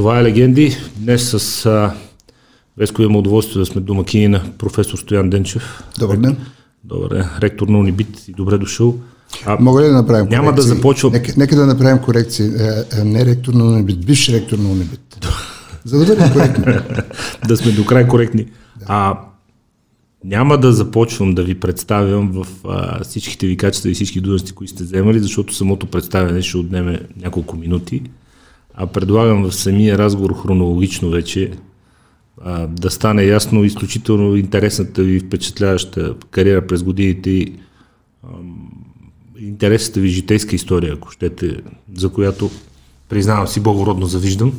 това 0.00 0.20
е 0.20 0.24
Легенди. 0.24 0.76
Днес 0.96 1.30
с 1.30 1.66
а, 1.66 1.92
Веско 2.78 3.02
имам 3.02 3.16
удоволствие 3.16 3.60
да 3.60 3.66
сме 3.66 3.80
домакини 3.80 4.28
на 4.28 4.42
професор 4.58 4.98
Стоян 4.98 5.30
Денчев. 5.30 5.82
Добър 5.98 6.16
ден. 6.16 6.36
Добър 6.84 7.14
ден. 7.14 7.28
Ректор 7.42 7.68
на 7.68 7.78
Унибит 7.78 8.28
и 8.28 8.32
добре 8.32 8.58
дошъл. 8.58 8.96
А, 9.46 9.56
Мога 9.60 9.82
ли 9.82 9.86
да 9.86 9.92
направим 9.92 10.26
Няма 10.30 10.50
корекции? 10.50 10.68
да 10.70 10.74
започвам. 10.74 11.12
Нека, 11.12 11.32
нека 11.36 11.56
да 11.56 11.66
направим 11.66 11.98
корекции. 11.98 12.46
Е, 12.46 13.00
е, 13.00 13.04
не 13.04 13.24
ректор 13.24 13.54
на 13.54 13.64
Унибит, 13.64 14.06
бивш 14.06 14.28
ректор 14.28 14.58
на 14.58 14.70
Унибит. 14.70 15.28
За 15.84 15.98
да 15.98 16.06
бъдем 16.06 16.32
коректни. 16.32 16.64
да 17.48 17.56
сме 17.56 17.72
до 17.72 17.86
край 17.86 18.08
коректни. 18.08 18.44
Да. 18.44 18.84
А, 18.88 19.18
няма 20.24 20.58
да 20.58 20.72
започвам 20.72 21.34
да 21.34 21.42
ви 21.42 21.60
представям 21.60 22.32
в 22.32 22.46
а, 22.68 23.04
всичките 23.04 23.46
ви 23.46 23.56
качества 23.56 23.90
и 23.90 23.94
всички 23.94 24.20
длъжности, 24.20 24.52
които 24.52 24.72
сте 24.72 24.84
вземали, 24.84 25.18
защото 25.18 25.54
самото 25.54 25.86
представяне 25.86 26.42
ще 26.42 26.56
отнеме 26.56 27.00
няколко 27.22 27.56
минути. 27.56 28.02
А 28.74 28.86
предлагам 28.86 29.42
в 29.42 29.54
самия 29.54 29.98
разговор 29.98 30.42
хронологично 30.42 31.10
вече 31.10 31.52
а, 32.42 32.66
да 32.66 32.90
стане 32.90 33.24
ясно 33.24 33.64
изключително 33.64 34.36
интересната 34.36 35.02
ви 35.02 35.20
впечатляваща 35.20 36.14
кариера 36.30 36.66
през 36.66 36.82
годините 36.82 37.30
и 37.30 37.52
интересната 39.38 40.00
ви 40.00 40.08
житейска 40.08 40.56
история, 40.56 40.94
ако 40.94 41.10
щете, 41.10 41.56
за 41.94 42.08
която 42.08 42.50
признавам 43.08 43.48
си 43.48 43.60
благородно 43.60 44.06
завиждам. 44.06 44.52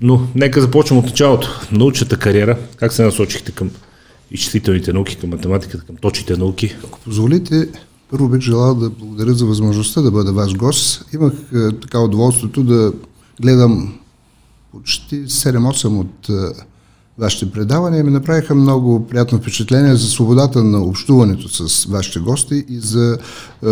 Но 0.00 0.26
нека 0.34 0.60
започнем 0.60 0.98
от 0.98 1.04
началото. 1.04 1.60
Научната 1.72 2.18
кариера, 2.18 2.58
как 2.76 2.92
се 2.92 3.04
насочихте 3.04 3.52
към 3.52 3.70
изчислителните 4.30 4.92
науки, 4.92 5.16
към 5.16 5.30
математиката, 5.30 5.84
към 5.84 5.96
точните 5.96 6.36
науки? 6.36 6.76
Ако 6.84 7.00
позволите, 7.00 7.68
първо 8.10 8.28
бих 8.28 8.40
желал 8.40 8.74
да 8.74 8.90
благодаря 8.90 9.34
за 9.34 9.46
възможността 9.46 10.00
да 10.00 10.10
бъда 10.10 10.32
ваш 10.32 10.56
гост. 10.56 11.04
Имах 11.14 11.32
е, 11.54 11.72
така 11.80 12.00
удоволствието 12.00 12.62
да 12.62 12.92
гледам 13.40 13.94
почти 14.72 15.26
7-8 15.26 16.00
от 16.00 16.28
е, 16.28 16.32
вашите 17.18 17.52
предавания 17.52 18.04
ми 18.04 18.10
направиха 18.10 18.54
много 18.54 19.06
приятно 19.06 19.38
впечатление 19.38 19.94
за 19.94 20.06
свободата 20.06 20.64
на 20.64 20.82
общуването 20.82 21.48
с 21.48 21.84
вашите 21.84 22.18
гости 22.18 22.64
и 22.68 22.78
за 22.78 23.18
е, 23.66 23.68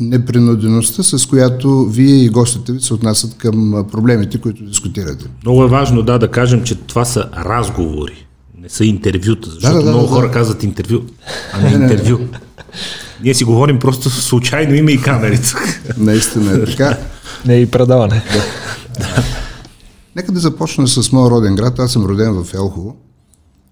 непринудеността, 0.00 1.02
с 1.02 1.26
която 1.26 1.84
вие 1.84 2.24
и 2.24 2.28
гостите 2.28 2.72
ви 2.72 2.80
се 2.80 2.94
отнасят 2.94 3.36
към 3.36 3.86
проблемите, 3.92 4.40
които 4.40 4.64
дискутирате. 4.64 5.26
Много 5.44 5.64
е 5.64 5.68
важно 5.68 6.02
да, 6.02 6.18
да 6.18 6.30
кажем, 6.30 6.62
че 6.62 6.74
това 6.74 7.04
са 7.04 7.28
разговори, 7.36 8.26
не 8.60 8.68
са 8.68 8.84
интервюта, 8.84 9.50
защото 9.50 9.76
да, 9.76 9.82
да, 9.82 9.90
много 9.90 10.06
да, 10.06 10.12
хора 10.12 10.26
да. 10.26 10.32
казват 10.32 10.62
интервю, 10.62 11.00
а 11.52 11.60
не, 11.60 11.84
интервю. 11.84 12.18
Ние 13.22 13.34
си 13.34 13.44
говорим 13.44 13.78
просто 13.78 14.10
случайно 14.10 14.74
има 14.74 14.92
и 14.92 15.02
камерите. 15.02 15.54
Наистина 15.96 16.52
е 16.52 16.64
така. 16.64 16.98
Не 17.46 17.54
е 17.54 17.60
и 17.60 17.70
предаване. 17.70 18.22
Да. 18.32 19.24
Нека 20.16 20.32
да 20.32 20.40
започна 20.40 20.88
с 20.88 21.12
моя 21.12 21.30
роден 21.30 21.54
град. 21.54 21.78
Аз 21.78 21.92
съм 21.92 22.04
роден 22.04 22.44
в 22.44 22.54
Елхово. 22.54 22.96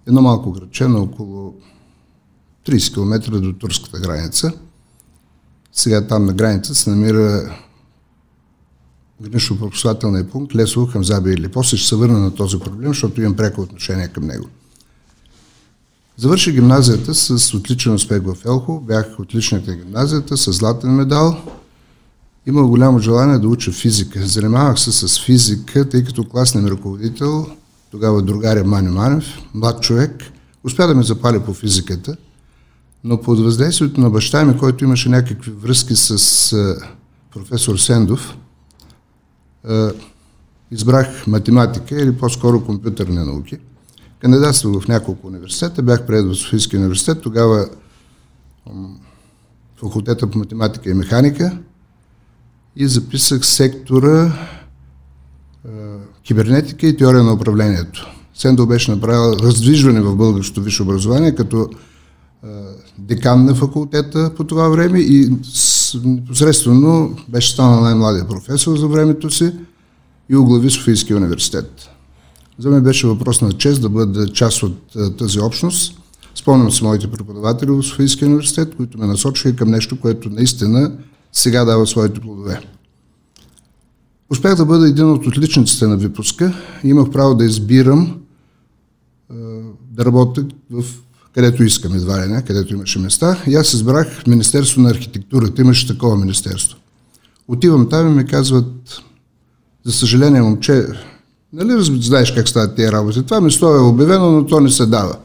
Едно 0.06 0.22
малко 0.22 0.52
градче 0.52 0.88
на 0.88 0.98
около 0.98 1.54
30 2.68 2.94
км 2.94 3.40
до 3.40 3.52
турската 3.52 3.98
граница. 3.98 4.52
Сега 5.72 6.06
там 6.06 6.24
на 6.24 6.32
граница 6.32 6.74
се 6.74 6.90
намира 6.90 7.56
гранично-пропускателния 9.22 10.30
пункт 10.30 10.54
Лесово 10.54 10.86
към 10.86 11.04
Заби 11.04 11.30
или. 11.30 11.48
После 11.48 11.76
ще 11.76 11.88
се 11.88 11.96
върна 11.96 12.18
на 12.18 12.34
този 12.34 12.58
проблем, 12.58 12.88
защото 12.88 13.20
имам 13.20 13.36
пряко 13.36 13.60
отношение 13.60 14.08
към 14.08 14.26
него. 14.26 14.48
Завърших 16.18 16.54
гимназията 16.54 17.14
с 17.14 17.54
отличен 17.54 17.94
успех 17.94 18.22
в 18.22 18.36
Елхо. 18.44 18.80
Бях 18.80 19.20
отличник 19.20 19.66
на 19.66 19.76
гимназията 19.76 20.36
с 20.36 20.52
златен 20.52 20.90
медал– 20.90 21.42
Имах 22.48 22.66
голямо 22.66 22.98
желание 22.98 23.38
да 23.38 23.48
уча 23.48 23.72
физика. 23.72 24.26
Занимавах 24.26 24.80
се 24.80 24.92
с 24.92 25.24
физика, 25.24 25.88
тъй 25.88 26.04
като 26.04 26.24
класен 26.24 26.66
ръководител, 26.66 27.46
тогава 27.90 28.22
другаря 28.22 28.64
Мани 28.64 28.88
Манев, 28.88 29.24
млад 29.54 29.82
човек, 29.82 30.24
успя 30.64 30.86
да 30.86 30.94
ме 30.94 31.02
запали 31.02 31.40
по 31.40 31.54
физиката, 31.54 32.16
но 33.04 33.20
под 33.20 33.38
въздействието 33.38 34.00
на 34.00 34.10
баща 34.10 34.44
ми, 34.44 34.58
който 34.58 34.84
имаше 34.84 35.08
някакви 35.08 35.50
връзки 35.50 35.96
с 35.96 36.76
професор 37.34 37.76
Сендов, 37.76 38.36
избрах 40.70 41.26
математика 41.26 42.02
или 42.02 42.16
по-скоро 42.16 42.64
компютърни 42.64 43.24
науки. 43.24 43.58
Кандидатствах 44.20 44.82
в 44.82 44.88
няколко 44.88 45.26
университета, 45.26 45.82
бях 45.82 46.06
пред 46.06 46.26
в 46.26 46.34
Софийския 46.34 46.80
университет, 46.80 47.22
тогава 47.22 47.68
факултета 49.76 50.26
по 50.26 50.38
математика 50.38 50.90
и 50.90 50.94
механика, 50.94 51.58
и 52.76 52.88
записах 52.88 53.46
сектора 53.46 54.32
кибернетика 56.22 56.86
и 56.86 56.96
теория 56.96 57.22
на 57.22 57.32
управлението. 57.32 58.06
Сендо 58.34 58.66
беше 58.66 58.90
направил 58.90 59.36
раздвижване 59.42 60.00
в 60.00 60.16
българското 60.16 60.62
висше 60.62 60.82
образование 60.82 61.34
като 61.34 61.70
декан 62.98 63.44
на 63.44 63.54
факултета 63.54 64.34
по 64.36 64.44
това 64.44 64.68
време 64.68 65.00
и 65.00 65.30
непосредствено 66.04 67.16
беше 67.28 67.52
станал 67.52 67.80
най-младия 67.80 68.28
професор 68.28 68.76
за 68.76 68.88
времето 68.88 69.30
си 69.30 69.52
и 70.28 70.36
оглави 70.36 70.70
Софийския 70.70 71.16
университет. 71.16 71.88
За 72.58 72.70
мен 72.70 72.82
беше 72.82 73.06
въпрос 73.06 73.40
на 73.40 73.52
чест 73.52 73.82
да 73.82 73.88
бъда 73.88 74.32
част 74.32 74.62
от 74.62 74.96
тази 75.18 75.40
общност. 75.40 76.00
Спомням 76.34 76.70
се 76.70 76.84
моите 76.84 77.10
преподаватели 77.10 77.70
в 77.70 77.82
Софийския 77.82 78.28
университет, 78.28 78.76
които 78.76 78.98
ме 78.98 79.06
насочваха 79.06 79.56
към 79.56 79.70
нещо, 79.70 80.00
което 80.00 80.30
наистина 80.30 80.92
сега 81.32 81.64
дава 81.64 81.86
своите 81.86 82.20
плодове. 82.20 82.60
Успях 84.30 84.54
да 84.54 84.64
бъда 84.64 84.88
един 84.88 85.10
от 85.10 85.26
отличниците 85.26 85.86
на 85.86 85.96
випуска. 85.96 86.54
Имах 86.84 87.10
право 87.10 87.34
да 87.34 87.44
избирам 87.44 88.20
да 89.90 90.04
работя 90.04 90.44
в 90.70 90.84
където 91.34 91.64
искам 91.64 91.94
едва 91.94 92.24
ли 92.24 92.28
не, 92.28 92.44
където 92.44 92.74
имаше 92.74 92.98
места. 92.98 93.42
И 93.46 93.54
аз 93.54 93.74
избрах 93.74 94.26
Министерство 94.26 94.80
на 94.80 94.90
архитектурата. 94.90 95.62
Имаше 95.62 95.86
такова 95.86 96.16
министерство. 96.16 96.78
Отивам 97.48 97.88
там 97.88 98.12
и 98.12 98.14
ми 98.14 98.26
казват, 98.26 99.02
за 99.84 99.92
съжаление, 99.92 100.42
момче, 100.42 100.86
нали 101.52 102.02
знаеш 102.02 102.32
как 102.32 102.48
стават 102.48 102.76
тези 102.76 102.92
работи? 102.92 103.22
Това 103.22 103.40
место 103.40 103.66
е 103.66 103.80
обявено, 103.80 104.30
но 104.30 104.46
то 104.46 104.60
не 104.60 104.70
се 104.70 104.86
дава. 104.86 105.16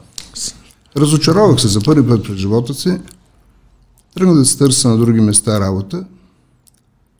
Разочаровах 0.96 1.60
се 1.60 1.68
за 1.68 1.80
първи 1.80 2.08
път 2.08 2.24
пред 2.24 2.36
живота 2.36 2.74
си. 2.74 2.98
Тръгнах 4.14 4.36
да 4.36 4.44
се 4.44 4.58
търся 4.58 4.88
на 4.88 4.98
други 4.98 5.20
места 5.20 5.60
работа. 5.60 6.04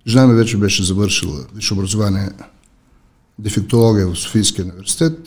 Жена 0.07 0.27
ми 0.27 0.35
вече 0.35 0.57
беше 0.57 0.85
завършила 0.85 1.45
висше 1.55 1.75
образование 1.75 2.31
дефектология 3.39 4.07
в 4.07 4.17
Софийския 4.17 4.65
университет. 4.65 5.19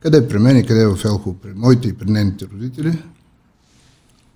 Къде 0.00 0.28
при 0.28 0.38
мен 0.38 0.56
и 0.56 0.66
къде 0.66 0.86
в 0.86 1.04
Елхово, 1.04 1.36
при 1.42 1.52
моите 1.56 1.88
и 1.88 1.92
при 1.92 2.10
нейните 2.10 2.46
родители. 2.54 3.02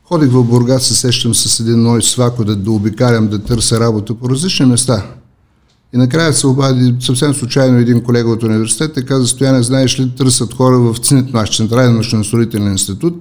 Ходих 0.04 0.30
в 0.30 0.44
Бургас, 0.44 0.86
се 0.86 0.94
сещам 0.94 1.34
с 1.34 1.60
един 1.60 1.82
мой 1.82 2.02
свако 2.02 2.44
да, 2.44 2.56
да 2.56 2.70
обикалям, 2.70 3.28
да 3.28 3.44
търся 3.44 3.80
работа 3.80 4.14
по 4.14 4.30
различни 4.30 4.66
места. 4.66 5.06
И 5.94 5.96
накрая 5.98 6.32
се 6.32 6.46
обади 6.46 6.94
съвсем 7.00 7.34
случайно 7.34 7.78
един 7.78 8.02
колега 8.02 8.30
от 8.30 8.42
университета 8.42 9.00
и 9.00 9.04
каза, 9.04 9.26
Стояне, 9.26 9.62
знаеш 9.62 10.00
ли, 10.00 10.10
търсят 10.10 10.54
хора 10.54 10.78
в 10.78 10.96
ЦНИТ, 10.98 11.34
Централен 11.56 11.96
машиностроителен 11.96 12.72
институт, 12.72 13.14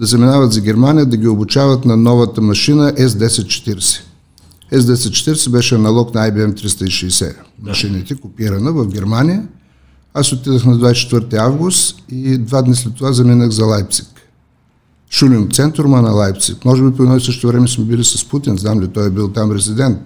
да 0.00 0.06
заминават 0.06 0.52
за 0.52 0.60
Германия, 0.60 1.06
да 1.06 1.16
ги 1.16 1.28
обучават 1.28 1.84
на 1.84 1.96
новата 1.96 2.40
машина 2.40 2.92
S1040. 2.92 4.00
S1040 4.72 5.50
беше 5.50 5.74
аналог 5.74 6.14
на 6.14 6.30
IBM 6.30 6.62
360 6.62 7.34
машините, 7.62 8.14
копирана 8.14 8.72
в 8.72 8.86
Германия. 8.86 9.48
Аз 10.14 10.32
отидах 10.32 10.64
на 10.64 10.76
24 10.76 11.34
август 11.34 12.02
и 12.08 12.38
два 12.38 12.62
дни 12.62 12.74
след 12.74 12.94
това 12.94 13.12
заминах 13.12 13.50
за 13.50 13.64
Лайпциг. 13.64 14.06
Шулинг 15.10 15.52
центрума 15.52 16.02
на 16.02 16.10
Лайпциг. 16.10 16.64
Може 16.64 16.82
би 16.82 16.96
по 16.96 17.02
едно 17.02 17.16
и 17.16 17.20
също 17.20 17.48
време 17.48 17.68
сме 17.68 17.84
били 17.84 18.04
с 18.04 18.24
Путин, 18.24 18.58
знам 18.58 18.80
ли, 18.80 18.88
той 18.88 19.06
е 19.06 19.10
бил 19.10 19.28
там 19.28 19.52
резидент 19.52 19.98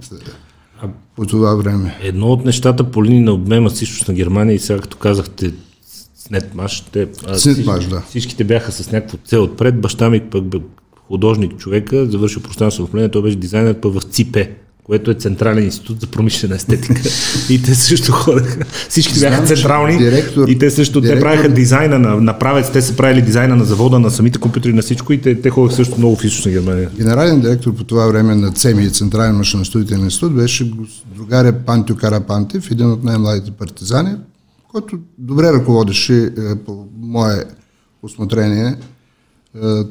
по 1.16 1.26
това 1.26 1.54
време. 1.54 1.98
Едно 2.02 2.26
от 2.26 2.44
нещата 2.44 2.90
по 2.90 3.04
линия 3.04 3.22
на 3.22 3.32
обмема 3.32 3.70
с 3.70 3.82
източна 3.82 4.14
Германия 4.14 4.54
и 4.54 4.58
сега 4.58 4.80
като 4.80 4.96
казахте 4.96 5.52
Снетмаш, 6.16 6.80
те, 6.80 7.08
Снетмаш, 7.34 7.86
да. 7.86 8.00
всичките 8.00 8.44
бяха 8.44 8.72
с 8.72 8.92
някаква 8.92 9.18
цел 9.24 9.42
отпред. 9.42 9.80
Баща 9.80 10.10
ми 10.10 10.20
пък 10.20 10.44
художник 11.08 11.56
човека, 11.56 12.06
завършил 12.06 12.42
пространство 12.42 12.86
в 12.86 13.10
той 13.10 13.22
беше 13.22 13.36
дизайнер 13.36 13.80
пък 13.80 13.94
в 13.94 14.02
ЦИПЕ, 14.02 14.52
което 14.84 15.10
е 15.10 15.14
Централен 15.14 15.64
институт 15.64 16.00
за 16.00 16.06
промишлена 16.06 16.54
естетика. 16.54 17.02
и 17.50 17.62
те 17.62 17.74
също 17.74 18.12
ходеха. 18.12 18.64
Всички 18.88 19.20
бяха 19.20 19.46
централни. 19.46 19.98
Директор, 19.98 20.48
и 20.48 20.58
те 20.58 20.70
също 20.70 21.00
директор... 21.00 21.18
те 21.18 21.22
правиха 21.22 21.48
дизайна 21.48 21.98
на, 21.98 22.20
на 22.20 22.38
правец, 22.38 22.70
те 22.72 22.82
са 22.82 22.96
правили 22.96 23.22
дизайна 23.22 23.56
на 23.56 23.64
завода, 23.64 23.98
на 23.98 24.10
самите 24.10 24.38
компютри, 24.38 24.72
на 24.72 24.82
всичко 24.82 25.12
и 25.12 25.20
те, 25.20 25.40
те 25.40 25.50
ходеха 25.50 25.76
също 25.76 25.98
много 25.98 26.16
в 26.16 26.24
източна 26.24 26.52
Германия. 26.52 26.90
Генерален 26.96 27.40
директор 27.40 27.74
по 27.74 27.84
това 27.84 28.06
време 28.06 28.34
на 28.34 28.52
ЦЕМИ, 28.52 28.90
Централен 28.90 29.36
машиностроителен 29.36 30.04
институт, 30.04 30.34
беше 30.34 30.72
другаря 31.16 31.52
Пантио 31.52 31.96
Карапантев, 31.96 32.70
един 32.70 32.90
от 32.90 33.04
най-младите 33.04 33.50
партизани, 33.50 34.10
който 34.72 34.98
добре 35.18 35.52
ръководеше 35.52 36.24
е, 36.24 36.30
по 36.66 36.86
мое 37.00 37.44
осмотрение 38.02 38.76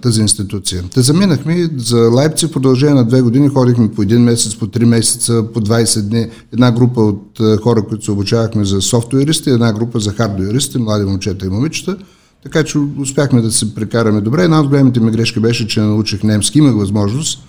тази 0.01 0.21
институция. 0.21 0.83
Те 0.93 1.01
заминахме 1.01 1.69
за 1.77 1.97
Лайпциг 1.97 2.49
в 2.49 2.53
продължение 2.53 2.95
на 2.95 3.05
две 3.05 3.21
години, 3.21 3.47
ходихме 3.47 3.91
по 3.91 4.01
един 4.01 4.21
месец, 4.21 4.55
по 4.55 4.67
три 4.67 4.85
месеца, 4.85 5.45
по 5.53 5.61
20 5.61 6.01
дни. 6.01 6.27
Една 6.53 6.71
група 6.71 7.01
от 7.01 7.39
хора, 7.63 7.83
които 7.89 8.05
се 8.05 8.11
обучавахме 8.11 8.65
за 8.65 8.81
софтуеристи, 8.81 9.49
една 9.49 9.73
група 9.73 9.99
за 9.99 10.11
хардуеристи, 10.11 10.77
млади 10.77 11.05
момчета 11.05 11.45
и 11.45 11.49
момичета. 11.49 11.97
Така 12.43 12.63
че 12.63 12.77
успяхме 12.77 13.41
да 13.41 13.51
се 13.51 13.75
прекараме 13.75 14.21
добре. 14.21 14.43
Една 14.43 14.61
от 14.61 14.67
големите 14.67 14.99
ми 14.99 15.11
грешки 15.11 15.39
беше, 15.39 15.67
че 15.67 15.81
научих 15.81 16.23
немски. 16.23 16.57
Имах 16.57 16.75
възможност. 16.75 17.43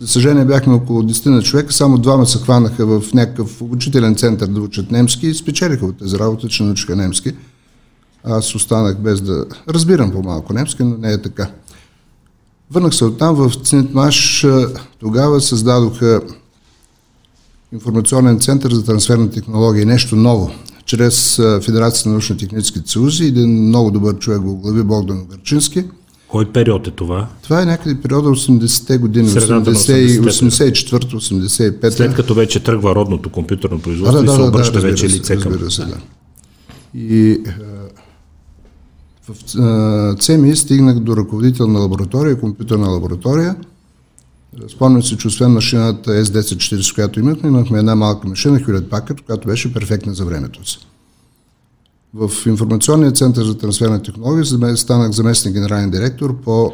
За 0.00 0.08
съжаление 0.08 0.44
бяхме 0.44 0.74
около 0.74 1.02
10 1.02 1.26
на 1.26 1.42
човека, 1.42 1.72
само 1.72 1.98
двама 1.98 2.26
се 2.26 2.38
хванаха 2.38 2.86
в 2.86 3.14
някакъв 3.14 3.62
обучителен 3.62 4.14
център 4.14 4.46
да 4.46 4.60
учат 4.60 4.90
немски 4.90 5.26
и 5.26 5.34
спечелиха 5.34 5.86
от 5.86 5.98
тази 5.98 6.18
работа, 6.18 6.48
че 6.48 6.62
научиха 6.62 6.96
немски. 6.96 7.32
Аз 8.24 8.54
останах 8.54 8.98
без 8.98 9.20
да 9.20 9.44
разбирам 9.68 10.12
по-малко 10.12 10.52
немски, 10.52 10.84
но 10.84 10.96
не 10.96 11.12
е 11.12 11.22
така. 11.22 11.50
Върнах 12.70 12.94
се 12.94 13.04
оттам 13.04 13.34
в 13.34 13.52
Цинтмаш. 13.64 14.46
Тогава 14.98 15.40
създадоха 15.40 16.20
информационен 17.72 18.40
център 18.40 18.72
за 18.72 18.84
трансферна 18.84 19.30
технология. 19.30 19.86
Нещо 19.86 20.16
ново. 20.16 20.50
Чрез 20.84 21.36
Федерацията 21.36 22.08
на 22.08 22.12
научно-техническите 22.12 22.90
съюзи. 22.90 23.24
Един 23.24 23.68
много 23.68 23.90
добър 23.90 24.18
човек 24.18 24.40
го 24.40 24.56
глави 24.56 24.82
Богдан 24.82 25.26
Гърчински. 25.30 25.84
Кой 26.28 26.52
период 26.52 26.86
е 26.86 26.90
това? 26.90 27.28
Това 27.42 27.62
е 27.62 27.64
някъде 27.64 28.00
периода 28.00 28.28
80-те 28.28 28.98
години, 28.98 29.28
84-85. 29.28 31.90
След 31.90 32.14
като 32.14 32.34
вече 32.34 32.60
тръгва 32.60 32.94
родното 32.94 33.30
компютърно 33.30 33.80
производство 33.80 34.18
да, 34.18 34.24
да, 34.26 34.32
и 34.32 34.36
се 34.36 34.42
обръща 34.42 34.80
да, 34.80 34.86
вече 34.86 35.08
лице 35.08 35.36
към... 35.36 35.70
Се, 35.70 35.84
да. 35.84 35.96
И 36.94 37.40
в 39.34 40.16
ЦЕМИ 40.20 40.56
стигнах 40.56 40.98
до 40.98 41.16
ръководител 41.16 41.66
на 41.66 41.78
лаборатория, 41.78 42.40
компютърна 42.40 42.88
лаборатория. 42.88 43.56
Спомням 44.68 45.02
се, 45.02 45.16
че 45.16 45.28
освен 45.28 45.50
машината 45.50 46.10
S1040, 46.10 46.94
която 46.94 47.20
имахме, 47.20 47.48
имахме 47.48 47.78
една 47.78 47.94
малка 47.94 48.28
машина, 48.28 48.60
Hewlett 48.60 48.88
Packard, 48.88 49.20
която 49.20 49.48
беше 49.48 49.72
перфектна 49.72 50.14
за 50.14 50.24
времето 50.24 50.70
си. 50.70 50.78
В 52.14 52.30
информационния 52.46 53.12
център 53.12 53.44
за 53.44 53.58
трансферна 53.58 54.02
технология 54.02 54.76
станах 54.76 55.10
заместник 55.10 55.54
генерален 55.54 55.90
директор 55.90 56.40
по 56.40 56.72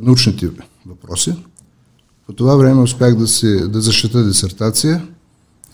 научните 0.00 0.50
въпроси. 0.86 1.34
По 2.26 2.32
това 2.32 2.56
време 2.56 2.82
успях 2.82 3.14
да, 3.14 3.26
си, 3.26 3.68
да 3.68 3.80
защита 3.80 4.24
дисертация 4.24 5.08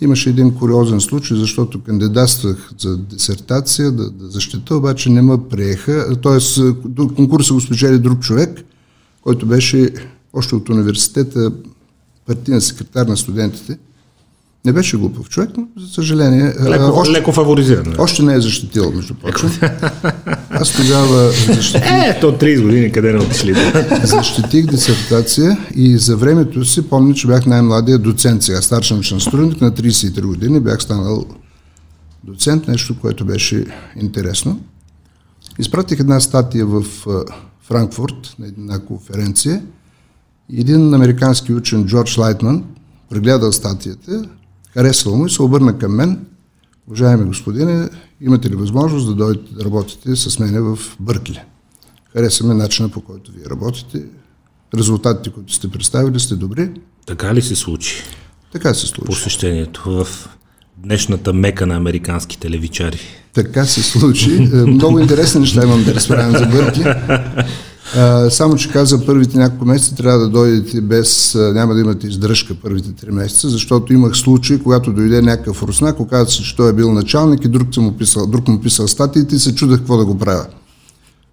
Имаше 0.00 0.30
един 0.30 0.54
куриозен 0.54 1.00
случай, 1.00 1.36
защото 1.36 1.82
кандидатствах 1.82 2.70
за 2.78 2.98
дисертация 2.98 3.92
да, 3.92 4.10
да 4.10 4.28
защита, 4.28 4.76
обаче 4.76 5.10
не 5.10 5.22
ме 5.22 5.48
приеха. 5.50 6.16
Тоест, 6.22 6.60
конкурса 7.16 7.54
го 7.54 7.60
спечели 7.60 7.98
друг 7.98 8.20
човек, 8.20 8.64
който 9.22 9.46
беше 9.46 9.92
още 10.32 10.54
от 10.54 10.68
университета 10.68 11.52
партиен 12.26 12.60
секретар 12.60 13.06
на 13.06 13.16
студентите. 13.16 13.78
Не 14.68 14.72
беше 14.72 14.96
глупав 14.96 15.28
човек, 15.28 15.50
но 15.56 15.66
за 15.76 15.88
съжаление... 15.94 16.54
Леко, 16.64 16.92
още, 16.94 17.12
леко 17.12 17.32
фаворизиран. 17.32 17.94
Още 17.98 18.22
не 18.22 18.34
е 18.34 18.40
защитил, 18.40 18.92
между 18.92 19.14
прочим. 19.14 19.48
Аз 20.50 20.72
тогава 20.76 21.30
защитих... 21.30 21.90
Е, 21.90 22.18
то 22.20 22.32
30 22.32 22.62
години 22.62 22.92
къде 22.92 23.12
не 23.12 23.18
отишли. 23.18 23.54
защитих 24.02 24.66
дисертация 24.66 25.58
и 25.74 25.98
за 25.98 26.16
времето 26.16 26.64
си 26.64 26.88
помня, 26.88 27.14
че 27.14 27.26
бях 27.26 27.46
най-младия 27.46 27.98
доцент 27.98 28.42
сега, 28.42 28.62
старши 28.62 28.94
научен 28.94 29.20
студент, 29.20 29.60
на 29.60 29.72
33 29.72 30.22
години 30.22 30.60
бях 30.60 30.82
станал 30.82 31.24
доцент, 32.24 32.68
нещо, 32.68 33.00
което 33.00 33.24
беше 33.24 33.64
интересно. 34.00 34.60
Изпратих 35.58 36.00
една 36.00 36.20
статия 36.20 36.66
в 36.66 36.84
Франкфурт 37.62 38.34
на 38.38 38.46
една 38.46 38.78
конференция. 38.78 39.62
Един 40.52 40.94
американски 40.94 41.52
учен, 41.52 41.86
Джордж 41.86 42.18
Лайтман, 42.18 42.64
прегледал 43.10 43.52
статията 43.52 44.24
Харесало 44.74 45.16
му 45.16 45.26
и 45.26 45.30
се 45.30 45.42
обърна 45.42 45.78
към 45.78 45.96
мен. 45.96 46.26
Уважаеми 46.86 47.24
господине, 47.24 47.88
имате 48.20 48.50
ли 48.50 48.54
възможност 48.54 49.06
да 49.06 49.14
дойдете 49.14 49.54
да 49.54 49.64
работите 49.64 50.16
с 50.16 50.38
мене 50.38 50.60
в 50.60 50.78
Бъркли? 51.00 51.40
Хареса 52.12 52.46
ми 52.46 52.54
начина 52.54 52.88
по 52.88 53.00
който 53.00 53.32
вие 53.32 53.44
работите. 53.50 54.04
Резултатите, 54.74 55.30
които 55.30 55.52
сте 55.52 55.68
представили, 55.68 56.20
сте 56.20 56.34
добри. 56.34 56.70
Така 57.06 57.34
ли 57.34 57.42
се 57.42 57.56
случи? 57.56 58.02
Така 58.52 58.74
се 58.74 58.86
случи. 58.86 59.06
Посещението 59.06 59.82
в 59.90 60.28
днешната 60.76 61.32
мека 61.32 61.66
на 61.66 61.76
американските 61.76 62.50
левичари. 62.50 62.98
Така 63.32 63.64
се 63.64 63.82
случи. 63.82 64.34
Е, 64.34 64.56
много 64.56 64.98
интересни 64.98 65.40
неща 65.40 65.62
имам 65.62 65.84
да 65.84 65.94
разправям 65.94 66.32
за 66.32 66.46
Бъркли. 66.46 66.84
Само, 68.30 68.56
че 68.56 68.72
каза, 68.72 69.06
първите 69.06 69.38
няколко 69.38 69.64
месеца 69.64 69.96
трябва 69.96 70.18
да 70.18 70.28
дойдете 70.28 70.80
без, 70.80 71.34
няма 71.34 71.74
да 71.74 71.80
имате 71.80 72.06
издръжка 72.06 72.54
първите 72.62 72.92
три 72.92 73.10
месеца, 73.10 73.48
защото 73.48 73.92
имах 73.92 74.16
случай, 74.16 74.58
когато 74.62 74.92
дойде 74.92 75.22
някакъв 75.22 75.62
руснак, 75.62 76.00
оказа 76.00 76.30
се, 76.30 76.42
че 76.42 76.56
той 76.56 76.70
е 76.70 76.72
бил 76.72 76.92
началник 76.92 77.44
и 77.44 77.48
друг, 77.48 77.76
му 77.76 77.96
писал, 77.96 78.26
друг 78.26 78.48
му 78.48 78.60
писал 78.60 78.88
статиите 78.88 79.34
и 79.34 79.38
се 79.38 79.54
чудах 79.54 79.78
какво 79.78 79.96
да 79.96 80.04
го 80.04 80.18
правя 80.18 80.46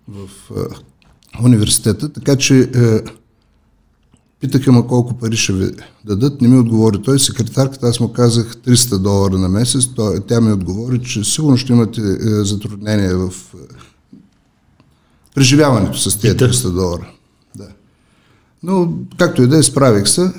в 0.08 0.52
университета. 1.44 2.10
Така 2.14 2.36
че 2.36 2.60
а, 2.60 3.02
питаха 4.40 4.72
ме 4.72 4.88
колко 4.88 5.14
пари 5.14 5.38
ще 5.38 5.54
ви 5.54 5.72
дадат, 6.06 6.42
не 6.42 6.48
ми 6.48 6.60
отговори 6.60 7.02
той. 7.02 7.20
Секретарката, 7.20 7.88
аз 7.88 8.00
му 8.00 8.14
казах 8.14 8.56
300 8.56 8.98
долара 8.98 9.38
на 9.38 9.50
месец, 9.50 9.88
той, 9.96 10.20
тя 10.28 10.42
ми 10.42 10.52
отговори, 10.52 11.02
че 11.04 11.24
сигурно 11.24 11.58
ще 11.58 11.74
имате 11.74 12.02
затруднения 12.44 13.18
в 13.18 13.34
преживяването 15.36 15.98
с 15.98 16.20
тези 16.20 16.38
300 16.38 16.72
долара. 16.72 17.12
Да. 17.56 17.68
Но, 18.64 18.94
както 19.18 19.44
и 19.44 19.48
да 19.48 19.58
е, 19.58 19.64
справих 19.64 20.08
се. 20.08 20.34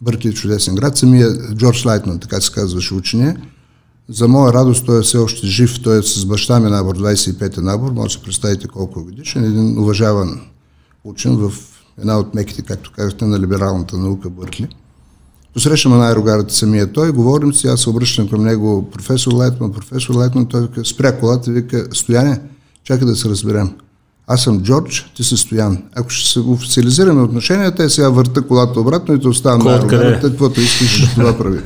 Бърки 0.00 0.28
е 0.28 0.32
чудесен 0.32 0.74
град. 0.74 0.96
Самия 0.96 1.54
Джордж 1.54 1.84
Лайтман, 1.84 2.18
така 2.18 2.40
се 2.40 2.52
казваше 2.52 2.94
учене. 2.94 3.36
За 4.08 4.28
моя 4.28 4.52
радост 4.52 4.86
той 4.86 4.98
е 4.98 5.02
все 5.02 5.18
още 5.18 5.46
жив. 5.46 5.82
Той 5.82 5.98
е 5.98 6.02
с 6.02 6.24
баща 6.24 6.60
ми 6.60 6.70
набор, 6.70 6.98
25-те 6.98 7.60
набор. 7.60 7.92
Може 7.92 8.14
да 8.14 8.18
се 8.18 8.24
представите 8.24 8.68
колко 8.68 9.00
е 9.00 9.02
годишен. 9.02 9.44
Един 9.44 9.78
уважаван 9.78 10.40
учен 11.04 11.36
в 11.36 11.52
една 11.98 12.18
от 12.18 12.34
меките, 12.34 12.62
както 12.62 12.92
казахте, 12.92 13.24
на 13.24 13.40
либералната 13.40 13.96
наука 13.96 14.30
Бъркли. 14.30 14.68
Посрещаме 15.54 15.96
най-рогарата 15.96 16.54
самия 16.54 16.92
той, 16.92 17.12
говорим 17.12 17.54
си, 17.54 17.66
аз 17.66 17.80
се 17.80 17.90
обръщам 17.90 18.28
към 18.28 18.44
него, 18.44 18.90
професор 18.90 19.32
Лайтман, 19.32 19.72
професор 19.72 20.14
Лайтман, 20.14 20.46
той 20.46 20.62
вика, 20.62 20.84
спря 20.84 21.18
колата, 21.18 21.50
вика, 21.50 21.88
стояне, 21.92 22.40
Чакай 22.84 23.06
да 23.06 23.16
се 23.16 23.28
разберем. 23.28 23.74
Аз 24.26 24.42
съм 24.42 24.62
Джордж, 24.62 25.12
ти 25.16 25.24
си 25.24 25.36
Стоян. 25.36 25.82
Ако 25.96 26.10
ще 26.10 26.30
се 26.30 26.40
официализираме 26.40 27.22
отношенията, 27.22 27.84
е 27.84 27.88
сега 27.88 28.08
върта 28.08 28.42
колата 28.42 28.80
обратно 28.80 29.14
и 29.14 29.20
те 29.20 29.28
оставам 29.28 29.66
на 29.66 29.74
арогата, 29.74 30.20
каквото 30.30 30.60
искаш, 30.60 31.14
това 31.14 31.38
прави. 31.38 31.60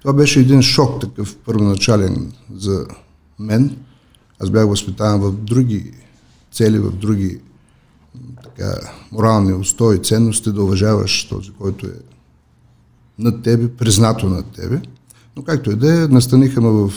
Това 0.00 0.12
беше 0.12 0.40
един 0.40 0.62
шок 0.62 1.00
такъв 1.00 1.36
първоначален 1.36 2.32
за 2.56 2.86
мен. 3.38 3.76
Аз 4.42 4.50
бях 4.50 4.66
възпитаван 4.66 5.20
в 5.20 5.32
други 5.32 5.92
цели, 6.52 6.78
в 6.78 6.92
други 6.92 7.40
така, 8.44 8.74
морални 9.12 9.52
устои, 9.52 10.02
ценности, 10.02 10.52
да 10.52 10.62
уважаваш 10.62 11.28
този, 11.28 11.50
който 11.50 11.86
е 11.86 11.92
над 13.18 13.42
тебе, 13.42 13.68
признато 13.68 14.28
над 14.28 14.46
тебе. 14.46 14.80
Но 15.36 15.42
както 15.42 15.70
и 15.70 15.76
да 15.76 16.02
е, 16.02 16.08
настаниха 16.08 16.60
ме 16.60 16.68
в 16.68 16.92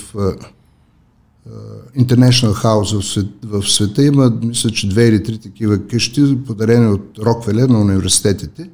International 1.97 2.63
House 2.63 2.99
в, 2.99 3.05
свет, 3.05 3.25
в 3.43 3.69
света 3.69 4.03
има, 4.03 4.33
мисля, 4.43 4.69
че 4.69 4.89
две 4.89 5.07
или 5.07 5.23
три 5.23 5.37
такива 5.37 5.87
къщи, 5.87 6.37
подарени 6.47 6.93
от 6.93 7.19
Роквелер 7.19 7.69
на 7.69 7.81
университетите. 7.81 8.69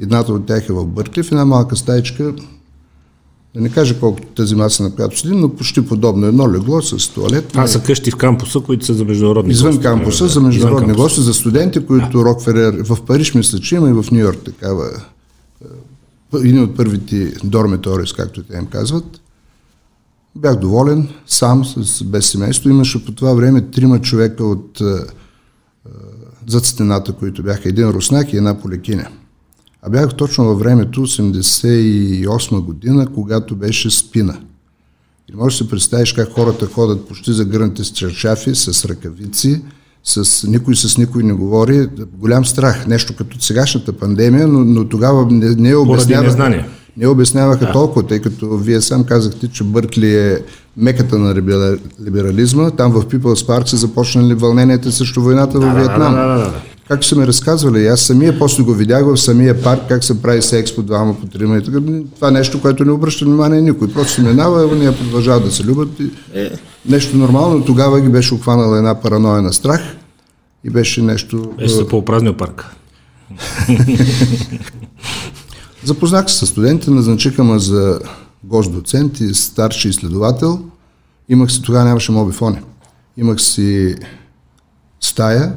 Едната 0.00 0.32
от 0.32 0.46
тях 0.46 0.68
е 0.68 0.72
в 0.72 0.86
Бъркли, 0.86 1.22
в 1.22 1.32
една 1.32 1.44
малка 1.44 1.76
стаечка, 1.76 2.34
да 3.54 3.62
не 3.62 3.68
кажа 3.68 4.00
колкото 4.00 4.28
тази 4.28 4.54
маса, 4.54 4.82
на 4.82 4.94
която 4.94 5.18
седим, 5.18 5.40
но 5.40 5.48
почти 5.48 5.86
подобно. 5.86 6.26
Едно 6.26 6.52
легло 6.52 6.82
с 6.82 7.08
туалет. 7.08 7.48
Това 7.48 7.66
са 7.66 7.82
къщи 7.82 8.10
в 8.10 8.16
кампуса, 8.16 8.60
които 8.60 8.86
са 8.86 8.94
за 8.94 9.04
международни 9.04 9.52
Извън 9.52 9.70
гости. 9.70 9.82
кампуса, 9.82 10.24
да, 10.24 10.30
за 10.30 10.40
международни 10.40 10.94
гости, 10.94 11.20
за 11.20 11.34
студенти, 11.34 11.86
които 11.86 12.18
да. 12.18 12.24
Рокфелер 12.24 12.82
в 12.82 13.02
Париж 13.06 13.34
мисля, 13.34 13.58
че 13.58 13.74
има 13.74 13.88
и 13.88 13.92
в 13.92 14.04
Нью 14.12 14.20
Йорк 14.20 14.44
такава. 14.44 14.90
Един 16.34 16.62
от 16.62 16.76
първите 16.76 17.32
дормиторис, 17.44 18.12
както 18.12 18.42
те 18.42 18.56
им 18.56 18.66
казват. 18.66 19.20
Бях 20.36 20.56
доволен, 20.56 21.08
сам, 21.26 21.64
с, 21.64 22.04
без 22.04 22.30
семейство. 22.30 22.68
Имаше 22.68 23.04
по 23.04 23.12
това 23.12 23.34
време 23.34 23.60
трима 23.60 24.00
човека 24.00 24.44
от 24.44 24.80
а, 24.80 25.06
зад 26.46 26.64
стената, 26.64 27.12
които 27.12 27.42
бяха 27.42 27.68
един 27.68 27.88
руснак 27.88 28.32
и 28.32 28.36
една 28.36 28.58
полекиня. 28.58 29.08
А 29.82 29.90
бях 29.90 30.14
точно 30.14 30.44
във 30.44 30.58
времето, 30.58 31.00
88 31.00 32.60
година, 32.60 33.06
когато 33.14 33.56
беше 33.56 33.90
спина. 33.90 34.38
И 35.32 35.36
можеш 35.36 35.58
да 35.58 35.64
си 35.64 35.70
представиш 35.70 36.12
как 36.12 36.32
хората 36.32 36.66
ходят 36.66 37.08
почти 37.08 37.32
загърнати 37.32 37.84
с 37.84 37.88
чершафи, 37.88 38.54
с 38.54 38.84
ръкавици, 38.84 39.62
с 40.04 40.46
никой 40.46 40.76
с 40.76 40.98
никой 40.98 41.22
не 41.22 41.32
говори. 41.32 41.88
Голям 42.18 42.44
страх, 42.44 42.86
нещо 42.86 43.16
като 43.16 43.40
сегашната 43.40 43.92
пандемия, 43.92 44.48
но, 44.48 44.64
но 44.64 44.88
тогава 44.88 45.26
не, 45.30 45.54
не 45.54 45.70
е 45.70 45.76
обяснява. 45.76 46.64
Не 46.96 47.06
обясняваха 47.06 47.66
да. 47.66 47.72
толкова, 47.72 48.06
тъй 48.06 48.20
като 48.20 48.56
вие 48.56 48.80
сам 48.80 49.04
казахте, 49.04 49.48
че 49.48 49.64
Бъркли 49.64 50.16
е 50.16 50.38
меката 50.76 51.18
на 51.18 51.34
либерализма. 52.04 52.70
Там 52.70 52.92
в 52.92 53.06
People's 53.06 53.46
Park 53.46 53.66
са 53.66 53.76
започнали 53.76 54.34
вълненията 54.34 54.92
срещу 54.92 55.22
войната 55.22 55.58
да, 55.58 55.66
в 55.66 55.74
Виетнам. 55.74 56.14
Да, 56.14 56.26
да, 56.26 56.38
да, 56.38 56.44
да. 56.44 56.60
Как 56.88 57.04
са 57.04 57.16
ми 57.16 57.26
разказвали, 57.26 57.86
аз 57.86 58.00
самия 58.00 58.38
после 58.38 58.62
го 58.62 58.74
видях 58.74 59.04
в 59.04 59.16
самия 59.16 59.62
парк, 59.62 59.80
как 59.88 60.04
се 60.04 60.22
прави 60.22 60.42
секс 60.42 60.76
по 60.76 60.82
двама, 60.82 61.20
по 61.20 61.26
трима 61.26 61.56
и 61.56 61.64
така. 61.64 61.78
Това 62.14 62.30
нещо, 62.30 62.60
което 62.60 62.84
не 62.84 62.92
обръща 62.92 63.24
внимание 63.24 63.60
никой. 63.60 63.92
Просто 63.92 64.12
се 64.12 64.22
минава, 64.22 64.76
ние 64.76 64.96
продължават 64.96 65.44
да 65.44 65.50
се 65.50 65.64
любят. 65.64 65.88
И... 66.00 66.10
Е. 66.34 66.50
Нещо 66.88 67.16
нормално. 67.16 67.64
Тогава 67.64 68.00
ги 68.00 68.08
беше 68.08 68.34
обхванала 68.34 68.78
една 68.78 69.00
параноя 69.00 69.42
на 69.42 69.52
страх 69.52 69.80
и 70.64 70.70
беше 70.70 71.02
нещо... 71.02 71.52
Беше 71.58 71.74
се 71.74 71.88
по-празнил 71.88 72.34
парк. 72.34 72.66
Запознах 75.86 76.30
се 76.30 76.38
с 76.38 76.46
студенти, 76.46 76.90
назначиха 76.90 77.44
ме 77.44 77.58
за 77.58 78.00
гост 78.44 78.72
доцент 78.72 79.20
и 79.20 79.34
старши 79.34 79.88
изследовател. 79.88 80.60
Имах 81.28 81.52
си, 81.52 81.62
тогава 81.62 81.84
нямаше 81.84 82.12
мобифони. 82.12 82.58
Имах 83.16 83.40
си 83.40 83.94
стая, 85.00 85.56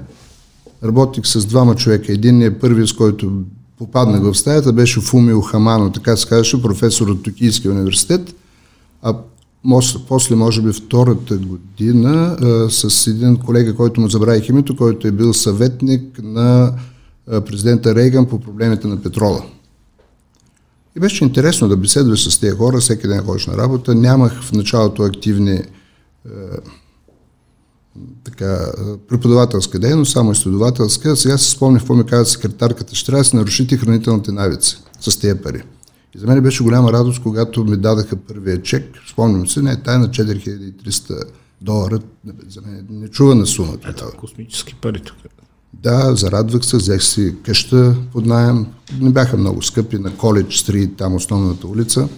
работих 0.84 1.28
с 1.28 1.46
двама 1.46 1.76
човека. 1.76 2.14
Един 2.14 2.42
е 2.42 2.60
първи, 2.60 2.88
с 2.88 2.94
който 2.94 3.32
попаднах 3.78 4.22
в 4.22 4.36
стаята, 4.36 4.74
беше 4.74 5.02
Фумио 5.02 5.42
Хамано, 5.42 5.92
така 5.92 6.18
се 6.18 6.28
казваше, 6.28 6.62
професор 6.62 7.08
от 7.08 7.24
Токийския 7.24 7.72
университет. 7.72 8.36
А 9.02 9.16
после, 10.08 10.36
може 10.36 10.62
би, 10.62 10.74
втората 10.74 11.38
година 11.38 12.38
а, 12.42 12.70
с 12.70 13.08
един 13.08 13.38
колега, 13.38 13.76
който 13.76 14.02
му 14.02 14.10
забравих 14.10 14.50
името, 14.50 14.76
който 14.76 15.08
е 15.08 15.12
бил 15.12 15.34
съветник 15.34 16.20
на 16.24 16.74
президента 17.46 17.96
Рейган 17.96 18.26
по 18.26 18.40
проблемите 18.40 18.88
на 18.88 19.02
петрола. 19.02 19.44
И 21.00 21.02
беше 21.02 21.24
интересно 21.24 21.68
да 21.68 21.78
беседваш 21.78 22.30
с 22.30 22.40
тези 22.40 22.56
хора, 22.56 22.80
всеки 22.80 23.08
ден 23.08 23.24
ходиш 23.24 23.48
на 23.48 23.58
работа. 23.58 23.96
Нямах 23.96 24.42
в 24.42 24.52
началото 24.52 25.04
активни 25.04 25.52
е, 25.52 25.64
така, 28.24 28.72
преподавателска 29.08 29.80
дейност, 29.80 30.12
само 30.12 30.32
изследователска. 30.32 31.16
Сега 31.16 31.38
се 31.38 31.52
спомня 31.52 31.80
какво 31.80 31.96
ми 31.96 32.06
каза 32.06 32.26
секретарката. 32.26 32.96
Ще 32.96 33.06
трябва 33.06 33.22
да 33.22 33.30
се 33.30 33.36
нарушите 33.36 33.78
хранителните 33.78 34.32
навици 34.32 34.78
с 35.00 35.18
тези 35.20 35.42
пари. 35.42 35.64
И 36.16 36.20
за 36.20 36.28
мен 36.28 36.42
беше 36.42 36.64
голяма 36.64 36.94
радост, 36.94 37.24
когато 37.24 37.66
ми 37.66 37.78
дадаха 37.78 38.16
първия 38.16 38.62
чек. 38.62 38.86
Спомням 39.12 39.48
се, 39.48 39.62
не, 39.62 39.82
тая 39.82 40.00
на 40.00 40.10
4300 40.10 41.24
долара. 41.62 42.00
За 42.48 42.62
мен 42.62 42.88
не 42.90 43.08
чува 43.08 43.36
на 43.36 43.46
сума. 43.46 43.78
Ето, 43.90 44.06
космически 44.18 44.76
пари 44.76 45.02
тук. 45.02 45.18
Да, 45.74 46.16
зарадвах 46.16 46.66
се, 46.66 46.78
взех 46.78 47.04
си 47.04 47.36
къща 47.44 47.96
под 48.14 48.26
найем. 48.26 48.66
Не 49.00 49.10
бяха 49.10 49.38
много 49.38 49.62
скъпи 49.62 49.98
на 49.98 50.18
Коледж 50.18 50.58
Стрит, 50.58 50.98
там 50.98 51.16
основната 51.16 51.68
улица. 51.68 52.10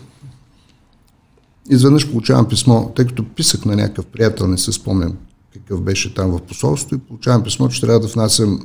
Изведнъж 1.70 2.12
получавам 2.12 2.48
писмо, 2.48 2.90
тъй 2.96 3.06
като 3.06 3.26
писах 3.36 3.66
на 3.66 3.76
някакъв 3.76 4.06
приятел, 4.06 4.48
не 4.48 4.58
се 4.58 4.72
спомням 4.72 5.14
какъв 5.54 5.82
беше 5.82 6.14
там 6.14 6.32
в 6.32 6.42
посолство 6.42 6.96
и 6.96 7.00
получавам 7.00 7.44
писмо, 7.44 7.68
че 7.68 7.82
трябва 7.82 8.00
да 8.00 8.08
внасям 8.08 8.60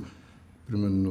примерно 0.69 1.11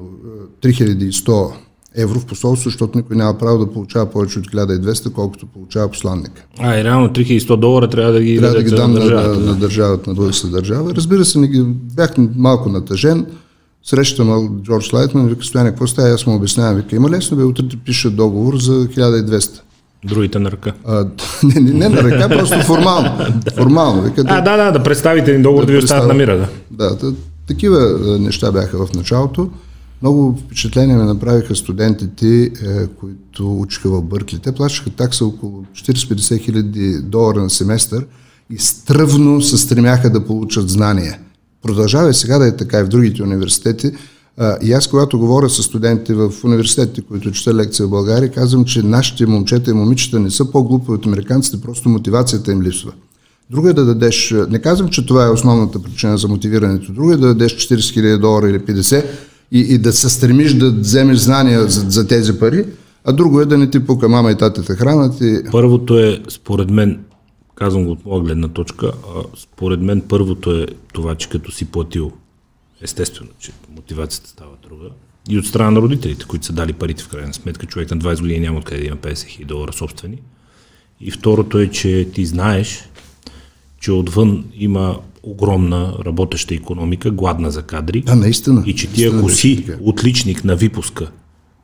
3100 0.61 1.51
евро 1.95 2.19
в 2.19 2.25
посолство, 2.25 2.69
защото 2.69 2.97
никой 2.97 3.15
няма 3.15 3.37
право 3.37 3.65
да 3.65 3.71
получава 3.71 4.05
повече 4.05 4.39
от 4.39 4.47
1200, 4.47 5.11
колкото 5.11 5.45
получава 5.45 5.89
посланника. 5.89 6.45
А, 6.59 6.79
и 6.79 6.83
реално 6.83 7.09
3100 7.09 7.55
долара 7.55 7.89
трябва 7.89 8.11
да 8.11 8.21
ги, 8.21 8.37
трябва 8.37 8.55
да 8.55 8.63
ги 8.63 8.71
дам 8.71 8.93
на 8.93 8.99
държавата, 8.99 9.39
на, 9.39 9.45
на 9.45 9.55
държавата, 9.55 10.09
на 10.09 10.15
българската 10.15 10.51
държава. 10.51 10.93
Разбира 10.95 11.25
се, 11.25 11.39
не 11.39 11.47
ги, 11.47 11.63
бях 11.67 12.13
малко 12.35 12.69
натъжен, 12.69 13.25
Срещам 13.85 14.59
Джордж 14.63 14.93
Лайтман, 14.93 15.27
вика, 15.27 15.43
Стояне, 15.43 15.69
какво 15.69 15.87
става? 15.87 16.09
Аз 16.09 16.25
му 16.25 16.35
обяснявам, 16.35 16.75
вика, 16.75 16.95
има 16.95 17.09
лесно, 17.09 17.37
бе, 17.37 17.43
утре 17.43 17.67
ти 17.67 17.77
пиша 17.77 18.09
договор 18.09 18.57
за 18.57 18.71
1200. 18.71 19.59
Другите 20.05 20.39
на 20.39 20.51
ръка. 20.51 20.73
А, 20.85 21.05
не, 21.43 21.61
не, 21.61 21.71
не 21.71 21.89
на 21.89 22.03
ръка, 22.03 22.29
просто 22.29 22.59
формално. 22.59 23.17
формално. 23.55 24.01
Вика, 24.01 24.23
а, 24.27 24.41
да, 24.41 24.57
да, 24.57 24.71
да 24.71 24.83
представите 24.83 25.31
един 25.31 25.43
договор 25.43 25.63
да, 25.63 25.65
да 25.65 25.71
ви 25.71 25.83
остават 25.83 26.07
на 26.07 26.13
мира. 26.13 26.49
Да, 26.71 26.89
да, 26.89 26.95
да 26.95 27.13
такива 27.47 27.99
неща 28.19 28.51
бяха 28.51 28.85
в 28.85 28.93
началото. 28.93 29.49
Много 30.01 30.37
впечатления 30.45 30.97
ме 30.97 31.03
направиха 31.03 31.55
студентите, 31.55 32.43
е, 32.43 32.51
които 32.87 33.59
учиха 33.59 33.89
в 33.89 34.01
Бъркли. 34.01 34.39
Те 34.39 34.51
плащаха 34.51 34.89
такса 34.89 35.25
около 35.25 35.63
40-50 35.73 36.41
хиляди 36.41 37.01
долара 37.01 37.41
на 37.41 37.49
семестър 37.49 38.05
и 38.49 38.57
стръвно 38.57 39.41
се 39.41 39.57
стремяха 39.57 40.09
да 40.09 40.25
получат 40.25 40.69
знания. 40.69 41.17
Продължава 41.65 42.13
сега 42.13 42.37
да 42.37 42.47
е 42.47 42.55
така 42.55 42.79
и 42.79 42.83
в 42.83 42.87
другите 42.87 43.23
университети. 43.23 43.91
И 44.63 44.73
аз, 44.73 44.87
когато 44.87 45.19
говоря 45.19 45.49
с 45.49 45.63
студентите 45.63 46.13
в 46.13 46.31
университетите, 46.43 47.01
които 47.01 47.31
чета 47.31 47.53
лекция 47.53 47.87
в 47.87 47.89
България, 47.89 48.31
казвам, 48.31 48.65
че 48.65 48.83
нашите 48.83 49.25
момчета 49.25 49.71
и 49.71 49.73
момичета 49.73 50.19
не 50.19 50.31
са 50.31 50.51
по-глупи 50.51 50.91
от 50.91 51.05
американците, 51.05 51.61
просто 51.61 51.89
мотивацията 51.89 52.51
им 52.51 52.61
липсва. 52.61 52.91
Друго 53.49 53.67
е 53.67 53.73
да 53.73 53.85
дадеш, 53.85 54.35
не 54.49 54.59
казвам, 54.59 54.89
че 54.89 55.05
това 55.05 55.25
е 55.25 55.29
основната 55.29 55.81
причина 55.81 56.17
за 56.17 56.27
мотивирането, 56.27 56.91
друго 56.91 57.11
е 57.11 57.17
да 57.17 57.27
дадеш 57.27 57.55
40 57.55 57.75
000 57.75 58.17
долара 58.17 58.49
или 58.49 58.59
50 58.59 59.05
и, 59.51 59.59
и 59.59 59.77
да 59.77 59.93
се 59.93 60.09
стремиш 60.09 60.53
да 60.53 60.71
вземеш 60.71 61.17
знания 61.17 61.67
за, 61.67 61.85
за 61.89 62.07
тези 62.07 62.39
пари, 62.39 62.65
а 63.05 63.13
друго 63.13 63.41
е 63.41 63.45
да 63.45 63.57
не 63.57 63.69
ти 63.69 63.79
пука 63.79 64.09
мама 64.09 64.31
и 64.31 64.35
татата 64.35 64.75
хранат. 64.75 65.21
И... 65.21 65.41
Първото 65.51 65.99
е, 65.99 66.21
според 66.29 66.69
мен, 66.69 66.99
казвам 67.55 67.85
го 67.85 67.91
от 67.91 68.05
моя 68.05 68.21
гледна 68.21 68.47
точка, 68.47 68.91
а 69.15 69.23
според 69.37 69.81
мен 69.81 70.01
първото 70.01 70.51
е 70.51 70.67
това, 70.93 71.15
че 71.15 71.29
като 71.29 71.51
си 71.51 71.65
платил, 71.65 72.11
естествено, 72.81 73.29
че 73.39 73.51
мотивацията 73.75 74.29
става 74.29 74.51
друга, 74.63 74.89
и 75.29 75.39
от 75.39 75.45
страна 75.45 75.71
на 75.71 75.81
родителите, 75.81 76.25
които 76.25 76.45
са 76.45 76.53
дали 76.53 76.73
парите 76.73 77.03
в 77.03 77.07
крайна 77.07 77.33
сметка, 77.33 77.65
човек 77.65 77.91
на 77.91 77.97
20 77.97 78.21
години 78.21 78.39
няма 78.39 78.57
откъде 78.57 78.81
да 78.81 78.87
има 78.87 78.97
50 78.97 79.27
хиляди 79.27 79.45
долара 79.45 79.73
собствени. 79.73 80.17
И 81.01 81.11
второто 81.11 81.59
е, 81.59 81.67
че 81.67 82.09
ти 82.13 82.25
знаеш, 82.25 82.89
че 83.79 83.91
отвън 83.91 84.45
има 84.53 84.99
огромна 85.23 85.93
работеща 86.05 86.55
економика, 86.55 87.11
гладна 87.11 87.51
за 87.51 87.61
кадри. 87.61 88.01
Да, 88.01 88.15
наистина. 88.15 88.63
И 88.65 88.75
че 88.75 88.87
ти 88.87 89.05
ако 89.05 89.29
си 89.29 89.65
отличник 89.81 90.43
на 90.43 90.55
випуска 90.55 91.11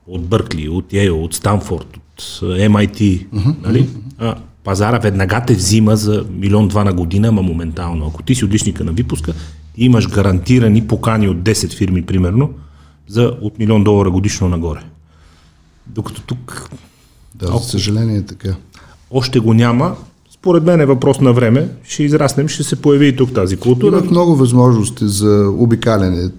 от 0.07 0.25
Бъркли, 0.25 0.69
от 0.69 0.93
Йейл, 0.93 1.23
от 1.23 1.33
Станфорд, 1.33 1.97
от 1.97 2.21
MIT, 2.41 3.27
uh-huh, 3.27 3.55
нали? 3.63 3.87
Uh-huh 4.19 4.35
пазара 4.63 4.99
веднага 4.99 5.43
те 5.47 5.53
взима 5.53 5.95
за 5.95 6.25
милион 6.31 6.67
два 6.67 6.83
на 6.83 6.93
година, 6.93 7.27
ама 7.27 7.41
моментално. 7.41 8.07
Ако 8.07 8.23
ти 8.23 8.35
си 8.35 8.45
отличника 8.45 8.83
на 8.83 8.91
випуска, 8.91 9.33
ти 9.75 9.83
имаш 9.83 10.09
гарантирани 10.09 10.87
покани 10.87 11.29
от 11.29 11.37
10 11.37 11.73
фирми, 11.73 12.01
примерно, 12.01 12.49
за 13.07 13.37
от 13.41 13.59
милион 13.59 13.83
долара 13.83 14.11
годишно 14.11 14.49
нагоре. 14.49 14.79
Докато 15.87 16.21
тук... 16.21 16.69
Да, 17.35 17.47
за 17.47 17.59
съжаление 17.59 18.17
е 18.17 18.25
така. 18.25 18.55
Още 19.11 19.39
го 19.39 19.53
няма. 19.53 19.95
Според 20.31 20.63
мен 20.63 20.81
е 20.81 20.85
въпрос 20.85 21.19
на 21.19 21.33
време. 21.33 21.69
Ще 21.83 22.03
израснем, 22.03 22.47
ще 22.47 22.63
се 22.63 22.81
появи 22.81 23.07
и 23.07 23.15
тук 23.15 23.33
тази 23.33 23.57
култура. 23.57 23.97
Имах 23.97 24.11
много 24.11 24.35
възможности 24.35 25.07
за 25.07 25.53
обикаляне, 25.57 26.29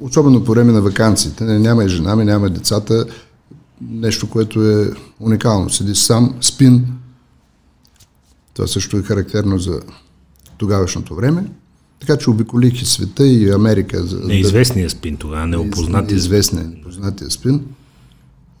особено 0.00 0.44
по 0.44 0.52
време 0.52 0.72
на 0.72 0.80
вакансиите. 0.80 1.44
Няма 1.44 1.84
и 1.84 1.88
жена 1.88 2.16
ми, 2.16 2.24
няма 2.24 2.50
децата. 2.50 3.06
Нещо, 3.90 4.30
което 4.30 4.70
е 4.70 4.90
уникално. 5.20 5.70
Седи 5.70 5.94
сам, 5.94 6.34
спин, 6.40 6.86
това 8.54 8.68
също 8.68 8.96
е 8.96 9.02
характерно 9.02 9.58
за 9.58 9.80
тогавашното 10.58 11.14
време. 11.14 11.46
Така 12.00 12.16
че 12.16 12.30
обиколих 12.30 12.82
и 12.82 12.84
света 12.84 13.26
и 13.26 13.50
Америка. 13.50 14.06
За, 14.06 14.20
Неизвестният 14.20 14.92
спин 14.92 15.16
тогава, 15.16 15.46
неопознатия 15.46 16.14
Неизвестният, 16.14 16.68
непознатия 16.68 17.30
спин. 17.30 17.60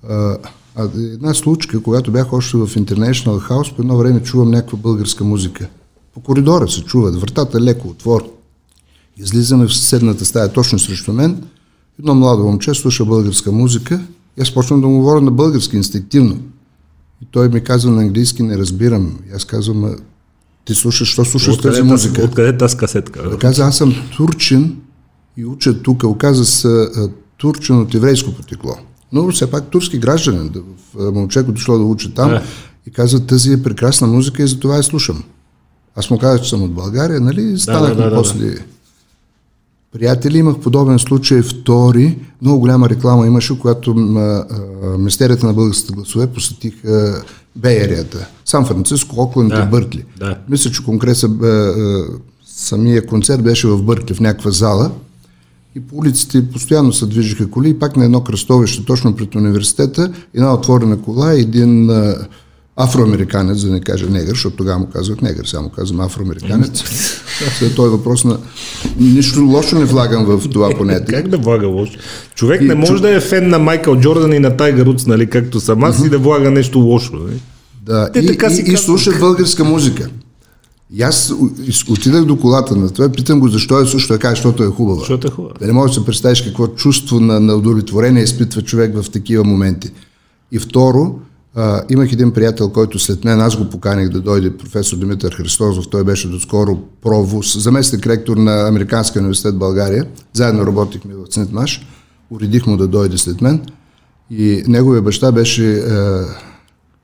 А, 0.08 0.36
а 0.76 0.84
една 0.96 1.34
случка, 1.34 1.82
когато 1.82 2.12
бях 2.12 2.32
още 2.32 2.56
в 2.56 2.66
International 2.66 3.48
House, 3.48 3.74
по 3.74 3.82
едно 3.82 3.96
време 3.96 4.22
чувам 4.22 4.50
някаква 4.50 4.78
българска 4.78 5.24
музика. 5.24 5.68
По 6.14 6.20
коридора 6.20 6.68
се 6.68 6.84
чуват, 6.84 7.20
вратата 7.20 7.60
леко 7.60 7.88
отвор. 7.88 8.22
Излизаме 9.18 9.66
в 9.66 9.76
съседната 9.76 10.24
стая 10.24 10.52
точно 10.52 10.78
срещу 10.78 11.12
мен. 11.12 11.42
Едно 11.98 12.14
младо 12.14 12.44
момче 12.44 12.74
слуша 12.74 13.04
българска 13.04 13.52
музика 13.52 14.00
и 14.38 14.42
аз 14.42 14.54
почвам 14.54 14.80
да 14.80 14.86
му 14.86 14.96
говоря 14.96 15.20
на 15.20 15.30
български 15.30 15.76
инстинктивно. 15.76 16.38
И 17.24 17.26
той 17.30 17.48
ми 17.48 17.60
казва 17.60 17.90
на 17.90 18.02
английски, 18.02 18.42
не 18.42 18.58
разбирам. 18.58 19.18
И 19.30 19.36
аз 19.36 19.44
казвам, 19.44 19.96
ти 20.64 20.74
слушаш, 20.74 21.08
що 21.08 21.24
слушаш 21.24 21.58
тази 21.58 21.82
музика? 21.82 22.22
Откъде 22.24 22.58
тази 22.58 22.76
касетка? 22.76 23.22
Той 23.22 23.38
каза, 23.38 23.64
аз 23.64 23.76
съм 23.76 23.94
турчин 24.16 24.76
и 25.36 25.44
уча 25.44 25.82
тук. 25.82 26.04
Оказа 26.04 26.44
се 26.44 26.88
турчин 27.36 27.80
от 27.80 27.94
еврейско 27.94 28.32
потекло. 28.32 28.76
Но 29.12 29.30
все 29.30 29.50
пак 29.50 29.70
турски 29.70 29.98
гражданин, 29.98 30.50
момче, 30.94 31.38
което 31.38 31.52
дошло 31.52 31.78
да 31.78 31.84
учи 31.84 32.14
там. 32.14 32.38
И 32.86 32.90
казва, 32.90 33.20
тази 33.20 33.52
е 33.52 33.62
прекрасна 33.62 34.06
музика 34.06 34.42
и 34.42 34.46
затова 34.46 34.76
я 34.76 34.82
слушам. 34.82 35.24
Аз 35.96 36.10
му 36.10 36.18
казах, 36.18 36.42
че 36.42 36.50
съм 36.50 36.62
от 36.62 36.72
България, 36.72 37.20
нали? 37.20 37.58
Станахме 37.58 37.94
да, 37.94 38.02
да, 38.02 38.10
да, 38.10 38.16
после. 38.16 38.50
Да 38.50 38.60
приятели. 39.94 40.38
Имах 40.38 40.58
подобен 40.58 40.98
случай 40.98 41.42
втори. 41.42 42.18
Много 42.42 42.60
голяма 42.60 42.88
реклама 42.88 43.26
имаше, 43.26 43.58
когато 43.58 43.94
Министерията 44.98 45.46
на 45.46 45.52
българските 45.52 45.92
гласове 45.92 46.26
посетих 46.26 46.74
Бейерията. 47.56 48.28
Сан 48.44 48.66
Франциско, 48.66 49.20
Окленд 49.20 49.48
да, 49.48 49.62
и 49.66 49.70
Бъркли. 49.70 50.04
Да. 50.18 50.38
Мисля, 50.48 50.70
че 50.70 50.84
конкретно 50.84 51.38
самия 52.46 53.06
концерт 53.06 53.42
беше 53.42 53.68
в 53.68 53.82
Бъркли, 53.82 54.14
в 54.14 54.20
някаква 54.20 54.50
зала. 54.50 54.90
И 55.76 55.80
по 55.80 55.96
улиците 55.96 56.50
постоянно 56.50 56.92
се 56.92 57.06
движиха 57.06 57.50
коли 57.50 57.68
и 57.68 57.78
пак 57.78 57.96
на 57.96 58.04
едно 58.04 58.20
кръстовище, 58.20 58.84
точно 58.84 59.16
пред 59.16 59.34
университета, 59.34 60.12
една 60.34 60.54
отворена 60.54 61.02
кола 61.02 61.34
и 61.34 61.40
един 61.40 61.90
афроамериканец, 62.76 63.58
за 63.58 63.66
да 63.66 63.72
не 63.72 63.80
кажа 63.80 64.06
негър, 64.06 64.30
защото 64.30 64.56
тогава 64.56 64.78
му 64.78 64.86
казват 64.86 65.22
негър, 65.22 65.44
само 65.44 65.68
казвам 65.68 66.00
афроамериканец. 66.00 66.84
След 67.58 67.74
той 67.74 67.86
е 67.86 67.90
въпрос 67.90 68.24
на... 68.24 68.38
Нищо 68.98 69.40
лошо 69.40 69.78
не 69.78 69.84
влагам 69.84 70.24
в 70.24 70.48
това 70.50 70.70
понятие. 70.70 71.14
Как 71.14 71.28
да 71.28 71.38
влага 71.38 71.66
лошо? 71.66 71.98
Човек 72.34 72.62
и, 72.62 72.64
не 72.64 72.74
може 72.74 72.94
чу... 72.94 73.00
да 73.00 73.16
е 73.16 73.20
фен 73.20 73.48
на 73.48 73.58
Майкъл 73.58 74.00
Джордан 74.00 74.32
и 74.32 74.38
на 74.38 74.56
Тайгър 74.56 74.86
Рудс, 74.86 75.06
нали, 75.06 75.30
както 75.30 75.60
съм 75.60 75.84
аз, 75.84 75.98
mm-hmm. 75.98 76.06
и 76.06 76.10
да 76.10 76.18
влага 76.18 76.50
нещо 76.50 76.78
лошо. 76.78 77.16
Нали? 77.16 77.40
Да, 77.82 78.12
Те, 78.12 78.18
и, 78.18 78.26
така 78.26 78.46
и, 78.52 78.72
и 78.72 78.76
слушат 78.76 79.18
българска 79.18 79.64
музика. 79.64 80.10
И 80.96 81.02
аз 81.02 81.32
отидах 81.88 82.24
до 82.24 82.36
колата 82.36 82.76
на 82.76 82.90
това, 82.90 83.08
питам 83.08 83.40
го 83.40 83.48
защо 83.48 83.80
е 83.80 83.86
също 83.86 84.12
така, 84.12 84.30
защото 84.30 84.62
е 84.62 84.66
хубава. 84.66 84.98
Защото 84.98 85.26
е 85.26 85.30
хубава. 85.30 85.54
Да 85.60 85.66
не 85.66 85.72
можеш 85.72 85.94
да 85.94 86.00
се 86.00 86.06
представиш 86.06 86.42
какво 86.42 86.66
чувство 86.66 87.20
на, 87.20 87.40
на 87.40 87.54
удовлетворение 87.54 88.22
изпитва 88.22 88.62
човек 88.62 89.02
в 89.02 89.10
такива 89.10 89.44
моменти. 89.44 89.90
И 90.52 90.58
второ, 90.58 91.18
имах 91.90 92.12
един 92.12 92.32
приятел, 92.32 92.70
който 92.70 92.98
след 92.98 93.24
мен, 93.24 93.40
аз 93.40 93.56
го 93.56 93.70
поканих 93.70 94.08
да 94.08 94.20
дойде, 94.20 94.56
професор 94.56 94.96
Димитър 94.96 95.32
Христозов, 95.32 95.88
той 95.90 96.04
беше 96.04 96.28
доскоро 96.28 96.78
провоз, 97.02 97.62
заместник 97.62 98.06
ректор 98.06 98.36
на 98.36 98.68
Американския 98.68 99.20
университет 99.20 99.54
в 99.54 99.58
България, 99.58 100.06
заедно 100.32 100.66
работихме 100.66 101.14
в 101.14 101.26
Центмаш, 101.26 101.86
уредих 102.30 102.66
му 102.66 102.76
да 102.76 102.88
дойде 102.88 103.18
след 103.18 103.40
мен. 103.40 103.60
И 104.30 104.62
неговия 104.66 105.02
баща 105.02 105.32
беше 105.32 105.72
е, 105.72 105.82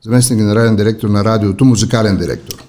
заместник 0.04 0.38
генерален 0.38 0.76
директор 0.76 1.09
на 1.09 1.25
радиото, 1.25 1.64
музикален 1.64 2.16
директор. 2.16 2.64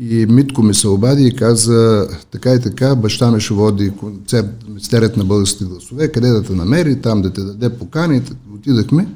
И 0.00 0.26
Митко 0.26 0.62
ми 0.62 0.74
се 0.74 0.88
обади 0.88 1.26
и 1.26 1.36
каза, 1.36 2.08
така 2.30 2.54
и 2.54 2.60
така, 2.60 2.94
баща 2.94 3.30
ми 3.30 3.40
ще 3.40 3.54
води 3.54 3.90
концерт, 3.90 4.46
мистерът 4.68 5.16
на 5.16 5.24
българските 5.24 5.64
гласове, 5.64 6.12
къде 6.12 6.28
да 6.28 6.42
те 6.42 6.52
намери, 6.52 7.00
там 7.00 7.22
да 7.22 7.30
те 7.30 7.40
даде 7.40 7.78
покани, 7.78 8.22
отидахме. 8.54 9.08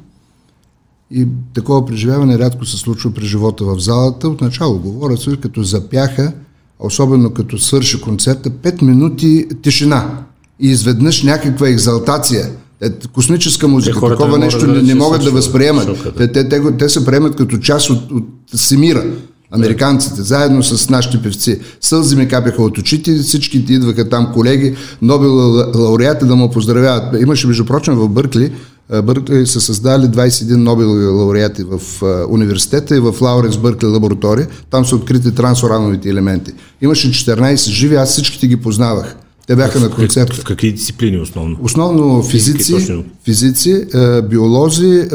И 1.11 1.27
такова 1.55 1.87
преживяване 1.87 2.38
рядко 2.38 2.65
се 2.65 2.77
случва 2.77 3.11
при 3.11 3.27
живота 3.27 3.65
в 3.65 3.79
залата. 3.79 4.29
Отначало 4.29 4.79
говоря 4.79 5.17
се, 5.17 5.37
като 5.37 5.62
запяха, 5.62 6.33
особено 6.79 7.31
като 7.31 7.59
свърши 7.59 8.00
концерта, 8.00 8.50
5 8.50 8.83
минути 8.83 9.47
тишина. 9.62 10.25
И 10.61 10.71
изведнъж 10.71 11.23
някаква 11.23 11.69
екзалтация. 11.69 12.50
Е, 12.81 12.91
космическа 12.91 13.69
музика, 13.69 14.00
те, 14.00 14.09
такова 14.09 14.38
нещо 14.38 14.67
не, 14.67 14.83
не 14.83 14.95
могат 14.95 15.25
да 15.25 15.31
възприемат. 15.31 16.15
Те, 16.17 16.33
те, 16.33 16.49
те, 16.49 16.77
те 16.79 16.88
се 16.88 17.05
приемат 17.05 17.37
като 17.37 17.59
част 17.59 17.91
от, 17.91 18.11
от 18.12 18.25
Семира. 18.55 19.05
Американците, 19.50 20.23
заедно 20.23 20.62
с 20.62 20.91
нашите 20.91 21.23
певци. 21.23 21.61
Сълзи 21.81 22.17
ми 22.17 22.29
капяха 22.29 22.62
от 22.62 22.79
очите, 22.79 23.19
всички 23.19 23.59
идваха 23.69 24.09
там 24.09 24.33
колеги, 24.33 24.77
Нобел 25.03 25.35
лауреати 25.75 26.25
да 26.25 26.37
му 26.37 26.50
поздравяват. 26.50 27.21
Имаше, 27.21 27.47
между 27.47 27.65
прочим, 27.65 27.95
в 27.95 28.09
Бъркли, 28.09 28.53
Бъркли 29.02 29.47
са 29.47 29.61
създали 29.61 30.02
21 30.02 30.57
Нобелови 30.57 31.04
лауреати 31.04 31.62
в 31.62 31.80
университета 32.28 32.97
и 32.97 33.00
в 33.00 33.14
Лауренс 33.21 33.57
Бъркли 33.57 33.87
лаборатория. 33.87 34.49
Там 34.71 34.85
са 34.85 34.97
открити 34.97 35.35
трансурановите 35.35 36.09
елементи. 36.09 36.52
Имаше 36.83 37.11
14 37.11 37.71
живи, 37.71 37.97
аз 37.97 38.12
всичките 38.12 38.47
ги 38.47 38.57
познавах. 38.57 39.16
Те 39.47 39.57
бяха 39.57 39.78
в, 39.78 39.83
на 39.83 39.90
концерта. 39.90 40.37
В, 40.37 40.45
какви 40.45 40.73
дисциплини 40.73 41.18
основно? 41.18 41.57
Основно 41.62 42.23
физици, 42.23 42.75
физици, 42.75 43.04
физици 43.25 43.87
биолози, 44.30 45.09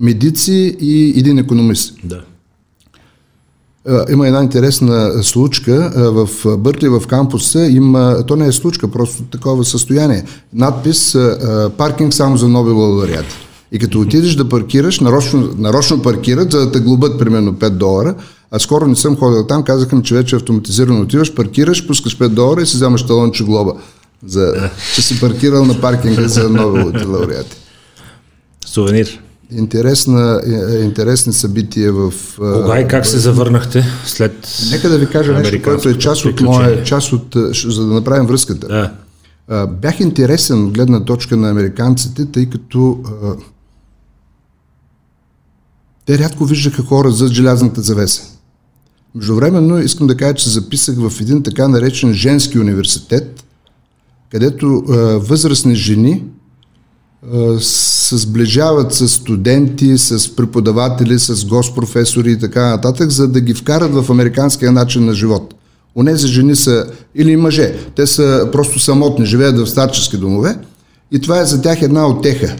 медици 0.00 0.76
и 0.80 1.14
един 1.18 1.38
економист. 1.38 1.94
Да. 2.04 2.20
Е, 3.86 4.12
има 4.12 4.26
една 4.26 4.42
интересна 4.42 5.22
случка 5.22 5.92
е, 5.96 6.00
в 6.00 6.56
Бъркли, 6.58 6.88
в 6.88 7.02
кампуса. 7.08 7.66
Има, 7.66 8.24
то 8.26 8.36
не 8.36 8.46
е 8.46 8.52
случка, 8.52 8.88
просто 8.88 9.22
такова 9.22 9.64
състояние. 9.64 10.24
Надпис 10.54 11.14
е, 11.14 11.36
паркинг 11.78 12.14
само 12.14 12.36
за 12.36 12.48
Нобел 12.48 12.78
лауреати. 12.78 13.34
И 13.72 13.78
като 13.78 14.00
отидеш 14.00 14.34
да 14.34 14.48
паркираш, 14.48 15.00
нарочно, 15.00 15.54
нарочно 15.58 16.02
паркират, 16.02 16.52
за 16.52 16.58
да 16.58 16.72
те 16.72 16.80
глобят 16.80 17.18
примерно 17.18 17.54
5 17.54 17.70
долара. 17.70 18.14
А 18.50 18.58
скоро 18.58 18.86
не 18.86 18.96
съм 18.96 19.16
ходил 19.16 19.46
там, 19.46 19.62
казаха 19.62 19.96
ми, 19.96 20.02
че 20.02 20.14
вече 20.14 20.36
автоматизирано 20.36 21.00
отиваш, 21.00 21.34
паркираш, 21.34 21.86
пускаш 21.86 22.18
5 22.18 22.28
долара 22.28 22.62
и 22.62 22.66
си 22.66 22.76
вземаш 22.76 23.06
талонче 23.06 23.44
глоба, 23.44 23.72
за, 24.26 24.70
че 24.94 25.02
си 25.02 25.20
паркирал 25.20 25.64
на 25.64 25.80
паркинга 25.80 26.28
за 26.28 26.48
Нобеловите 26.48 27.04
лауреати. 27.04 27.56
Сувенир 28.66 29.20
интересна, 29.50 30.40
е, 30.46 30.78
интересни 30.78 31.32
събития 31.32 31.92
в... 31.92 32.12
Кога 32.36 32.80
и 32.80 32.88
как 32.88 33.06
се 33.06 33.18
завърнахте 33.18 33.84
след 34.04 34.48
Нека 34.70 34.88
да 34.88 34.98
ви 34.98 35.06
кажа 35.06 35.32
нещо, 35.32 35.62
което 35.62 35.88
е 35.88 35.98
част 35.98 36.24
от 36.24 36.40
моя, 36.40 36.84
част 36.84 37.12
от, 37.12 37.36
за 37.66 37.86
да 37.86 37.94
направим 37.94 38.26
връзката. 38.26 38.66
Да. 38.68 39.66
Бях 39.66 40.00
интересен 40.00 40.64
от 40.64 40.72
гледна 40.72 41.04
точка 41.04 41.36
на 41.36 41.50
американците, 41.50 42.26
тъй 42.26 42.46
като 42.46 42.98
те 46.06 46.18
рядко 46.18 46.44
виждаха 46.44 46.82
хора 46.82 47.10
зад 47.10 47.32
желязната 47.32 47.82
завеса. 47.82 48.22
Междувременно 49.14 49.78
искам 49.78 50.06
да 50.06 50.16
кажа, 50.16 50.34
че 50.34 50.50
записах 50.50 50.96
в 50.98 51.20
един 51.20 51.42
така 51.42 51.68
наречен 51.68 52.12
женски 52.12 52.58
университет, 52.58 53.44
където 54.30 54.82
възрастни 55.20 55.76
жени 55.76 56.24
се 57.60 58.16
сближават 58.16 58.94
с 58.94 59.08
студенти, 59.08 59.98
с 59.98 60.36
преподаватели, 60.36 61.18
с 61.18 61.44
госпрофесори 61.44 62.32
и 62.32 62.38
така 62.38 62.68
нататък, 62.68 63.10
за 63.10 63.28
да 63.28 63.40
ги 63.40 63.54
вкарат 63.54 63.94
в 63.94 64.10
американския 64.10 64.72
начин 64.72 65.04
на 65.04 65.14
живот. 65.14 65.54
Онези 65.96 66.28
жени 66.28 66.56
са, 66.56 66.86
или 67.14 67.36
мъже, 67.36 67.74
те 67.96 68.06
са 68.06 68.48
просто 68.52 68.78
самотни, 68.78 69.26
живеят 69.26 69.58
в 69.58 69.66
старчески 69.66 70.16
домове 70.16 70.58
и 71.12 71.20
това 71.20 71.40
е 71.40 71.44
за 71.44 71.62
тях 71.62 71.82
една 71.82 72.08
отеха. 72.08 72.56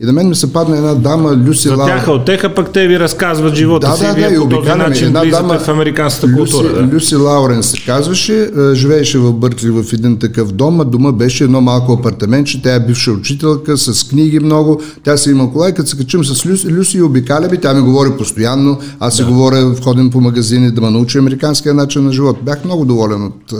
И 0.00 0.06
на 0.06 0.12
мен 0.12 0.28
ми 0.28 0.34
се 0.34 0.52
падна 0.52 0.76
една 0.76 0.94
дама, 0.94 1.36
Люси 1.36 1.68
Лаурен. 1.68 1.86
За 1.86 2.04
тях 2.04 2.08
отеха, 2.08 2.54
пък 2.54 2.72
те 2.72 2.86
ви 2.86 2.98
разказват 2.98 3.54
живота 3.54 3.88
да, 3.88 3.96
си, 3.96 4.02
да, 4.02 4.12
вие 4.12 4.30
да, 4.30 4.40
по 4.40 4.48
този 4.48 4.68
начин 4.68 5.06
една 5.06 5.24
дама, 5.24 5.58
в 5.58 5.68
американската 5.68 6.26
Люси, 6.26 6.52
култура. 6.52 6.72
Да. 6.72 6.96
Люси 6.96 7.16
Лаурен 7.16 7.62
се 7.62 7.84
казваше, 7.84 8.50
живееше 8.72 9.18
в 9.18 9.32
Бъркли 9.32 9.70
в 9.70 9.84
един 9.92 10.18
такъв 10.18 10.52
дом, 10.52 10.80
а 10.80 10.84
дома 10.84 11.12
беше 11.12 11.44
едно 11.44 11.60
малко 11.60 11.92
апартаментче, 11.92 12.62
тя 12.62 12.74
е 12.74 12.80
бивша 12.80 13.12
учителка, 13.12 13.76
с 13.76 14.08
книги 14.08 14.40
много, 14.40 14.80
тя 15.04 15.16
се 15.16 15.30
има 15.30 15.52
кола 15.52 15.68
и 15.68 15.74
като 15.74 15.88
се 15.88 15.96
качим 15.96 16.24
с 16.24 16.46
Люси, 16.46 16.68
Люси 16.68 16.98
и 16.98 17.02
обикаля 17.02 17.48
би, 17.48 17.58
тя 17.58 17.74
ми 17.74 17.82
говори 17.82 18.10
постоянно, 18.18 18.78
аз 19.00 19.16
си 19.16 19.22
да. 19.22 19.28
говоря, 19.28 19.70
входим 19.70 20.10
по 20.10 20.20
магазини 20.20 20.70
да 20.70 20.80
ме 20.80 20.90
науча 20.90 21.18
американския 21.18 21.74
начин 21.74 22.04
на 22.04 22.12
живот. 22.12 22.38
Бях 22.42 22.64
много 22.64 22.84
доволен 22.84 23.22
от 23.24 23.54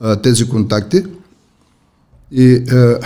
а, 0.00 0.16
тези 0.16 0.48
контакти. 0.48 1.02
И 2.32 2.54
а, 2.54 2.98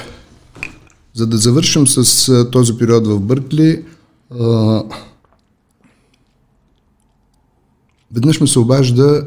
за 1.14 1.26
да 1.26 1.36
завършим 1.36 1.86
с 1.86 2.28
а, 2.28 2.50
този 2.50 2.78
период 2.78 3.06
в 3.06 3.20
Бъркли, 3.20 3.84
а, 4.40 4.82
веднъж 8.14 8.40
ме 8.40 8.46
се 8.46 8.58
обажда 8.58 9.26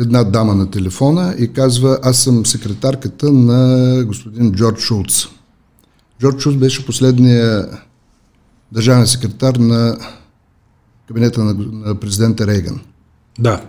една 0.00 0.24
дама 0.24 0.54
на 0.54 0.70
телефона 0.70 1.34
и 1.38 1.52
казва, 1.52 1.98
аз 2.02 2.18
съм 2.18 2.46
секретарката 2.46 3.32
на 3.32 4.04
господин 4.04 4.52
Джордж 4.52 4.80
Шулц. 4.80 5.26
Джордж 6.20 6.42
Шулц 6.42 6.56
беше 6.56 6.86
последния 6.86 7.68
държавен 8.72 9.06
секретар 9.06 9.54
на 9.54 9.96
кабинета 11.08 11.44
на, 11.44 11.54
на 11.54 11.94
президента 11.94 12.46
Рейган. 12.46 12.80
Да. 13.38 13.64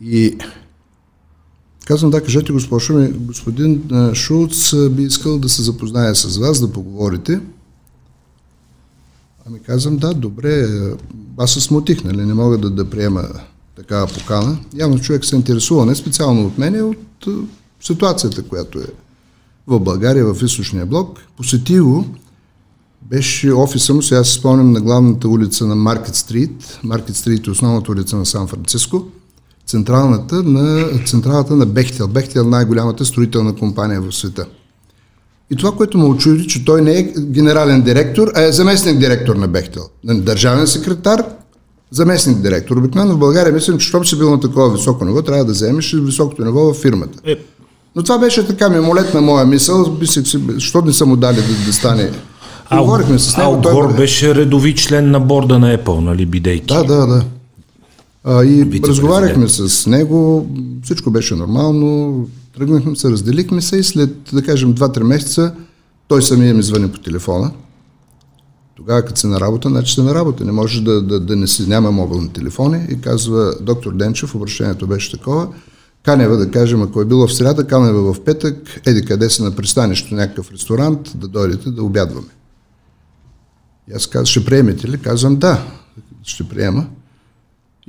И 0.00 0.38
Казвам, 1.90 2.10
да, 2.10 2.22
кажете 2.22 2.52
госпожо, 2.52 2.92
ми, 2.92 3.08
господин 3.08 3.82
Шулц 4.14 4.74
би 4.90 5.02
искал 5.02 5.38
да 5.38 5.48
се 5.48 5.62
запознае 5.62 6.14
с 6.14 6.38
вас, 6.38 6.60
да 6.60 6.72
поговорите. 6.72 7.40
Ами 9.46 9.58
казвам, 9.62 9.96
да, 9.96 10.14
добре, 10.14 10.66
аз 11.36 11.52
се 11.52 11.60
смутих, 11.60 12.04
нали, 12.04 12.26
не 12.26 12.34
мога 12.34 12.58
да, 12.58 12.70
да 12.70 12.90
приема 12.90 13.24
такава 13.76 14.06
покана. 14.06 14.58
Явно 14.74 14.98
човек 14.98 15.24
се 15.24 15.36
интересува 15.36 15.86
не 15.86 15.94
специално 15.94 16.46
от 16.46 16.58
мен, 16.58 16.74
а 16.74 16.84
от 16.84 17.26
ситуацията, 17.80 18.42
която 18.42 18.78
е 18.78 18.86
в 19.66 19.80
България, 19.80 20.34
в 20.34 20.42
източния 20.42 20.86
блок. 20.86 21.18
Посети 21.36 21.80
го, 21.80 22.06
беше 23.02 23.52
офиса 23.52 23.94
му, 23.94 24.02
сега 24.02 24.24
се 24.24 24.32
спомням 24.32 24.72
на 24.72 24.80
главната 24.80 25.28
улица 25.28 25.66
на 25.66 25.74
Маркет 25.74 26.14
Стрит. 26.14 26.78
Маркет 26.82 27.16
Стрит 27.16 27.46
е 27.46 27.50
основната 27.50 27.92
улица 27.92 28.16
на 28.16 28.26
Сан-Франциско 28.26 29.06
централната 29.70 30.42
на, 30.42 30.84
централата 31.06 31.56
на 31.56 31.66
Бехтел. 31.66 32.08
Бехтел 32.08 32.40
е 32.40 32.48
най-голямата 32.48 33.04
строителна 33.04 33.54
компания 33.54 34.00
в 34.00 34.12
света. 34.12 34.46
И 35.50 35.56
това, 35.56 35.72
което 35.72 35.98
ме 35.98 36.04
очуди, 36.04 36.46
че 36.46 36.64
той 36.64 36.82
не 36.82 36.98
е 36.98 37.02
генерален 37.18 37.82
директор, 37.82 38.32
а 38.34 38.42
е 38.42 38.52
заместник 38.52 38.98
директор 38.98 39.36
на 39.36 39.48
Бехтел. 39.48 39.82
Държавен 40.04 40.66
секретар, 40.66 41.24
заместник 41.90 42.38
директор. 42.38 42.76
Обикновено 42.76 43.14
в 43.14 43.18
България 43.18 43.52
мислим, 43.52 43.78
че 43.78 43.88
щом 43.88 44.04
си 44.04 44.18
бил 44.18 44.30
на 44.30 44.40
такова 44.40 44.72
високо 44.72 45.04
ниво, 45.04 45.22
трябва 45.22 45.44
да 45.44 45.52
вземеш 45.52 45.92
високото 45.92 46.44
ниво 46.44 46.72
в 46.72 46.76
фирмата. 46.76 47.18
Е. 47.24 47.36
Но 47.96 48.02
това 48.02 48.18
беше 48.18 48.46
така 48.46 48.68
мимолет 48.68 49.14
на 49.14 49.20
моя 49.20 49.46
мисъл, 49.46 49.96
защото 50.48 50.86
не 50.86 50.92
са 50.92 51.06
му 51.06 51.16
дали 51.16 51.36
да, 51.36 51.66
да 51.66 51.72
стане 51.72 52.10
Говорихме 52.78 53.18
с 53.18 53.36
него. 53.36 53.54
А 53.58 53.62
той 53.62 53.94
беше 53.94 54.34
редови 54.34 54.74
член 54.74 55.10
на 55.10 55.20
борда 55.20 55.58
на 55.58 55.78
Apple, 55.78 56.00
нали, 56.00 56.26
бидейки? 56.26 56.74
Да, 56.74 56.84
да, 56.84 57.06
да. 57.06 57.24
А, 58.24 58.44
и 58.44 58.80
разговаряхме 58.84 59.48
с 59.48 59.86
него, 59.86 60.50
всичко 60.82 61.10
беше 61.10 61.34
нормално, 61.34 62.28
тръгнахме 62.56 62.96
се, 62.96 63.10
разделихме 63.10 63.60
се 63.60 63.76
и 63.76 63.82
след, 63.82 64.16
да 64.32 64.42
кажем, 64.42 64.74
2-3 64.74 65.02
месеца 65.02 65.54
той 66.08 66.22
самия 66.22 66.54
ми 66.54 66.62
звъни 66.62 66.92
по 66.92 66.98
телефона. 66.98 67.50
Тогава, 68.76 69.04
като 69.04 69.20
си 69.20 69.26
на 69.26 69.40
работа, 69.40 69.68
значи 69.68 69.94
си 69.94 70.02
на 70.02 70.14
работа. 70.14 70.44
Не 70.44 70.52
може 70.52 70.84
да, 70.84 71.02
да, 71.02 71.20
да 71.20 71.36
не 71.36 71.46
си 71.46 71.68
няма 71.68 71.92
мобилни 71.92 72.28
телефони. 72.28 72.86
И 72.90 73.00
казва 73.00 73.54
доктор 73.60 73.92
Денчев, 73.92 74.34
обращението 74.34 74.86
беше 74.86 75.10
такова, 75.10 75.48
Канева, 76.02 76.36
да 76.36 76.50
кажем, 76.50 76.82
ако 76.82 77.00
е 77.00 77.04
било 77.04 77.26
в 77.26 77.34
среда, 77.34 77.66
Канева 77.66 78.12
в 78.12 78.24
петък, 78.24 78.80
еди 78.86 79.04
къде 79.04 79.30
си 79.30 79.42
на 79.42 79.50
пристанището, 79.56 80.14
някакъв 80.14 80.52
ресторант, 80.52 81.12
да 81.14 81.28
дойдете 81.28 81.70
да 81.70 81.82
обядваме. 81.82 82.28
И 83.90 83.92
аз 83.92 84.06
казах, 84.06 84.26
ще 84.26 84.44
приемете 84.44 84.88
ли? 84.88 84.98
Казвам, 84.98 85.36
да, 85.36 85.66
ще 86.22 86.48
приема. 86.48 86.86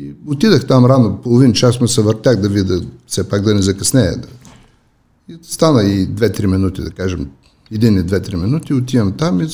И 0.01 0.13
отидах 0.27 0.67
там 0.67 0.85
рано, 0.85 1.21
половин 1.23 1.53
час 1.53 1.81
ме 1.81 1.87
се 1.87 2.01
въртях 2.01 2.35
да 2.35 2.49
видя, 2.49 2.81
все 3.07 3.29
пак 3.29 3.41
да 3.41 3.55
не 3.55 3.61
закъснея. 3.61 4.15
И 5.29 5.37
стана 5.41 5.83
и 5.83 6.07
2-3 6.07 6.45
минути, 6.45 6.81
да 6.81 6.89
кажем, 6.89 7.27
един 7.71 7.97
и 7.97 8.03
две-три 8.03 8.35
минути, 8.35 8.73
отивам 8.73 9.11
там 9.11 9.41
и 9.41 9.47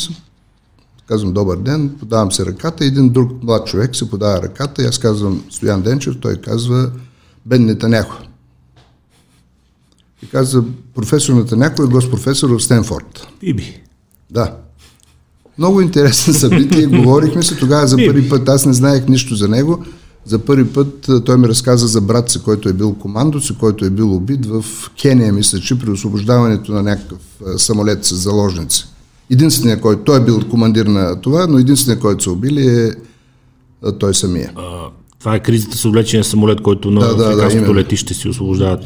казвам 1.07 1.33
добър 1.33 1.57
ден, 1.57 1.95
подавам 1.99 2.31
се 2.31 2.45
ръката, 2.45 2.85
един 2.85 3.09
друг 3.09 3.43
млад 3.43 3.67
човек 3.67 3.95
се 3.95 4.09
подава 4.09 4.41
ръката 4.41 4.83
и 4.83 4.85
аз 4.85 4.97
казвам 4.97 5.43
Стоян 5.49 5.81
Денчев, 5.81 6.19
той 6.19 6.35
казва 6.35 6.91
Бен 7.45 7.65
Нетаняхо. 7.65 8.17
И 10.23 10.29
каза 10.29 10.63
професор 10.95 11.33
Нетаняхо 11.33 11.83
е 11.83 11.87
госпрофесор 11.87 12.49
в 12.49 12.59
Стенфорд. 12.59 13.27
Биби. 13.39 13.81
Да. 14.31 14.57
Много 15.57 15.81
интересно 15.81 16.33
събитие, 16.33 16.85
говорихме 16.85 17.43
се 17.43 17.55
тогава 17.55 17.87
за 17.87 17.97
първи 17.97 18.29
път, 18.29 18.49
аз 18.49 18.65
не 18.65 18.73
знаех 18.73 19.07
нищо 19.07 19.35
за 19.35 19.47
него, 19.47 19.85
за 20.25 20.39
първи 20.39 20.73
път 20.73 21.09
той 21.25 21.37
ми 21.37 21.47
разказа 21.47 21.87
за 21.87 22.01
брат 22.01 22.29
си, 22.29 22.43
който 22.43 22.69
е 22.69 22.73
бил 22.73 22.93
командос 22.93 23.49
и 23.49 23.57
който 23.57 23.85
е 23.85 23.89
бил 23.89 24.15
убит 24.15 24.45
в 24.45 24.65
Кения, 25.01 25.33
мисля, 25.33 25.59
че 25.59 25.79
при 25.79 25.91
освобождаването 25.91 26.71
на 26.71 26.83
някакъв 26.83 27.19
самолет 27.57 28.05
с 28.05 28.15
заложници. 28.15 28.87
Единственият, 29.29 29.81
който 29.81 30.03
той 30.03 30.17
е 30.17 30.23
бил 30.23 30.39
командир 30.49 30.85
на 30.85 31.21
това, 31.21 31.47
но 31.47 31.57
единственият, 31.57 32.01
който 32.01 32.23
са 32.23 32.31
убили 32.31 32.67
е 32.67 32.91
той 33.99 34.13
самия. 34.13 34.51
А, 34.55 34.89
това 35.27 35.35
е 35.35 35.39
кризата 35.39 35.77
с 35.77 35.85
облечения 35.85 36.23
самолет, 36.23 36.61
който 36.61 36.91
на 36.91 36.99
да, 36.99 37.15
да, 37.15 37.23
африканското 37.23 37.73
да, 37.73 37.79
летище 37.79 38.13
си 38.13 38.29
освобождават. 38.29 38.79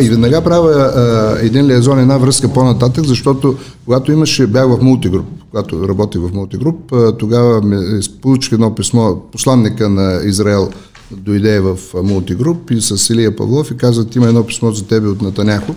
И 0.00 0.08
веднага 0.08 0.44
правя 0.44 0.70
а, 0.70 1.36
един 1.46 1.66
лиазон, 1.66 1.98
една 1.98 2.18
връзка 2.18 2.52
по-нататък, 2.52 3.04
защото 3.04 3.56
когато 3.84 4.12
имаше, 4.12 4.46
бях 4.46 4.66
в 4.68 4.78
мултигруп, 4.82 5.26
когато 5.50 5.88
работих 5.88 6.20
в 6.20 6.32
мултигруп, 6.32 6.92
а, 6.92 7.16
тогава 7.16 7.62
ми 7.62 8.00
получих 8.22 8.52
едно 8.52 8.74
писмо, 8.74 9.16
посланника 9.32 9.88
на 9.88 10.20
Израел 10.24 10.70
дойде 11.10 11.60
в 11.60 11.78
мултигруп 12.02 12.70
и 12.70 12.80
с 12.80 13.10
Илия 13.10 13.36
Павлов 13.36 13.70
и 13.70 13.76
каза, 13.76 14.06
има 14.16 14.26
едно 14.26 14.46
писмо 14.46 14.70
за 14.70 14.86
тебе 14.86 15.08
от 15.08 15.22
Натаняхо. 15.22 15.74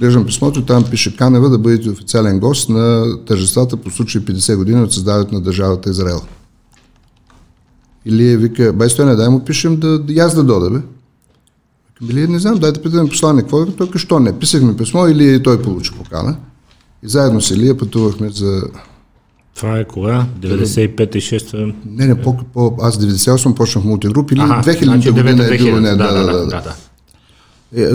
Глеждам 0.00 0.26
писмото, 0.26 0.62
там 0.62 0.84
пише 0.90 1.16
Канева 1.16 1.50
да 1.50 1.58
бъдете 1.58 1.90
официален 1.90 2.40
гост 2.40 2.68
на 2.68 3.16
тържествата 3.26 3.76
по 3.76 3.90
случай 3.90 4.20
50 4.20 4.56
години 4.56 4.82
от 4.82 4.92
създаването 4.92 5.34
на 5.34 5.40
държавата 5.40 5.90
Израел. 5.90 6.20
Или 8.06 8.36
вика, 8.36 8.72
бай 8.72 8.88
не 8.98 9.16
дай 9.16 9.28
му 9.28 9.44
пишем 9.44 9.76
да, 9.76 9.98
да 9.98 10.22
аз 10.22 10.34
да 10.34 10.44
дода, 10.44 10.70
бе. 10.70 10.80
Или 12.10 12.28
не 12.28 12.38
знам, 12.38 12.58
дайте 12.58 12.82
питаме 12.82 13.08
посланник, 13.08 13.44
какво 13.44 13.62
е, 13.62 13.66
той 13.66 13.88
що 13.96 14.20
не. 14.20 14.38
Писахме 14.38 14.76
писмо 14.76 15.06
или 15.06 15.42
той 15.42 15.62
получи 15.62 15.92
покана. 15.92 16.36
И 17.02 17.08
заедно 17.08 17.40
с 17.40 17.50
Илия 17.50 17.78
пътувахме 17.78 18.30
за 18.30 18.62
това 19.58 19.78
е 19.78 19.84
кога? 19.84 20.26
95 20.40 21.16
и 21.16 21.20
6 21.20 21.74
Не, 21.86 22.06
не, 22.06 22.14
по, 22.14 22.36
по, 22.54 22.76
аз 22.80 22.98
98 22.98 23.54
почнах 23.54 23.84
мултигруп 23.84 24.32
или 24.32 24.40
ага, 24.40 24.62
2000 24.64 24.84
значи 24.84 25.10
година 25.10 25.54
е 25.54 25.58
било. 25.58 25.80
Не, 25.80 25.90
да, 25.90 26.12
да, 26.12 26.12
да. 26.12 26.32
да, 26.32 26.46
да. 26.46 26.46
да. 26.46 26.74
Е, 27.82 27.94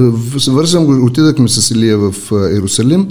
вързам 0.52 0.86
го, 0.86 1.06
отидахме 1.06 1.48
с 1.48 1.72
Илия 1.72 1.98
в 1.98 2.14
Иерусалим, 2.32 3.08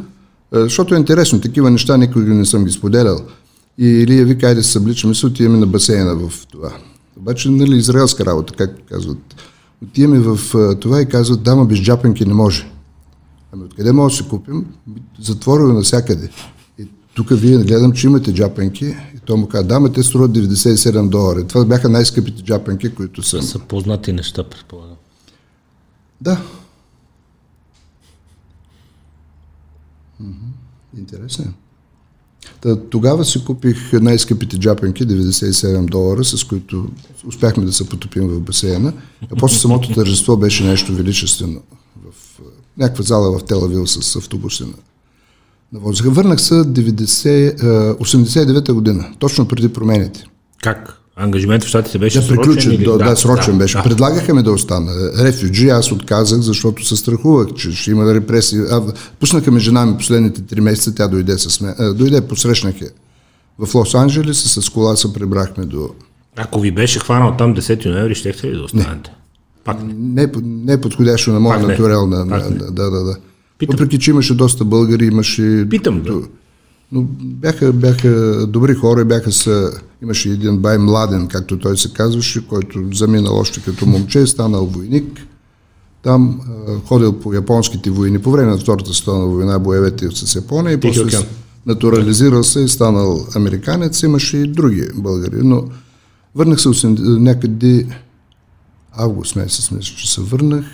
защото 0.53 0.95
е 0.95 0.99
интересно, 0.99 1.41
такива 1.41 1.71
неща 1.71 1.97
никога 1.97 2.35
не 2.35 2.45
съм 2.45 2.65
ги 2.65 2.73
споделял. 2.73 3.19
И 3.79 3.87
Илия 3.87 4.27
вика, 4.27 4.47
айде 4.47 4.63
се 4.63 4.73
събличаме 4.73 5.15
се, 5.15 5.27
отиваме 5.27 5.59
на 5.59 5.67
басейна 5.67 6.17
в 6.17 6.47
това. 6.47 6.73
Обаче, 7.17 7.51
нали, 7.51 7.77
израелска 7.77 8.27
работа, 8.27 8.55
както 8.55 8.83
казват. 8.89 9.19
Отиваме 9.83 10.19
в 10.19 10.39
това 10.81 11.01
и 11.01 11.07
казват, 11.07 11.43
дама 11.43 11.65
без 11.65 11.79
джапанки 11.79 12.25
не 12.25 12.35
може. 12.35 12.73
Ами 13.53 13.65
откъде 13.65 13.93
може 13.93 14.17
да 14.17 14.23
се 14.23 14.29
купим? 14.29 14.67
Затворено 15.21 15.73
навсякъде. 15.73 16.31
Тук 17.15 17.29
вие 17.31 17.59
гледам, 17.59 17.93
че 17.93 18.07
имате 18.07 18.35
джапанки. 18.35 18.85
И 18.87 19.19
той 19.25 19.37
му 19.37 19.49
каза, 19.49 19.65
да, 19.65 19.81
ма 19.81 19.93
те 19.93 20.03
струват 20.03 20.31
97 20.31 21.09
долара. 21.09 21.47
Това 21.47 21.65
бяха 21.65 21.89
най-скъпите 21.89 22.43
джапанки, 22.43 22.95
които 22.95 23.23
са. 23.23 23.43
Са 23.43 23.59
познати 23.59 24.13
неща, 24.13 24.45
предполагам. 24.49 24.97
Да. 26.21 26.43
Интересно. 30.99 31.53
Тогава 32.91 33.25
си 33.25 33.45
купих 33.45 33.93
най-скъпите 33.93 34.59
джапанки, 34.59 35.07
97 35.07 35.85
долара, 35.85 36.25
с 36.25 36.45
които 36.45 36.89
успяхме 37.27 37.65
да 37.65 37.73
се 37.73 37.89
потопим 37.89 38.29
в 38.29 38.41
басейна. 38.41 38.93
А 39.33 39.37
после 39.39 39.59
самото 39.59 39.95
тържество 39.95 40.37
беше 40.37 40.65
нещо 40.65 40.95
величествено. 40.95 41.61
В 42.05 42.41
някаква 42.79 43.05
зала 43.05 43.39
в 43.39 43.45
Телавил 43.45 43.87
с 43.87 44.17
автобуси 44.17 44.65
на 44.65 44.73
на. 45.73 46.11
Върнах 46.11 46.41
се 46.41 46.55
89-та 46.55 48.73
година, 48.73 49.13
точно 49.19 49.49
преди 49.49 49.69
промените. 49.69 50.25
Как? 50.63 51.02
Ангажимент 51.23 51.65
в 51.65 51.67
щатите 51.67 51.99
беше 51.99 52.21
да, 52.21 52.27
срочен? 52.27 52.73
Или? 52.73 52.85
Да, 52.85 52.99
да, 52.99 53.17
срочен 53.17 53.53
да, 53.53 53.59
беше. 53.59 53.77
Да. 53.77 53.83
Предлагаха 53.83 54.35
ме 54.35 54.43
да 54.43 54.53
остана. 54.53 54.93
Рефюджи, 55.19 55.69
аз 55.69 55.93
отказах, 55.93 56.41
защото 56.41 56.85
се 56.85 56.97
страхувах, 56.97 57.49
че 57.57 57.73
ще 57.73 57.91
има 57.91 58.15
репресии. 58.15 58.59
А, 58.71 58.83
пуснаха 59.21 59.51
ме 59.51 59.61
жена 59.61 59.87
ми 59.87 59.97
последните 59.97 60.43
три 60.43 60.61
месеца, 60.61 60.95
тя 60.95 61.09
дойде 61.09 61.39
с 61.39 61.61
мен. 61.61 61.75
А, 61.79 61.93
дойде, 61.93 62.21
посрещнах 62.21 62.81
я. 62.81 62.89
В 63.59 63.73
Лос-Анджелес 63.73 64.61
с 64.61 64.69
кола 64.69 64.97
се 64.97 65.13
прибрахме 65.13 65.65
до... 65.65 65.91
Ако 66.37 66.61
ви 66.61 66.71
беше 66.71 66.99
хванал 66.99 67.35
там 67.39 67.57
10 67.57 67.87
ноември, 67.87 68.15
щехте 68.15 68.47
ли 68.47 68.57
да 68.57 68.63
останете? 68.63 69.11
Не. 69.11 69.17
Пак 69.65 69.83
не. 69.83 69.95
Не, 69.95 70.31
не 70.43 70.73
е 70.73 70.81
подходящо 70.81 71.33
на 71.33 71.41
моя 71.41 71.61
натурал. 71.61 72.07
На, 72.07 72.25
на, 72.25 72.41
да, 72.51 72.91
да, 72.91 73.05
да. 73.05 73.17
Питам. 73.59 73.77
Въпреки, 73.77 73.99
че 73.99 74.11
имаше 74.11 74.35
доста 74.35 74.65
българи, 74.65 75.07
имаше... 75.07 75.67
Питам, 75.71 76.03
да. 76.03 76.21
Но 76.93 77.03
бяха, 77.21 77.73
бяха 77.73 78.47
добри 78.47 78.75
хора, 78.75 79.05
бяха 79.05 79.33
са... 79.33 79.73
Имаше 80.03 80.31
един 80.31 80.59
бай 80.59 80.79
младен, 80.79 81.29
както 81.29 81.59
той 81.59 81.79
се 81.79 81.93
казваше, 81.93 82.49
който 82.49 82.83
заминал 82.93 83.39
още 83.39 83.61
като 83.61 83.87
момче, 83.87 84.27
станал 84.27 84.67
войник. 84.67 85.27
Там 86.03 86.41
ходил 86.87 87.13
по 87.13 87.33
японските 87.33 87.91
войни, 87.91 88.19
по 88.19 88.31
време 88.31 88.51
на 88.51 88.59
Втората 88.59 88.95
световна 88.95 89.27
война, 89.27 89.59
боевете 89.59 90.09
с 90.11 90.35
Япония 90.35 90.73
и 90.73 90.81
после 90.81 91.19
натурализирал 91.67 92.45
се 92.45 92.61
и 92.61 92.69
станал 92.69 93.27
американец. 93.37 94.03
Имаше 94.03 94.37
и 94.37 94.47
други 94.47 94.89
българи, 94.95 95.41
но 95.45 95.65
върнах 96.35 96.61
се 96.61 96.89
някъде 97.01 97.87
август 98.93 99.37
месец, 99.37 99.71
мисля, 99.71 99.97
че 99.97 100.13
се 100.13 100.21
върнах 100.21 100.65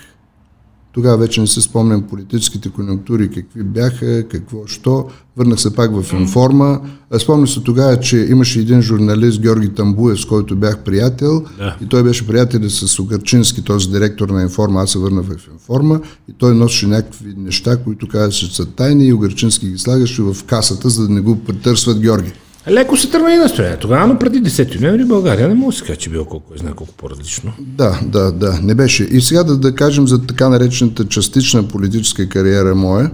тогава 0.92 1.16
вече 1.16 1.40
не 1.40 1.46
се 1.46 1.60
спомням 1.60 2.02
политическите 2.02 2.70
конъюнктури, 2.70 3.30
какви 3.30 3.62
бяха, 3.62 4.28
какво, 4.28 4.66
що. 4.66 5.06
Върнах 5.36 5.60
се 5.60 5.74
пак 5.74 5.90
в 6.02 6.12
информа. 6.12 6.80
Спомням 7.18 7.48
се 7.48 7.60
тогава, 7.60 8.00
че 8.00 8.16
имаше 8.16 8.60
един 8.60 8.82
журналист, 8.82 9.40
Георги 9.40 9.68
Тамбуев, 9.68 10.20
с 10.20 10.24
който 10.24 10.56
бях 10.56 10.78
приятел. 10.78 11.44
Да. 11.58 11.76
И 11.82 11.86
той 11.86 12.02
беше 12.02 12.26
приятел 12.26 12.70
с 12.70 12.98
Огарчински, 12.98 13.62
този 13.62 13.90
директор 13.90 14.28
на 14.28 14.42
информа. 14.42 14.82
Аз 14.82 14.90
се 14.90 14.98
върнах 14.98 15.24
в 15.24 15.48
информа. 15.52 16.00
И 16.28 16.32
той 16.38 16.54
носеше 16.54 16.86
някакви 16.86 17.34
неща, 17.36 17.76
които 17.76 18.08
казваше, 18.08 18.48
че 18.48 18.56
са 18.56 18.66
тайни 18.66 19.06
и 19.06 19.12
Огарчински 19.12 19.70
ги 19.70 19.78
слагаше 19.78 20.22
в 20.22 20.36
касата, 20.46 20.88
за 20.88 21.02
да 21.02 21.14
не 21.14 21.20
го 21.20 21.38
претърсват 21.38 22.00
Георги. 22.00 22.32
Леко 22.70 22.96
се 22.96 23.10
тръгна 23.10 23.34
и 23.34 23.36
настроение. 23.36 23.76
Тогава, 23.76 24.06
но 24.06 24.18
преди 24.18 24.42
10 24.42 24.80
ноември 24.80 25.04
България 25.04 25.48
не 25.48 25.54
може 25.54 25.76
да 25.76 25.80
се 25.80 25.86
каже, 25.86 25.98
че 25.98 26.10
било 26.10 26.24
колко 26.24 26.54
е 26.54 26.58
знае 26.58 26.72
колко 26.72 26.92
по-различно. 26.92 27.52
Да, 27.58 28.00
да, 28.02 28.32
да, 28.32 28.58
не 28.62 28.74
беше. 28.74 29.04
И 29.04 29.20
сега 29.20 29.44
да, 29.44 29.56
да 29.56 29.74
кажем 29.74 30.08
за 30.08 30.22
така 30.22 30.48
наречената 30.48 31.08
частична 31.08 31.62
политическа 31.62 32.28
кариера 32.28 32.74
моя. 32.74 33.10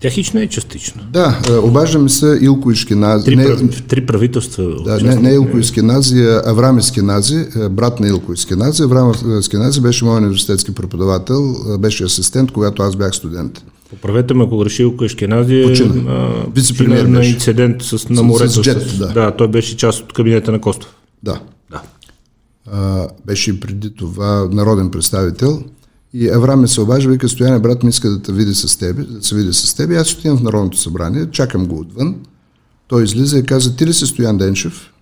Тя 0.00 0.10
хич 0.10 0.32
не 0.32 0.42
е 0.42 0.48
частична. 0.48 1.02
Да, 1.12 1.40
е, 1.50 1.52
обаждаме 1.52 2.08
се 2.08 2.38
Илко 2.40 2.70
Ишкенази. 2.70 3.24
Три, 3.24 3.36
не, 3.36 3.68
три 3.68 4.06
правителства. 4.06 4.82
Да, 4.84 5.00
не, 5.00 5.16
не 5.16 5.34
Илко 5.34 5.58
Ишкенази, 5.58 6.22
а 6.22 6.42
Аврам 6.46 6.78
Искенази, 6.78 7.46
е, 7.56 7.68
брат 7.68 8.00
на 8.00 8.08
Илко 8.08 8.32
Искенази. 8.32 8.82
Аврам 8.82 9.12
Искенази 9.40 9.80
беше 9.80 10.04
мой 10.04 10.16
университетски 10.16 10.74
преподавател, 10.74 11.54
е, 11.74 11.78
беше 11.78 12.04
асистент, 12.04 12.52
когато 12.52 12.82
аз 12.82 12.96
бях 12.96 13.14
студент. 13.14 13.64
Поправете 13.90 14.34
ме, 14.34 14.44
ако 14.44 14.58
греши 14.58 14.82
Илко 14.82 15.04
Ишкенази 15.04 15.64
вице-премьер 16.54 17.06
на 17.06 17.24
инцидент 17.26 17.82
с, 17.82 18.08
на 18.08 18.22
морето. 18.22 18.50
С, 18.50 18.54
с 18.54 18.62
джет, 18.62 18.98
да. 18.98 19.12
да. 19.12 19.36
той 19.36 19.48
беше 19.48 19.76
част 19.76 20.02
от 20.02 20.12
кабинета 20.12 20.52
на 20.52 20.60
Костов. 20.60 20.94
Да. 21.22 21.40
да. 21.70 21.82
А, 22.72 23.08
беше 23.26 23.60
преди 23.60 23.94
това 23.94 24.48
народен 24.52 24.90
представител. 24.90 25.62
И 26.14 26.28
Авраам 26.28 26.60
ме 26.60 26.68
се 26.68 26.80
обажда, 26.80 27.10
вика, 27.10 27.28
Стояне, 27.28 27.58
брат 27.58 27.82
ми 27.82 27.88
иска 27.88 28.10
да 28.10 28.22
те 28.22 28.32
види 28.32 28.54
с 28.54 28.78
теб, 28.78 28.96
да 29.10 29.22
се 29.22 29.34
види 29.34 29.52
с 29.52 29.74
теб. 29.74 29.90
Аз 29.90 30.12
отивам 30.12 30.38
в 30.38 30.42
Народното 30.42 30.78
събрание, 30.78 31.26
чакам 31.30 31.66
го 31.66 31.80
отвън. 31.80 32.14
Той 32.88 33.04
излиза 33.04 33.38
и 33.38 33.42
каза, 33.42 33.76
ти 33.76 33.86
ли 33.86 33.92
си 33.92 34.06
Стоян 34.06 34.38
Денчев? 34.38 34.92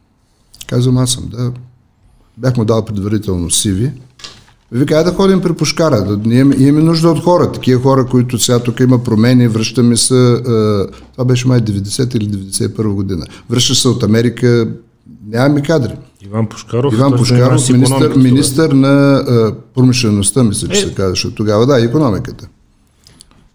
Казвам, 0.66 0.99
аз 0.99 1.12
съм, 1.12 1.29
да. 1.29 1.53
Бях 2.38 2.57
му 2.57 2.64
дал 2.64 2.85
предварително 2.85 3.51
сиви. 3.51 3.92
Вика, 4.72 5.05
да 5.05 5.12
ходим 5.12 5.40
при 5.40 5.53
пушкара, 5.53 6.05
да, 6.05 6.29
ние 6.29 6.38
имаме 6.38 6.85
нужда 6.85 7.11
от 7.11 7.24
хора, 7.24 7.53
такива 7.53 7.83
хора, 7.83 8.07
които 8.07 8.38
сега 8.38 8.59
тук 8.59 8.81
има 8.81 9.05
промени, 9.05 9.48
връщаме 9.48 9.96
се, 9.96 10.40
това 11.12 11.24
беше 11.24 11.48
май 11.48 11.61
90 11.61 12.16
или 12.16 12.29
91 12.29 12.88
година. 12.88 13.27
Връща 13.50 13.74
се 13.74 13.88
от 13.88 14.03
Америка, 14.03 14.68
Нямаме 15.27 15.62
кадри. 15.62 15.92
Иван 16.24 16.46
Пушкаров. 16.48 16.94
Иван 16.94 17.16
Пушкаров, 17.16 17.70
министър, 17.70 18.16
министър 18.16 18.70
на 18.70 19.14
а, 19.16 19.55
промишлеността, 19.74 20.44
мисля, 20.44 20.68
че 20.68 20.79
е. 20.79 20.83
се 20.83 20.94
казваше 20.94 21.35
тогава. 21.35 21.66
Да, 21.66 21.85
економиката. 21.85 22.48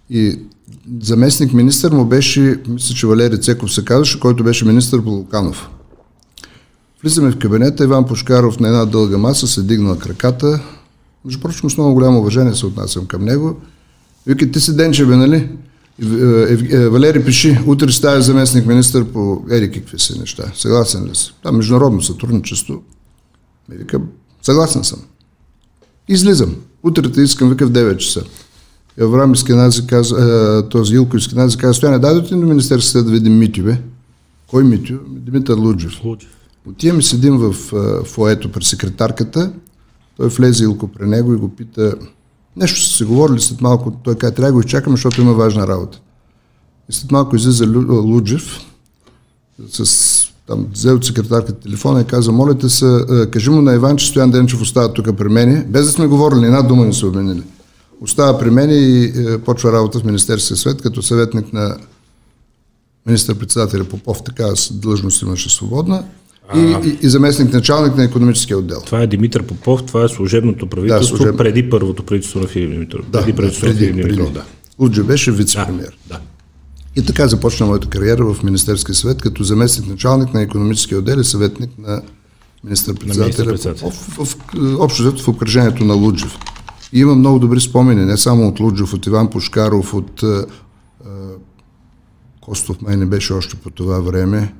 И 0.09 0.39
заместник 1.01 1.53
министър 1.53 1.91
му 1.91 2.05
беше, 2.05 2.61
мисля, 2.67 2.95
че 2.95 3.07
Валери 3.07 3.41
Цеков 3.41 3.73
се 3.73 3.85
казваше, 3.85 4.19
който 4.19 4.43
беше 4.43 4.65
министър 4.65 5.03
по 5.03 5.09
Луканов. 5.09 5.69
Влизаме 7.03 7.31
в 7.31 7.39
кабинета, 7.39 7.83
Иван 7.83 8.05
Пушкаров 8.05 8.59
на 8.59 8.67
една 8.67 8.85
дълга 8.85 9.17
маса 9.17 9.47
се 9.47 9.61
дигнал 9.61 9.97
краката. 9.97 10.59
Между 11.25 11.41
прочим, 11.41 11.69
с 11.69 11.77
много 11.77 11.93
голямо 11.93 12.19
уважение 12.19 12.55
се 12.55 12.65
отнасям 12.65 13.05
към 13.05 13.25
него. 13.25 13.61
Вика, 14.27 14.51
ти 14.51 14.59
си 14.59 14.75
Денчеве, 14.75 15.15
нали? 15.15 15.49
Е, 16.01 16.75
е, 16.75 16.89
Валери 16.89 17.25
пиши, 17.25 17.59
утре 17.67 17.91
става 17.91 18.21
заместник 18.21 18.65
министър 18.65 19.05
по 19.05 19.43
еди 19.49 19.71
какви 19.71 19.99
си 19.99 20.19
неща. 20.19 20.51
Съгласен 20.55 21.05
ли 21.05 21.15
си? 21.15 21.33
Да, 21.43 21.51
международно 21.51 22.01
сътрудничество. 22.01 22.83
Ми 23.69 23.77
вика, 23.77 24.01
съгласен 24.41 24.83
съм. 24.83 24.99
Излизам. 26.07 26.55
Утре 26.83 27.11
те 27.11 27.21
искам, 27.21 27.49
вика 27.49 27.67
в 27.67 27.71
9 27.71 27.97
часа. 27.97 28.23
Авраам 29.01 29.33
Искенази 29.33 29.87
каза, 29.87 30.15
е, 30.65 30.69
този 30.69 30.95
Илко 30.95 31.17
Искенази 31.17 31.57
каза, 31.57 31.73
стояне, 31.73 31.99
дай 31.99 32.13
да 32.13 32.37
на 32.37 32.45
Министерството 32.45 33.05
да 33.05 33.11
видим 33.11 33.37
Митю, 33.37 33.63
бе. 33.63 33.77
Кой 34.47 34.63
Митю? 34.63 34.93
Димитър 35.07 35.57
Луджев. 35.57 36.03
Луджев. 36.03 36.29
Отиваме, 36.69 37.01
седим 37.01 37.37
в 37.37 37.53
фоето 38.05 38.51
при 38.51 38.63
секретарката, 38.63 39.51
той 40.19 40.27
влезе 40.27 40.63
Илко 40.63 40.87
при 40.87 41.07
него 41.07 41.33
и 41.33 41.37
го 41.37 41.49
пита, 41.49 41.95
нещо 42.57 42.83
са 42.83 42.97
се 42.97 43.05
говорили 43.05 43.39
след 43.39 43.61
малко, 43.61 43.91
той 44.03 44.15
каза, 44.15 44.33
трябва 44.33 44.47
да 44.47 44.53
го 44.53 44.59
изчакаме, 44.59 44.95
защото 44.95 45.21
има 45.21 45.33
важна 45.33 45.67
работа. 45.67 46.01
И 46.89 46.93
след 46.93 47.11
малко 47.11 47.35
излиза 47.35 47.65
Луджев, 47.89 48.59
с, 49.71 50.25
там, 50.47 50.67
взе 50.73 50.91
от 50.91 51.05
секретарката 51.05 51.59
телефона 51.59 52.01
и 52.01 52.05
каза, 52.05 52.31
моля 52.31 52.69
се, 52.69 53.05
кажи 53.31 53.49
му 53.49 53.61
на 53.61 53.73
Иван, 53.73 53.97
че 53.97 54.07
Стоян 54.07 54.31
Денчев 54.31 54.61
остава 54.61 54.93
тук 54.93 55.17
при 55.17 55.29
мене, 55.29 55.65
без 55.69 55.85
да 55.85 55.91
сме 55.91 56.07
говорили, 56.07 56.45
една 56.45 56.61
дума 56.61 56.85
не 56.85 56.93
са 56.93 57.07
обменили. 57.07 57.43
Остава 58.01 58.39
при 58.39 58.49
мен 58.49 58.69
и 58.69 59.03
е, 59.03 59.37
почва 59.37 59.71
работа 59.71 59.99
в 59.99 60.03
Министерския 60.03 60.57
свет 60.57 60.81
като 60.81 61.01
съветник 61.01 61.53
на 61.53 61.77
министър-председателя 63.05 63.83
Попов, 63.83 64.23
така 64.23 64.53
длъжност 64.71 65.21
имаше 65.21 65.55
свободна 65.55 66.03
и, 66.55 66.59
и, 66.59 66.97
и 67.01 67.09
заместник 67.09 67.53
началник 67.53 67.97
на 67.97 68.03
економическия 68.03 68.57
отдел. 68.57 68.81
Това 68.85 69.01
е 69.01 69.07
Димитър 69.07 69.43
Попов, 69.43 69.83
това 69.83 70.03
е 70.03 70.07
служебното 70.07 70.67
правителство 70.67 71.17
да, 71.17 71.17
служеб... 71.17 71.37
преди 71.37 71.69
първото 71.69 72.03
правителство 72.03 72.39
на 72.39 72.47
Филип 72.47 72.71
Димитров. 72.71 73.09
Да, 73.09 73.19
преди 73.19 73.35
правителството 73.35 73.73
да, 73.73 73.79
преди, 73.79 73.91
на 73.91 73.93
Филип 73.93 74.15
Димитров, 74.15 74.33
да. 74.33 74.43
Луджа 74.79 75.03
беше 75.03 75.31
вице-премьер. 75.31 75.97
Да, 76.07 76.13
да. 76.13 76.19
И 76.95 77.05
така 77.05 77.27
започна 77.27 77.65
моята 77.65 77.87
кариера 77.87 78.33
в 78.33 78.43
Министерския 78.43 78.95
съвет 78.95 79.21
като 79.21 79.43
заместник 79.43 79.89
началник 79.89 80.33
на 80.33 80.41
економическия 80.41 80.99
отдел 80.99 81.17
и 81.17 81.23
съветник 81.23 81.71
на 81.77 82.01
министър-председателя. 82.63 83.45
министър 83.45 83.73
в, 83.73 83.91
в, 83.91 84.25
в, 84.25 84.37
общо 84.79 85.17
в 85.17 85.27
обкръжението 85.27 85.85
на 85.85 85.93
Луджев. 85.93 86.37
И 86.93 86.99
има 86.99 87.15
много 87.15 87.39
добри 87.39 87.61
спомени, 87.61 88.05
не 88.05 88.17
само 88.17 88.47
от 88.47 88.59
Луджев, 88.59 88.93
от 88.93 89.05
Иван 89.05 89.29
Пушкаров, 89.29 89.93
от 89.93 90.23
а, 90.23 90.45
Костов 92.41 92.81
май 92.81 92.97
не 92.97 93.05
беше 93.05 93.33
още 93.33 93.55
по 93.55 93.69
това 93.69 93.99
време. 93.99 94.53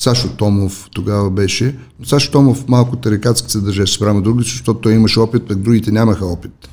Сашо 0.00 0.28
Томов 0.28 0.88
тогава 0.92 1.30
беше. 1.30 1.78
Но 1.98 2.06
Сашо 2.06 2.30
Томов 2.30 2.68
малко 2.68 2.96
тарикатски 2.96 3.50
се 3.50 3.60
държеше 3.60 3.94
спрямо 3.94 4.22
другите, 4.22 4.50
защото 4.50 4.80
той 4.80 4.92
имаше 4.92 5.20
опит, 5.20 5.48
пък 5.48 5.58
другите 5.58 5.92
нямаха 5.92 6.26
опит. 6.26 6.68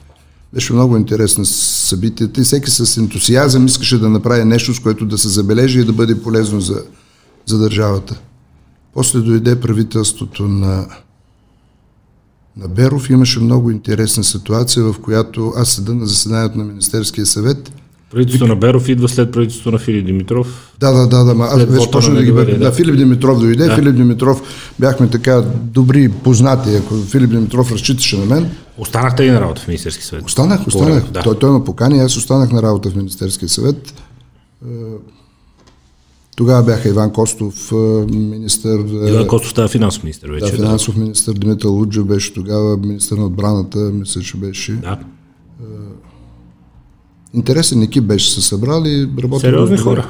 Беше 0.54 0.74
много 0.74 0.98
интересно 0.98 1.46
събитията 1.46 2.42
и 2.42 2.44
всеки 2.44 2.72
с 2.72 2.98
ентусиазъм 2.98 3.66
искаше 3.66 4.00
да 4.00 4.10
направи 4.10 4.46
нещо, 4.46 4.74
с 4.74 4.80
което 4.80 5.06
да 5.06 5.18
се 5.18 5.28
забележи 5.28 5.80
и 5.80 5.84
да 5.84 5.94
бъде 5.94 6.22
полезно 6.22 6.62
за, 6.62 6.84
за 7.46 7.58
държавата. 7.58 8.20
После 8.94 9.20
дойде 9.20 9.60
правителството 9.60 10.48
на, 10.48 10.88
на 12.58 12.68
Беров. 12.68 13.10
Имаше 13.10 13.40
много 13.40 13.72
интересна 13.72 14.24
ситуация, 14.24 14.84
в 14.84 14.96
която 15.02 15.54
аз 15.56 15.70
седа 15.70 15.94
на 15.94 16.06
заседанието 16.06 16.58
на 16.58 16.64
Министерския 16.64 17.26
съвет– 17.26 17.72
Правителството 18.12 18.48
на 18.48 18.56
Беров 18.56 18.90
идва 18.90 19.10
след 19.10 19.32
правителството 19.32 19.72
на 19.72 19.78
Филип 19.78 20.06
Димитров. 20.06 20.72
Да, 20.80 20.92
да, 20.92 21.08
да, 21.08 21.24
да. 21.24 21.44
Аз 21.44 21.64
вече 21.64 21.92
почна 21.92 22.16
да 22.16 22.24
ги 22.24 22.32
бъде. 22.32 22.54
Да. 22.54 22.72
Филип 22.72 22.98
Димитров 22.98 23.40
дойде. 23.40 23.66
Да. 23.66 23.76
Филип 23.76 23.96
Димитров 23.96 24.42
бяхме 24.80 25.10
така 25.10 25.44
добри 25.64 26.10
познати. 26.10 26.76
Ако 26.76 26.96
Филип 26.96 27.30
Димитров 27.30 27.72
разчиташе 27.72 28.18
на 28.18 28.26
мен. 28.26 28.50
Останахте 28.78 29.24
ли 29.24 29.32
на 29.32 29.42
работа 29.42 29.62
в 29.62 29.68
Министерски 29.68 30.04
съвет? 30.04 30.26
Останах, 30.26 30.68
останах. 30.68 31.12
Да. 31.12 31.22
Той, 31.22 31.40
той 31.40 31.52
ме 31.52 31.64
покани, 31.64 32.00
аз 32.00 32.18
останах 32.18 32.52
на 32.52 32.62
работа 32.62 32.90
в 32.90 32.96
Министерския 32.96 33.50
съвет. 33.50 33.94
Е, 34.66 34.70
тогава 36.36 36.64
бяха 36.64 36.90
Иван 36.90 37.12
Костов, 37.14 37.72
е, 37.72 37.76
министър. 38.12 38.80
Е, 38.80 39.10
Иван 39.10 39.28
Костов 39.28 39.52
става 39.52 39.68
финансов 39.68 40.04
министър 40.04 40.30
вече. 40.30 40.46
Да, 40.46 40.52
финансов 40.52 40.96
да. 40.96 41.02
министър. 41.02 41.34
Димитър 41.34 41.70
Луджев 41.70 42.06
беше 42.06 42.34
тогава 42.34 42.78
министър 42.78 43.18
на 43.18 43.26
отбраната, 43.26 43.80
мисля, 43.80 44.22
че 44.22 44.38
беше. 44.38 44.72
Да. 44.72 45.00
Интересен 47.34 47.82
екип 47.82 48.04
беше 48.04 48.32
се 48.32 48.42
събрали. 48.42 49.10
Сериозни 49.40 49.78
добре. 49.78 49.84
хора. 49.84 50.10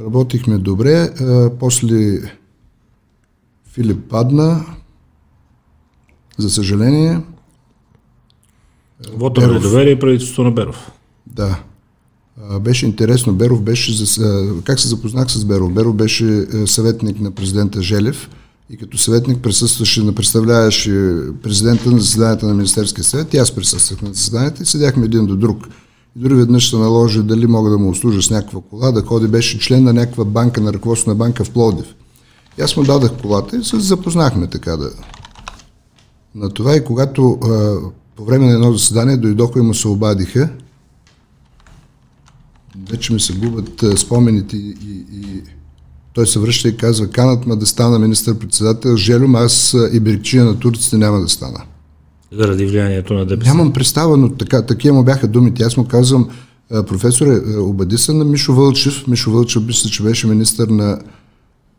Работихме 0.00 0.58
добре. 0.58 0.94
А, 0.94 1.50
после 1.60 2.20
Филип 3.72 3.98
падна. 4.08 4.64
За 6.38 6.50
съжаление. 6.50 7.20
Вот 9.12 9.36
на 9.36 9.52
недоверие 9.52 9.98
правителството 9.98 10.42
на 10.42 10.50
Беров. 10.50 10.90
Да. 11.26 11.60
А, 12.42 12.60
беше 12.60 12.86
интересно. 12.86 13.34
Беров 13.34 13.62
беше. 13.62 14.04
За, 14.04 14.54
как 14.64 14.80
се 14.80 14.88
запознах 14.88 15.30
с 15.30 15.44
Беров? 15.44 15.72
Беров 15.72 15.94
беше 15.94 16.46
съветник 16.66 17.20
на 17.20 17.30
президента 17.30 17.82
Желев 17.82 18.30
и 18.70 18.76
като 18.76 18.98
съветник 18.98 19.42
присъстваше, 19.42 20.14
представляваше 20.14 21.16
президента 21.42 21.90
на 21.90 21.98
заседанията 21.98 22.46
на 22.46 22.54
Министерския 22.54 23.04
съвет 23.04 23.34
и 23.34 23.36
аз 23.38 23.52
присъствах 23.52 24.02
на 24.02 24.14
заседанията 24.14 24.62
и 24.62 24.66
седяхме 24.66 25.04
един 25.04 25.26
до 25.26 25.36
друг. 25.36 25.68
И 26.16 26.20
дори 26.20 26.34
веднъж 26.34 26.70
се 26.70 26.76
наложи 26.76 27.22
дали 27.22 27.46
мога 27.46 27.70
да 27.70 27.78
му 27.78 27.90
услужа 27.90 28.22
с 28.22 28.30
някаква 28.30 28.60
кола, 28.60 28.92
да 28.92 29.02
ходи, 29.02 29.26
беше 29.26 29.58
член 29.58 29.84
на 29.84 29.92
някаква 29.92 30.24
банка, 30.24 30.60
на 30.60 30.72
ръководство 30.72 31.10
на 31.10 31.14
банка 31.14 31.44
в 31.44 31.50
Плодив. 31.50 31.94
И 32.58 32.62
аз 32.62 32.76
му 32.76 32.82
дадах 32.82 33.10
колата 33.22 33.56
и 33.56 33.64
се 33.64 33.80
запознахме 33.80 34.46
така 34.46 34.76
да 34.76 34.90
на 36.34 36.50
това. 36.50 36.76
И 36.76 36.84
когато 36.84 37.38
а, 37.42 37.76
по 38.16 38.24
време 38.24 38.46
на 38.46 38.52
едно 38.52 38.72
заседание 38.72 39.16
дойдоха 39.16 39.58
и 39.58 39.62
му 39.62 39.74
се 39.74 39.88
обадиха, 39.88 40.48
вече 42.90 43.12
ми 43.12 43.20
се 43.20 43.32
губят 43.32 43.82
а, 43.82 43.96
спомените 43.96 44.56
и, 44.56 44.76
и, 44.82 45.06
и 45.12 45.42
той 46.12 46.26
се 46.26 46.38
връща 46.38 46.68
и 46.68 46.76
казва, 46.76 47.10
канат 47.10 47.46
ма 47.46 47.56
да 47.56 47.66
стана 47.66 47.98
министър-председател, 47.98 48.96
желюм 48.96 49.34
аз 49.34 49.76
и 49.92 50.00
берегчия 50.00 50.44
на 50.44 50.58
турците 50.58 50.96
няма 50.96 51.20
да 51.20 51.28
стана. 51.28 51.64
Заради 52.38 52.66
влиянието 52.66 53.14
на 53.14 53.26
ДПС. 53.26 53.48
Нямам 53.48 53.72
представа, 53.72 54.16
но 54.16 54.30
така, 54.30 54.66
такива 54.66 54.94
му 54.94 55.04
бяха 55.04 55.28
думите. 55.28 55.62
Аз 55.62 55.76
му 55.76 55.84
казвам, 55.84 56.28
професоре, 56.68 57.58
обади 57.58 57.98
се 57.98 58.12
на 58.12 58.24
Мишо 58.24 58.54
Вълчев. 58.54 59.06
Мишо 59.06 59.30
Вълчев, 59.30 59.62
мисля, 59.66 59.90
че 59.90 60.02
беше 60.02 60.26
министър 60.26 60.68
на, 60.68 60.98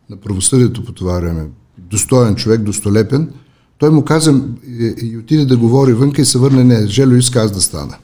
на 0.10 0.18
правосъдието 0.18 0.86
по 0.86 0.92
това 0.92 1.20
време. 1.20 1.48
Достоен 1.78 2.36
човек, 2.36 2.62
достолепен. 2.62 3.30
Той 3.78 3.90
му 3.90 4.06
каза 4.06 4.42
и, 4.68 4.94
и 5.02 5.18
отиде 5.18 5.46
да 5.46 5.58
говори 5.58 5.94
вънка 5.94 6.22
и 6.22 6.26
се 6.26 6.38
върне, 6.38 6.64
не, 6.64 6.88
Жело 6.88 7.16
иска 7.16 7.40
аз 7.40 7.52
да 7.52 7.62
стана. 7.62 7.96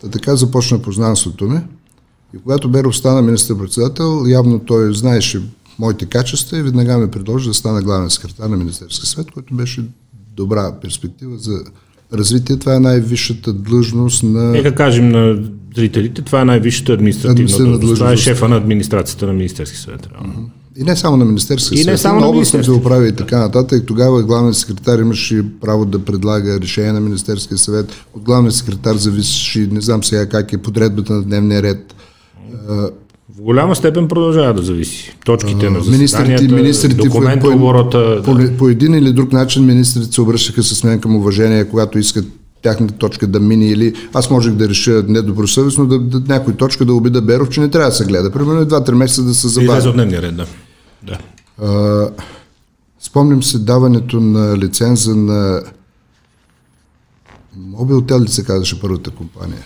Та 0.00 0.08
така 0.08 0.36
започна 0.36 0.82
познанството 0.82 1.44
ми. 1.44 1.60
И 2.34 2.38
когато 2.38 2.70
Беров 2.70 2.96
стана 2.96 3.22
министър-председател, 3.22 4.24
явно 4.26 4.58
той 4.58 4.94
знаеше 4.94 5.42
моите 5.78 6.06
качества 6.06 6.58
и 6.58 6.62
веднага 6.62 6.98
ме 6.98 7.10
предложи 7.10 7.48
да 7.48 7.54
стана 7.54 7.82
главен 7.82 8.10
секретар 8.10 8.48
на 8.48 8.56
Министерския 8.56 9.06
съвет, 9.06 9.30
който 9.30 9.54
беше 9.54 9.84
добра 10.36 10.72
перспектива 10.82 11.38
за 11.38 11.64
развитие. 12.14 12.56
Това 12.56 12.74
е 12.74 12.80
най-висшата 12.80 13.52
длъжност 13.52 14.22
на... 14.22 14.42
Нека 14.42 14.74
кажем 14.74 15.08
на 15.08 15.38
зрителите, 15.76 16.22
това 16.22 16.40
е 16.40 16.44
най-висшата 16.44 16.92
административна 16.92 17.46
длъжност. 17.46 17.80
длъжност. 17.80 17.98
Това 17.98 18.12
е 18.12 18.16
шефа 18.16 18.48
на 18.48 18.56
администрацията 18.56 19.26
на 19.26 19.32
Министерски 19.32 19.76
съвет. 19.76 20.08
И 20.76 20.84
не 20.84 20.96
само 20.96 21.16
на 21.16 21.24
Министерския 21.24 21.78
съвет, 21.78 21.92
не 21.92 21.98
само 21.98 22.20
на 22.20 22.26
областните 22.26 22.70
управи 22.70 23.08
и 23.08 23.12
така 23.12 23.38
нататък. 23.38 23.84
Тогава 23.86 24.22
главният 24.22 24.56
секретар 24.56 24.98
имаше 24.98 25.44
право 25.60 25.84
да 25.84 25.98
предлага 25.98 26.60
решение 26.60 26.92
на 26.92 27.00
Министерския 27.00 27.58
съвет. 27.58 27.92
От 28.14 28.22
главния 28.22 28.52
секретар 28.52 28.96
зависи, 28.96 29.68
не 29.72 29.80
знам 29.80 30.04
сега 30.04 30.26
как 30.26 30.52
е 30.52 30.58
подредбата 30.58 31.12
на 31.12 31.22
дневния 31.22 31.62
ред. 31.62 31.94
В 33.42 33.44
голяма 33.44 33.76
степен 33.76 34.08
продължава 34.08 34.54
да 34.54 34.62
зависи. 34.62 35.16
Точките 35.24 35.66
а, 35.66 35.70
на 35.70 35.80
заседанията, 35.80 36.54
министрите, 36.54 36.94
документа, 36.94 37.50
по, 37.50 37.56
оборота. 37.56 38.22
По, 38.24 38.34
да. 38.34 38.56
по 38.56 38.68
един 38.68 38.94
или 38.94 39.12
друг 39.12 39.32
начин 39.32 39.66
министрите 39.66 40.12
се 40.12 40.20
обръщаха 40.20 40.62
с 40.62 40.84
мен 40.84 41.00
към 41.00 41.16
уважение, 41.16 41.68
когато 41.68 41.98
искат 41.98 42.24
тяхната 42.62 42.94
точка 42.94 43.26
да 43.26 43.40
мине 43.40 43.66
или 43.66 43.94
аз 44.14 44.30
можех 44.30 44.52
да 44.52 44.68
реша 44.68 45.04
недобросъвестно 45.08 45.86
да, 45.86 45.98
да, 45.98 46.34
някой 46.34 46.56
точка 46.56 46.84
да 46.84 46.94
обида 46.94 47.22
Беров, 47.22 47.48
че 47.48 47.60
не 47.60 47.70
трябва 47.70 47.90
да 47.90 47.96
се 47.96 48.04
гледа. 48.04 48.30
Примерно 48.30 48.66
2-3 48.66 48.92
месеца 48.92 49.22
да 49.22 49.34
се 49.34 49.48
забави. 49.48 49.88
от 49.88 49.94
дневния 49.94 50.22
ред, 50.22 50.36
да. 50.36 50.46
да. 51.02 51.18
А, 51.62 52.10
спомням 53.00 53.42
се 53.42 53.58
даването 53.58 54.20
на 54.20 54.58
лиценза 54.58 55.16
на 55.16 55.62
Мобилтел 57.56 58.20
ли 58.20 58.28
се 58.28 58.44
казваше 58.44 58.80
първата 58.80 59.10
компания? 59.10 59.64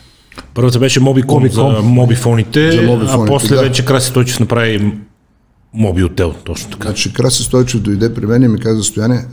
Първата 0.57 0.79
беше 0.79 1.01
Mobicom, 1.01 1.25
Mobicom. 1.25 1.77
за 1.77 1.83
мобифоните, 1.83 2.73
за 2.73 2.83
мобифоните, 2.83 3.23
а 3.23 3.27
после 3.27 3.57
да. 3.57 3.63
вече 3.63 3.85
Краси 3.85 4.13
Тойчев 4.13 4.41
направи 4.41 4.93
Мобилтел, 5.75 6.35
точно 6.45 6.71
така. 6.71 6.89
Значи 6.89 7.13
Краси 7.13 7.43
Стойчев 7.43 7.81
дойде 7.81 8.15
при 8.15 8.27
мен 8.27 8.43
и 8.43 8.49
ми 8.49 8.59
каза, 8.59 8.85
Стояне, 8.85 9.27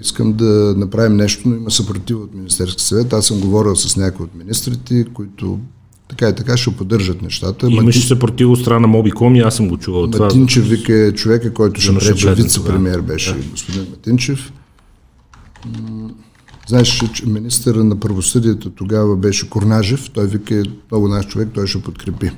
искам 0.00 0.32
да 0.32 0.74
направим 0.76 1.16
нещо, 1.16 1.48
но 1.48 1.56
има 1.56 1.70
съпротива 1.70 2.20
от 2.20 2.34
Министерски 2.34 2.82
съвет. 2.82 3.12
Аз 3.12 3.26
съм 3.26 3.40
говорил 3.40 3.76
с 3.76 3.96
някои 3.96 4.24
от 4.24 4.34
министрите, 4.34 5.04
които 5.14 5.58
така 6.08 6.28
и 6.28 6.34
така 6.34 6.56
ще 6.56 6.76
поддържат 6.76 7.22
нещата. 7.22 7.66
Имаше 7.70 7.98
Мати... 7.98 8.08
съпротива 8.08 8.52
от 8.52 8.60
страна 8.60 8.80
на 8.80 8.86
Мобиком 8.86 9.36
и 9.36 9.40
аз 9.40 9.56
съм 9.56 9.68
го 9.68 9.76
чувал. 9.76 10.06
Матинчев 10.06 10.64
това... 10.64 10.76
вика 10.76 10.92
е 10.92 11.12
човека, 11.12 11.54
който 11.54 11.80
ще 11.80 11.94
пречи, 11.94 12.26
вице-премьер 12.26 13.00
беше 13.00 13.32
да. 13.32 13.50
господин 13.50 13.86
Матинчев. 13.90 14.52
Знаеш, 16.68 17.04
че 17.14 17.26
министъра 17.26 17.84
на 17.84 18.00
правосъдието 18.00 18.70
тогава 18.70 19.16
беше 19.16 19.50
Корнажев. 19.50 20.10
Той 20.12 20.26
вика 20.26 20.54
е 20.54 20.62
много 20.90 21.08
наш 21.08 21.26
човек, 21.26 21.48
той 21.54 21.66
ще 21.66 21.82
подкрепи. 21.82 22.30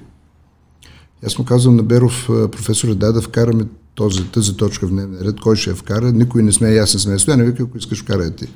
Аз 1.27 1.39
му 1.39 1.45
казвам 1.45 1.77
на 1.77 1.83
Беров, 1.83 2.25
професор, 2.27 2.95
да, 2.95 3.13
да 3.13 3.23
вкараме 3.23 3.65
този, 3.95 4.25
тази 4.25 4.57
точка 4.57 4.87
в 4.87 4.91
дневния 4.91 5.25
ред, 5.25 5.41
кой 5.41 5.57
ще 5.57 5.71
я 5.71 5.77
вкара, 5.77 6.13
никой 6.13 6.43
не 6.43 6.53
сме, 6.53 6.75
ясен 6.75 7.01
сме. 7.01 7.19
Стояне 7.19 7.45
вика, 7.45 7.63
ако 7.63 7.79
искаш, 7.79 8.03
вкарай 8.03 8.37
ти. 8.37 8.49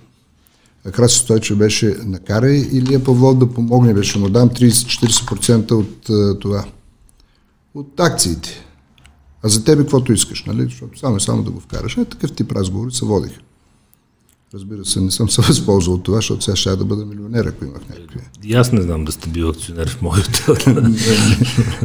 Краси 0.92 1.18
Стойче 1.18 1.54
беше 1.54 1.96
накарай 2.04 2.56
Илия 2.72 3.04
Павлов 3.04 3.38
да 3.38 3.46
помогне, 3.46 3.94
беше 3.94 4.18
му 4.18 4.28
дам 4.28 4.50
30-40% 4.50 5.72
от 5.72 6.08
uh, 6.08 6.40
това. 6.40 6.64
От 7.74 8.00
акциите. 8.00 8.66
А 9.42 9.48
за 9.48 9.64
тебе 9.64 9.82
каквото 9.82 10.12
искаш, 10.12 10.44
нали? 10.44 10.62
Защото 10.62 10.98
само 10.98 11.20
само 11.20 11.42
да 11.42 11.50
го 11.50 11.60
вкараш. 11.60 11.96
Е, 11.96 12.04
такъв 12.04 12.32
тип 12.32 12.52
разговори 12.52 12.92
се 12.92 13.04
водиха. 13.04 13.40
Разбира 14.54 14.84
се, 14.84 15.00
не 15.00 15.10
съм 15.10 15.30
се 15.30 15.42
възползвал 15.48 15.94
от 15.94 16.02
това, 16.02 16.16
защото 16.16 16.44
сега 16.44 16.56
ще 16.56 16.76
да 16.76 16.84
бъда 16.84 17.06
милионер, 17.06 17.44
ако 17.44 17.64
имах 17.64 17.82
някакви. 17.90 18.20
И 18.44 18.54
аз 18.54 18.72
не 18.72 18.82
знам 18.82 19.04
да 19.04 19.12
сте 19.12 19.28
бил 19.28 19.48
акционер 19.48 19.88
в 19.88 20.02
моята. 20.02 20.54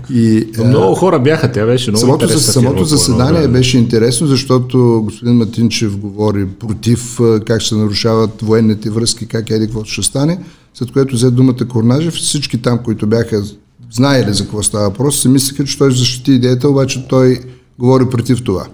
и, 0.14 0.48
много 0.66 0.96
хора 0.96 1.20
бяха, 1.20 1.52
тя 1.52 1.66
беше 1.66 1.92
много 1.92 2.02
самото, 2.02 2.26
интересна 2.26 2.54
Самото 2.54 2.84
заседание 2.84 3.42
да. 3.42 3.48
беше 3.48 3.78
интересно, 3.78 4.28
защото 4.28 5.02
господин 5.04 5.36
Матинчев 5.36 5.98
говори 5.98 6.48
против 6.48 7.20
как 7.46 7.62
ще 7.62 7.70
се 7.70 7.76
нарушават 7.76 8.42
военните 8.42 8.90
връзки, 8.90 9.26
как 9.26 9.50
еди 9.50 9.66
какво 9.66 9.84
ще 9.84 10.04
стане, 10.04 10.40
след 10.74 10.92
което 10.92 11.16
взе 11.16 11.32
думата 11.32 11.68
Корнажев. 11.70 12.14
Всички 12.14 12.62
там, 12.62 12.80
които 12.84 13.08
бяха 13.08 13.44
знаели 13.92 14.34
за 14.34 14.44
какво 14.44 14.64
става 14.64 14.90
въпрос, 14.90 15.22
се 15.22 15.30
мислеха, 15.30 15.66
че 15.66 15.78
той 15.78 15.92
защити 15.92 16.32
идеята, 16.32 16.70
обаче 16.70 17.08
той 17.08 17.40
говори 17.80 18.10
против 18.10 18.44
това. 18.44 18.68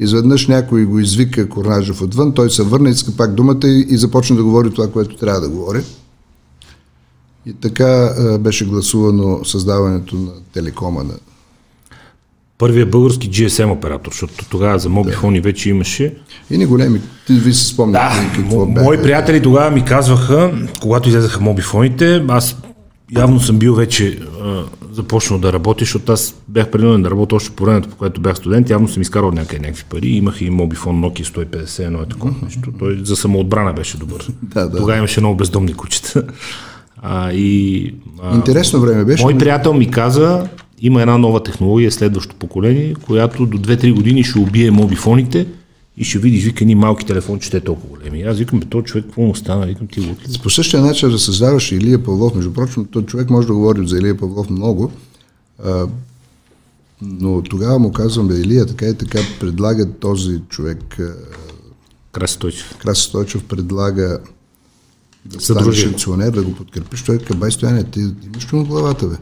Изведнъж 0.00 0.46
някой 0.46 0.84
го 0.84 0.98
извика 0.98 1.48
Корнажев 1.48 2.02
отвън, 2.02 2.32
той 2.32 2.50
се 2.50 2.62
върна, 2.62 2.90
иска 2.90 3.16
пак 3.16 3.34
думата 3.34 3.60
и, 3.64 3.86
и 3.88 3.96
започна 3.96 4.36
да 4.36 4.44
говори 4.44 4.74
това, 4.74 4.90
което 4.90 5.16
трябва 5.16 5.40
да 5.40 5.48
говори. 5.48 5.82
И 7.46 7.52
така 7.52 8.14
а, 8.18 8.38
беше 8.38 8.66
гласувано 8.66 9.44
създаването 9.44 10.16
на 10.16 10.30
телекома 10.52 11.02
на 11.02 11.14
първият 12.62 12.90
български 12.90 13.30
GSM 13.30 13.72
оператор, 13.72 14.10
защото 14.10 14.48
тогава 14.50 14.78
за 14.78 14.88
мобифони 14.88 15.40
да. 15.40 15.44
вече 15.44 15.70
имаше. 15.70 16.14
И 16.50 16.58
не 16.58 16.66
големи, 16.66 17.00
ти 17.26 17.32
ви 17.32 17.54
си 17.54 17.66
спомняте 17.66 18.26
да, 18.26 18.42
какво 18.42 18.66
мо, 18.66 18.82
Мои 18.82 19.02
приятели 19.02 19.42
тогава 19.42 19.70
ми 19.70 19.84
казваха, 19.84 20.68
когато 20.80 21.08
излезаха 21.08 21.40
мобифоните, 21.40 22.24
аз 22.28 22.56
явно 23.16 23.40
съм 23.40 23.58
бил 23.58 23.74
вече 23.74 24.18
а, 24.42 24.62
започнал 24.92 25.38
да 25.38 25.52
работя, 25.52 25.84
защото 25.84 26.12
аз 26.12 26.34
бях 26.48 26.70
принуден 26.70 27.02
да 27.02 27.10
работя 27.10 27.34
още 27.34 27.50
по 27.50 27.64
времето, 27.64 27.88
по 27.88 27.96
което 27.96 28.20
бях 28.20 28.36
студент, 28.36 28.70
явно 28.70 28.88
съм 28.88 29.02
изкарал 29.02 29.30
някъде 29.30 29.58
някакви 29.58 29.84
пари. 29.90 30.08
Имах 30.08 30.40
и 30.40 30.50
мобифон 30.50 31.02
Nokia 31.02 31.46
150, 31.46 31.86
едно 31.86 32.02
е 32.02 32.06
такова 32.06 32.34
нещо. 32.44 32.72
Той 32.78 33.00
за 33.04 33.16
самоотбрана 33.16 33.72
беше 33.72 33.98
добър. 33.98 34.28
да, 34.42 34.68
да. 34.68 34.78
Тогава 34.78 34.98
имаше 34.98 35.20
много 35.20 35.36
бездомни 35.36 35.74
кучета. 35.74 36.24
А, 37.02 37.32
и, 37.32 37.94
а, 38.22 38.34
Интересно 38.34 38.80
време 38.80 39.04
беше. 39.04 39.24
Мой 39.24 39.38
приятел 39.38 39.74
ми 39.74 39.90
каза, 39.90 40.48
има 40.80 41.00
една 41.00 41.18
нова 41.18 41.42
технология, 41.42 41.92
следващото 41.92 42.36
поколение, 42.36 42.94
която 42.94 43.46
до 43.46 43.58
2-3 43.58 43.94
години 43.94 44.24
ще 44.24 44.38
убие 44.38 44.70
мобифоните 44.70 45.46
и 45.96 46.04
ще 46.04 46.18
видиш, 46.18 46.44
вика, 46.44 46.64
ни 46.64 46.74
малки 46.74 47.06
телефончета 47.06 47.56
е 47.56 47.60
толкова 47.60 47.88
големи. 47.88 48.22
Аз 48.22 48.38
викам, 48.38 48.60
този 48.60 48.84
човек, 48.84 49.04
какво 49.04 49.22
му 49.22 49.34
стана? 49.34 49.66
Викам, 49.66 49.86
ти 49.86 50.00
го 50.00 50.16
По 50.42 50.50
същия 50.50 50.82
начин 50.82 51.08
разсъждаваше 51.08 51.76
Илия 51.76 52.02
Павлов. 52.02 52.34
Между 52.34 52.52
прочим, 52.52 52.84
този 52.84 53.06
човек 53.06 53.30
може 53.30 53.46
да 53.46 53.54
говори 53.54 53.88
за 53.88 53.98
Илия 53.98 54.16
Павлов 54.16 54.50
много, 54.50 54.92
а, 55.64 55.86
но 57.02 57.42
тогава 57.42 57.78
му 57.78 57.92
казвам, 57.92 58.28
бе, 58.28 58.34
Илия, 58.34 58.66
така 58.66 58.86
и 58.86 58.94
така 58.94 59.18
предлага 59.40 59.92
този 59.92 60.40
човек. 60.48 60.98
Краси 62.12 62.34
Стойчев. 62.34 62.76
Краси 62.78 63.02
Стойчев 63.02 63.44
предлага 63.44 64.18
да 65.24 65.40
станеш 65.40 65.86
акционер, 65.86 66.30
да 66.30 66.42
го 66.42 66.54
подкрепиш. 66.54 67.02
Той 67.02 67.18
казва, 67.18 67.34
бай 67.34 67.50
стояне, 67.50 67.84
ти 67.84 68.00
имаш 68.00 68.52
му 68.52 68.64
главата, 68.64 69.06
бе. 69.06 69.16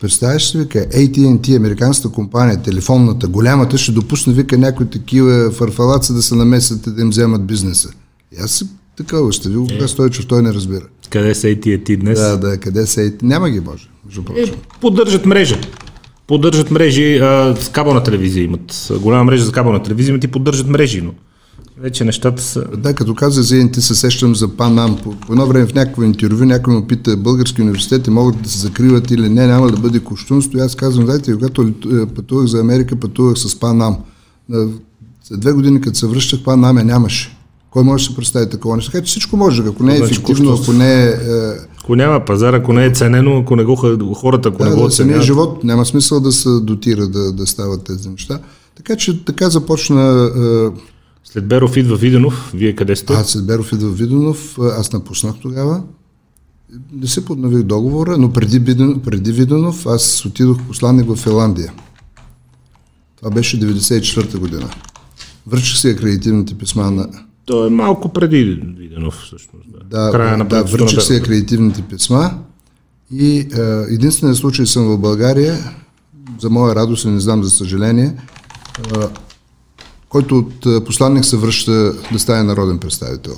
Представяш 0.00 0.50
си, 0.50 0.58
вика, 0.58 0.78
AT&T, 0.78 1.56
американската 1.56 2.14
компания, 2.14 2.62
телефонната, 2.62 3.28
голямата, 3.28 3.78
ще 3.78 3.92
допусне, 3.92 4.32
вика, 4.32 4.58
някои 4.58 4.86
такива 4.86 5.50
фарфалаци 5.50 6.12
да 6.12 6.22
се 6.22 6.34
намесят 6.34 6.86
и 6.86 6.90
да 6.90 7.02
им 7.02 7.10
вземат 7.10 7.46
бизнеса. 7.46 7.90
И 8.32 8.42
аз 8.42 8.50
си 8.50 8.64
така 8.96 9.20
още 9.20 9.48
ви 9.48 9.56
го 9.56 9.66
е. 9.70 9.88
Стойчев, 9.88 10.26
той 10.26 10.42
не 10.42 10.54
разбира. 10.54 10.84
Къде 11.10 11.34
са 11.34 11.46
AT&T 11.46 11.96
днес? 11.96 12.20
Да, 12.20 12.36
да, 12.36 12.58
къде 12.58 12.86
са 12.86 13.00
AT? 13.00 13.22
Няма 13.22 13.50
ги, 13.50 13.60
може, 13.60 13.88
прочим. 14.04 14.24
Е, 14.36 14.56
поддържат 14.80 15.26
мрежа. 15.26 15.58
Поддържат 16.26 16.70
мрежи 16.70 17.18
а, 17.18 17.56
с 17.60 17.68
кабелна 17.68 18.02
телевизия 18.02 18.44
имат. 18.44 18.90
Голяма 19.00 19.24
мрежа 19.24 19.44
за 19.44 19.52
кабелна 19.52 19.82
телевизия 19.82 20.12
имат 20.12 20.24
и 20.24 20.28
поддържат 20.28 20.68
мрежи, 20.68 21.00
но 21.00 21.12
вече 21.78 22.04
нещата 22.04 22.42
са... 22.42 22.64
Да, 22.76 22.94
като 22.94 23.14
каза 23.14 23.42
за 23.42 23.56
ЕНТ, 23.56 23.74
се 23.74 23.94
сещам 23.94 24.34
за 24.34 24.48
Панам. 24.48 24.98
По, 25.02 25.10
по 25.10 25.32
едно 25.32 25.46
време 25.46 25.66
в 25.66 25.74
някакво 25.74 26.02
интервю 26.02 26.44
някой 26.44 26.74
му 26.74 26.86
пита, 26.86 27.16
български 27.16 27.62
университети 27.62 28.10
могат 28.10 28.42
да 28.42 28.48
се 28.48 28.58
закриват 28.58 29.10
или 29.10 29.28
не, 29.28 29.46
няма 29.46 29.70
да 29.70 29.80
бъде 29.80 30.00
кощунство. 30.00 30.58
И 30.58 30.60
аз 30.60 30.74
казвам, 30.74 31.06
дайте, 31.06 31.34
когато 31.34 31.62
е, 31.62 32.06
пътувах 32.06 32.46
за 32.46 32.60
Америка, 32.60 32.96
пътувах 32.96 33.38
с 33.38 33.60
Панам. 33.60 33.96
За 35.30 35.36
две 35.36 35.52
години, 35.52 35.80
като 35.80 35.98
се 35.98 36.06
връщах, 36.06 36.42
Панам 36.42 36.78
я 36.78 36.84
нямаше. 36.84 37.36
Кой 37.70 37.82
може 37.82 38.04
да 38.04 38.10
се 38.10 38.16
представи 38.16 38.50
такова 38.50 38.76
нещо? 38.76 38.92
Така 38.92 39.04
че 39.04 39.10
всичко 39.10 39.36
може, 39.36 39.62
ако 39.66 39.82
не 39.82 39.94
е 39.94 39.96
значи, 39.96 40.12
ефективно, 40.12 40.58
ако 40.62 40.72
не 40.72 41.04
е... 41.04 41.14
Ако 41.82 41.96
няма 41.96 42.24
пазар, 42.24 42.54
ако 42.54 42.72
не 42.72 42.86
е 42.86 42.90
ценено, 42.90 43.38
ако 43.38 43.56
не 43.56 43.64
го 43.64 43.76
хората, 44.14 44.48
ако 44.48 44.58
да, 44.58 44.70
не 44.70 44.76
го 44.76 44.84
да, 44.84 44.90
самия 44.90 45.22
живот 45.22 45.64
няма 45.64 45.86
смисъл 45.86 46.20
да 46.20 46.32
се 46.32 46.48
дотира 46.60 47.08
да, 47.08 47.32
да 47.32 47.46
стават 47.46 47.84
тези 47.84 48.08
неща. 48.08 48.38
Така 48.76 48.96
че 48.96 49.24
така 49.24 49.50
започна 49.50 50.30
след 51.34 51.46
Беров 51.46 51.76
идва 51.76 51.96
Виденов, 51.96 52.52
вие 52.54 52.74
къде 52.74 52.96
сте? 52.96 53.12
Аз 53.12 53.30
след 53.30 53.46
Беров 53.46 53.72
идва 53.72 53.90
Виденов, 53.90 54.58
аз 54.58 54.92
напуснах 54.92 55.34
тогава. 55.42 55.82
Не 56.92 57.06
се 57.06 57.24
поднових 57.24 57.62
договора, 57.62 58.18
но 58.18 58.32
преди, 58.32 58.58
Виденов, 58.58 59.02
преди 59.02 59.32
Виденов 59.32 59.86
аз 59.86 60.24
отидох 60.24 60.62
посланник 60.62 61.06
в 61.08 61.16
Финландия. 61.16 61.72
Това 63.16 63.30
беше 63.30 63.60
94-та 63.60 64.38
година. 64.38 64.70
Връчих 65.46 65.76
се 65.76 65.90
акредитивните 65.90 66.54
писма 66.54 66.90
на... 66.90 67.08
То 67.44 67.66
е 67.66 67.70
малко 67.70 68.12
преди 68.12 68.44
Виденов 68.78 69.14
всъщност. 69.14 69.66
Да, 69.90 70.10
да, 70.10 70.36
на 70.36 70.44
да 70.44 70.64
връчих 70.64 71.02
се 71.02 71.16
акредитивните 71.16 71.82
писма 71.82 72.30
и 73.12 73.38
е, 73.38 73.46
единственият 73.94 74.38
случай 74.38 74.66
съм 74.66 74.86
в 74.86 74.98
България, 74.98 75.58
за 76.40 76.50
моя 76.50 76.74
радост, 76.74 77.06
не 77.06 77.20
знам 77.20 77.44
за 77.44 77.50
съжаление, 77.50 78.16
е, 78.96 79.23
който 80.14 80.38
от 80.38 80.84
посланник 80.84 81.24
се 81.24 81.36
връща 81.36 81.92
да 82.12 82.18
стане 82.18 82.42
народен 82.42 82.78
представител. 82.78 83.34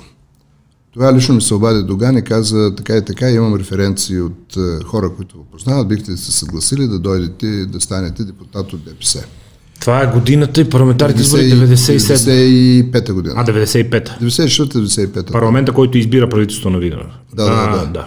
Тогава 0.93 1.17
лично 1.17 1.35
ми 1.35 1.43
се 1.43 1.55
обади 1.55 1.83
Доган 1.83 2.17
и 2.19 2.23
каза 2.23 2.75
така 2.77 2.97
и 2.97 3.05
така, 3.05 3.31
имам 3.31 3.57
референции 3.57 4.21
от 4.21 4.57
хора, 4.85 5.11
които 5.17 5.37
го 5.37 5.45
познават, 5.45 5.89
бихте 5.89 6.17
се 6.17 6.33
съгласили 6.33 6.87
да 6.87 6.99
дойдете 6.99 7.67
да 7.67 7.81
станете 7.81 8.25
депутат 8.25 8.73
от 8.73 8.85
ДПС. 8.85 9.25
Това 9.81 10.03
е 10.03 10.07
годината 10.07 10.61
и 10.61 10.71
парламентарните 10.71 11.23
избори 11.23 11.43
97. 11.43 12.93
95-та 12.93 13.13
година. 13.13 13.35
А, 13.37 13.45
95-та. 13.45 14.19
94-95-та. 14.23 15.33
Парламента, 15.33 15.73
който 15.73 15.99
избира 15.99 16.29
правителството 16.29 16.71
на 16.71 16.79
Виденов. 16.79 17.07
Да, 17.35 17.45
да, 17.45 17.79
да. 17.79 17.87
да. 17.87 18.07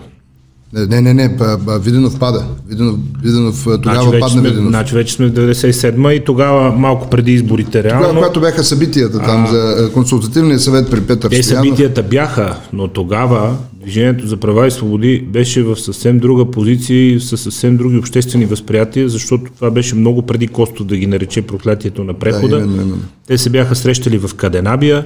Не, 0.74 1.02
не, 1.02 1.14
не, 1.14 1.38
Виденов 1.80 2.20
пада. 2.20 2.46
Виденов, 2.68 2.96
Виденов 3.24 3.64
тогава 3.64 4.02
значи 4.02 4.20
падна 4.20 4.30
сме, 4.30 4.50
Виденов. 4.50 4.70
Значи 4.70 4.96
вече 4.96 5.14
сме 5.14 5.28
в 5.28 5.32
97 5.32 6.12
и 6.12 6.26
тогава 6.26 6.72
малко 6.72 7.10
преди 7.10 7.32
изборите 7.34 7.84
реално. 7.84 8.02
Тогава, 8.02 8.20
когато 8.20 8.42
бяха 8.42 8.64
събитията 8.64 9.20
там 9.20 9.44
а, 9.44 9.48
за 9.48 9.92
консултативния 9.94 10.60
съвет 10.60 10.92
при 10.92 11.02
Петър 11.02 11.30
Те 11.30 11.44
Стоянов. 11.44 11.66
събитията 11.66 12.04
бяха, 12.04 12.58
но 12.74 12.88
тогава 12.88 13.58
Движението 13.82 14.28
за 14.28 14.38
права 14.38 14.68
и 14.68 14.72
свободи 14.72 15.28
беше 15.34 15.64
в 15.64 15.76
съвсем 15.76 16.20
друга 16.20 16.52
позиция 16.52 17.14
и 17.14 17.20
със 17.20 17.42
съвсем 17.42 17.78
други 17.78 17.98
обществени 17.98 18.46
възприятия, 18.46 19.10
защото 19.10 19.52
това 19.56 19.72
беше 19.72 19.96
много 19.96 20.22
преди 20.22 20.48
Косто 20.48 20.84
да 20.84 20.98
ги 20.98 21.08
нарече 21.08 21.42
проклятието 21.42 22.04
на 22.04 22.14
прехода. 22.14 22.56
Да, 22.58 22.64
именно, 22.64 22.82
именно. 22.82 23.02
Те 23.28 23.38
се 23.38 23.50
бяха 23.50 23.76
срещали 23.76 24.18
в 24.18 24.36
Каденабия, 24.36 25.06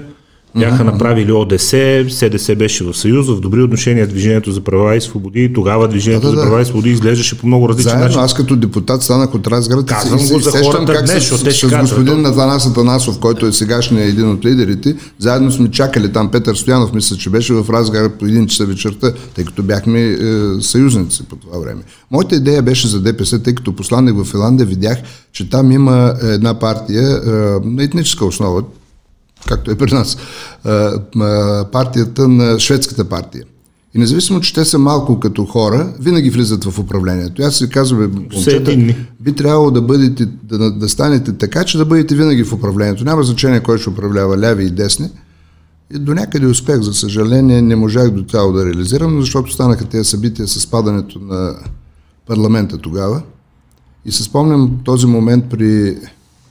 Бяха 0.59 0.83
направили 0.83 1.31
ОДС, 1.31 1.69
СДС 2.09 2.55
беше 2.55 2.83
в 2.83 2.93
Съюз, 2.93 3.27
в 3.27 3.39
добри 3.39 3.61
отношения 3.61 4.07
Движението 4.07 4.51
за 4.51 4.61
права 4.61 4.95
и 4.95 5.01
свободи. 5.01 5.53
Тогава 5.53 5.87
Движението 5.87 6.27
Да, 6.27 6.35
да, 6.35 6.41
за 6.41 6.47
права 6.47 6.61
и 6.61 6.65
свободи 6.65 6.89
изглеждаше 6.89 7.37
по 7.37 7.47
много 7.47 7.69
различен 7.69 7.89
Заедно, 7.89 8.05
начин. 8.05 8.19
аз 8.19 8.33
като 8.33 8.55
депутат 8.55 9.03
станах 9.03 9.33
от 9.35 9.47
Разград 9.47 9.85
Казвам 9.85 10.19
и 10.19 10.21
се- 10.21 10.33
го 10.33 10.39
за 10.39 10.51
сещам 10.51 10.85
как 10.85 11.05
днес, 11.05 11.27
с, 11.27 11.37
с, 11.37 11.53
с 11.69 11.77
господин 11.79 12.25
Атанас 12.25 12.67
Атанасов, 12.67 13.19
който 13.19 13.45
е 13.45 13.51
сегашният 13.53 14.09
един 14.09 14.29
от 14.29 14.45
лидерите, 14.45 14.95
заедно 15.19 15.51
сме 15.51 15.71
чакали 15.71 16.11
там 16.11 16.31
Петър 16.31 16.55
Стоянов, 16.55 16.93
мисля, 16.93 17.15
че 17.17 17.29
беше 17.29 17.53
в 17.53 17.65
Разград 17.69 18.19
по 18.19 18.25
един 18.25 18.47
часа 18.47 18.65
вечерта, 18.65 19.13
тъй 19.35 19.45
като 19.45 19.63
бяхме 19.63 20.01
е, 20.01 20.17
съюзници 20.61 21.23
по 21.23 21.35
това 21.35 21.59
време. 21.59 21.81
Моята 22.11 22.35
идея 22.35 22.61
беше 22.61 22.87
за 22.87 23.01
ДПС, 23.01 23.39
тъй 23.43 23.55
като 23.55 23.75
посланник 23.75 24.15
в 24.15 24.23
Финландия 24.25 24.65
видях, 24.67 24.97
че 25.31 25.49
там 25.49 25.71
има 25.71 26.13
една 26.23 26.53
партия 26.53 27.01
е, 27.25 27.29
на 27.69 27.83
етническа 27.83 28.25
основа, 28.25 28.63
както 29.47 29.71
е 29.71 29.75
при 29.75 29.93
нас, 29.93 30.17
а, 30.63 30.93
а, 31.19 31.65
партията 31.71 32.27
на 32.27 32.59
шведската 32.59 33.05
партия. 33.05 33.43
И 33.95 33.99
независимо, 33.99 34.41
че 34.41 34.53
те 34.53 34.65
са 34.65 34.79
малко 34.79 35.19
като 35.19 35.45
хора, 35.45 35.93
винаги 35.99 36.29
влизат 36.29 36.63
в 36.63 36.79
управлението. 36.79 37.41
И 37.41 37.45
Аз 37.45 37.55
си 37.57 37.69
казвам, 37.69 38.11
момчета, 38.13 38.77
би 39.19 39.33
трябвало 39.35 39.71
да, 39.71 39.81
бъдете, 39.81 40.25
да, 40.25 40.71
да 40.71 40.89
станете 40.89 41.33
така, 41.33 41.63
че 41.63 41.77
да 41.77 41.85
бъдете 41.85 42.15
винаги 42.15 42.43
в 42.43 42.53
управлението. 42.53 43.03
Няма 43.03 43.23
значение 43.23 43.59
кой 43.59 43.77
ще 43.77 43.89
управлява 43.89 44.37
ляви 44.37 44.65
и 44.65 44.69
десни. 44.69 45.09
И 45.95 45.99
до 45.99 46.13
някъде 46.13 46.45
успех, 46.45 46.81
за 46.81 46.93
съжаление, 46.93 47.61
не 47.61 47.75
можах 47.75 48.09
до 48.09 48.23
цяло 48.23 48.53
да 48.53 48.65
реализирам, 48.65 49.21
защото 49.21 49.53
станаха 49.53 49.85
тези 49.85 50.09
събития 50.09 50.47
с 50.47 50.67
падането 50.67 51.19
на 51.19 51.55
парламента 52.27 52.77
тогава. 52.77 53.21
И 54.05 54.11
се 54.11 54.23
спомням 54.23 54.79
този 54.83 55.07
момент 55.07 55.45
при 55.49 55.97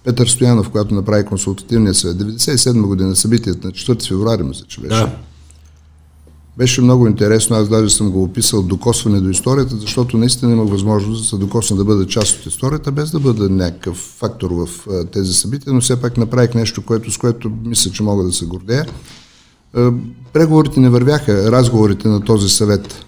Петър 0.05 0.26
Стоянов, 0.26 0.70
когато 0.70 0.94
направи 0.94 1.24
консултативния 1.24 1.94
съвет. 1.94 2.16
97 2.16 2.86
година 2.86 3.16
събитието 3.16 3.66
на 3.66 3.72
4 3.72 4.09
февруари, 4.09 4.42
мисля, 4.42 4.64
че 4.68 4.80
беше. 4.80 4.94
Да. 4.94 5.16
Беше 6.57 6.82
много 6.82 7.07
интересно, 7.07 7.57
аз 7.57 7.68
даже 7.68 7.94
съм 7.94 8.11
го 8.11 8.22
описал 8.22 8.62
докосване 8.62 9.20
до 9.20 9.28
историята, 9.28 9.76
защото 9.76 10.18
наистина 10.18 10.53
имах 10.53 10.68
възможност 10.68 11.22
да 11.22 11.28
се 11.28 11.36
докосна 11.36 11.76
да 11.76 11.84
бъда 11.84 12.07
част 12.07 12.40
от 12.40 12.46
историята, 12.46 12.92
без 12.92 13.11
да 13.11 13.20
бъда 13.20 13.48
някакъв 13.48 13.96
фактор 13.96 14.50
в 14.50 14.68
тези 15.12 15.32
събития, 15.32 15.72
но 15.72 15.80
все 15.80 16.00
пак 16.00 16.16
направих 16.16 16.55
нещо, 16.55 16.82
което, 16.82 17.11
с 17.11 17.18
което 17.18 17.53
мисля, 17.64 17.90
че 17.90 18.03
мога 18.03 18.24
да 18.24 18.32
се 18.32 18.46
гордея. 18.46 18.86
Преговорите 20.32 20.80
не 20.80 20.90
вървяха, 20.90 21.53
разговорите 21.53 22.09
на 22.09 22.20
този 22.20 22.48
съвет. 22.48 23.05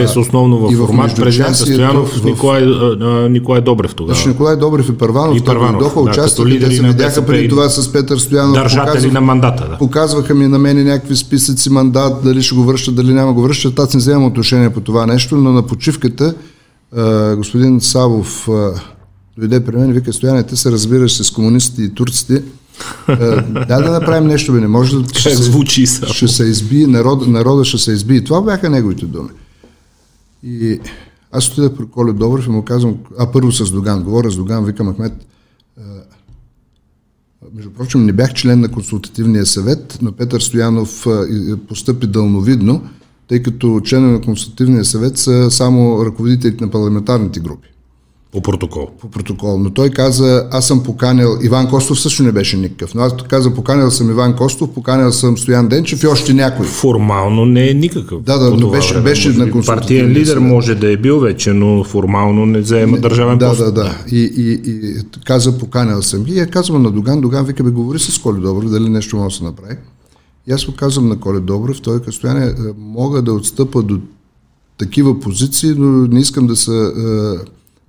Те 0.00 0.08
са 0.08 0.20
основно 0.20 0.58
в 0.58 0.72
и 0.72 0.76
в 0.76 0.86
формат 0.86 1.18
междучасието, 1.18 1.72
Стоянов 1.72 2.08
в- 2.10 2.24
Николай, 2.24 2.64
а, 2.64 3.28
Николай 3.28 3.60
Добрев 3.60 3.94
тогава. 3.94 4.14
Беше 4.14 4.28
Николай 4.28 4.56
Добрев 4.56 4.88
и 4.88 4.92
Първанов, 4.92 5.36
И 5.36 5.40
Първанов, 5.40 5.72
дойдоха, 5.72 5.94
да, 5.94 6.00
участваха, 6.02 6.50
те 6.50 6.70
се 6.70 6.82
видяха 6.82 7.26
преди 7.26 7.48
това 7.48 7.68
с 7.68 7.92
Петър 7.92 8.18
Стоянов. 8.18 8.54
Държатели 8.54 8.86
показах- 8.86 9.12
на 9.12 9.20
мандата. 9.20 9.68
Да. 9.70 9.78
Показваха 9.78 10.34
ми 10.34 10.46
на 10.46 10.58
мене 10.58 10.84
някакви 10.84 11.16
списъци 11.16 11.70
мандат, 11.70 12.24
дали 12.24 12.42
ще 12.42 12.54
го 12.54 12.64
връщат, 12.64 12.94
дали 12.94 13.12
няма 13.14 13.32
го 13.32 13.42
връщат. 13.42 13.78
Аз 13.78 13.94
не 13.94 13.98
вземам 13.98 14.24
отношение 14.24 14.70
по 14.70 14.80
това 14.80 15.06
нещо, 15.06 15.36
но 15.36 15.52
на 15.52 15.62
почивката 15.62 16.34
а, 16.96 17.36
господин 17.36 17.80
Савов 17.80 18.48
а, 18.48 18.72
дойде 19.38 19.60
при 19.60 19.76
мен 19.76 19.90
и 19.90 19.92
вика, 19.92 20.12
Стояне, 20.12 20.42
ти 20.42 20.56
се 20.56 20.72
разбираш 20.72 21.12
с 21.14 21.30
комунистите 21.30 21.82
и 21.82 21.94
турците. 21.94 22.42
Да, 23.68 23.80
да 23.82 23.90
направим 23.90 24.28
нещо, 24.28 24.52
бе, 24.52 24.60
не 24.60 24.68
може 24.68 24.96
да... 24.96 25.02
Как 25.22 25.32
звучи 25.32 25.86
са? 25.86 26.06
ще 26.06 26.28
се 26.28 26.44
изби, 26.44 26.86
народ, 26.86 27.26
народа 27.26 27.64
ще 27.64 27.78
се 27.78 27.92
изби. 27.92 28.16
И 28.16 28.24
това 28.24 28.40
бяха 28.42 28.70
неговите 28.70 29.06
думи. 29.06 29.28
И 30.42 30.80
аз 31.32 31.50
отидах 31.50 31.76
при 31.76 31.86
Коле 31.86 32.12
Добрев 32.12 32.46
и 32.46 32.50
му 32.50 32.64
казвам, 32.64 32.96
а 33.18 33.32
първо 33.32 33.52
с 33.52 33.72
Доган, 33.72 34.02
говоря 34.02 34.30
с 34.30 34.36
Доган, 34.36 34.64
викам 34.64 34.94
Ахмет, 34.94 35.12
между 37.54 37.70
прочим 37.70 38.06
не 38.06 38.12
бях 38.12 38.34
член 38.34 38.60
на 38.60 38.68
консултативния 38.68 39.46
съвет, 39.46 39.98
но 40.02 40.12
Петър 40.12 40.40
Стоянов 40.40 41.06
постъпи 41.68 42.06
дълновидно, 42.06 42.88
тъй 43.28 43.42
като 43.42 43.80
членове 43.84 44.12
на 44.12 44.20
консултативния 44.20 44.84
съвет 44.84 45.18
са 45.18 45.50
само 45.50 46.04
ръководителите 46.04 46.64
на 46.64 46.70
парламентарните 46.70 47.40
групи 47.40 47.68
По 48.32 48.40
протокол. 48.40 48.88
по 49.00 49.10
протокол. 49.10 49.58
Но 49.58 49.70
той 49.70 49.90
каза, 49.90 50.48
аз 50.50 50.66
съм 50.66 50.82
поканил, 50.82 51.38
Иван 51.42 51.68
Костов 51.68 52.00
също 52.00 52.22
не 52.22 52.32
беше 52.32 52.56
никакъв, 52.56 52.94
но 52.94 53.02
аз 53.02 53.12
каза, 53.28 53.54
поканил 53.54 53.90
съм 53.90 54.10
Иван 54.10 54.36
Костов, 54.36 54.70
поканил 54.70 55.12
съм 55.12 55.38
Стоян 55.38 55.68
Денчев 55.68 56.02
и 56.02 56.06
още 56.06 56.34
някой. 56.34 56.66
Формално 56.66 57.44
не 57.44 57.70
е 57.70 57.74
никакъв. 57.74 58.22
Да, 58.22 58.38
да, 58.38 58.50
но 58.50 58.70
беше- 58.70 58.92
време. 58.94 59.04
беше 59.04 59.28
Може 59.28 59.38
на 59.38 59.44
би 59.46 59.50
консултативния 59.52 60.04
Партиен 60.04 60.22
лидер 60.22 60.32
съвет. 60.32 60.48
може 60.48 60.74
да 60.74 60.92
е 60.92 60.96
бил 60.96 61.20
вече, 61.20 61.52
но 61.52 61.84
формално 61.84 62.46
не 62.46 62.62
заема 62.62 62.98
държавен 62.98 63.38
да, 63.38 63.48
пост. 63.48 63.58
да, 63.58 63.72
да. 63.72 63.98
И, 64.12 64.32
и, 64.36 64.52
и 64.64 64.94
каза, 65.24 65.58
поканил 65.58 66.02
съм 66.02 66.24
ги. 66.24 66.32
И 66.32 66.38
я 66.38 66.46
казвам 66.46 66.82
на 66.82 66.90
Доган, 66.90 67.20
Доган 67.20 67.44
вика, 67.44 67.64
бе, 67.64 67.70
говори 67.70 67.98
с 67.98 68.18
Коли 68.18 68.40
Добрев, 68.40 68.70
дали 68.70 68.88
нещо 68.88 69.16
може 69.16 69.34
да 69.34 69.38
се 69.38 69.44
направи. 69.44 69.74
И 70.46 70.52
аз 70.52 70.64
го 70.64 70.72
казвам 70.72 71.08
на 71.08 71.16
Коли 71.16 71.40
Добрев, 71.40 71.80
той 71.80 71.98
като 71.98 72.12
стояне, 72.12 72.46
е, 72.46 72.52
мога 72.78 73.22
да 73.22 73.32
отстъпа 73.32 73.82
до 73.82 73.98
такива 74.78 75.20
позиции, 75.20 75.74
но 75.78 75.86
не 76.06 76.20
искам 76.20 76.46
да 76.46 76.56
се 76.56 76.72
е, 76.72 76.90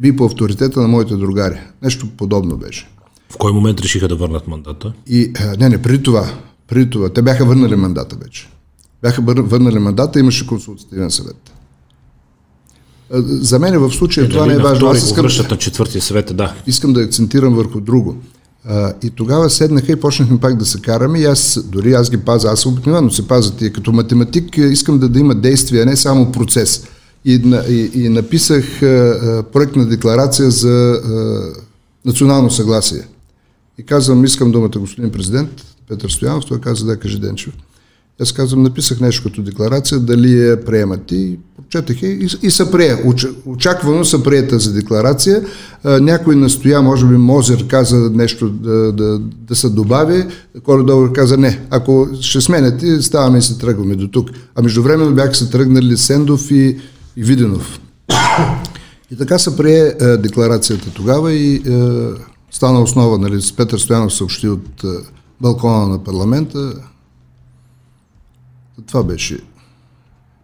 би 0.02 0.16
по 0.16 0.26
авторитета 0.26 0.82
на 0.82 0.88
моите 0.88 1.16
другари. 1.16 1.60
Нещо 1.84 2.08
подобно 2.18 2.58
беше. 2.58 2.90
В 3.30 3.38
кой 3.38 3.54
момент 3.54 3.82
решиха 3.82 4.08
да 4.08 4.16
върнат 4.16 4.48
мандата? 4.48 4.94
И, 5.08 5.22
е, 5.22 5.58
не, 5.60 5.70
не, 5.70 5.82
преди 5.82 6.04
това, 6.04 6.34
преди 6.68 6.90
това, 6.90 7.10
те 7.10 7.22
бяха 7.22 7.46
върнали 7.46 7.76
мандата 7.76 8.16
вече. 8.16 8.50
Бяха 9.02 9.22
вър- 9.22 9.42
върнали 9.42 9.80
мандата, 9.80 10.20
имаше 10.20 10.48
консултативен 10.48 11.12
съвет. 11.12 11.52
Е, 13.14 13.22
За 13.22 13.60
мен 13.60 13.80
в 13.80 13.92
случая 13.92 14.30
това 14.30 14.46
не 14.46 14.54
е 14.54 14.58
важно. 14.58 14.88
Аз 14.88 15.04
искам, 15.04 15.26
на 15.26 15.58
четвъртия 15.58 16.02
съвет, 16.02 16.36
да. 16.36 16.56
искам 16.68 16.94
да 16.94 17.02
акцентирам 17.02 17.54
върху 17.54 17.82
друго. 17.82 18.18
А, 18.66 18.94
и 19.04 19.10
тогава 19.10 19.50
седнаха 19.50 19.92
и 19.92 19.96
почнахме 19.96 20.40
пак 20.40 20.58
да 20.58 20.66
се 20.66 20.82
караме 20.82 21.20
и 21.20 21.26
аз, 21.26 21.60
дори 21.66 21.94
аз 21.94 22.10
ги 22.10 22.18
пазя, 22.18 22.50
аз 22.50 22.66
обикновено 22.66 23.12
се 23.12 23.28
пазя 23.28 23.56
тия. 23.56 23.74
Като 23.74 23.92
математик 23.92 24.58
е, 24.58 24.62
искам 24.62 25.00
да, 25.00 25.10
да 25.10 25.20
има 25.20 25.36
действие, 25.36 25.82
а 25.82 25.86
не 25.86 25.96
само 25.96 26.32
процес. 26.32 26.88
И, 27.26 27.62
и, 27.70 28.04
и 28.04 28.10
написах 28.10 28.82
а, 28.82 28.86
а, 28.86 29.44
проектна 29.44 29.86
декларация 29.86 30.52
за 30.52 30.92
а, 30.92 31.42
национално 32.06 32.52
съгласие. 32.52 33.08
И 33.78 33.84
казвам, 33.84 34.26
искам 34.26 34.52
думата 34.52 34.80
господин 34.80 35.12
президент, 35.12 35.50
Петър 35.90 36.10
Стоянов, 36.10 36.46
той 36.46 36.62
каза, 36.62 36.86
да, 36.86 36.98
кажи 36.98 37.20
Денчев. 37.20 37.54
Аз 38.22 38.32
казвам, 38.32 38.64
написах 38.64 39.00
нещо 39.00 39.24
като 39.24 39.42
декларация, 39.42 40.00
дали 40.00 40.40
я 40.40 40.66
приемат 40.66 41.12
и 41.12 41.40
прочетах 41.58 42.02
и, 42.02 42.28
и 42.42 42.52
се 42.52 42.72
прие. 42.72 42.98
Очаквано 43.46 44.06
се 44.06 44.24
прие 44.24 44.48
тази 44.48 44.74
декларация. 44.74 45.44
А, 45.84 46.00
някой 46.00 46.36
настоя, 46.36 46.82
може 46.82 47.06
би 47.06 47.18
Мозер 47.18 47.68
каза 47.68 48.10
нещо 48.14 48.50
да, 48.50 48.92
да, 48.92 49.20
да 49.20 49.56
се 49.56 49.70
добави, 49.70 50.26
Коля 50.64 50.84
Добър 50.84 51.12
каза 51.12 51.38
не. 51.38 51.66
Ако 51.70 52.08
ще 52.22 52.42
сменяте, 52.42 53.02
ставаме 53.02 53.38
и 53.38 53.42
се 53.42 53.58
тръгваме 53.58 53.96
до 53.96 54.08
тук. 54.08 54.30
А 54.56 54.62
междувременно 54.62 55.16
бяха 55.16 55.36
се 55.36 55.50
тръгнали 55.50 55.98
Сендов 55.98 56.52
и, 56.52 56.78
и 57.16 57.24
Виденов. 57.24 57.80
И 59.12 59.18
така 59.18 59.40
се 59.40 59.58
прие 59.58 59.96
е, 60.02 60.18
декларацията 60.18 60.92
тогава 60.94 61.34
и 61.34 61.56
е, 61.56 61.62
стана 62.52 62.82
основа, 62.82 63.18
нали, 63.18 63.42
с 63.42 63.56
Петър 63.56 63.80
Стоянов 63.80 64.14
съобщи 64.14 64.48
от 64.48 64.84
е, 64.84 64.88
балкона 65.42 65.88
на 65.88 66.04
парламента. 66.04 66.74
Това 68.88 69.04
беше 69.04 69.40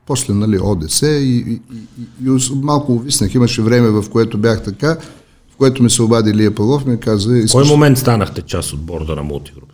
после 0.06 0.34
нали, 0.34 0.60
ОДС 0.62 1.02
и, 1.02 1.08
и, 1.08 1.62
и, 1.74 2.30
и, 2.30 2.40
малко 2.56 2.94
увиснах. 2.94 3.34
Имаше 3.34 3.62
време, 3.62 3.90
в 3.90 4.10
което 4.10 4.38
бях 4.38 4.64
така, 4.64 4.98
в 5.54 5.56
което 5.58 5.84
ми 5.84 5.90
се 5.90 6.02
обади 6.02 6.34
Лия 6.34 6.56
Павлов 6.56 6.86
ми 6.86 7.00
каза... 7.00 7.44
В 7.48 7.52
кой 7.52 7.66
момент 7.66 7.98
станахте 7.98 8.42
част 8.42 8.74
от 8.74 8.80
борда 8.80 9.16
на 9.16 9.24
мултигрупа? 9.24 9.74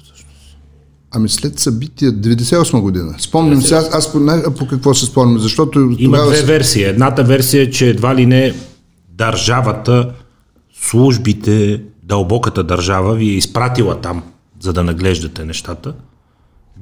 Ами 1.15 1.29
след 1.29 1.59
събития, 1.59 2.11
98 2.11 2.81
година. 2.81 3.15
Спомням 3.17 3.61
се, 3.61 3.75
аз, 3.75 3.89
аз 3.93 4.11
по, 4.11 4.19
най- 4.19 4.43
по 4.57 4.67
какво 4.67 4.93
се 4.93 5.05
спомням, 5.05 5.39
защото 5.39 5.79
Има 5.79 6.17
тогава... 6.17 6.31
две 6.31 6.41
версии. 6.41 6.83
Едната 6.83 7.23
версия 7.23 7.63
е, 7.63 7.69
че 7.69 7.89
едва 7.89 8.15
ли 8.15 8.25
не 8.25 8.53
държавата, 9.17 10.11
службите, 10.81 11.81
дълбоката 12.03 12.63
държава 12.63 13.15
ви 13.15 13.25
е 13.29 13.37
изпратила 13.37 14.01
там, 14.01 14.23
за 14.59 14.73
да 14.73 14.83
наглеждате 14.83 15.45
нещата. 15.45 15.93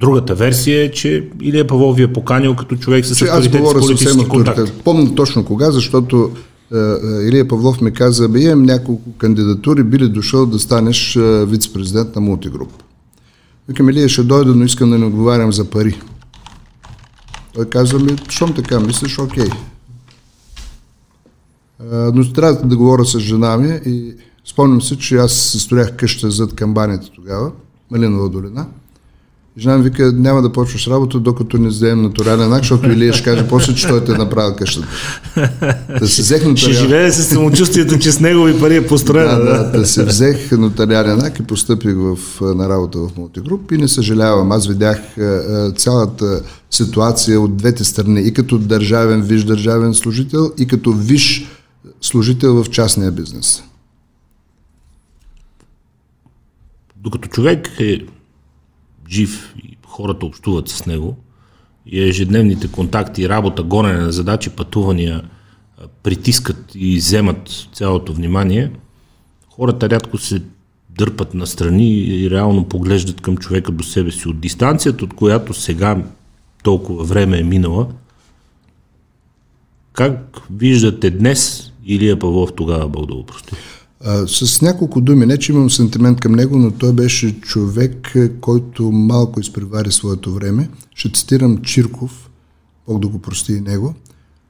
Другата 0.00 0.34
версия 0.34 0.84
е, 0.84 0.90
че 0.90 1.28
Илия 1.42 1.66
Павлов 1.66 1.96
ви 1.96 2.02
е 2.02 2.12
поканил 2.12 2.56
като 2.56 2.76
човек 2.76 3.06
с 3.06 3.22
авторитет 3.22 3.68
с 3.68 3.72
политически 3.72 4.28
контакт. 4.28 4.72
Помня 4.84 5.14
точно 5.14 5.44
кога, 5.44 5.70
защото 5.70 6.30
е, 6.74 6.78
е, 6.78 7.28
Илия 7.28 7.48
Павлов 7.48 7.80
ми 7.80 7.92
каза, 7.92 8.28
бе 8.28 8.40
имам 8.40 8.62
няколко 8.62 9.12
кандидатури, 9.18 9.82
би 9.82 9.98
ли 9.98 10.08
дошъл 10.08 10.46
да 10.46 10.58
станеш 10.58 11.16
е, 11.16 11.46
вице-президент 11.46 12.14
на 12.14 12.20
мултигруп. 12.20 12.70
Викам, 13.72 13.88
Илия 13.88 14.08
ще 14.08 14.22
дойда, 14.22 14.54
но 14.54 14.64
искам 14.64 14.90
да 14.90 14.98
не 14.98 15.06
отговарям 15.06 15.52
за 15.52 15.70
пари. 15.70 16.00
Той 17.54 17.68
каза 17.68 17.98
ми, 17.98 18.16
щом 18.28 18.54
така 18.54 18.80
мислиш, 18.80 19.18
окей. 19.18 19.48
Но 22.14 22.32
трябва 22.32 22.68
да 22.68 22.76
говоря 22.76 23.04
с 23.04 23.18
жена 23.18 23.56
ми 23.56 23.80
и 23.86 24.14
спомням 24.44 24.82
се, 24.82 24.98
че 24.98 25.16
аз 25.16 25.32
се 25.32 25.60
строях 25.60 25.96
къща 25.96 26.30
зад 26.30 26.54
камбаните 26.54 27.10
тогава, 27.14 27.52
Малинова 27.90 28.28
долина. 28.28 28.66
Жена 29.58 29.78
ми 29.78 29.84
вика, 29.84 30.12
няма 30.12 30.42
да 30.42 30.52
почваш 30.52 30.86
работа, 30.86 31.20
докато 31.20 31.58
не 31.58 31.68
вземем 31.68 32.02
натурален 32.02 32.52
акт, 32.52 32.62
защото 32.62 32.90
Илия 32.90 33.12
ще 33.12 33.24
каже 33.24 33.48
после, 33.48 33.74
че 33.74 33.88
той 33.88 34.04
те 34.04 34.12
е 34.12 34.14
направил 34.14 34.56
къщата. 34.56 34.88
Да 36.00 36.08
се 36.08 36.22
взех 36.22 36.44
нотариален... 36.44 36.56
Ще 36.56 36.72
живее 36.72 37.12
с 37.12 37.24
самочувствието, 37.24 37.98
че 37.98 38.12
с 38.12 38.20
негови 38.20 38.60
пари 38.60 38.76
е 38.76 38.86
построена. 38.86 39.38
Да, 39.38 39.64
да, 39.64 39.78
да 39.78 39.86
се 39.86 40.04
взех 40.04 40.50
нотариален 40.50 41.20
акт 41.20 41.38
и 41.38 41.42
постъпих 41.42 41.94
в, 41.96 42.18
на 42.40 42.68
работа 42.68 42.98
в 42.98 43.10
мултигруп 43.16 43.72
и 43.72 43.78
не 43.78 43.88
съжалявам. 43.88 44.52
Аз 44.52 44.66
видях 44.66 45.00
цялата 45.76 46.42
ситуация 46.70 47.40
от 47.40 47.56
двете 47.56 47.84
страни, 47.84 48.20
и 48.20 48.32
като 48.32 48.58
държавен, 48.58 49.22
виж 49.22 49.44
държавен 49.44 49.94
служител, 49.94 50.52
и 50.58 50.66
като 50.66 50.92
виж 50.92 51.46
служител 52.00 52.62
в 52.62 52.70
частния 52.70 53.12
бизнес. 53.12 53.62
Докато 56.96 57.28
човек 57.28 57.70
е 57.78 57.98
жив 59.12 59.54
и 59.64 59.76
хората 59.86 60.26
общуват 60.26 60.68
с 60.68 60.86
него 60.86 61.16
и 61.86 62.02
ежедневните 62.02 62.68
контакти, 62.68 63.28
работа, 63.28 63.62
гонене 63.62 64.00
на 64.00 64.12
задачи, 64.12 64.50
пътувания 64.50 65.22
притискат 66.02 66.72
и 66.74 66.96
вземат 66.96 67.68
цялото 67.72 68.12
внимание, 68.12 68.70
хората 69.48 69.90
рядко 69.90 70.18
се 70.18 70.42
дърпат 70.90 71.34
настрани 71.34 71.98
и 71.98 72.30
реално 72.30 72.68
поглеждат 72.68 73.20
към 73.20 73.36
човека 73.36 73.72
до 73.72 73.84
себе 73.84 74.10
си. 74.10 74.28
От 74.28 74.40
дистанцията, 74.40 75.04
от 75.04 75.14
която 75.14 75.54
сега 75.54 76.04
толкова 76.62 77.04
време 77.04 77.38
е 77.38 77.42
минала, 77.42 77.88
как 79.92 80.40
виждате 80.50 81.10
днес 81.10 81.72
Илия 81.84 82.18
Павлов 82.18 82.52
тогава, 82.56 82.88
Бог 82.88 83.06
да 83.06 83.14
го 83.14 83.26
прости? 83.26 83.52
С 84.26 84.62
няколко 84.62 85.00
думи, 85.00 85.26
не 85.26 85.38
че 85.38 85.52
имам 85.52 85.70
сантимент 85.70 86.20
към 86.20 86.32
него, 86.32 86.58
но 86.58 86.70
той 86.70 86.92
беше 86.92 87.40
човек, 87.40 88.12
е, 88.14 88.28
който 88.28 88.92
малко 88.92 89.40
изпревари 89.40 89.92
своето 89.92 90.34
време. 90.34 90.68
Ще 90.94 91.12
цитирам 91.12 91.58
Чирков, 91.58 92.30
Бог 92.88 93.00
да 93.00 93.08
го 93.08 93.18
прости 93.18 93.52
и 93.52 93.60
него, 93.60 93.94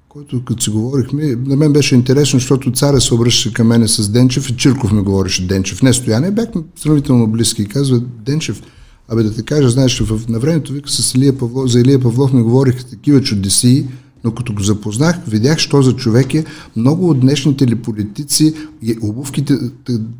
който 0.08 0.44
като 0.44 0.62
си 0.62 0.70
говорихме, 0.70 1.36
на 1.36 1.56
мен 1.56 1.72
беше 1.72 1.94
интересно, 1.94 2.38
защото 2.38 2.72
царя 2.72 3.00
се 3.00 3.14
обръщаше 3.14 3.52
към 3.52 3.66
мене 3.66 3.88
с 3.88 4.08
Денчев 4.08 4.50
и 4.50 4.56
Чирков 4.56 4.92
ми 4.92 5.02
говореше 5.02 5.46
Денчев. 5.46 5.82
Не 5.82 5.92
стояне, 5.92 6.30
бяхме 6.30 6.62
сравнително 6.76 7.26
близки 7.26 7.62
и 7.62 7.66
казва 7.66 8.00
Денчев, 8.00 8.62
абе 9.08 9.22
да 9.22 9.34
те 9.34 9.42
кажа, 9.42 9.70
знаеш, 9.70 10.00
в, 10.00 10.28
на 10.28 10.38
времето 10.38 10.72
вика 10.72 10.90
с 10.90 11.14
Илия 11.14 11.38
Павлов, 11.38 11.70
за 11.70 11.80
Илия 11.80 12.00
Павлов 12.00 12.32
ми 12.32 12.42
говориха 12.42 12.84
такива 12.84 13.22
чудеси, 13.22 13.86
но 14.24 14.34
като 14.34 14.52
го 14.52 14.62
запознах, 14.62 15.16
видях, 15.26 15.58
що 15.58 15.82
за 15.82 15.96
човек 15.96 16.34
е. 16.34 16.44
Много 16.76 17.10
от 17.10 17.20
днешните 17.20 17.66
ли 17.66 17.74
политици, 17.74 18.54
обувките, 19.02 19.54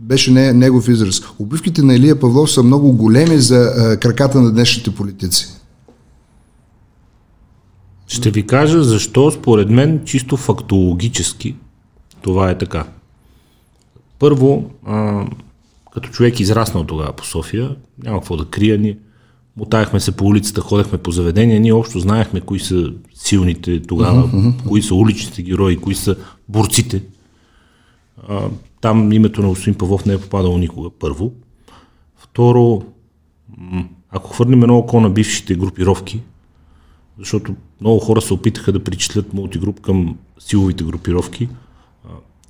беше 0.01 0.31
не, 0.31 0.53
негов 0.53 0.89
израз, 0.89 1.23
обувките 1.39 1.83
на 1.83 1.95
Илия 1.95 2.21
Павлов 2.21 2.51
са 2.51 2.63
много 2.63 2.93
големи 2.93 3.39
за 3.39 3.57
а, 3.57 3.97
краката 3.97 4.41
на 4.41 4.53
днешните 4.53 4.95
политици. 4.95 5.49
Ще 8.07 8.31
ви 8.31 8.47
кажа 8.47 8.85
защо, 8.85 9.31
според 9.31 9.71
мен, 9.71 10.01
чисто 10.05 10.37
фактологически 10.37 11.57
това 12.23 12.51
е 12.51 12.59
така. 12.59 12.85
Първо, 14.19 14.71
а, 14.87 15.27
като 15.95 16.09
човек 16.09 16.41
израснал 16.41 16.85
тогава 16.85 17.13
по 17.13 17.27
София, 17.27 17.77
няма 18.03 18.21
какво 18.21 18.37
да 18.37 18.45
крия 18.45 18.79
ни. 18.79 18.97
Мотаяхме 19.57 20.01
се 20.01 20.17
по 20.17 20.25
улицата, 20.25 20.61
ходехме 20.61 20.99
по 20.99 21.11
заведения, 21.11 21.61
ние 21.61 21.73
общо 21.73 22.01
знаехме 22.01 22.41
кои 22.41 22.61
са 22.61 22.93
силните 23.15 23.83
тогава, 23.83 24.29
uh-huh, 24.29 24.69
кои 24.69 24.83
са 24.83 24.95
уличните 24.95 25.43
герои, 25.43 25.77
кои 25.77 25.95
са 25.95 26.17
борците. 26.49 27.03
А, 28.29 28.49
там 28.81 29.13
името 29.13 29.43
на 29.43 29.49
господин 29.49 29.75
Павлов 29.75 30.07
не 30.07 30.13
е 30.13 30.21
попадало 30.21 30.59
никога, 30.59 30.91
първо. 30.91 31.33
Второ, 32.17 32.83
ако 34.11 34.31
хвърнем 34.31 34.63
едно 34.63 34.79
око 34.79 35.01
на 35.01 35.11
бившите 35.11 35.55
групировки, 35.55 36.21
защото 37.19 37.55
много 37.81 37.99
хора 37.99 38.21
се 38.21 38.35
опитаха 38.35 38.73
да 38.73 38.85
причислят 38.85 39.35
мултигруп 39.35 39.81
към 39.81 40.17
силовите 40.39 40.85
групировки, 40.85 41.49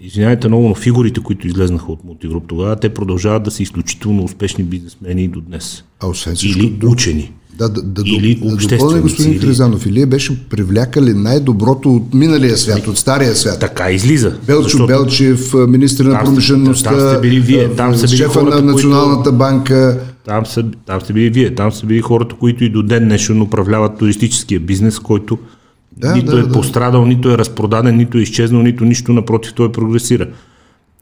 Извинявайте 0.00 0.48
много, 0.48 0.68
но 0.68 0.74
фигурите, 0.74 1.20
които 1.20 1.46
излезнаха 1.46 1.92
от 1.92 2.04
мултигруп 2.04 2.44
тогава, 2.48 2.76
те 2.76 2.88
продължават 2.88 3.42
да 3.42 3.50
са 3.50 3.62
изключително 3.62 4.24
успешни 4.24 4.64
бизнесмени 4.64 5.24
и 5.24 5.28
до 5.28 5.40
днес. 5.40 5.84
А 6.00 6.06
освен 6.06 6.34
всичко, 6.34 6.58
Или 6.58 6.78
учени. 6.86 7.32
Да, 7.58 7.68
да, 7.68 7.82
да, 7.82 8.02
или 8.06 8.34
да 8.34 8.56
допълня 8.56 9.00
господин 9.00 9.40
Трезанов. 9.40 9.86
Илия 9.86 10.06
беше 10.06 10.48
привлякали 10.48 11.14
най-доброто 11.14 11.94
от 11.94 12.14
миналия 12.14 12.58
свят, 12.58 12.88
от 12.88 12.98
стария 12.98 13.36
свят. 13.36 13.60
Така 13.60 13.90
излиза. 13.90 14.38
Белчо 14.46 14.62
защото... 14.62 14.86
Белчев, 14.86 15.54
министр 15.68 16.04
на 16.04 16.24
промишлеността, 16.24 16.90
там 16.90 17.10
сте 17.10 17.20
били 17.20 17.40
вие, 17.40 17.74
там 17.74 17.94
са 17.94 18.06
били 18.06 18.16
шефа 18.16 18.30
хората, 18.30 18.62
на 18.62 18.72
Националната 18.72 19.22
които... 19.22 19.38
банка. 19.38 20.00
Там 20.26 20.46
са, 20.46 20.64
там 20.86 21.00
сте 21.00 21.12
били 21.12 21.30
вие, 21.30 21.54
там 21.54 21.72
са 21.72 21.86
били 21.86 22.00
хората, 22.00 22.34
които 22.34 22.64
и 22.64 22.68
до 22.68 22.82
ден 22.82 23.04
днешен 23.04 23.42
управляват 23.42 23.98
туристическия 23.98 24.60
бизнес, 24.60 24.98
който 24.98 25.38
да, 25.96 26.12
нито 26.12 26.30
да, 26.30 26.40
е 26.40 26.42
да. 26.42 26.52
пострадал, 26.52 27.06
нито 27.06 27.30
е 27.30 27.38
разпродаден, 27.38 27.96
нито 27.96 28.18
е 28.18 28.20
изчезнал, 28.20 28.62
нито 28.62 28.84
нищо, 28.84 29.12
напротив, 29.12 29.54
той 29.54 29.72
прогресира. 29.72 30.28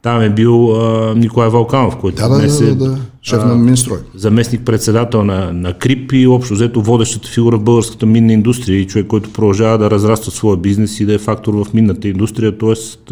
Там 0.01 0.21
е 0.21 0.29
бил 0.29 0.75
а, 0.75 1.15
Николай 1.15 1.49
Валканов, 1.49 1.97
който 1.97 2.15
да, 2.15 2.39
днес 2.39 2.59
да, 2.59 2.65
да, 2.65 2.71
е 2.71 2.75
да, 2.75 2.97
шеф 3.21 3.45
на 3.45 3.55
Минстрой. 3.55 3.97
Заместник-председател 4.15 5.23
на, 5.23 5.53
на 5.53 5.73
КРИП 5.73 6.11
и 6.13 6.27
общо 6.27 6.53
взето 6.53 6.81
водещата 6.81 7.29
фигура 7.29 7.57
в 7.57 7.63
българската 7.63 8.05
минна 8.05 8.33
индустрия 8.33 8.79
и 8.79 8.87
човек, 8.87 9.07
който 9.07 9.33
продължава 9.33 9.77
да 9.77 9.91
разраства 9.91 10.31
своя 10.31 10.57
бизнес 10.57 10.99
и 10.99 11.05
да 11.05 11.13
е 11.13 11.17
фактор 11.17 11.53
в 11.53 11.73
минната 11.73 12.07
индустрия. 12.07 12.57
Тоест 12.57 13.11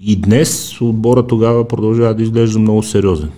и 0.00 0.16
днес 0.16 0.80
отбора 0.80 1.26
тогава 1.26 1.68
продължава 1.68 2.14
да 2.14 2.22
изглежда 2.22 2.58
много 2.58 2.82
сериозен. 2.82 3.30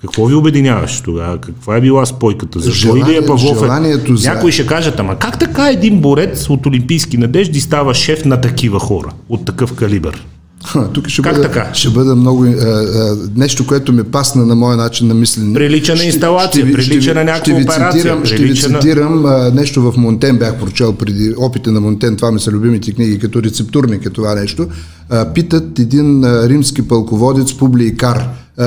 Какво 0.00 0.26
ви 0.26 0.34
обединяваше 0.34 1.02
тогава? 1.02 1.38
Каква 1.38 1.76
е 1.76 1.80
била 1.80 2.06
спойката? 2.06 2.60
Защо 2.60 2.96
Илия 2.96 3.26
Павлов 3.26 3.62
е... 3.62 4.14
За... 4.14 4.34
Някой 4.34 4.52
ще 4.52 4.66
кажат, 4.66 5.00
ама 5.00 5.18
как 5.18 5.38
така 5.38 5.70
един 5.70 6.00
борец 6.00 6.50
от 6.50 6.66
Олимпийски 6.66 7.18
надежди 7.18 7.60
става 7.60 7.94
шеф 7.94 8.24
на 8.24 8.40
такива 8.40 8.80
хора, 8.80 9.12
от 9.28 9.44
такъв 9.44 9.72
калибър? 9.72 10.26
Ха, 10.66 10.88
тук 10.92 11.08
ще 11.08 11.22
как 11.22 11.34
бъда, 11.34 11.48
така? 11.48 11.74
Ще 11.74 11.90
бъда 11.90 12.16
много... 12.16 12.44
А, 12.44 12.48
а, 12.48 13.16
нещо, 13.36 13.66
което 13.66 13.92
ме 13.92 14.04
пасна 14.04 14.46
на 14.46 14.54
моя 14.54 14.76
начин 14.76 15.08
на 15.08 15.14
мислене. 15.14 15.54
Прилича 15.54 15.94
на 15.94 16.04
инсталация, 16.04 16.66
ще, 16.66 16.72
прилича 16.72 17.02
ще, 17.02 17.14
на 17.14 17.24
някаква 17.24 17.54
ще 17.54 17.62
операция. 17.62 17.92
Цитирам, 17.92 18.24
ще 18.24 18.36
ви 18.36 18.54
цитирам 18.54 19.26
а, 19.26 19.50
нещо 19.54 19.92
в 19.92 19.96
Монтен, 19.96 20.38
бях 20.38 20.58
прочел 20.58 20.92
преди 20.92 21.34
опите 21.38 21.70
на 21.70 21.80
Монтен, 21.80 22.16
това 22.16 22.32
ми 22.32 22.40
са 22.40 22.50
любимите 22.50 22.92
книги, 22.92 23.18
като 23.18 23.42
рецептурник 23.42 24.06
е 24.06 24.10
това 24.10 24.34
нещо. 24.34 24.66
А, 25.10 25.32
питат 25.32 25.78
един 25.78 26.24
а, 26.24 26.48
римски 26.48 26.88
пълководец 26.88 27.54
Публий 27.54 27.96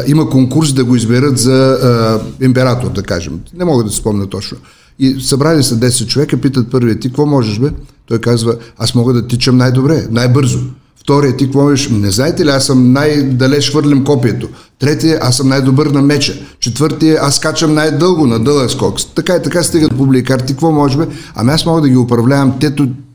Има 0.08 0.30
конкурс 0.30 0.74
да 0.74 0.84
го 0.84 0.96
изберат 0.96 1.38
за 1.38 1.54
а, 1.54 2.46
император, 2.46 2.90
да 2.92 3.04
кажем. 3.04 3.40
Не 3.54 3.66
мога 3.66 3.84
да 3.84 3.90
се 3.90 3.98
спомня 3.98 4.28
точно. 4.28 4.58
И 5.00 5.22
събрали 5.22 5.64
са 5.64 5.76
10 5.76 6.08
човека, 6.08 6.38
питат 6.38 6.72
първият 6.72 7.00
ти, 7.00 7.08
какво 7.08 7.26
можеш 7.26 7.60
бе? 7.60 7.70
Той 8.08 8.20
казва, 8.20 8.56
аз 8.78 8.96
мога 8.96 9.14
да 9.14 9.28
тичам 9.28 9.58
най-добре, 9.58 10.08
най-бързо. 10.12 10.60
Вторият 11.02 11.38
ти, 11.38 11.44
какво 11.44 11.64
можеш? 11.64 11.90
Не 11.90 12.12
знаете 12.12 12.46
ли, 12.46 12.50
аз 12.50 12.66
съм 12.66 12.94
най-далеч 12.94 13.70
хвърлям 13.70 14.04
копието. 14.04 14.50
Третия, 14.80 15.20
аз 15.22 15.38
съм 15.38 15.48
най-добър 15.48 15.88
на 15.88 16.02
меча. 16.02 16.34
Четвъртия, 16.60 17.20
аз 17.22 17.40
качам 17.40 17.74
най-дълго 17.74 18.28
на 18.28 18.40
дълъг 18.40 18.72
скок. 18.72 19.00
Така 19.16 19.36
и 19.36 19.42
така 19.42 19.64
стигат 19.64 19.98
публикарти. 19.98 20.54
Какво 20.54 20.72
може 20.72 20.98
бе? 20.98 21.08
Ами 21.36 21.52
аз 21.52 21.66
мога 21.66 21.82
да 21.82 21.90
ги 21.90 21.98
управлявам 21.98 22.60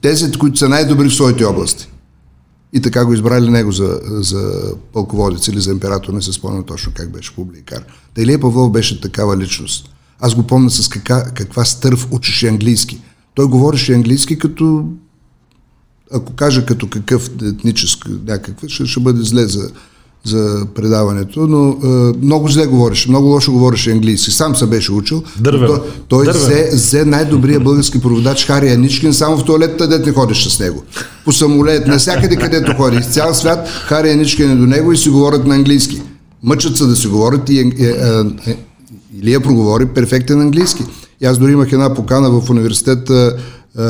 тези, 0.02 0.32
които 0.32 0.58
са 0.58 0.68
най-добри 0.68 1.08
в 1.08 1.14
своите 1.14 1.44
области. 1.44 1.88
И 2.72 2.80
така 2.80 3.04
го 3.04 3.12
избрали 3.12 3.50
него 3.50 3.72
за, 3.72 4.00
за 4.04 4.72
пълководец 4.92 5.48
или 5.48 5.60
за 5.60 5.70
император, 5.70 6.12
не 6.12 6.22
се 6.22 6.32
спомням 6.32 6.64
точно 6.64 6.92
как 6.94 7.12
беше 7.12 7.34
публикар. 7.34 7.84
Та 8.14 8.22
Илия 8.22 8.40
Павлов 8.40 8.72
беше 8.72 9.00
такава 9.00 9.36
личност. 9.36 9.90
Аз 10.20 10.34
го 10.34 10.42
помня 10.42 10.70
с 10.70 10.88
кака, 10.88 11.32
каква 11.34 11.64
стърв 11.64 12.06
учеше 12.10 12.48
английски. 12.48 13.00
Той 13.34 13.46
говореше 13.46 13.94
английски 13.94 14.38
като, 14.38 14.84
ако 16.12 16.32
кажа 16.32 16.66
като 16.66 16.88
какъв 16.88 17.30
етнически 17.42 18.10
някакъв, 18.26 18.70
ще, 18.70 18.86
ще 18.86 19.00
бъде 19.00 19.22
зле 19.22 19.46
за, 19.46 19.70
за 20.26 20.66
предаването, 20.74 21.46
но 21.46 21.68
е, 21.68 22.12
много 22.22 22.48
зле 22.48 22.66
говореше, 22.66 23.08
много 23.08 23.26
лошо 23.26 23.52
говореше 23.52 23.90
английски. 23.90 24.30
Сам 24.30 24.56
се 24.56 24.66
беше 24.66 24.92
учил. 24.92 25.22
Дървен. 25.40 25.66
Той, 25.66 25.80
той 26.08 26.24
Дървен. 26.24 26.42
Взе, 26.42 26.70
взе 26.72 27.04
най-добрия 27.04 27.60
български 27.60 28.00
проводач 28.00 28.46
Хари 28.46 28.70
Аничкин, 28.70 29.14
само 29.14 29.36
в 29.36 29.44
туалетта 29.44 29.88
дет 29.88 30.06
не 30.06 30.12
ходиш 30.12 30.48
с 30.48 30.60
него. 30.60 30.82
По 31.24 31.32
самолет, 31.32 31.86
навсякъде 31.86 32.36
където 32.36 32.74
ходи. 32.74 32.96
Из 32.96 33.06
цял 33.06 33.34
свят 33.34 33.68
Хари 33.68 34.10
Аничкин 34.10 34.50
е 34.50 34.56
до 34.56 34.66
него 34.66 34.92
и 34.92 34.96
си 34.96 35.08
говорят 35.08 35.46
на 35.46 35.54
английски. 35.54 36.02
Мъчат 36.42 36.76
се 36.76 36.84
да 36.84 36.96
си 36.96 37.06
говорят 37.06 37.48
и 37.50 37.58
е, 37.58 37.62
е, 37.62 38.50
е, 38.50 38.56
Илия 39.22 39.40
проговори 39.40 39.86
перфектен 39.86 40.40
английски. 40.40 40.84
И 41.20 41.26
аз 41.26 41.38
дори 41.38 41.52
имах 41.52 41.72
една 41.72 41.94
покана 41.94 42.30
в 42.30 42.50
университета 42.50 43.36
е, 43.78 43.82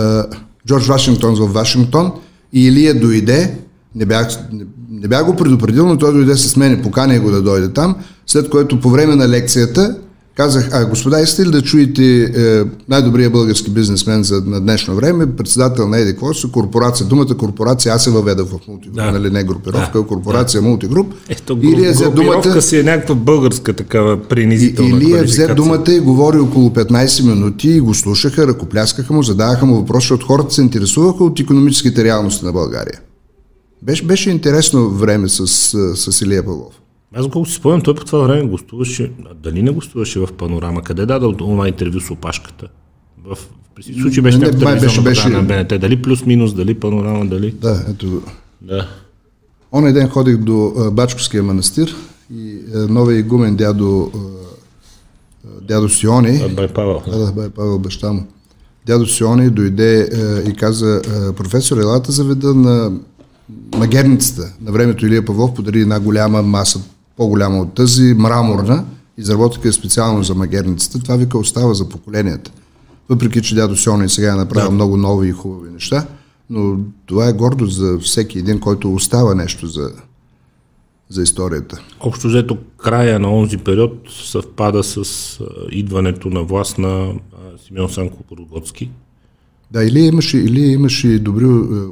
Джордж 0.68 0.86
Вашингтон 0.86 1.34
в 1.34 1.52
Вашингтон 1.52 2.12
и 2.52 2.66
Илия 2.66 3.00
дойде, 3.00 3.58
не 3.96 4.06
бях, 4.06 4.28
не, 4.52 4.64
не 4.90 5.08
бях 5.08 5.26
го 5.26 5.36
предупредил, 5.36 5.86
но 5.86 5.98
той 5.98 6.12
дойде 6.12 6.36
с 6.36 6.56
мен, 6.56 6.82
поканя 6.82 7.20
го 7.20 7.30
да 7.30 7.42
дойде 7.42 7.68
там, 7.68 7.96
след 8.26 8.50
което 8.50 8.80
по 8.80 8.90
време 8.90 9.16
на 9.16 9.28
лекцията 9.28 9.96
Казах, 10.36 10.68
а 10.72 10.86
господа, 10.86 11.20
искате 11.20 11.48
ли 11.48 11.52
да 11.52 11.62
чуете 11.62 12.22
е, 12.22 12.64
най-добрия 12.88 13.30
български 13.30 13.70
бизнесмен 13.70 14.22
за, 14.22 14.42
на 14.46 14.60
днешно 14.60 14.94
време, 14.94 15.36
председател 15.36 15.88
на 15.88 15.98
Еди 15.98 16.12
какво 16.12 16.30
корпорация, 16.52 17.06
думата 17.06 17.34
корпорация, 17.38 17.94
аз 17.94 18.04
се 18.04 18.10
въведах 18.10 18.46
в 18.46 18.68
мултигруп, 18.68 18.96
да. 18.96 19.12
нали 19.12 19.30
не 19.30 19.44
групировка, 19.44 19.98
да. 19.98 20.06
корпорация 20.06 20.62
да. 20.62 20.68
мултигруп. 20.68 21.14
Ето, 21.28 21.58
или 21.62 21.86
е 21.86 21.90
взе 21.90 22.08
думата, 22.08 22.62
си 22.62 22.78
е 22.78 22.82
някаква 22.82 23.14
българска 23.14 23.72
такава 23.72 24.22
принизителна 24.22 24.96
Или 24.96 25.12
е 25.12 25.22
взе 25.22 25.46
думата 25.46 25.92
и 25.92 26.00
говори 26.00 26.38
около 26.38 26.70
15 26.70 27.26
минути 27.26 27.68
и 27.68 27.80
го 27.80 27.94
слушаха, 27.94 28.46
ръкопляскаха 28.46 29.14
му, 29.14 29.22
задаваха 29.22 29.66
му 29.66 29.74
въпроси, 29.74 30.04
защото 30.04 30.26
хората 30.26 30.54
се 30.54 30.62
интересуваха 30.62 31.24
от 31.24 31.40
економическите 31.40 32.04
реалности 32.04 32.44
на 32.44 32.52
България. 32.52 33.00
Беше, 33.86 34.04
беше 34.04 34.30
интересно 34.30 34.90
време 34.90 35.28
с, 35.28 35.46
с 35.96 36.20
Илия 36.20 36.44
Павлов. 36.44 36.80
Аз 37.14 37.28
колко 37.28 37.48
си 37.48 37.54
спомням, 37.54 37.80
той 37.80 37.94
по 37.94 38.04
това 38.04 38.18
време 38.18 38.48
гостуваше, 38.48 39.12
дали 39.42 39.62
не 39.62 39.70
гостуваше 39.70 40.20
в 40.20 40.28
Панорама, 40.38 40.82
къде 40.82 41.06
даде 41.06 41.26
това 41.38 41.68
интервю 41.68 42.00
с 42.00 42.10
опашката? 42.10 42.68
В, 43.24 43.38
при 43.74 43.82
всички 43.82 44.00
случаи 44.00 44.22
беше 44.22 44.38
някаква 44.38 44.76
беше, 44.76 45.00
беше, 45.00 45.28
на 45.28 45.42
БНТ, 45.42 45.80
дали 45.80 46.02
плюс-минус, 46.02 46.54
дали 46.54 46.74
Панорама, 46.74 47.26
дали... 47.26 47.50
Да, 47.50 47.84
ето. 47.90 48.22
Да. 48.62 48.88
Оня 49.72 49.92
ден 49.92 50.08
ходих 50.08 50.36
до 50.36 50.72
Бачковския 50.92 51.42
манастир 51.42 51.96
и 52.34 52.58
новия 52.88 53.18
игумен 53.18 53.56
дядо, 53.56 54.12
дядо 55.62 55.88
Сиони. 55.88 56.54
Бай 56.56 56.68
Павел. 56.68 57.02
Да, 57.06 57.18
да, 57.18 57.32
Бай 57.32 57.48
Павел, 57.48 57.78
баща 57.78 58.12
му. 58.12 58.26
Дядо 58.86 59.06
Сиони 59.06 59.50
дойде 59.50 60.08
и 60.48 60.54
каза, 60.54 61.02
професор, 61.36 61.76
елата 61.76 62.12
заведа 62.12 62.54
на 62.54 62.92
магерницата. 63.76 64.52
На 64.60 64.72
времето 64.72 65.06
Илия 65.06 65.24
Павлов 65.24 65.54
подари 65.54 65.80
една 65.80 66.00
голяма 66.00 66.42
маса 66.42 66.80
по-голяма 67.16 67.58
от 67.58 67.74
тази, 67.74 68.14
мраморна, 68.14 68.84
изработиха 69.18 69.72
специално 69.72 70.22
за 70.22 70.34
магерницата. 70.34 70.98
Това 70.98 71.16
вика 71.16 71.38
остава 71.38 71.74
за 71.74 71.88
поколенията. 71.88 72.50
Въпреки, 73.08 73.42
че 73.42 73.54
дядо 73.54 73.76
Сиони 73.76 74.08
сега 74.08 74.32
е 74.32 74.36
направил 74.36 74.68
да. 74.68 74.74
много 74.74 74.96
нови 74.96 75.28
и 75.28 75.32
хубави 75.32 75.70
неща, 75.70 76.06
но 76.50 76.78
това 77.06 77.28
е 77.28 77.32
гордост 77.32 77.76
за 77.76 77.98
всеки 77.98 78.38
един, 78.38 78.60
който 78.60 78.94
остава 78.94 79.34
нещо 79.34 79.66
за, 79.66 79.90
за 81.08 81.22
историята. 81.22 81.80
Общо 82.00 82.28
взето 82.28 82.58
края 82.76 83.18
на 83.18 83.34
онзи 83.34 83.56
период 83.56 83.92
съвпада 84.24 84.82
с 84.84 85.04
идването 85.70 86.28
на 86.28 86.42
власт 86.42 86.78
на 86.78 87.12
Симеон 87.66 87.90
Санко 87.90 88.22
Порогоцки, 88.22 88.90
да, 89.70 89.84
или 89.84 90.00
имаше, 90.00 90.38
или 90.38 90.60
имаше 90.60 91.18
добри 91.18 91.44
е, 91.44 91.48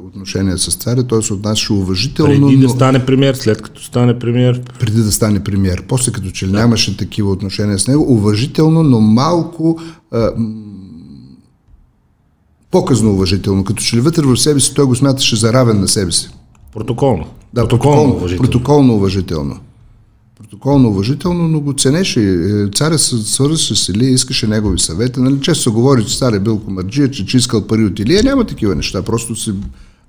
отношения 0.07 0.57
с 0.57 0.75
царя, 0.75 1.03
той 1.03 1.23
се 1.23 1.33
отнасяше 1.33 1.73
уважително. 1.73 2.47
Преди 2.47 2.57
да 2.57 2.69
стане 2.69 3.05
премьер, 3.05 3.35
след 3.35 3.61
като 3.61 3.81
стане 3.81 4.19
премьер. 4.19 4.61
Преди 4.79 5.01
да 5.01 5.11
стане 5.11 5.43
премьер. 5.43 5.83
После 5.87 6.11
като 6.11 6.31
че 6.31 6.47
да. 6.47 6.57
нямаше 6.57 6.97
такива 6.97 7.31
отношения 7.31 7.79
с 7.79 7.87
него, 7.87 8.13
уважително, 8.13 8.83
но 8.83 8.99
малко 8.99 9.79
а, 10.11 10.31
по-късно 12.71 13.11
уважително. 13.11 13.63
Като 13.63 13.83
че 13.83 13.95
ли 13.95 14.01
вътре 14.01 14.21
в 14.21 14.37
себе 14.37 14.59
си 14.59 14.73
той 14.73 14.85
го 14.85 14.95
смяташе 14.95 15.35
за 15.35 15.53
равен 15.53 15.79
на 15.79 15.87
себе 15.87 16.11
си. 16.11 16.29
Протоколно. 16.73 17.25
Да, 17.53 17.61
протоколно, 17.61 17.97
протоколно 17.97 18.15
уважително. 18.15 18.51
Протоколно 18.51 18.95
уважително 18.95 19.59
протоколно 20.37 20.89
уважително, 20.89 21.47
но 21.47 21.59
го 21.59 21.73
ценеше. 21.73 22.21
Е, 22.21 22.67
царя 22.67 22.99
се 22.99 23.17
свързваше 23.17 23.75
с 23.75 23.89
Илия, 23.89 24.09
искаше 24.09 24.47
негови 24.47 24.79
съвети. 24.79 25.19
Нали, 25.19 25.41
често 25.41 25.63
се 25.63 25.69
говори, 25.69 26.05
че 26.05 26.17
цар 26.17 26.33
е 26.33 26.39
бил 26.39 26.59
комарджия, 26.59 27.11
че, 27.11 27.25
че 27.25 27.37
искал 27.37 27.67
пари 27.67 27.85
от 27.85 27.99
Илия. 27.99 28.23
Няма 28.23 28.45
такива 28.45 28.75
неща. 28.75 29.01
Просто 29.01 29.35
си 29.35 29.53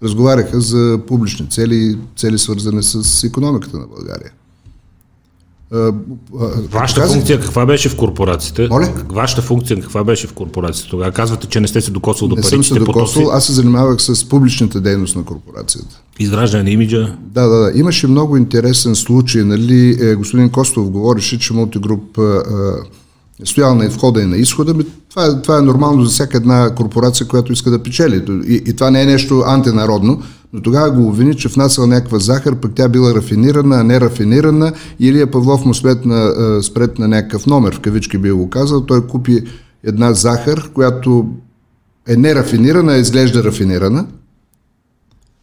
разговаряха 0.03 0.61
за 0.61 1.01
публични 1.07 1.51
цели, 1.51 1.99
цели 2.17 2.39
свързани 2.39 2.83
с 2.83 3.25
економиката 3.25 3.79
на 3.79 3.87
България. 3.87 4.33
Вашата 6.71 7.01
казах... 7.01 7.17
функция 7.17 7.41
каква 7.41 7.67
беше 7.67 7.89
в 7.89 7.97
корпорациите? 7.97 8.69
Моля? 8.71 8.93
Вашата 9.09 9.43
функция 9.43 9.81
каква 9.81 10.05
беше 10.05 10.27
в 10.27 10.33
корпорацията? 10.33 10.91
Тогава 10.91 11.13
казвате, 11.13 11.47
че 11.47 11.61
не 11.61 11.69
сте 11.69 11.81
се 11.81 11.91
докосвал 11.91 12.29
до 12.29 12.37
парите. 12.37 12.57
Не 12.57 12.63
съм 12.63 12.77
се 12.77 12.85
докосвал, 12.85 13.31
аз 13.31 13.47
се 13.47 13.53
занимавах 13.53 14.03
с 14.03 14.29
публичната 14.29 14.81
дейност 14.81 15.17
на 15.17 15.25
корпорацията. 15.25 16.01
Изграждане 16.19 16.63
на 16.63 16.71
имиджа? 16.71 17.17
Да, 17.21 17.47
да, 17.49 17.57
да. 17.57 17.79
Имаше 17.79 18.07
много 18.07 18.37
интересен 18.37 18.95
случай. 18.95 19.45
Нали, 19.45 19.97
е, 20.01 20.15
господин 20.15 20.51
Костов 20.51 20.91
говореше, 20.91 21.39
че 21.39 21.53
мултигруп 21.53 22.19
е 22.19 22.23
стоял 23.45 23.75
на 23.75 23.89
входа 23.89 24.23
и 24.23 24.27
на 24.27 24.37
изхода. 24.37 24.75
Това 25.11 25.27
е, 25.27 25.43
това 25.43 25.59
е 25.59 25.63
нормално 25.63 26.05
за 26.05 26.11
всяка 26.11 26.37
една 26.37 26.75
корпорация, 26.75 27.27
която 27.27 27.53
иска 27.53 27.71
да 27.71 27.83
печели. 27.83 28.43
И, 28.47 28.63
и 28.67 28.77
това 28.77 28.91
не 28.91 29.03
е 29.03 29.07
нещо 29.07 29.43
антинародно. 29.47 30.23
Но 30.53 30.63
тогава 30.63 30.91
го 30.91 31.09
обвини, 31.09 31.37
че 31.37 31.49
внасял 31.49 31.87
някаква 31.87 32.19
захар, 32.19 32.57
пък 32.57 32.73
тя 32.75 32.89
била 32.89 33.15
рафинирана, 33.15 33.77
а 33.77 33.85
не 33.85 34.01
рафинирана. 34.01 34.73
Илия 35.01 35.31
Павлов 35.31 35.65
му 35.65 35.73
на, 36.05 36.63
спред 36.63 36.99
на 36.99 37.09
някакъв 37.09 37.47
номер, 37.47 37.75
в 37.75 37.81
кавички 37.81 38.19
би 38.19 38.31
го 38.31 38.51
казал. 38.51 38.81
Той 38.81 39.07
купи 39.07 39.43
една 39.85 40.13
захар, 40.13 40.71
която 40.75 41.27
е 42.09 42.17
нерафинирана, 42.17 42.93
а 42.93 42.97
изглежда 42.97 43.45
рафинирана. 43.45 44.07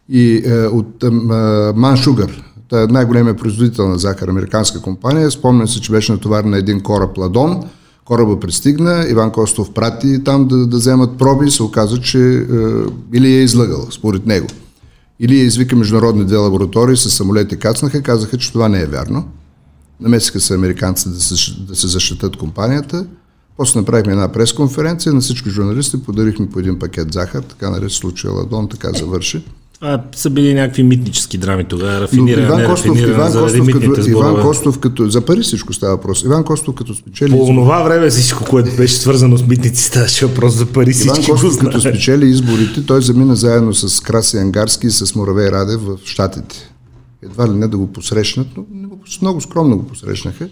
И 0.08 0.42
е, 0.46 0.66
от 0.66 1.02
е, 1.02 1.06
е 2.72 2.86
най-големия 2.86 3.36
производител 3.36 3.88
на 3.88 3.98
захар, 3.98 4.28
американска 4.28 4.80
компания. 4.80 5.30
Спомням 5.30 5.68
се, 5.68 5.80
че 5.80 5.92
беше 5.92 6.12
натоварен 6.12 6.50
на 6.50 6.58
един 6.58 6.80
кораб 6.80 7.18
Ладон. 7.18 7.62
Кораба 8.04 8.40
пристигна, 8.40 9.06
Иван 9.10 9.32
Костов 9.32 9.72
прати 9.72 10.24
там 10.24 10.48
да, 10.48 10.66
да 10.66 10.76
вземат 10.76 11.18
проби 11.18 11.46
и 11.46 11.50
се 11.50 11.62
оказа, 11.62 12.00
че 12.00 12.18
е, 12.18 12.44
или 13.14 13.34
е 13.34 13.42
излъгал, 13.42 13.86
според 13.90 14.26
него. 14.26 14.46
Или 15.20 15.36
извика 15.36 15.76
международни 15.76 16.24
две 16.24 16.36
лаборатории 16.36 16.96
с 16.96 17.10
самолети 17.10 17.58
кацнаха, 17.58 18.02
казаха, 18.02 18.38
че 18.38 18.52
това 18.52 18.68
не 18.68 18.80
е 18.80 18.86
вярно. 18.86 19.28
Намесиха 20.00 20.40
се 20.40 20.54
американците 20.54 21.10
да 21.10 21.20
се, 21.20 21.52
да 21.68 21.76
се 21.76 21.86
защитат 21.88 22.36
компанията. 22.36 23.06
После 23.56 23.80
направихме 23.80 24.12
една 24.12 24.32
пресконференция, 24.32 25.12
на 25.12 25.20
всички 25.20 25.50
журналисти 25.50 26.02
подарихме 26.02 26.50
по 26.50 26.58
един 26.58 26.78
пакет 26.78 27.12
захар, 27.12 27.42
така 27.42 27.70
нарече 27.70 27.96
случая 27.96 28.32
Ладон, 28.32 28.68
така 28.68 28.92
завърши. 28.92 29.44
Това 29.74 30.02
са 30.16 30.30
били 30.30 30.54
някакви 30.54 30.82
митнически 30.82 31.38
драми 31.38 31.64
тогава, 31.64 32.00
рафиниране, 32.00 32.46
Иван 32.46 32.66
Костов, 32.66 32.98
Иван 32.98 33.32
Костов, 33.32 33.68
като, 33.72 34.10
Иван 34.10 34.42
Костов 34.42 34.78
като, 34.78 35.08
за 35.10 35.20
пари 35.20 35.40
всичко 35.40 35.72
става 35.72 35.96
въпрос. 35.96 36.22
Иван 36.22 36.44
Костов 36.44 36.74
като 36.74 36.94
спечели... 36.94 37.30
По 37.30 37.46
това 37.46 37.82
време 37.82 38.10
всичко, 38.10 38.44
което 38.44 38.76
беше 38.76 38.94
свързано 38.94 39.36
с 39.36 39.46
митници, 39.46 39.82
ставаше 39.82 40.26
въпрос 40.26 40.54
за 40.54 40.66
пари, 40.66 40.94
Иван 41.04 41.24
Костов 41.24 41.58
като 41.58 41.80
спечели 41.80 42.26
изборите, 42.26 42.86
той 42.86 43.02
замина 43.02 43.36
заедно 43.36 43.74
с 43.74 44.00
Краси 44.00 44.36
Ангарски 44.36 44.86
и 44.86 44.90
с 44.90 45.14
Моравей 45.14 45.50
Радев 45.50 45.80
в 45.80 45.98
Штатите. 46.04 46.70
Едва 47.22 47.48
ли 47.48 47.52
не 47.52 47.68
да 47.68 47.76
го 47.76 47.92
посрещнат, 47.92 48.46
но 48.56 48.64
много 49.22 49.40
скромно 49.40 49.76
го 49.76 49.86
посрещнаха. 49.86 50.48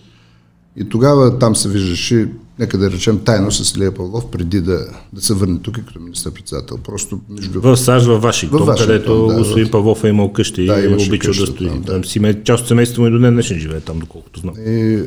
И 0.76 0.88
тогава 0.88 1.38
там 1.38 1.56
се 1.56 1.68
виждаше, 1.68 2.28
нека 2.58 2.78
да 2.78 2.90
речем, 2.90 3.18
тайно 3.18 3.52
с 3.52 3.76
Илия 3.76 3.94
Павлов, 3.94 4.30
преди 4.30 4.60
да, 4.60 4.86
да 5.12 5.22
се 5.22 5.34
върне 5.34 5.58
тук 5.58 5.74
като 5.74 6.00
министър-председател. 6.00 6.78
Просто 6.78 7.20
между... 7.30 7.60
В 7.60 7.76
САЩ, 7.76 8.06
в 8.06 8.18
Вашингтон, 8.18 8.62
в 8.62 8.66
Вашингтон 8.66 8.86
където 8.86 9.26
да, 9.26 9.34
господин 9.34 9.70
Павлов 9.70 10.04
е 10.04 10.08
имал 10.08 10.32
къща 10.32 10.64
да, 10.64 10.80
и 10.80 11.06
обичал 11.06 11.34
да 11.34 11.46
стои. 11.46 11.68
Там, 11.68 12.00
да. 12.00 12.08
Си, 12.08 12.36
част 12.44 12.62
от 12.62 12.68
семейството 12.68 13.00
му 13.00 13.06
и 13.06 13.10
до 13.10 13.18
днес 13.18 13.32
днешен 13.32 13.58
живее 13.58 13.80
там, 13.80 13.98
доколкото 13.98 14.40
знам. 14.40 14.54
И, 14.66 14.94
е, 14.94 15.02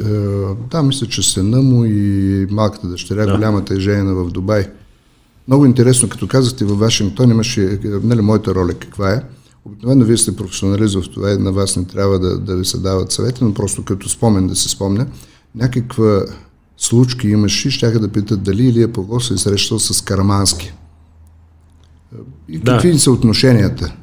да, 0.72 0.84
мисля, 0.84 1.08
че 1.08 1.30
сена 1.30 1.62
му 1.62 1.86
и 1.86 2.48
малката 2.52 2.88
дъщеря, 2.88 3.26
да. 3.26 3.36
голямата 3.36 3.74
е 3.74 3.80
женена 3.80 4.14
в 4.14 4.32
Дубай. 4.32 4.66
Много 5.48 5.66
интересно, 5.66 6.10
като 6.10 6.28
казахте 6.28 6.66
във 6.66 6.80
Вашингтон, 6.80 7.32
имаше, 7.32 7.80
нали, 7.84 8.22
моята 8.22 8.56
роля 8.56 8.74
каква 8.74 9.12
е. 9.12 9.22
Обикновено 9.66 10.06
вие 10.06 10.18
сте 10.18 10.36
професионалист 10.36 10.96
в 10.96 11.10
това 11.14 11.32
и 11.32 11.38
на 11.38 11.52
вас 11.52 11.76
не 11.76 11.86
трябва 11.86 12.20
да, 12.20 12.40
да 12.40 12.56
ви 12.56 12.66
се 12.66 12.78
дават 12.78 13.12
съвети, 13.12 13.44
но 13.44 13.54
просто 13.54 13.84
като 13.84 14.10
спомен 14.10 14.48
да 14.48 14.56
се 14.56 14.70
спомня 14.70 15.08
някаква 15.56 16.26
случка 16.78 17.28
имаше, 17.28 17.72
щяха 17.72 18.00
да 18.00 18.12
питат 18.12 18.44
дали 18.44 18.64
Илия 18.64 18.94
Павлов 18.94 19.26
се 19.26 19.34
е 19.34 19.38
срещал 19.38 19.80
с 19.80 20.02
Карамански. 20.02 20.74
И 22.50 22.58
да. 22.58 22.72
какви 22.72 23.00
са 23.00 23.12
отношенията? 23.12 23.96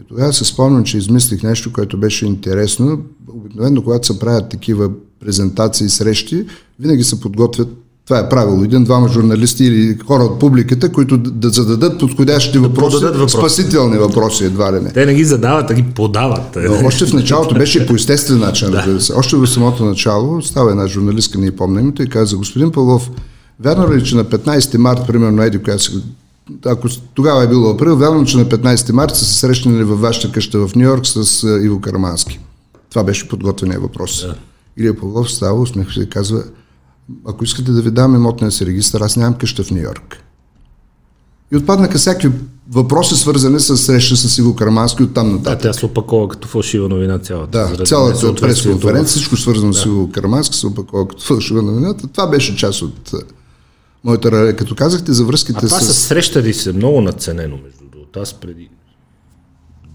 И 0.00 0.02
тогава 0.08 0.32
се 0.32 0.44
спомням, 0.44 0.84
че 0.84 0.98
измислих 0.98 1.42
нещо, 1.42 1.72
което 1.72 1.98
беше 1.98 2.26
интересно. 2.26 3.02
Обикновено, 3.28 3.82
когато 3.82 4.06
се 4.06 4.18
правят 4.18 4.48
такива 4.48 4.90
презентации 5.20 5.86
и 5.86 5.88
срещи, 5.88 6.46
винаги 6.80 7.04
се 7.04 7.20
подготвят 7.20 7.68
това 8.08 8.18
е 8.18 8.28
правило. 8.28 8.64
Един-двама 8.64 9.08
журналисти 9.08 9.64
или 9.64 9.98
хора 10.06 10.22
от 10.22 10.38
публиката, 10.38 10.92
които 10.92 11.18
да 11.18 11.48
зададат 11.48 11.98
подходящи 11.98 12.52
да 12.52 12.60
въпроси, 12.60 13.04
въпроси, 13.04 13.36
спасителни 13.36 13.98
въпроси 13.98 14.44
едва 14.44 14.72
ли 14.72 14.80
не. 14.80 14.92
Те 14.92 15.06
не 15.06 15.14
ги 15.14 15.24
задават, 15.24 15.70
а 15.70 15.74
ги 15.74 15.82
подават. 15.82 16.56
Но 16.56 16.86
още 16.86 17.06
в 17.06 17.12
началото 17.12 17.54
беше 17.54 17.86
по 17.86 17.94
естествен 17.94 18.38
начин, 18.38 18.70
да. 18.86 19.00
се. 19.00 19.14
Още 19.14 19.36
в 19.36 19.46
самото 19.46 19.84
начало 19.84 20.42
става 20.42 20.70
една 20.70 20.86
журналистка, 20.86 21.38
не 21.38 21.56
помня 21.56 21.80
името, 21.80 22.02
и 22.02 22.08
каза, 22.08 22.36
господин 22.36 22.72
Павлов, 22.72 23.10
вярно 23.60 23.94
ли, 23.94 24.04
че 24.04 24.16
на 24.16 24.24
15 24.24 24.76
март, 24.76 25.06
примерно, 25.06 25.42
еди, 25.42 25.62
коя 25.62 25.78
се 25.78 25.92
ако 26.66 26.88
тогава 27.14 27.44
е 27.44 27.48
било 27.48 27.70
април, 27.70 27.96
вярно, 27.96 28.24
че 28.24 28.36
на 28.36 28.44
15 28.44 28.92
март 28.92 29.16
са 29.16 29.24
се 29.24 29.34
срещнали 29.34 29.84
във 29.84 30.00
вашата 30.00 30.32
къща 30.32 30.66
в 30.66 30.74
Нью 30.74 30.84
Йорк 30.84 31.06
с 31.06 31.46
Иво 31.62 31.80
Карамански. 31.80 32.40
Това 32.90 33.04
беше 33.04 33.28
подготвения 33.28 33.80
въпрос. 33.80 34.26
Да. 34.26 34.34
Илия 34.76 34.96
Павлов 34.96 35.32
става, 35.32 35.60
усмеха 35.60 35.92
се 35.92 36.00
и 36.00 36.08
казва, 36.08 36.42
ако 37.26 37.44
искате 37.44 37.72
да 37.72 37.82
ви 37.82 37.90
дам 37.90 38.14
имотния 38.14 38.50
си 38.50 38.66
регистър, 38.66 39.00
аз 39.00 39.16
нямам 39.16 39.34
къща 39.34 39.64
в 39.64 39.70
Нью 39.70 39.82
Йорк. 39.82 40.24
И 41.52 41.56
отпаднаха 41.56 41.98
всякакви 41.98 42.38
въпроси 42.70 43.14
свързани 43.14 43.60
с 43.60 43.76
среща 43.76 44.16
с 44.16 44.38
Иго 44.38 44.56
Карамански 44.56 45.02
от 45.02 45.14
там 45.14 45.32
нататък. 45.32 45.62
Да, 45.62 45.68
тя 45.68 45.72
се 45.72 45.86
опакова 45.86 46.28
като 46.28 46.48
фалшива 46.48 46.88
новина 46.88 47.18
цялата. 47.18 47.76
Да, 47.76 47.84
цялата 47.84 48.34
пресконференция, 48.34 49.04
всичко 49.04 49.36
свързано 49.36 49.72
да. 49.72 49.78
с 49.78 49.84
Иго 49.84 50.10
Карамански 50.12 50.56
се 50.56 50.66
опакова 50.66 51.08
като 51.08 51.22
фалшива 51.22 51.62
новина. 51.62 51.94
Това 51.94 52.26
беше 52.26 52.56
част 52.56 52.82
от 52.82 53.12
моята 54.04 54.32
роля. 54.32 54.56
Като 54.56 54.74
казахте 54.74 55.12
за 55.12 55.24
връзките 55.24 55.58
а 55.62 55.66
това 55.66 55.80
с... 55.80 55.94
с 55.94 55.98
срещали 55.98 56.54
се 56.54 56.72
много 56.72 57.00
надценено, 57.00 57.58
между 57.64 57.84
другото. 57.92 58.20
Аз 58.20 58.34
преди 58.34 58.68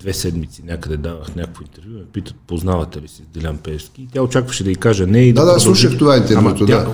две 0.04 0.14
седмици 0.14 0.62
някъде 0.66 0.98
давах 0.98 1.36
някакво 1.36 1.64
интервю, 1.64 1.90
ме 1.90 2.06
питат, 2.14 2.36
познавате 2.48 3.02
ли 3.02 3.08
си 3.08 3.24
Дилян 3.34 3.58
Певски? 3.58 4.02
И 4.02 4.08
тя 4.14 4.22
очакваше 4.22 4.64
да 4.64 4.72
й 4.72 4.76
каже 4.76 5.06
не 5.06 5.20
и 5.20 5.34
да. 5.34 5.46
Да, 5.46 5.54
да, 5.54 5.60
слушах 5.60 5.98
това 5.98 6.18
интервюто, 6.18 6.66
да. 6.66 6.88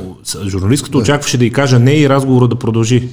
Журналистката 0.47 0.91
да. 0.91 0.97
очакваше 0.97 1.37
да 1.37 1.45
й 1.45 1.51
каже 1.51 1.79
не 1.79 1.99
и 1.99 2.09
разговора 2.09 2.47
да 2.47 2.55
продължи. 2.55 3.09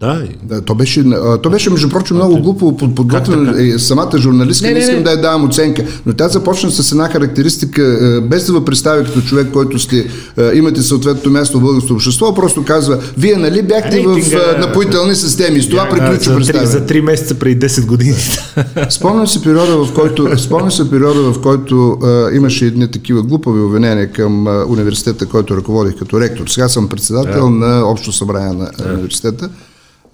Да, 0.00 0.22
да 0.42 0.60
то, 0.60 0.74
беше, 0.74 1.04
то 1.42 1.50
беше, 1.50 1.70
между 1.70 1.88
прочим, 1.88 2.16
много 2.16 2.42
глупо 2.42 2.76
подготвено. 2.76 3.54
Е, 3.58 3.78
самата 3.78 4.18
журналистка, 4.18 4.66
не, 4.66 4.72
не, 4.72 4.78
не 4.78 4.84
искам 4.84 5.02
да 5.02 5.10
я 5.10 5.20
давам 5.20 5.44
оценка, 5.44 5.84
но 6.06 6.12
тя 6.12 6.28
започна 6.28 6.70
с 6.70 6.92
една 6.92 7.08
характеристика, 7.08 7.82
е, 7.82 8.20
без 8.20 8.46
да 8.46 8.58
ви 8.58 8.64
представи 8.64 9.04
като 9.04 9.20
човек, 9.20 9.50
който 9.52 9.78
сте, 9.78 9.98
е, 10.38 10.50
имате 10.54 10.82
съответното 10.82 11.30
място 11.30 11.58
в 11.58 11.62
българското 11.62 11.94
общество, 11.94 12.34
просто 12.34 12.64
казва, 12.64 12.98
вие 13.18 13.36
нали 13.36 13.62
бяхте 13.62 13.96
Рейтинга, 13.96 14.38
в 14.38 14.58
напоителни 14.60 15.14
системи, 15.14 15.62
с 15.62 15.68
това 15.68 15.88
приключва 15.88 16.34
представяне. 16.34 16.66
За 16.66 16.86
3 16.86 17.00
месеца 17.00 17.34
преди 17.34 17.66
10 17.66 17.86
години. 17.86 18.16
Спомням 18.90 19.26
се 19.26 19.42
периода, 19.42 19.84
в 19.84 19.94
който, 19.94 20.38
спомням 20.38 20.70
се 20.70 20.90
периода, 20.90 21.32
в 21.32 21.40
който 21.40 21.98
а, 22.02 22.30
имаше 22.32 22.66
едни 22.66 22.88
такива 22.88 23.22
глупави 23.22 23.60
обвинения 23.60 24.12
към 24.12 24.46
а, 24.46 24.64
университета, 24.68 25.26
който 25.26 25.56
ръководих 25.56 25.98
като 25.98 26.20
ректор. 26.20 26.46
Сега 26.46 26.68
съм 26.68 26.88
председател 26.88 27.44
да. 27.44 27.50
на 27.50 27.90
Общо 27.90 28.12
събрание 28.12 28.52
на 28.52 28.70
да. 28.78 28.92
университета 28.92 29.50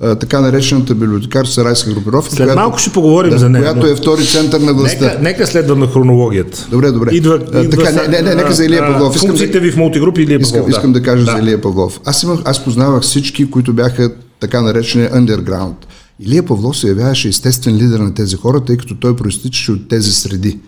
така 0.00 0.40
наречената 0.40 0.94
библиотекарско-сарайска 0.94 1.94
групировка. 1.94 2.30
След 2.30 2.46
която, 2.46 2.60
малко 2.60 2.78
ще 2.78 2.92
поговорим 2.92 3.30
да, 3.30 3.38
за 3.38 3.48
нея. 3.48 3.72
Която 3.72 3.86
е 3.86 3.94
втори 3.94 4.24
център 4.26 4.60
на 4.60 4.74
властта. 4.74 5.04
Нека, 5.04 5.22
нека 5.22 5.46
следваме 5.46 5.86
хронологията. 5.86 6.66
Добре, 6.70 6.90
добре. 6.90 7.10
Идва, 7.12 7.34
идва 7.36 7.84
така, 7.84 8.02
не, 8.02 8.08
не, 8.08 8.22
не, 8.22 8.34
нека 8.34 8.52
за 8.52 8.64
Илия 8.64 8.86
Павлов. 8.86 9.16
Функциите 9.16 9.60
ви 9.60 9.72
в 9.72 9.76
мултигрупи 9.76 10.22
Илия 10.22 10.40
Павлов. 10.40 10.48
Искам, 10.48 10.64
да. 10.64 10.70
искам 10.70 10.92
да 10.92 11.02
кажа 11.02 11.24
да. 11.24 11.32
за 11.32 11.38
Илия 11.38 11.60
Павлов. 11.60 12.00
Аз, 12.04 12.22
имах, 12.22 12.40
аз 12.44 12.64
познавах 12.64 13.02
всички, 13.02 13.50
които 13.50 13.72
бяха 13.72 14.10
така 14.40 14.62
наречени 14.62 15.08
underground. 15.08 15.74
Илия 16.20 16.42
Павлов 16.42 16.78
се 16.78 16.88
явяваше 16.88 17.28
естествен 17.28 17.76
лидер 17.76 17.98
на 17.98 18.14
тези 18.14 18.36
хора, 18.36 18.60
тъй 18.60 18.76
като 18.76 18.96
той 18.96 19.16
проистичаше 19.16 19.72
от 19.72 19.88
тези 19.88 20.12
среди. 20.12 20.58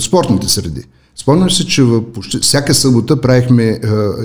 Спортните 0.00 0.48
среди. 0.48 0.82
Спомням 1.16 1.50
се, 1.50 1.66
че 1.66 1.82
в 1.82 2.02
почти 2.12 2.38
всяка 2.38 2.74
събота 2.74 3.20
правихме, 3.20 3.64
е, 3.64 3.78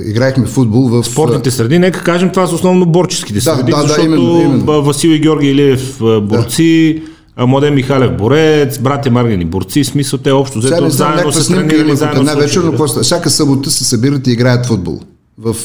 играехме 0.05 0.45
футбол 0.45 0.87
в... 0.87 1.03
Спортните 1.03 1.51
среди, 1.51 1.79
нека 1.79 2.03
кажем, 2.03 2.29
това 2.29 2.47
са 2.47 2.55
основно 2.55 2.85
борческите 2.85 3.41
среди, 3.41 3.71
да, 3.71 3.77
да, 3.77 3.81
защото 3.81 4.01
да, 4.01 4.05
именно, 4.07 4.41
именно. 4.41 4.83
Васил 4.83 5.09
и 5.09 5.19
Георги 5.19 5.47
Илиев 5.47 5.97
борци, 6.21 7.01
да. 7.37 7.47
Младен 7.47 7.73
Михалев 7.73 8.17
борец, 8.17 8.79
братя 8.79 9.11
Маргани 9.11 9.45
борци, 9.45 9.83
смисъл 9.83 10.19
те 10.19 10.31
общо 10.31 10.59
взето 10.59 10.89
знам, 10.89 11.13
заедно 11.13 11.31
се 11.31 11.53
тренирали, 11.53 11.95
заедно 11.95 12.19
една 12.19 12.35
вечер, 12.35 12.61
но 12.61 12.75
просто, 12.75 12.99
всяка 12.99 13.29
събота 13.29 13.71
се 13.71 13.83
събират 13.83 14.27
и 14.27 14.31
играят 14.31 14.65
футбол 14.65 14.99
в, 15.37 15.55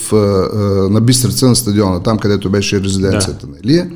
на 0.91 1.01
Бистрица 1.01 1.47
на 1.49 1.57
стадиона, 1.57 2.03
там 2.03 2.19
където 2.19 2.51
беше 2.51 2.81
резиденцията 2.81 3.47
да. 3.47 3.53
на 3.53 3.59
Илия. 3.65 3.91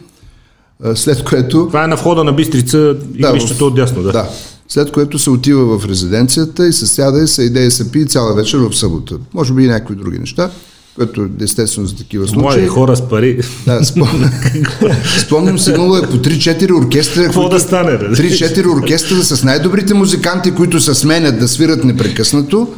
След 0.95 1.25
което... 1.25 1.67
Това 1.67 1.85
е 1.85 1.87
на 1.87 1.97
входа 1.97 2.25
на 2.25 2.33
Бистрица, 2.33 2.97
игрището 3.15 3.59
да, 3.59 3.65
отдясно, 3.65 4.03
да. 4.03 4.13
да 4.13 4.29
след 4.69 4.93
което 4.93 5.19
се 5.19 5.31
отива 5.31 5.79
в 5.79 5.87
резиденцията 5.87 6.69
и 6.69 6.73
се 6.73 6.87
сяда 6.87 7.23
и 7.23 7.29
се 7.29 7.43
иде 7.43 7.67
и 7.67 7.71
се 7.71 7.93
пие 7.93 8.05
цяла 8.05 8.35
вечер 8.35 8.59
в 8.59 8.77
събота. 8.77 9.15
Може 9.35 9.53
би 9.53 9.65
и 9.65 9.69
някакви 9.69 9.95
други 9.95 10.19
неща, 10.19 10.51
което 10.97 11.29
естествено 11.41 11.87
за 11.87 11.97
такива 11.97 12.27
случаи. 12.29 12.43
Млади 12.43 12.67
хора 12.67 12.97
с 12.97 13.09
пари. 13.09 13.41
Да, 13.67 13.85
спомням, 13.85 14.31
спомням 15.19 15.59
си, 15.59 15.71
имало 15.71 15.97
е 15.97 16.03
по 16.03 16.17
3-4 16.17 16.85
оркестра. 16.85 17.25
Какво 17.25 17.49
да 17.49 17.61
стане? 17.61 17.91
3-4 17.91 18.77
оркестра 18.77 19.23
с 19.23 19.45
най-добрите 19.45 19.95
музиканти, 19.95 20.51
които 20.51 20.81
се 20.81 20.95
сменят 20.95 21.39
да 21.39 21.49
свират 21.49 21.85
непрекъснато 21.85 22.69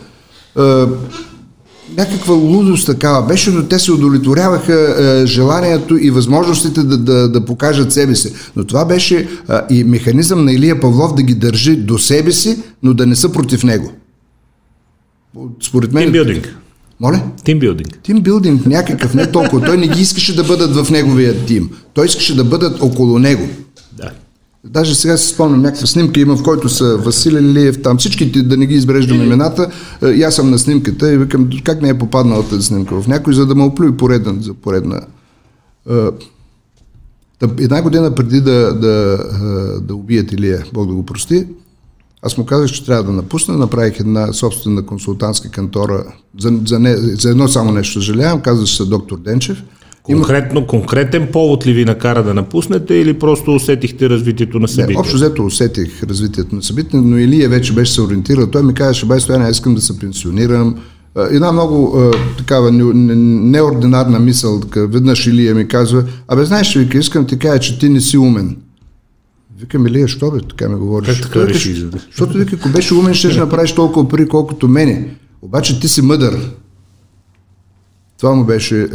някаква 1.97 2.35
лудост 2.35 2.87
такава 2.87 3.27
беше, 3.27 3.51
но 3.51 3.63
те 3.63 3.79
се 3.79 3.93
удовлетворяваха 3.93 4.97
е, 4.99 5.27
желанието 5.27 5.99
и 5.99 6.11
възможностите 6.11 6.83
да, 6.83 6.99
да, 6.99 7.29
да 7.29 7.45
покажат 7.45 7.93
себе 7.93 8.15
си. 8.15 8.33
Но 8.57 8.65
това 8.65 8.85
беше 8.85 9.19
е, 9.19 9.27
и 9.71 9.85
механизъм 9.85 10.45
на 10.45 10.53
Илия 10.53 10.81
Павлов 10.81 11.15
да 11.15 11.23
ги 11.23 11.35
държи 11.35 11.77
до 11.77 11.99
себе 11.99 12.33
си, 12.33 12.59
но 12.83 12.95
да 12.95 13.07
не 13.07 13.17
са 13.17 13.33
против 13.33 13.65
него. 13.65 13.93
Според 15.63 15.93
мен... 15.93 16.05
Тимбилдинг. 16.05 16.57
Моля? 17.01 17.23
Тимбилдинг. 17.45 17.99
Тимбилдинг 18.03 18.67
някакъв, 18.67 19.15
не 19.15 19.33
толкова. 19.33 19.67
Той 19.67 19.77
не 19.77 19.89
ги 19.89 20.01
искаше 20.01 20.37
да 20.37 20.45
бъдат 20.45 20.77
в 20.77 20.91
неговия 20.91 21.45
тим. 21.47 21.71
Той 21.95 22.07
искаше 22.07 22.37
да 22.37 22.45
бъдат 22.45 22.83
около 22.83 23.19
него. 23.19 23.49
Да. 23.93 24.11
Даже 24.65 24.95
сега 24.95 25.17
си 25.17 25.29
спомням 25.29 25.63
някаква 25.63 25.87
снимка 25.87 26.21
има, 26.21 26.37
в 26.37 26.43
който 26.43 26.69
са 26.69 26.97
Василен 26.97 27.53
Лиев, 27.53 27.83
там 27.83 27.99
всичките, 27.99 28.43
да 28.43 28.57
не 28.57 28.67
ги 28.67 28.75
избреждам 28.75 29.23
имената, 29.23 29.71
е, 30.03 30.09
и 30.09 30.23
аз 30.23 30.35
съм 30.35 30.51
на 30.51 30.59
снимката 30.59 31.13
и 31.13 31.19
викам, 31.19 31.51
как 31.65 31.83
не 31.83 31.89
е 31.89 31.99
попаднала 31.99 32.49
тази 32.49 32.63
снимка 32.63 33.03
в 33.03 33.09
някой, 33.09 33.35
за 33.35 33.47
да 33.47 33.55
ме 33.55 33.65
оплюи 33.65 33.97
пореден, 33.97 34.39
за 34.43 34.55
поредна. 34.55 35.01
Е, 35.91 36.07
една 37.43 37.83
година 37.83 38.15
преди 38.15 38.41
да, 38.41 38.75
да, 38.75 39.19
е, 39.43 39.81
да 39.81 39.95
убият 39.95 40.33
Илия, 40.33 40.65
Бог 40.73 40.89
да 40.89 40.95
го 40.95 41.07
прости, 41.07 41.47
аз 42.23 42.39
му 42.39 42.47
казах, 42.47 42.71
че 42.71 42.87
трябва 42.87 43.05
да 43.05 43.13
напусна, 43.13 43.57
направих 43.57 44.01
една 44.01 44.33
собствена 44.33 44.87
консултантска 44.87 45.51
кантора, 45.51 46.05
за, 46.41 46.61
за, 46.67 46.79
не, 46.79 46.97
за 46.97 47.31
едно 47.31 47.49
само 47.49 47.73
нещо 47.73 47.93
съжалявам, 47.93 48.41
казваше 48.41 48.77
се 48.77 48.85
доктор 48.85 49.19
Денчев– 49.19 49.63
Конкретно, 50.13 50.67
конкретен 50.67 51.29
повод 51.33 51.67
ли 51.67 51.73
ви 51.73 51.85
накара 51.85 52.23
да 52.23 52.35
напуснете 52.35 52.95
или 52.95 53.19
просто 53.19 53.55
усетихте 53.55 54.11
развитието 54.11 54.59
на 54.59 54.69
събитието? 54.69 54.93
Не, 54.93 54.99
общо 54.99 55.17
взето 55.17 55.45
усетих 55.45 56.03
развитието 56.03 56.55
на 56.55 56.63
събитието, 56.63 56.97
но 56.97 57.19
Илия 57.19 57.49
вече 57.49 57.73
беше 57.73 57.93
се 57.93 58.03
ориентирал. 58.03 58.47
Той 58.47 58.63
ми 58.63 58.75
казаше, 58.75 59.07
бай 59.07 59.21
Стояне, 59.21 59.51
искам 59.51 59.75
да 59.75 59.81
се 59.81 59.99
пенсионирам. 59.99 60.77
Една 61.31 61.53
много 61.53 62.11
такава 62.39 62.73
неординарна 62.73 64.19
мисъл, 64.19 64.61
така, 64.61 64.87
веднъж 64.87 65.27
Илия 65.27 65.55
ми 65.55 65.69
казва, 65.69 66.05
абе 66.29 66.45
знаеш, 66.45 66.77
вика, 66.77 66.99
искам 66.99 67.27
ти 67.27 67.39
кажа, 67.39 67.61
че 67.61 67.79
ти 67.79 67.89
не 67.89 68.01
си 68.01 68.19
умен. 68.19 68.57
Викам, 69.61 69.87
Илия, 69.87 70.09
що 70.09 70.31
бе, 70.31 70.39
така 70.41 70.69
ми 70.69 70.79
говориш? 70.79 71.09
Как 71.09 71.33
така 71.33 71.49
реши? 71.49 71.87
Защото, 72.11 72.39
вика, 72.39 72.57
ако 72.57 72.69
беше 72.69 72.95
умен, 72.95 73.15
ще 73.15 73.37
направиш 73.37 73.73
толкова 73.73 74.09
пари, 74.09 74.29
колкото 74.29 74.69
мене. 74.69 75.17
Обаче 75.43 75.81
ти 75.81 75.89
си 75.89 76.03
мъдър. 76.03 76.51
Това 78.21 78.35
му 78.35 78.45
беше... 78.45 78.83
Е, 78.83 78.87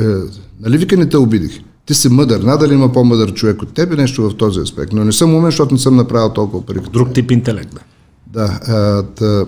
нали 0.61 0.77
вика 0.77 0.97
не 0.97 1.09
те 1.09 1.17
обидих? 1.17 1.59
Ти 1.85 1.93
си 1.93 2.09
мъдър. 2.09 2.39
Надали 2.39 2.73
има 2.73 2.91
по-мъдър 2.91 3.33
човек 3.33 3.61
от 3.61 3.73
теб 3.73 3.93
и 3.93 3.95
нещо 3.95 4.29
в 4.29 4.37
този 4.37 4.59
аспект. 4.59 4.93
Но 4.93 5.03
не 5.03 5.11
съм 5.11 5.35
умен, 5.35 5.45
защото 5.45 5.73
не 5.73 5.79
съм 5.79 5.95
направил 5.95 6.29
толкова 6.29 6.65
пари. 6.65 6.79
Друг 6.93 7.13
тип 7.13 7.31
интелект, 7.31 7.73
да. 7.73 7.81
Да. 8.27 8.59
А, 8.67 9.03
та, 9.03 9.45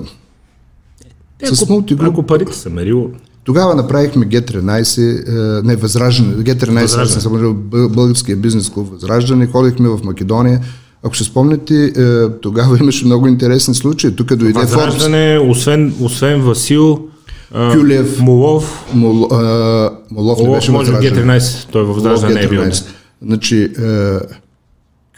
е, 1.41 1.47
с 1.47 1.69
мултигруп... 1.69 2.09
Ако 2.09 2.23
парите 2.23 2.53
са 2.53 2.69
мерило... 2.69 3.09
Тогава 3.43 3.75
направихме 3.75 4.25
G13, 4.25 5.63
не, 5.63 5.75
Възраждане, 5.75 6.33
G13, 6.33 7.01
аз 7.01 7.23
съм 7.23 7.63
българския 7.89 8.37
бизнес 8.37 8.69
клуб 8.69 8.89
Възраждане, 8.91 9.47
ходихме 9.47 9.89
в 9.89 9.99
Македония, 10.03 10.61
ако 11.03 11.13
ще 11.13 11.23
спомняте, 11.23 11.85
е, 11.85 12.29
тогава 12.41 12.77
имаше 12.81 13.05
много 13.05 13.27
интересни 13.27 13.75
случаи. 13.75 14.15
Тук 14.15 14.35
дойде 14.35 14.59
Възраждане, 14.59 15.39
освен, 15.49 15.93
освен 16.01 16.41
Васил, 16.41 17.06
Кюлев. 17.51 18.19
Молов. 18.19 18.85
Мол, 18.93 19.27
а, 19.31 19.91
Молов 20.11 20.39
не 20.39 20.49
беше 20.49 20.71
може 20.71 20.91
би 20.91 20.97
13 20.97 21.71
той 21.71 21.83
в 21.83 22.33
не 22.33 22.41
е 22.41 22.47
бил. 22.47 22.61
Значи, 23.21 23.63
а, 23.63 24.19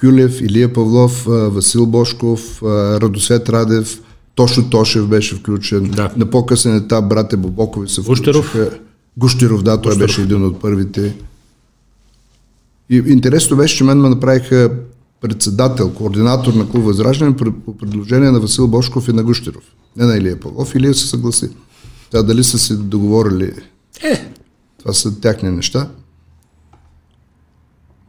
Кюлев, 0.01 0.41
Илия 0.41 0.73
Павлов, 0.73 1.23
Васил 1.27 1.85
Бошков, 1.85 2.63
Радосвет 2.63 3.49
Радев, 3.49 3.99
Тошо 4.35 4.69
Тошев 4.69 5.07
беше 5.07 5.35
включен. 5.35 5.83
Да. 5.83 6.11
На 6.17 6.25
по-късен 6.25 6.75
етап 6.75 7.09
брате 7.09 7.37
Бобокови 7.37 7.89
са 7.89 8.01
Гущеров. 8.01 8.55
Гущеров, 9.17 9.63
да, 9.63 9.81
той 9.81 9.91
Гущеров. 9.91 10.07
беше 10.07 10.21
един 10.21 10.45
от 10.45 10.61
първите. 10.61 11.15
И 12.89 13.03
интересно 13.07 13.57
беше, 13.57 13.77
че 13.77 13.83
мен 13.83 14.01
ме 14.01 14.09
направиха 14.09 14.71
председател, 15.21 15.89
координатор 15.89 16.53
на 16.53 16.69
клуб 16.69 16.83
Възраждане 16.83 17.35
по 17.65 17.77
предложение 17.77 18.31
на 18.31 18.39
Васил 18.39 18.67
Бошков 18.67 19.07
и 19.07 19.13
на 19.13 19.23
Гущеров. 19.23 19.63
Не 19.97 20.05
на 20.05 20.17
Илия 20.17 20.39
Павлов. 20.39 20.75
Илия 20.75 20.93
се 20.93 21.07
съгласи. 21.07 21.49
Та 22.11 22.23
дали 22.23 22.43
са 22.43 22.57
си 22.57 22.77
договорили. 22.77 23.51
Е. 24.03 24.31
Това 24.79 24.93
са 24.93 25.19
тяхни 25.19 25.49
неща. 25.49 25.89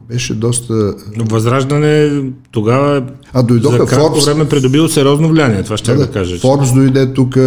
Беше 0.09 0.35
доста... 0.35 0.95
Но 1.15 1.25
Възраждане 1.25 2.23
тогава 2.51 3.07
а, 3.33 3.43
дойдоха 3.43 3.77
за 3.77 3.85
кратко 3.85 4.07
Форбс... 4.07 4.25
време 4.25 4.49
придобило 4.49 4.87
сериозно 4.87 5.29
влияние, 5.29 5.63
това 5.63 5.77
ще 5.77 5.93
да, 5.93 5.97
да 5.97 6.11
кажа. 6.11 6.39
Форбс 6.39 6.73
дойде 6.73 7.13
тук, 7.13 7.37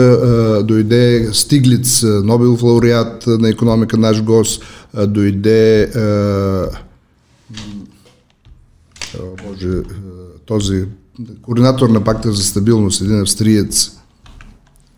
дойде 0.63 1.29
Стиглиц, 1.33 2.03
Нобел 2.03 2.59
лауреат 2.63 3.27
на 3.27 3.49
економика, 3.49 3.97
наш 3.97 4.23
гост, 4.23 4.63
дойде 5.07 5.91
може 9.47 9.83
този 10.47 10.85
координатор 11.43 11.89
на 11.89 12.05
пакта 12.05 12.33
за 12.33 12.43
стабилност, 12.43 13.01
един 13.01 13.21
австриец, 13.21 13.91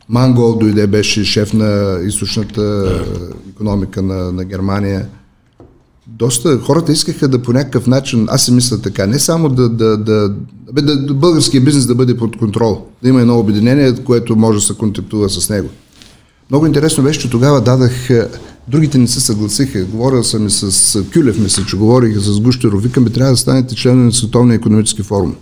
Мангол 0.08 0.58
дойде, 0.58 0.86
беше 0.86 1.24
шеф 1.24 1.52
на 1.52 1.98
източната 2.04 2.62
да. 2.62 3.04
економика 3.50 4.02
на, 4.02 4.32
на 4.32 4.44
Германия. 4.44 5.06
доста 6.06 6.58
хората 6.58 6.92
искаха 6.92 7.28
да 7.28 7.42
по 7.42 7.52
някакъв 7.52 7.86
начин, 7.86 8.26
аз 8.30 8.44
си 8.44 8.52
мисля 8.52 8.78
така, 8.78 9.06
не 9.06 9.18
само 9.18 9.48
да, 9.48 9.68
да, 9.68 9.96
да, 9.96 10.34
да, 10.72 10.96
да 10.96 11.14
българския 11.14 11.60
бизнес 11.60 11.86
да 11.86 11.94
бъде 11.94 12.16
под 12.16 12.36
контрол, 12.36 12.84
да 13.02 13.08
има 13.08 13.20
едно 13.20 13.38
обединение, 13.38 13.94
което 13.94 14.36
може 14.36 14.58
да 14.58 14.64
се 14.64 14.74
контактува 14.74 15.28
с 15.28 15.50
него. 15.50 15.68
Много 16.50 16.66
интересно 16.66 17.04
беше, 17.04 17.20
че 17.20 17.30
тогава 17.30 17.60
дадах, 17.60 18.08
другите 18.68 18.98
не 18.98 19.06
се 19.06 19.20
съгласиха, 19.20 19.84
говорил 19.84 20.22
съм 20.22 20.46
и 20.46 20.50
с 20.50 21.04
Кюлев, 21.14 21.38
мисля, 21.38 21.64
че 21.68 21.76
говорих 21.76 22.18
с 22.18 22.40
Гущеров, 22.40 22.82
викам, 22.82 23.04
би 23.04 23.12
трябва 23.12 23.32
да 23.32 23.36
станете 23.36 23.74
член 23.74 24.04
на 24.04 24.12
Световния 24.12 24.54
економически 24.54 25.02
форум. 25.02 25.34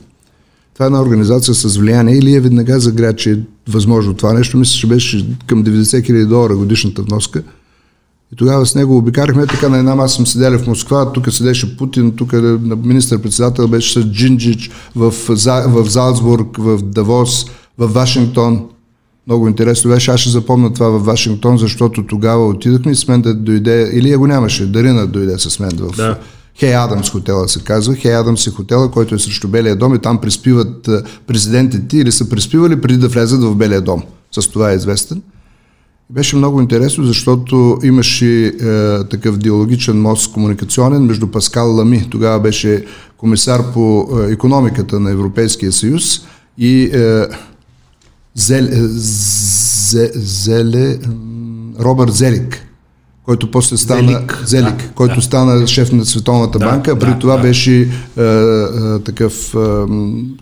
Това 0.75 0.87
е 0.87 0.87
една 0.87 1.03
организация 1.03 1.55
с 1.55 1.77
влияние 1.77 2.17
или 2.17 2.35
е 2.35 2.41
веднага 2.41 2.81
загря, 2.81 3.13
че 3.13 3.33
е 3.33 3.37
възможно 3.69 4.15
това 4.15 4.33
нещо. 4.33 4.57
Мисля, 4.57 4.79
че 4.79 4.87
беше 4.87 5.27
към 5.47 5.65
90 5.65 5.83
000 5.83 6.27
долара 6.27 6.57
годишната 6.57 7.03
вноска. 7.03 7.43
И 8.33 8.37
тогава 8.37 8.67
с 8.67 8.75
него 8.75 8.97
обикарахме 8.97 9.47
така 9.47 9.69
на 9.69 9.79
една 9.79 9.95
маса 9.95 10.17
съм 10.17 10.27
седяли 10.27 10.59
в 10.59 10.67
Москва, 10.67 11.13
тук 11.13 11.33
седеше 11.33 11.77
Путин, 11.77 12.13
тук 12.17 12.33
министър-председател 12.85 13.69
беше 13.69 14.01
с 14.01 14.05
Джинджич 14.05 14.71
в, 14.97 15.15
в 15.67 15.91
Залцбург, 15.91 16.57
в 16.59 16.83
Давос, 16.83 17.47
в 17.79 17.87
Вашингтон. 17.87 18.67
Много 19.27 19.49
интересно 19.49 19.91
беше, 19.91 20.11
аз 20.11 20.21
ще 20.21 20.31
запомня 20.31 20.73
това 20.73 20.89
в 20.89 21.05
Вашингтон, 21.05 21.59
защото 21.59 22.07
тогава 22.07 22.47
отидахме 22.47 22.93
и 22.93 22.95
с 22.95 23.09
мен 23.09 23.23
да 23.23 23.35
дойде, 23.35 23.91
или 23.93 24.11
я 24.11 24.19
го 24.19 24.27
нямаше, 24.27 24.67
Дарина 24.67 25.07
дойде 25.07 25.39
с 25.39 25.59
мен 25.59 25.71
в 25.71 25.97
да. 25.97 26.19
Хей 26.59 26.75
Адамс 26.75 27.11
хотела 27.11 27.49
се 27.49 27.61
казва. 27.61 27.95
Хей 27.95 28.15
Адамс 28.17 28.47
е 28.47 28.51
хотела, 28.51 28.91
който 28.91 29.15
е 29.15 29.19
срещу 29.19 29.49
Белия 29.49 29.77
дом 29.77 29.95
и 29.95 29.99
там 29.99 30.21
приспиват 30.21 30.89
президентите 31.27 31.99
или 31.99 32.13
са 32.13 32.29
приспивали 32.29 32.81
преди 32.81 32.99
да 32.99 33.09
влезат 33.09 33.43
в 33.43 33.55
Белия 33.55 33.81
дом. 33.81 34.03
С 34.33 34.49
това 34.49 34.73
е 34.73 34.77
известен. 34.77 35.23
Беше 36.11 36.37
много 36.37 36.61
интересно, 36.61 37.05
защото 37.05 37.79
имаше 37.83 38.47
е, 38.47 38.53
такъв 39.05 39.39
диалогичен 39.39 40.01
мост 40.01 40.33
комуникационен 40.33 41.03
между 41.03 41.27
Паскал 41.27 41.77
Лами, 41.77 42.09
тогава 42.11 42.41
беше 42.41 42.85
комисар 43.17 43.73
по 43.73 44.09
е, 44.13 44.33
економиката 44.33 45.01
на 45.01 45.11
Европейския 45.11 45.73
съюз 45.73 46.27
и 46.59 46.83
е, 46.83 47.27
е, 48.51 48.63
Зеле, 50.15 50.99
Робърт 51.81 52.13
Зелик, 52.13 52.64
който 53.25 53.51
после 53.51 53.77
стана 53.77 54.13
Зелик, 54.13 54.43
Зелик 54.47 54.77
да, 54.77 54.89
който 54.95 55.15
да. 55.15 55.23
стана 55.23 55.67
шеф 55.67 55.93
на 55.93 56.05
Световната 56.05 56.59
да, 56.59 56.67
банка, 56.67 56.91
а 56.91 56.99
преди 56.99 57.13
да, 57.13 57.19
това 57.19 57.37
да. 57.37 57.43
беше 57.43 57.81
е, 57.81 57.85
е, 57.85 58.99
такъв 59.05 59.55
е, 59.55 59.59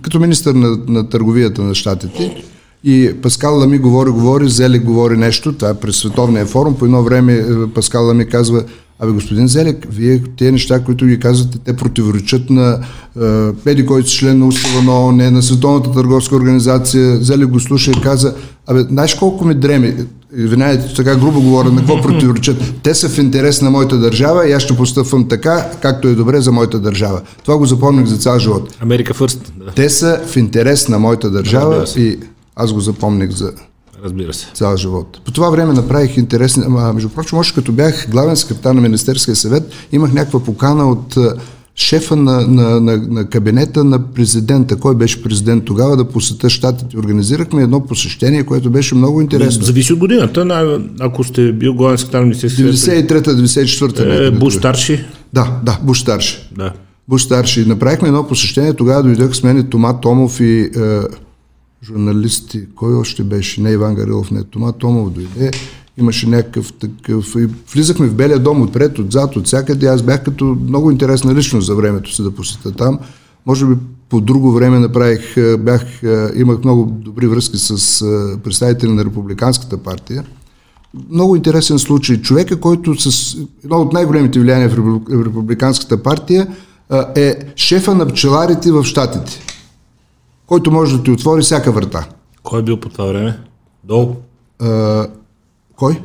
като 0.02 0.20
министър 0.20 0.54
на, 0.54 0.78
на 0.88 1.08
търговията 1.08 1.62
на 1.62 1.74
щатите. 1.74 2.42
И 2.84 3.12
Паскал 3.22 3.58
Лами 3.58 3.78
говори, 3.78 4.10
говори, 4.10 4.48
Зелик 4.48 4.84
говори 4.84 5.16
нещо, 5.16 5.52
това 5.52 5.70
е 5.70 5.74
през 5.74 5.96
Световния 5.96 6.46
форум, 6.46 6.74
по 6.74 6.84
едно 6.84 7.02
време 7.02 7.32
е, 7.32 7.66
Паскал 7.74 8.06
Лами 8.06 8.26
казва, 8.26 8.64
Абе, 8.98 9.12
господин 9.12 9.48
Зелек, 9.48 9.86
вие 9.90 10.22
тези 10.38 10.52
неща, 10.52 10.84
които 10.84 11.06
ги 11.06 11.20
казвате, 11.20 11.58
те 11.58 11.76
противоречат 11.76 12.50
на 12.50 12.78
е, 13.22 13.52
Педи, 13.64 13.86
който 13.86 14.06
е 14.06 14.10
член 14.10 14.38
на 14.38 14.46
устава 14.46 14.82
на 14.82 15.04
ООН, 15.04 15.30
на 15.30 15.42
Световната 15.42 15.92
търговска 15.92 16.36
организация. 16.36 17.16
Зелек 17.16 17.48
го 17.48 17.60
слуша 17.60 17.90
и 17.90 18.00
каза, 18.02 18.34
абе, 18.66 18.80
знаеш 18.80 19.14
колко 19.14 19.44
ми 19.44 19.54
дреми? 19.54 19.94
Извинявайте, 20.36 20.94
така 20.94 21.16
грубо 21.16 21.40
говоря, 21.42 21.70
на 21.70 21.80
какво 21.80 22.00
противоречат? 22.00 22.56
Те 22.82 22.94
са 22.94 23.08
в 23.08 23.18
интерес 23.18 23.62
на 23.62 23.70
моята 23.70 23.98
държава 23.98 24.48
и 24.48 24.52
аз 24.52 24.62
ще 24.62 24.76
постъпвам 24.76 25.28
така, 25.28 25.70
както 25.82 26.08
е 26.08 26.14
добре 26.14 26.40
за 26.40 26.52
моята 26.52 26.78
държава. 26.78 27.20
Това 27.44 27.58
го 27.58 27.66
запомних 27.66 28.06
за 28.06 28.16
цял 28.16 28.38
живот. 28.38 28.76
Америка 28.80 29.14
фърст. 29.14 29.52
Да. 29.56 29.70
Те 29.70 29.90
са 29.90 30.20
в 30.26 30.36
интерес 30.36 30.88
на 30.88 30.98
моята 30.98 31.30
държава 31.30 31.84
и 31.96 32.18
аз 32.56 32.72
го 32.72 32.80
запомних 32.80 33.30
за 33.30 33.52
Разбира 34.04 34.34
се. 34.34 34.46
Цял 34.54 34.76
живот. 34.76 35.20
По 35.24 35.32
това 35.32 35.50
време 35.50 35.72
направих 35.72 36.16
интересни... 36.16 36.64
А, 36.78 36.92
между 36.92 37.08
прочим, 37.08 37.38
още 37.38 37.54
като 37.54 37.72
бях 37.72 38.10
главен 38.10 38.36
секретар 38.36 38.74
на 38.74 38.80
Министерския 38.80 39.36
съвет, 39.36 39.72
имах 39.92 40.12
някаква 40.12 40.40
покана 40.40 40.90
от 40.90 41.16
шефа 41.82 42.16
на, 42.16 42.46
на, 42.46 42.80
на, 42.80 42.96
на 42.96 43.26
кабинета 43.26 43.84
на 43.84 44.12
президента, 44.12 44.76
кой 44.76 44.94
беше 44.94 45.22
президент 45.22 45.64
тогава, 45.64 45.96
да 45.96 46.04
посета 46.04 46.50
щатите. 46.50 46.98
Организирахме 46.98 47.62
едно 47.62 47.86
посещение, 47.86 48.44
което 48.44 48.70
беше 48.70 48.94
много 48.94 49.20
интересно. 49.20 49.64
Зависи 49.64 49.92
от 49.92 49.98
годината. 49.98 50.80
Ако 51.00 51.24
сте 51.24 51.52
бил 51.52 51.74
главен 51.74 51.98
секретар 51.98 52.18
на 52.18 52.24
Министерския 52.24 52.76
съвет. 52.76 53.10
93-94. 53.10 54.26
Е, 54.26 54.30
Буш 54.30 54.54
старши? 54.54 55.04
Да, 55.32 55.60
да, 55.64 55.78
Буш 55.82 56.00
старши. 56.00 56.48
Да. 56.56 56.72
Буш 57.08 57.22
старши. 57.22 57.66
Направихме 57.66 58.08
едно 58.08 58.26
посещение, 58.26 58.74
тогава 58.74 59.02
дойдох 59.02 59.34
с 59.34 59.42
мен 59.42 59.66
Тома 59.70 60.00
Томов 60.00 60.40
и 60.40 60.60
е, 60.60 60.70
журналисти, 61.84 62.60
кой 62.74 62.94
още 62.94 63.22
беше, 63.22 63.60
не 63.60 63.70
Иван 63.70 63.94
Гарилов, 63.94 64.30
не 64.30 64.44
Тома 64.44 64.72
Томов 64.72 65.10
дойде, 65.10 65.50
имаше 66.02 66.28
някакъв 66.28 66.72
такъв... 66.72 67.34
И 67.36 67.48
влизахме 67.72 68.06
в 68.06 68.14
Белия 68.14 68.38
дом 68.38 68.62
отпред, 68.62 68.98
отзад, 68.98 69.36
от 69.36 69.46
всякъде. 69.46 69.86
Аз 69.86 70.02
бях 70.02 70.24
като 70.24 70.44
много 70.44 70.90
интересна 70.90 71.34
личност 71.34 71.66
за 71.66 71.74
времето 71.74 72.14
си 72.14 72.22
да 72.22 72.30
посетя 72.30 72.72
там. 72.72 72.98
Може 73.46 73.66
би 73.66 73.74
по 74.08 74.20
друго 74.20 74.52
време 74.52 74.78
направих, 74.78 75.34
бях, 75.58 76.02
имах 76.36 76.64
много 76.64 76.84
добри 76.84 77.26
връзки 77.26 77.58
с 77.58 78.04
представители 78.44 78.92
на 78.92 79.04
Републиканската 79.04 79.76
партия. 79.76 80.24
Много 81.10 81.36
интересен 81.36 81.78
случай. 81.78 82.16
Човека, 82.20 82.60
който 82.60 83.00
с 83.00 83.36
едно 83.64 83.76
от 83.76 83.92
най-големите 83.92 84.40
влияния 84.40 84.68
в 84.68 85.00
Републиканската 85.26 86.02
партия 86.02 86.46
е 87.16 87.36
шефа 87.56 87.94
на 87.94 88.06
пчеларите 88.06 88.72
в 88.72 88.84
Штатите 88.84 89.40
който 90.52 90.70
може 90.70 90.96
да 90.96 91.02
ти 91.02 91.10
отвори 91.10 91.42
всяка 91.42 91.72
врата. 91.72 92.08
Кой 92.42 92.60
е 92.60 92.62
бил 92.62 92.80
по 92.80 92.88
това 92.88 93.04
време? 93.04 93.38
Дол? 93.84 94.16
Кой? 95.82 96.00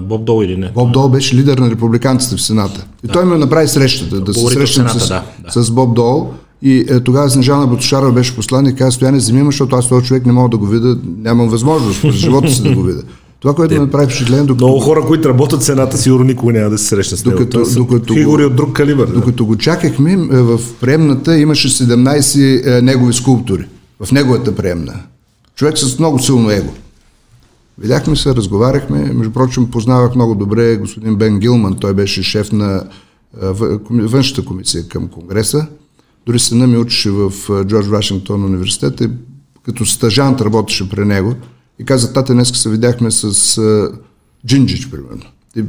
Боб 0.00 0.24
Дол 0.24 0.44
или 0.44 0.56
не? 0.56 0.70
Боб 0.74 0.92
Дол 0.92 1.08
беше 1.08 1.36
лидер 1.36 1.58
на 1.58 1.70
републиканците 1.70 2.36
в 2.36 2.42
Сената. 2.42 2.86
И 3.04 3.06
да. 3.06 3.12
той 3.12 3.24
ме 3.24 3.38
направи 3.38 3.68
срещата, 3.68 4.20
да 4.20 4.34
се 4.34 4.46
срещам 4.46 4.88
с, 4.88 5.08
да, 5.08 5.22
да. 5.54 5.62
с 5.62 5.70
Боб 5.70 5.94
Дол. 5.94 6.30
И 6.62 6.78
е, 6.78 7.00
тогава 7.00 7.30
Снежана 7.30 7.66
Батушарова 7.66 8.12
беше 8.12 8.36
посланник, 8.36 8.78
каза, 8.78 8.92
стояне, 8.92 9.18
вземи 9.18 9.44
защото 9.44 9.76
аз 9.76 9.88
този 9.88 10.06
човек 10.06 10.26
не 10.26 10.32
мога 10.32 10.48
да 10.48 10.56
го 10.56 10.66
видя, 10.66 10.96
нямам 11.18 11.48
възможност 11.48 12.02
през 12.02 12.14
живота 12.14 12.50
си 12.50 12.62
да 12.62 12.74
го 12.74 12.82
видя. 12.82 13.02
Това, 13.40 13.54
което 13.54 13.80
ме 13.80 13.90
прави 13.90 14.06
впечатление, 14.06 14.44
докато... 14.44 14.64
Много 14.64 14.80
хора, 14.80 15.04
които 15.06 15.28
работят 15.28 15.62
цената, 15.62 15.98
сигурно 15.98 16.24
никога 16.24 16.52
няма 16.52 16.70
да 16.70 16.78
се 16.78 16.86
срещнат 16.86 17.20
с 17.20 17.24
него. 17.24 17.38
Докато, 17.38 17.74
докато 17.74 18.14
фигури 18.14 18.44
от 18.44 18.56
друг 18.56 18.72
калибър. 18.72 19.06
Докато 19.06 19.44
да. 19.44 19.44
го 19.44 19.56
чакахме, 19.56 20.12
е, 20.12 20.16
в 20.16 20.60
приемната 20.80 21.38
имаше 21.38 21.68
17 21.68 22.78
е, 22.78 22.82
негови 22.82 23.12
скулптури 23.12 23.64
в 24.04 24.12
неговата 24.12 24.54
приемна. 24.54 24.94
Човек 25.56 25.78
с 25.78 25.98
много 25.98 26.18
силно 26.18 26.50
его. 26.50 26.72
Видяхме 27.82 28.16
се, 28.16 28.34
разговаряхме. 28.34 29.12
Между 29.12 29.32
прочим, 29.32 29.70
познавах 29.70 30.14
много 30.14 30.34
добре 30.34 30.76
господин 30.76 31.16
Бен 31.16 31.38
Гилман. 31.38 31.76
Той 31.80 31.94
беше 31.94 32.22
шеф 32.22 32.52
на 32.52 32.84
външната 33.90 34.44
комисия 34.44 34.88
към 34.88 35.08
Конгреса. 35.08 35.66
Дори 36.26 36.38
сина 36.38 36.66
ми 36.66 36.78
учеше 36.78 37.10
в 37.10 37.32
Джордж 37.64 37.86
Вашингтон 37.86 38.44
университет 38.44 39.00
и 39.00 39.08
като 39.62 39.86
стажант 39.86 40.40
работеше 40.40 40.90
при 40.90 41.04
него. 41.04 41.34
И 41.78 41.84
каза, 41.84 42.12
тата, 42.12 42.32
днес 42.32 42.48
се 42.48 42.70
видяхме 42.70 43.10
с 43.10 43.90
Джинджич, 44.46 44.90
примерно. 44.90 45.22
И, 45.56 45.62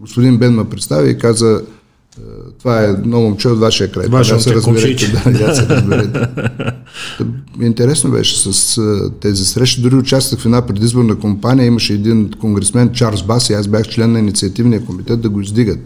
господин 0.00 0.38
Бен 0.38 0.54
ме 0.54 0.68
представи 0.68 1.10
и 1.10 1.18
каза, 1.18 1.62
това 2.58 2.82
е 2.82 2.84
едно 2.84 3.20
момче 3.20 3.48
от 3.48 3.58
вашия 3.58 3.92
край. 3.92 4.06
Ваше 4.08 4.34
да 4.34 4.40
се 4.40 4.54
разберете. 4.54 5.12
Да, 5.24 5.46
да 5.46 5.56
се 5.56 5.68
разберете. 5.68 6.28
Интересно 7.60 8.10
беше 8.10 8.52
с 8.52 8.80
тези 9.20 9.44
срещи. 9.44 9.82
Дори 9.82 9.94
участвах 9.94 10.40
в 10.40 10.44
една 10.44 10.66
предизборна 10.66 11.18
кампания. 11.18 11.66
Имаше 11.66 11.92
един 11.92 12.30
конгресмен 12.40 12.92
Чарлз 12.92 13.22
Бас 13.22 13.50
и 13.50 13.52
аз 13.52 13.68
бях 13.68 13.88
член 13.88 14.12
на 14.12 14.18
инициативния 14.18 14.84
комитет 14.84 15.20
да 15.20 15.28
го 15.28 15.40
издигат. 15.40 15.78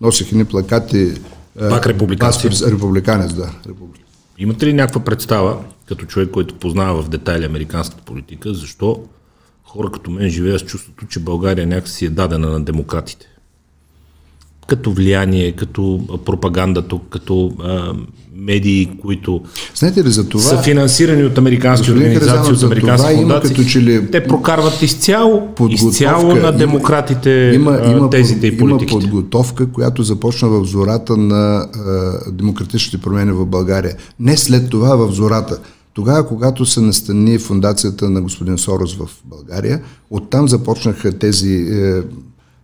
Носех 0.00 0.32
едни 0.32 0.44
плакати. 0.44 1.12
Пак 1.58 1.86
републиканци. 1.86 2.48
Бас, 2.48 2.66
републиканец, 2.66 3.32
да. 3.32 3.50
Републик. 3.68 4.02
Имате 4.38 4.66
ли 4.66 4.72
някаква 4.72 5.04
представа, 5.04 5.58
като 5.86 6.06
човек, 6.06 6.30
който 6.30 6.54
познава 6.54 7.02
в 7.02 7.08
детайли 7.08 7.44
американската 7.44 8.02
политика, 8.02 8.54
защо 8.54 9.00
хора 9.64 9.90
като 9.92 10.10
мен 10.10 10.30
живеят 10.30 10.60
с 10.60 10.64
чувството, 10.64 11.06
че 11.06 11.20
България 11.20 11.66
някакси 11.66 12.06
е 12.06 12.10
дадена 12.10 12.50
на 12.50 12.64
демократите? 12.64 13.26
Като 14.66 14.92
влияние, 14.92 15.52
като 15.52 16.00
пропаганда 16.24 16.82
тук, 16.82 17.02
като 17.10 17.52
а, 17.64 17.92
медии, 18.36 18.90
които 19.02 19.40
Знаете 19.74 20.04
ли 20.04 20.10
за 20.10 20.28
това, 20.28 20.42
са 20.42 20.62
финансирани 20.62 21.24
от 21.24 21.38
американски 21.38 21.90
организации, 21.90 22.52
от 22.52 22.62
американски 22.62 23.14
фундации. 23.14 23.56
Като 23.56 23.68
че 23.68 23.82
ли... 23.82 24.10
Те 24.10 24.24
прокарват 24.24 24.82
изцяло, 24.82 25.48
изцяло 25.70 26.34
на 26.34 26.52
демократите 26.52 27.52
има, 27.54 27.80
има, 27.90 28.10
тезите 28.10 28.46
и 28.46 28.58
политиките. 28.58 28.92
Има 28.92 29.00
подготовка, 29.00 29.72
която 29.72 30.02
започна 30.02 30.48
в 30.48 30.64
зората 30.64 31.16
на 31.16 31.56
а, 31.56 31.66
демократичните 32.32 32.98
промени 32.98 33.32
в 33.32 33.46
България. 33.46 33.96
Не 34.20 34.36
след 34.36 34.70
това 34.70 34.96
в 34.96 35.12
зората. 35.12 35.58
Тогава, 35.94 36.28
когато 36.28 36.66
се 36.66 36.80
настани 36.80 37.38
фундацията 37.38 38.10
на 38.10 38.22
господин 38.22 38.58
Сорос 38.58 38.96
в 38.96 39.08
България, 39.24 39.80
оттам 40.10 40.48
започнаха 40.48 41.18
тези 41.18 41.54
е, 41.54 42.02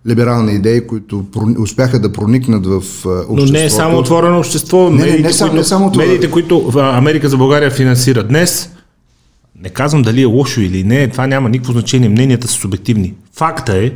либерални 0.09 0.53
идеи, 0.53 0.86
които 0.86 1.24
успяха 1.59 1.98
да 1.98 2.12
проникнат 2.12 2.66
в 2.66 2.74
обществото. 2.74 3.34
Но 3.36 3.44
не 3.44 3.64
е 3.64 3.70
само 3.70 3.98
отворено 3.98 4.38
общество. 4.38 4.90
Не, 4.90 4.96
медиите, 4.96 5.22
не, 5.22 5.28
не, 5.28 5.38
които, 5.38 5.55
не 5.55 5.64
само 5.64 5.92
това. 5.92 6.05
Медиите, 6.05 6.30
които 6.30 6.72
Америка 6.76 7.28
за 7.28 7.36
България 7.36 7.70
финансира 7.70 8.22
днес, 8.22 8.70
не 9.62 9.68
казвам 9.68 10.03
дали 10.03 10.22
е 10.22 10.24
лошо 10.24 10.61
или 10.61 10.84
не, 10.84 11.09
това 11.09 11.26
няма 11.26 11.48
никакво 11.48 11.72
значение, 11.72 12.09
мненията 12.09 12.48
са 12.48 12.55
субективни. 12.55 13.14
Факта 13.36 13.76
е, 13.76 13.92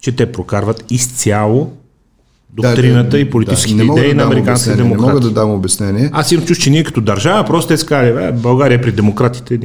че 0.00 0.12
те 0.12 0.32
прокарват 0.32 0.84
изцяло 0.90 1.72
доктрината 2.52 3.10
да, 3.10 3.18
и 3.18 3.30
политическите 3.30 3.84
да, 3.84 3.92
идеи 3.92 4.08
да 4.08 4.14
на 4.14 4.22
американските 4.22 4.76
демократи. 4.76 5.06
Не 5.06 5.08
мога 5.08 5.20
да 5.20 5.30
дам 5.30 5.50
обяснение. 5.50 6.10
Аз 6.12 6.32
имам 6.32 6.46
чуш, 6.46 6.58
че 6.58 6.70
ние 6.70 6.84
като 6.84 7.00
държава 7.00 7.44
просто 7.44 7.68
те 7.68 7.76
скали, 7.76 8.32
България 8.32 8.80
при 8.80 8.92
демократите 8.92 9.58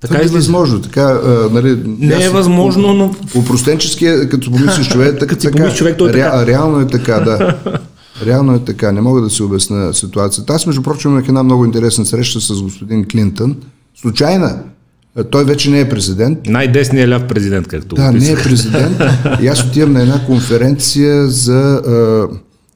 Така 0.00 0.18
е 0.22 0.26
възможно. 0.26 0.82
Така, 0.82 1.02
а, 1.02 1.48
нали, 1.52 1.82
не 1.86 2.24
е 2.24 2.28
възможно, 2.28 2.92
но... 2.94 3.14
Упростенчески, 3.34 4.06
като 4.30 4.50
помислиш 4.50 4.88
човек, 4.92 5.18
така, 5.18 5.36
така, 5.36 5.74
човек, 5.74 5.96
той 5.98 6.08
е 6.08 6.12
така. 6.12 6.42
Ре, 6.42 6.46
реално 6.46 6.80
е 6.80 6.86
така, 6.86 7.20
да. 7.20 7.58
Реално 8.26 8.54
е 8.54 8.58
така. 8.58 8.92
Не 8.92 9.00
мога 9.00 9.20
да 9.20 9.30
си 9.30 9.42
обясна 9.42 9.94
ситуацията. 9.94 10.52
Аз, 10.52 10.66
между 10.66 10.82
прочим, 10.82 11.10
имах 11.10 11.28
една 11.28 11.42
много 11.42 11.64
интересна 11.64 12.06
среща 12.06 12.40
с 12.40 12.62
господин 12.62 13.04
Клинтън. 13.08 13.56
Случайна. 14.00 14.58
Той 15.30 15.44
вече 15.44 15.70
не 15.70 15.80
е 15.80 15.88
президент. 15.88 16.38
Най-десният 16.46 17.10
ляв 17.10 17.26
президент, 17.26 17.68
както 17.68 17.94
Да, 17.94 18.12
не 18.12 18.30
е 18.30 18.34
президент. 18.34 19.02
И 19.42 19.46
аз 19.46 19.64
отивам 19.64 19.92
на 19.92 20.02
една 20.02 20.26
конференция 20.26 21.28
за 21.28 21.82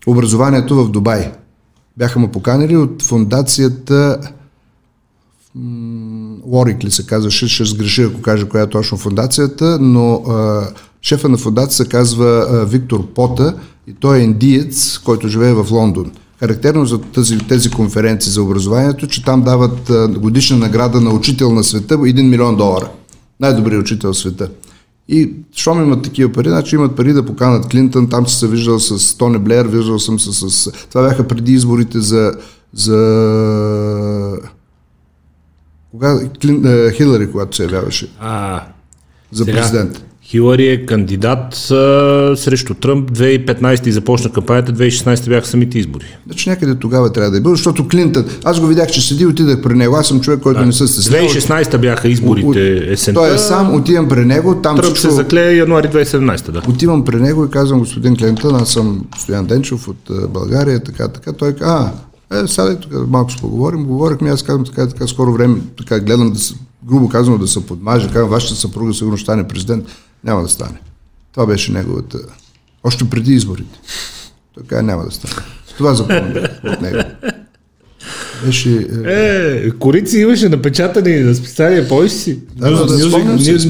е, 0.06 0.10
образованието 0.10 0.84
в 0.84 0.90
Дубай. 0.90 1.32
Бяха 1.96 2.18
му 2.18 2.28
поканили 2.28 2.76
от 2.76 3.02
фундацията 3.02 4.18
Лорик 6.46 6.84
ли 6.84 6.90
се 6.90 7.06
казваше, 7.06 7.48
ще 7.48 7.64
сгреша, 7.64 8.02
ако 8.02 8.22
кажа 8.22 8.48
коя 8.48 8.62
е 8.62 8.68
точно 8.70 8.98
фундацията, 8.98 9.78
но 9.80 10.14
а, 10.14 10.66
шефа 11.02 11.28
на 11.28 11.36
фундацията 11.36 11.90
казва 11.90 12.46
а, 12.50 12.64
Виктор 12.64 13.06
Пота 13.06 13.54
и 13.86 13.94
той 14.00 14.18
е 14.18 14.22
индиец, 14.22 14.98
който 14.98 15.28
живее 15.28 15.52
в 15.52 15.66
Лондон. 15.70 16.12
Характерно 16.40 16.86
за 16.86 17.00
тези, 17.00 17.38
тези 17.38 17.70
конференции 17.70 18.32
за 18.32 18.42
образованието, 18.42 19.06
че 19.06 19.24
там 19.24 19.42
дават 19.42 19.90
а, 19.90 20.08
годишна 20.08 20.56
награда 20.56 21.00
на 21.00 21.10
учител 21.10 21.52
на 21.52 21.64
света 21.64 21.98
1 21.98 22.22
милион 22.22 22.56
долара. 22.56 22.88
Най-добрият 23.40 23.82
учител 23.82 24.12
в 24.12 24.18
света. 24.18 24.48
И 25.08 25.30
щом 25.52 25.82
имат 25.82 26.02
такива 26.02 26.32
пари, 26.32 26.48
значи 26.48 26.74
имат 26.74 26.96
пари 26.96 27.12
да 27.12 27.26
поканат 27.26 27.66
Клинтън, 27.66 28.08
там 28.08 28.26
се 28.28 28.48
виждал 28.48 28.80
с 28.80 29.16
Тони 29.16 29.38
Блеер, 29.38 29.66
виждал 29.66 29.98
съм 29.98 30.20
се 30.20 30.50
с... 30.50 30.70
Това 30.88 31.08
бяха 31.08 31.28
преди 31.28 31.52
изборите 31.52 32.00
за, 32.00 32.32
за 32.74 32.98
кога 35.92 36.20
Клин, 36.40 36.66
е, 36.66 36.92
Хилари, 36.92 37.30
когато 37.30 37.56
се 37.56 37.62
явяваше 37.62 38.08
а, 38.20 38.60
за 39.32 39.44
сега, 39.44 39.58
президент. 39.60 40.04
Хилари 40.22 40.68
е 40.68 40.86
кандидат 40.86 41.54
а, 41.54 42.34
срещу 42.36 42.74
Тръмп. 42.74 43.10
2015 43.10 43.90
започна 43.90 44.32
кампанията, 44.32 44.72
2016 44.72 45.28
бяха 45.28 45.46
самите 45.46 45.78
избори. 45.78 46.04
Значи 46.26 46.48
някъде 46.48 46.74
тогава 46.74 47.12
трябва 47.12 47.30
да 47.30 47.36
е 47.36 47.40
бил, 47.40 47.50
защото 47.50 47.88
Клинтън, 47.88 48.24
аз 48.44 48.60
го 48.60 48.66
видях, 48.66 48.88
че 48.88 49.00
седи, 49.00 49.26
отидах 49.26 49.62
при 49.62 49.74
него, 49.74 49.96
аз 49.96 50.08
съм 50.08 50.20
човек, 50.20 50.40
който 50.40 50.60
да. 50.60 50.66
не 50.66 50.72
се 50.72 50.86
стеснява. 50.86 51.24
2016 51.24 51.78
бяха 51.78 52.08
изборите 52.08 52.92
есента. 52.92 53.20
Той 53.20 53.34
е 53.34 53.38
сам, 53.38 53.74
отивам 53.74 54.08
при 54.08 54.24
него, 54.24 54.54
там 54.62 54.76
Тръмп 54.76 54.94
всичко... 54.94 55.10
се 55.10 55.16
заклея 55.16 55.56
януари 55.56 55.86
2017, 55.86 56.50
да. 56.50 56.62
Отивам 56.68 57.04
при 57.04 57.16
него 57.16 57.44
и 57.44 57.50
казвам, 57.50 57.78
господин 57.78 58.16
Клинтън, 58.16 58.54
аз 58.54 58.70
съм 58.70 59.04
Стоян 59.18 59.46
Денчев 59.46 59.88
от 59.88 60.10
България, 60.28 60.80
така, 60.80 61.08
така. 61.08 61.32
Той 61.32 61.52
каза, 61.52 61.72
а, 61.72 61.90
е, 62.32 62.46
сега 62.46 62.76
тук 62.76 62.92
малко 63.08 63.30
ще 63.30 63.40
поговорим. 63.40 63.84
Говорихме, 63.84 64.30
аз 64.30 64.42
казвам 64.42 64.64
така, 64.64 64.88
така 64.88 65.06
скоро 65.06 65.32
време, 65.32 65.60
така 65.78 66.00
гледам 66.00 66.32
да 66.32 66.38
се, 66.38 66.54
грубо 66.84 67.08
казвам 67.08 67.38
да 67.38 67.48
се 67.48 67.66
подмаже, 67.66 68.10
казвам, 68.12 68.30
вашата 68.30 68.54
съпруга 68.54 68.94
сигурно 68.94 69.16
ще 69.16 69.24
стане 69.24 69.48
президент. 69.48 69.84
Няма 70.24 70.42
да 70.42 70.48
стане. 70.48 70.80
Това 71.32 71.46
беше 71.46 71.72
неговата. 71.72 72.18
Още 72.84 73.10
преди 73.10 73.32
изборите. 73.32 73.78
Така 74.58 74.82
няма 74.82 75.04
да 75.04 75.10
стане. 75.10 75.34
Това 75.76 75.94
запомня 75.94 76.48
от 76.64 76.80
него. 76.80 76.98
Беше... 78.44 78.86
Е, 79.06 79.66
е 79.66 79.70
корици 79.70 80.18
имаше 80.18 80.48
напечатани 80.48 81.20
на 81.20 81.34
списание, 81.34 81.88
помниш 81.88 82.12
си? 82.12 82.38
Да, 82.56 82.70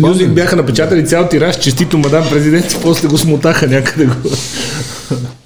Мюзик, 0.01 0.29
да, 0.29 0.35
бяха 0.35 0.57
напечатали 0.57 1.07
цял 1.07 1.29
тираж, 1.29 1.59
честито 1.59 1.99
мадам 1.99 2.25
президент 2.31 2.73
и 2.73 2.77
после 2.83 3.09
го 3.09 3.19
смотаха 3.19 3.69
някъде 3.69 4.07
го. 4.07 4.15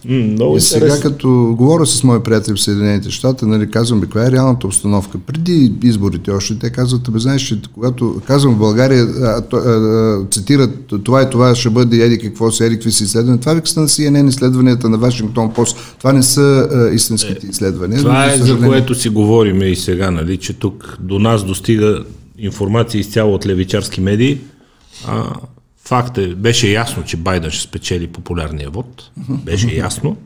Много 0.08 0.56
и 0.56 0.60
сега, 0.60 1.00
като 1.00 1.54
говоря 1.58 1.86
с 1.86 2.04
мои 2.04 2.22
приятели 2.22 2.56
в 2.56 2.60
Съединените 2.60 3.10
щати, 3.10 3.44
нали, 3.44 3.70
казвам, 3.70 4.00
бе, 4.00 4.06
каква 4.06 4.26
е 4.26 4.30
реалната 4.30 4.66
обстановка? 4.66 5.18
Преди 5.26 5.72
изборите 5.82 6.30
още, 6.30 6.58
те 6.58 6.70
казват, 6.70 7.12
бе, 7.12 7.18
знаеш, 7.18 7.42
че 7.42 7.60
когато 7.74 8.20
казвам 8.26 8.54
в 8.54 8.58
България, 8.58 9.04
а, 9.04 9.42
а, 9.52 9.56
а, 9.56 10.26
цитират 10.30 10.94
това 11.04 11.22
и 11.22 11.30
това 11.30 11.54
ще 11.54 11.70
бъде, 11.70 11.96
еди 11.96 12.18
какво 12.18 12.50
си, 12.50 12.64
еди 12.64 12.74
какви 12.74 12.92
си 12.92 13.04
изследвания. 13.04 13.40
Това 13.40 13.54
вика 13.54 13.66
са 13.66 13.80
на 13.80 13.88
CNN 13.88 14.28
изследванията 14.28 14.88
на 14.88 14.98
Вашингтон 14.98 15.52
Пост. 15.52 15.78
Това 15.98 16.12
не 16.12 16.22
са 16.22 16.68
а, 16.72 16.94
истинските 16.94 17.46
е, 17.46 17.50
изследвания. 17.50 17.98
Това 17.98 18.32
е 18.32 18.36
за 18.36 18.58
което 18.58 18.94
си 18.94 19.08
говорим 19.08 19.62
и 19.62 19.76
сега, 19.76 20.10
нали, 20.10 20.36
че 20.36 20.52
тук 20.52 20.98
до 21.00 21.18
нас 21.18 21.44
достига 21.44 22.04
информация 22.38 23.00
изцяло 23.00 23.34
от 23.34 23.46
левичарски 23.46 24.00
медии. 24.00 24.38
А, 25.06 25.24
Факт 25.86 26.18
е, 26.18 26.34
беше 26.34 26.68
ясно, 26.68 27.02
че 27.02 27.16
Байден 27.16 27.50
ще 27.50 27.62
спечели 27.62 28.06
популярния 28.06 28.70
вод. 28.70 29.10
Беше 29.28 29.76
ясно. 29.76 30.16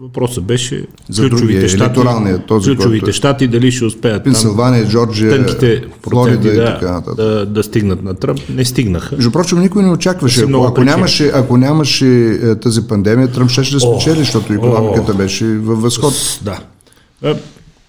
Въпросът 0.00 0.44
беше 0.44 0.86
за 1.08 1.28
ключовите 1.28 1.68
щати, 1.68 2.00
този, 2.46 2.70
ключовите 2.70 3.12
щати 3.12 3.48
дали 3.48 3.72
ще 3.72 3.84
успеят 3.84 4.24
Пенсилвания, 4.24 4.88
Джорджия, 4.88 5.30
тънките 5.30 5.84
Флорида 6.02 6.38
да, 6.38 6.52
и 6.52 6.56
така 6.56 7.02
Да, 7.16 7.46
да, 7.46 7.62
стигнат 7.62 8.02
на 8.02 8.14
Тръмп. 8.14 8.40
Не 8.48 8.64
стигнаха. 8.64 9.16
Между 9.16 9.30
прочим, 9.30 9.60
никой 9.60 9.82
не 9.82 9.90
очакваше. 9.90 10.42
Ако, 10.42 10.64
ако, 10.64 10.84
нямаше, 10.84 11.30
ако 11.34 11.56
нямаше 11.56 12.38
е, 12.42 12.54
тази 12.54 12.88
пандемия, 12.88 13.28
Тръмп 13.32 13.50
ще 13.50 13.60
да 13.60 13.80
спечели, 13.80 14.18
защото 14.18 14.52
економиката 14.52 15.12
о, 15.12 15.16
беше 15.16 15.46
във 15.46 15.82
възход. 15.82 16.40
Да. 16.42 16.60
Е, 17.22 17.34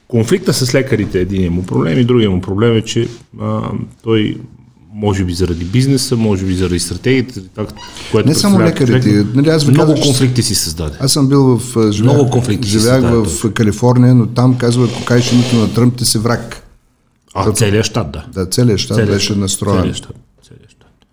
конфликта 0.08 0.54
с 0.54 0.76
лекарите 0.76 1.18
е 1.18 1.22
един 1.22 1.54
му 1.54 1.66
проблем 1.66 2.00
и 2.00 2.04
другия 2.04 2.30
му 2.30 2.42
проблем 2.42 2.78
е, 2.78 2.82
че 2.82 3.08
а, 3.42 3.62
той 4.04 4.38
може 4.96 5.24
би 5.24 5.34
заради 5.34 5.66
бизнеса, 5.66 6.16
може 6.16 6.46
би 6.46 6.56
заради 6.56 6.80
стратегията, 6.80 7.42
това, 7.56 7.68
което 8.12 8.30
Не 8.30 8.36
само 8.36 8.60
лекарите. 8.60 9.26
Нали, 9.34 9.50
аз 9.50 9.68
много 9.68 9.92
казах, 9.92 10.06
конфликти 10.06 10.44
си 10.44 10.56
създаде. 10.56 10.98
Аз 11.00 11.14
съм 11.14 11.28
бил 11.28 11.44
в... 11.44 11.92
Живях, 11.92 12.14
много 12.14 12.30
конфликти 12.30 12.68
живях 12.68 13.02
в 13.02 13.26
в 13.26 13.54
Калифорния, 13.54 14.16
но 14.16 14.26
там 14.26 14.58
казва, 14.58 14.86
ако 14.86 15.06
кажеш 15.06 15.32
името 15.32 15.56
на 15.56 15.74
Тръмп, 15.74 15.96
ти 15.96 16.06
си 16.06 16.18
враг. 16.18 16.64
А, 17.34 17.52
целият 17.52 17.86
щат, 17.86 18.12
да. 18.12 18.26
Да, 18.34 18.46
целият 18.46 18.80
щат 18.80 18.98
целият 18.98 19.14
беше 19.14 19.36
настроен. 19.36 19.80
Целият 19.80 19.98
щат. 19.98 20.16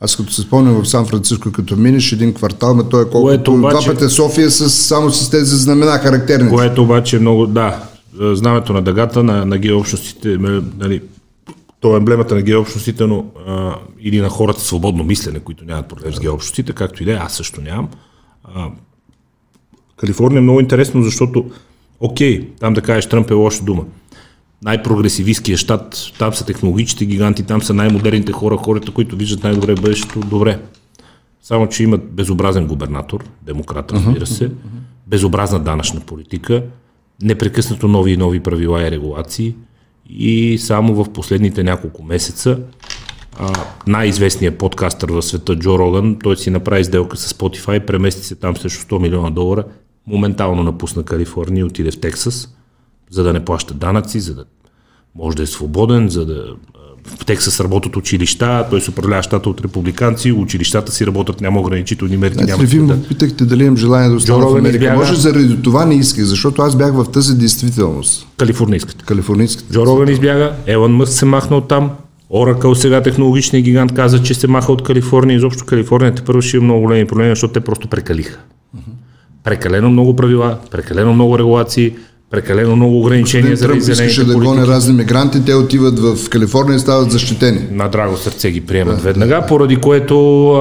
Аз 0.01 0.17
като 0.17 0.33
се 0.33 0.43
спомням 0.43 0.83
в 0.83 0.89
Сан 0.89 1.07
Франциско, 1.07 1.53
като 1.53 1.77
минеш 1.77 2.13
един 2.13 2.35
квартал, 2.35 2.75
ме 2.75 2.83
той 2.91 3.03
е 3.03 3.11
колкото 3.11 3.53
обаче, 3.53 3.85
два 3.85 3.95
пъти 3.95 4.15
София 4.15 4.51
с, 4.51 4.71
само 4.71 5.11
с 5.11 5.31
тези 5.31 5.57
знамена 5.57 5.99
характерни. 5.99 6.51
Което 6.51 6.83
обаче 6.83 7.17
е 7.17 7.19
много, 7.19 7.47
да, 7.47 7.83
знамето 8.21 8.73
на 8.73 8.83
дъгата 8.83 9.23
на, 9.23 9.47
на 9.47 9.59
геообщностите, 9.59 10.39
нали, 10.79 11.01
то 11.83 11.95
е 11.95 11.97
емблемата 11.97 12.35
на 12.35 12.43
геообщностите, 12.43 13.07
но 13.07 13.25
а, 13.47 13.75
или 14.01 14.21
на 14.21 14.29
хората 14.29 14.61
свободно 14.61 15.05
мислене, 15.05 15.41
които 15.41 15.65
нямат 15.65 15.89
проблем 15.89 16.15
с 16.15 16.21
геообщностите, 16.21 16.73
както 16.73 17.03
и 17.03 17.07
да 17.07 17.13
е, 17.13 17.17
аз 17.17 17.35
също 17.35 17.61
нямам. 17.61 17.89
А, 18.45 18.71
Калифорния 19.97 20.39
е 20.39 20.43
много 20.43 20.61
интересно, 20.61 21.03
защото, 21.03 21.51
окей, 22.01 22.49
там 22.61 22.75
да 22.75 22.83
кажеш 22.83 23.09
Тръмп 23.09 23.31
е 23.31 23.35
лоша 23.35 23.65
дума. 23.65 23.85
Най-прогресивистския 24.63 25.57
щат, 25.57 26.13
там 26.19 26.35
са 26.35 26.47
технологичните 26.47 27.05
гиганти, 27.05 27.43
там 27.43 27.63
са 27.63 27.75
най-модерните 27.75 28.33
хора, 28.33 28.57
хората, 28.57 28.93
които 28.93 29.17
виждат 29.17 29.43
най-добре 29.45 29.75
бъдещето, 29.75 30.21
добре. 30.21 30.61
Само, 31.43 31.69
че 31.69 31.83
имат 31.83 32.13
безобразен 32.13 32.67
губернатор, 32.67 33.25
демократ, 33.43 33.93
разбира 33.93 34.27
се, 34.27 34.51
безобразна 35.07 35.61
данъчна 35.61 36.01
политика, 36.01 36.63
непрекъснато 37.23 37.89
нови 37.89 38.13
и 38.13 38.17
нови 38.17 38.41
правила 38.41 38.83
и 38.83 38.91
регулации– 38.91 39.55
и 40.09 40.59
само 40.59 41.05
в 41.05 41.13
последните 41.13 41.63
няколко 41.63 42.03
месеца 42.03 42.59
най-известният 43.87 44.59
подкастър 44.59 45.11
в 45.11 45.23
света 45.23 45.57
Джо 45.57 45.79
Роган, 45.79 46.19
той 46.23 46.37
си 46.37 46.51
направи 46.51 46.85
сделка 46.85 47.17
с 47.17 47.35
Spotify, 47.35 47.87
премести 47.87 48.27
се 48.27 48.35
там 48.35 48.57
срещу 48.57 48.95
100 48.95 48.99
милиона 48.99 49.31
долара, 49.31 49.65
моментално 50.07 50.63
напусна 50.63 51.03
Калифорния 51.03 51.61
и 51.61 51.65
отиде 51.65 51.91
в 51.91 52.01
Тексас, 52.01 52.57
за 53.11 53.23
да 53.23 53.33
не 53.33 53.45
плаща 53.45 53.75
данъци, 53.75 54.21
за 54.21 54.35
да 54.35 54.45
може 55.15 55.37
да 55.37 55.43
е 55.43 55.47
свободен, 55.47 56.09
за 56.09 56.27
да 56.27 56.55
в 57.05 57.25
Тексас 57.25 57.61
работят 57.61 57.97
училища, 57.97 58.67
той 58.71 58.81
се 58.81 58.91
управлява 58.91 59.23
щата 59.23 59.49
от 59.49 59.61
републиканци, 59.61 60.33
училищата 60.33 60.93
си 60.93 61.07
работят, 61.07 61.41
няма 61.41 61.61
ограничителни 61.61 62.17
мерки. 62.17 62.35
Значи, 62.35 62.51
няма 62.51 62.65
вие 62.65 62.81
ме 62.81 63.03
питахте 63.03 63.45
дали 63.45 63.65
имам 63.65 63.77
желание 63.77 64.09
да 64.09 64.15
остана 64.15 64.47
в 64.47 64.57
Америка. 64.57 64.85
Избяга... 64.85 64.97
Може 64.97 65.17
заради 65.17 65.63
това 65.63 65.85
не 65.85 65.95
исках, 65.95 66.25
защото 66.25 66.63
аз 66.63 66.77
бях 66.77 66.93
в 66.93 67.05
тази 67.13 67.35
действителност. 67.39 68.27
Калифорнийската. 68.39 69.05
Калифорнийската. 69.05 69.73
Джо 69.73 69.87
Роган 69.87 70.09
избяга, 70.09 70.53
Елън 70.67 70.93
Мъс 70.93 71.15
се 71.15 71.25
махна 71.25 71.57
от 71.57 71.69
там, 71.69 71.91
Оракъл 72.31 72.75
сега 72.75 73.03
технологичният 73.03 73.65
гигант 73.65 73.95
каза, 73.95 74.23
че 74.23 74.35
се 74.35 74.47
маха 74.47 74.73
от 74.73 74.83
Калифорния. 74.83 75.37
Изобщо 75.37 75.65
Калифорния 75.65 76.15
те 76.15 76.23
първо 76.23 76.43
ще 76.43 76.57
има 76.57 76.65
много 76.65 76.81
големи 76.81 77.07
проблеми, 77.07 77.31
защото 77.31 77.53
те 77.53 77.61
просто 77.61 77.89
прекалиха. 77.89 78.39
Прекалено 79.45 79.91
много 79.91 80.17
правила, 80.17 80.59
прекалено 80.71 81.15
много 81.15 81.39
регулации, 81.39 81.95
прекалено 82.33 82.77
много 82.77 83.01
ограничения 83.01 83.57
за 83.57 83.67
Тръмп 83.67 83.83
искаше 83.83 84.25
да 84.25 84.35
гони 84.35 84.67
разни 84.67 84.95
мигранти, 84.95 85.45
те 85.45 85.55
отиват 85.55 85.99
в 85.99 86.29
Калифорния 86.29 86.77
и 86.77 86.79
стават 86.79 87.11
защитени. 87.11 87.61
На 87.71 87.89
драго 87.89 88.17
сърце 88.17 88.51
ги 88.51 88.61
приемат 88.61 88.97
да, 88.97 89.03
веднага, 89.03 89.35
да. 89.35 89.47
поради 89.47 89.77
което 89.77 90.49
а, 90.53 90.61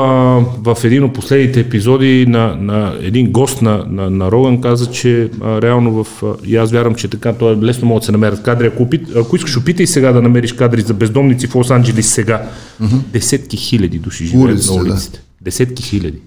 в 0.58 0.78
един 0.84 1.04
от 1.04 1.14
последните 1.14 1.60
епизоди 1.60 2.26
на, 2.28 2.56
на 2.56 2.94
един 3.02 3.32
гост 3.32 3.62
на, 3.62 3.86
на, 3.90 4.10
на 4.10 4.32
Роган 4.32 4.62
каза, 4.62 4.92
че 4.92 5.30
а, 5.42 5.62
реално 5.62 6.04
в... 6.04 6.24
А, 6.24 6.28
и 6.46 6.56
аз 6.56 6.72
вярвам, 6.72 6.96
че 6.96 7.08
така, 7.08 7.34
то 7.34 7.52
е 7.52 7.58
лесно 7.58 7.88
могат 7.88 8.02
да 8.02 8.06
се 8.06 8.12
намерят 8.12 8.44
кадри. 8.44 8.68
Ако, 8.68 8.84
опит, 8.84 9.02
ако 9.16 9.36
искаш, 9.36 9.58
опитай 9.58 9.88
сега 9.88 10.12
да 10.12 10.22
намериш 10.22 10.54
кадри 10.54 10.82
за 10.82 10.94
бездомници 10.94 11.48
в 11.48 11.54
Лос-Анджелес 11.54 12.02
сега. 12.02 12.50
Uh-huh. 12.82 13.00
Десетки 13.14 13.58
хиляди 13.58 14.00
души 14.00 14.26
живеят 14.26 14.66
на 14.68 14.74
улиците. 14.74 15.18
Да. 15.18 15.46
Десетки 15.46 15.84
хиляди 15.84 16.20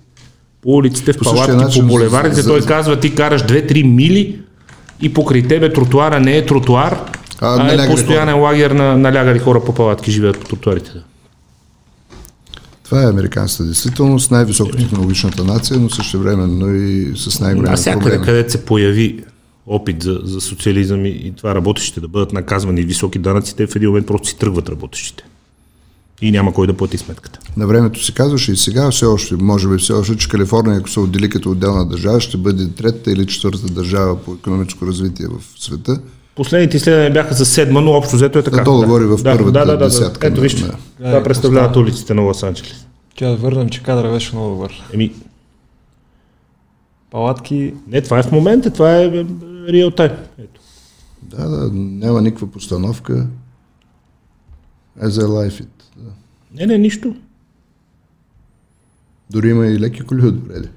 по 0.63 0.71
улиците, 0.71 1.13
в 1.13 1.19
палатки, 1.19 1.81
по 1.81 1.87
булевардите. 1.87 2.43
за- 2.43 2.49
Той 2.49 2.61
казва, 2.61 3.01
ти 3.01 3.15
караш 3.15 3.43
2-3 3.43 3.95
мили 3.95 4.39
и 5.01 5.15
покрай 5.15 5.43
тебе 5.43 5.73
тротуара 5.73 6.21
не 6.21 6.37
е 6.37 6.47
тротуар, 6.47 7.13
А, 7.41 7.47
а, 7.47 7.79
а 7.79 7.85
е 7.85 7.91
постоянен 7.91 8.41
лагер 8.41 8.71
на 8.71 8.97
налягали 8.97 9.39
хора 9.39 9.65
по 9.65 9.75
палатки, 9.75 10.11
живеят 10.11 10.41
по 10.41 10.47
тротуарите. 10.47 10.91
Това 12.85 13.03
е 13.03 13.07
американската 13.07 13.65
действителност, 13.65 14.31
най-високотехнологичната 14.31 15.45
нация, 15.45 15.81
но 15.81 15.91
също 15.91 16.19
времено 16.19 16.75
и 16.75 17.13
с 17.17 17.41
най-големи 17.41 17.77
проблеми. 17.93 18.25
където 18.25 18.53
се 18.53 18.65
появи 18.65 19.25
опит 19.67 20.03
за, 20.03 20.21
за 20.25 20.41
социализъм 20.41 21.05
и, 21.05 21.09
и 21.09 21.33
това 21.37 21.55
работещите 21.55 22.01
да 22.01 22.09
бъдат 22.09 22.33
наказвани 22.33 22.83
високи 22.83 23.19
данъци, 23.19 23.57
те 23.57 23.67
в 23.67 23.77
един 23.77 23.89
момент 23.89 24.07
просто 24.07 24.29
си 24.29 24.39
тръгват 24.39 24.69
работещите. 24.69 25.25
И 26.23 26.31
няма 26.31 26.53
кой 26.53 26.67
да 26.67 26.77
плати 26.77 26.99
сметката. 26.99 27.39
На 27.57 27.67
времето 27.67 28.05
се 28.05 28.13
казваше 28.15 28.53
и 28.53 28.57
сега 28.57 28.91
все 28.91 29.05
още, 29.05 29.37
може 29.37 29.69
би 29.69 29.79
все 29.79 29.93
още, 29.93 30.17
че 30.17 30.29
Калифорния, 30.29 30.79
ако 30.79 30.89
се 30.91 31.01
отдели 31.01 31.31
като 31.31 31.51
отделна 31.51 31.87
държава, 31.87 32.21
ще 32.21 32.37
бъде 32.37 32.69
третата 32.69 33.13
или 33.13 33.27
четвърта 33.27 33.67
държава 33.67 34.23
по 34.23 34.33
економическо 34.33 34.87
развитие 34.87 35.27
в 35.27 35.63
света. 35.63 36.01
Последните 36.35 36.77
изследвания 36.77 37.13
бяха 37.13 37.35
за 37.35 37.47
седма, 37.47 37.81
но 37.81 37.91
общо 37.91 38.17
взето 38.17 38.39
е 38.39 38.43
така. 38.43 38.57
Да, 38.57 38.63
долу 38.65 38.83
говори 38.83 39.05
в 39.05 39.17
да, 39.17 39.23
първата 39.37 39.53
да, 39.53 39.65
да, 39.67 39.77
да, 39.79 39.85
десятка 39.85 40.27
Ето 40.27 40.41
вижте, 40.41 40.63
на- 40.63 40.75
това 40.99 41.11
Да, 41.11 41.23
представляват 41.23 41.71
остава. 41.71 41.83
улиците 41.83 42.15
на 42.15 42.23
Лос-Анджелес. 42.23 42.75
Тя 43.17 43.29
да 43.29 43.37
върнем, 43.37 43.69
че 43.69 43.83
кадъра 43.83 44.11
беше 44.13 44.37
много 44.37 44.51
добър. 44.55 44.85
Еми, 44.93 45.13
Палатки, 47.11 47.75
не, 47.89 48.01
това 48.03 48.19
е 48.19 48.23
в 48.23 48.33
момента, 48.33 48.71
това 48.71 48.97
е 48.97 49.05
е, 49.07 49.25
реал 49.69 49.91
тайм. 49.91 50.11
Ето. 50.39 50.61
Да, 51.23 51.49
да, 51.49 51.71
няма 51.73 52.23
никаква 52.23 52.47
постановка. 52.51 53.27
As 55.03 55.09
I 55.09 55.25
life 55.27 55.63
it. 55.63 55.84
Не, 56.55 56.67
не, 56.67 56.79
нищо. 56.79 57.15
Дори 59.31 59.49
има 59.49 59.67
и 59.67 59.81
леки 59.81 60.03
коли 60.03 60.27
отпреди. 60.27 60.69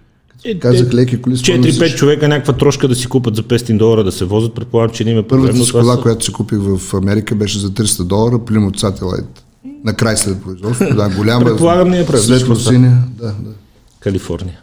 Е, 0.45 0.59
Казах 0.59 0.93
леки 0.93 1.21
коли, 1.21 1.37
спомням 1.37 1.63
си, 1.63 1.71
4-5 1.71 1.87
че 1.87 1.95
човека 1.95 2.27
някаква 2.27 2.53
трошка 2.53 2.87
да 2.87 2.95
си 2.95 3.07
купат 3.07 3.35
за 3.35 3.43
500 3.43 3.77
долара 3.77 4.03
да 4.03 4.11
се 4.11 4.25
возят, 4.25 4.53
предполагам, 4.55 4.95
че 4.95 5.03
не 5.03 5.11
има 5.11 5.23
проблем. 5.23 5.45
Първата 5.45 5.65
си 5.65 5.71
кола, 5.71 5.95
са- 5.95 6.01
която 6.01 6.25
си 6.25 6.33
купих 6.33 6.59
в 6.59 6.93
Америка, 6.93 7.35
беше 7.35 7.59
за 7.59 7.69
300 7.69 8.03
долара, 8.03 8.35
Plymouth 8.35 8.77
Satellite. 8.79 9.41
На 9.83 9.93
край 9.93 10.17
след 10.17 10.43
производство, 10.43 10.85
да, 10.87 11.09
голяма. 11.09 11.45
Предполагам, 11.45 11.89
не 11.89 11.99
е 11.99 12.05
правда, 12.05 12.21
Светло 12.21 12.55
всичко 12.55 12.71
синя, 12.71 13.03
да, 13.09 13.27
да. 13.27 13.51
Калифорния. 13.99 14.59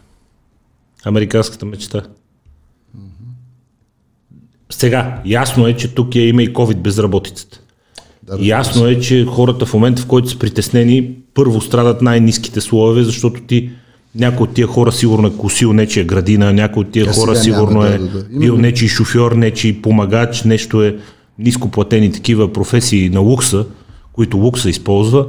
Американската 1.05 1.65
мечта. 1.65 2.01
Сега, 4.71 5.21
ясно 5.25 5.67
е, 5.67 5.75
че 5.75 5.95
тук 5.95 6.15
я 6.15 6.27
има 6.27 6.43
и 6.43 6.53
COVID 6.53 6.75
безработицата. 6.75 7.59
Да, 8.27 8.37
ясно 8.39 8.87
е, 8.87 8.99
че 8.99 9.25
хората 9.25 9.65
в 9.65 9.73
момента, 9.73 10.01
в 10.01 10.05
който 10.05 10.29
са 10.29 10.39
притеснени, 10.39 11.11
първо 11.33 11.61
страдат 11.61 12.01
най-низките 12.01 12.61
слоеве, 12.61 13.03
защото 13.03 13.41
ти 13.41 13.69
някой 14.15 14.43
от 14.43 14.53
тия 14.53 14.67
хора 14.67 14.91
сигурно 14.91 15.27
е 15.27 15.37
косил 15.37 15.73
нечия 15.73 16.05
градина, 16.05 16.53
някой 16.53 16.81
от 16.81 16.91
тия 16.91 17.05
А 17.09 17.13
хора 17.13 17.35
сигурно 17.35 17.81
няма, 17.81 17.95
е 17.95 17.97
да, 17.97 18.07
да, 18.07 18.23
да. 18.23 18.39
Бил 18.39 18.57
нечий 18.57 18.87
шофьор, 18.87 19.31
нечий 19.31 19.81
помагач, 19.81 20.43
нещо 20.43 20.83
е 20.83 20.95
ниско 21.39 21.71
платени 21.71 22.11
такива 22.11 22.53
професии 22.53 23.09
на 23.09 23.19
лукса, 23.19 23.65
които 24.13 24.37
лукса 24.37 24.69
използва. 24.69 25.25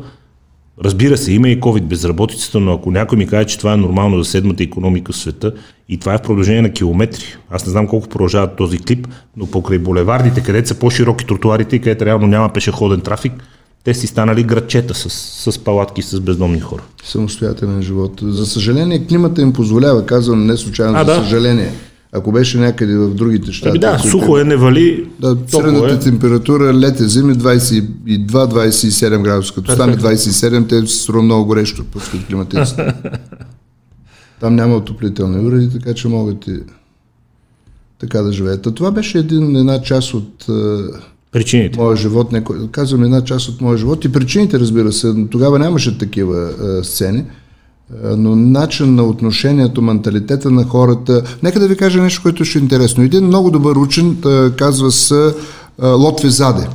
Разбира 0.84 1.16
се, 1.16 1.32
има 1.32 1.48
и 1.48 1.60
COVID 1.60 1.82
безработицата, 1.82 2.60
но 2.60 2.72
ако 2.72 2.90
някой 2.90 3.18
ми 3.18 3.26
каже, 3.26 3.46
че 3.46 3.58
това 3.58 3.72
е 3.72 3.76
нормално 3.76 4.18
за 4.22 4.30
седмата 4.30 4.62
економика 4.62 5.12
в 5.12 5.16
света 5.16 5.52
и 5.88 5.98
това 5.98 6.14
е 6.14 6.18
в 6.18 6.22
продължение 6.22 6.62
на 6.62 6.70
километри, 6.70 7.24
аз 7.50 7.66
не 7.66 7.72
знам 7.72 7.86
колко 7.86 8.08
продължава 8.08 8.56
този 8.56 8.78
клип, 8.78 9.08
но 9.36 9.46
покрай 9.46 9.78
булевардите, 9.78 10.42
където 10.42 10.68
са 10.68 10.74
по-широки 10.74 11.26
тротуарите 11.26 11.76
и 11.76 11.78
където 11.80 12.04
реално 12.04 12.26
няма 12.26 12.48
пешеходен 12.48 13.00
трафик, 13.00 13.32
те 13.84 13.94
си 13.94 14.06
станали 14.06 14.42
градчета 14.42 14.94
с, 14.94 15.10
с 15.52 15.58
палатки 15.58 16.02
с 16.02 16.20
бездомни 16.20 16.60
хора. 16.60 16.82
Самостоятелен 17.04 17.82
живот. 17.82 18.20
За 18.22 18.46
съжаление, 18.46 19.06
климата 19.06 19.42
им 19.42 19.52
позволява, 19.52 20.06
казвам 20.06 20.46
не 20.46 20.56
случайно, 20.56 20.98
А, 20.98 21.04
за 21.04 21.04
да. 21.04 21.14
съжаление. 21.14 21.72
Ако 22.12 22.32
беше 22.32 22.58
някъде 22.58 22.96
в 22.96 23.14
другите 23.14 23.52
щати. 23.52 23.68
Ами 23.68 23.78
да, 23.78 23.90
които- 23.92 24.08
сухо 24.10 24.38
е, 24.38 24.44
не 24.44 24.56
вали, 24.56 25.08
Да, 25.20 25.36
средната 25.48 25.94
е. 25.94 25.98
температура 25.98 26.74
лет 26.74 27.00
е 27.00 27.04
зими 27.04 27.34
22-27 27.34 29.22
градуса. 29.22 29.54
Като 29.54 29.72
стане 29.72 29.96
27, 29.96 30.68
те 30.68 30.86
се 30.86 30.96
струва 30.96 31.22
много 31.22 31.46
горещо, 31.46 31.84
пускат 31.84 32.26
климатиците. 32.26 32.94
Там 34.40 34.54
няма 34.54 34.76
отоплителни 34.76 35.46
уреди, 35.46 35.70
така 35.70 35.94
че 35.94 36.08
могат 36.08 36.46
и 36.46 36.58
така 37.98 38.22
да 38.22 38.32
живеят. 38.32 38.66
А 38.66 38.72
това 38.72 38.90
беше 38.90 39.18
един, 39.18 39.56
една 39.56 39.82
част 39.82 40.14
от 40.14 40.46
Причините. 41.32 41.78
моя 41.78 41.96
живот, 41.96 42.32
некой, 42.32 42.68
казвам 42.70 43.04
една 43.04 43.24
част 43.24 43.48
от 43.48 43.60
моя 43.60 43.78
живот 43.78 44.04
и 44.04 44.12
причините, 44.12 44.60
разбира 44.60 44.92
се, 44.92 45.14
тогава 45.30 45.58
нямаше 45.58 45.98
такива 45.98 46.50
е, 46.80 46.84
сцени, 46.84 47.24
но 48.16 48.36
начин 48.36 48.94
на 48.94 49.04
отношението, 49.04 49.82
менталитета 49.82 50.50
на 50.50 50.64
хората. 50.64 51.22
Нека 51.42 51.60
да 51.60 51.68
ви 51.68 51.76
кажа 51.76 52.02
нещо, 52.02 52.22
което 52.22 52.44
ще 52.44 52.58
е 52.58 52.62
интересно. 52.62 53.02
Един 53.02 53.24
много 53.24 53.50
добър 53.50 53.76
учен 53.76 54.16
е, 54.26 54.50
казва 54.50 54.92
се 54.92 55.34
е, 55.82 55.86
Лотви 55.86 56.30
Заде 56.30 56.68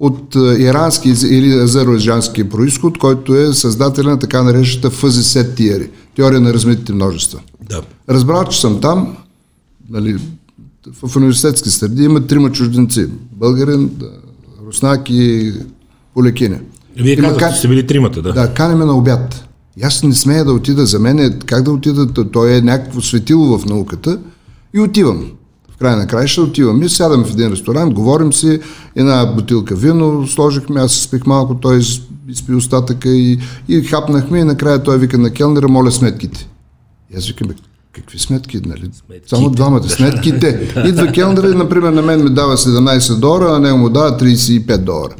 от 0.00 0.36
е, 0.36 0.38
ирански 0.38 1.08
или 1.08 1.52
азербайджански 1.52 2.48
происход, 2.48 2.98
който 2.98 3.34
е 3.34 3.52
създателя 3.52 4.10
на 4.10 4.18
така 4.18 4.42
наречената 4.42 4.90
фъзи 4.90 5.22
сет 5.22 5.54
теория, 5.54 5.88
теория 6.16 6.40
на 6.40 6.54
размитите 6.54 6.92
множества. 6.92 7.40
Да. 7.68 7.82
Разбрал, 8.08 8.44
че 8.44 8.60
съм 8.60 8.80
там, 8.80 9.16
нали, 9.90 10.16
в 11.02 11.16
университетски 11.16 11.70
среди 11.70 12.04
има 12.04 12.26
трима 12.26 12.52
чужденци. 12.52 13.06
Българин, 13.32 13.90
руснак 14.66 15.10
и 15.10 15.52
полекиня. 16.14 16.58
Вие 16.96 17.16
казахте, 17.16 17.50
че 17.52 17.58
сте 17.58 17.68
били 17.68 17.86
тримата, 17.86 18.22
да. 18.22 18.32
Да, 18.32 18.54
канеме 18.54 18.84
на 18.84 18.96
обяд. 18.96 19.48
И 19.76 19.82
аз 19.82 20.02
не 20.02 20.14
смея 20.14 20.44
да 20.44 20.52
отида. 20.52 20.86
За 20.86 20.98
мен 20.98 21.18
е 21.18 21.38
как 21.38 21.62
да 21.62 21.72
отида. 21.72 22.06
Той 22.24 22.56
е 22.56 22.60
някакво 22.60 23.00
светило 23.00 23.58
в 23.58 23.66
науката. 23.66 24.18
И 24.74 24.80
отивам. 24.80 25.30
В 25.74 25.76
края 25.76 25.96
на 25.96 26.06
краища 26.06 26.42
отивам. 26.42 26.82
И 26.82 26.88
сядам 26.88 27.24
в 27.24 27.30
един 27.30 27.50
ресторант, 27.52 27.94
говорим 27.94 28.32
си, 28.32 28.60
една 28.96 29.26
бутилка 29.26 29.74
вино, 29.74 30.26
сложихме, 30.26 30.80
аз 30.80 30.92
спих 30.92 31.26
малко, 31.26 31.54
той 31.54 31.78
из- 31.78 32.00
изпи 32.28 32.54
остатъка 32.54 33.08
и, 33.08 33.38
и 33.68 33.82
хапнахме 33.82 34.38
и 34.38 34.44
накрая 34.44 34.82
той 34.82 34.98
вика 34.98 35.18
на 35.18 35.30
келнера, 35.30 35.68
моля 35.68 35.90
сметките. 35.92 36.48
И 37.14 37.18
аз 37.18 37.26
викам, 37.26 37.48
«Бе, 37.48 37.54
какви 37.92 38.18
сметки, 38.18 38.60
нали? 38.66 38.90
Само 39.26 39.50
двамата. 39.50 39.88
Сметките. 39.88 40.72
Идва 40.86 41.12
келнера 41.12 41.50
и, 41.50 41.54
например, 41.54 41.92
на 41.92 42.02
мен 42.02 42.24
ми 42.24 42.30
дава 42.30 42.56
17 42.56 43.18
долара, 43.18 43.56
а 43.56 43.58
него 43.58 43.78
му 43.78 43.88
дава 43.90 44.18
35 44.18 44.78
долара. 44.78 45.14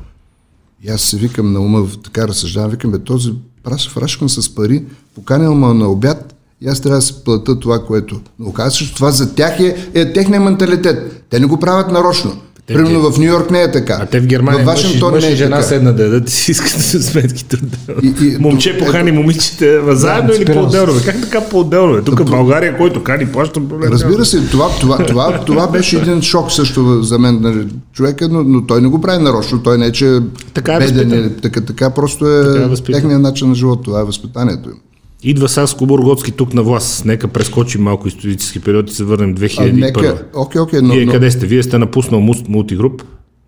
И 0.82 0.88
аз 0.90 1.00
се 1.00 1.16
викам 1.16 1.53
на 1.53 1.61
ума, 1.61 1.86
така 2.05 2.28
разсъждавам, 2.28 2.70
викам, 2.70 2.90
бе, 2.90 2.98
този 2.98 3.32
праш, 3.62 3.88
фрашкан 3.88 4.28
с 4.28 4.54
пари, 4.54 4.84
поканил 5.14 5.54
ме 5.54 5.74
на 5.74 5.88
обяд 5.88 6.34
и 6.60 6.68
аз 6.68 6.80
трябва 6.80 6.98
да 6.98 7.02
си 7.02 7.14
плата 7.24 7.58
това, 7.58 7.86
което... 7.86 8.20
Но 8.38 8.48
оказва 8.48 8.78
че 8.78 8.94
това 8.94 9.10
за 9.10 9.34
тях 9.34 9.60
е, 9.60 9.90
е 9.94 10.12
техния 10.12 10.40
менталитет. 10.40 11.24
Те 11.30 11.40
не 11.40 11.46
го 11.46 11.60
правят 11.60 11.92
нарочно. 11.92 12.40
Те- 12.66 12.74
Примерно 12.74 13.10
в 13.10 13.18
Нью 13.18 13.24
Йорк 13.24 13.50
не 13.50 13.62
е 13.62 13.70
така. 13.70 13.98
А 14.02 14.06
те 14.06 14.20
в 14.20 14.26
Германия 14.26 14.62
в 14.62 14.66
мъж, 14.66 14.74
Вашингтон 14.74 15.10
мъж 15.10 15.22
не 15.24 15.30
и 15.30 15.32
е 15.32 15.36
жена 15.36 15.50
така. 15.50 15.62
седна 15.62 15.92
да 15.92 16.04
дадат 16.04 16.28
и 16.28 16.32
си 16.32 16.50
искат 16.50 16.72
да 16.72 16.82
се 16.82 17.02
сметките. 17.02 17.56
И- 18.02 18.14
и- 18.22 18.36
Момче 18.38 18.70
ето- 18.70 18.84
покани 18.84 19.12
момичите 19.12 19.78
ма 19.78 19.96
заедно 19.96 20.34
или 20.34 20.44
по-отделно? 20.44 20.92
Как 21.04 21.20
така 21.20 21.40
по-отделно? 21.40 22.04
Тук 22.04 22.18
в 22.20 22.24
България, 22.26 22.76
който 22.78 23.02
кани, 23.02 23.26
плаща 23.26 23.60
проблем. 23.60 23.92
Разбира 23.92 24.24
се, 24.24 24.40
това, 24.42 24.68
това, 24.70 24.98
това, 24.98 25.40
това 25.40 25.66
беше 25.66 25.96
един 25.96 26.22
шок 26.22 26.52
също 26.52 27.02
за 27.02 27.18
мен, 27.18 27.38
нали, 27.40 27.66
човека, 27.92 28.28
но, 28.28 28.42
но 28.42 28.66
той 28.66 28.80
не 28.80 28.88
го 28.88 29.00
прави 29.00 29.22
нарочно, 29.22 29.58
той 29.58 29.78
не 29.78 29.86
е, 29.86 29.92
че 29.92 30.18
Така 30.54 30.72
е 30.72 30.78
беден, 30.78 31.10
или 31.10 31.30
така, 31.32 31.60
така 31.60 31.90
просто 31.90 32.26
е, 32.30 32.44
Така 32.44 32.64
е 32.88 32.92
техният 32.92 33.22
начин 33.22 33.48
на 33.48 33.54
живот, 33.54 33.84
това 33.84 34.00
е 34.00 34.04
възпитанието 34.04 34.68
им. 34.68 34.76
Идва 35.22 35.48
Саско 35.48 35.86
Бургоцки 35.86 36.32
тук 36.32 36.54
на 36.54 36.62
власт. 36.62 37.04
Нека 37.04 37.28
прескочим 37.28 37.82
малко 37.82 38.08
исторически 38.08 38.60
период 38.60 38.90
и 38.90 38.94
се 38.94 39.04
върнем 39.04 39.30
А, 39.30 39.34
2001. 39.34 39.72
нека, 39.72 40.22
окей, 40.34 40.60
окей, 40.60 40.80
но, 40.82 40.94
Вие 40.94 41.04
но, 41.06 41.12
къде 41.12 41.30
сте? 41.30 41.46
Вие 41.46 41.62
сте 41.62 41.78
напуснал 41.78 42.20
мултигруп 42.48 43.02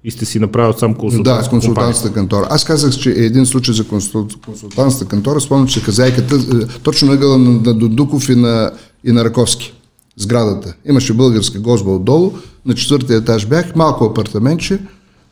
и 0.05 0.11
сте 0.11 0.25
си 0.25 0.39
направил 0.39 0.73
сам 0.73 0.93
Да, 0.93 0.99
консултантска 0.99 1.51
компания. 1.51 1.51
консултантската 1.51 2.15
кантора. 2.15 2.47
Аз 2.51 2.65
казах, 2.65 2.95
че 2.95 3.11
е 3.11 3.25
един 3.25 3.47
случай 3.47 3.75
за 3.75 3.85
консул, 3.85 4.27
консултантската 4.45 5.09
кантора. 5.09 5.41
Спомням, 5.41 5.69
че 5.69 5.85
казайката, 5.85 6.37
е, 6.37 6.81
точно 6.83 7.09
на 7.09 7.15
ъгъла 7.15 7.39
на, 7.39 7.51
на 7.51 7.75
Дудуков 7.75 8.29
и 8.29 8.35
на, 8.37 8.73
и 9.05 9.13
на 9.13 9.25
Раковски. 9.25 9.73
Сградата. 10.17 10.75
Имаше 10.89 11.13
българска 11.13 11.59
гозба 11.59 11.91
отдолу. 11.91 12.33
На 12.67 12.75
четвъртия 12.75 13.17
етаж 13.17 13.47
бях, 13.47 13.77
малко 13.77 14.05
апартаментче. 14.05 14.79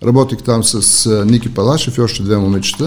Работих 0.05 0.38
там 0.38 0.64
с 0.64 1.07
а, 1.07 1.24
Ники 1.24 1.55
Палашев 1.55 1.99
и 1.99 2.01
още 2.01 2.22
две 2.22 2.36
момичета. 2.36 2.86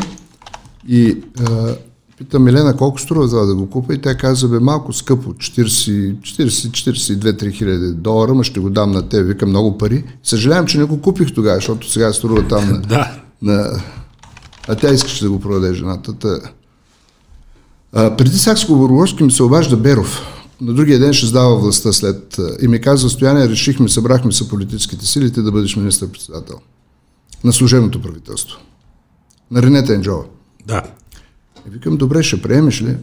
И 0.89 1.17
а, 1.39 1.75
питам 2.17 2.43
Милена 2.43 2.77
колко 2.77 2.99
струва 2.99 3.27
това 3.27 3.45
да 3.45 3.55
го 3.55 3.69
купа 3.69 3.93
и 3.93 4.01
тя 4.01 4.17
каза, 4.17 4.47
бе 4.47 4.59
малко 4.59 4.93
скъпо, 4.93 5.33
40, 5.33 6.15
40 6.15 6.47
42-3 6.47 7.51
хиляди 7.51 7.91
долара, 7.93 8.33
ма 8.33 8.43
ще 8.43 8.59
го 8.59 8.69
дам 8.69 8.91
на 8.91 9.09
теб. 9.09 9.27
Викам 9.27 9.49
много 9.49 9.77
пари. 9.77 10.03
Съжалявам, 10.23 10.65
че 10.65 10.77
не 10.77 10.83
го 10.83 11.01
купих 11.01 11.33
тогава, 11.33 11.55
защото 11.55 11.91
сега 11.91 12.13
струва 12.13 12.47
там 12.47 12.69
на, 12.71 12.81
Да. 12.81 13.21
на... 13.41 13.81
А 14.67 14.75
тя 14.75 14.93
искаше 14.93 15.23
да 15.23 15.29
го 15.29 15.39
продаде 15.39 15.73
жената. 15.73 16.13
Та... 16.13 16.39
А, 17.93 18.15
преди 18.15 18.37
Сакско 18.37 18.75
Бургоски 18.75 19.23
ми 19.23 19.31
се 19.31 19.43
обажда 19.43 19.77
Беров. 19.77 20.21
На 20.61 20.73
другия 20.73 20.99
ден 20.99 21.13
ще 21.13 21.25
сдава 21.25 21.55
властта 21.55 21.93
след... 21.93 22.37
И 22.61 22.67
ми 22.67 22.81
каза, 22.81 23.09
Стояне, 23.09 23.49
решихме, 23.49 23.89
събрахме 23.89 24.31
се 24.31 24.49
политическите 24.49 25.05
сили, 25.05 25.33
ти 25.33 25.41
да 25.41 25.51
бъдеш 25.51 25.75
министър-председател. 25.75 26.55
На 27.43 27.53
служебното 27.53 28.01
правителство. 28.01 28.59
На 29.51 29.61
Ренета 29.61 29.93
Енджова. 29.93 30.23
Да. 30.67 30.83
И 31.67 31.69
викам, 31.69 31.97
добре, 31.97 32.23
ще 32.23 32.41
приемеш 32.41 32.81
ли? 32.81 32.97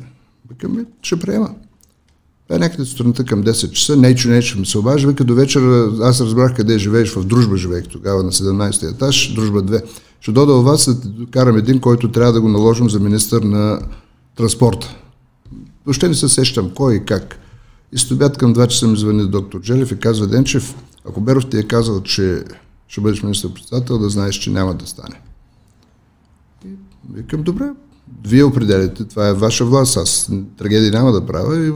Викам, 0.50 0.76
«Ми, 0.76 0.84
ще 1.02 1.18
приема. 1.18 1.54
Е 2.50 2.58
някъде 2.58 2.84
сутринта 2.84 3.24
към 3.24 3.44
10 3.44 3.70
часа, 3.70 3.96
нечо, 3.96 4.28
нечо 4.28 4.58
ми 4.58 4.66
се 4.66 4.78
обажда, 4.78 5.08
вика 5.08 5.24
до 5.24 5.34
вечера, 5.34 5.92
аз 6.02 6.20
разбрах 6.20 6.56
къде 6.56 6.78
живееш, 6.78 7.14
в 7.14 7.24
Дружба 7.24 7.56
живеех 7.56 7.88
тогава 7.88 8.22
на 8.22 8.32
17 8.32 8.94
етаж, 8.94 9.34
Дружба 9.34 9.62
2. 9.62 9.84
Ще 10.20 10.32
дода 10.32 10.52
у 10.52 10.62
вас 10.62 10.94
да 10.94 11.26
карам 11.30 11.56
един, 11.56 11.80
който 11.80 12.12
трябва 12.12 12.32
да 12.32 12.40
го 12.40 12.48
наложим 12.48 12.90
за 12.90 13.00
министър 13.00 13.42
на 13.42 13.80
транспорта. 14.36 14.96
Въобще 15.86 16.08
не 16.08 16.14
се 16.14 16.28
сещам 16.28 16.70
кой 16.74 16.94
и 16.94 17.04
как. 17.04 17.38
И 17.92 17.98
след 17.98 18.38
към 18.38 18.54
2 18.54 18.66
часа 18.66 18.86
ми 18.86 18.96
звъни 18.96 19.28
доктор 19.28 19.60
Джелев 19.60 19.92
и 19.92 19.98
казва, 19.98 20.26
Денчев, 20.26 20.74
ако 21.08 21.20
Беров 21.20 21.50
ти 21.50 21.58
е 21.58 21.62
казал, 21.62 22.02
че 22.02 22.44
ще 22.88 23.00
бъдеш 23.00 23.22
министър-председател, 23.22 23.98
да 23.98 24.08
знаеш, 24.08 24.34
че 24.34 24.50
няма 24.50 24.74
да 24.74 24.86
стане. 24.86 25.20
И 26.66 26.68
викам, 27.14 27.42
добре, 27.42 27.70
вие 28.24 28.44
определяте, 28.44 29.04
това 29.04 29.28
е 29.28 29.34
ваша 29.34 29.64
власт, 29.64 29.96
аз 29.96 30.30
трагедия 30.58 30.92
няма 30.92 31.12
да 31.12 31.26
правя. 31.26 31.66
И 31.66 31.72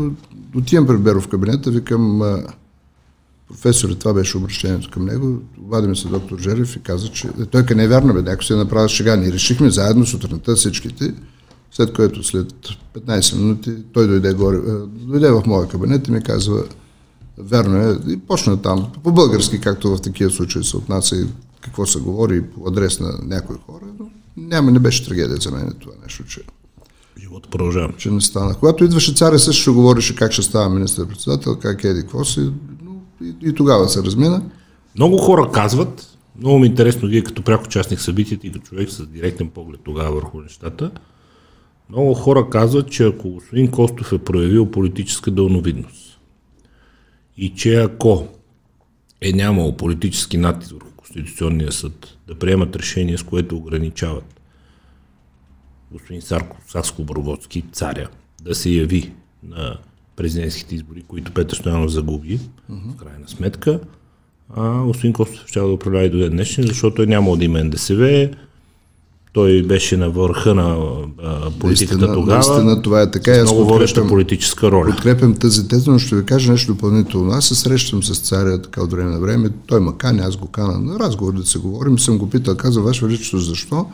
отивам 0.59 0.86
при 0.86 0.97
Беров 0.97 1.24
в 1.24 1.28
кабинета, 1.28 1.70
викам, 1.70 2.23
професор, 3.48 3.90
това 3.90 4.15
беше 4.15 4.36
обращението 4.36 4.90
към 4.90 5.05
него, 5.05 5.39
обадиме 5.59 5.97
се 5.97 6.09
доктор 6.09 6.39
Желев 6.39 6.77
и 6.77 6.82
каза, 6.82 7.09
че 7.09 7.28
той 7.51 7.62
къде 7.62 7.74
не 7.74 7.85
е 7.85 7.89
вярно, 7.89 8.15
бе, 8.15 8.23
някой 8.23 8.44
се 8.44 8.57
направи 8.57 8.89
шега. 8.89 9.16
Ние 9.16 9.32
решихме 9.32 9.70
заедно 9.70 10.07
сутринта 10.07 10.57
всичките, 10.57 11.15
след 11.70 11.93
което 11.93 12.24
след 12.24 12.53
15 12.94 13.39
минути 13.39 13.77
той 13.93 14.07
дойде, 14.07 14.32
горе, 14.32 14.59
дойде 14.86 15.31
в 15.31 15.43
моя 15.47 15.69
кабинет 15.69 16.09
и 16.09 16.11
ми 16.11 16.23
казва, 16.23 16.65
верно 17.39 17.77
е, 17.77 17.98
и 18.09 18.16
почна 18.16 18.62
там, 18.62 18.86
по-български, 19.03 19.61
както 19.61 19.97
в 19.97 20.01
такива 20.01 20.31
случаи 20.31 20.65
се 20.65 20.77
отнася 20.77 21.16
и 21.16 21.27
какво 21.61 21.86
се 21.86 22.01
говори 22.01 22.43
по 22.43 22.69
адрес 22.69 23.01
на 23.01 23.19
някои 23.23 23.57
хора, 23.66 23.85
но 23.98 24.11
няма, 24.36 24.70
не 24.70 24.78
беше 24.78 25.04
трагедия 25.04 25.36
за 25.36 25.50
мен 25.50 25.72
това 25.80 25.92
нещо, 26.02 26.24
че 26.24 26.40
Живот 27.20 27.50
продължава. 27.50 27.92
Че 27.96 28.10
не 28.10 28.20
стана. 28.20 28.54
Когато 28.54 28.84
идваше 28.84 29.14
царя, 29.14 29.38
също 29.38 29.62
ще 29.62 29.70
говореше 29.70 30.16
как 30.16 30.32
ще 30.32 30.42
става 30.42 30.68
министър-председател, 30.68 31.56
как 31.56 31.84
еди, 31.84 32.00
какво 32.00 32.24
си, 32.24 32.50
но 32.84 32.92
и, 33.22 33.48
и 33.48 33.54
тогава 33.54 33.88
се 33.88 34.02
размина. 34.02 34.42
Много 34.94 35.18
хора 35.18 35.50
казват, 35.52 36.18
много 36.38 36.58
ми 36.58 36.66
е 36.66 36.70
интересно, 36.70 37.08
вие 37.08 37.22
като 37.22 37.42
пряко 37.42 37.64
участник 37.64 37.98
в 37.98 38.02
събитията 38.02 38.46
и 38.46 38.52
като 38.52 38.66
човек 38.66 38.90
с 38.90 39.06
директен 39.06 39.48
поглед 39.48 39.80
тогава 39.84 40.14
върху 40.14 40.40
нещата, 40.40 40.90
много 41.90 42.14
хора 42.14 42.50
казват, 42.50 42.90
че 42.90 43.04
ако 43.04 43.30
господин 43.30 43.70
Костов 43.70 44.12
е 44.12 44.18
проявил 44.18 44.70
политическа 44.70 45.30
дълновидност 45.30 46.18
и 47.36 47.54
че 47.54 47.74
ако 47.74 48.26
е 49.20 49.32
нямало 49.32 49.76
политически 49.76 50.36
натиск 50.36 50.72
върху 50.72 50.90
Конституционния 51.16 51.72
съд 51.72 52.18
да 52.28 52.34
приемат 52.34 52.76
решение, 52.76 53.18
с 53.18 53.22
което 53.22 53.56
ограничават 53.56 54.40
господин 55.93 56.22
Сарко, 56.22 56.56
Саско 56.66 57.05
Броводски, 57.05 57.64
царя, 57.72 58.09
да 58.43 58.55
се 58.55 58.70
яви 58.70 59.12
на 59.43 59.76
президентските 60.16 60.74
избори, 60.74 61.02
които 61.09 61.32
Петър 61.32 61.56
Стоянов 61.56 61.90
загуби, 61.90 62.38
uh-huh. 62.38 62.93
в 62.93 62.97
крайна 62.97 63.28
сметка, 63.28 63.80
а 64.56 64.82
господин 64.82 65.12
Костов 65.12 65.47
ще 65.47 65.60
да 65.60 65.66
управлява 65.66 66.05
и 66.05 66.10
до 66.10 66.18
ден 66.18 66.30
днешен, 66.30 66.66
защото 66.66 67.02
е 67.02 67.06
нямало 67.06 67.36
да 67.36 67.44
има 67.44 67.64
НДСВ, 67.64 68.30
той 69.36 69.62
беше 69.62 69.96
на 69.96 70.10
върха 70.10 70.54
на 70.54 70.76
а, 71.22 71.50
политиката 71.50 71.98
наистина, 71.98 72.14
тогава. 72.14 72.36
Наистина 72.36 72.82
това 72.82 73.02
е 73.02 73.10
така. 73.10 73.34
С 73.34 73.42
много 73.42 73.64
водеща 73.64 74.06
политическа 74.06 74.70
роля. 74.70 74.90
Подкрепям 74.90 75.34
тази 75.34 75.68
теза, 75.68 75.90
но 75.90 75.98
ще 75.98 76.16
ви 76.16 76.24
кажа 76.24 76.52
нещо 76.52 76.72
допълнително. 76.72 77.32
Аз 77.32 77.46
се 77.46 77.54
срещам 77.54 78.02
с 78.02 78.18
царя 78.18 78.62
така 78.62 78.82
от 78.82 78.92
време 78.92 79.10
на 79.10 79.20
време. 79.20 79.50
Той 79.66 79.80
ма 79.80 79.98
кани, 79.98 80.20
аз 80.20 80.36
го 80.36 80.46
кана 80.46 80.78
на 80.78 80.98
разговор 80.98 81.32
да 81.32 81.46
се 81.46 81.58
говорим. 81.58 81.98
Съм 81.98 82.18
го 82.18 82.30
питал, 82.30 82.56
каза, 82.56 82.80
Ваше 82.80 83.06
Величество, 83.06 83.38
защо 83.38 83.86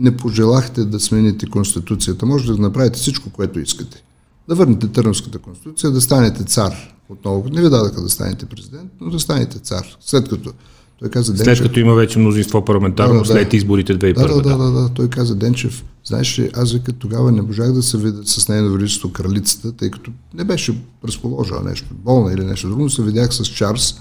не 0.00 0.16
пожелахте 0.16 0.84
да 0.84 1.00
смените 1.00 1.46
Конституцията? 1.46 2.26
Може 2.26 2.52
да 2.52 2.58
направите 2.58 2.98
всичко, 2.98 3.30
което 3.30 3.60
искате. 3.60 4.02
Да 4.48 4.54
върнете 4.54 4.88
Търновската 4.88 5.38
конституция, 5.38 5.90
да 5.90 6.00
станете 6.00 6.44
цар. 6.44 6.74
Отново 7.08 7.48
не 7.52 7.62
ви 7.62 7.70
дадаха 7.70 8.02
да 8.02 8.08
станете 8.08 8.46
президент, 8.46 8.90
но 9.00 9.10
да 9.10 9.20
станете 9.20 9.58
цар. 9.58 9.86
След 10.00 10.28
като 10.28 10.52
той 10.98 11.08
каза 11.08 11.32
Денчев... 11.32 11.58
След 11.58 11.66
като 11.66 11.80
има 11.80 11.94
вече 11.94 12.18
мнозинство 12.18 12.64
парламентарно, 12.64 13.14
да, 13.14 13.18
да, 13.18 13.26
след 13.26 13.52
изборите 13.52 13.98
2001. 13.98 14.14
Да, 14.14 14.26
да, 14.28 14.42
да, 14.42 14.56
да, 14.56 14.70
да. 14.70 14.88
Той 14.88 15.08
каза 15.08 15.34
Денчев, 15.34 15.84
знаеш 16.04 16.38
ли, 16.38 16.50
аз 16.54 16.72
вика 16.72 16.92
тогава 16.92 17.32
не 17.32 17.42
можах 17.42 17.72
да 17.72 17.82
се 17.82 17.98
видя 17.98 18.22
с 18.24 18.48
нейно 18.48 18.72
величество 18.72 19.12
кралицата, 19.12 19.72
тъй 19.72 19.90
като 19.90 20.10
не 20.34 20.44
беше 20.44 20.78
разположила 21.04 21.62
нещо, 21.62 21.86
болна 21.92 22.32
или 22.32 22.44
нещо 22.44 22.68
друго, 22.68 22.82
но 22.82 22.90
се 22.90 23.02
видях 23.02 23.34
с 23.34 23.44
Чарлз, 23.44 23.94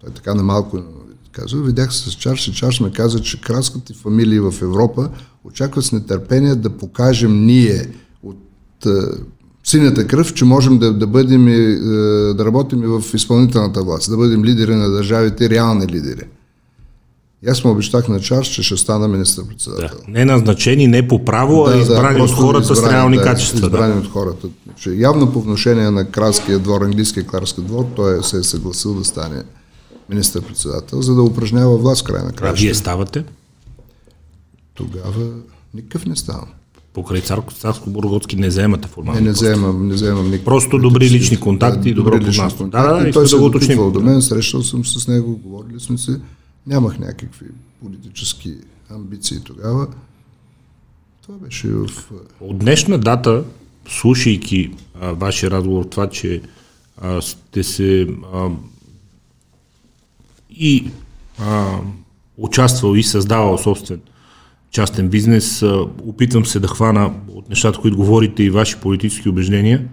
той 0.00 0.10
така 0.10 0.34
на 0.34 0.42
малко 0.42 0.78
казва, 1.32 1.62
видях 1.62 1.94
се 1.94 2.10
с 2.10 2.12
Чарлз 2.12 2.46
и 2.46 2.52
Чарлз 2.52 2.80
ме 2.80 2.92
каза, 2.92 3.20
че 3.20 3.40
кралските 3.40 3.94
фамилии 3.94 4.40
в 4.40 4.54
Европа 4.62 5.10
очакват 5.44 5.84
с 5.84 5.92
нетърпение 5.92 6.54
да 6.54 6.70
покажем 6.70 7.46
ние 7.46 7.88
от 8.22 8.86
е, 8.86 8.90
синята 9.64 10.06
кръв, 10.06 10.34
че 10.34 10.44
можем 10.44 10.78
да, 10.78 10.92
да 10.92 11.06
бъдем 11.06 11.48
и, 11.48 11.52
е, 11.52 11.76
да 12.34 12.44
работим 12.44 12.82
и 12.82 12.86
в 12.86 13.02
изпълнителната 13.14 13.82
власт, 13.82 14.10
да 14.10 14.16
бъдем 14.16 14.44
лидери 14.44 14.74
на 14.74 14.90
държавите, 14.90 15.50
реални 15.50 15.86
лидери. 15.86 16.22
И 17.46 17.48
аз 17.48 17.64
му 17.64 17.70
обещах 17.70 18.08
на 18.08 18.20
Чарлз, 18.20 18.48
че 18.48 18.62
ще 18.62 18.76
стана 18.76 19.08
министър-председател. 19.08 19.98
Да. 20.06 20.12
Не 20.12 20.24
назначени, 20.24 20.86
не 20.86 21.08
по 21.08 21.24
право, 21.24 21.64
да, 21.64 21.74
а 21.74 21.80
избрани 21.80 22.18
да, 22.18 22.24
от 22.24 22.30
хората 22.30 22.72
избрани, 22.72 22.88
с 22.88 22.92
реални 22.92 23.16
да, 23.16 23.22
качества. 23.22 23.66
Избрани 23.66 23.92
да. 23.92 24.00
от 24.00 24.06
хората. 24.06 24.48
Че 24.76 24.90
явно 24.90 25.32
по 25.32 25.40
вношение 25.40 25.90
на 25.90 26.04
кралския 26.04 26.58
двор, 26.58 26.82
английския 26.82 27.26
кралски 27.26 27.60
двор, 27.60 27.86
той 27.96 28.22
се 28.24 28.36
е 28.36 28.42
съгласил 28.42 28.94
да 28.94 29.04
стане 29.04 29.42
министър-председател, 30.08 31.02
за 31.02 31.14
да 31.14 31.22
упражнява 31.22 31.78
власт 31.78 32.04
край 32.04 32.22
на 32.22 32.32
края. 32.32 32.52
А 32.52 32.54
вие 32.54 32.74
ставате? 32.74 33.24
Тогава 34.74 35.26
никакъв 35.74 36.06
не 36.06 36.16
ставам. 36.16 36.48
Покрай 36.92 37.20
Царско-Бурготски 37.20 38.36
не 38.36 38.48
вземате 38.48 38.88
формално. 38.88 39.20
Не, 39.20 39.26
не 39.26 39.32
вземам, 39.32 39.88
не 39.88 39.94
вземам 39.94 40.24
никакъв. 40.24 40.44
Просто 40.44 40.78
добри 40.78 41.10
лични 41.10 41.40
контакти 41.40 41.80
да, 41.82 41.88
и 41.88 41.94
добро 41.94 42.20
познанство. 42.20 42.66
Да, 42.66 42.82
да, 42.82 43.04
да, 43.04 43.12
той 43.12 43.28
се 43.28 43.34
да 43.34 43.40
го 43.40 43.46
уточним. 43.46 43.92
до 43.92 44.00
мен, 44.00 44.22
срещал 44.22 44.62
съм 44.62 44.84
с 44.84 45.08
него, 45.08 45.36
говорили 45.36 45.80
сме 45.80 45.98
се. 45.98 46.20
Нямах 46.66 46.98
някакви 46.98 47.46
политически 47.82 48.54
амбиции 48.90 49.40
тогава. 49.44 49.86
Това 51.22 51.38
беше 51.38 51.68
в... 51.68 51.86
От 52.40 52.58
днешна 52.58 52.98
дата, 52.98 53.44
слушайки 53.88 54.70
а, 55.00 55.12
вашия 55.12 55.50
разговор, 55.50 55.84
това, 55.84 56.08
че 56.08 56.42
а, 57.02 57.22
сте 57.22 57.62
се 57.62 58.08
а, 58.34 58.48
и 60.50 60.90
а, 61.38 61.78
участвал 62.38 62.96
и 62.96 63.02
създавал 63.02 63.58
собствен 63.58 64.00
частен 64.70 65.08
бизнес. 65.08 65.62
Опитвам 66.06 66.46
се 66.46 66.60
да 66.60 66.68
хвана 66.68 67.12
от 67.34 67.48
нещата, 67.48 67.78
които 67.78 67.96
говорите 67.96 68.42
и 68.42 68.50
ваши 68.50 68.76
политически 68.76 69.28
убеждения. 69.28 69.88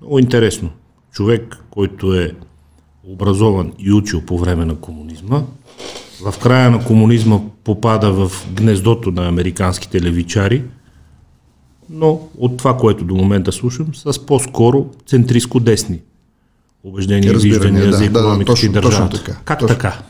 Много 0.00 0.18
интересно. 0.18 0.70
Човек, 1.12 1.64
който 1.70 2.14
е 2.14 2.32
образован 3.04 3.72
и 3.78 3.92
учил 3.92 4.20
по 4.20 4.38
време 4.38 4.64
на 4.64 4.76
комунизма, 4.76 5.42
в 6.22 6.34
края 6.42 6.70
на 6.70 6.84
комунизма 6.84 7.40
попада 7.64 8.12
в 8.12 8.32
гнездото 8.54 9.10
на 9.10 9.28
американските 9.28 10.02
левичари, 10.02 10.62
но 11.90 12.20
от 12.38 12.56
това, 12.56 12.76
което 12.76 13.04
до 13.04 13.14
момента 13.14 13.52
слушам, 13.52 13.94
с 13.94 14.26
по-скоро 14.26 14.90
центристко-десни 15.06 16.00
убеждения 16.84 17.32
и 17.32 17.36
виждания 17.36 17.86
да, 17.86 17.92
за 17.92 18.04
економиката 18.04 18.54
да, 18.54 18.60
да, 18.60 18.66
и 18.66 18.68
държавата. 18.68 19.10
Точно 19.10 19.24
така. 19.24 19.40
Как 19.44 19.58
точно. 19.58 19.76
така? 19.76 20.02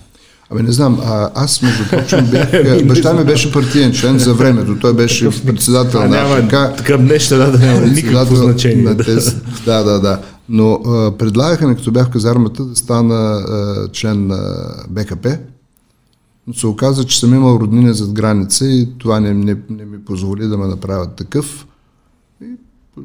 Абе 0.51 0.63
не 0.63 0.73
знам, 0.73 1.01
а, 1.05 1.31
аз 1.35 1.63
между 1.63 1.85
прочим 1.91 2.27
бях, 2.31 2.87
баща 2.87 3.15
ми 3.15 3.25
беше 3.25 3.53
партиен 3.53 3.93
член 3.93 4.19
за 4.19 4.35
времето, 4.35 4.79
той 4.81 4.95
беше 4.95 5.45
председател 5.47 6.01
а, 6.01 6.09
на 6.09 6.17
АФК. 6.17 6.97
Днешна 6.99 7.37
да 7.37 7.59
няма 7.59 7.81
никакво 7.81 8.37
значение. 8.37 8.85
На 8.85 8.97
тези, 8.97 9.37
да, 9.65 9.83
да, 9.83 10.01
да. 10.01 10.21
Но 10.49 10.73
а, 10.73 11.13
предлагаха 11.19 11.69
ми, 11.69 11.77
като 11.77 11.93
бях 11.93 12.07
в 12.07 12.11
казармата, 12.11 12.65
да 12.65 12.77
стана 12.77 13.15
а, 13.15 13.89
член 13.93 14.27
на 14.27 14.67
БКП, 14.89 15.39
но 16.47 16.55
се 16.55 16.67
оказа, 16.67 17.05
че 17.05 17.21
съм 17.21 17.35
имал 17.35 17.59
роднини 17.61 17.95
зад 17.95 18.13
граница 18.13 18.67
и 18.67 18.89
това 18.99 19.21
не, 19.21 19.35
не, 19.35 19.57
не 19.71 19.85
ми 19.85 20.05
позволи 20.05 20.49
да 20.49 20.59
ме 20.59 20.67
направят 20.67 21.15
такъв. 21.17 21.67
И, 22.43 22.47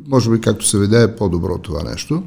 може 0.07 0.29
би, 0.29 0.41
както 0.41 0.67
се 0.67 0.79
видя, 0.79 1.01
е 1.01 1.15
по-добро 1.15 1.57
това 1.57 1.83
нещо 1.83 2.23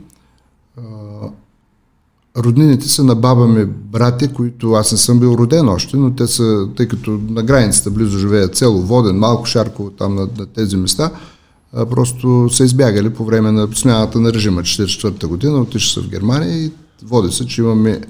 роднините 2.37 2.89
са 2.89 3.05
на 3.05 3.15
баба 3.15 3.49
ми 3.49 3.65
братя, 3.65 4.33
които 4.33 4.73
аз 4.73 4.93
не 4.93 4.99
съм 4.99 5.21
бил 5.21 5.29
роден 5.29 5.69
още, 5.69 5.97
но 5.97 6.15
те 6.15 6.27
са, 6.27 6.69
тъй 6.77 6.89
като 6.89 7.21
на 7.29 7.43
границата 7.43 7.91
близо 7.91 8.19
живеят 8.19 8.57
село 8.57 8.81
Воден, 8.81 9.17
Малко 9.17 9.47
Шарково, 9.47 9.91
там 9.91 10.15
на, 10.15 10.29
на 10.39 10.47
тези 10.47 10.77
места, 10.77 11.11
а, 11.73 11.87
просто 11.87 12.49
са 12.53 12.65
избягали 12.65 13.11
по 13.11 13.25
време 13.25 13.53
на 13.53 13.69
смяната 13.75 14.21
на 14.21 14.33
режима. 14.33 14.63
44-та 14.63 15.27
година, 15.27 15.61
отишли 15.61 15.93
са 15.93 16.01
в 16.01 16.09
Германия 16.09 16.65
и 16.65 16.73
води 17.03 17.33
се, 17.33 17.47
че 17.47 17.61
имаме 17.61 18.01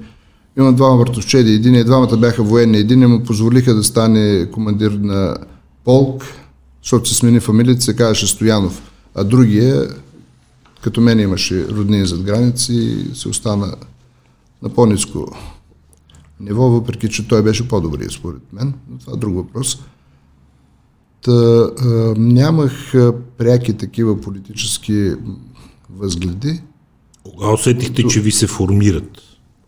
Имам 0.57 0.75
двама 0.75 0.97
братовчеди, 0.97 1.51
един 1.51 1.75
и 1.75 1.83
двамата 1.83 2.17
бяха 2.17 2.43
военни, 2.43 2.77
един 2.77 3.09
му 3.09 3.23
позволиха 3.23 3.73
да 3.73 3.83
стане 3.83 4.51
командир 4.51 4.91
на 4.91 5.35
полк, 5.83 6.23
защото 6.83 7.09
се 7.09 7.15
смени 7.15 7.39
фамилията, 7.39 7.81
се 7.81 7.95
казваше 7.95 8.27
Стоянов, 8.27 8.81
а 9.15 9.23
другия, 9.23 9.87
като 10.81 11.01
мен 11.01 11.19
имаше 11.19 11.67
роднини 11.67 12.05
зад 12.05 12.21
граници, 12.21 13.05
се 13.13 13.29
остана 13.29 13.75
на 14.63 14.69
по-низко 14.69 15.31
ниво, 16.39 16.69
въпреки 16.69 17.09
че 17.09 17.27
той 17.27 17.43
беше 17.43 17.67
по-добрия 17.67 18.11
според 18.11 18.53
мен, 18.53 18.73
но 18.89 18.97
това 18.97 19.13
е 19.13 19.19
друг 19.19 19.35
въпрос. 19.35 19.79
Та, 21.21 21.31
а, 21.31 22.13
нямах 22.17 22.95
а, 22.95 23.13
пряки 23.37 23.73
такива 23.73 24.21
политически 24.21 25.11
възгледи, 25.89 26.61
Кога 27.23 27.53
усетихте, 27.53 28.07
че 28.07 28.21
ви 28.21 28.31
се 28.31 28.47
формират 28.47 29.21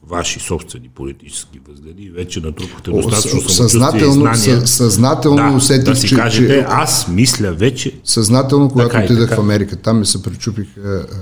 ваши 0.08 0.40
собствени 0.40 0.90
политически 0.90 1.60
възгледи 1.70 2.04
и 2.04 2.10
вече 2.10 2.40
натрупахте 2.40 2.92
достатъчно 2.92 3.50
самочувствие 3.50 4.08
и 4.08 4.12
знания. 4.12 4.68
Съзнателно 4.68 5.52
да, 5.52 5.58
усетих, 5.58 5.84
да 5.84 5.96
си 5.96 6.08
че, 6.08 6.16
кажете, 6.16 6.48
че... 6.48 6.66
аз 6.68 7.08
мисля 7.08 7.52
вече... 7.52 8.00
Съзнателно, 8.04 8.70
когато 8.70 8.90
Така 8.90 9.04
и 9.04 9.06
отидах 9.06 9.30
така. 9.30 9.42
в 9.42 9.44
Америка, 9.44 9.76
там 9.76 10.00
ми 10.00 10.06
се 10.06 10.24
пречупиха 10.24 11.08
е, 11.12 11.16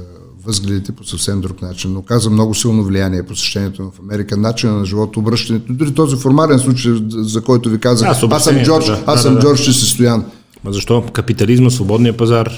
възгледите 0.45 0.91
по 0.91 1.03
съвсем 1.03 1.41
друг 1.41 1.61
начин, 1.61 1.93
но 1.93 2.01
каза 2.01 2.29
много 2.29 2.53
силно 2.53 2.83
влияние 2.83 3.23
посещението 3.23 3.83
в 3.83 3.99
Америка, 3.99 4.37
начина 4.37 4.73
на 4.73 4.85
живота, 4.85 5.19
обръщането, 5.19 5.73
дори 5.73 5.93
този 5.93 6.17
формален 6.17 6.59
случай, 6.59 6.91
за 7.09 7.41
който 7.41 7.69
ви 7.69 7.79
казах, 7.79 8.09
Да, 8.09 8.15
с 8.15 8.27
аз 8.31 8.43
съм 8.43 8.63
Джордж, 8.63 8.85
да. 8.85 9.03
аз 9.05 9.15
Да, 9.15 9.17
съм 9.21 9.33
да, 9.33 9.39
да. 9.39 9.45
Джордж, 9.45 9.61
ще 9.61 9.71
си 9.73 9.85
стоян. 9.85 10.25
Ма 10.63 10.73
защо? 10.73 11.03
Капитализма, 11.13 11.69
свободния 11.69 12.17
пазар, 12.17 12.51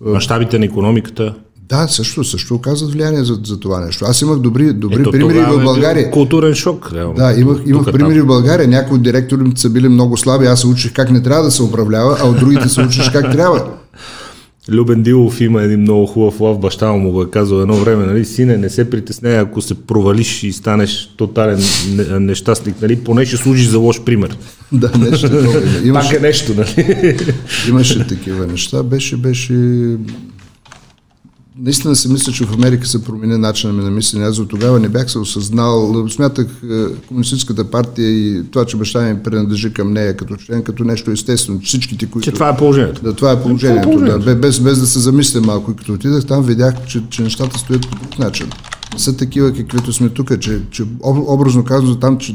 мащабите 0.00 0.58
на 0.58 0.64
економиката. 0.64 1.34
Да, 1.68 1.88
също, 1.88 2.24
също 2.24 2.54
оказват 2.54 2.92
влияние 2.92 3.24
за, 3.24 3.40
за 3.44 3.60
това 3.60 3.80
нещо. 3.80 4.04
Аз 4.08 4.22
имах 4.22 4.38
добри, 4.38 4.72
добри 4.72 5.00
Ето 5.00 5.10
примери 5.10 5.38
в 5.38 5.60
е 5.60 5.64
България. 5.64 6.10
Културен 6.10 6.54
шок, 6.54 6.90
реално. 6.94 7.14
Да, 7.14 7.40
имах, 7.40 7.58
имах 7.66 7.84
Тук, 7.84 7.92
примери 7.92 8.18
там. 8.18 8.24
в 8.24 8.26
България. 8.26 8.68
Някои 8.68 8.96
от 8.96 9.02
директорите 9.02 9.60
са 9.60 9.70
били 9.70 9.88
много 9.88 10.16
слаби, 10.16 10.46
аз 10.46 10.60
се 10.60 10.66
учих 10.66 10.92
как 10.92 11.10
не 11.10 11.22
трябва 11.22 11.44
да 11.44 11.50
се 11.50 11.62
управлява, 11.62 12.18
а 12.20 12.28
от 12.28 12.38
другите 12.38 12.68
се 12.68 12.80
учиш 12.80 13.10
как 13.10 13.32
трябва. 13.32 13.64
Любен 14.68 15.02
Дилов 15.02 15.40
има 15.40 15.62
един 15.62 15.80
много 15.80 16.06
хубав 16.06 16.40
лав, 16.40 16.58
баща 16.58 16.92
му 16.92 17.12
го 17.12 17.22
е 17.22 17.30
казал 17.30 17.56
едно 17.56 17.74
време, 17.74 18.06
нали, 18.06 18.24
сине, 18.24 18.56
не 18.56 18.70
се 18.70 18.90
притесняй, 18.90 19.38
ако 19.38 19.62
се 19.62 19.74
провалиш 19.76 20.42
и 20.42 20.52
станеш 20.52 21.14
тотален 21.16 21.60
не- 21.90 22.20
нещастник, 22.20 22.82
нали, 22.82 22.96
поне 22.96 23.26
ще 23.26 23.36
служиш 23.36 23.66
за 23.66 23.78
лош 23.78 24.00
пример. 24.00 24.36
да, 24.72 24.90
нещо 25.00 25.28
такова. 25.30 25.52
има. 25.60 25.72
Пак 25.72 25.84
Имаше, 25.84 26.16
е 26.16 26.20
нещо, 26.20 26.52
нали? 26.54 27.16
имаше 27.68 28.06
такива 28.06 28.46
неща. 28.46 28.82
Беше, 28.82 29.16
беше... 29.16 29.52
Наистина 31.60 31.96
си 31.96 32.08
мисля, 32.08 32.32
че 32.32 32.44
в 32.44 32.54
Америка 32.54 32.86
се 32.86 33.04
промени 33.04 33.36
начина 33.36 33.72
ми 33.72 33.84
на 33.84 33.90
мислене. 33.90 34.24
Аз 34.24 34.38
от 34.38 34.48
тогава 34.48 34.80
не 34.80 34.88
бях 34.88 35.10
се 35.10 35.18
осъзнал. 35.18 36.08
Смятах 36.08 36.46
е, 36.70 36.84
Комунистическата 37.08 37.64
партия 37.64 38.08
и 38.10 38.42
това, 38.50 38.64
че 38.64 38.76
баща 38.76 39.00
ми 39.00 39.22
принадлежи 39.22 39.72
към 39.72 39.92
нея 39.92 40.16
като 40.16 40.36
член, 40.36 40.62
като 40.62 40.84
нещо 40.84 41.10
естествено. 41.10 41.60
Всичките, 41.64 42.06
които... 42.06 42.24
Че 42.24 42.32
това 42.32 42.48
е 42.48 42.56
положението. 42.56 43.02
Да, 43.02 43.12
това 43.12 43.32
е 43.32 43.42
положението. 43.42 43.82
Това 43.82 43.92
е 43.92 43.96
положението. 43.96 44.24
Да, 44.24 44.36
без, 44.36 44.60
без 44.60 44.80
да 44.80 44.86
се 44.86 44.98
замисля 44.98 45.40
малко. 45.40 45.70
И 45.70 45.76
като 45.76 45.92
отидах 45.92 46.26
там, 46.26 46.42
видях, 46.42 46.74
че, 46.86 47.02
че 47.10 47.22
нещата 47.22 47.58
стоят 47.58 47.90
по 47.90 47.96
друг 47.98 48.18
начин. 48.18 48.46
Не 48.92 48.98
са 48.98 49.16
такива, 49.16 49.52
каквито 49.52 49.92
сме 49.92 50.08
тук, 50.08 50.40
че, 50.40 50.60
че 50.70 50.82
об- 50.82 51.28
образно 51.28 51.64
казано 51.64 51.96
там, 51.96 52.18
че 52.18 52.34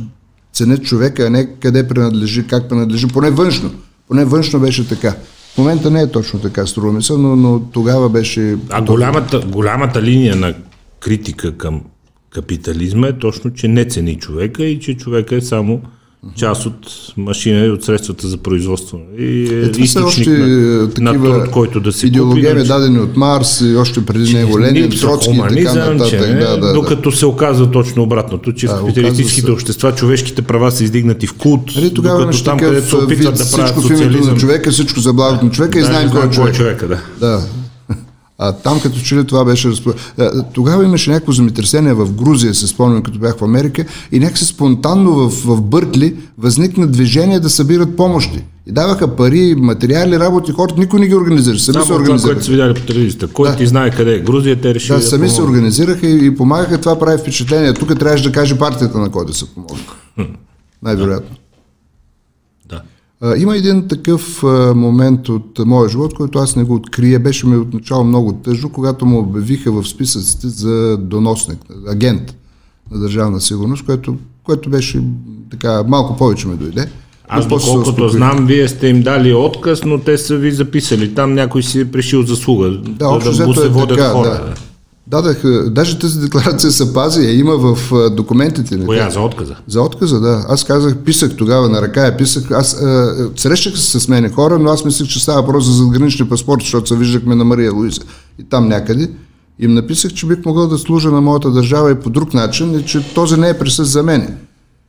ценят 0.54 0.84
човека, 0.84 1.24
а 1.24 1.30
не 1.30 1.45
къде 1.60 1.88
принадлежи, 1.88 2.48
как 2.48 2.70
принадлежи, 2.70 3.08
поне 3.08 3.32
външно. 3.32 3.72
Поне 4.08 4.26
външно 4.26 4.60
беше 4.60 4.88
така. 4.88 5.16
В 5.53 5.57
момента 5.57 5.91
не 5.91 6.01
е 6.01 6.11
точно 6.11 6.39
така, 6.39 6.67
струва 6.67 6.93
ми 6.93 7.03
се, 7.03 7.13
но, 7.13 7.35
но 7.35 7.59
тогава 7.59 8.09
беше... 8.09 8.57
А 8.69 8.81
голямата, 8.81 9.39
голямата 9.39 10.01
линия 10.01 10.35
на 10.35 10.53
критика 10.99 11.57
към 11.57 11.81
капитализма 12.30 13.07
е 13.07 13.19
точно, 13.19 13.53
че 13.53 13.67
не 13.67 13.85
цени 13.85 14.15
човека 14.15 14.63
и 14.63 14.80
че 14.80 14.97
човека 14.97 15.35
е 15.35 15.41
само 15.41 15.81
част 16.36 16.66
от 16.66 16.76
машина 17.18 17.66
и 17.66 17.70
от 17.70 17.84
средствата 17.84 18.28
за 18.28 18.38
производство. 18.38 19.00
И 19.20 19.24
е, 19.44 19.60
Е, 19.60 19.72
това 19.72 19.86
са 19.86 20.04
още 20.04 20.30
на, 20.30 20.45
е, 20.45 20.50
на 20.50 20.90
такива 20.90 21.40
труд, 21.40 21.52
който 21.52 21.80
да 21.80 21.91
се 21.91 22.08
идеологеми, 22.08 22.48
купи. 22.50 22.66
значи, 22.66 22.68
дадени 22.70 23.00
от 23.00 23.18
Марс 23.18 23.62
и 23.62 23.76
още 23.76 24.06
преди 24.06 24.34
него 24.34 24.60
Ленин, 24.60 24.90
Троцки 24.91 25.30
и 25.52 25.64
така 25.64 25.86
нататък. 25.86 26.10
че 26.10 26.18
да, 26.18 26.26
да, 26.50 26.58
да. 26.58 26.74
докато 26.74 27.12
се 27.12 27.26
оказва 27.26 27.72
точно 27.72 28.04
обратното, 28.04 28.54
че 28.54 28.68
Да, 28.68 28.74
в 28.74 28.80
капиталистическите 28.80 29.41
се. 29.41 29.52
общества 29.52 29.91
човешките 29.91 30.41
права 30.41 30.72
са 30.72 30.84
издигнати 30.84 31.28
в 31.28 31.34
култ, 31.34 31.72
Нали, 31.76 31.94
тогава 31.94 32.20
докато 32.20 32.44
там, 32.44 32.60
където 32.60 32.90
се 32.90 32.95
опитват 32.95 33.38
да 33.38 33.52
правят 33.52 33.70
всичко 33.70 33.82
в 33.82 34.02
името 34.04 34.26
на 34.26 34.38
човека, 34.38 34.72
всичко 34.72 35.00
за 35.00 35.14
благото 35.14 35.45
на 35.45 35.52
човека 35.52 35.80
и 35.80 35.82
даже 35.82 35.91
знаем 35.94 36.08
не 36.08 36.14
кой 36.14 36.28
е 36.28 36.32
човек. 36.32 36.56
човека. 36.56 36.88
Да. 36.88 37.00
Да. 37.20 37.41
А 38.45 38.52
там 38.53 38.80
като 38.80 38.99
че 38.99 39.15
ли 39.15 39.26
това 39.26 39.45
беше 39.45 39.70
разпо... 39.70 39.94
Тогава 40.53 40.84
имаше 40.84 41.11
някакво 41.11 41.32
земетресение 41.32 41.94
в 41.94 42.14
Грузия, 42.14 42.53
се 42.53 42.68
спомням, 42.68 43.03
като 43.03 43.20
бях 43.20 43.38
в 43.38 43.44
Америка, 43.44 43.86
и 44.11 44.20
някакси 44.20 44.45
спонтанно 44.45 45.11
в, 45.11 45.45
в 45.45 45.61
Бъркли 45.61 46.15
възникна 46.38 46.88
движение 46.88 47.40
да 47.40 47.49
събират 47.49 47.95
помощи. 47.98 48.44
И 48.68 48.72
даваха 48.72 49.15
пари, 49.15 49.56
материали, 49.57 50.20
работи, 50.20 50.52
хората, 50.52 50.80
никой 50.80 50.99
не 50.99 51.07
ги 51.07 51.15
организира. 51.15 51.60
Сами 51.60 51.74
Само 51.74 51.86
се 51.86 51.94
организираха. 51.94 52.34
което 52.34 52.45
са 52.45 52.52
видяли 52.52 52.74
по 52.74 52.82
телевизията. 52.82 53.28
Кой 53.28 53.49
Да. 53.49 53.56
ти 53.56 53.68
знае 53.68 53.91
къде 53.91 54.15
е 54.15 54.20
Грузия, 54.20 54.61
те 54.61 54.76
решили 54.76 54.95
Да, 54.95 54.95
да, 54.95 55.07
сами 55.07 55.30
се 55.30 55.36
помогнат. 55.36 55.56
организираха 55.56 56.07
и, 56.07 56.26
и 56.26 56.36
помагаха. 56.36 56.78
Това 56.78 56.99
прави 56.99 57.18
впечатление. 57.18 57.74
Тук 57.74 57.99
трябваше 57.99 58.24
да 58.24 58.32
каже 58.32 58.57
партията 58.57 58.98
на 58.98 59.10
кой 59.10 59.26
да 59.26 59.34
се 59.34 59.45
помогне. 59.45 59.84
Най-вероятно. 60.84 61.36
Да. 63.24 63.38
Има 63.38 63.58
един 63.58 63.88
такъв 63.88 64.44
момент 64.76 65.30
от 65.30 65.60
моя 65.66 65.90
живот, 65.90 66.14
който 66.14 66.40
аз 66.40 66.56
не 66.56 66.64
го 66.64 66.76
открия. 66.76 67.20
Беше 67.20 67.48
ми 67.48 67.58
отначало 67.58 68.04
много 68.04 68.34
тъжно, 68.34 68.70
когато 68.70 69.06
му 69.06 69.20
обявиха 69.20 69.72
в 69.72 69.88
списъците 69.88 70.48
за 70.48 70.98
доносник, 70.98 71.60
агент 71.88 72.36
на 72.91 73.00
държавна 73.00 73.41
сигурност, 73.41 73.86
което, 73.86 74.16
което 74.44 74.70
беше 74.70 75.04
така, 75.52 75.84
малко 75.88 76.18
повече 76.18 76.48
ми 76.48 76.56
дойде. 76.56 76.88
Аз 77.28 77.48
доколкото 77.48 78.10
знам, 78.10 78.45
вие 78.45 78.68
сте 78.68 78.88
им 78.88 79.02
дали 79.02 79.34
отказ, 79.34 79.84
но 79.84 79.98
те 79.98 80.18
са 80.18 80.38
ви 80.38 80.52
записали. 80.52 81.16
Там 81.16 81.34
някой 81.34 81.64
си 81.64 81.80
е 81.80 81.91
пришил 81.91 82.24
заслуга. 82.24 82.70
Да, 82.70 83.08
общо 83.08 83.30
да 83.30 83.54
се 83.54 83.66
е 83.66 83.70
водят 83.70 83.98
така, 83.98 84.10
хора. 84.10 84.30
да. 84.30 84.54
Дадах, 85.07 85.43
даже 85.69 85.99
тази 85.99 86.19
декларация 86.19 86.71
се 86.71 86.93
пази, 86.93 87.21
я 87.21 87.39
има 87.39 87.57
в 87.57 87.91
документите. 88.09 88.77
не 88.77 88.85
Коя 88.85 89.07
те? 89.07 89.13
за 89.13 89.21
отказа? 89.21 89.55
За 89.67 89.81
отказа, 89.81 90.19
да. 90.19 90.45
Аз 90.49 90.63
казах, 90.63 90.97
писах 90.97 91.35
тогава 91.35 91.69
на 91.69 91.81
ръка, 91.81 92.05
я 92.05 92.17
писах. 92.17 92.51
Аз 92.51 92.81
а, 92.81 93.30
срещах 93.35 93.80
се 93.80 93.99
с 93.99 94.07
мене 94.07 94.30
хора, 94.30 94.59
но 94.59 94.69
аз 94.69 94.85
мислех, 94.85 95.07
че 95.07 95.23
става 95.23 95.41
въпрос 95.41 95.65
за 95.65 95.71
задгранични 95.71 96.30
паспорти, 96.30 96.65
защото 96.65 96.88
се 96.88 96.95
виждахме 96.95 97.35
на 97.35 97.43
Мария 97.43 97.73
Луиза 97.73 98.01
и 98.39 98.43
там 98.43 98.67
някъде. 98.67 99.11
Им 99.59 99.73
написах, 99.73 100.13
че 100.13 100.25
бих 100.25 100.45
могъл 100.45 100.67
да 100.67 100.77
служа 100.77 101.11
на 101.11 101.21
моята 101.21 101.51
държава 101.51 101.91
и 101.91 101.95
по 101.95 102.09
друг 102.09 102.34
начин, 102.34 102.80
и 102.80 102.85
че 102.85 103.13
този 103.13 103.39
не 103.39 103.49
е 103.49 103.59
присъст 103.59 103.91
за 103.91 104.03
мене. 104.03 104.38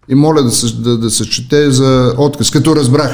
И 0.08 0.14
моля 0.14 0.42
да 0.42 0.50
се, 0.50 0.76
да, 0.76 0.98
да 0.98 1.10
се 1.10 1.30
чете 1.30 1.70
за 1.70 2.14
отказ, 2.18 2.50
като 2.50 2.76
разбрах. 2.76 3.10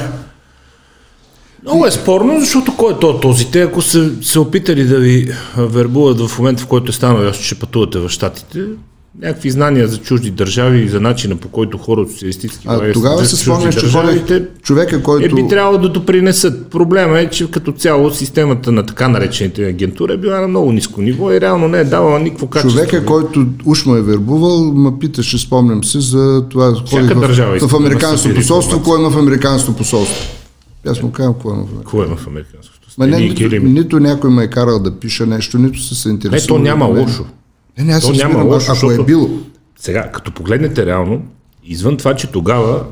Много 1.63 1.85
е 1.85 1.91
спорно, 1.91 2.39
защото 2.39 2.77
кой 2.77 2.93
е 2.93 2.99
то 3.01 3.19
този? 3.19 3.51
Те, 3.51 3.61
ако 3.61 3.81
са 3.81 4.11
се 4.21 4.39
опитали 4.39 4.83
да 4.83 4.99
ви 4.99 5.31
вербуват 5.57 6.27
в 6.27 6.39
момента, 6.39 6.63
в 6.63 6.67
който 6.67 6.89
е 6.89 6.93
станало 6.93 7.23
ясно, 7.23 7.43
че 7.43 7.59
пътувате 7.59 7.99
в 7.99 8.09
Штатите, 8.09 8.59
някакви 9.21 9.51
знания 9.51 9.87
за 9.87 9.97
чужди 9.97 10.31
държави 10.31 10.79
и 10.79 10.87
за 10.87 11.01
начина 11.01 11.35
по 11.35 11.47
който 11.47 11.77
хора 11.77 12.01
от 12.01 12.11
социалистически 12.11 12.67
А 12.69 12.91
тогава 12.93 13.25
се 13.25 13.35
в 13.35 13.39
спомняш, 13.39 13.75
че 13.75 13.81
държави, 13.81 14.07
ходех 14.07 14.25
те 14.27 14.45
човека, 14.61 14.95
е, 14.95 15.01
който... 15.01 15.35
би 15.35 15.47
трябвало 15.47 15.77
да 15.77 15.89
допринесат. 15.89 16.67
Проблема 16.67 17.19
е, 17.19 17.29
че 17.29 17.51
като 17.51 17.71
цяло 17.71 18.11
системата 18.11 18.71
на 18.71 18.85
така 18.85 19.07
наречените 19.07 19.65
агентура 19.65 20.13
е 20.13 20.17
била 20.17 20.41
на 20.41 20.47
много 20.47 20.71
ниско 20.71 21.01
ниво 21.01 21.31
и 21.31 21.41
реално 21.41 21.67
не 21.67 21.79
е 21.79 21.83
давала 21.83 22.19
никакво 22.19 22.47
качество. 22.47 22.79
Човека, 22.79 23.05
който 23.05 23.45
уж 23.65 23.85
ме 23.85 23.97
е 23.97 24.01
вербувал, 24.01 24.73
ме 24.73 24.91
питаше, 24.99 25.37
спомням 25.37 25.83
се, 25.83 25.99
за 25.99 26.45
това. 26.49 26.73
ходих 26.89 27.15
държава 27.15 27.51
в, 27.51 27.55
иска 27.55 27.67
в 27.67 27.71
да 27.71 27.77
Американско 27.77 28.17
събира 28.17 28.39
посолство, 28.39 28.83
кое 28.83 28.99
има 28.99 29.09
в 29.09 29.17
Американско 29.17 29.73
посолство. 29.73 30.40
Аз 30.87 31.01
му 31.01 31.11
казвам, 31.11 31.35
кое 31.35 31.55
има 31.55 31.65
в 31.65 31.67
Американско 31.67 31.79
Какво 31.79 32.03
е 32.03 32.05
в 32.05 32.27
американското? 32.27 32.87
Ма 32.97 33.07
не, 33.07 33.19
нито, 33.19 33.55
нито 33.59 33.99
някой 33.99 34.29
ме 34.29 34.43
е 34.43 34.47
карал 34.49 34.79
да 34.79 34.99
пиша 34.99 35.25
нещо, 35.25 35.57
нито 35.57 35.79
се 35.79 35.95
се 35.95 36.07
Не, 36.07 36.13
интересува. 36.13 36.47
то 36.57 36.63
няма 36.63 36.85
лошо. 36.85 37.25
Не, 37.77 37.83
не, 37.83 37.93
аз 37.93 38.03
То 38.07 38.13
няма 38.13 38.43
лошо, 38.43 38.71
ако 38.71 38.73
защото- 38.75 39.01
е 39.01 39.05
било. 39.05 39.29
Сега, 39.77 40.11
като 40.11 40.31
погледнете 40.31 40.85
реално, 40.85 41.21
извън 41.63 41.97
това, 41.97 42.15
че 42.15 42.27
тогава 42.27 42.85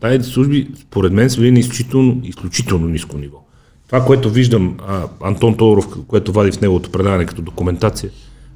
тази 0.00 0.30
служби, 0.30 0.68
според 0.80 1.12
мен, 1.12 1.30
са 1.30 1.40
били 1.40 1.50
на 1.52 1.58
изключително, 1.58 2.20
изключително 2.24 2.88
ниско 2.88 3.18
ниво. 3.18 3.38
Това, 3.86 4.04
което 4.04 4.30
виждам 4.30 4.76
а, 4.88 5.02
Антон 5.22 5.56
Тодоров, 5.56 5.88
което 6.06 6.32
вади 6.32 6.52
в 6.52 6.60
неговото 6.60 6.90
предаване 6.90 7.26
като 7.26 7.42
документация, 7.42 8.10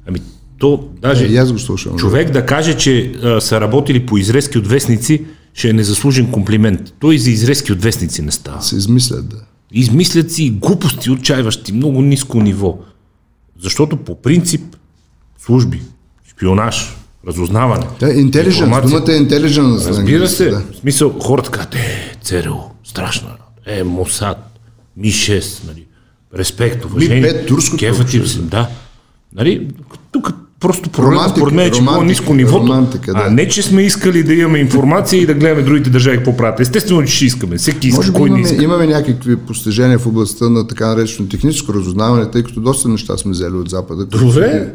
ами 0.07 0.19
то 0.59 0.89
даже 1.01 1.25
Е, 1.27 1.37
аз 1.37 1.51
го 1.51 1.59
слушам. 1.59 1.95
човек 1.97 2.31
да 2.31 2.45
каже, 2.45 2.77
че 2.77 3.11
а, 3.13 3.41
са 3.41 3.61
работили 3.61 4.05
по 4.05 4.17
изрезки 4.17 4.57
от 4.57 4.67
вестници, 4.67 5.25
ще 5.53 5.69
е 5.69 5.73
незаслужен 5.73 6.31
комплимент. 6.31 6.93
Той 6.99 7.17
за 7.17 7.31
изрезки 7.31 7.71
от 7.73 7.81
вестници 7.81 8.21
не 8.21 8.31
става. 8.31 8.61
Се 8.61 8.75
измислят, 8.75 9.29
да. 9.29 9.37
Измислят 9.71 10.31
си 10.31 10.49
глупости, 10.51 11.11
отчаиващи, 11.11 11.71
много 11.73 12.01
ниско 12.01 12.39
ниво. 12.41 12.77
Защото 13.59 13.97
по 13.97 14.21
принцип 14.21 14.61
служби, 15.39 15.81
шпионаж, 16.29 16.95
разузнаване, 17.27 17.85
Да, 17.99 18.13
информация- 18.13 18.81
думата 18.99 19.13
е 19.13 19.17
интелиженс. 19.17 19.87
Разбира 19.87 20.27
се, 20.27 20.49
Да. 20.49 20.59
в 20.71 20.75
смисъл, 20.75 21.15
хората 21.19 21.51
казват, 21.51 21.75
е, 21.75 22.17
ЦРУ, 22.21 22.55
страшно, 22.83 23.27
е, 23.65 23.83
Мосад, 23.83 24.59
Ми-6, 24.97 25.67
нали, 25.67 25.85
респект, 26.37 26.85
уважение. 26.85 27.21
Ми-5, 27.21 27.47
турското 27.47 27.79
кефът 27.79 28.13
им 28.13 28.25
се, 28.27 28.39
да. 28.39 28.69
Нали, 29.35 29.67
тук 30.11 30.33
просто 30.59 30.89
проблема 30.89 31.29
според 31.29 31.53
мен 31.53 31.67
е, 31.67 31.71
че 31.71 31.81
било 31.81 32.03
ниско 32.03 32.33
нивото, 32.33 32.63
романтика, 32.63 33.13
да. 33.13 33.23
а 33.27 33.29
не, 33.29 33.47
че 33.47 33.61
сме 33.61 33.81
искали 33.81 34.23
да 34.23 34.33
имаме 34.33 34.59
информация 34.59 35.21
и 35.21 35.25
да 35.25 35.33
гледаме 35.33 35.61
другите 35.61 35.89
държави 35.89 36.17
какво 36.17 36.37
правят. 36.37 36.59
Естествено, 36.59 37.03
че 37.05 37.13
ще 37.13 37.25
искаме. 37.25 37.57
Всеки 37.57 37.87
иска, 37.87 37.99
Може 37.99 38.13
кой 38.13 38.29
не 38.29 38.39
имаме, 38.39 38.53
иска. 38.53 38.63
имаме 38.63 38.87
някакви 38.87 39.37
постижения 39.37 39.99
в 39.99 40.07
областта 40.07 40.49
на 40.49 40.67
така 40.67 40.87
наречено 40.87 41.29
техническо 41.29 41.73
разузнаване, 41.73 42.31
тъй 42.31 42.43
като 42.43 42.59
доста 42.59 42.89
неща 42.89 43.17
сме 43.17 43.31
взели 43.31 43.53
от 43.53 43.69
Запада. 43.69 44.05
Добре. 44.05 44.73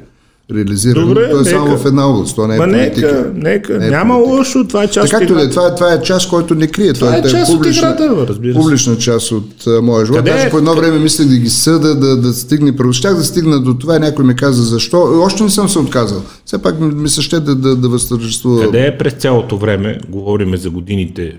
Реализирано. 0.51 1.07
Добре, 1.07 1.31
то 1.31 1.41
е 1.41 1.45
само 1.45 1.65
нека. 1.65 1.79
в 1.79 1.87
една 1.87 2.09
област, 2.09 2.37
то 2.37 2.47
не 2.47 2.55
е 2.55 2.59
Ма 2.59 2.65
политика. 2.65 3.07
нека, 3.07 3.33
нека. 3.35 3.79
Не 3.79 3.87
е 3.87 3.91
Няма 3.91 4.15
политика. 4.15 4.37
лошо, 4.37 4.69
това 4.69 4.83
е 4.83 4.89
част 4.89 5.11
Така 5.11 5.25
от 5.25 5.29
да 5.29 5.35
е, 5.35 5.45
играта. 5.45 5.51
това, 5.51 5.67
е- 5.67 5.75
това 5.75 5.93
е 5.93 6.03
част, 6.03 6.29
който 6.29 6.55
не 6.55 6.67
крие. 6.67 6.93
Това 6.93 7.17
е 7.17 7.23
Той 7.23 7.31
част 7.31 7.53
от 7.53 7.67
играта, 7.67 8.27
разбира 8.29 8.53
се. 8.55 8.61
публична 8.61 8.99
част 8.99 9.33
от 9.33 9.67
а, 9.67 9.83
моя 9.83 10.07
живот. 10.07 10.19
Къде 10.19 10.31
Даже 10.31 10.47
е- 10.47 10.51
по 10.51 10.59
едно 10.59 10.75
време 10.75 10.99
мислех 10.99 11.29
да 11.29 11.37
ги 11.37 11.51
съда, 11.51 11.95
да, 11.95 12.17
да 12.17 12.33
стигне. 12.33 12.73
Щях 12.93 13.15
да 13.15 13.25
стигна 13.25 13.61
до 13.61 13.75
това 13.75 13.97
и 13.97 14.01
някой 14.01 14.25
ми 14.25 14.37
каза 14.37 14.63
защо. 14.63 15.23
Още 15.23 15.43
не 15.43 15.51
съм 15.51 15.69
се 15.69 15.79
отказал. 15.79 16.23
Все 16.45 16.59
пак 16.59 16.81
ми, 16.81 16.87
ми 16.87 17.09
се 17.09 17.23
ще 17.23 17.41
да, 17.41 17.55
да, 17.55 17.77
да 17.77 17.89
възтържествува. 17.89 18.63
Къде 18.63 18.87
е 18.87 18.99
през 18.99 19.13
цялото 19.13 19.59
време, 19.59 19.99
говориме 20.09 20.57
за 20.57 20.71
годините 20.71 21.37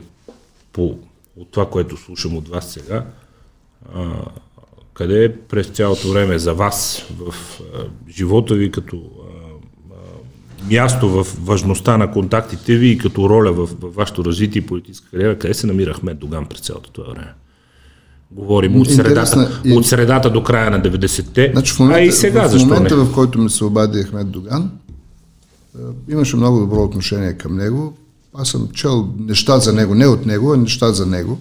по, 0.73 0.84
от 1.38 1.52
това, 1.52 1.65
което 1.65 1.98
слушам 1.98 2.38
от 2.38 2.49
вас 2.49 2.65
сега, 2.65 3.03
а, 3.95 4.02
къде 4.95 5.26
е 5.26 5.34
през 5.35 5.67
цялото 5.67 6.09
време 6.09 6.39
за 6.39 6.53
вас 6.53 7.05
в 7.19 7.34
а, 7.61 7.84
живота 8.09 8.55
ви 8.55 8.72
като 8.72 8.97
а, 8.97 9.95
място 10.72 11.09
в 11.09 11.27
важността 11.41 11.97
на 11.97 12.11
контактите 12.11 12.76
ви 12.76 12.88
и 12.88 12.97
като 12.97 13.30
роля 13.30 13.51
в, 13.51 13.65
в 13.65 13.95
вашето 13.95 14.26
развитие 14.26 14.61
и 14.61 14.65
политическа 14.65 15.09
кариера, 15.11 15.38
къде 15.38 15.53
се 15.53 15.67
намира 15.67 15.93
Ахмед 15.93 16.19
Доган 16.19 16.45
през 16.45 16.59
цялото 16.59 16.89
това 16.91 17.07
време? 17.13 17.34
Говорим 18.31 18.81
от 18.81 18.91
средата, 18.91 19.61
и- 19.65 19.73
от 19.73 19.85
средата 19.85 20.30
до 20.30 20.43
края 20.43 20.72
на 20.72 20.81
90-те, 20.81 21.49
Значи 21.53 21.73
в 21.73 21.80
момента, 21.80 21.99
а 21.99 22.03
и 22.03 22.11
сега, 22.11 22.47
в 22.49 22.59
момента 22.59 22.97
не? 22.97 23.03
в 23.03 23.13
който 23.13 23.39
ми 23.39 23.49
се 23.49 23.65
обади 23.65 24.03
Ахмед 24.03 24.30
Доган, 24.30 24.72
имаше 26.09 26.35
много 26.35 26.59
добро 26.59 26.84
отношение 26.84 27.34
към 27.34 27.55
него. 27.57 27.97
Аз 28.34 28.49
съм 28.49 28.67
чел 28.73 29.09
неща 29.19 29.59
за 29.59 29.73
него, 29.73 29.95
не 29.95 30.07
от 30.07 30.26
него, 30.26 30.53
а 30.53 30.57
неща 30.57 30.91
за 30.91 31.05
него. 31.05 31.39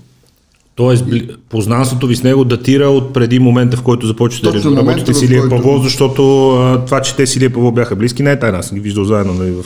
Тоест, 0.77 1.05
познанството 1.49 2.07
ви 2.07 2.17
с 2.17 2.23
него 2.23 2.45
датира 2.45 2.89
от 2.89 3.13
преди 3.13 3.39
момента, 3.39 3.77
в 3.77 3.83
който 3.83 4.07
започвате 4.07 4.61
да 4.61 4.77
работите 4.77 5.15
с 5.15 5.23
Илия 5.23 5.41
който- 5.41 5.57
Павлов, 5.57 5.83
защото 5.83 6.51
а, 6.51 6.85
това, 6.85 7.01
че 7.01 7.17
те 7.17 7.27
с 7.27 7.37
Илия 7.37 7.53
Павлов 7.53 7.75
бяха 7.75 7.97
близки, 7.97 8.23
не 8.23 8.31
е 8.31 8.39
тайна. 8.39 8.59
Аз 8.59 8.75
ги 8.75 8.81
виждал 8.81 9.05
заедно 9.05 9.35
нали, 9.35 9.51
в 9.51 9.65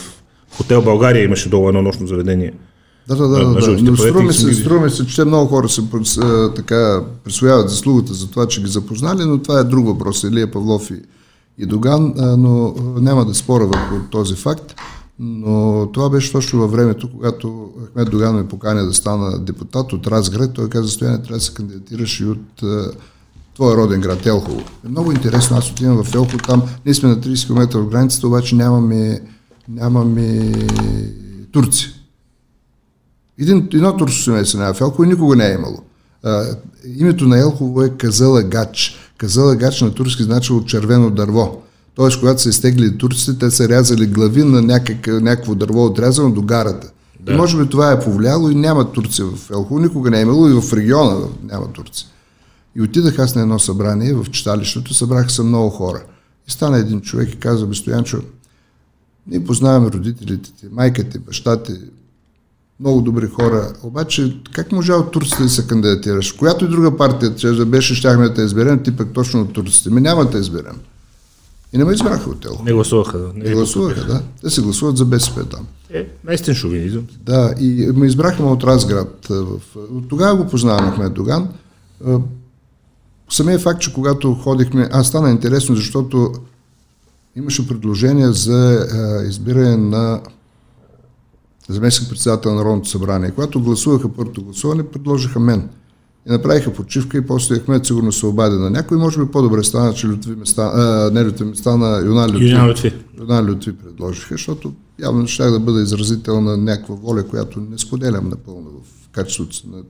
Хотел 0.56 0.82
България, 0.82 1.24
имаше 1.24 1.48
долу 1.48 1.68
едно 1.68 1.82
нощно 1.82 2.06
заведение. 2.06 2.52
Да, 3.09 3.16
да, 3.16 3.28
да. 3.28 3.55
Да, 3.55 3.60
жълтите 3.60 3.90
Но 3.90 3.97
струва 3.97 4.22
ми, 4.22 4.32
се, 4.32 4.55
струва 4.55 4.80
ми 4.80 4.90
се, 4.90 5.06
че 5.06 5.24
много 5.24 5.47
хора 5.47 5.68
се 5.68 5.82
а, 6.20 6.55
така 6.55 7.01
присвояват 7.24 7.70
заслугата 7.70 8.14
за 8.14 8.30
това, 8.30 8.47
че 8.47 8.62
ги 8.62 8.68
запознали, 8.68 9.24
но 9.24 9.39
това 9.39 9.60
е 9.60 9.64
друг 9.64 9.86
въпрос. 9.86 10.22
Илия 10.22 10.51
Павлов 10.51 10.90
и, 10.90 10.94
и 11.59 11.66
Доган, 11.66 12.14
а, 12.18 12.36
но 12.36 12.74
няма 13.01 13.24
да 13.24 13.35
спора 13.35 13.66
върху 13.66 14.05
този 14.10 14.35
факт. 14.35 14.74
Но 15.19 15.86
това 15.93 16.11
беше 16.11 16.32
точно 16.32 16.61
във 16.61 16.70
времето, 16.70 17.11
когато 17.12 17.70
Ахмед 17.90 18.11
Доган 18.11 18.36
ме 18.36 18.49
поканя 18.49 18.85
да 18.85 18.95
стана 18.95 19.39
депутат 19.39 19.93
от 19.93 20.07
Разград. 20.07 20.55
Той 20.55 20.69
каза, 20.69 20.89
Стояне, 20.89 21.23
трябва 21.23 21.39
да 21.39 21.45
се 21.45 21.55
кандидатираш 21.55 22.20
и 22.20 22.24
от 22.24 22.62
а, 22.62 22.90
твоя 23.55 23.77
роден 23.77 24.01
град 24.01 24.27
Елхово. 24.27 24.61
Е 24.86 24.89
много 24.89 25.12
интересно, 25.12 25.57
аз 25.57 25.70
отивам 25.70 26.05
в 26.05 26.15
Елхово, 26.15 26.39
там 26.39 26.62
ние 26.86 26.95
сме 26.95 27.09
на 27.09 27.16
30 27.16 27.47
км 27.47 27.78
от 27.78 27.90
границата, 27.90 28.27
обаче 28.27 28.55
нямаме, 28.55 29.20
нямаме 29.69 30.53
турци. 31.53 31.95
Един, 33.39 33.69
едно 33.74 33.97
турско 33.97 34.23
семейство 34.23 34.59
в 34.74 34.81
Елхово 34.81 35.05
никога 35.05 35.36
не 35.36 35.47
е 35.47 35.55
имало. 35.55 35.78
А, 36.24 36.45
името 36.97 37.24
на 37.24 37.39
Елхово 37.39 37.82
е 37.82 37.90
Казала 37.90 38.43
Гач. 38.43 38.97
Казала 39.16 39.57
на 39.81 39.95
турски 39.95 40.23
значило 40.23 40.65
червено 40.65 41.11
дърво. 41.11 41.62
Тоест, 41.99 42.19
когато 42.19 42.43
са 42.43 42.49
изтегли 42.49 42.99
турците, 42.99 43.39
те 43.39 43.51
са 43.51 43.69
рязали 43.69 44.07
глави 44.07 44.45
на 44.45 44.62
някак, 44.62 45.07
някакво 45.07 45.55
дърво 45.55 45.85
отрязано 45.85 46.31
до 46.31 46.43
гарата. 46.43 46.91
Да. 47.20 47.33
И 47.33 47.37
може 47.37 47.59
би 47.59 47.69
това 47.69 47.93
е 47.93 48.01
повлияло 48.01 48.51
и 48.51 48.55
няма 48.55 48.93
турци 48.93 49.23
в 49.23 49.51
Елхово. 49.51 49.81
Никога 49.81 50.11
не 50.11 50.19
е 50.19 50.23
имало 50.23 50.49
и 50.49 50.61
в 50.61 50.73
региона 50.73 51.16
няма 51.43 51.73
турци. 51.73 52.07
И 52.77 52.83
отидах 52.83 53.19
аз 53.19 53.35
на 53.35 53.43
едно 53.43 53.59
събрание 53.59 54.15
в 54.15 54.27
читалището, 54.31 54.95
събраха 54.95 55.31
се 55.31 55.43
много 55.43 55.70
хора. 55.70 56.03
И 56.49 56.51
стана 56.51 56.79
един 56.79 57.01
човек 57.01 57.33
и 57.33 57.37
каза, 57.37 57.66
бе, 57.66 57.75
Стоянчо, 57.75 58.19
ние 59.27 59.45
познаваме 59.45 59.91
родителите 59.91 60.51
ти, 60.53 60.66
майка 60.73 61.05
ти, 61.05 61.19
баща 61.19 61.62
ти, 61.62 61.73
много 62.81 63.01
добри 63.01 63.27
хора. 63.27 63.73
Обаче, 63.83 64.41
как 64.53 64.73
можа 64.73 64.95
от 64.95 65.11
турците 65.11 65.43
да 65.43 65.49
се 65.49 65.66
кандидатираш? 65.66 66.33
Която 66.33 66.65
и 66.65 66.69
друга 66.69 66.97
партия, 66.97 67.35
че 67.37 67.49
да 67.49 67.66
беше, 67.66 67.95
щяхме 67.95 68.29
да 68.29 68.35
те 68.35 68.43
изберем, 68.43 68.83
ти 68.83 68.97
пък 68.97 69.12
точно 69.12 69.41
от 69.41 69.53
турците. 69.53 69.91
Ми 69.91 70.01
няма 70.01 70.25
да 70.25 70.31
те 70.31 70.39
изберем. 70.39 70.77
И 71.73 71.78
не 71.78 71.85
ме 71.85 71.93
избраха 71.93 72.31
от 72.31 72.40
тело. 72.40 72.59
Не 72.65 72.73
гласуваха. 72.73 73.19
да. 73.19 73.32
Не 73.35 73.45
Не 73.45 73.55
гласуваха, 73.55 74.05
да. 74.07 74.23
Те 74.43 74.51
се 74.51 74.62
гласуват 74.62 74.97
за 74.97 75.05
БСП 75.05 75.45
там. 75.45 75.66
Е, 75.90 76.07
наистина 76.24 76.57
шовинизъм. 76.57 77.07
Да, 77.20 77.55
и 77.61 77.86
ме 77.95 78.07
избрахме 78.07 78.47
от 78.47 78.65
Разград. 78.65 79.27
В... 79.31 79.61
Тогава 80.09 80.36
го 80.36 80.47
познавам 80.47 80.90
Ахмед 80.93 81.15
Доган. 81.15 81.49
Самия 83.31 83.59
факт, 83.59 83.81
че 83.81 83.93
когато 83.93 84.35
ходихме, 84.35 84.89
аз 84.93 85.09
стана 85.09 85.31
интересно, 85.31 85.77
защото 85.77 86.32
имаше 87.36 87.69
предложение 87.69 88.32
за 88.32 88.86
а, 88.93 89.24
избиране 89.28 89.77
на 89.77 90.20
заместник 91.69 92.09
председател 92.09 92.51
на 92.51 92.57
Народното 92.57 92.89
събрание. 92.89 93.31
Когато 93.31 93.61
гласуваха 93.61 94.09
първото 94.09 94.45
гласуване, 94.45 94.86
предложиха 94.86 95.40
мен. 95.40 95.69
И 96.27 96.31
направиха 96.31 96.73
почивка 96.73 97.19
и 97.19 97.27
после 97.27 97.59
Ахмед 97.59 97.86
сигурно 97.86 98.12
се 98.12 98.27
обади 98.27 98.57
на 98.57 98.70
някой. 98.70 98.97
Може 98.99 99.24
би 99.24 99.31
по-добре 99.31 99.65
стана, 99.65 99.95
че 99.95 100.09
Лютви 100.09 100.36
ме 100.36 100.47
стана, 100.47 100.73
а, 100.74 101.11
не 101.11 101.24
Лютви 101.24 101.45
ме 101.45 101.55
стана, 101.55 102.03
Юнал 102.07 102.28
Лютви. 102.28 102.49
Юнал 103.20 103.45
Лютви. 103.45 103.73
Предложиха, 103.73 104.35
защото 104.35 104.73
явно 105.01 105.27
щях 105.27 105.51
да 105.51 105.61
бъда 105.61 105.82
изразител 105.82 106.40
на 106.40 106.57
някаква 106.57 106.95
воля, 106.95 107.23
която 107.27 107.61
не 107.61 107.78
споделям 107.78 108.28
напълно 108.28 108.70
в 108.85 109.09
качеството 109.12 109.77
на 109.77 109.82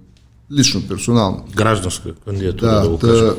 лично, 0.53 0.83
персонално. 0.89 1.45
Гражданска 1.57 2.15
кандидатура, 2.15 2.71
да, 2.71 2.81
Да, 2.83 2.89
го 2.89 2.99
кажем. 2.99 3.27
да, 3.27 3.35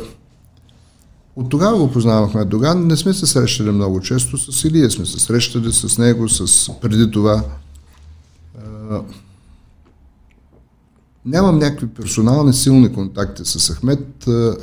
от 1.36 1.50
тогава 1.50 1.78
го 1.78 1.92
познавахме 1.92 2.46
Доган. 2.46 2.88
Не 2.88 2.98
сме 2.98 3.14
се 3.14 3.26
срещали 3.26 3.72
много 3.72 4.02
често 4.02 4.38
с 4.38 4.64
Илия, 4.64 4.92
сме 4.92 5.06
се 5.06 5.20
срещали 5.20 5.72
с 5.74 5.98
него, 5.98 6.30
с 6.30 6.70
преди 6.82 7.12
това. 7.12 7.44
Нямам 11.30 11.60
някакви 11.60 11.88
персонални 11.88 12.54
силни 12.54 12.94
контакти 12.94 13.42
с 13.46 13.74
Ахмед. 13.74 14.28
А, 14.28 14.56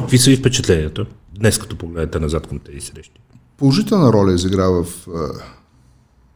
Какви 0.00 0.18
са 0.18 0.30
ви 0.30 0.36
впечатленията? 0.36 1.06
Днес, 1.38 1.58
като 1.58 1.76
погледнете 1.76 2.20
назад 2.20 2.46
към 2.46 2.58
тези 2.58 2.80
срещи. 2.80 3.20
положителна 3.56 4.12
роля 4.12 4.32
изигра 4.32 4.70
в 4.70 4.86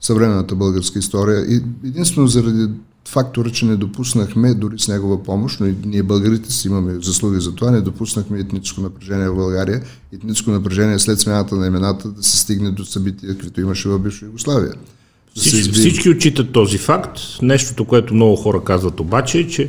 съвременната 0.00 0.54
българска 0.54 0.98
история 0.98 1.40
и 1.40 1.54
единствено 1.84 2.26
заради 2.26 2.68
фактора, 3.08 3.50
че 3.50 3.66
не 3.66 3.76
допуснахме 3.76 4.54
дори 4.54 4.78
с 4.78 4.88
негова 4.88 5.22
помощ, 5.22 5.60
но 5.60 5.66
и 5.66 5.76
ние 5.84 6.02
българите 6.02 6.52
си 6.52 6.68
имаме 6.68 6.94
заслуги 7.02 7.40
за 7.40 7.54
това, 7.54 7.70
не 7.70 7.80
допуснахме 7.80 8.38
етническо 8.38 8.80
напрежение 8.80 9.28
в 9.28 9.34
България, 9.34 9.82
етническо 10.12 10.50
напрежение 10.50 10.98
след 10.98 11.20
смяната 11.20 11.56
на 11.56 11.66
имената 11.66 12.08
да 12.08 12.22
се 12.22 12.38
стигне 12.38 12.70
до 12.70 12.84
събития, 12.84 13.32
каквито 13.32 13.60
имаше 13.60 13.88
в 13.88 13.98
бивша 13.98 14.26
Югославия. 14.26 14.72
Всички, 15.36 15.72
всички 15.72 16.10
отчитат 16.10 16.50
този 16.50 16.78
факт. 16.78 17.20
Нещото, 17.42 17.84
което 17.84 18.14
много 18.14 18.36
хора 18.36 18.60
казват 18.64 19.00
обаче 19.00 19.38
е, 19.38 19.48
че 19.48 19.68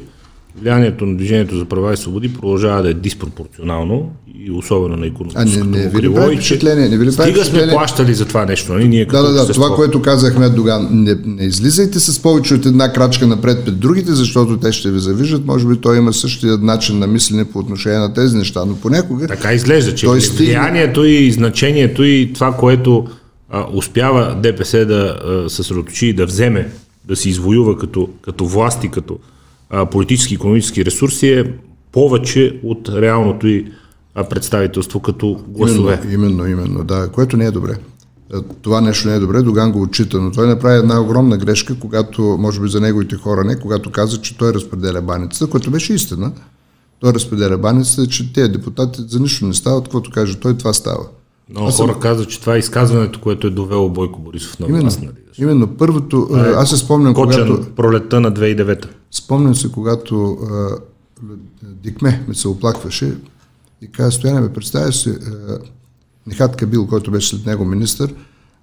влиянието 0.61 1.05
на 1.05 1.17
Движението 1.17 1.57
за 1.57 1.65
права 1.65 1.93
и 1.93 1.97
свободи 1.97 2.33
продължава 2.33 2.83
да 2.83 2.89
е 2.89 2.93
диспропорционално 2.93 4.11
и 4.39 4.51
особено 4.51 4.97
на 4.97 5.05
економическото 5.07 5.69
не, 5.69 5.77
не 5.77 5.89
ви 5.89 5.97
и 5.97 6.35
че 6.35 6.35
впечатление? 6.35 6.89
Не 6.89 6.97
ви 6.97 7.11
Стига 7.11 7.45
сме 7.45 7.67
плащали 7.67 8.13
за 8.13 8.25
това 8.25 8.45
нещо, 8.45 8.73
нали? 8.73 8.87
Ние 8.87 9.05
Да, 9.05 9.21
да, 9.21 9.45
да. 9.45 9.53
Това, 9.53 9.75
което 9.75 10.01
каза 10.01 10.31
Ахмед 10.31 10.55
Доган, 10.55 10.87
не, 10.91 11.15
не 11.25 11.43
излизайте 11.45 11.99
с 11.99 12.21
повече 12.21 12.53
от 12.53 12.65
една 12.65 12.93
крачка 12.93 13.27
напред 13.27 13.65
пред 13.65 13.79
другите, 13.79 14.11
защото 14.11 14.57
те 14.57 14.71
ще 14.71 14.91
ви 14.91 14.99
завиждат. 14.99 15.45
Може 15.45 15.67
би 15.67 15.77
той 15.77 15.97
има 15.97 16.13
същия 16.13 16.57
начин 16.57 16.99
на 16.99 17.07
мислене 17.07 17.45
по 17.45 17.59
отношение 17.59 17.99
на 17.99 18.13
тези 18.13 18.37
неща, 18.37 18.65
но 18.65 18.75
понякога 18.75 19.27
Така 19.27 19.53
изглежда, 19.53 19.95
че 19.95 20.05
Той 20.05 20.13
Той 20.13 20.21
стигна- 20.21 20.45
влиянието 20.45 21.05
и 21.05 21.31
значението 21.31 22.03
и 22.03 22.31
това, 22.33 22.53
което 22.53 23.05
а, 23.53 23.67
успява 23.73 24.35
ДПС 24.41 24.85
да 24.85 25.19
а, 25.25 25.49
съсредоточи 25.49 26.07
и 26.07 26.13
да 26.13 26.25
вземе, 26.25 26.71
да 27.05 27.15
си 27.15 27.29
извоюва 27.29 27.77
като, 27.77 28.09
като 28.21 28.45
власт 28.45 28.83
и 28.83 28.89
като 28.89 29.19
а, 29.69 29.85
политически 29.85 30.33
и 30.33 30.35
економически 30.35 30.85
ресурси 30.85 31.27
е 31.27 31.53
повече 31.91 32.59
от 32.63 32.89
реалното 32.89 33.47
и 33.47 33.71
а, 34.15 34.23
представителство 34.23 34.99
като 34.99 35.39
гласове. 35.47 36.01
Именно, 36.03 36.47
именно, 36.47 36.47
именно, 36.47 36.83
да, 36.83 37.09
което 37.11 37.37
не 37.37 37.45
е 37.45 37.51
добре. 37.51 37.75
Това 38.61 38.81
нещо 38.81 39.07
не 39.07 39.15
е 39.15 39.19
добре, 39.19 39.41
Доган 39.41 39.71
го 39.71 39.81
отчита, 39.81 40.21
но 40.21 40.31
той 40.31 40.47
направи 40.47 40.79
една 40.79 41.01
огромна 41.01 41.37
грешка, 41.37 41.79
когато, 41.79 42.21
може 42.21 42.61
би 42.61 42.67
за 42.67 42.81
неговите 42.81 43.15
хора 43.15 43.43
не, 43.43 43.59
когато 43.59 43.91
каза, 43.91 44.21
че 44.21 44.37
той 44.37 44.53
разпределя 44.53 45.01
баницата, 45.01 45.47
което 45.47 45.71
беше 45.71 45.93
истина. 45.93 46.31
Той 46.99 47.13
разпределя 47.13 47.57
баницата, 47.57 48.07
че 48.07 48.33
тези 48.33 48.51
депутати 48.51 49.01
за 49.07 49.19
нищо 49.19 49.45
не 49.45 49.53
стават, 49.53 49.83
каквото 49.83 50.11
каже 50.11 50.39
той, 50.39 50.57
това 50.57 50.73
става. 50.73 51.05
Много 51.49 51.71
хора 51.71 51.99
казват, 51.99 52.29
че 52.29 52.41
това 52.41 52.55
е 52.55 52.59
изказването, 52.59 53.19
което 53.19 53.47
е 53.47 53.49
довело 53.49 53.89
Бойко 53.89 54.19
Борисов 54.19 54.59
на 54.59 54.67
Именно, 54.67 54.81
власт. 54.81 55.01
Нали? 55.01 55.11
именно 55.37 55.67
първото, 55.67 56.29
е, 56.35 56.39
аз 56.39 56.69
се 56.69 56.77
спомням, 56.77 57.13
Кочан, 57.13 57.47
когато, 57.47 57.75
пролетта 57.75 58.19
на 58.19 58.33
2009. 58.33 58.85
спомням 59.11 59.55
се, 59.55 59.71
когато 59.71 60.37
а, 60.51 60.77
Дикме 61.63 62.25
ми 62.27 62.35
се 62.35 62.47
оплакваше 62.47 63.13
и 63.81 63.91
каза, 63.91 64.11
Стояне, 64.11 64.41
ме 64.41 64.53
представя 64.53 64.91
си, 64.91 65.09
а, 65.09 65.57
Нихат 66.27 66.55
Кабил, 66.55 66.87
който 66.87 67.11
беше 67.11 67.29
след 67.29 67.45
него 67.45 67.65
министър, 67.65 68.13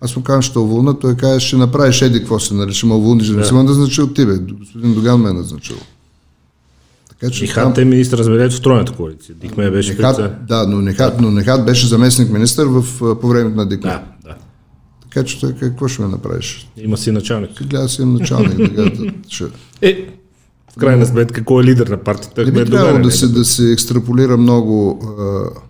аз 0.01 0.17
му 0.17 0.23
казвам, 0.23 0.43
ще 0.43 0.59
уволна, 0.59 0.99
той 0.99 1.17
каза, 1.17 1.41
ще 1.41 1.57
направиш 1.57 2.03
еди 2.03 2.19
какво 2.19 2.39
се, 2.39 2.71
ще 2.71 2.87
ме 2.87 2.95
уволниш, 2.95 3.27
да. 3.27 3.37
не 3.37 3.45
съм 3.45 3.67
назначил 3.67 4.13
тебе, 4.13 4.39
господин 4.39 4.95
Доган 4.95 5.21
ме 5.21 5.31
е 5.31 5.33
назначил. 5.33 5.77
Така 7.21 7.33
че 7.33 7.43
Нихат 7.43 7.79
е 7.79 7.85
министър 7.85 8.19
на 8.19 8.25
земеделието 8.25 8.57
в 8.57 8.63
тройната 8.63 8.93
коалиция. 8.93 9.35
Дихме 9.35 9.71
беше 9.71 9.91
Нехат, 9.91 10.17
пред... 10.17 10.33
да, 10.47 10.67
но 10.67 10.81
Нехат, 10.81 11.21
но 11.21 11.31
Нехат 11.31 11.65
беше 11.65 11.87
заместник 11.87 12.31
министър 12.31 12.67
в, 12.67 12.85
по 13.21 13.29
времето 13.29 13.57
на 13.57 13.69
Дикма. 13.69 13.91
Да, 13.91 14.03
да. 14.25 14.35
Така 15.03 15.25
че 15.25 15.41
той 15.41 15.53
какво 15.53 15.89
ще 15.89 16.03
ме 16.03 16.09
направиш? 16.09 16.71
Има 16.77 16.97
си 16.97 17.11
началник. 17.11 17.63
Гледа 17.63 17.89
си 17.89 18.03
имам 18.03 18.15
началник. 18.15 18.57
така, 18.57 18.83
да, 18.83 19.13
ще... 19.29 19.45
Е, 19.83 20.09
в 20.73 20.77
крайна 20.79 21.07
сметка, 21.07 21.45
кой 21.45 21.63
е 21.63 21.67
лидер 21.67 21.87
на 21.87 21.97
партията? 21.97 22.45
Не 22.45 22.65
би 22.65 22.71
трябвало 22.71 22.99
е, 22.99 23.03
да 23.03 23.11
се, 23.11 23.29
да 23.29 23.45
се 23.45 23.73
екстраполира 23.73 24.37
много 24.37 25.01
а, 25.19 25.61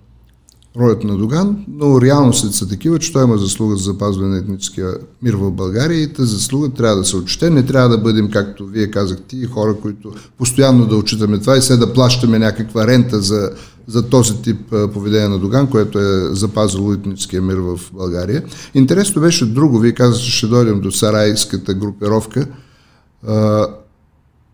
ролята 0.77 1.07
на 1.07 1.17
Доган, 1.17 1.65
но 1.69 2.01
реалностите 2.01 2.57
са 2.57 2.69
такива, 2.69 2.99
че 2.99 3.13
той 3.13 3.25
има 3.25 3.39
заслуга 3.39 3.77
за 3.77 3.85
запазване 3.85 4.29
на 4.29 4.39
етническия 4.39 4.95
мир 5.23 5.35
в 5.35 5.51
България 5.51 6.03
и 6.03 6.13
тази 6.13 6.35
заслуга 6.35 6.69
трябва 6.69 6.97
да 6.97 7.05
се 7.05 7.17
отчете. 7.17 7.51
Не 7.51 7.67
трябва 7.67 7.89
да 7.89 7.99
бъдем, 7.99 8.31
както 8.31 8.67
вие 8.67 8.91
казахте, 8.91 9.47
хора, 9.47 9.75
които 9.83 10.13
постоянно 10.39 10.87
да 10.87 10.97
отчитаме 10.97 11.39
това 11.39 11.57
и 11.57 11.63
се 11.63 11.77
да 11.77 11.93
плащаме 11.93 12.39
някаква 12.39 12.87
рента 12.87 13.21
за, 13.21 13.51
за 13.87 14.03
този 14.03 14.43
тип 14.43 14.75
поведение 14.95 15.29
на 15.29 15.39
Доган, 15.39 15.71
което 15.71 15.99
е 15.99 16.35
запазило 16.35 16.93
етническия 16.93 17.43
мир 17.43 17.57
в 17.57 17.81
България. 17.93 18.45
Интересно 18.75 19.23
беше 19.23 19.47
друго. 19.47 19.79
Вие 19.79 19.93
казахте, 19.93 20.25
че 20.25 20.33
ще 20.33 20.47
дойдем 20.47 20.81
до 20.81 20.91
сарайската 20.91 21.75
групировка. 21.75 22.47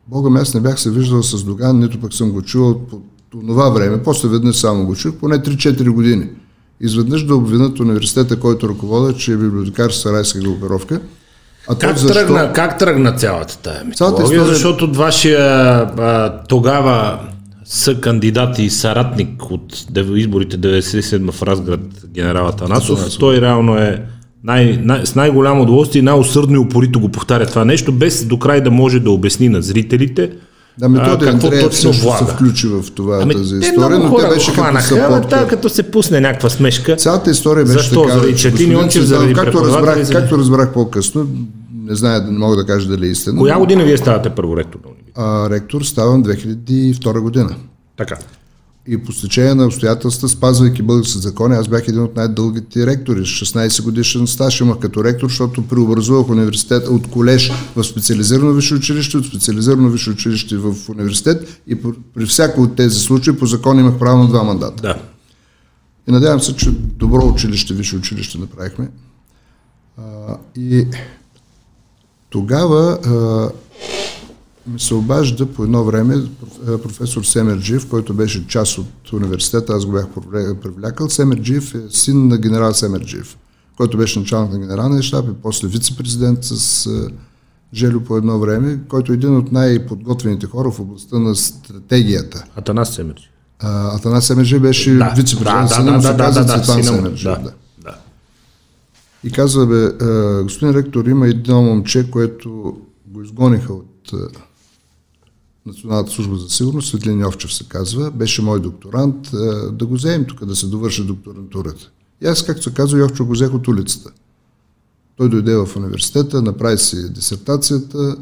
Бога 0.09 0.30
ми, 0.30 0.38
аз 0.38 0.55
не 0.55 0.60
бях 0.60 0.80
се 0.80 0.90
виждал 0.90 1.22
с 1.22 1.44
Доган, 1.44 1.78
нито 1.78 2.01
пък 2.01 2.14
съм 2.14 2.30
го 2.30 2.43
чувал 2.43 2.78
по 2.78 3.01
това 3.32 3.68
време. 3.70 4.02
После 4.02 4.28
веднъж 4.28 4.56
само 4.56 4.86
го 4.86 4.96
чух, 4.96 5.14
поне 5.14 5.34
3-4 5.36 5.88
години. 5.88 6.26
Изведнъж 6.80 7.24
да 7.24 7.36
обвинат 7.36 7.80
университета, 7.80 8.40
който 8.40 8.68
ръководя, 8.68 9.12
че 9.12 9.32
е 9.32 9.36
библиотекар 9.36 9.90
с 9.90 9.96
сарайска 9.96 10.38
групировка. 10.40 11.00
А 11.68 11.74
Как, 11.74 11.96
тръгна, 11.98 12.52
как 12.52 12.78
тръгна 12.78 13.12
цялата 13.12 13.58
тая 13.58 13.84
Цялата 13.86 14.12
митология? 14.12 14.36
история- 14.36 14.54
Защото 14.54 14.84
от 14.84 14.96
вашия 14.96 15.40
а, 15.40 16.42
тогава 16.48 17.18
съкандидат 17.64 18.58
и 18.58 18.70
съратник 18.70 19.50
от 19.50 19.86
изборите 20.14 20.58
97 20.58 21.30
в 21.32 21.42
Разград, 21.42 21.80
генерал 22.06 22.48
Атанасов, 22.48 23.18
той 23.18 23.40
реално 23.40 23.76
е 23.76 24.02
най, 24.44 24.76
най, 24.76 25.06
с 25.06 25.14
най-голямо 25.14 25.62
удоволствие 25.62 26.00
и 26.00 26.04
най-усърдно 26.04 26.56
и 26.56 26.60
упорито 26.60 27.00
го 27.00 27.08
повтаря 27.08 27.46
това 27.46 27.64
нещо, 27.64 27.92
без 27.92 28.24
до 28.24 28.38
край 28.38 28.60
да 28.60 28.70
може 28.70 29.00
да 29.00 29.10
обясни 29.10 29.48
на 29.48 29.62
зрителите 29.62 30.30
Да, 30.78 30.88
Методи 30.88 31.24
а, 31.24 31.30
какво 31.30 31.46
Андреев 31.46 31.64
точно 31.64 31.92
също 31.94 32.18
се 32.18 32.24
включи 32.24 32.68
в 32.68 32.84
това 32.94 33.18
Ами, 33.22 33.34
тази 33.34 33.60
те 33.60 33.66
история, 33.66 33.98
но 33.98 34.16
те 34.16 34.28
беше 34.28 34.46
като 34.46 34.60
хванаха, 34.60 35.28
та, 35.28 35.48
като 35.48 35.68
се 35.68 35.82
пусне 35.82 36.20
някаква 36.20 36.50
смешка. 36.50 36.96
Цялата 36.96 37.30
история 37.30 37.64
беше 37.64 37.78
Защо? 37.78 38.02
така. 38.02 38.14
Заради 38.14 38.36
че 38.36 38.50
Четин 38.50 38.68
Цветанов, 38.68 38.92
заради 38.94 39.34
както 39.34 39.60
разбрах, 39.60 39.94
заради- 39.94 40.12
както 40.12 40.38
разбрах 40.38 40.72
по-късно, 40.72 41.26
не 41.84 41.94
знае, 41.94 42.20
не 42.20 42.38
мога 42.38 42.56
да 42.56 42.66
кажа 42.66 42.88
дали 42.88 43.06
е 43.06 43.10
истина. 43.10 43.38
Коя 43.38 43.58
година 43.58 43.84
вие 43.84 43.96
ставате 43.96 44.30
на 44.84 44.88
университета? 44.88 45.16
А, 45.16 45.50
ректор 45.50 45.82
ставам 45.82 46.24
2002 46.24 47.20
година. 47.20 47.56
Така. 47.96 48.16
И 48.88 48.98
по 48.98 49.12
стечение 49.12 49.54
на 49.54 49.66
обстоятелства, 49.66 50.28
спазвайки 50.28 50.82
българските 50.82 51.18
закони, 51.18 51.54
аз 51.54 51.68
бях 51.68 51.88
един 51.88 52.02
от 52.02 52.16
най-дългите 52.16 52.86
ректори. 52.86 53.26
С 53.26 53.28
16 53.28 53.82
годишен 53.82 54.26
стаж 54.26 54.60
имах 54.60 54.78
като 54.78 55.04
ректор, 55.04 55.28
защото 55.28 55.68
преобразувах 55.68 56.28
университет 56.28 56.88
от 56.88 57.10
колеж 57.10 57.52
в 57.76 57.84
специализирано 57.84 58.52
висше 58.52 58.74
училище, 58.74 59.16
от 59.16 59.26
специализирано 59.26 59.88
висше 59.88 60.10
училище 60.10 60.56
в 60.56 60.74
университет 60.88 61.60
и 61.66 61.76
при 62.14 62.26
всяко 62.26 62.62
от 62.62 62.76
тези 62.76 63.00
случаи 63.00 63.36
по 63.36 63.46
закон 63.46 63.78
имах 63.78 63.98
право 63.98 64.22
на 64.22 64.28
два 64.28 64.42
мандата. 64.42 64.82
Да. 64.82 65.02
И 66.08 66.12
надявам 66.12 66.40
се, 66.40 66.56
че 66.56 66.70
добро 66.70 67.26
училище, 67.26 67.74
висше 67.74 67.96
училище 67.96 68.38
направихме. 68.38 68.88
А, 69.98 70.02
и 70.56 70.86
тогава 72.30 72.98
а, 73.06 73.50
се 74.78 74.94
обажда 74.94 75.47
по 75.47 75.64
едно 75.64 75.84
време 75.84 76.22
а, 76.68 76.78
професор 76.78 77.24
Семерджиев, 77.24 77.88
който 77.88 78.14
беше 78.14 78.47
част 78.47 78.78
от 78.78 79.12
университета, 79.12 79.72
аз 79.72 79.86
го 79.86 79.93
бях 79.93 80.06
привлякал. 80.62 81.09
Семерджиев 81.09 81.74
е 81.74 81.80
син 81.90 82.28
на 82.28 82.38
генерал 82.38 82.74
Семерджиев, 82.74 83.38
който 83.76 83.97
беше 83.97 84.18
началник 84.18 84.52
на 84.52 84.59
генералния 84.59 85.02
щаб 85.02 85.28
и 85.28 85.43
после 85.43 85.68
вице-президент 85.68 86.38
с 86.44 86.86
а, 86.86 87.09
Желю 87.74 88.01
по 88.01 88.16
едно 88.16 88.38
време, 88.38 88.78
който 88.88 89.12
е 89.12 89.14
един 89.14 89.36
от 89.36 89.52
най-подготвените 89.52 90.47
хора 90.47 90.70
в 90.70 90.80
областта 90.80 91.18
на 91.18 91.34
стратегията. 91.34 92.44
Атанас 92.56 92.94
Семерджи. 92.94 93.30
А, 93.59 93.97
Атанас 93.97 94.26
Семерджи 94.26 94.59
беше 94.59 94.94
Да, 94.94 95.14
вице-президент, 95.16 95.68
да, 95.68 95.74
сина 95.74 95.84
да, 95.84 95.93
му 95.93 96.02
се 96.02 96.12
да, 96.12 96.16
казва 96.16 96.44
да, 96.44 96.56
да, 96.56 96.62
Цветан 96.62 97.02
да, 97.02 97.10
да. 97.10 97.52
да. 97.82 97.94
И 99.24 99.30
казва, 99.30 99.66
бе, 99.66 100.05
а, 100.05 100.43
господин 100.43 100.74
ректор, 100.74 101.05
има 101.05 101.28
едно 101.28 101.62
момче, 101.62 102.10
което 102.10 102.76
го 103.06 103.22
изгониха 103.22 103.72
от 103.72 104.12
Националната 105.66 106.10
служба 106.10 106.36
за 106.36 106.48
сигурност, 106.48 106.88
Светлин 106.88 107.20
Йовчев 107.20 107.55
се 107.55 107.64
казва, 107.68 108.10
беше 108.10 108.43
мой 108.43 108.60
докторант, 108.60 109.34
а, 109.34 109.72
да 109.72 109.86
го 109.86 109.94
вземем 109.94 110.24
тук 110.24 110.44
да 110.44 110.56
се 110.56 110.66
довърши 110.66 111.05
докторантурата. 111.05 111.90
И 112.22 112.26
аз, 112.26 112.47
както 112.47 112.62
се 112.62 112.74
казва, 112.74 112.98
Йовчев 112.98 113.26
го 113.26 113.32
взех 113.32 113.55
от 113.55 113.68
улицата. 113.68 114.10
Той 115.16 115.28
дойде 115.28 115.56
в 115.56 115.68
университета, 115.76 116.43
направи 116.43 116.78
си 116.78 117.12
дисертацията, 117.12 118.16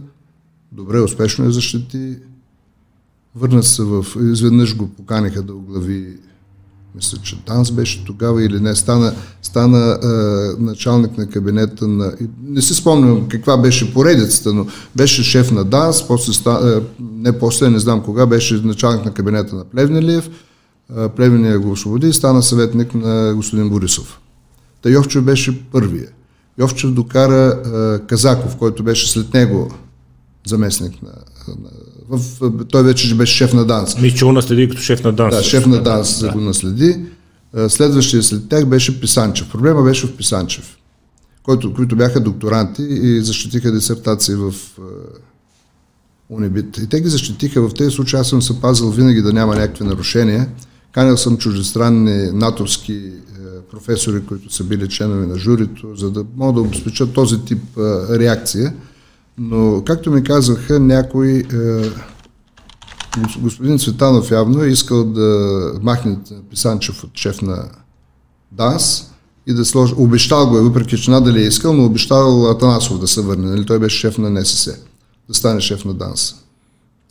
добре, 0.72 1.00
успешно 1.00 1.44
я 1.44 1.50
защити, 1.50 2.16
върна 3.34 3.62
се 3.62 3.82
в... 3.82 4.06
Изведнъж 4.20 4.76
го 4.76 4.88
поканиха 4.88 5.42
да 5.42 5.54
оглави 5.54 6.18
мисля, 6.94 7.18
че 7.22 7.36
Данс 7.46 7.70
беше 7.70 8.04
тогава 8.04 8.44
или 8.44 8.60
не, 8.60 8.74
стана, 8.74 9.14
стана 9.42 9.78
а, 9.78 10.08
началник 10.58 11.18
на 11.18 11.28
кабинета 11.28 11.88
на... 11.88 12.12
Не 12.42 12.62
си 12.62 12.74
спомням 12.74 13.28
каква 13.28 13.56
беше 13.56 13.94
поредицата, 13.94 14.52
но 14.52 14.66
беше 14.96 15.22
шеф 15.22 15.50
на 15.50 15.64
ДАНС, 15.64 16.06
после 16.06 16.50
а, 16.50 16.82
не 17.00 17.38
после, 17.38 17.70
не 17.70 17.78
знам 17.78 18.02
кога, 18.02 18.26
беше 18.26 18.54
началник 18.54 19.04
на 19.04 19.14
кабинета 19.14 19.56
на 19.56 19.64
Плевнелиев, 19.64 20.30
а, 20.96 21.08
Плевнелиев 21.08 21.60
го 21.60 21.70
освободи 21.70 22.08
и 22.08 22.12
стана 22.12 22.42
съветник 22.42 22.94
на 22.94 23.34
господин 23.34 23.68
Борисов. 23.68 24.20
Та 24.82 24.90
Йовчев 24.90 25.24
беше 25.24 25.64
първия. 25.72 26.08
Йовчев 26.58 26.92
докара 26.92 27.32
а, 27.34 28.06
Казаков, 28.06 28.56
който 28.56 28.82
беше 28.82 29.10
след 29.10 29.34
него 29.34 29.70
заместник 30.46 31.02
на... 31.02 31.12
на 31.48 31.70
в, 32.08 32.20
той 32.70 32.82
вече 32.82 33.14
беше 33.14 33.36
шеф 33.36 33.52
на 33.52 33.64
ДАНС. 33.64 33.98
Мисля, 33.98 34.16
че 34.16 34.24
го 34.24 34.32
наследи 34.32 34.68
като 34.68 34.82
шеф 34.82 35.04
на 35.04 35.12
ДАНС. 35.12 35.36
Да, 35.36 35.42
шеф 35.42 35.66
на 35.66 35.82
ДАНС 35.82 36.20
да. 36.20 36.32
го 36.32 36.40
наследи. 36.40 37.00
А, 37.54 37.68
Следващия 37.68 38.22
след 38.22 38.48
тях 38.48 38.66
беше 38.66 39.00
Писанчев. 39.00 39.48
Проблема 39.48 39.82
беше 39.82 40.06
в 40.06 40.16
Писанчев, 40.16 40.76
който, 41.42 41.74
които 41.74 41.96
бяха 41.96 42.20
докторанти 42.20 42.82
и 42.82 43.20
защитиха 43.20 43.72
дисертации 43.72 44.34
в 44.34 44.54
а, 44.78 44.82
Унибит. 46.30 46.78
И 46.78 46.86
те 46.86 47.00
ги 47.00 47.08
защитиха 47.08 47.68
в 47.68 47.74
тези 47.74 47.90
случаи. 47.90 48.20
Аз 48.20 48.28
съм 48.28 48.42
се 48.42 48.60
пазил 48.60 48.90
винаги 48.90 49.22
да 49.22 49.32
няма 49.32 49.56
някакви 49.56 49.84
нарушения. 49.84 50.48
Канял 50.92 51.16
съм 51.16 51.36
чуждестранни 51.36 52.30
натовски 52.32 52.92
е, 52.92 53.12
професори, 53.70 54.24
които 54.26 54.54
са 54.54 54.64
били 54.64 54.88
членове 54.88 55.26
на 55.26 55.38
журито, 55.38 55.96
за 55.96 56.10
да 56.10 56.24
могат 56.36 56.54
да 56.54 56.60
обезпечат 56.60 57.12
този 57.12 57.40
тип 57.40 57.62
реакция. 58.10 58.74
Но, 59.38 59.82
както 59.86 60.10
ми 60.10 60.22
казаха, 60.22 60.80
някой 60.80 61.28
е, 61.30 61.44
Гос- 63.18 63.40
Господин 63.40 63.78
Цветанов 63.78 64.30
явно 64.30 64.62
е 64.62 64.68
искал 64.68 65.04
да 65.04 65.72
махне 65.82 66.18
Писанчев 66.50 67.04
от 67.04 67.10
шеф 67.14 67.42
на 67.42 67.68
ДАНС 68.52 69.10
и 69.46 69.54
да 69.54 69.64
сложи... 69.64 69.94
Обещал 69.96 70.48
го 70.48 70.58
е, 70.58 70.62
въпреки 70.62 70.98
че 70.98 71.10
надали 71.10 71.42
е 71.42 71.46
искал, 71.46 71.72
но 71.72 71.84
обещал 71.84 72.50
Атанасов 72.50 72.98
да 72.98 73.08
се 73.08 73.20
върне. 73.20 73.50
Нали? 73.50 73.66
Той 73.66 73.78
беше 73.78 73.98
шеф 73.98 74.18
на 74.18 74.30
НСС. 74.30 74.76
Да 75.28 75.34
стане 75.34 75.60
шеф 75.60 75.84
на 75.84 75.94
ДАНС. 75.94 76.34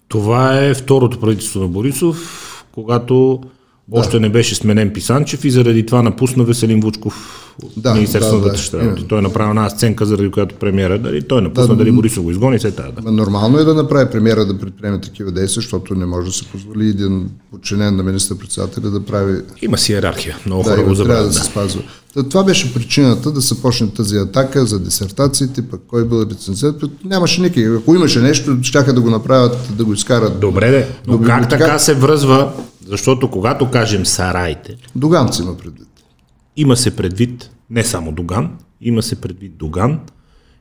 Това 0.07 0.59
е 0.59 0.73
второто 0.73 1.19
правителство 1.19 1.59
на 1.59 1.67
Борисов, 1.67 2.65
когато 2.71 3.41
още 3.91 4.19
не 4.19 4.29
беше 4.29 4.55
сменен 4.55 4.89
Писанчев 4.89 5.45
и 5.45 5.51
заради 5.51 5.85
това 5.85 6.01
напусна 6.01 6.43
Веселин 6.43 6.79
Вучков 6.79 7.39
Да, 7.77 7.93
Министерство 7.93 8.31
да, 8.31 8.35
на 8.35 8.41
да, 8.41 8.47
вътрешните 8.47 8.77
работи. 8.77 8.91
именно. 8.91 9.07
Той 9.07 9.21
направи 9.21 9.49
една 9.49 9.69
сценка, 9.69 10.05
заради 10.05 10.31
която 10.31 10.55
премиера, 10.55 10.99
дали 10.99 11.21
той 11.21 11.41
напусна, 11.41 11.75
дали 11.75 11.91
Борисов 11.91 12.23
го 12.23 12.31
изгони, 12.31 12.59
се 12.59 12.71
тая. 12.71 12.91
Да. 12.91 13.01
Ма 13.01 13.11
Нормално 13.11 13.57
е 13.57 13.63
да 13.63 13.73
направи 13.73 14.09
премиера 14.11 14.45
да 14.45 14.57
предприеме 14.57 15.01
такива 15.01 15.31
действия, 15.31 15.61
защото 15.61 15.95
не 15.95 16.05
може 16.05 16.27
да 16.27 16.33
се 16.33 16.45
позволи 16.45 16.87
един 16.87 17.29
подчинен 17.51 17.95
на 17.95 18.03
министър-председателя 18.03 18.89
да 18.89 19.05
прави 19.05 19.41
Има 19.61 19.77
си 19.77 19.91
иерархия, 19.91 20.37
много 20.45 20.63
Да, 20.63 20.69
хора 20.69 20.83
го 20.83 20.95
забравят. 20.95 21.23
да 21.23 21.29
Да. 21.29 21.33
се 21.33 21.43
спазва. 21.43 21.81
Та, 22.13 22.23
това 22.23 22.43
беше 22.43 22.73
причината 22.73 23.31
да 23.31 23.41
се 23.41 23.61
почне 23.61 23.87
тази 23.87 24.17
атака 24.17 24.65
за 24.65 24.79
дисертациите, 24.79 25.61
пък 25.61 25.81
кой 25.87 26.07
бил 26.07 26.25
рецензент. 26.31 26.75
Нямаше 27.05 27.41
никакви. 27.41 27.75
Ако 27.77 27.95
имаше 27.95 28.19
нещо, 28.19 28.57
щяха 28.61 28.93
да 28.93 29.01
го 29.01 29.09
направят, 29.09 29.57
да 29.71 29.85
го 29.85 29.93
изкарат. 29.93 30.39
Добре, 30.39 30.71
де, 30.71 30.87
но 31.07 31.13
Добре, 31.13 31.27
как 31.27 31.49
така 31.49 31.79
се 31.79 31.93
връзва, 31.93 32.51
защото 32.87 33.31
когато 33.31 33.71
кажем 33.71 34.05
сараите, 34.05 34.75
Доганци 34.95 35.41
има 35.41 35.57
предвид. 35.57 35.87
има 36.55 36.77
се 36.77 36.95
предвид 36.95 37.51
не 37.69 37.83
само 37.83 38.11
Доган, 38.11 38.57
има 38.81 39.01
се 39.01 39.21
предвид 39.21 39.57
Доган 39.57 39.99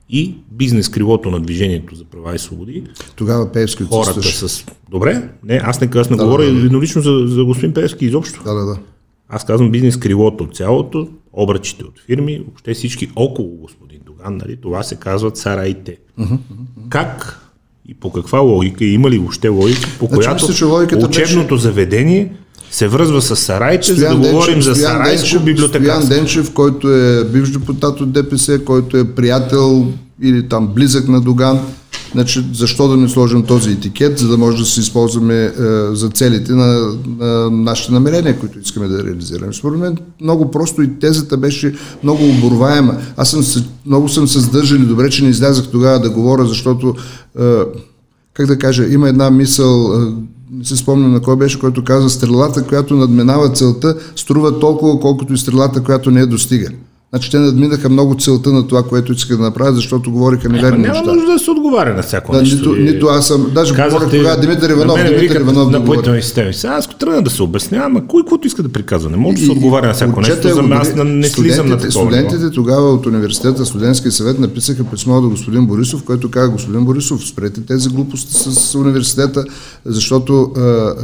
и 0.09 0.35
бизнес 0.51 0.89
крилото 0.89 1.31
на 1.31 1.41
движението 1.41 1.95
за 1.95 2.05
права 2.05 2.35
и 2.35 2.39
свободи, 2.39 2.85
Тогава 3.17 3.53
Певски 3.53 3.83
хората 3.85 4.11
отсъстваше. 4.11 4.49
с... 4.49 4.67
Добре, 4.91 5.29
не, 5.45 5.61
аз 5.65 5.81
не, 5.81 5.91
аз 5.95 6.11
не 6.11 6.17
говоря 6.17 6.45
еднолично 6.45 7.03
за, 7.03 7.25
за 7.27 7.45
господин 7.45 7.75
Певски 7.75 8.07
изобщо. 8.07 8.43
Да, 8.45 8.55
да, 8.55 8.67
да. 8.67 8.79
Аз 9.29 9.45
казвам 9.45 9.71
бизнес 9.71 9.97
крилото 9.97 10.47
цялото, 10.47 11.09
обръчите 11.33 11.85
от 11.85 12.01
фирми, 12.07 12.39
въобще 12.39 12.75
всички 12.75 13.11
около 13.17 13.57
господин 13.57 14.01
Доган, 14.07 14.37
нали, 14.37 14.57
това 14.57 14.83
се 14.83 14.97
казват 14.97 15.37
сараите. 15.37 15.97
Как 16.89 17.42
и 17.89 17.95
по 17.95 18.13
каква 18.13 18.39
логика, 18.39 18.85
има 18.85 19.11
ли 19.11 19.19
въобще 19.19 19.49
логика, 19.49 19.89
по 19.99 20.07
Значи, 20.07 20.21
която 20.21 20.49
мисля, 20.49 20.55
че 20.55 21.05
учебното 21.05 21.57
заведение 21.57 22.33
се 22.71 22.89
връзва 22.89 23.23
с 23.23 23.37
сарайче, 23.37 23.95
за 23.95 24.09
да 24.09 24.15
Стоян 24.15 24.33
говорим 24.33 24.63
за 24.63 24.75
Стоян 24.75 24.93
сарайско 24.93 25.27
Стоян 25.27 25.45
библиотекарство. 25.45 26.15
Денчев, 26.15 26.53
който 26.53 26.91
е 26.91 27.25
бивш 27.25 27.51
депутат 27.51 28.01
от 28.01 28.13
ДПС, 28.13 28.59
който 28.59 28.97
е 28.97 29.15
приятел 29.15 29.87
или 30.23 30.49
там 30.49 30.69
близък 30.75 31.09
на 31.09 31.21
Доган. 31.21 31.61
Значи, 32.13 32.45
защо 32.55 32.89
да 32.89 32.97
не 32.97 33.09
сложим 33.09 33.43
този 33.43 33.71
етикет, 33.71 34.19
за 34.19 34.29
да 34.29 34.39
може 34.39 34.59
да 34.59 34.65
се 34.65 34.81
използваме 34.81 35.45
е, 35.45 35.53
за 35.93 36.09
целите 36.09 36.53
на, 36.53 36.97
на 37.19 37.51
нашите 37.51 37.93
намерения, 37.93 38.39
които 38.39 38.59
искаме 38.59 38.89
да 38.89 39.05
реализираме. 39.05 39.53
Според 39.53 39.79
мен 39.79 39.97
много 40.21 40.51
просто 40.51 40.83
и 40.83 40.99
тезата 40.99 41.37
беше 41.37 41.75
много 42.03 42.25
оборваема. 42.29 42.97
Аз 43.17 43.31
съм 43.31 43.65
много 43.87 44.09
съм 44.09 44.29
се 44.29 44.75
и 44.75 44.79
добре, 44.79 45.11
че 45.11 45.25
не 45.25 45.31
излязах 45.31 45.69
тогава 45.69 46.01
да 46.01 46.11
говоря, 46.11 46.47
защото 46.47 46.95
е, 47.41 47.61
как 48.35 48.47
да 48.47 48.59
кажа, 48.59 48.87
има 48.89 49.09
една 49.09 49.31
мисъл, 49.31 49.93
е, 49.95 50.13
не 50.53 50.65
се 50.65 50.77
спомням 50.77 51.13
на 51.13 51.21
кой 51.21 51.37
беше, 51.37 51.61
който 51.61 51.85
каза, 51.85 52.11
стрелата, 52.11 52.65
която 52.65 52.97
надминава 52.97 53.53
целта, 53.53 53.97
струва 54.17 54.59
толкова, 54.59 55.01
колкото 55.01 55.33
и 55.33 55.39
стрелата, 55.39 55.83
която 55.83 56.11
не 56.11 56.21
е 56.21 56.27
достига. 56.27 56.69
Значи 57.13 57.31
те 57.31 57.39
надминаха 57.39 57.89
много 57.89 58.17
целта 58.17 58.53
на 58.53 58.67
това, 58.67 58.83
което 58.83 59.13
искаха 59.13 59.37
да 59.37 59.43
направят, 59.43 59.75
защото 59.75 60.11
говориха 60.11 60.49
неверни 60.49 60.79
няма 60.79 60.95
неща. 60.95 61.13
нужда 61.13 61.33
да 61.33 61.39
се 61.39 61.51
отговаря 61.51 61.95
на 61.95 62.03
всяко 62.03 62.33
Да, 62.33 62.41
нещо. 62.41 62.57
нито, 62.57 62.77
И- 62.77 62.85
нито 62.85 63.07
аз 63.07 63.27
съм. 63.27 63.51
Даже 63.55 63.75
говорих 63.75 64.11
тогава 64.11 64.41
Димитър 64.41 64.71
Иванов, 64.71 64.97
Димитър 64.97 65.17
викат 65.17 65.41
Иванов 65.41 65.71
да 65.71 65.81
говори. 65.81 66.23
системи. 66.23 66.55
Сега 66.55 66.73
аз 66.73 66.89
тръгна 66.91 67.23
да 67.23 67.31
се 67.31 67.43
обяснявам, 67.43 67.97
а 67.97 68.07
кой 68.07 68.23
каквото 68.23 68.47
иска 68.47 68.63
да 68.63 68.69
приказва, 68.69 69.11
не 69.11 69.17
може 69.17 69.37
да 69.37 69.45
се 69.45 69.51
отговаря 69.51 69.87
на 69.87 69.95
всяко 69.95 70.21
нещо, 70.21 70.49
за 70.49 70.63
мен 70.63 70.73
аз 70.73 70.95
не 70.95 71.25
слизам 71.25 71.67
на 71.67 71.73
студентите- 71.73 71.89
такова. 71.89 71.91
Студентите 72.13 72.51
тогава 72.51 72.91
от 72.91 73.07
университета, 73.07 73.67
студентския 73.67 74.13
съвет 74.13 74.39
написаха 74.39 74.85
писмо 74.85 75.21
до 75.21 75.31
господин 75.31 75.67
Борисов, 75.67 76.03
който 76.03 76.31
каза, 76.31 76.49
господин 76.49 76.85
Борисов, 76.85 77.29
спрете 77.29 77.61
тези 77.61 77.89
глупости 77.89 78.33
с 78.35 78.75
университета, 78.75 79.45
защото 79.85 80.51
а, 80.57 80.61
а, 80.61 80.95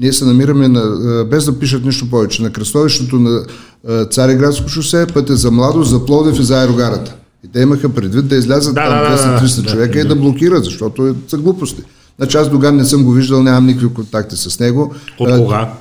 ние 0.00 0.12
се 0.12 0.24
намираме 0.24 0.68
на, 0.68 0.80
а, 0.80 1.24
без 1.24 1.44
да 1.44 1.58
пишат 1.58 1.84
нищо 1.84 2.10
повече, 2.10 2.42
на 2.42 2.52
кръстовището 2.52 3.18
на 3.18 3.44
а, 3.88 4.04
Цареградско 4.04 4.68
шосе, 4.68 5.06
пътя 5.14 5.36
за 5.36 5.50
младост, 5.50 5.90
за 5.90 6.06
Пловдив 6.06 6.38
и 6.38 6.42
за 6.42 6.60
аерогарата. 6.60 7.16
И 7.44 7.48
те 7.48 7.60
имаха 7.60 7.88
предвид 7.88 8.28
да 8.28 8.36
излязат 8.36 8.74
Да, 8.74 8.88
там 8.88 9.16
да, 9.16 9.32
да, 9.32 9.46
200-300 9.46 9.62
да, 9.62 9.70
човека 9.70 9.92
да, 9.92 10.00
и 10.00 10.04
да 10.04 10.16
блокират, 10.16 10.64
защото 10.64 11.06
е, 11.06 11.14
са 11.28 11.38
глупости. 11.38 11.82
Значи 12.16 12.36
аз 12.36 12.50
Доган 12.50 12.76
не 12.76 12.84
съм 12.84 13.04
го 13.04 13.12
виждал, 13.12 13.42
нямам 13.42 13.66
никакви 13.66 13.94
контакти 13.94 14.36
с 14.36 14.60
него. 14.60 14.94
От 15.18 15.36
кога? 15.36 15.74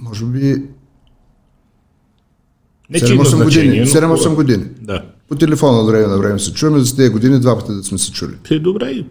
Може 0.00 0.24
би 0.24 0.62
Не, 2.90 3.00
че 3.00 3.12
има 3.12 3.24
7-8 3.24 3.36
значение, 3.36 3.84
години. 3.84 4.00
но 4.00 4.16
7-8 4.16 4.22
кога? 4.22 4.34
години. 4.34 4.64
Да. 4.80 5.02
По 5.28 5.34
телефона 5.34 5.78
от 5.78 5.86
време 5.86 6.06
на 6.06 6.18
време 6.18 6.38
се 6.38 6.52
чуваме, 6.52 6.80
за 6.80 6.96
тези 6.96 7.10
години 7.10 7.40
два 7.40 7.58
пъти 7.58 7.72
да 7.72 7.82
сме 7.82 7.98
се 7.98 8.12
чули. 8.12 8.34
Е, 8.50 8.58
добре. 8.58 9.04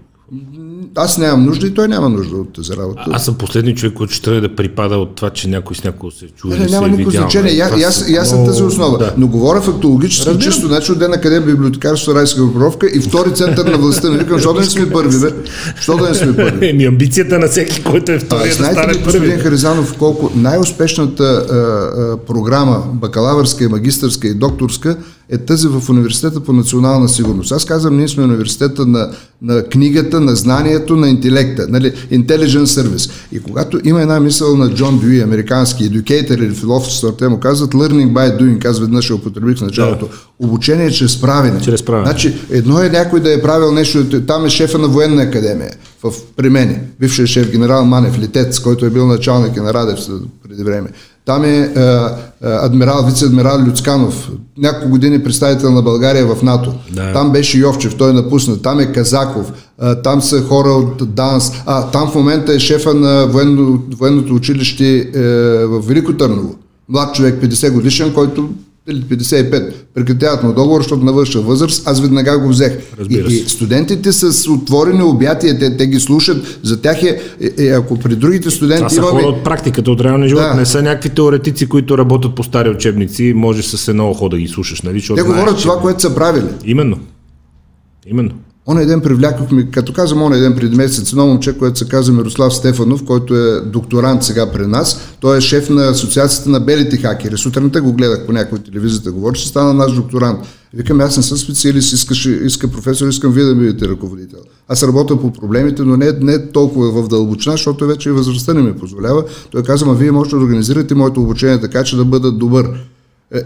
Аз 0.96 1.18
нямам 1.18 1.46
нужда 1.46 1.68
и 1.68 1.74
той 1.74 1.88
няма 1.88 2.10
нужда 2.10 2.36
от 2.36 2.54
тази 2.54 2.74
работа. 2.74 3.04
Аз 3.12 3.26
съм 3.26 3.36
последният 3.36 3.78
човек, 3.80 3.94
който 3.94 4.14
ще 4.14 4.24
трябва 4.24 4.42
да 4.42 4.56
припада 4.56 4.98
от 4.98 5.16
това, 5.16 5.30
че 5.30 5.48
някой 5.48 5.76
с 5.76 5.84
някого 5.84 6.12
се 6.12 6.28
чуе. 6.28 6.52
Не, 6.52 6.60
не, 6.60 6.66
няма 6.66 6.88
е 6.88 6.90
никакво 6.90 7.12
значение. 7.12 7.52
И, 7.52 7.62
Това 7.62 7.80
и, 7.80 7.84
аз, 7.84 7.96
са 7.96 8.12
и 8.12 8.16
аз 8.16 8.30
съм 8.30 8.46
тази 8.46 8.64
основа. 8.64 8.98
Да. 8.98 9.14
Но 9.18 9.28
говоря 9.28 9.62
фактологически, 9.62 10.30
Разбирам. 10.30 10.52
чисто, 10.52 10.68
значи 10.68 10.92
от 10.92 11.00
ден 11.00 11.12
на 11.12 11.22
къде 11.22 11.36
е 11.36 11.40
библиотекарство, 11.42 12.16
райска 12.16 12.42
групировка 12.42 12.88
и 12.94 13.00
втори 13.00 13.34
център 13.34 13.66
на 13.66 13.78
властта. 13.78 14.10
Не 14.10 14.18
викам, 14.18 14.34
защо 14.36 14.54
да 14.54 14.60
не 14.60 14.66
сме 14.66 14.90
първи, 14.90 15.20
бе? 15.20 15.34
Защо 15.76 15.98
да 15.98 16.10
не 16.10 16.16
сме 16.16 16.36
първи? 16.36 16.70
Еми, 16.70 16.86
амбицията 16.86 17.40
на 17.40 17.48
всеки, 17.48 17.84
който 17.84 18.12
е 18.12 18.16
А, 18.16 18.20
втори, 18.20 18.44
е 18.44 18.48
да 18.48 18.54
знаете 18.54 18.80
стане 18.80 18.94
ли, 18.94 18.98
господин 19.04 19.30
първи. 19.30 19.44
Харизанов, 19.44 19.98
колко 19.98 20.32
най-успешната 20.36 21.24
а, 21.24 21.56
а, 21.56 22.18
програма, 22.18 22.84
бакалавърска, 22.94 23.64
и 23.64 23.68
магистърска 23.68 24.28
и 24.28 24.34
докторска, 24.34 24.98
е 25.32 25.38
тази 25.38 25.68
в 25.68 25.90
университета 25.90 26.40
по 26.40 26.54
национална 26.54 27.10
сигурност. 27.10 27.52
Аз 27.52 27.66
казвам, 27.66 27.98
ние 27.98 28.08
сме 28.08 28.24
университета 28.24 28.86
на, 28.86 29.12
на 29.42 29.64
книгата, 29.64 30.20
на 30.20 30.36
знанието, 30.36 30.96
на 30.96 31.10
интелекта, 31.10 31.66
нали, 31.70 31.92
intelligence 32.12 32.66
service. 32.66 33.12
И 33.32 33.40
когато 33.40 33.80
има 33.84 34.02
една 34.02 34.20
мисъл 34.20 34.58
на 34.58 34.74
Джон 34.74 35.00
Дюи, 35.00 35.22
американски 35.22 35.84
educator 35.84 36.46
или 36.46 36.56
философ, 36.56 37.16
те 37.18 37.28
му 37.28 37.40
казват 37.40 37.72
learning 37.72 38.12
by 38.12 38.42
doing, 38.42 38.60
казва 38.60 38.86
веднъж 38.86 39.06
ще 39.06 39.14
употребих 39.14 39.58
в 39.58 39.62
началото. 39.62 40.10
Обучение 40.40 40.92
чрез 40.92 41.22
правене. 41.22 41.62
Чрез 41.62 41.84
правене. 41.84 42.06
Значи, 42.06 42.36
едно 42.50 42.82
е 42.82 42.90
някой 42.90 43.20
да 43.20 43.34
е 43.34 43.42
правил 43.42 43.72
нещо, 43.72 44.22
там 44.28 44.46
е 44.46 44.50
шефа 44.50 44.78
на 44.78 44.88
военна 44.88 45.22
академия, 45.22 45.72
в, 46.04 46.14
при 46.36 46.50
мене, 46.50 46.84
бившия 47.00 47.28
шеф 47.28 47.52
генерал 47.52 47.86
Манев, 47.86 48.20
летец, 48.20 48.60
който 48.60 48.86
е 48.86 48.90
бил 48.90 49.08
началник 49.08 49.58
на 49.58 49.74
Радев 49.74 50.00
преди 50.48 50.64
време. 50.64 50.90
Там 51.26 51.44
е 51.44 51.60
а, 51.76 51.82
а, 51.82 52.66
адмирал, 52.66 53.06
вице-адмирал 53.06 53.68
Люцканов, 53.68 54.32
няколко 54.58 54.90
години 54.90 55.24
представител 55.24 55.72
на 55.72 55.82
България 55.82 56.36
в 56.36 56.44
НАТО. 56.44 56.74
Да. 56.92 57.14
Там 57.14 57.32
беше 57.32 57.58
Йовчев, 57.58 57.98
той 57.98 58.14
напусна. 58.14 58.62
Там 58.62 58.80
е 58.80 58.92
Казаков, 58.92 59.52
а, 59.80 59.96
там 59.96 60.22
са 60.22 60.42
хора 60.42 60.70
от 60.70 61.16
ДАНС. 61.16 61.52
А, 61.66 61.92
там 61.92 62.12
в 62.12 62.16
момента 62.16 62.54
е 62.54 62.60
шефа 62.60 62.94
на 62.94 63.28
военно, 63.28 63.84
военното 63.98 64.36
училище 64.36 65.10
е, 65.16 65.22
в 65.66 65.82
Велико 65.88 66.14
Търново. 66.14 66.56
Млад 66.90 67.16
човек, 67.16 67.44
50 67.44 67.72
годишен, 67.72 68.14
който 68.14 68.50
или 68.90 69.02
55, 69.02 69.74
прекратяват 69.94 70.44
му 70.44 70.54
договор, 70.54 70.82
защото 70.82 71.04
навърша 71.04 71.42
възраст, 71.42 71.88
аз 71.88 72.02
веднага 72.02 72.40
го 72.40 72.50
взех. 72.50 72.78
Разбира 73.00 73.28
И, 73.28 73.32
се. 73.32 73.46
и 73.46 73.50
студентите 73.50 74.12
с 74.12 74.52
отворени 74.52 75.04
обятия, 75.04 75.60
те, 75.60 75.78
те 75.78 75.88
ги 75.88 76.00
слушат, 76.00 76.60
за 76.64 76.82
тях 76.82 77.04
е, 77.04 77.22
е, 77.42 77.64
е 77.66 77.70
ако 77.70 78.00
при 78.00 78.16
другите 78.16 78.44
Това 78.44 78.56
студенти 78.56 78.94
са 78.94 79.02
имаме... 79.02 79.22
хора 79.22 79.26
от 79.26 79.44
практиката, 79.44 79.92
от 79.92 80.02
реалния 80.02 80.30
живот. 80.30 80.44
Да. 80.44 80.54
Не 80.54 80.66
са 80.66 80.82
някакви 80.82 81.10
теоретици, 81.10 81.70
които 81.70 81.98
работят 81.98 82.36
по 82.36 82.44
стари 82.44 82.70
учебници. 82.70 83.34
Може 83.36 83.64
с 83.64 83.88
едно 83.88 84.12
ухо 84.12 84.30
да 84.30 84.38
ги 84.38 84.48
слушаш, 84.48 84.82
нали? 84.82 85.02
Те 85.16 85.24
говорят 85.24 85.58
това, 85.58 85.80
което 85.82 86.02
са 86.02 86.16
правили. 86.16 86.48
Именно. 86.66 87.00
Именно. 88.08 88.32
Оня 88.68 88.86
ден 88.86 89.02
привлякохме, 89.02 89.72
като 89.72 89.94
казвам 89.94 90.22
оня 90.22 90.38
ден 90.38 90.56
преди 90.56 90.76
месец, 90.76 91.12
едно 91.12 91.28
момче, 91.28 91.58
което 91.58 91.80
се 91.80 91.88
казва 91.88 92.14
Мирослав 92.14 92.56
Стефанов, 92.56 93.06
който 93.06 93.36
е 93.36 93.62
докторант 93.62 94.24
сега 94.24 94.52
при 94.52 94.68
нас. 94.68 95.00
Той 95.20 95.38
е 95.38 95.42
шеф 95.42 95.70
на 95.70 95.88
Асоциацията 95.88 96.50
на 96.50 96.60
белите 96.60 96.98
хакери. 96.98 97.38
Сутринта 97.38 97.82
го 97.82 97.94
гледах 97.94 98.26
по 98.26 98.32
някои 98.32 98.60
телевизията, 98.60 99.12
говори, 99.12 99.40
че 99.40 99.48
стана 99.48 99.74
наш 99.74 99.94
докторант. 99.94 100.40
Викам, 100.74 101.02
аз 101.02 101.18
не 101.18 101.24
съм 101.24 101.38
специалист, 101.38 101.94
искаш, 101.94 102.26
иска 102.26 102.68
професор, 102.68 103.08
искам 103.08 103.32
вие 103.32 103.44
да 103.44 103.56
ми 103.56 103.66
бъдете 103.66 103.88
ръководител. 103.88 104.40
Аз 104.68 104.84
работя 104.84 105.22
по 105.22 105.34
проблемите, 105.34 105.82
но 105.82 105.98
не, 105.98 106.12
не 106.22 106.52
толкова 106.52 107.04
в 107.04 107.08
дълбочина, 107.08 107.54
защото 107.54 107.88
вече 107.88 108.10
и 108.10 108.12
възрастта 108.12 108.54
не 108.54 108.62
ми 108.62 108.74
позволява. 108.74 109.24
Той 109.52 109.64
каза, 109.64 109.86
а 109.90 109.94
вие 109.94 110.12
можете 110.12 110.36
да 110.36 110.42
организирате 110.42 110.96
моето 110.96 111.22
обучение 111.22 111.62
така, 111.62 111.84
че 111.84 111.96
да 111.96 112.06
бъда 112.06 112.32
добър. 112.32 112.70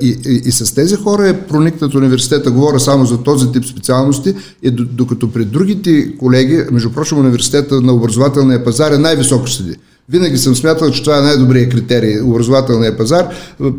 И, 0.02 0.18
и, 0.26 0.42
и 0.46 0.52
с 0.52 0.76
тези 0.76 0.96
хора 0.96 1.28
е 1.28 1.42
проникнат 1.42 1.94
университета, 1.94 2.52
говоря 2.52 2.80
само 2.80 3.06
за 3.06 3.24
този 3.24 3.52
тип 3.52 3.66
специалности, 3.66 4.34
и 4.64 4.72
докато 4.72 5.32
при 5.32 5.46
другите 5.46 6.18
колеги, 6.18 6.64
между 6.72 6.92
прочим 6.92 7.18
университета 7.18 7.82
на 7.82 7.94
образователния 7.94 8.64
пазар 8.64 8.92
е 8.92 8.98
най-високо 8.98 9.50
седи. 9.50 9.76
Винаги 10.10 10.38
съм 10.38 10.56
смятал, 10.56 10.92
че 10.92 11.04
това 11.04 11.18
е 11.18 11.22
най-добрият 11.22 11.72
критерий, 11.72 12.22
образователния 12.22 12.98
пазар. 12.98 13.28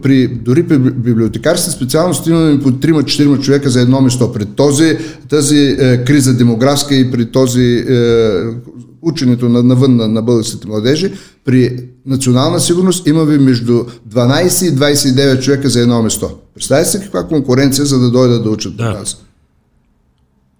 При, 0.02 0.28
дори 0.28 0.62
при 0.62 0.78
библиотекарски 0.78 1.70
специалности 1.70 2.30
имаме 2.30 2.60
по 2.60 2.70
3-4 2.70 3.40
човека 3.40 3.70
за 3.70 3.80
едно 3.80 4.00
место. 4.00 4.32
При 4.32 4.44
този, 4.44 4.98
тази 5.28 5.76
е, 5.78 6.04
криза 6.04 6.34
демографска 6.34 6.94
и 6.94 7.10
при 7.10 7.26
този 7.26 7.62
е, 7.62 7.84
ученето 9.02 9.48
на, 9.48 9.62
навън 9.62 9.96
на, 9.96 10.08
на 10.08 10.22
българските 10.22 10.68
младежи, 10.68 11.12
при 11.44 11.78
национална 12.06 12.60
сигурност 12.60 13.06
имаме 13.06 13.38
между 13.38 13.84
12 14.10 14.64
и 14.64 14.76
29 14.76 15.40
човека 15.42 15.68
за 15.68 15.80
едно 15.80 16.02
место. 16.02 16.30
Представете 16.54 16.90
се 16.90 17.00
каква 17.00 17.24
конкуренция, 17.24 17.84
за 17.84 17.98
да 17.98 18.10
дойдат 18.10 18.44
да 18.44 18.50
учат 18.50 18.76
Да. 18.76 18.84
да. 18.84 18.98
нас. 18.98 19.16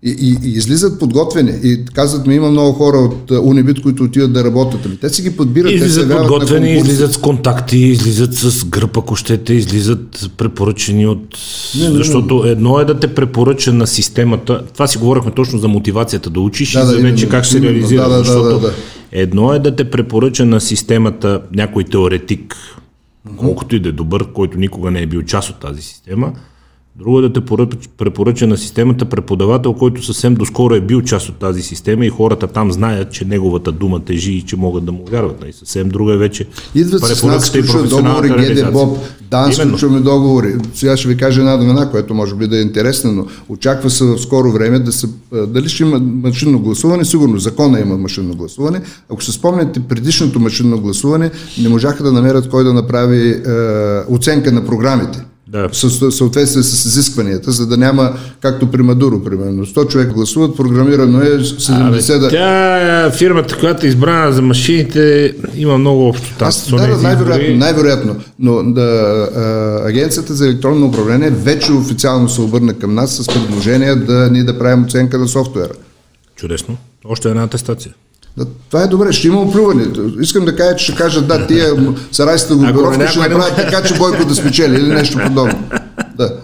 И, 0.02 0.10
и, 0.10 0.48
и 0.48 0.52
излизат 0.52 0.98
подготвени. 0.98 1.52
И 1.62 1.84
казват 1.84 2.26
ми, 2.26 2.34
има 2.34 2.50
много 2.50 2.72
хора 2.72 2.96
от 2.96 3.30
а, 3.30 3.40
Унибит, 3.40 3.82
които 3.82 4.02
отиват 4.04 4.32
да 4.32 4.44
работят. 4.44 4.80
Ами 4.86 4.96
те 4.96 5.08
си 5.08 5.22
ги 5.22 5.36
подбират. 5.36 5.70
те 5.70 5.74
Излизат 5.74 6.08
на 6.08 6.16
подготвени, 6.16 6.66
конкурси. 6.66 6.92
излизат 6.92 7.12
с 7.12 7.16
контакти, 7.16 7.78
излизат 7.78 8.34
с 8.34 8.64
гръб, 8.64 8.96
ако 8.96 9.16
щете, 9.16 9.54
излизат 9.54 10.30
препоръчени 10.36 11.06
от... 11.06 11.38
Не, 11.78 11.88
не, 11.88 11.96
Защото 11.96 12.42
едно 12.46 12.80
е 12.80 12.84
да 12.84 13.00
те 13.00 13.14
препоръча 13.14 13.72
на 13.72 13.86
системата. 13.86 14.62
Това 14.74 14.86
си 14.86 14.98
говорихме 14.98 15.30
точно 15.30 15.58
за 15.58 15.68
мотивацията 15.68 16.30
да 16.30 16.40
учиш 16.40 16.72
Да, 16.72 16.78
и 16.78 16.82
да, 16.82 16.86
за 16.88 16.96
вече 16.96 17.08
именно, 17.08 17.30
как 17.30 17.46
се 17.46 17.60
реализира. 17.60 18.02
да, 18.02 18.08
да, 18.08 18.16
да, 18.16 18.24
защото 18.24 18.48
да, 18.48 18.60
да. 18.60 18.72
Едно 19.12 19.52
е 19.52 19.58
да 19.58 19.76
те 19.76 19.90
препоръча 19.90 20.44
на 20.44 20.60
системата 20.60 21.42
някой 21.52 21.84
теоретик, 21.84 22.56
колкото 23.36 23.76
и 23.76 23.80
да 23.80 23.88
е 23.88 23.92
добър, 23.92 24.32
който 24.32 24.58
никога 24.58 24.90
не 24.90 25.02
е 25.02 25.06
бил 25.06 25.22
част 25.22 25.50
от 25.50 25.60
тази 25.60 25.82
система. 25.82 26.32
Друго 26.98 27.18
е 27.18 27.22
да 27.22 27.32
те 27.32 27.40
поръч- 27.40 27.88
препоръча 27.98 28.46
на 28.46 28.56
системата 28.56 29.04
преподавател, 29.04 29.72
който 29.72 30.04
съвсем 30.04 30.34
доскоро 30.34 30.74
е 30.74 30.80
бил 30.80 31.02
част 31.02 31.28
от 31.28 31.36
тази 31.36 31.62
система 31.62 32.06
и 32.06 32.08
хората 32.08 32.46
там 32.46 32.72
знаят, 32.72 33.12
че 33.12 33.24
неговата 33.24 33.72
дума 33.72 34.00
тежи 34.00 34.32
и 34.32 34.42
че 34.42 34.56
могат 34.56 34.84
да 34.84 34.92
му 34.92 35.04
вярват. 35.10 35.44
И 35.48 35.52
съвсем 35.52 35.88
друго 35.88 36.10
е 36.10 36.16
вече 36.16 36.46
Идват 36.74 37.04
с 37.04 37.22
нас, 37.22 37.46
сключват 37.46 37.88
договори, 37.88 38.28
ГД. 38.28 38.72
Боб, 38.72 38.98
Именно. 39.32 39.52
сключваме 39.52 40.00
договори. 40.00 40.54
Сега 40.74 40.96
ще 40.96 41.08
ви 41.08 41.16
кажа 41.16 41.40
една 41.40 41.56
новина, 41.56 41.90
която 41.90 42.14
може 42.14 42.34
би 42.34 42.46
да 42.46 42.58
е 42.58 42.62
интересна, 42.62 43.12
но 43.12 43.26
очаква 43.48 43.90
се 43.90 44.04
в 44.04 44.18
скоро 44.18 44.52
време 44.52 44.78
да 44.78 44.92
се... 44.92 45.06
Дали 45.48 45.68
ще 45.68 45.82
има 45.82 45.98
машинно 45.98 46.58
гласуване? 46.58 47.04
Сигурно 47.04 47.38
закона 47.38 47.80
има 47.80 47.96
машинно 47.96 48.34
гласуване. 48.34 48.80
Ако 49.12 49.22
се 49.22 49.32
спомняте 49.32 49.80
предишното 49.80 50.40
машинно 50.40 50.80
гласуване, 50.80 51.30
не 51.62 51.68
можаха 51.68 52.02
да 52.02 52.12
намерят 52.12 52.48
кой 52.48 52.64
да 52.64 52.72
направи 52.72 53.30
е, 53.30 53.42
оценка 54.14 54.52
на 54.52 54.66
програмите. 54.66 55.24
Да. 55.56 55.68
С 55.72 56.10
съответствие 56.10 56.62
с 56.62 56.84
изискванията, 56.84 57.50
за 57.50 57.66
да 57.66 57.76
няма, 57.76 58.12
както 58.40 58.70
при 58.70 58.82
Мадуро, 58.82 59.24
примерно. 59.24 59.66
100 59.66 59.88
човека 59.88 60.12
гласуват, 60.12 60.56
програмирано 60.56 61.20
е 61.20 61.38
70 61.38 62.18
да... 62.18 62.28
Тя 62.28 63.10
фирмата, 63.10 63.58
която 63.58 63.86
е 63.86 63.88
избрана 63.88 64.32
за 64.32 64.42
машините, 64.42 65.34
има 65.56 65.78
много 65.78 66.08
общо 66.08 66.38
там. 66.38 66.48
Аз, 66.48 66.70
да, 66.70 66.76
да, 66.76 66.96
най-вероятно, 66.96 67.56
най-вероятно. 67.56 68.16
Но 68.38 68.62
да, 68.62 68.82
а, 69.36 69.88
Агенцията 69.88 70.34
за 70.34 70.46
електронно 70.46 70.86
управление 70.86 71.30
вече 71.30 71.72
официално 71.72 72.28
се 72.28 72.40
обърна 72.40 72.74
към 72.74 72.94
нас 72.94 73.16
с 73.16 73.26
предложение 73.26 73.94
да 73.94 74.30
ни 74.30 74.44
да 74.44 74.58
правим 74.58 74.84
оценка 74.84 75.18
на 75.18 75.28
софтуера. 75.28 75.72
Чудесно. 76.36 76.76
Още 77.04 77.28
една 77.28 77.42
атестация. 77.42 77.94
Да, 78.36 78.44
това 78.70 78.82
е 78.82 78.86
добре, 78.86 79.12
ще 79.12 79.26
има 79.26 79.40
оплюване. 79.40 79.86
Искам 80.20 80.44
да 80.44 80.56
кажа, 80.56 80.76
че 80.76 80.84
ще 80.84 80.94
кажат, 80.94 81.28
да, 81.28 81.46
тия 81.46 81.94
сарайската 82.12 82.56
групировка 82.56 83.08
ще 83.08 83.18
направят 83.18 83.56
така, 83.56 83.82
че 83.82 83.98
Бойко 83.98 84.24
да 84.24 84.34
спечели 84.34 84.74
или 84.74 84.88
нещо 84.88 85.18
подобно. 85.26 85.68
Да. 86.16 86.36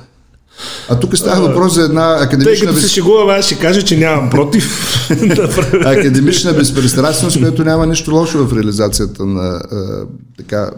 А 0.88 1.00
тук 1.00 1.18
става 1.18 1.48
въпрос 1.48 1.74
за 1.74 1.82
една 1.82 2.16
академична... 2.20 2.66
Тъй 2.66 2.74
като 2.74 2.80
се 2.80 2.88
шегувам, 2.88 3.28
аз 3.28 3.44
ще 3.44 3.58
кажа, 3.58 3.82
че 3.82 3.96
нямам 3.96 4.30
против. 4.30 4.96
академична 5.84 6.52
безпристрастност, 6.52 7.38
която 7.38 7.64
няма 7.64 7.86
нищо 7.86 8.14
лошо 8.14 8.46
в 8.46 8.52
реализацията 8.52 9.26
на 9.26 9.60
а, 9.72 10.06
така... 10.38 10.70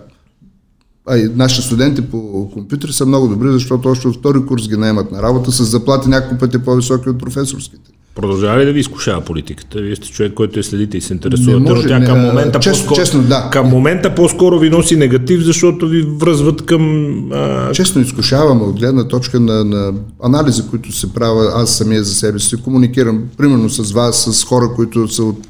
А 1.07 1.19
и 1.19 1.31
нашите 1.35 1.67
студенти 1.67 2.03
по 2.03 2.51
компютри 2.53 2.93
са 2.93 3.07
много 3.07 3.29
добри, 3.29 3.53
защото 3.53 3.89
още 3.89 4.09
от 4.09 4.17
втори 4.17 4.47
курс 4.47 4.69
ги 4.69 4.77
наемат 4.77 5.13
на 5.13 5.23
работа 5.23 5.53
с 5.53 5.65
заплати 5.65 6.09
няколко 6.09 6.39
пъти 6.39 6.59
по-високи 6.59 7.09
от 7.09 7.19
професорските. 7.19 7.91
Продължава 8.15 8.61
ли 8.61 8.65
да 8.65 8.73
ви 8.73 8.81
изкушава 8.81 9.21
политиката? 9.21 9.81
Вие 9.81 9.97
сте 9.97 10.09
човек, 10.09 10.35
който 10.35 10.61
е 10.61 10.63
следите 10.63 10.99
и 10.99 11.01
се 11.01 11.13
интересува. 11.13 11.61
Но 11.61 11.83
тя 11.83 12.05
към 12.05 12.21
момента, 12.21 12.61
честно, 12.61 12.79
по-скоро, 12.79 12.99
честно, 12.99 13.23
да. 13.23 13.49
към 13.53 13.67
момента 13.67 14.15
по-скоро 14.15 14.59
ви 14.59 14.71
носи 14.71 14.97
негатив, 14.97 15.41
защото 15.41 15.89
ви 15.89 16.03
връзват 16.03 16.67
към... 16.67 17.15
А... 17.33 17.73
Честно 17.73 18.03
изкушавам 18.03 18.63
от 18.63 18.79
гледна 18.79 19.09
точка 19.09 19.41
на, 19.41 19.65
на 19.65 19.93
анализи, 20.23 20.63
които 20.71 20.93
се 20.93 21.15
правя 21.15 21.53
аз 21.55 21.77
самия 21.77 22.05
за 22.05 22.15
себе 22.15 22.39
си. 22.39 22.63
Комуникирам 22.63 23.23
примерно 23.37 23.71
с 23.71 23.93
вас, 23.93 24.29
с 24.31 24.45
хора, 24.45 24.69
които 24.77 25.09
са 25.09 25.25
от 25.25 25.47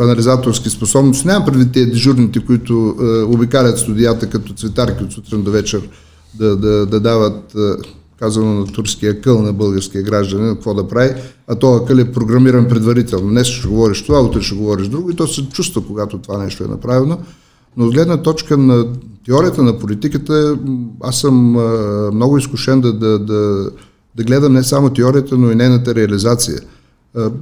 анализаторски 0.00 0.70
способности. 0.70 1.26
Нямам 1.26 1.44
предвид 1.44 1.72
тези 1.72 1.90
дежурните, 1.90 2.40
които 2.40 2.94
а, 3.00 3.24
обикалят 3.24 3.78
студията 3.78 4.26
като 4.26 4.52
цветарки 4.52 5.04
от 5.04 5.12
сутрин 5.12 5.42
до 5.42 5.50
вечер 5.50 5.80
да, 6.34 6.56
да, 6.56 6.86
да 6.86 7.00
дават 7.00 7.54
а, 7.54 7.76
казано 8.20 8.54
на 8.54 8.66
турския 8.66 9.20
къл 9.20 9.42
на 9.42 9.52
българския 9.52 10.02
гражданин, 10.02 10.54
какво 10.54 10.74
да 10.74 10.88
прави, 10.88 11.14
а 11.46 11.54
този 11.54 11.84
къл 11.84 11.96
е 11.96 12.12
програмиран 12.12 12.68
предварително. 12.68 13.28
Днес 13.28 13.46
ще 13.46 13.68
говориш 13.68 14.02
това, 14.02 14.20
утре 14.20 14.42
ще 14.42 14.54
говориш 14.54 14.88
друго 14.88 15.10
и 15.10 15.16
то 15.16 15.26
се 15.26 15.48
чувства, 15.48 15.82
когато 15.86 16.18
това 16.18 16.38
нещо 16.44 16.64
е 16.64 16.68
направено. 16.68 17.18
Но 17.76 17.86
от 17.86 17.92
гледна 17.92 18.16
точка 18.16 18.56
на 18.56 18.86
теорията 19.26 19.62
на 19.62 19.78
политиката, 19.78 20.58
аз 21.00 21.20
съм 21.20 21.56
много 22.14 22.38
изкушен 22.38 22.80
да, 22.80 22.92
да, 22.92 23.18
да, 23.18 23.70
да 24.16 24.24
гледам 24.24 24.52
не 24.52 24.62
само 24.62 24.90
теорията, 24.90 25.38
но 25.38 25.50
и 25.50 25.54
нейната 25.54 25.94
реализация. 25.94 26.60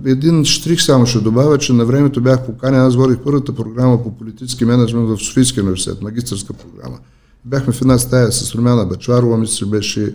Един 0.04 0.44
штрих 0.44 0.82
само 0.82 1.06
ще 1.06 1.18
добавя, 1.18 1.58
че 1.58 1.72
на 1.72 1.84
времето 1.84 2.20
бях 2.20 2.46
поканен, 2.46 2.80
аз 2.80 2.96
водих 2.96 3.18
първата 3.24 3.54
програма 3.54 4.02
по 4.02 4.16
политически 4.16 4.64
менеджмент 4.64 5.08
в 5.08 5.24
Софийския 5.24 5.62
университет, 5.62 6.02
магистърска 6.02 6.52
програма. 6.52 6.98
Бяхме 7.44 7.72
в 7.72 7.82
една 7.82 7.98
стая 7.98 8.32
с 8.32 8.54
Румяна 8.54 8.86
Бачварова, 8.86 9.36
мисля, 9.36 9.66
беше 9.66 10.14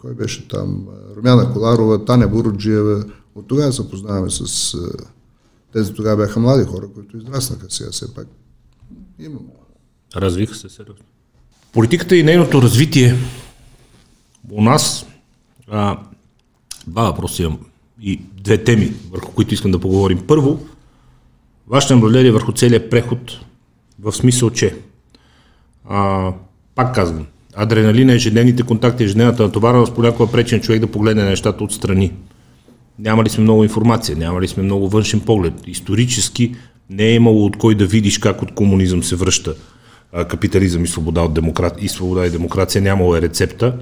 кой 0.00 0.14
беше 0.14 0.48
там, 0.48 0.86
Румяна 1.16 1.52
Коларова, 1.52 2.04
Таня 2.04 2.28
Буруджиева. 2.28 3.04
От 3.34 3.48
тогава 3.48 3.72
се 3.72 3.90
познаваме 3.90 4.30
с 4.30 4.74
е, 4.74 4.78
тези 5.72 5.94
тогава 5.94 6.16
бяха 6.16 6.40
млади 6.40 6.64
хора, 6.64 6.88
които 6.94 7.16
израснаха 7.16 7.66
сега 7.68 7.90
все 7.90 8.14
пак. 8.14 8.26
Имам. 9.18 9.46
Развиха 10.16 10.54
се 10.54 10.68
сериозно. 10.68 11.04
Политиката 11.72 12.16
и 12.16 12.22
нейното 12.22 12.62
развитие 12.62 13.16
у 14.50 14.62
нас 14.62 15.06
а, 15.68 15.98
два 16.86 17.02
въпроса 17.02 17.42
имам 17.42 17.58
и 18.00 18.16
две 18.16 18.64
теми, 18.64 18.94
върху 19.10 19.32
които 19.32 19.54
искам 19.54 19.70
да 19.70 19.80
поговорим. 19.80 20.26
Първо, 20.26 20.66
вашето 21.66 21.94
наблюдение 21.94 22.32
върху 22.32 22.52
целият 22.52 22.90
преход 22.90 23.40
в 24.00 24.12
смисъл, 24.12 24.50
че 24.50 24.76
а, 25.88 26.32
пак 26.74 26.94
казвам, 26.94 27.26
адреналина, 27.58 28.12
ежедневните 28.12 28.62
контакти, 28.62 29.04
ежедневната 29.04 29.42
натовареност 29.42 29.94
понякога 29.94 30.32
пречи 30.32 30.54
на 30.54 30.60
човек 30.60 30.80
да 30.80 30.86
погледне 30.86 31.24
нещата 31.24 31.64
отстрани. 31.64 32.12
Няма 32.98 33.24
ли 33.24 33.28
сме 33.28 33.42
много 33.42 33.62
информация, 33.62 34.16
няма 34.16 34.40
ли 34.40 34.48
сме 34.48 34.62
много 34.62 34.88
външен 34.88 35.20
поглед. 35.20 35.54
Исторически 35.66 36.54
не 36.90 37.04
е 37.04 37.14
имало 37.14 37.44
от 37.44 37.56
кой 37.56 37.74
да 37.74 37.86
видиш 37.86 38.18
как 38.18 38.42
от 38.42 38.54
комунизъм 38.54 39.02
се 39.02 39.16
връща 39.16 39.54
капитализъм 40.28 40.84
и 40.84 40.88
свобода, 40.88 41.22
от 41.22 41.34
демократ... 41.34 41.82
и 41.82 41.88
свобода 41.88 42.26
и 42.26 42.30
демокрация, 42.30 42.82
нямало 42.82 43.16
е 43.16 43.22
рецепта. 43.22 43.78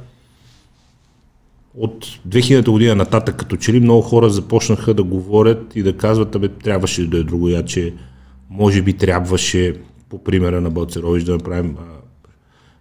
От 1.75 2.07
2000 2.29 2.71
година 2.71 2.95
нататък, 2.95 3.37
като 3.37 3.57
че 3.57 3.73
ли 3.73 3.81
много 3.81 4.03
хора 4.03 4.31
започнаха 4.31 4.95
да 4.95 5.03
говорят 5.03 5.73
и 5.75 5.83
да 5.83 5.97
казват, 5.97 6.35
абе, 6.35 6.49
трябваше 6.49 7.07
да 7.07 7.19
е 7.19 7.23
друго, 7.23 7.65
че 7.67 7.95
може 8.51 8.83
би 8.83 8.93
трябваше, 8.93 9.75
по 10.09 10.25
примера 10.25 10.61
на 10.61 10.71
Бълцерович, 10.71 11.25
да 11.25 11.33
направим 11.33 11.77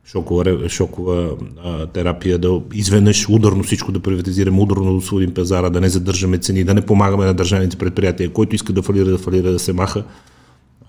шокова, 0.06 0.70
шокова 0.70 1.38
а, 1.64 1.88
терапия, 1.88 2.38
да 2.38 2.62
изведнъж 2.74 3.30
ударно 3.30 3.64
всичко 3.64 3.92
да 3.92 4.00
приватизираме, 4.00 4.62
ударно 4.62 4.86
да 4.86 4.92
освободим 4.92 5.34
пазара, 5.34 5.70
да 5.70 5.82
не 5.82 5.90
задържаме 5.90 6.38
цени, 6.38 6.64
да 6.64 6.74
не 6.74 6.86
помагаме 6.86 7.26
на 7.26 7.34
държавните 7.34 7.78
предприятия, 7.78 8.30
който 8.30 8.56
иска 8.56 8.74
да 8.74 8.82
фалира, 8.82 9.06
да 9.06 9.18
фалира, 9.18 9.52
да 9.52 9.60
се 9.60 9.74
маха. 9.74 10.04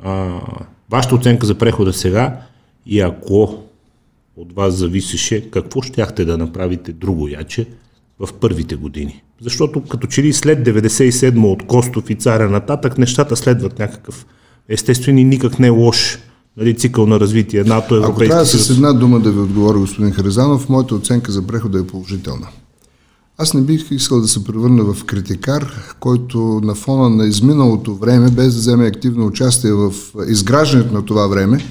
А, 0.03 0.41
вашата 0.91 1.15
оценка 1.15 1.47
за 1.47 1.55
прехода 1.55 1.93
сега 1.93 2.41
и 2.87 3.01
ако 3.01 3.63
от 4.37 4.53
вас 4.53 4.75
зависеше, 4.75 5.51
какво 5.51 5.83
щяхте 5.83 6.25
да 6.25 6.39
направите 6.39 6.93
друго 6.93 7.29
яче 7.29 7.67
в 8.19 8.29
първите 8.41 8.77
години? 8.77 9.23
Защото 9.41 9.83
като 9.83 10.07
че 10.07 10.23
ли 10.23 10.33
след 10.33 10.69
97 10.69 11.45
от 11.45 11.67
Костов 11.67 12.11
и 12.11 12.15
царя 12.15 12.51
нататък, 12.51 12.99
нещата 12.99 13.37
следват 13.37 13.79
някакъв 13.79 14.27
естествен 14.69 15.19
и 15.19 15.25
никак 15.25 15.59
не 15.59 15.71
лош 15.71 16.19
нали, 16.57 16.77
цикъл 16.77 17.07
на 17.07 17.21
развитие, 17.21 17.65
НАТО, 17.65 17.95
Европейски 17.95 18.25
Ако 18.25 18.31
трябва 18.31 18.47
с 18.47 18.71
една 18.71 18.93
дума 18.93 19.21
да 19.21 19.31
ви 19.31 19.41
отговоря, 19.41 19.79
господин 19.79 20.13
Харизанов, 20.13 20.69
моята 20.69 20.95
оценка 20.95 21.33
за 21.33 21.43
прехода 21.43 21.79
е 21.79 21.87
положителна. 21.87 22.47
Аз 23.39 23.55
не 23.55 23.61
бих 23.61 23.91
искал 23.91 24.21
да 24.21 24.29
се 24.29 24.45
превърна 24.45 24.95
в 24.95 25.05
критикар, 25.05 25.95
който 26.01 26.61
на 26.65 26.75
фона 26.75 27.11
на 27.11 27.27
изминалото 27.27 27.95
време, 27.95 28.31
без 28.31 28.55
да 28.55 28.61
вземе 28.61 28.87
активно 28.87 29.27
участие 29.27 29.73
в 29.73 29.93
изграждането 30.29 30.95
на 30.95 31.05
това 31.05 31.27
време, 31.27 31.65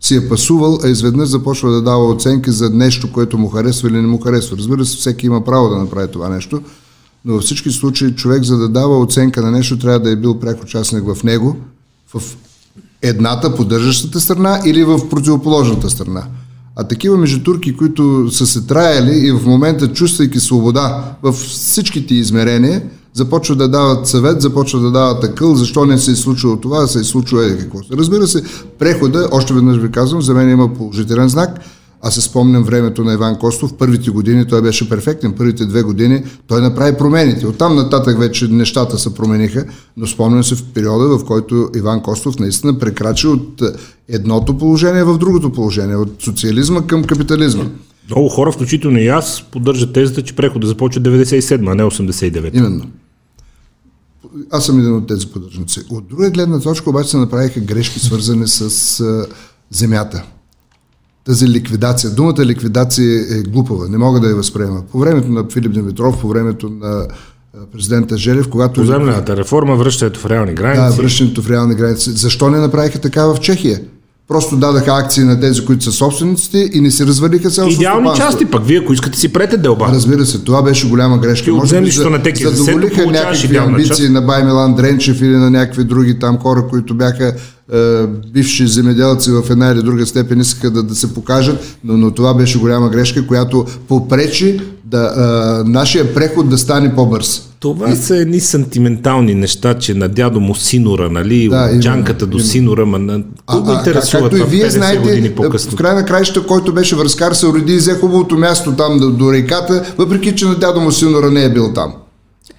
си 0.00 0.16
е 0.16 0.28
пасувал, 0.28 0.78
а 0.84 0.88
изведнъж 0.88 1.28
започва 1.28 1.70
да 1.70 1.82
дава 1.82 2.08
оценки 2.08 2.50
за 2.50 2.70
нещо, 2.70 3.12
което 3.12 3.38
му 3.38 3.48
харесва 3.48 3.88
или 3.88 3.96
не 3.96 4.06
му 4.06 4.20
харесва. 4.20 4.56
Разбира 4.56 4.84
се, 4.84 4.96
всеки 4.96 5.26
има 5.26 5.44
право 5.44 5.68
да 5.68 5.78
направи 5.78 6.12
това 6.12 6.28
нещо, 6.28 6.62
но 7.24 7.34
във 7.34 7.42
всички 7.42 7.70
случаи 7.70 8.14
човек, 8.14 8.42
за 8.42 8.58
да 8.58 8.68
дава 8.68 8.98
оценка 8.98 9.42
на 9.42 9.50
нещо, 9.50 9.78
трябва 9.78 10.00
да 10.00 10.10
е 10.10 10.16
бил 10.16 10.40
пряк 10.40 10.62
участник 10.62 11.04
в 11.14 11.24
него, 11.24 11.56
в 12.14 12.36
едната 13.02 13.54
поддържащата 13.54 14.20
страна 14.20 14.60
или 14.64 14.84
в 14.84 15.08
противоположната 15.08 15.90
страна. 15.90 16.24
А 16.76 16.84
такива 16.84 17.16
между 17.16 17.42
турки, 17.42 17.76
които 17.76 18.30
са 18.30 18.46
се 18.46 18.66
траяли 18.66 19.26
и 19.26 19.32
в 19.32 19.46
момента 19.46 19.92
чувствайки 19.92 20.40
свобода 20.40 21.04
в 21.22 21.32
всичките 21.32 22.14
измерения, 22.14 22.82
започват 23.14 23.58
да 23.58 23.68
дават 23.68 24.08
съвет, 24.08 24.42
започват 24.42 24.82
да 24.82 24.90
дават 24.90 25.24
акъл, 25.24 25.54
защо 25.54 25.84
не 25.84 25.98
се 25.98 26.10
е 26.10 26.16
случило 26.16 26.56
това, 26.56 26.86
се 26.86 26.98
е 26.98 27.04
случило 27.04 27.42
е 27.42 27.58
какво. 27.58 27.78
Разбира 27.92 28.26
се, 28.26 28.42
прехода, 28.78 29.28
още 29.32 29.54
веднъж 29.54 29.78
ви 29.78 29.90
казвам, 29.90 30.22
за 30.22 30.34
мен 30.34 30.50
има 30.50 30.74
положителен 30.74 31.28
знак– 31.28 31.60
аз 32.04 32.14
се 32.14 32.20
спомням 32.20 32.62
времето 32.62 33.04
на 33.04 33.12
Иван 33.12 33.38
Костов. 33.38 33.74
Първите 33.74 34.10
години 34.10 34.46
той 34.48 34.62
беше 34.62 34.88
перфектен. 34.88 35.32
Първите 35.32 35.66
две 35.66 35.82
години 35.82 36.22
той 36.46 36.60
направи 36.60 36.96
промените. 36.98 37.46
Оттам 37.46 37.76
нататък 37.76 38.18
вече 38.18 38.48
нещата 38.48 38.98
се 38.98 39.14
промениха, 39.14 39.64
но 39.96 40.06
спомням 40.06 40.44
се 40.44 40.54
в 40.54 40.64
периода, 40.64 41.18
в 41.18 41.24
който 41.24 41.68
Иван 41.76 42.02
Костов 42.02 42.38
наистина 42.38 42.78
прекрачи 42.78 43.26
от 43.26 43.62
едното 44.08 44.58
положение 44.58 45.04
в 45.04 45.18
другото 45.18 45.52
положение, 45.52 45.96
от 45.96 46.22
социализма 46.22 46.86
към 46.86 47.04
капитализма. 47.04 47.64
Много 48.10 48.28
хора, 48.28 48.52
включително 48.52 48.98
и 48.98 49.08
аз, 49.08 49.42
поддържат 49.50 49.92
тезата, 49.92 50.22
че 50.22 50.36
прехода 50.36 50.66
започва 50.66 51.02
97, 51.02 51.72
а 51.72 51.74
не 51.74 51.82
89. 51.82 52.50
Именно. 52.54 52.84
Аз 54.50 54.66
съм 54.66 54.78
един 54.78 54.94
от 54.94 55.06
тези 55.06 55.26
поддържници. 55.26 55.80
От 55.90 56.08
друга 56.08 56.30
гледна 56.30 56.60
точка 56.60 56.90
обаче 56.90 57.10
се 57.10 57.16
направиха 57.16 57.60
грешки, 57.60 58.00
свързани 58.00 58.48
с 58.48 59.26
земята 59.70 60.24
тази 61.24 61.48
ликвидация. 61.48 62.10
Думата 62.10 62.44
ликвидация 62.46 63.38
е 63.38 63.42
глупава, 63.42 63.88
не 63.88 63.98
мога 63.98 64.20
да 64.20 64.28
я 64.28 64.36
възприема. 64.36 64.82
По 64.92 64.98
времето 64.98 65.28
на 65.28 65.44
Филип 65.52 65.72
Димитров, 65.72 66.20
по 66.20 66.28
времето 66.28 66.68
на 66.68 67.06
президента 67.72 68.16
Желев, 68.16 68.48
когато... 68.48 68.80
Поземлената 68.80 69.36
реформа, 69.36 69.76
връщането 69.76 70.20
в 70.20 70.26
реални 70.26 70.54
граници. 70.54 70.96
Да, 70.96 71.02
връщането 71.02 71.42
в 71.42 71.50
реални 71.50 71.74
граници. 71.74 72.10
Защо 72.10 72.50
не 72.50 72.58
направиха 72.58 72.98
така 72.98 73.26
в 73.26 73.40
Чехия? 73.40 73.80
Просто 74.32 74.56
дадаха 74.56 74.92
акции 74.92 75.24
на 75.24 75.40
тези, 75.40 75.64
които 75.64 75.84
са 75.84 75.92
собствениците 75.92 76.70
и 76.72 76.80
не 76.80 76.90
си 76.90 77.06
развалиха 77.06 77.50
селското 77.50 77.82
Идеални 77.82 78.10
части, 78.16 78.44
пък 78.44 78.66
вие, 78.66 78.78
ако 78.78 78.92
искате 78.92 79.18
си 79.18 79.32
прете 79.32 79.56
делба. 79.56 79.88
Разбира 79.92 80.26
се, 80.26 80.38
това 80.38 80.62
беше 80.62 80.88
голяма 80.88 81.18
грешка. 81.18 81.44
Ти 81.44 81.50
от 81.50 81.68
землището 81.68 82.10
на 82.10 82.22
теки 82.22 82.42
за 82.42 82.50
задоволиха 82.50 83.06
някакви 83.06 83.56
амбиции 83.56 84.04
част. 84.04 84.10
на 84.10 84.22
Бай 84.22 84.44
Милан 84.44 84.74
Дренчев 84.74 85.20
или 85.20 85.36
на 85.36 85.50
някакви 85.50 85.84
други 85.84 86.18
там 86.18 86.38
хора, 86.38 86.66
които 86.70 86.94
бяха 86.94 87.34
е, 87.72 88.06
бивши 88.32 88.66
земеделци 88.66 89.30
в 89.30 89.42
една 89.50 89.70
или 89.70 89.82
друга 89.82 90.06
степен, 90.06 90.40
искаха 90.40 90.70
да, 90.70 90.82
да 90.82 90.94
се 90.94 91.14
покажат, 91.14 91.76
но, 91.84 91.96
но 91.96 92.10
това 92.10 92.34
беше 92.34 92.58
голяма 92.58 92.88
грешка, 92.88 93.26
която 93.26 93.66
попречи 93.88 94.60
да, 94.92 95.62
е, 95.66 95.70
нашия 95.70 96.14
преход 96.14 96.48
да 96.48 96.58
стане 96.58 96.94
по-бърз. 96.94 97.48
Това 97.60 97.96
са 97.96 98.16
едни 98.16 98.40
сантиментални 98.40 99.34
неща, 99.34 99.74
че 99.74 99.94
на 99.94 100.08
дядо 100.08 100.40
му 100.40 100.54
синора, 100.54 101.10
нали, 101.10 101.48
Да, 101.48 101.70
от 101.74 101.80
джанката 101.80 102.26
до 102.26 102.38
синора, 102.38 102.86
ма 102.86 102.98
на... 102.98 103.22
Кого 103.46 103.62
го 103.62 103.70
а, 103.70 103.74
интересува 103.74 104.22
както 104.22 104.36
и 104.36 104.38
това 104.38 104.50
вие 104.50 104.64
50 104.64 104.68
знаете, 104.68 104.98
години 104.98 105.28
в 105.28 105.34
по-късно? 105.34 105.76
край 105.76 105.94
на 105.94 106.04
краища, 106.04 106.46
който 106.46 106.72
беше 106.72 106.96
връзкар, 106.96 107.32
се 107.32 107.46
уреди 107.46 107.72
и 107.72 107.76
взе 107.76 107.94
хубавото 107.94 108.36
място 108.38 108.72
там 108.72 108.98
до, 108.98 109.10
до 109.10 109.32
реката, 109.32 109.94
въпреки 109.98 110.34
че 110.34 110.44
на 110.44 110.54
дядо 110.54 110.80
му 110.80 110.92
синора 110.92 111.30
не 111.30 111.44
е 111.44 111.52
бил 111.52 111.72
там. 111.72 111.92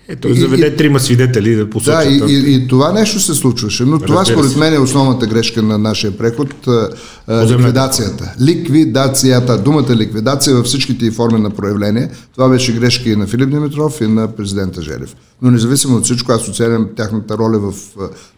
Ето, 0.07 0.27
и- 0.27 0.33
заведе 0.33 0.75
трима 0.75 0.99
свидетели 0.99 1.55
да 1.55 1.63
Да, 1.63 1.69
посочат. 1.69 2.11
и, 2.11 2.19
там. 2.19 2.27
и, 2.29 2.33
и 2.33 2.67
това 2.67 2.91
нещо 2.91 3.19
се 3.19 3.33
случваше. 3.33 3.85
Но 3.85 3.99
това 3.99 4.25
според 4.25 4.55
мен 4.57 4.73
е 4.73 4.79
основната 4.79 5.27
грешка 5.27 5.61
на 5.61 5.77
нашия 5.77 6.17
преход. 6.17 6.67
а. 6.67 6.89
Ликвидацията. 7.45 8.33
Ликвидацията. 8.41 9.57
Думата 9.57 9.95
ликвидация 9.95 10.55
във 10.55 10.65
всичките 10.65 11.05
й 11.05 11.11
форми 11.11 11.39
на 11.39 11.49
проявление. 11.49 12.09
Това 12.33 12.49
беше 12.49 12.73
грешка 12.73 13.09
и 13.09 13.15
на 13.15 13.27
Филип 13.27 13.49
Димитров, 13.49 14.01
и 14.01 14.07
на 14.07 14.27
президента 14.27 14.81
Желев. 14.81 15.15
Но 15.41 15.51
независимо 15.51 15.97
от 15.97 16.03
всичко, 16.03 16.31
аз 16.31 16.47
оценям 16.49 16.87
тяхната 16.97 17.37
роля 17.37 17.59
в 17.59 17.73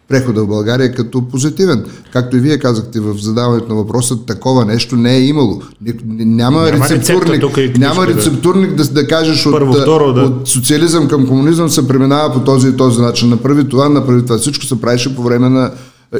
прехода 0.08 0.42
в 0.42 0.46
България 0.46 0.94
като 0.94 1.28
позитивен. 1.28 1.84
Както 2.12 2.36
и 2.36 2.40
вие 2.40 2.58
казахте 2.58 3.00
в 3.00 3.18
задаването 3.18 3.68
на 3.68 3.74
въпроса, 3.74 4.16
такова 4.26 4.64
нещо 4.64 4.96
не 4.96 5.16
е 5.16 5.20
имало. 5.20 5.62
Няма, 6.04 6.62
Няма 6.62 6.72
рецептурник, 6.72 7.40
тук 7.40 7.56
няма 7.78 8.06
рецептурник 8.06 8.74
да, 8.74 8.84
да 8.84 9.06
кажеш 9.06 9.46
от, 9.46 9.52
Първо, 9.52 9.72
второ, 9.72 10.12
да. 10.12 10.20
от 10.20 10.48
социализъм 10.48 11.08
към 11.08 11.26
комунизъм 11.26 11.68
се 11.68 11.88
преминава 11.88 12.32
по 12.32 12.44
този 12.44 12.68
и 12.68 12.76
този 12.76 13.00
начин. 13.00 13.28
Направи 13.28 13.68
това, 13.68 13.88
направи 13.88 14.22
това. 14.22 14.38
Всичко 14.38 14.64
се 14.64 14.80
правеше 14.80 15.16
по 15.16 15.22
време 15.22 15.48
на... 15.48 15.72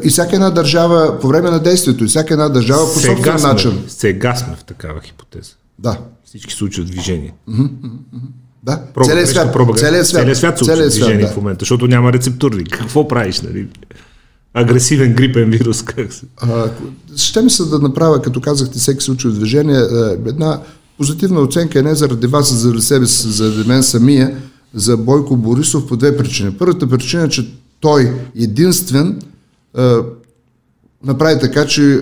И 0.04 0.08
всяка 0.08 0.36
една 0.36 0.50
държава, 0.50 1.18
по 1.20 1.28
време 1.28 1.50
на 1.50 1.58
действието, 1.58 2.04
и 2.04 2.06
всяка 2.06 2.34
една 2.34 2.48
държава 2.48 2.84
по 2.94 3.00
собствен 3.00 3.42
начин. 3.42 3.84
сега 3.88 4.34
сме 4.34 4.56
в 4.60 4.64
такава 4.64 5.00
хипотеза. 5.00 5.52
Да. 5.78 5.98
Всички 6.24 6.54
случаи 6.54 6.82
от 6.82 6.90
движение. 6.90 7.34
Да. 8.66 8.80
Проба, 8.94 9.06
целият 9.06 9.28
свят. 9.28 9.54
проба- 9.54 9.76
Целият 9.76 10.06
свят. 10.06 10.22
Целият 10.22 10.38
свят 10.38 10.58
Целият 10.58 10.90
движение 10.92 11.18
свят, 11.18 11.30
в 11.30 11.34
да. 11.34 11.40
момента, 11.40 11.58
защото 11.60 11.86
няма 11.86 12.12
рецептурник. 12.12 12.68
Какво 12.68 13.08
правиш, 13.08 13.40
нали? 13.40 13.68
Агресивен 14.54 15.14
грипен 15.14 15.50
вирус, 15.50 15.82
как 15.82 16.12
се... 16.12 16.26
А, 16.36 16.64
Ще 17.16 17.42
ми 17.42 17.50
се 17.50 17.64
да 17.64 17.78
направя, 17.78 18.22
като 18.22 18.40
казахте, 18.40 18.78
всеки 18.78 19.04
се 19.04 19.10
учи 19.10 19.28
от 19.28 19.34
движение, 19.34 19.76
е, 19.76 19.84
една 20.28 20.60
позитивна 20.98 21.40
оценка 21.40 21.78
е 21.78 21.82
не 21.82 21.94
заради 21.94 22.26
вас, 22.26 22.52
а 22.52 22.56
заради 22.56 22.82
себе 22.82 23.06
заради 23.06 23.68
мен 23.68 23.82
самия, 23.82 24.36
за 24.74 24.96
Бойко 24.96 25.36
Борисов 25.36 25.86
по 25.86 25.96
две 25.96 26.16
причини. 26.16 26.52
Първата 26.52 26.88
причина 26.88 27.22
е, 27.22 27.28
че 27.28 27.48
той 27.80 28.12
единствен 28.36 29.20
е, 29.78 29.94
направи 31.04 31.40
така, 31.40 31.66
че 31.66 31.92
е, 31.92 31.98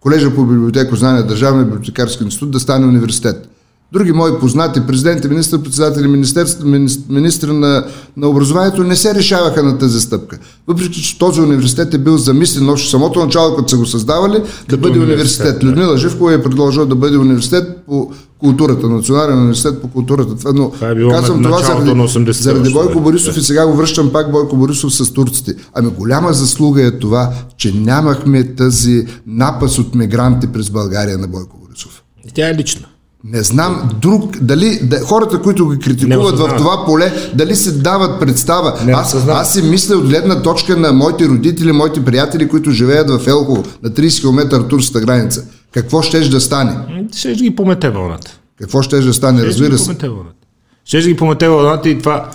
колежа 0.00 0.34
по 0.34 0.44
библиотеко 0.44 0.96
знание, 0.96 1.22
Държавния 1.22 1.64
библиотекарски 1.64 2.24
институт 2.24 2.50
да 2.50 2.60
стане 2.60 2.86
университет. 2.86 3.48
Други 3.92 4.12
мои 4.12 4.38
познати, 4.40 4.80
президенти, 4.80 5.28
министър-председатели, 5.28 6.06
министерств- 6.06 6.62
мини- 6.62 7.00
министри 7.08 7.52
на, 7.52 7.86
на 8.16 8.28
образованието 8.28 8.84
не 8.84 8.96
се 8.96 9.14
решаваха 9.14 9.62
на 9.62 9.78
тази 9.78 10.00
стъпка. 10.00 10.38
Въпреки, 10.66 11.02
че 11.02 11.18
този 11.18 11.40
университет 11.40 11.94
е 11.94 11.98
бил 11.98 12.16
замислен 12.16 12.68
още 12.68 12.90
самото 12.90 13.24
начало, 13.24 13.56
като 13.56 13.68
са 13.68 13.76
го 13.76 13.86
създавали, 13.86 14.36
да 14.68 14.76
бъде 14.76 14.98
университет, 14.98 15.00
университет. 15.00 15.60
да. 15.60 15.66
Людмила 15.66 15.96
Живкова 15.98 16.34
е 16.34 16.42
предложила 16.42 16.86
да 16.86 16.94
бъде 16.94 17.16
университет 17.16 17.78
по 17.86 18.10
културата, 18.38 18.88
национален 18.88 19.38
университет 19.38 19.82
по 19.82 19.88
културата. 19.88 20.36
Това, 20.36 20.52
но 20.52 20.70
Това 20.70 20.88
е 20.88 20.94
било 20.94 21.10
казвам 21.10 21.42
това 21.42 21.58
заради, 21.58 21.94
на 21.94 22.08
80-те 22.08 22.32
заради 22.32 22.72
Бойко 22.72 22.94
да. 22.94 23.00
Борисов 23.00 23.36
и 23.36 23.40
сега 23.40 23.66
го 23.66 23.72
връщам 23.72 24.12
пак 24.12 24.30
Бойко 24.32 24.56
Борисов 24.56 24.94
с 24.94 25.12
турците. 25.12 25.54
Ами 25.74 25.90
голяма 25.90 26.32
заслуга 26.32 26.82
е 26.82 26.90
това, 26.90 27.30
че 27.56 27.72
нямахме 27.72 28.54
тази 28.54 29.06
напас 29.26 29.78
от 29.78 29.94
мигранти 29.94 30.46
през 30.46 30.70
България 30.70 31.18
на 31.18 31.28
Бойко 31.28 31.58
Борисов. 31.58 32.02
Тя 32.34 32.48
е 32.48 32.54
лична. 32.54 32.86
Не 33.24 33.42
знам 33.42 33.88
друг, 34.00 34.38
дали 34.40 34.78
да, 34.82 35.00
хората, 35.00 35.42
които 35.42 35.68
ги 35.68 35.78
критикуват 35.78 36.38
в 36.38 36.56
това 36.56 36.84
поле, 36.86 37.12
дали 37.34 37.56
се 37.56 37.72
дават 37.72 38.20
представа. 38.20 38.78
Не 38.84 38.92
аз, 38.92 39.28
аз 39.28 39.52
си 39.52 39.62
мисля 39.62 39.96
от 39.96 40.08
гледна 40.08 40.42
точка 40.42 40.76
на 40.76 40.92
моите 40.92 41.28
родители, 41.28 41.72
моите 41.72 42.04
приятели, 42.04 42.48
които 42.48 42.70
живеят 42.70 43.10
в 43.10 43.26
Елхово, 43.26 43.64
на 43.82 43.90
30 43.90 44.20
км 44.20 44.56
от 44.56 44.68
турската 44.68 45.06
граница. 45.06 45.46
Какво 45.72 46.02
щеш 46.02 46.28
да 46.28 46.40
стане? 46.40 46.70
М, 46.70 47.08
Ще 47.16 47.32
ги 47.32 47.56
помете 47.56 47.90
вълната. 47.90 48.38
Какво 48.60 48.82
щеш 48.82 49.04
да 49.04 49.14
стане? 49.14 49.38
Ще 49.38 49.48
Разбира 49.48 49.78
се. 49.78 49.84
помете 49.84 50.08
вълната. 50.08 50.46
Ще 50.84 51.00
ги 51.00 51.16
помете 51.16 51.48
вълната 51.48 51.88
и 51.88 51.98
това... 51.98 52.30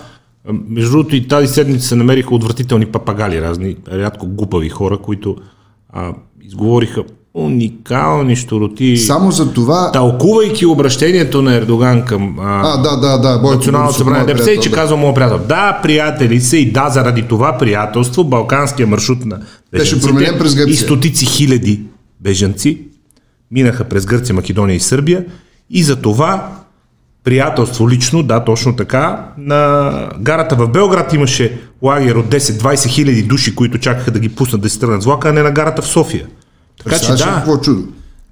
Между 0.68 0.90
другото 0.90 1.16
и 1.16 1.28
тази 1.28 1.48
седмица 1.48 1.88
се 1.88 1.96
намериха 1.96 2.34
отвратителни 2.34 2.86
папагали, 2.86 3.40
разни, 3.40 3.76
рядко 3.92 4.26
глупави 4.26 4.68
хора, 4.68 4.98
които 4.98 5.36
а, 5.90 6.12
изговориха 6.42 7.04
уникални 7.34 8.36
щуроти, 8.36 8.96
Само 8.96 9.32
за 9.32 9.52
това... 9.52 9.92
тълкувайки 9.92 10.66
обращението 10.66 11.42
на 11.42 11.54
Ердоган 11.54 12.04
към 12.04 12.38
а, 12.40 12.62
А, 12.64 12.76
да, 12.76 12.96
да, 12.96 13.18
да. 13.18 13.38
Бойко 13.38 13.56
Националното 13.56 13.94
събрание 13.94 14.26
ДПС, 14.26 14.44
приятел, 14.44 14.62
че 14.62 14.70
да. 14.70 14.76
казва 14.76 14.96
моят 14.96 15.14
приятел. 15.14 15.38
Да, 15.38 15.80
приятели 15.82 16.40
са 16.40 16.56
и 16.56 16.72
да, 16.72 16.88
заради 16.88 17.22
това 17.22 17.58
приятелство, 17.58 18.24
балканския 18.24 18.86
маршрут 18.86 19.24
на 19.24 19.40
бежанците 19.72 20.38
през 20.38 20.54
Гърция. 20.54 20.72
и 20.72 20.76
стотици 20.76 21.26
хиляди 21.26 21.80
бежанци 22.20 22.78
минаха 23.50 23.84
през 23.84 24.06
Гърция, 24.06 24.34
Македония 24.34 24.76
и 24.76 24.80
Сърбия 24.80 25.24
и 25.70 25.82
за 25.82 25.96
това 25.96 26.48
приятелство 27.24 27.90
лично, 27.90 28.22
да, 28.22 28.44
точно 28.44 28.76
така, 28.76 29.28
на 29.38 29.92
гарата 30.20 30.56
в 30.56 30.68
Белград 30.68 31.12
имаше 31.12 31.58
лагер 31.82 32.14
от 32.14 32.26
10-20 32.26 32.88
хиляди 32.88 33.22
души, 33.22 33.54
които 33.54 33.78
чакаха 33.78 34.10
да 34.10 34.18
ги 34.18 34.28
пуснат 34.28 34.62
да 34.62 34.70
си 34.70 34.80
тръгнат 34.80 35.02
с 35.02 35.04
влака, 35.04 35.28
а 35.28 35.32
не 35.32 35.42
на 35.42 35.50
гарата 35.50 35.82
в 35.82 35.86
София. 35.86 36.26
Така 36.84 36.98
че 36.98 37.12
да, 37.12 37.24
Какво 37.24 37.56
чудо? 37.56 37.82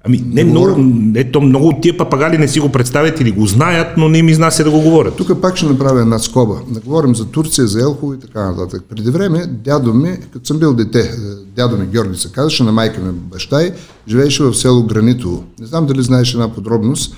ами 0.08 0.24
не, 0.26 0.44
много, 0.44 0.92
ето, 1.14 1.40
много 1.40 1.68
от 1.68 1.80
тия 1.82 1.96
папагали 1.96 2.38
не 2.38 2.48
си 2.48 2.60
го 2.60 2.68
представят 2.68 3.20
или 3.20 3.30
го 3.30 3.46
знаят, 3.46 3.96
но 3.96 4.08
не 4.08 4.18
им 4.18 4.28
изнася 4.28 4.64
да 4.64 4.70
го 4.70 4.80
говорят. 4.80 5.16
Тук 5.16 5.40
пак 5.40 5.56
ще 5.56 5.66
направя 5.66 6.00
една 6.00 6.18
скоба. 6.18 6.54
Да 6.68 6.80
говорим 6.80 7.14
за 7.14 7.24
Турция, 7.24 7.66
за 7.66 7.80
Елхово 7.80 8.14
и 8.14 8.18
така 8.20 8.50
нататък. 8.50 8.82
Преди 8.88 9.10
време 9.10 9.46
дядо 9.64 9.94
ми, 9.94 10.16
като 10.32 10.46
съм 10.46 10.58
бил 10.58 10.74
дете, 10.74 11.00
е, 11.00 11.10
дядо 11.56 11.76
ми 11.76 11.86
Георги 11.86 12.18
се 12.18 12.32
казваше, 12.32 12.64
на 12.64 12.72
майка 12.72 13.00
ми 13.00 13.12
баща 13.12 13.62
й, 13.62 13.72
живееше 14.08 14.42
в 14.42 14.54
село 14.54 14.82
Гранитово. 14.82 15.44
Не 15.60 15.66
знам 15.66 15.86
дали 15.86 16.02
знаеш 16.02 16.34
една 16.34 16.54
подробност, 16.54 17.16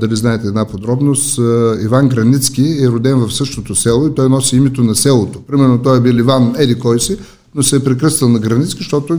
дали 0.00 0.16
знаете 0.16 0.46
една 0.46 0.64
подробност. 0.64 1.38
Иван 1.84 2.08
Границки 2.08 2.78
е 2.82 2.88
роден 2.88 3.18
в 3.18 3.34
същото 3.34 3.74
село 3.74 4.06
и 4.06 4.14
той 4.14 4.28
носи 4.28 4.56
името 4.56 4.84
на 4.84 4.94
селото. 4.94 5.42
Примерно 5.42 5.82
той 5.82 5.98
е 5.98 6.00
бил 6.00 6.12
Иван 6.14 6.54
Еди 6.58 6.74
кой 6.74 7.00
си, 7.00 7.16
но 7.54 7.62
се 7.62 7.76
е 7.76 7.84
прекръстил 7.84 8.28
на 8.28 8.38
Границки, 8.38 8.78
защото 8.78 9.18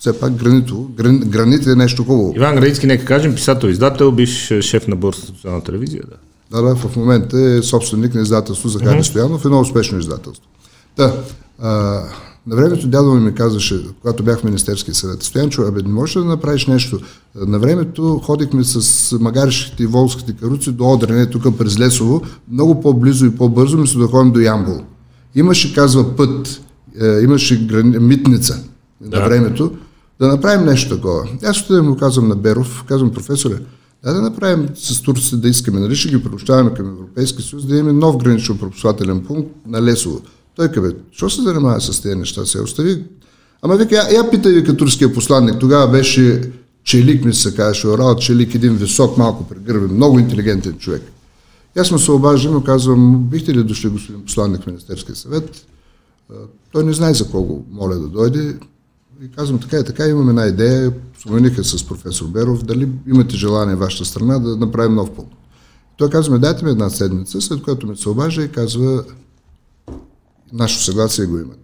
все 0.00 0.20
пак 0.20 0.32
Гранитово, 0.32 0.88
гран, 0.96 1.18
гранит 1.18 1.66
е 1.66 1.74
нещо 1.74 2.04
хубаво. 2.04 2.32
Иван 2.36 2.54
Границки, 2.54 2.86
нека 2.86 3.04
кажем, 3.04 3.34
писател, 3.34 3.68
издател, 3.68 4.12
биш 4.12 4.52
шеф 4.60 4.88
на 4.88 4.96
Борса 4.96 5.26
социална 5.26 5.64
телевизия. 5.64 6.02
Да. 6.10 6.16
Да, 6.52 6.62
да, 6.62 6.76
в 6.76 6.96
момента 6.96 7.40
е 7.40 7.62
собственик 7.62 8.14
на 8.14 8.20
издателство 8.20 8.68
Захари 8.68 8.98
mm-hmm. 8.98 9.02
Стоянов, 9.02 9.44
едно 9.44 9.60
успешно 9.60 9.98
издателство. 9.98 10.48
Та, 10.96 11.14
а, 11.58 11.70
на 12.46 12.56
времето 12.56 12.86
дядо 12.86 13.14
ми 13.14 13.20
ми 13.20 13.34
казваше, 13.34 13.80
когато 14.00 14.22
бях 14.22 14.40
в 14.40 14.44
Министерския 14.44 14.94
съвет, 14.94 15.22
Стоянчо, 15.22 15.62
абе, 15.62 15.82
не 15.82 15.88
можеш 15.88 16.16
ли 16.16 16.20
да 16.20 16.26
направиш 16.26 16.66
нещо? 16.66 17.00
На 17.34 17.58
времето 17.58 18.20
ходихме 18.24 18.64
с 18.64 19.18
магаришките 19.18 19.82
и 19.82 19.86
волските 19.86 20.32
каруци 20.32 20.72
до 20.72 20.92
Одрене, 20.92 21.26
тук 21.26 21.58
през 21.58 21.78
Лесово, 21.78 22.22
много 22.50 22.80
по-близо 22.80 23.26
и 23.26 23.36
по-бързо, 23.36 23.78
мисля 23.78 24.00
да 24.00 24.06
ходим 24.06 24.32
до 24.32 24.40
Ямбол. 24.40 24.80
Имаше, 25.34 25.74
казва, 25.74 26.16
път, 26.16 26.60
е, 27.00 27.20
имаше 27.20 27.66
грани... 27.66 27.98
митница 27.98 28.64
да. 29.00 29.20
на 29.20 29.24
времето, 29.26 29.72
да 30.20 30.28
направим 30.28 30.66
нещо 30.66 30.96
такова. 30.96 31.28
Аз 31.44 31.60
отидем 31.60 31.84
му 31.84 31.96
казвам 31.96 32.28
на 32.28 32.36
Беров, 32.36 32.84
казвам 32.88 33.10
професоре, 33.10 33.54
да 34.04 34.14
да 34.14 34.22
направим 34.22 34.68
с 34.74 35.02
турците 35.02 35.36
да 35.36 35.48
искаме, 35.48 35.80
нали 35.80 35.96
ще 35.96 36.08
ги 36.08 36.22
приобщаваме 36.22 36.74
към 36.74 36.86
Европейския 36.86 37.44
съюз, 37.44 37.66
да 37.66 37.76
имаме 37.76 37.92
нов 37.92 38.16
гранично 38.16 38.58
пропускателен 38.58 39.24
пункт 39.24 39.50
на 39.66 39.82
Лесово. 39.82 40.20
Той 40.56 40.68
казва, 40.68 40.92
що 41.12 41.30
се 41.30 41.42
занимава 41.42 41.80
с 41.80 42.00
тези 42.00 42.14
неща? 42.14 42.46
Се 42.46 42.60
остави. 42.60 43.04
Ама 43.62 43.76
вика, 43.76 43.94
я, 43.94 44.16
я 44.16 44.30
питай 44.30 44.52
ви 44.52 44.64
като 44.64 44.76
турския 44.76 45.14
посланник. 45.14 45.58
Тогава 45.58 45.88
беше 45.88 46.52
Челик, 46.84 47.24
ми 47.24 47.34
се 47.34 47.54
казваше, 47.54 47.88
Орал 47.88 48.16
Челик, 48.16 48.54
един 48.54 48.76
висок, 48.76 49.18
малко 49.18 49.48
прегърбен, 49.48 49.94
много 49.94 50.18
интелигентен 50.18 50.78
човек. 50.78 51.02
И 51.76 51.80
аз 51.80 51.90
му 51.90 51.98
се 51.98 52.12
обаждам 52.12 52.58
и 52.58 52.64
казвам, 52.64 53.28
бихте 53.30 53.54
ли 53.54 53.64
дошли 53.64 53.88
господин 53.88 54.24
посланник 54.24 54.62
в 54.62 54.66
Министерския 54.66 55.16
съвет? 55.16 55.66
Той 56.72 56.84
не 56.84 56.92
знае 56.92 57.14
за 57.14 57.30
кого 57.30 57.64
моля 57.70 57.94
да 57.94 58.08
дойде. 58.08 58.56
И 59.24 59.30
казвам 59.30 59.60
така 59.60 59.78
и 59.78 59.84
така, 59.84 60.08
имам 60.08 60.28
една 60.28 60.46
идея, 60.46 60.92
спомениха 61.20 61.64
с 61.64 61.86
професор 61.86 62.26
Беров, 62.26 62.64
дали 62.64 62.88
имате 63.06 63.36
желание 63.36 63.74
вашата 63.74 64.04
страна 64.04 64.38
да 64.38 64.56
направим 64.56 64.94
нов 64.94 65.10
пункт. 65.14 65.34
Той 65.96 66.10
казва, 66.10 66.38
дайте 66.38 66.64
ми 66.64 66.70
една 66.70 66.90
седмица, 66.90 67.40
след 67.40 67.62
което 67.62 67.86
ме 67.86 67.96
се 67.96 68.08
обажда 68.08 68.42
и 68.42 68.52
казва, 68.52 69.04
нашето 70.52 70.84
съгласие 70.84 71.26
го 71.26 71.38
имат. 71.38 71.60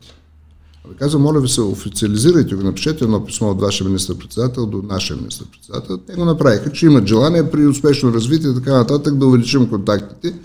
Абе 0.84 0.94
каза, 0.94 1.18
моля 1.18 1.40
ви 1.40 1.48
се, 1.48 1.60
официализирайте 1.60 2.54
го, 2.54 2.62
напишете 2.62 3.04
едно 3.04 3.24
писмо 3.24 3.50
от 3.50 3.60
вашия 3.60 3.86
министър-председател 3.86 4.66
до 4.66 4.82
нашия 4.82 5.16
министър-председател. 5.16 5.98
Те 5.98 6.14
го 6.14 6.24
направиха, 6.24 6.72
че 6.72 6.86
имат 6.86 7.06
желание 7.06 7.50
при 7.50 7.66
успешно 7.66 8.12
развитие 8.12 8.50
и 8.50 8.54
така 8.54 8.72
нататък 8.72 9.16
да 9.16 9.26
увеличим 9.26 9.68
контактите. 9.68 10.38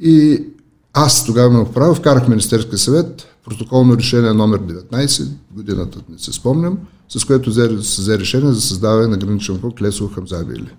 И 0.00 0.44
аз 0.92 1.26
тогава 1.26 1.50
ме 1.50 1.64
вправя, 1.64 1.94
вкарах 1.94 2.28
Министерския 2.28 2.78
съвет, 2.78 3.26
протоколно 3.44 3.96
решение 3.96 4.32
номер 4.32 4.60
19, 4.60 5.28
годината 5.50 6.00
не 6.08 6.18
се 6.18 6.32
спомням, 6.32 6.78
с 7.08 7.24
което 7.24 7.50
взе, 7.50 7.68
се 7.82 8.02
взе 8.02 8.18
решение 8.18 8.52
за 8.52 8.60
създаване 8.60 9.06
на 9.06 9.16
граничен 9.16 9.58
пункт 9.60 9.82
Лесово 9.82 10.14
Хамзабили. 10.14 10.70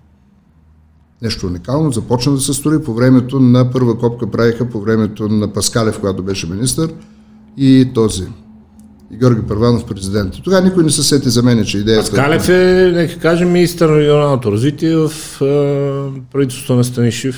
Нещо 1.21 1.47
уникално, 1.47 1.91
започна 1.91 2.33
да 2.33 2.41
се 2.41 2.53
строи 2.53 2.83
по 2.83 2.93
времето 2.93 3.39
на 3.39 3.71
първа 3.71 3.97
копка 3.97 4.31
правиха 4.31 4.69
по 4.69 4.81
времето 4.81 5.29
на 5.29 5.53
Паскалев, 5.53 5.99
когато 5.99 6.23
беше 6.23 6.47
министър 6.47 6.93
и 7.57 7.91
този 7.93 8.27
и 9.13 9.17
Георги 9.17 9.41
Първанов 9.47 9.85
президент. 9.85 10.33
Тогава 10.43 10.65
никой 10.65 10.83
не 10.83 10.89
се 10.89 11.03
сети 11.03 11.29
за 11.29 11.43
мен, 11.43 11.65
че 11.65 11.77
идеята... 11.77 12.09
Паскалев 12.09 12.49
е, 12.49 12.91
нека 12.95 13.19
кажем, 13.19 13.51
министър 13.51 13.89
на 13.89 13.97
регионалното 13.97 14.51
развитие 14.51 14.95
в 14.95 15.11
е, 15.41 16.21
правителството 16.31 16.75
на 16.75 16.83
Станишев 16.83 17.35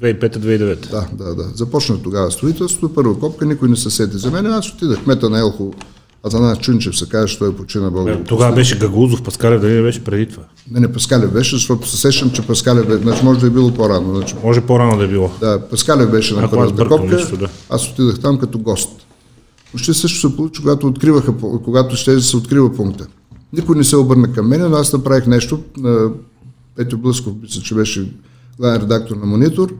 2005-2009. 0.00 0.90
Да, 0.90 1.06
да, 1.12 1.34
да. 1.34 1.44
Започна 1.54 2.02
тогава 2.02 2.30
строителството, 2.30 2.94
първа 2.94 3.18
копка, 3.18 3.46
никой 3.46 3.68
не 3.68 3.76
се 3.76 3.90
сети 3.90 4.18
за 4.18 4.30
мен. 4.30 4.46
Аз 4.46 4.68
отидах 4.68 5.02
кмета 5.02 5.30
на 5.30 5.38
Елхо, 5.38 5.72
Атанас 6.26 6.58
Чунчев 6.58 6.98
се 6.98 7.08
каже, 7.08 7.32
че 7.32 7.38
той 7.38 7.48
е 7.48 7.52
почина 7.52 7.90
България. 7.90 8.24
Тогава 8.24 8.54
беше 8.54 8.78
Гагузов, 8.78 9.22
Паскалев, 9.22 9.60
дали 9.60 9.72
не 9.72 9.82
беше 9.82 10.04
преди 10.04 10.26
това? 10.26 10.42
Не, 10.70 10.80
не, 10.80 10.92
Паскалев 10.92 11.32
беше, 11.32 11.56
защото 11.56 11.88
се 11.88 11.96
сещам, 11.96 12.30
че 12.30 12.42
Паскалев 12.42 12.86
беше, 12.86 13.02
значи 13.02 13.24
може 13.24 13.40
да 13.40 13.46
е 13.46 13.50
било 13.50 13.74
по-рано. 13.74 14.14
Значи, 14.14 14.34
Може 14.44 14.60
по-рано 14.60 14.98
да 14.98 15.04
е 15.04 15.08
било. 15.08 15.30
да, 15.40 15.60
Паскалев 15.70 16.10
беше 16.10 16.34
на 16.34 16.50
първата 16.50 16.88
копка, 16.88 17.16
нещо, 17.16 17.36
да. 17.36 17.48
аз 17.70 17.90
отидах 17.90 18.20
там 18.20 18.38
като 18.38 18.58
гост. 18.58 19.05
Почти 19.76 19.94
също 19.94 20.20
се 20.28 20.36
получи, 20.36 20.60
когато, 20.62 20.86
откриваха, 20.86 21.34
когато 21.64 21.96
ще 21.96 22.20
се 22.20 22.36
открива 22.36 22.74
пункта. 22.74 23.06
Никой 23.52 23.76
не 23.76 23.84
се 23.84 23.96
обърна 23.96 24.32
към 24.32 24.48
мен, 24.48 24.70
но 24.70 24.76
аз 24.76 24.92
направих 24.92 25.26
нещо. 25.26 25.60
Петю 26.76 26.98
Блъсков, 26.98 27.32
мисля, 27.42 27.62
че 27.62 27.74
беше 27.74 28.12
главен 28.58 28.82
редактор 28.82 29.16
на 29.16 29.26
Монитор. 29.26 29.74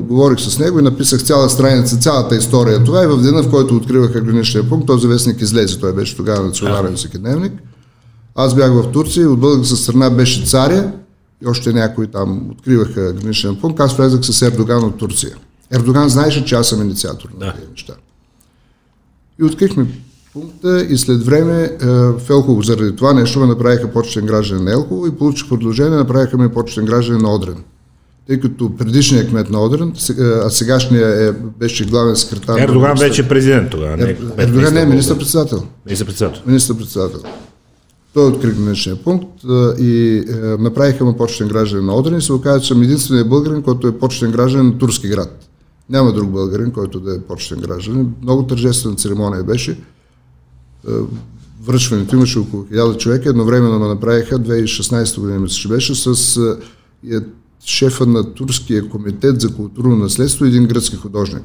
Говорих 0.00 0.40
с 0.40 0.58
него 0.58 0.78
и 0.78 0.82
написах 0.82 1.22
цяла 1.22 1.50
страница, 1.50 1.96
цялата 1.96 2.36
история. 2.36 2.84
Това 2.84 3.02
е 3.02 3.06
в 3.06 3.22
деня, 3.22 3.42
в 3.42 3.50
който 3.50 3.76
откриваха 3.76 4.20
граничния 4.20 4.68
пункт. 4.68 4.86
Този 4.86 5.06
вестник 5.06 5.40
излезе. 5.40 5.80
Той 5.80 5.92
беше 5.94 6.16
тогава 6.16 6.46
национален 6.46 6.96
всекидневник. 6.96 7.52
Аз 8.34 8.54
бях 8.54 8.72
в 8.72 8.92
Турция 8.92 9.22
и 9.22 9.26
от 9.26 9.40
българска 9.40 9.76
страна 9.76 10.10
беше 10.10 10.46
царя 10.46 10.92
и 11.44 11.46
още 11.46 11.72
някои 11.72 12.06
там 12.06 12.50
откриваха 12.50 13.12
граничен 13.12 13.56
пункт. 13.56 13.80
Аз 13.80 13.96
влезах 13.96 14.24
с 14.24 14.42
Ердоган 14.42 14.84
от 14.84 14.96
Турция. 14.96 15.36
Ердоган 15.70 16.08
знаеше, 16.08 16.44
че 16.44 16.54
аз 16.54 16.68
съм 16.68 16.82
инициатор 16.82 17.28
на 17.38 17.46
Да. 17.46 17.52
тези 17.52 17.70
неща. 17.70 17.94
И 19.40 19.44
открихме 19.44 19.86
пункта 20.32 20.86
и 20.90 20.98
след 20.98 21.22
време 21.22 21.62
е, 21.82 21.86
в 21.86 22.20
Елхово 22.30 22.62
заради 22.62 22.96
това 22.96 23.12
нещо 23.12 23.40
ме 23.40 23.46
направиха 23.46 23.88
почтен 23.92 24.26
граждан 24.26 24.64
на 24.64 24.72
Елхово 24.72 25.06
и 25.06 25.10
получих 25.10 25.48
предложение, 25.48 25.90
направиха 25.90 26.38
ме 26.38 26.48
почтен 26.48 26.84
граждан 26.84 27.18
на 27.22 27.34
Одрен. 27.34 27.56
Тъй 28.26 28.40
като 28.40 28.76
предишният 28.76 29.28
кмет 29.28 29.50
на 29.50 29.60
Одрен, 29.60 29.92
сега- 29.96 30.42
а 30.44 30.50
сегашният 30.50 31.18
е, 31.20 31.32
беше 31.58 31.84
главен 31.84 32.16
секретар. 32.16 32.58
Ердоган 32.60 32.98
беше 32.98 33.28
президент 33.28 33.70
тогава. 33.70 33.96
Не, 33.96 34.16
Ердоган 34.38 34.74
не 34.74 34.80
е 34.80 34.86
министър-председател. 34.86 35.62
Министър-председател. 35.86 36.42
Министър-председател. 36.46 37.20
Той 38.14 38.26
откри 38.26 38.50
граничния 38.50 38.96
пункт 38.96 39.44
а, 39.48 39.74
и 39.78 40.16
е, 40.18 40.22
направиха 40.58 41.04
му 41.04 41.16
почтен 41.16 41.48
граждан 41.48 41.86
на 41.86 41.94
Одрин 41.94 42.18
и 42.18 42.22
се 42.22 42.32
оказа, 42.32 42.60
че 42.60 42.68
съм 42.68 42.82
единственият 42.82 43.28
българин, 43.28 43.62
който 43.62 43.86
е 43.86 43.98
почтен 43.98 44.30
граждан 44.30 44.66
на 44.66 44.78
турски 44.78 45.08
град. 45.08 45.48
Няма 45.90 46.12
друг 46.12 46.30
българин, 46.30 46.70
който 46.70 47.00
да 47.00 47.14
е 47.14 47.20
почтен 47.20 47.60
граждан. 47.60 48.14
Много 48.22 48.46
тържествена 48.46 48.94
церемония 48.94 49.44
беше. 49.44 49.70
Е, 50.88 50.92
Връчването 51.62 52.16
имаше 52.16 52.38
около 52.38 52.64
1000 52.64 52.96
човека. 52.96 53.28
Едновременно 53.28 53.78
ме 53.78 53.88
направиха 53.88 54.38
2016 54.38 55.20
година, 55.20 55.40
мисля, 55.40 55.54
че 55.54 55.68
беше, 55.68 55.94
с 55.94 56.36
е, 56.36 57.16
е, 57.16 57.20
шефа 57.64 58.06
на 58.06 58.34
Турския 58.34 58.88
комитет 58.88 59.40
за 59.40 59.54
културно 59.54 59.96
наследство 59.96 60.44
един 60.44 60.66
гръцки 60.66 60.96
художник. 60.96 61.44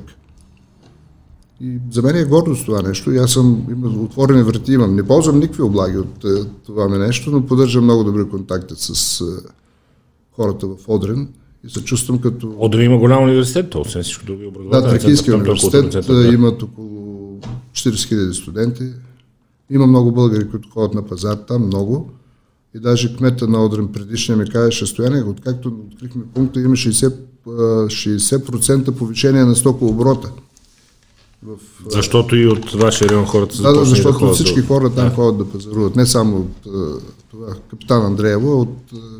И 1.61 1.79
за 1.91 2.01
мен 2.01 2.15
е 2.15 2.25
гордост 2.25 2.65
това 2.65 2.81
нещо. 2.81 3.09
Аз 3.09 3.31
съм 3.31 3.65
има 3.71 3.87
отворени 3.87 4.43
врати 4.43 4.73
имам. 4.73 4.95
Не 4.95 5.07
ползвам 5.07 5.39
никакви 5.39 5.61
облаги 5.61 5.97
от 5.97 6.25
това 6.65 6.89
ми 6.89 6.97
нещо, 6.97 7.31
но 7.31 7.45
поддържам 7.45 7.83
много 7.83 8.03
добри 8.03 8.29
контакти 8.29 8.73
с 8.77 9.23
хората 10.35 10.67
в 10.67 10.77
Одрен 10.87 11.27
и 11.63 11.69
се 11.69 11.83
чувствам 11.83 12.19
като... 12.19 12.55
Одрин 12.57 12.85
има 12.85 12.97
голям 12.97 13.23
университет, 13.23 13.69
то 13.69 13.81
освен 13.81 14.03
всичко 14.03 14.25
друго 14.25 14.43
е 14.43 14.69
Да, 14.71 14.89
Тракийския 14.89 15.35
университет 15.35 16.05
да. 16.07 16.27
имат 16.27 16.63
около 16.63 17.39
40 17.73 17.89
000 17.91 18.31
студенти. 18.31 18.83
Има 19.69 19.87
много 19.87 20.11
българи, 20.11 20.49
които 20.49 20.69
ходят 20.69 20.93
на 20.93 21.05
пазар 21.05 21.35
там, 21.35 21.65
много. 21.65 22.11
И 22.75 22.79
даже 22.79 23.15
кмета 23.15 23.47
на 23.47 23.65
Одрен 23.65 23.87
предишния 23.87 24.37
ми 24.37 24.49
каже, 24.49 24.79
състояние, 24.79 25.23
откакто 25.23 25.73
открихме 25.91 26.23
пункта, 26.33 26.61
има 26.61 26.75
60, 26.75 27.13
а, 27.47 27.51
60% 27.51 28.91
повишение 28.91 29.45
на 29.45 29.55
стоковоборота. 29.55 30.31
В, 31.47 31.57
Защото 31.91 32.35
и 32.35 32.47
от 32.47 32.71
вашия 32.71 33.09
район 33.09 33.25
хората 33.25 33.55
са 33.55 33.61
Да, 33.61 33.73
да, 33.73 33.85
защото 33.85 34.19
ходят 34.19 34.35
всички 34.35 34.61
хора 34.61 34.89
там 34.89 35.09
ходят 35.11 35.37
да 35.37 35.51
пазаруват. 35.51 35.95
Не 35.95 36.05
само 36.05 36.37
от 36.37 36.67
това, 37.31 37.47
капитан 37.69 38.05
Андреева, 38.05 38.55
от 38.55 38.69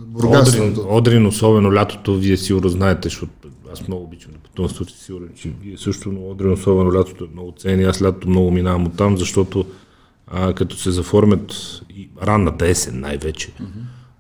Бургас. 0.07 0.49
Одрин, 0.49 0.77
Одрин, 0.89 1.25
особено 1.25 1.73
лятото, 1.73 2.15
вие 2.15 2.37
сигурно 2.37 2.69
знаете, 2.69 3.09
защото 3.09 3.33
аз 3.73 3.87
много 3.87 4.03
обичам 4.03 4.31
да 4.31 4.37
пътувам, 4.37 4.69
си 4.69 5.03
сигурен, 5.03 5.29
че 5.35 5.51
вие 5.61 5.77
също, 5.77 6.11
но 6.11 6.29
Одрин, 6.29 6.53
особено 6.53 6.93
лятото 6.93 7.23
е 7.23 7.27
много 7.33 7.53
цени. 7.57 7.83
Аз 7.83 8.01
лятото 8.01 8.29
много 8.29 8.51
минавам 8.51 8.85
от 8.85 8.97
там, 8.97 9.17
защото 9.17 9.65
а, 10.27 10.53
като 10.53 10.77
се 10.77 10.91
заформят 10.91 11.53
и 11.89 12.09
ранната 12.23 12.67
есен 12.67 12.99
най-вече, 12.99 13.51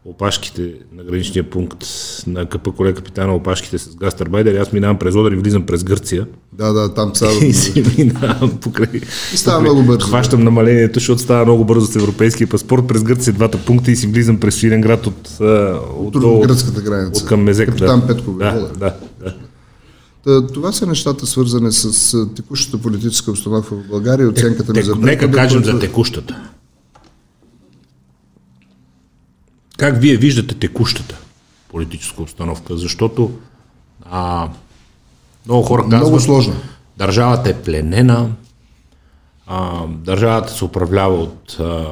опашките 0.09 0.73
на 0.95 1.03
граничния 1.03 1.49
пункт 1.49 1.85
на 2.27 2.45
КП 2.45 2.71
коле 2.71 2.93
капитана 2.93 3.35
опашките 3.35 3.77
с 3.77 3.95
гастарбайдер, 3.95 4.55
аз 4.55 4.73
минавам 4.73 4.99
през 4.99 5.15
Одрин, 5.15 5.39
влизам 5.39 5.65
през 5.65 5.83
Гърция 5.83 6.27
Да, 6.53 6.73
да, 6.73 6.93
там 6.93 7.15
става. 7.15 7.33
и 7.45 7.53
си 7.53 7.83
минавам 7.97 8.57
покрай. 8.61 9.01
И 9.33 9.37
става 9.37 9.61
много 9.61 9.83
бързо. 9.83 10.07
Хващам 10.07 10.43
намалението, 10.43 10.99
защото 10.99 11.21
става 11.21 11.45
много 11.45 11.65
бързо 11.65 11.85
с 11.85 11.95
европейския 11.95 12.47
паспорт 12.47 12.87
през 12.87 13.03
Гърция 13.03 13.33
двата 13.33 13.57
пункта 13.57 13.91
и 13.91 13.95
си 13.95 14.07
влизам 14.07 14.39
през 14.39 14.57
Ширенград 14.57 15.07
от, 15.07 15.37
а, 15.41 15.79
от, 15.97 16.15
От 16.15 16.47
гръцката 16.47 16.81
граница. 16.81 17.23
от 17.23 17.29
към 17.29 17.43
Мезек. 17.43 17.69
Капитан 17.69 17.99
да. 17.99 18.07
Петко 18.07 18.31
да, 18.31 18.69
да, 18.79 18.93
да. 19.19 20.47
Това 20.47 20.71
са 20.71 20.85
нещата 20.85 21.25
свързани 21.25 21.71
с 21.71 22.27
текущата 22.35 22.77
политическа 22.77 23.31
обстановка 23.31 23.75
в 23.75 23.87
България 23.89 24.23
и 24.23 24.27
оценката 24.27 24.73
ми 24.73 24.79
Те, 24.79 24.85
за 24.85 24.95
нека 24.95 25.31
кажем 25.31 25.63
за 25.63 25.79
текущата. 25.79 26.49
Как 29.77 29.97
вие 29.97 30.17
виждате 30.17 30.55
текущата 30.55 31.17
политическа 31.69 32.21
обстановка? 32.21 32.77
Защото 32.77 33.31
а, 34.05 34.49
много 35.45 35.63
хора 35.63 35.81
казват, 35.81 35.99
Много 36.01 36.19
сложно. 36.19 36.55
държавата 36.97 37.49
е 37.49 37.61
пленена, 37.61 38.29
а, 39.47 39.85
държавата 39.87 40.53
се 40.53 40.65
управлява 40.65 41.15
от 41.15 41.57
а, 41.59 41.85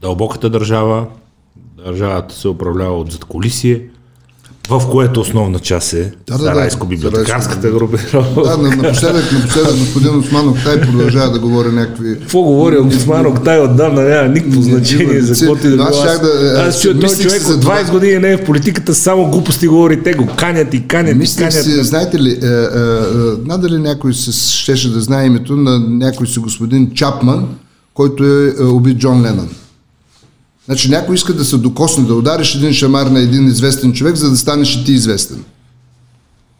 дълбоката 0.00 0.50
държава, 0.50 1.06
държавата 1.56 2.34
се 2.34 2.48
управлява 2.48 2.98
от 2.98 3.12
задколисие, 3.12 3.88
в 4.70 4.82
което 4.90 5.20
основна 5.20 5.58
част 5.58 5.92
е 5.92 6.12
да, 6.26 6.38
да, 6.38 6.44
Зарайско-библиотекарската 6.44 7.70
групировка. 7.70 8.22
Да, 8.36 8.56
на- 8.58 8.76
напоследък, 8.76 9.32
напоследък 9.32 9.70
господин 9.72 10.18
Османов 10.18 10.64
Тай 10.64 10.80
продължава 10.80 11.32
да 11.32 11.38
говори 11.38 11.68
някакви 11.68 12.18
Какво 12.20 12.42
говори 12.42 12.78
Омбудсман 12.78 13.26
Октай 13.26 13.60
отдавна, 13.60 14.02
няма 14.02 14.28
никакво 14.28 14.62
значение 14.62 15.20
за 15.20 15.34
каквото 15.36 15.66
и 15.66 15.70
да 15.70 15.82
аз 15.82 15.90
било. 15.90 16.02
щях 16.02 16.20
да- 16.20 16.64
Аз 16.68 16.82
чуя 16.82 17.00
този 17.00 17.22
човек 17.22 17.42
от 17.46 17.60
това. 17.60 17.74
20 17.74 17.90
години 17.90 18.18
не 18.18 18.32
е 18.32 18.36
в 18.36 18.44
политиката, 18.44 18.94
само 18.94 19.30
глупости 19.30 19.68
говори, 19.68 20.02
те 20.02 20.12
го 20.12 20.26
канят 20.28 20.74
и 20.74 20.82
канят 20.82 21.24
и 21.24 21.36
канят. 21.36 21.52
си, 21.54 21.84
знаете 21.84 22.18
ли, 22.18 22.30
е, 22.32 22.46
е, 22.46 22.48
е, 22.48 22.58
надали 23.44 23.78
някой 23.78 24.14
се 24.14 24.32
щеше 24.52 24.92
да 24.92 25.00
знае 25.00 25.26
името 25.26 25.56
на 25.56 25.78
някой 25.80 26.26
си 26.26 26.38
господин 26.38 26.90
Чапман, 26.94 27.48
който 27.94 28.24
е, 28.26 28.54
е 28.60 28.64
убит 28.64 28.98
Джон 28.98 29.22
Ленън. 29.22 29.48
Значи 30.68 30.90
някой 30.90 31.14
иска 31.14 31.34
да 31.34 31.44
се 31.44 31.58
докосне, 31.58 32.04
да 32.04 32.14
удариш 32.14 32.54
един 32.54 32.72
шамар 32.72 33.06
на 33.06 33.20
един 33.20 33.46
известен 33.46 33.92
човек, 33.92 34.16
за 34.16 34.30
да 34.30 34.36
станеш 34.36 34.76
и 34.76 34.84
ти 34.84 34.92
известен. 34.92 35.44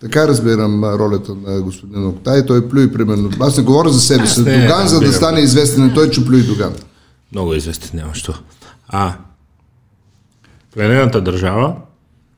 Така 0.00 0.28
разбирам 0.28 0.84
ролята 0.84 1.34
на 1.46 1.60
господин 1.60 2.06
Октай. 2.06 2.46
Той 2.46 2.68
плюи 2.68 2.92
примерно. 2.92 3.30
Аз 3.40 3.56
не 3.56 3.62
говоря 3.62 3.88
за 3.88 4.00
себе 4.00 4.26
си. 4.26 4.44
Доган, 4.44 4.88
за 4.88 5.00
да 5.00 5.12
стане 5.12 5.40
известен, 5.40 5.92
той, 5.94 6.10
че 6.10 6.26
плюи 6.26 6.42
Доган. 6.42 6.74
Много 7.32 7.54
известен, 7.54 7.90
няма 7.94 8.14
що. 8.14 8.34
А, 8.88 9.14
пленената 10.74 11.20
държава, 11.20 11.74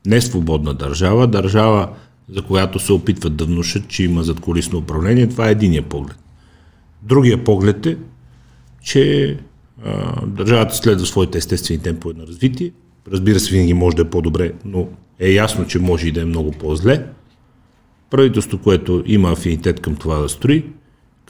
не 0.05 0.21
свободна 0.21 0.73
държава, 0.73 1.27
държава, 1.27 1.89
за 2.35 2.41
която 2.41 2.79
се 2.79 2.93
опитват 2.93 3.35
да 3.35 3.45
внушат, 3.45 3.87
че 3.87 4.03
има 4.03 4.23
задколисно 4.23 4.79
управление, 4.79 5.29
това 5.29 5.47
е 5.47 5.51
единия 5.51 5.83
поглед. 5.83 6.17
Другия 7.01 7.43
поглед 7.43 7.85
е, 7.85 7.97
че 8.83 9.37
а, 9.85 10.25
държавата 10.25 10.75
следва 10.75 11.05
своите 11.05 11.37
естествени 11.37 11.81
темпове 11.81 12.13
на 12.17 12.27
развитие. 12.27 12.71
Разбира 13.11 13.39
се, 13.39 13.51
винаги 13.51 13.73
може 13.73 13.95
да 13.95 14.01
е 14.01 14.09
по-добре, 14.09 14.51
но 14.65 14.87
е 15.19 15.31
ясно, 15.31 15.67
че 15.67 15.79
може 15.79 16.07
и 16.07 16.11
да 16.11 16.21
е 16.21 16.25
много 16.25 16.51
по-зле. 16.51 17.05
Правителство, 18.09 18.57
което 18.57 19.03
има 19.05 19.31
афинитет 19.31 19.79
към 19.79 19.95
това 19.95 20.17
да 20.17 20.29
строи 20.29 20.65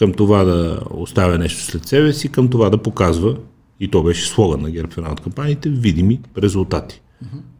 към 0.01 0.13
това 0.13 0.43
да 0.43 0.79
оставя 0.89 1.37
нещо 1.37 1.61
след 1.61 1.87
себе 1.87 2.13
си, 2.13 2.29
към 2.29 2.47
това 2.47 2.69
да 2.69 2.77
показва, 2.77 3.37
и 3.79 3.87
то 3.87 4.03
беше 4.03 4.27
слоган 4.27 4.61
на 4.61 4.71
ГЕРБ 4.71 4.91
в 4.91 4.97
една 4.97 5.11
от 5.11 5.21
кампаниите, 5.21 5.69
видими 5.69 6.19
резултати. 6.37 7.01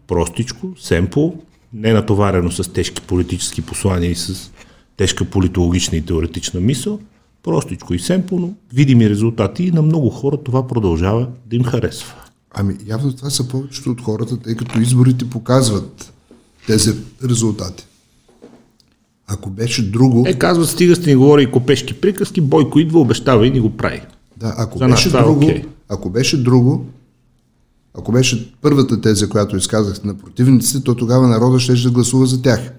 Простичко, 0.07 0.73
семпо, 0.77 1.33
не 1.73 1.93
натоварено 1.93 2.51
с 2.51 2.73
тежки 2.73 3.01
политически 3.01 3.61
послания 3.61 4.11
и 4.11 4.15
с 4.15 4.51
тежка 4.97 5.25
политологична 5.25 5.97
и 5.97 6.01
теоретична 6.01 6.59
мисъл, 6.59 6.99
простичко 7.43 7.93
и 7.93 7.99
семпо, 7.99 8.39
но 8.39 8.53
видими 8.73 9.09
резултати 9.09 9.63
и 9.63 9.71
на 9.71 9.81
много 9.81 10.09
хора 10.09 10.37
това 10.37 10.67
продължава 10.67 11.27
да 11.45 11.55
им 11.55 11.63
харесва. 11.63 12.13
Ами 12.53 12.75
явно 12.87 13.13
това 13.13 13.29
са 13.29 13.47
повечето 13.47 13.91
от 13.91 14.01
хората, 14.01 14.37
тъй 14.37 14.55
като 14.55 14.79
изборите 14.79 15.29
показват 15.29 16.13
тези 16.67 16.93
резултати. 17.29 17.85
Ако 19.27 19.49
беше 19.49 19.91
друго... 19.91 20.23
Е, 20.27 20.33
казват, 20.33 20.69
стига 20.69 20.95
сте 20.95 21.09
ни 21.09 21.15
говори 21.15 21.43
и 21.43 21.51
копешки 21.51 21.93
приказки, 22.01 22.41
Бойко 22.41 22.79
идва, 22.79 22.99
обещава 22.99 23.47
и 23.47 23.51
ни 23.51 23.59
го 23.59 23.77
прави. 23.77 24.01
Да, 24.37 24.55
ако 24.57 24.77
За 24.77 24.87
нас 24.87 24.99
беше 24.99 25.09
това 25.09 25.19
е 25.19 25.23
друго, 25.23 25.45
окей. 25.45 25.63
ако 25.89 26.09
беше 26.09 26.43
друго, 26.43 26.85
ако 27.97 28.11
беше 28.11 28.53
първата 28.61 29.01
теза, 29.01 29.29
която 29.29 29.57
изказахте 29.57 30.07
на 30.07 30.17
противниците, 30.17 30.83
то 30.83 30.95
тогава 30.95 31.27
народа 31.27 31.59
ще 31.59 31.73
да 31.73 31.91
гласува 31.91 32.25
за 32.25 32.41
тях. 32.41 32.71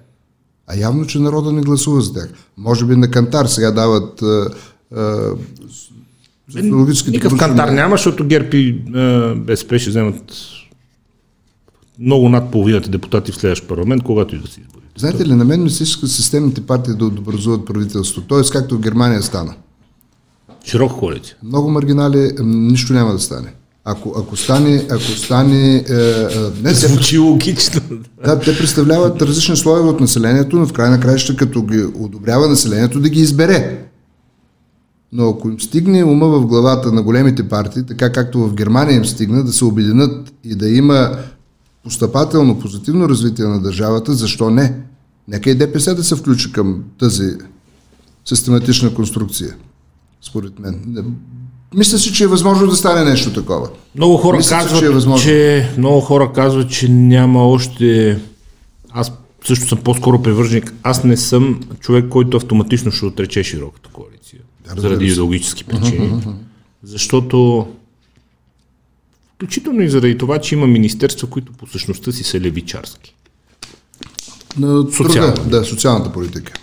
А 0.67 0.77
явно, 0.77 1.07
че 1.07 1.19
народа 1.19 1.51
не 1.51 1.61
гласува 1.61 2.01
за 2.01 2.13
тях. 2.13 2.29
Може 2.57 2.85
би 2.85 2.95
на 2.95 3.11
Кантар 3.11 3.45
сега 3.45 3.71
дават 3.71 4.21
а, 4.21 4.49
а, 4.95 5.29
социологическите 6.51 7.11
Никакъв 7.11 7.29
проучвания. 7.31 7.57
кантар 7.57 7.73
няма, 7.73 7.93
защото 7.93 8.27
ГЕРБ 8.27 8.57
и 8.57 8.69
е, 8.95 9.35
БСП 9.35 9.79
ще 9.79 9.89
вземат 9.89 10.33
много 11.99 12.29
над 12.29 12.51
половината 12.51 12.89
депутати 12.89 13.31
в 13.31 13.35
следващ 13.35 13.67
парламент, 13.67 14.03
когато 14.03 14.35
и 14.35 14.39
да 14.39 14.47
се 14.47 14.61
избори. 14.61 14.83
Знаете 14.97 15.25
ли, 15.25 15.33
на 15.35 15.45
мен 15.45 15.63
ми 15.63 15.69
се 15.69 15.83
иска 15.83 16.07
системните 16.07 16.61
партии 16.61 16.93
да 16.93 17.05
образуват 17.05 17.65
правителство. 17.65 18.21
Тоест, 18.21 18.51
както 18.51 18.75
в 18.77 18.81
Германия 18.81 19.21
стана. 19.21 19.55
Широка 20.65 20.95
коалиция. 20.95 21.35
Много 21.43 21.69
маргинали, 21.69 22.31
нищо 22.43 22.93
няма 22.93 23.11
да 23.13 23.19
стане. 23.19 23.53
Ако, 23.85 24.13
ако 24.17 24.37
стане, 24.37 24.87
ако 24.91 25.01
стане, 25.01 25.75
е, 25.75 25.81
е, 25.81 26.39
не, 26.63 26.69
те, 26.69 26.87
Звучи 26.87 27.17
логично. 27.17 27.81
да, 28.25 28.39
те 28.39 28.57
представляват 28.57 29.21
различни 29.21 29.57
слоеве 29.57 29.89
от 29.89 29.99
населението, 29.99 30.55
но 30.55 30.67
в 30.67 30.73
край 30.73 30.89
на 30.89 30.99
краища, 30.99 31.35
като 31.35 31.63
ги 31.63 31.83
одобрява 31.99 32.47
населението, 32.47 32.99
да 32.99 33.09
ги 33.09 33.19
избере. 33.19 33.85
Но 35.11 35.29
ако 35.29 35.49
им 35.49 35.59
стигне 35.59 36.03
ума 36.03 36.27
в 36.27 36.45
главата 36.45 36.91
на 36.91 37.03
големите 37.03 37.49
партии, 37.49 37.83
така 37.87 38.11
както 38.11 38.39
в 38.39 38.53
Германия 38.53 38.97
им 38.97 39.05
стигна, 39.05 39.43
да 39.43 39.53
се 39.53 39.65
обединят 39.65 40.33
и 40.43 40.55
да 40.55 40.69
има 40.69 41.17
постъпателно, 41.83 42.59
позитивно 42.59 43.09
развитие 43.09 43.45
на 43.45 43.61
държавата, 43.61 44.13
защо 44.13 44.49
не? 44.49 44.75
Нека 45.27 45.49
и 45.49 45.55
ДПС 45.55 45.95
да 45.95 46.03
се 46.03 46.15
включи 46.15 46.51
към 46.51 46.83
тази 46.99 47.31
систематична 48.25 48.93
конструкция, 48.93 49.55
според 50.21 50.59
мен. 50.59 51.05
Мисля 51.73 51.97
си, 51.97 52.13
че 52.13 52.23
е 52.23 52.27
възможно 52.27 52.67
да 52.67 52.75
стане 52.75 53.09
нещо 53.09 53.33
такова. 53.33 53.69
Много 53.95 54.17
хора 54.17 54.37
Мисля, 54.37 54.57
казват, 54.57 54.79
че 54.79 54.85
е 54.85 54.89
възможно. 54.89 55.25
че 55.25 55.69
много 55.77 56.01
хора 56.01 56.31
казват, 56.33 56.71
че 56.71 56.89
няма 56.89 57.47
още. 57.47 58.19
Аз 58.91 59.11
също 59.45 59.67
съм 59.67 59.77
по-скоро 59.77 60.21
привърженик. 60.21 60.73
Аз 60.83 61.03
не 61.03 61.17
съм 61.17 61.61
човек, 61.79 62.05
който 62.09 62.37
автоматично 62.37 62.91
ще 62.91 63.05
отрече 63.05 63.43
широката 63.43 63.89
коалиция. 63.89 64.39
разбира 64.65 64.81
заради 64.81 65.05
идеологически 65.05 65.63
причини. 65.63 66.23
Защото 66.83 67.67
включително 69.35 69.81
и 69.81 69.89
заради 69.89 70.17
това, 70.17 70.39
че 70.39 70.55
има 70.55 70.67
министерства, 70.67 71.27
които 71.29 71.51
по 71.53 71.67
същността 71.67 72.11
си 72.11 72.23
са 72.23 72.39
левичарски. 72.39 73.15
На 74.57 74.91
Социална. 74.91 75.33
да, 75.33 75.63
социалната 75.65 76.11
политика. 76.13 76.53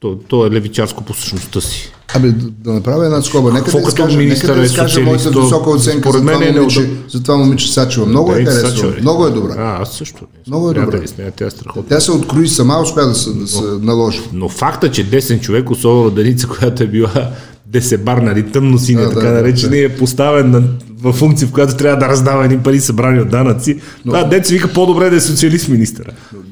То, 0.00 0.18
то 0.28 0.46
е 0.46 0.50
левичарско 0.50 1.04
по 1.04 1.14
същността 1.14 1.60
си. 1.60 1.92
Абе, 2.14 2.28
да, 2.28 2.50
да 2.50 2.72
направя 2.72 3.04
една 3.04 3.22
скоба. 3.22 3.52
Нека 3.52 3.64
Какво 3.64 3.80
да 3.80 3.88
изкажа, 3.88 4.18
нека 4.18 4.54
да 4.54 4.60
е 4.60 4.64
изкажа 4.64 5.00
моята 5.00 5.30
то 5.30 5.42
висока 5.42 5.70
оценка 5.70 6.12
за 6.12 6.18
това, 6.18 6.38
мен 6.38 6.42
е 6.42 6.52
момиче, 6.52 6.80
неудобно. 6.80 7.02
за 7.10 7.22
това 7.22 7.36
момиче 7.36 7.72
Сачева. 7.72 8.06
Много 8.06 8.32
е 8.32 8.34
Пеница 8.34 8.52
харесва. 8.52 8.70
Сачева 8.70 8.92
ли? 8.96 9.00
Много 9.00 9.26
е 9.26 9.30
добра. 9.30 9.54
А, 9.58 9.82
аз 9.82 9.92
също. 9.92 10.26
Много 10.46 10.70
е 10.70 10.74
добра. 10.74 11.00
нея, 11.18 11.32
тя 11.36 11.46
е 11.46 11.50
страхотна. 11.50 11.88
Тя 11.88 12.00
се 12.00 12.12
открои 12.12 12.48
сама, 12.48 12.80
успя 12.82 13.06
да 13.06 13.14
се, 13.14 13.30
да 13.30 13.46
се 13.48 13.62
наложи. 13.80 14.20
Но 14.32 14.48
факта, 14.48 14.90
че 14.90 15.04
десен 15.04 15.40
човек, 15.40 15.70
особено 15.70 16.10
Деница, 16.10 16.48
която 16.58 16.82
е 16.82 16.86
била 16.86 17.30
десебар, 17.66 18.18
нали, 18.18 18.50
тъмно 18.52 18.78
синя, 18.78 19.02
Да, 19.02 19.10
така 19.10 19.26
да, 19.26 19.32
наречена, 19.32 19.78
е 19.78 19.96
поставен 19.96 20.50
на, 20.50 20.62
в 21.02 21.12
функция, 21.12 21.48
в 21.48 21.52
която 21.52 21.76
трябва 21.76 21.96
да 21.98 22.08
раздава 22.08 22.44
едни 22.44 22.58
пари 22.58 22.80
събрани 22.80 23.20
от 23.20 23.30
данъци. 23.30 23.80
Но... 24.04 24.12
Това 24.12 24.24
дец 24.24 24.50
вика 24.50 24.72
по-добре 24.72 25.10
да 25.10 25.16
е 25.16 25.20
социалист 25.20 25.68
министъра. 25.68 26.10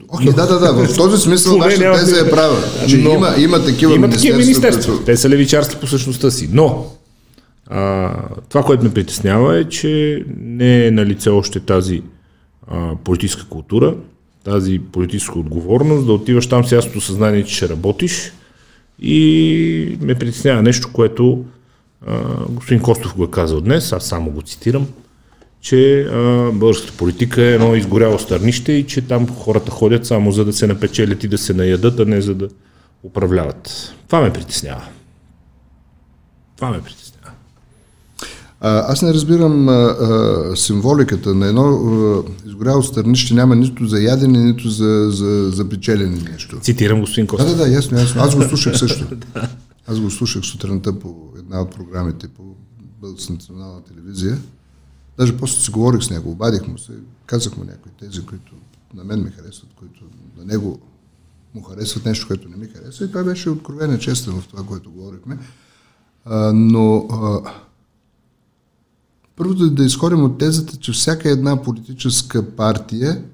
Окей, 0.08 0.32
да, 0.32 0.46
да, 0.46 0.58
да. 0.58 0.72
В 0.86 0.96
този 0.96 1.22
смисъл 1.22 1.56
нашата 1.56 1.92
теза 1.92 2.26
е 2.26 2.30
права. 2.30 2.56
Че 2.88 2.96
Но- 2.96 3.10
има, 3.14 3.34
има 3.38 3.64
такива 3.64 3.94
Има 3.94 4.10
такива 4.10 4.38
министерства. 4.38 4.92
които- 4.92 5.04
Те 5.04 5.16
са 5.16 5.28
левичарски 5.28 5.76
по 5.76 5.86
същността 5.86 6.30
си. 6.30 6.48
Но 6.52 6.86
а, 7.66 8.12
това, 8.48 8.62
което 8.62 8.84
ме 8.84 8.90
притеснява 8.94 9.58
е, 9.58 9.64
че 9.64 10.22
не 10.40 10.86
е 10.86 10.90
на 10.90 11.06
лице 11.06 11.30
още 11.30 11.60
тази 11.60 12.02
а, 12.68 12.90
политическа 13.04 13.44
култура, 13.48 13.94
тази 14.44 14.80
политическа 14.92 15.38
отговорност, 15.38 16.06
да 16.06 16.12
отиваш 16.12 16.46
там 16.46 16.64
с 16.64 16.72
ясното 16.72 17.00
съзнание, 17.00 17.44
че 17.44 17.54
ще 17.54 17.68
работиш 17.68 18.32
и 19.02 19.98
ме 20.00 20.14
притеснява 20.14 20.62
нещо, 20.62 20.88
което 20.92 21.44
господин 22.48 22.82
Костов 22.82 23.16
го 23.16 23.24
е 23.24 23.30
казал 23.30 23.60
днес, 23.60 23.92
аз 23.92 24.06
само 24.06 24.30
го 24.30 24.42
цитирам, 24.42 24.86
че 25.60 26.00
а, 26.02 26.50
българската 26.52 26.92
политика 26.92 27.42
е 27.42 27.54
едно 27.54 27.74
изгоряло 27.74 28.18
стърнище 28.18 28.72
и 28.72 28.86
че 28.86 29.00
там 29.00 29.28
хората 29.28 29.70
ходят 29.70 30.06
само 30.06 30.32
за 30.32 30.44
да 30.44 30.52
се 30.52 30.66
напечелят 30.66 31.24
и 31.24 31.28
да 31.28 31.38
се 31.38 31.54
наядат, 31.54 32.00
а 32.00 32.04
не 32.04 32.20
за 32.20 32.34
да 32.34 32.48
управляват. 33.02 33.92
Това 34.06 34.20
ме 34.20 34.32
притеснява. 34.32 34.82
Това 36.56 36.70
ме 36.70 36.82
притеснява. 36.82 37.10
А, 38.60 38.92
аз 38.92 39.02
не 39.02 39.14
разбирам 39.14 39.68
а, 39.68 39.72
а, 39.72 40.56
символиката 40.56 41.34
на 41.34 41.46
едно 41.46 41.62
а, 41.64 42.48
изгоряло 42.48 42.82
стърнище 42.82 43.34
няма 43.34 43.56
нито 43.56 43.86
за 43.86 44.00
ядене, 44.00 44.38
нито 44.38 44.70
за, 44.70 45.06
за, 45.10 45.50
за 45.50 45.68
печелене 45.68 46.18
нещо. 46.32 46.58
Цитирам 46.60 47.00
господин 47.00 47.26
Да, 47.26 47.30
Костов. 47.30 47.56
да, 47.56 47.64
да, 47.64 47.70
ясно, 47.72 47.98
ясно. 47.98 48.22
Аз 48.22 48.36
го 48.36 48.42
слушах 48.42 48.78
също. 48.78 49.04
Аз 49.86 50.00
го 50.00 50.10
слушах 50.10 50.44
сутринта 50.44 50.98
по 50.98 51.14
една 51.44 51.60
от 51.60 51.70
програмите 51.70 52.28
по 52.28 52.42
Българска 53.00 53.32
национална 53.32 53.82
телевизия. 53.82 54.38
Даже 55.18 55.36
после 55.36 55.60
си 55.60 55.70
говорих 55.70 56.02
с 56.02 56.10
него, 56.10 56.30
обадих 56.30 56.68
му 56.68 56.78
се, 56.78 56.92
казах 57.26 57.56
му 57.56 57.64
някои 57.64 57.92
тези, 58.00 58.26
които 58.26 58.52
на 58.94 59.04
мен 59.04 59.22
ми 59.22 59.30
харесват, 59.30 59.70
които 59.76 60.04
на 60.38 60.44
него 60.44 60.80
му 61.54 61.62
харесват 61.62 62.04
нещо, 62.04 62.26
което 62.26 62.48
не 62.48 62.56
ми 62.56 62.66
харесва. 62.66 63.04
И 63.04 63.12
той 63.12 63.24
беше 63.24 63.50
откровен 63.50 63.94
и 63.94 64.00
честен 64.00 64.40
в 64.40 64.48
това, 64.48 64.62
което 64.62 64.90
говорихме. 64.90 65.38
А, 66.24 66.52
но 66.52 67.06
а, 67.10 67.52
първото 69.36 69.64
е 69.64 69.70
да 69.70 69.84
изходим 69.84 70.24
от 70.24 70.38
тезата, 70.38 70.76
че 70.76 70.92
всяка 70.92 71.30
една 71.30 71.62
политическа 71.62 72.56
партия 72.56 73.24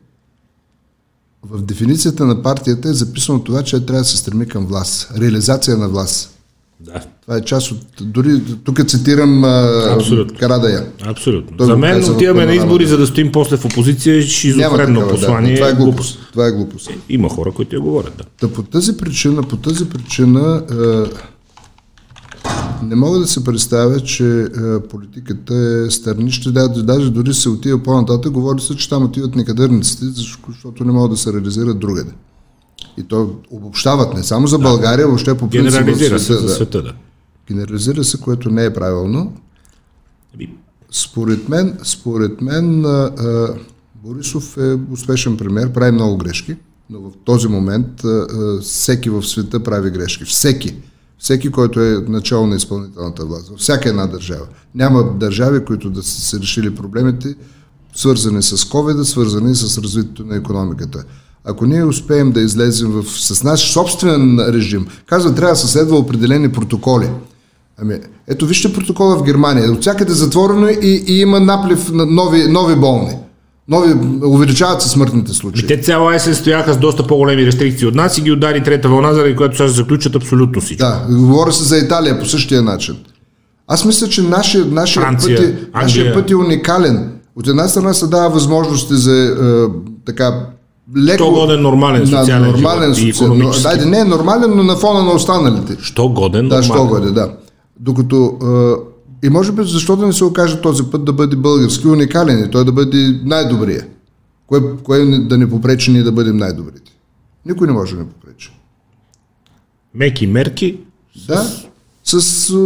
в 1.43 1.63
дефиницията 1.63 2.27
на 2.27 2.43
партията 2.43 2.89
е 2.89 2.93
записано 2.93 3.45
това, 3.45 3.63
че 3.63 3.87
трябва 3.87 4.01
да 4.01 4.09
се 4.09 4.17
стреми 4.17 4.49
към 4.49 4.67
власт. 4.67 5.13
Реализация 5.17 5.77
на 5.77 5.89
власт. 5.89 6.40
Да, 6.81 7.01
Това 7.23 7.37
е 7.37 7.41
част 7.41 7.73
от... 7.73 7.79
Дори 8.01 8.43
тук 8.65 8.87
цитирам 8.87 9.45
Абсолютно. 9.45 10.39
Карадая. 10.39 10.87
абсолютно. 11.03 11.57
Той 11.57 11.67
За 11.67 11.77
мен 11.77 12.03
в 12.03 12.11
отиваме 12.11 12.47
на 12.47 12.55
избори, 12.55 12.87
за 12.87 12.99
да 12.99 13.07
стоим 13.07 13.33
после 13.33 13.57
в 13.57 13.65
опозиция, 13.65 14.15
Няма 14.15 14.27
шизофренно 14.27 15.09
послание. 15.09 15.53
да. 15.53 15.57
Това 15.57 15.69
е 15.69 15.75
глупост. 15.75 16.19
Това 16.33 16.47
е 16.47 16.51
глупост. 16.51 16.91
Има 17.09 17.29
хора, 17.29 17.53
които 17.53 17.77
я 17.77 17.81
говорят. 17.81 18.15
Да. 18.19 18.25
Та 18.41 18.55
по 18.55 18.63
тази 18.63 18.97
причина, 18.97 19.43
по 19.43 19.57
тази 19.57 19.89
причина 19.89 20.63
е, 20.71 21.11
не 22.87 22.95
мога 22.95 23.19
да 23.19 23.27
се 23.27 23.45
представя, 23.45 24.01
че 24.01 24.41
е, 24.43 24.49
политиката 24.91 25.55
е 25.55 25.91
стърнище. 25.91 26.51
Да, 26.51 26.69
даже 26.69 27.11
дори 27.11 27.35
се 27.35 27.49
отива 27.49 27.83
по-нататък, 27.83 28.33
говори 28.33 28.61
се, 28.61 28.77
че 28.77 28.89
там 28.89 29.05
отиват 29.05 29.35
некадърниците, 29.35 30.05
защото 30.49 30.85
не 30.85 30.93
могат 30.93 31.11
да 31.11 31.17
се 31.17 31.33
реализират 31.33 31.79
другаде. 31.79 32.11
И 32.99 33.03
то 33.03 33.35
обобщават 33.51 34.15
не 34.15 34.23
само 34.23 34.47
за 34.47 34.59
България, 34.59 35.07
въобще 35.07 35.37
по 35.37 35.51
принцип 35.51 35.79
Генерализира 35.79 36.19
се 36.19 36.33
за 36.33 36.43
да. 36.43 36.49
света, 36.49 36.83
да. 36.83 36.95
Генерализира 37.49 38.05
се, 38.05 38.21
което 38.21 38.51
не 38.51 38.65
е 38.65 38.75
правилно. 38.75 39.33
Ами, 40.35 40.55
Според 40.93 41.49
мен, 41.49 41.79
според 41.83 42.41
мен 42.41 42.85
а, 42.85 42.89
а, 42.89 43.55
Борисов 43.95 44.57
е 44.57 44.79
успешен 44.93 45.37
премьер, 45.37 45.73
прави 45.73 45.93
много 45.93 46.17
грешки, 46.17 46.57
но 46.91 47.01
в 47.01 47.11
този 47.25 47.49
момент 47.49 48.05
а, 48.05 48.09
а, 48.09 48.61
всеки 48.61 49.11
в 49.11 49.23
света 49.23 49.63
прави 49.63 49.91
грешки. 49.91 50.25
Всеки. 50.25 50.75
Всеки, 51.19 51.51
който 51.51 51.81
е 51.81 52.05
начало 52.09 52.47
на 52.47 52.57
изпълнителната 52.57 53.27
власт. 53.27 53.49
Във 53.49 53.59
всяка 53.59 53.89
една 53.89 54.07
държава. 54.07 54.47
Няма 54.75 55.13
държави, 55.15 55.65
които 55.65 55.91
да 55.91 56.03
са 56.03 56.21
се 56.21 56.41
решили 56.41 56.75
проблемите, 56.75 57.35
свързани 57.95 58.43
с 58.43 58.57
COVID, 58.57 59.03
свързани 59.03 59.55
с 59.55 59.79
развитието 59.79 60.25
на 60.25 60.37
економиката. 60.37 61.05
Ако 61.45 61.67
ние 61.67 61.85
успеем 61.85 62.33
да 62.33 62.41
излезем 62.41 62.91
в, 62.91 63.05
с 63.05 63.45
наш 63.45 63.73
собствен 63.73 64.39
режим, 64.49 64.87
казва, 65.07 65.35
трябва 65.35 65.53
да 65.53 65.57
се 65.57 65.69
следва 65.69 65.97
определени 65.97 66.53
протоколи. 66.53 67.09
Ами, 67.83 67.95
ето 68.29 68.47
вижте 68.47 68.73
протокола 68.73 69.17
в 69.17 69.23
Германия. 69.23 69.73
От 69.73 69.81
всякъде 69.81 70.13
затворено 70.13 70.69
и, 70.69 71.05
и 71.07 71.21
има 71.21 71.41
наплив 71.41 71.93
на 71.93 72.07
нови, 72.07 72.49
нови 72.49 72.77
болни. 72.77 73.17
Нови, 73.69 73.95
увеличават 74.25 74.83
се 74.83 74.89
смъртните 74.89 75.33
случаи. 75.33 75.65
И 75.65 75.67
те 75.67 75.81
цяла 75.81 76.15
есен 76.15 76.35
стояха 76.35 76.73
с 76.73 76.79
доста 76.79 77.07
по-големи 77.07 77.47
рестрикции 77.47 77.87
от 77.87 77.95
нас 77.95 78.19
и 78.19 78.23
ги 78.23 78.33
удари 78.33 78.63
трета 78.63 78.89
вълна, 78.89 79.15
заради 79.15 79.37
която 79.37 79.57
сега 79.57 79.69
се 79.69 79.75
заключат 79.75 80.17
абсолютно 80.17 80.61
всичко. 80.61 80.87
Да, 80.87 81.07
говоря 81.11 81.53
се 81.53 81.65
за 81.65 81.79
Италия 81.79 82.19
по 82.19 82.27
същия 82.27 82.63
начин. 82.63 82.97
Аз 83.67 83.85
мисля, 83.85 84.09
че 84.09 84.23
нашия, 84.23 84.65
нашия, 84.65 85.03
Франция, 85.03 85.37
път, 85.37 85.47
е, 85.47 85.59
нашия 85.75 86.15
път 86.15 86.31
е 86.31 86.37
уникален. 86.37 87.13
От 87.37 87.49
една 87.49 87.69
страна 87.69 87.95
се 87.95 88.07
дава 88.07 88.31
възможности 88.31 88.95
за 88.97 89.13
е, 89.13 89.31
така 90.07 90.47
леко... 90.97 91.15
Що 91.15 91.31
годен 91.31 91.63
нормален 91.63 92.01
Да, 92.01 92.19
социален 92.19 92.51
нормален 92.51 92.95
живот 92.95 93.09
и 93.09 93.13
социален. 93.13 93.33
Икономически. 93.33 93.63
дайде, 93.65 93.87
не 93.87 93.99
е 93.99 94.05
нормален, 94.05 94.57
но 94.57 94.63
на 94.63 94.77
фона 94.77 95.03
на 95.03 95.11
останалите. 95.11 95.77
Що 95.83 96.09
годен 96.09 96.49
Да, 96.49 96.63
що 96.63 96.75
нормален. 96.75 96.91
годе, 96.93 97.11
да. 97.11 97.33
Докато 97.81 98.39
е, 99.23 99.27
и 99.27 99.31
може 99.31 99.53
би 99.53 99.65
защо 99.65 99.97
да 99.97 100.07
не 100.07 100.13
се 100.13 100.25
окаже 100.25 100.57
този 100.57 100.83
път 100.83 101.05
да 101.05 101.13
бъде 101.13 101.37
български 101.37 101.89
уникален 101.89 102.39
и 102.41 102.51
той 102.51 102.65
да 102.65 102.73
бъде 102.73 103.21
най-добрия. 103.25 103.87
Кое, 104.47 104.61
кое 104.77 104.99
да 105.19 105.39
не 105.39 105.51
попречи 105.51 105.93
ние 105.93 106.03
да 106.03 106.13
бъдем 106.13 106.37
най-добрите? 106.37 106.93
Никой 107.47 107.67
не 107.67 107.73
може 107.73 107.95
да 107.95 108.01
не 108.01 108.09
попречи. 108.09 108.53
Меки 109.95 110.27
мерки, 110.27 110.77
Да, 111.29 111.37
с 111.37 111.65
е, 112.15 112.57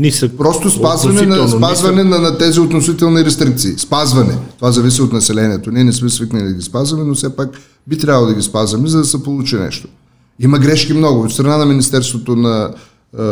нисък. 0.00 0.32
Просто 0.38 0.70
спазване, 0.70 1.26
на, 1.26 1.48
спазване 1.48 2.04
нисък. 2.04 2.20
на, 2.20 2.30
на 2.30 2.38
тези 2.38 2.60
относителни 2.60 3.24
рестрикции. 3.24 3.78
Спазване. 3.78 4.38
Това 4.56 4.72
зависи 4.72 5.02
от 5.02 5.12
населението. 5.12 5.70
Ние 5.70 5.84
не 5.84 5.92
сме 5.92 6.08
свикнали 6.10 6.44
да 6.44 6.52
ги 6.52 6.62
спазваме, 6.62 7.04
но 7.04 7.14
все 7.14 7.36
пак 7.36 7.50
би 7.86 7.98
трябвало 7.98 8.26
да 8.26 8.34
ги 8.34 8.42
спазваме, 8.42 8.88
за 8.88 8.98
да 8.98 9.04
се 9.04 9.22
получи 9.22 9.56
нещо. 9.56 9.88
Има 10.40 10.58
грешки 10.58 10.92
много. 10.92 11.22
От 11.22 11.32
страна 11.32 11.56
на 11.56 11.66
Министерството 11.66 12.36
на 12.36 12.70
е, 13.18 13.22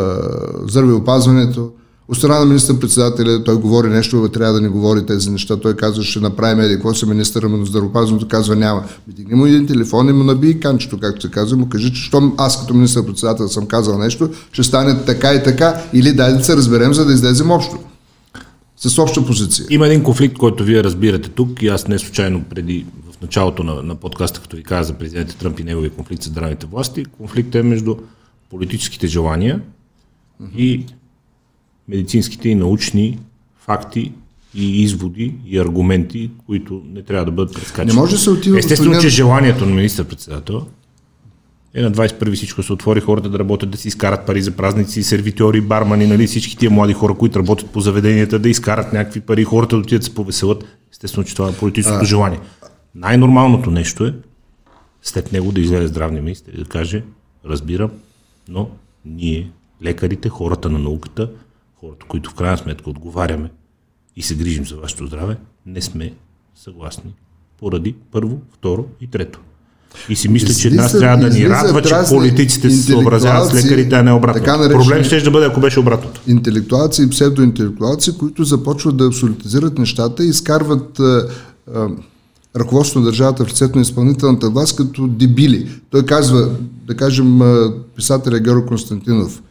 здравеопазването, 0.68 1.70
от 2.08 2.16
страна 2.16 2.38
на 2.38 2.46
министър-председателя, 2.46 3.44
той 3.44 3.56
говори 3.56 3.88
нещо, 3.88 4.28
трябва 4.28 4.54
да 4.54 4.60
не 4.60 4.68
говори 4.68 5.06
тези 5.06 5.30
неща. 5.30 5.56
Той 5.56 5.76
казва, 5.76 6.04
ще 6.04 6.20
направим 6.20 6.60
еди, 6.60 6.74
какво 6.74 6.94
се 6.94 7.06
министъра 7.06 7.48
на 7.48 7.66
здравеопазването 7.66 8.28
казва, 8.28 8.56
няма. 8.56 8.84
Дигни 9.06 9.34
му 9.34 9.46
един 9.46 9.66
телефон 9.66 10.08
и 10.08 10.12
му 10.12 10.24
наби 10.24 10.60
канчето, 10.60 10.98
както 10.98 11.22
се 11.22 11.30
казва, 11.30 11.56
му 11.56 11.68
кажи, 11.68 11.92
че 11.92 12.02
щом 12.02 12.34
аз 12.38 12.60
като 12.60 12.74
министър-председател 12.74 13.48
съм 13.48 13.66
казал 13.66 13.98
нещо, 13.98 14.30
ще 14.52 14.62
стане 14.62 15.04
така 15.04 15.34
и 15.34 15.42
така, 15.42 15.82
или 15.92 16.12
дай 16.12 16.32
да 16.32 16.44
се 16.44 16.56
разберем, 16.56 16.94
за 16.94 17.04
да 17.04 17.12
излезем 17.12 17.50
общо. 17.50 17.78
С 18.76 18.98
обща 18.98 19.26
позиция. 19.26 19.66
Има 19.70 19.86
един 19.86 20.02
конфликт, 20.02 20.38
който 20.38 20.64
вие 20.64 20.84
разбирате 20.84 21.28
тук 21.28 21.62
и 21.62 21.68
аз 21.68 21.88
не 21.88 21.98
случайно 21.98 22.44
преди 22.50 22.86
в 23.12 23.22
началото 23.22 23.62
на, 23.62 23.82
на 23.82 23.94
подкаста, 23.94 24.40
като 24.40 24.56
ви 24.56 24.62
каза 24.62 24.86
за 24.86 24.92
президента 24.92 25.38
Тръмп 25.38 25.60
и 25.60 25.64
неговия 25.64 25.90
конфликт 25.90 26.22
с 26.22 26.26
здравните 26.26 26.66
власти, 26.66 27.04
конфликтът 27.04 27.54
е 27.54 27.62
между 27.62 27.96
политическите 28.50 29.06
желания 29.06 29.60
и 30.56 30.86
медицинските 31.88 32.48
и 32.48 32.54
научни 32.54 33.18
факти 33.60 34.12
и 34.54 34.82
изводи 34.82 35.34
и 35.46 35.58
аргументи, 35.58 36.30
които 36.46 36.82
не 36.94 37.02
трябва 37.02 37.24
да 37.24 37.30
бъдат 37.30 37.54
прескачани. 37.54 37.88
Не 37.88 38.00
може 38.00 38.12
да 38.12 38.18
се 38.18 38.30
отива, 38.30 38.58
Естествено, 38.58 38.90
господин- 38.90 39.10
че 39.10 39.16
желанието 39.16 39.66
на 39.66 39.74
министър-председател 39.74 40.66
е 41.74 41.82
на 41.82 41.92
21 41.92 42.34
всичко 42.34 42.62
се 42.62 42.72
отвори, 42.72 43.00
хората 43.00 43.28
да 43.28 43.38
работят, 43.38 43.70
да 43.70 43.78
си 43.78 43.88
изкарат 43.88 44.26
пари 44.26 44.42
за 44.42 44.50
празници, 44.50 45.02
сервитьори, 45.02 45.60
бармани, 45.60 46.06
нали, 46.06 46.26
всички 46.26 46.56
тия 46.56 46.70
млади 46.70 46.92
хора, 46.92 47.14
които 47.14 47.38
работят 47.38 47.70
по 47.70 47.80
заведенията, 47.80 48.38
да 48.38 48.48
изкарат 48.48 48.92
някакви 48.92 49.20
пари, 49.20 49.44
хората 49.44 49.76
да 49.76 49.82
отидат 49.82 50.00
да 50.00 50.04
се 50.04 50.14
повеселят. 50.14 50.64
Естествено, 50.92 51.26
че 51.26 51.34
това 51.34 51.48
е 51.48 51.52
политическото 51.52 52.04
желание. 52.04 52.40
Най-нормалното 52.94 53.70
нещо 53.70 54.06
е 54.06 54.14
след 55.02 55.32
него 55.32 55.52
да 55.52 55.60
излезе 55.60 55.86
здравния 55.86 56.22
министр 56.22 56.52
и 56.54 56.58
да 56.58 56.64
каже, 56.64 57.02
разбирам, 57.46 57.90
но 58.48 58.68
ние, 59.04 59.50
лекарите, 59.82 60.28
хората 60.28 60.70
на 60.70 60.78
науката, 60.78 61.30
хората, 61.80 62.06
които 62.08 62.30
в 62.30 62.34
крайна 62.34 62.58
сметка 62.58 62.90
отговаряме 62.90 63.50
и 64.16 64.22
се 64.22 64.34
грижим 64.34 64.66
за 64.66 64.76
вашето 64.76 65.06
здраве, 65.06 65.36
не 65.66 65.82
сме 65.82 66.12
съгласни 66.54 67.14
поради 67.58 67.94
първо, 68.12 68.38
второ 68.52 68.86
и 69.00 69.06
трето. 69.06 69.40
И 70.08 70.16
си 70.16 70.28
мисля, 70.28 70.54
че 70.54 70.70
нас 70.70 70.92
трябва 70.92 71.28
да 71.28 71.34
ни 71.34 71.48
радва, 71.48 71.82
че 71.82 71.94
политиците 72.08 72.70
се 72.70 72.82
съобразяват 72.82 73.50
с 73.50 73.64
лекарите, 73.64 73.94
а 73.94 74.02
не 74.02 74.12
обратно. 74.12 74.42
така 74.42 74.56
наречени- 74.56 74.82
Проблем 74.82 75.04
ще 75.04 75.20
да 75.20 75.30
бъде, 75.30 75.46
ако 75.46 75.60
беше 75.60 75.80
обратното. 75.80 76.20
интелектуалци 76.26 77.02
и 77.02 77.10
псевдоинтелектуалци, 77.10 78.18
които 78.18 78.44
започват 78.44 78.96
да 78.96 79.06
абсолютизират 79.06 79.78
нещата 79.78 80.24
и 80.24 80.28
изкарват 80.28 81.00
а, 81.00 81.28
а, 81.74 81.88
ръководството 82.56 82.98
на 82.98 83.04
държавата 83.04 83.44
в 83.44 83.48
лицето 83.48 83.76
на 83.76 83.82
изпълнителната 83.82 84.50
власт 84.50 84.76
като 84.76 85.06
дебили. 85.06 85.68
Той 85.90 86.06
казва, 86.06 86.50
да 86.86 86.96
кажем, 86.96 87.40
писателя 87.96 88.40
Георг 88.40 88.68
Константинов, 88.68 89.42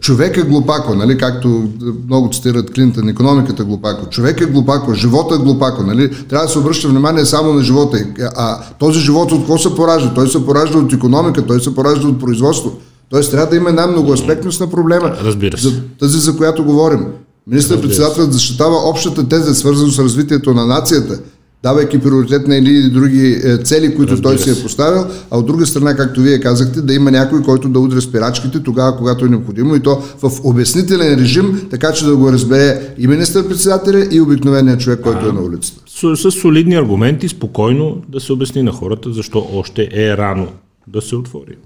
човек 0.00 0.36
е 0.36 0.42
глупако, 0.42 0.94
нали, 0.94 1.18
както 1.18 1.68
много 2.06 2.30
цитират 2.32 2.74
Клинтън, 2.74 3.08
економиката 3.08 3.62
е 3.62 3.66
глупако, 3.66 4.06
човек 4.06 4.40
е 4.40 4.44
глупако, 4.46 4.94
живота 4.94 5.34
е 5.34 5.38
глупако, 5.38 5.82
нали, 5.82 6.10
трябва 6.28 6.46
да 6.46 6.52
се 6.52 6.58
обръща 6.58 6.88
внимание 6.88 7.26
само 7.26 7.52
на 7.52 7.62
живота. 7.62 7.98
А 8.36 8.58
този 8.78 9.00
живот 9.00 9.32
от 9.32 9.38
какво 9.38 9.58
се 9.58 9.74
поражда? 9.74 10.14
Той 10.14 10.28
се 10.28 10.46
поражда 10.46 10.78
от 10.78 10.92
економика, 10.92 11.46
той 11.46 11.60
се 11.60 11.74
поражда 11.74 12.08
от 12.08 12.20
производство. 12.20 12.72
Тоест 13.10 13.30
трябва 13.30 13.46
да 13.46 13.56
има 13.56 13.68
една 13.68 13.86
многоаспектност 13.86 14.60
на 14.60 14.70
проблема. 14.70 15.16
Разбира 15.24 15.58
се. 15.58 15.68
За 15.68 15.82
тази, 16.00 16.18
за 16.18 16.36
която 16.36 16.64
говорим. 16.64 17.06
Министър-председателят 17.46 18.32
защитава 18.32 18.76
общата 18.76 19.28
теза, 19.28 19.54
свързана 19.54 19.90
с 19.90 19.98
развитието 19.98 20.54
на 20.54 20.66
нацията, 20.66 21.20
давайки 21.62 21.98
приоритет 21.98 22.48
на 22.48 22.56
или 22.56 22.90
други 22.90 23.40
е, 23.44 23.56
цели, 23.56 23.94
които 23.94 24.12
Разбира 24.12 24.28
той 24.28 24.38
си 24.38 24.50
е 24.50 24.62
поставил, 24.62 25.04
а 25.30 25.38
от 25.38 25.46
друга 25.46 25.66
страна, 25.66 25.96
както 25.96 26.20
вие 26.20 26.40
казахте, 26.40 26.82
да 26.82 26.94
има 26.94 27.10
някой, 27.10 27.42
който 27.42 27.68
да 27.68 27.80
удря 27.80 28.00
спирачките 28.00 28.62
тогава, 28.62 28.96
когато 28.96 29.24
е 29.24 29.28
необходимо 29.28 29.76
и 29.76 29.80
то 29.80 30.02
в 30.22 30.30
обяснителен 30.44 31.18
режим, 31.18 31.66
така 31.70 31.92
че 31.92 32.04
да 32.04 32.16
го 32.16 32.32
разбере 32.32 32.94
и 32.98 33.06
министър-председателя, 33.06 34.06
и 34.10 34.20
обикновеният 34.20 34.80
човек, 34.80 35.00
който 35.00 35.28
е 35.28 35.32
на 35.32 35.42
улицата. 35.42 35.82
С, 35.86 36.16
с 36.16 36.30
солидни 36.30 36.74
аргументи, 36.74 37.28
спокойно 37.28 38.02
да 38.08 38.20
се 38.20 38.32
обясни 38.32 38.62
на 38.62 38.72
хората, 38.72 39.12
защо 39.12 39.46
още 39.52 39.88
е 39.92 40.16
рано 40.16 40.48
да 40.86 41.02
се 41.02 41.16
отвори. 41.16 41.56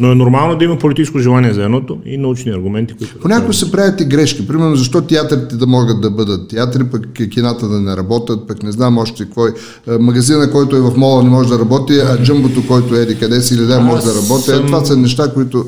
Но 0.00 0.12
е 0.12 0.14
нормално 0.14 0.56
да 0.56 0.64
има 0.64 0.78
политическо 0.78 1.18
желание 1.18 1.52
за 1.52 1.64
едното 1.64 1.98
и 2.04 2.16
научни 2.16 2.52
аргументи, 2.52 2.94
които... 2.94 3.18
Понякога 3.18 3.54
се 3.54 3.72
правят 3.72 4.00
и 4.00 4.04
грешки. 4.04 4.46
Примерно, 4.46 4.76
защо 4.76 5.02
театрите 5.02 5.56
да 5.56 5.66
могат 5.66 6.00
да 6.00 6.10
бъдат 6.10 6.48
театри, 6.48 6.84
пък 6.84 7.08
кината 7.30 7.68
да 7.68 7.80
не 7.80 7.96
работят, 7.96 8.48
пък 8.48 8.62
не 8.62 8.72
знам 8.72 8.98
още 8.98 9.24
какво 9.24 9.46
е. 9.46 9.50
Е, 9.88 9.98
Магазина, 9.98 10.50
който 10.50 10.76
е 10.76 10.80
в 10.80 10.96
мола, 10.96 11.22
не 11.22 11.30
може 11.30 11.48
да 11.48 11.58
работи, 11.58 11.92
а 11.92 12.22
джъмбото, 12.22 12.66
който 12.66 12.96
е 12.96 13.14
къде 13.14 13.40
си 13.40 13.54
или 13.54 13.62
да 13.62 13.80
може 13.80 14.04
да 14.04 14.14
работи. 14.14 14.50
Е, 14.50 14.54
съм- 14.54 14.66
това 14.66 14.84
са 14.84 14.96
неща, 14.96 15.34
които... 15.34 15.64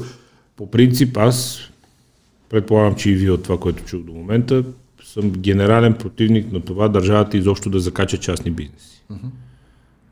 По 0.57 0.71
принцип, 0.71 1.17
аз 1.17 1.59
предполагам, 2.51 2.95
че 2.95 3.11
и 3.11 3.15
вие 3.15 3.31
от 3.31 3.43
това, 3.43 3.59
което 3.59 3.85
чух 3.85 4.01
до 4.03 4.13
момента, 4.13 4.63
съм 5.05 5.31
генерален 5.31 5.95
противник 5.95 6.53
на 6.53 6.61
това 6.61 6.89
държавата 6.89 7.37
изобщо 7.37 7.71
да 7.71 7.81
закача 7.81 8.17
частни 8.17 8.51
бизнеси. 8.51 9.03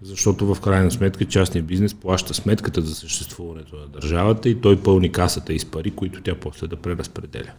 Защото 0.03 0.55
в 0.55 0.61
крайна 0.61 0.91
сметка 0.91 1.25
частният 1.25 1.67
бизнес 1.67 1.95
плаща 1.95 2.35
сметката 2.35 2.81
за 2.83 2.95
съществуването 2.95 3.77
на 3.77 3.87
държавата 3.87 4.49
и 4.49 4.61
той 4.61 4.83
пълни 4.83 5.13
касата 5.13 5.53
и 5.53 5.59
с 5.59 5.65
пари, 5.65 5.91
които 5.91 6.23
тя 6.23 6.35
после 6.41 6.67
да 6.67 6.77
преразпределя. 6.77 7.53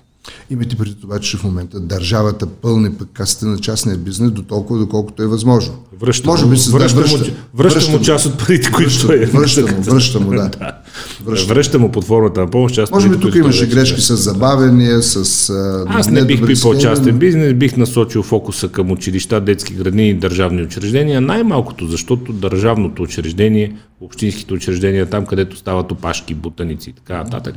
Имайте 0.50 0.76
преди 0.76 0.96
това, 0.96 1.20
че 1.20 1.38
в 1.38 1.44
момента 1.44 1.80
държавата 1.80 2.48
пълни 2.48 2.94
пък 2.94 3.08
касите 3.14 3.46
на 3.46 3.60
частния 3.60 3.98
бизнес 3.98 4.32
до 4.32 4.42
толкова, 4.42 4.80
доколкото 4.80 5.24
е 5.24 5.28
възможно. 5.28 5.74
Връща 6.00 6.28
Може 6.28 6.46
би 6.46 6.58
се 6.58 6.72
връща, 6.72 7.02
да, 7.02 7.08
му, 7.08 7.18
връща, 7.18 7.34
връща, 7.54 7.92
му 7.92 8.02
част 8.02 8.26
от 8.26 8.40
парите, 8.40 8.72
които 8.72 9.08
връща, 9.08 9.14
е. 9.14 9.26
връща 9.26 9.62
му, 9.62 9.82
връща 9.82 10.20
му, 10.20 10.32
да. 10.32 10.52
Връща. 11.26 11.54
връща 11.54 11.80
му 11.80 11.92
под 11.92 12.04
формата 12.04 12.40
на 12.40 12.50
помощ 12.50 12.76
част 12.76 12.92
Може 12.92 13.10
би 13.10 13.20
тук 13.20 13.36
имаше 13.36 13.68
грешки 13.68 14.02
с 14.02 14.18
забавения, 14.18 15.04
с 15.04 15.50
а, 15.50 15.86
Аз 15.88 16.10
не 16.10 16.26
бих 16.26 16.46
пипал 16.46 16.78
частен 16.78 17.20
бизнес, 17.20 17.54
бих 17.54 17.78
насочил 17.78 18.24
фокуса 18.24 18.68
към 18.68 18.92
училища, 18.92 19.42
детски 19.42 19.74
градини 19.74 20.10
и 20.10 20.14
държавни 20.14 20.64
учреждения, 20.64 21.22
най-малкото, 21.22 21.88
защото 21.88 22.34
държавното 22.34 23.04
учреждение, 23.04 23.76
общинските 24.02 24.54
учреждения, 24.54 25.06
там 25.06 25.26
където 25.26 25.58
стават 25.58 25.92
опашки, 25.92 26.34
бутаници 26.34 26.90
и 26.90 26.94
така 26.94 27.18
нататък, 27.18 27.56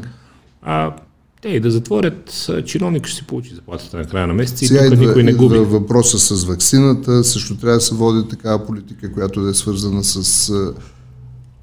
а 0.62 0.92
те 1.42 1.48
и 1.48 1.60
да 1.60 1.70
затворят, 1.70 2.50
чиновник 2.66 3.06
ще 3.06 3.16
си 3.16 3.26
получи 3.26 3.54
заплатата 3.54 3.96
на 3.96 4.04
края 4.04 4.26
на 4.26 4.34
месеца 4.34 4.64
и 4.64 4.68
Сега 4.68 4.84
тук 4.84 4.92
идва, 4.92 5.06
никой 5.06 5.22
не 5.22 5.32
губи. 5.32 5.58
въпроса 5.58 6.18
с 6.18 6.44
вакцината. 6.44 7.24
Също 7.24 7.56
трябва 7.56 7.76
да 7.76 7.80
се 7.80 7.94
води 7.94 8.28
такава 8.28 8.66
политика, 8.66 9.12
която 9.12 9.42
да 9.42 9.50
е 9.50 9.54
свързана 9.54 10.04
с 10.04 10.52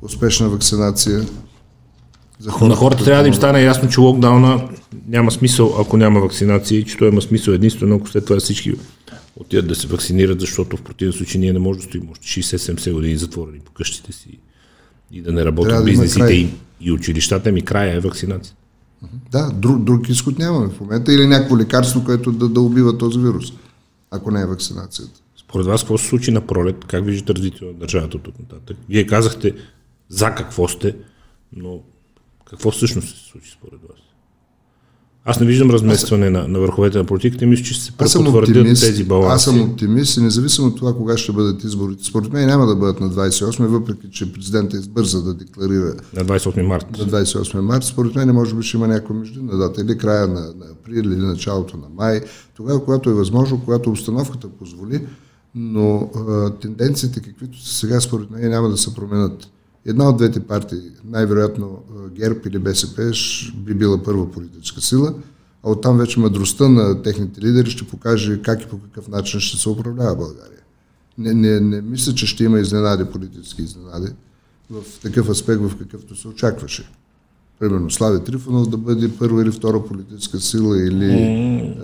успешна 0.02 0.50
вакцинация. 0.50 1.26
За 2.40 2.52
На 2.62 2.76
хората 2.76 3.04
трябва 3.04 3.24
да 3.24 3.28
им 3.28 3.34
стане 3.34 3.64
ясно, 3.64 3.90
че 3.90 4.00
локдауна 4.00 4.70
няма 5.08 5.32
смисъл, 5.32 5.76
ако 5.80 5.98
няма 5.98 6.20
вакцинация 6.20 6.80
и 6.80 6.86
че 6.86 6.98
той 6.98 7.08
има 7.08 7.22
смисъл 7.22 7.52
единствено, 7.52 7.96
ако 7.96 8.10
след 8.10 8.26
това 8.26 8.40
всички 8.40 8.74
отидат 9.36 9.68
да 9.68 9.76
се 9.76 9.88
вакцинират, 9.88 10.40
защото 10.40 10.78
в 10.78 10.82
противен 10.82 11.14
случай 11.14 11.42
ние 11.42 11.54
не 11.54 11.60
можем 11.60 11.82
да 11.82 11.88
стоим 11.88 12.10
още 12.12 12.42
60-70 12.42 12.94
години 12.94 13.18
затворени 13.18 13.60
по 13.60 13.72
къщите 13.72 14.14
си 14.14 14.40
и 15.12 15.22
да 15.22 15.32
не 15.32 15.46
работят 15.46 15.78
да 15.78 15.84
бизнесите 15.84 16.34
и, 16.34 16.50
и 16.82 16.92
училищата 16.92 17.52
ми 17.52 17.62
края 17.62 17.96
е 17.96 18.00
вакцинация. 18.00 18.56
Да, 19.32 19.52
друг, 19.52 19.84
друг 19.84 20.10
изход 20.10 20.40
нямаме 20.40 20.70
в 20.70 20.80
момента 20.80 21.14
или 21.14 21.28
някакво 21.28 21.58
лекарство, 21.58 22.06
което 22.06 22.32
да, 22.32 22.50
да 22.50 22.62
убива 22.62 22.98
този 22.98 23.20
вирус, 23.20 23.46
ако 24.12 24.32
не 24.32 24.42
е 24.42 24.46
вакцинацията. 24.46 25.22
Според 25.38 25.66
вас 25.66 25.82
какво 25.82 25.98
се 25.98 26.08
случи 26.08 26.32
на 26.32 26.48
пролет? 26.48 26.86
Как 26.86 27.06
виждате 27.06 27.34
развитието 27.34 27.66
на 27.66 27.74
държавата 27.74 28.20
тук 28.20 28.40
нататък? 28.40 28.78
Вие 28.90 29.06
казахте 29.06 29.56
за 30.10 30.36
какво 30.36 30.68
сте, 30.68 30.96
но 31.56 31.80
какво 32.46 32.72
всъщност 32.72 33.08
се 33.08 33.30
случи 33.30 33.52
според 33.52 33.80
вас? 33.82 34.09
Аз 35.26 35.40
не 35.40 35.46
виждам 35.46 35.72
разместване 35.72 36.30
на, 36.30 36.48
на 36.48 36.60
върховете 36.60 36.98
на 36.98 37.04
политиката 37.04 37.46
и 37.46 37.48
мисля, 37.48 37.64
че 37.64 37.74
ще 37.74 37.84
се 37.84 37.92
Аз 37.98 38.14
препотвърдят 38.14 38.80
тези 38.80 39.04
баланси. 39.04 39.34
аз 39.36 39.44
съм 39.44 39.62
оптимист 39.62 40.18
и 40.18 40.22
независимо 40.22 40.68
от 40.68 40.76
това 40.78 40.94
кога 40.94 41.18
ще 41.18 41.32
бъдат 41.32 41.64
изборите. 41.64 42.04
Според 42.06 42.34
мен 42.34 42.48
няма 42.48 42.66
да 42.66 42.76
бъдат 42.76 43.00
на 43.00 43.10
28, 43.10 43.66
въпреки 43.66 44.08
че 44.12 44.34
президента 44.34 44.78
избърза 44.78 45.22
да 45.22 45.34
декларира 45.34 45.94
На 46.14 46.26
28 46.26 46.62
март. 46.62 46.86
на 47.00 47.06
28 47.06 47.60
марта. 47.60 47.88
Според 47.88 48.16
мен 48.16 48.30
може 48.30 48.56
би 48.56 48.64
ще 48.64 48.78
има 48.78 48.88
някаква 48.88 49.16
междинна 49.16 49.58
дата 49.58 49.82
или 49.82 49.98
края 49.98 50.28
на, 50.28 50.40
на 50.42 50.66
април 50.72 51.02
или 51.02 51.16
началото 51.16 51.78
на 51.78 51.88
май, 51.98 52.22
тогава, 52.56 52.86
когато 52.86 53.10
е 53.10 53.14
възможно, 53.14 53.62
когато 53.66 53.90
обстановката 53.90 54.48
позволи, 54.50 55.02
но 55.56 56.10
а, 56.16 56.50
тенденциите, 56.50 57.20
каквито 57.20 57.66
са 57.66 57.76
сега, 57.76 58.00
според 58.02 58.32
мен 58.32 58.50
няма 58.50 58.70
да 58.70 58.78
се 58.78 58.96
променят. 58.96 59.48
Една 59.90 60.10
от 60.10 60.18
двете 60.18 60.40
партии, 60.40 60.82
най-вероятно 61.06 61.84
ГЕРБ 62.16 62.40
или 62.46 62.60
БСП, 62.60 63.12
би 63.56 63.74
била 63.74 64.04
първа 64.04 64.32
политическа 64.32 64.82
сила, 64.82 65.14
а 65.64 65.72
оттам 65.72 65.98
вече 65.98 66.20
мъдростта 66.20 66.70
на 66.70 67.02
техните 67.02 67.42
лидери 67.42 67.70
ще 67.72 67.88
покаже 67.88 68.42
как 68.42 68.64
и 68.64 68.68
по 68.68 68.80
какъв 68.80 69.08
начин 69.08 69.40
ще 69.40 69.58
се 69.58 69.70
управлява 69.70 70.16
България. 70.16 70.62
Не, 71.18 71.34
не, 71.34 71.60
не 71.60 71.82
мисля, 71.82 72.14
че 72.14 72.28
ще 72.28 72.44
има 72.44 72.60
изненади, 72.60 73.06
политически 73.06 73.62
изненади, 73.62 74.12
в 74.70 74.84
такъв 75.02 75.30
аспект, 75.30 75.62
в 75.62 75.78
какъвто 75.78 76.16
се 76.16 76.28
очакваше. 76.28 76.90
Примерно 77.60 77.92
Слави 77.92 78.20
Трифонов 78.20 78.70
да 78.70 78.78
бъде 78.78 79.10
първа 79.10 79.42
или 79.42 79.52
втора 79.52 79.84
политическа 79.84 80.40
сила 80.40 80.78
или... 80.78 81.76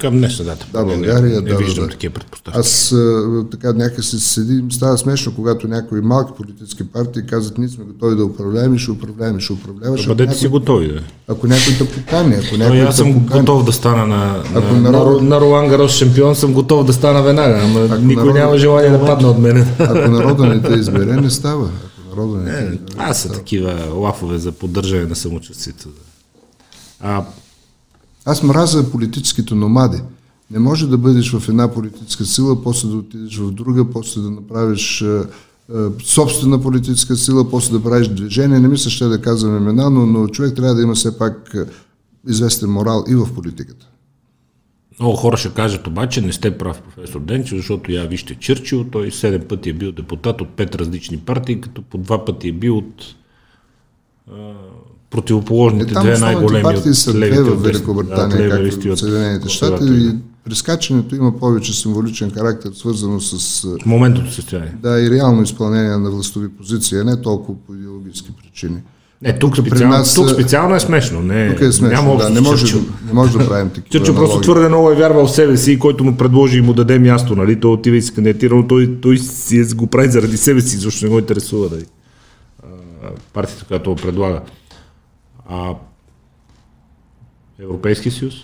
Към 0.00 0.18
днешна 0.18 0.44
дата. 0.44 0.66
Да, 0.72 0.84
България, 0.84 1.22
не, 1.22 1.40
да, 1.40 1.52
не 1.52 1.56
виждам 1.56 1.84
да. 1.84 1.90
такива 1.90 2.14
предпоставки. 2.14 2.58
Аз 2.60 2.92
а, 2.92 3.24
така 3.50 3.72
някакси 3.72 4.20
седи, 4.20 4.62
ми 4.62 4.72
става 4.72 4.98
смешно, 4.98 5.32
когато 5.34 5.68
някои 5.68 6.00
малки 6.00 6.32
политически 6.36 6.84
партии 6.84 7.22
казват, 7.22 7.58
ние 7.58 7.68
сме 7.68 7.84
готови 7.84 8.16
да 8.16 8.24
управляваме, 8.24 8.78
ще 8.78 8.90
управляваме, 8.90 9.40
ще 9.40 9.52
управляваш. 9.52 10.00
Ако 10.00 10.08
Бъдете 10.08 10.34
си 10.34 10.48
готови. 10.48 10.88
Да. 10.88 11.00
ако 11.28 11.46
някой 11.46 11.72
те 11.78 11.88
покани, 11.90 12.34
ако 12.34 12.46
Но 12.52 12.58
някой 12.58 12.80
аз 12.80 12.88
те 12.88 12.96
съм 12.96 13.14
покани, 13.14 13.40
готов 13.40 13.64
да 13.64 13.72
стана 13.72 14.06
на, 14.06 14.42
Ако 14.54 14.74
на, 14.74 14.80
на, 14.80 14.90
народ- 14.92 15.22
на 15.22 15.40
Ролан 15.40 15.68
Гарос 15.68 15.92
шампион, 15.92 16.36
съм 16.36 16.52
готов 16.52 16.86
да 16.86 16.92
стана 16.92 17.22
веднага, 17.22 17.60
ама 17.64 17.98
никой 17.98 18.24
народ- 18.24 18.34
няма 18.34 18.58
желание 18.58 18.90
да 18.90 19.04
падне 19.06 19.28
от 19.28 19.38
мен. 19.38 19.66
ако 19.78 20.10
народа 20.10 20.46
не 20.46 20.62
те 20.62 20.74
избере, 20.74 21.12
не 21.12 21.30
става. 21.30 21.68
Не 22.16 22.44
те 22.44 22.64
избере, 22.64 22.86
Това 22.86 23.14
са 23.14 23.32
такива 23.32 23.94
лафове 23.94 24.38
за 24.38 24.52
поддържане 24.52 25.06
на 25.06 25.16
самочувствието. 25.16 25.88
А, 27.00 27.24
Аз 28.24 28.42
мразя 28.42 28.90
политическите 28.90 29.54
номади. 29.54 30.02
Не 30.50 30.58
може 30.58 30.88
да 30.88 30.98
бъдеш 30.98 31.32
в 31.32 31.48
една 31.48 31.68
политическа 31.68 32.24
сила, 32.24 32.62
после 32.62 32.88
да 32.88 32.96
отидеш 32.96 33.36
в 33.36 33.50
друга, 33.50 33.90
после 33.90 34.20
да 34.20 34.30
направиш 34.30 35.00
е, 35.00 35.06
е, 35.06 35.22
собствена 36.04 36.62
политическа 36.62 37.16
сила, 37.16 37.50
после 37.50 37.72
да 37.72 37.82
правиш 37.82 38.08
движение. 38.08 38.60
Не 38.60 38.68
мисля, 38.68 38.90
ще 38.90 39.04
да 39.04 39.20
казвам 39.20 39.56
имена, 39.56 39.90
но, 39.90 40.06
но 40.06 40.28
човек 40.28 40.56
трябва 40.56 40.74
да 40.74 40.82
има 40.82 40.94
все 40.94 41.18
пак 41.18 41.54
е, 41.54 41.64
известен 42.30 42.70
морал 42.70 43.04
и 43.08 43.14
в 43.14 43.34
политиката. 43.34 43.86
Много 45.00 45.16
хора 45.16 45.36
ще 45.36 45.48
кажат 45.48 45.86
обаче, 45.86 46.20
не 46.20 46.32
сте 46.32 46.58
прав, 46.58 46.82
професор 46.82 47.20
Денчев, 47.20 47.58
защото 47.58 47.92
я 47.92 48.04
вижте 48.06 48.34
Чърчил, 48.34 48.84
той 48.84 49.10
седем 49.10 49.42
пъти 49.48 49.70
е 49.70 49.72
бил 49.72 49.92
депутат 49.92 50.40
от 50.40 50.48
пет 50.48 50.74
различни 50.74 51.18
партии, 51.18 51.60
като 51.60 51.82
по 51.82 51.98
два 51.98 52.24
пъти 52.24 52.48
е 52.48 52.52
бил 52.52 52.78
от 52.78 53.14
а, 54.32 54.52
противоположните 55.10 55.94
Е, 55.98 56.00
две 56.00 56.18
най-големи 56.18 56.64
от 56.64 57.14
левите 57.14 57.42
в. 57.42 57.62
Великобритания, 57.62 58.48
Да, 58.48 58.56
от 58.56 58.70
както 58.70 58.92
от 58.92 58.98
Съединените 58.98 59.48
щати. 59.48 59.84
И 59.84 60.14
прескачането 60.44 61.14
има 61.14 61.38
повече 61.38 61.72
символичен 61.72 62.30
характер, 62.30 62.72
свързано 62.74 63.20
с 63.20 63.66
моментното 63.86 64.32
състояние. 64.32 64.74
да, 64.82 65.00
и 65.00 65.10
реално 65.10 65.42
изпълнение 65.42 65.96
на 65.96 66.10
властови 66.10 66.48
позиции, 66.48 66.98
а 66.98 67.04
не 67.04 67.22
толкова 67.22 67.58
по 67.66 67.74
идеологически 67.74 68.32
причини. 68.42 68.82
Не, 69.24 69.38
тук, 69.38 69.56
при 69.70 69.84
нас, 69.84 70.14
тук 70.14 70.30
специално 70.30 70.74
е 70.74 70.80
смешно. 70.80 71.22
Не, 71.22 71.50
Тук 71.50 71.60
е 71.60 71.72
смешно, 71.72 72.02
няма 72.04 72.16
да, 72.16 72.30
не 72.30 72.40
може, 72.40 72.76
не 73.06 73.12
може 73.12 73.38
да 73.38 73.48
правим 73.48 73.70
такива 73.70 73.88
Чърчил 73.88 74.14
просто 74.14 74.40
твърде 74.40 74.68
много 74.68 74.90
е 74.90 74.94
вярвал 74.94 75.26
в 75.26 75.30
себе 75.30 75.56
си 75.56 75.72
и 75.72 75.78
който 75.78 76.04
му 76.04 76.16
предложи 76.16 76.58
и 76.58 76.60
му 76.60 76.72
даде 76.72 76.98
място, 76.98 77.36
нали? 77.36 77.60
Той 77.60 77.70
отива 77.70 77.96
и 77.96 78.02
се 78.02 78.14
кандидатира, 78.14 78.54
но 78.54 78.66
той, 78.66 78.98
той 79.00 79.18
си 79.18 79.58
е, 79.58 79.64
го 79.74 79.86
прави 79.86 80.10
заради 80.10 80.36
себе 80.36 80.60
си, 80.60 80.76
защото 80.76 81.04
не 81.04 81.10
го 81.10 81.18
интересува 81.18 81.68
да 81.68 81.76
партията, 83.32 83.64
която 83.64 83.90
го 83.90 83.96
предлага. 83.96 84.42
А, 85.48 85.74
Европейски 87.58 88.10
съюз? 88.10 88.34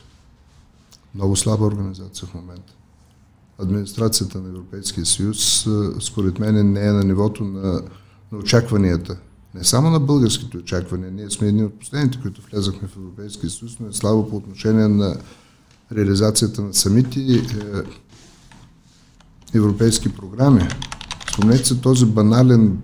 Много 1.15 1.37
слаба 1.37 1.65
организация 1.65 2.29
в 2.29 2.35
момента. 2.35 2.73
Администрацията 3.59 4.41
на 4.41 4.49
Европейския 4.49 5.07
съюз, 5.07 5.69
според 6.01 6.39
мен, 6.39 6.73
не 6.73 6.87
е 6.87 6.93
на 6.93 7.05
нивото 7.05 7.45
на, 7.45 7.83
на 8.33 8.39
очакванията. 8.39 9.17
Не 9.55 9.65
само 9.65 9.91
на 9.91 10.01
българските 10.01 10.57
очаквания. 10.57 11.11
Ние 11.11 11.31
сме 11.31 11.49
едни 11.49 11.65
от 11.65 11.79
последните, 11.81 12.19
които 12.23 12.43
влезахме 12.53 12.89
в 12.89 12.97
Европейския 12.97 13.51
съюз, 13.51 13.77
но 13.81 13.89
е 13.89 13.93
слабо 13.93 14.29
по 14.29 14.37
отношение 14.37 14.89
на 14.89 15.17
реализацията 15.97 16.63
на 16.63 16.75
самите 16.75 17.21
е, 17.21 17.41
европейски 19.55 20.09
програми. 20.09 20.69
Спомнете 21.33 21.65
се 21.65 21.81
този 21.81 22.07
банален 22.07 22.79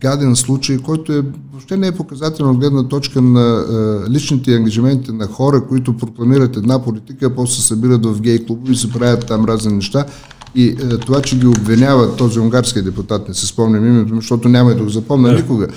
гаден 0.00 0.36
случай, 0.36 0.78
който 0.78 1.12
е, 1.12 1.22
въобще 1.52 1.76
не 1.76 1.86
е 1.86 1.92
показателен 1.92 2.50
от 2.50 2.58
гледна 2.58 2.88
точка 2.88 3.22
на 3.22 3.64
е, 4.06 4.10
личните 4.10 4.56
ангажименти 4.56 5.12
на 5.12 5.26
хора, 5.26 5.66
които 5.66 5.96
прокламират 5.96 6.56
една 6.56 6.82
политика, 6.82 7.26
а 7.26 7.34
после 7.34 7.54
се 7.54 7.66
събират 7.66 8.06
в 8.06 8.20
гей 8.20 8.46
клубове 8.46 8.72
и 8.72 8.76
се 8.76 8.92
правят 8.92 9.26
там 9.26 9.44
разни 9.44 9.72
неща. 9.72 10.06
И 10.54 10.66
е, 10.66 10.76
това, 10.98 11.22
че 11.22 11.38
ги 11.38 11.46
обвинява 11.46 12.16
този 12.16 12.40
унгарски 12.40 12.82
депутат, 12.82 13.28
не 13.28 13.34
се 13.34 13.46
спомням 13.46 13.86
името, 13.86 14.14
защото 14.14 14.48
няма 14.48 14.72
и 14.72 14.74
да 14.74 14.82
го 14.82 14.90
запомня 14.90 15.32
никога, 15.32 15.64
е, 15.64 15.68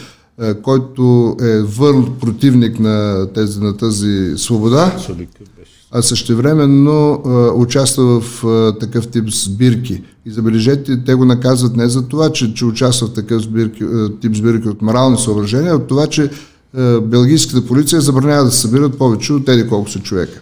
който 0.63 1.35
е 1.41 1.59
върл 1.59 2.05
противник 2.21 2.79
на, 2.79 3.27
тези, 3.33 3.59
на 3.59 3.77
тази 3.77 4.33
свобода, 4.37 4.97
а 5.91 6.01
същевременно 6.01 7.21
а, 7.25 7.29
участва 7.51 8.21
в 8.21 8.43
а, 8.45 8.79
такъв 8.79 9.07
тип 9.07 9.29
сбирки. 9.29 10.03
И 10.25 10.31
забележете, 10.31 11.03
те 11.03 11.13
го 11.13 11.25
наказват 11.25 11.75
не 11.75 11.89
за 11.89 12.07
това, 12.07 12.31
че, 12.31 12.53
че 12.53 12.65
участва 12.65 13.07
в 13.07 13.13
такъв 13.13 13.43
сбирки, 13.43 13.83
тип 14.21 14.35
сбирки 14.35 14.67
от 14.67 14.81
морални 14.81 15.17
съображения, 15.17 15.71
а 15.71 15.75
от 15.75 15.87
това, 15.87 16.07
че 16.07 16.29
белгийската 17.01 17.65
полиция 17.65 18.01
забранява 18.01 18.43
да 18.43 18.51
се 18.51 18.59
събират 18.59 18.97
повече 18.97 19.33
от 19.33 19.45
тези 19.45 19.67
колко 19.67 19.89
са 19.89 19.99
човека. 19.99 20.41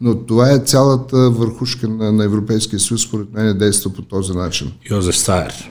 Но 0.00 0.14
това 0.14 0.50
е 0.50 0.58
цялата 0.58 1.30
върхушка 1.30 1.88
на, 1.88 2.12
на 2.12 2.24
Европейския 2.24 2.80
съюз, 2.80 3.02
според 3.02 3.32
мен, 3.34 3.58
действа 3.58 3.92
по 3.92 4.02
този 4.02 4.32
начин. 4.32 4.72
Йозеф 4.90 5.16
Сайер. 5.16 5.70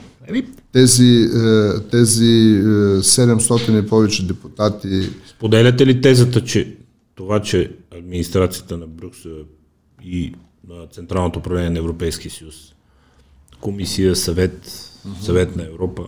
Тези, 0.72 1.28
е, 1.34 1.80
тези 1.90 2.24
е, 2.24 2.64
700 3.00 3.84
и 3.84 3.86
повече 3.86 4.26
депутати, 4.26 5.08
Споделяте 5.26 5.86
ли 5.86 6.00
тезата, 6.00 6.44
че 6.44 6.76
това, 7.14 7.42
че 7.42 7.72
администрацията 7.98 8.76
на 8.76 8.86
Брюксел 8.86 9.30
и 10.04 10.34
на 10.68 10.86
Централното 10.86 11.38
управление 11.38 11.70
на 11.70 11.78
Европейския 11.78 12.30
съюз, 12.30 12.74
комисия, 13.60 14.16
съвет, 14.16 14.90
съвет 15.20 15.56
на 15.56 15.62
Европа, 15.62 16.06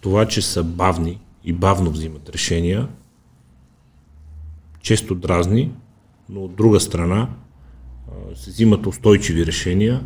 това, 0.00 0.28
че 0.28 0.42
са 0.42 0.64
бавни 0.64 1.20
и 1.44 1.52
бавно 1.52 1.90
взимат 1.90 2.28
решения, 2.28 2.88
често 4.82 5.14
дразни, 5.14 5.72
но 6.28 6.44
от 6.44 6.56
друга 6.56 6.80
страна 6.80 7.28
се 8.34 8.50
взимат 8.50 8.86
устойчиви 8.86 9.46
решения 9.46 10.04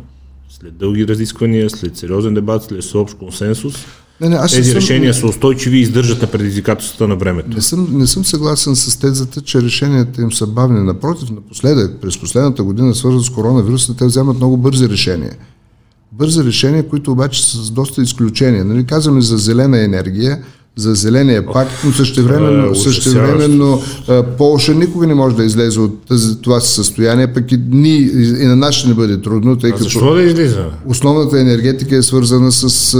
след 0.49 0.77
дълги 0.77 1.07
разисквания, 1.07 1.69
след 1.69 1.97
сериозен 1.97 2.33
дебат, 2.33 2.63
след 2.63 2.83
всеобщ 2.83 3.17
консенсус. 3.17 3.75
Не, 4.21 4.29
не, 4.29 4.35
аз 4.35 4.51
Тези 4.51 4.69
съм- 4.69 4.77
решения 4.77 5.13
са 5.13 5.27
устойчиви 5.27 5.77
и 5.77 5.81
издържат 5.81 6.21
на 6.21 6.27
предизвикателствата 6.27 7.07
на 7.07 7.15
времето. 7.15 7.49
Не 7.49 7.61
съм, 7.61 7.87
не 7.91 8.07
съм 8.07 8.25
съгласен 8.25 8.75
с 8.75 8.97
тезата, 8.99 9.41
че 9.41 9.61
решенията 9.61 10.21
им 10.21 10.31
са 10.31 10.47
бавни. 10.47 10.83
Напротив, 10.83 11.29
напоследък, 11.29 12.01
през 12.01 12.17
последната 12.19 12.63
година, 12.63 12.95
свързано 12.95 13.23
с 13.23 13.29
коронавируса, 13.29 13.95
те 13.95 14.05
вземат 14.05 14.37
много 14.37 14.57
бързи 14.57 14.89
решения. 14.89 15.31
Бързи 16.11 16.43
решения, 16.43 16.87
които 16.87 17.11
обаче 17.11 17.45
са 17.45 17.63
с 17.63 17.71
доста 17.71 18.01
изключения. 18.01 18.65
Нали, 18.65 18.85
казваме 18.85 19.21
за 19.21 19.37
зелена 19.37 19.83
енергия, 19.83 20.43
за 20.77 20.93
зеления 20.93 21.45
пакт, 21.45 21.71
но 21.85 21.91
това 21.91 22.03
е 22.03 22.05
същевременно, 22.05 22.75
същевременно 22.75 23.81
а, 24.07 24.23
Полша 24.23 24.73
никога 24.73 25.07
не 25.07 25.13
може 25.13 25.35
да 25.35 25.43
излезе 25.43 25.79
от 25.79 26.05
тази, 26.05 26.41
това 26.41 26.59
си 26.59 26.73
състояние, 26.73 27.33
пък 27.33 27.51
и, 27.51 27.59
ни, 27.69 27.97
и 28.39 28.45
на 28.45 28.55
нас 28.55 28.75
ще 28.75 28.87
не 28.87 28.93
бъде 28.93 29.21
трудно, 29.21 29.55
тъй 29.55 29.69
А 29.69 29.73
като 29.73 29.83
защо 29.83 30.13
да 30.13 30.21
излиза? 30.21 30.65
основната 30.85 31.39
енергетика 31.39 31.95
е 31.95 32.01
свързана 32.01 32.51
с 32.51 32.91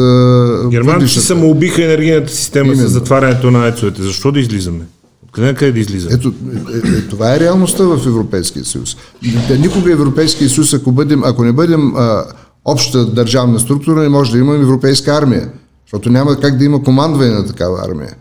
Германците 0.72 0.94
въглищната. 0.94 1.28
самоубиха 1.28 1.84
енергийната 1.84 2.34
система 2.34 2.74
с 2.74 2.76
Именно. 2.76 2.90
затварянето 2.90 3.52
на 3.52 3.66
АЕЦовете. 3.66 4.04
Защо 4.04 4.32
да 4.32 4.40
излизаме? 4.40 4.82
Откъде 5.26 5.48
на 5.48 5.54
къде 5.54 5.72
да 5.72 5.80
излизаме? 5.80 6.16
Ето, 6.16 6.34
е, 6.74 6.78
е, 6.98 7.02
това 7.02 7.36
е 7.36 7.40
реалността 7.40 7.84
в 7.84 8.08
Европейския 8.08 8.66
съюз. 8.66 8.98
Никога 9.60 9.92
Европейския 9.92 10.50
съюз, 10.50 10.74
ако, 10.74 10.92
бъдем, 10.92 11.24
ако 11.24 11.44
не 11.44 11.52
бъдем 11.52 11.96
а, 11.96 12.24
обща 12.66 13.06
държавна 13.06 13.60
структура, 13.60 14.02
не 14.02 14.10
може 14.10 14.32
да 14.32 14.38
имаме 14.38 14.64
европейска 14.64 15.12
армия. 15.12 15.50
Защото 15.86 16.10
няма 16.10 16.40
как 16.40 16.58
да 16.58 16.66
има 16.66 16.84
командване 16.84 17.32
на 17.32 17.48
такава 17.48 17.86
армия. 17.88 18.16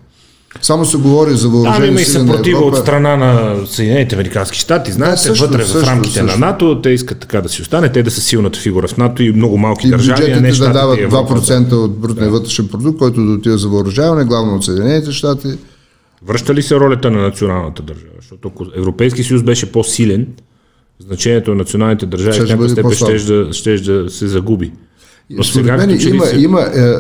Само 0.63 0.85
се 0.85 0.97
говори 0.97 1.35
за 1.35 1.49
въоръжение 1.49 1.89
има 1.89 2.01
и 2.01 2.05
сили 2.05 2.23
на 2.23 2.29
съпротива 2.29 2.61
от 2.61 2.77
страна 2.77 3.17
на 3.17 3.57
Съединените 3.67 4.15
Американски 4.15 4.59
щати. 4.59 4.93
Знаете, 4.93 5.21
също, 5.21 5.47
вътре 5.47 5.63
в 5.63 5.69
също, 5.69 5.87
рамките 5.87 6.15
също. 6.15 6.41
на 6.41 6.47
НАТО, 6.47 6.81
те 6.83 6.91
искат 6.91 7.19
така 7.19 7.41
да 7.41 7.49
си 7.49 7.63
остане, 7.63 7.93
те 7.93 8.03
да 8.03 8.11
са 8.11 8.21
силната 8.21 8.59
фигура 8.59 8.89
в 8.89 8.97
НАТО 8.97 9.23
и 9.23 9.33
много 9.33 9.59
малки 9.59 9.87
И 9.87 9.91
държави, 9.91 10.21
не 10.21 10.41
бюджетите 10.41 10.65
да 10.65 10.73
дават 10.73 10.99
и 10.99 11.03
Европа. 11.03 11.35
2% 11.35 11.73
от 11.73 11.99
брутния 11.99 12.31
вътрешен 12.31 12.69
продукт, 12.69 12.99
който 12.99 13.27
да 13.27 13.33
отива 13.33 13.59
за 13.59 13.69
въоръжаване, 13.69 14.25
главно 14.25 14.57
от 14.57 14.65
Съединените 14.65 15.13
щати. 15.13 15.49
Връща 16.27 16.55
ли 16.55 16.63
се 16.63 16.75
ролята 16.75 17.11
на 17.11 17.23
националната 17.23 17.83
държава? 17.83 18.13
Защото 18.21 18.49
ако 18.49 18.67
Европейски 18.77 19.23
съюз 19.23 19.43
беше 19.43 19.73
по-силен, 19.73 20.27
значението 20.99 21.51
на 21.51 21.57
националните 21.57 22.07
държави 22.07 22.41
в 22.41 22.43
някаква 22.43 22.69
степен 22.69 22.93
ще 22.93 23.33
да, 23.33 23.53
щеше 23.53 23.85
да 23.85 24.11
се 24.11 24.27
загуби. 24.27 24.73
Но 25.31 25.45
сега 25.45 25.77
мен 25.77 25.91
има, 26.01 26.27
се... 26.27 26.37
има, 26.37 26.61
е, 26.61 26.81
е, 26.81 26.95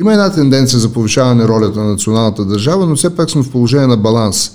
има 0.00 0.12
една 0.12 0.32
тенденция 0.32 0.78
за 0.78 0.92
повишаване 0.92 1.48
ролята 1.48 1.80
на 1.80 1.90
националната 1.90 2.44
държава, 2.44 2.86
но 2.86 2.96
все 2.96 3.16
пак 3.16 3.30
сме 3.30 3.42
в 3.42 3.50
положение 3.50 3.86
на 3.86 3.96
баланс. 3.96 4.50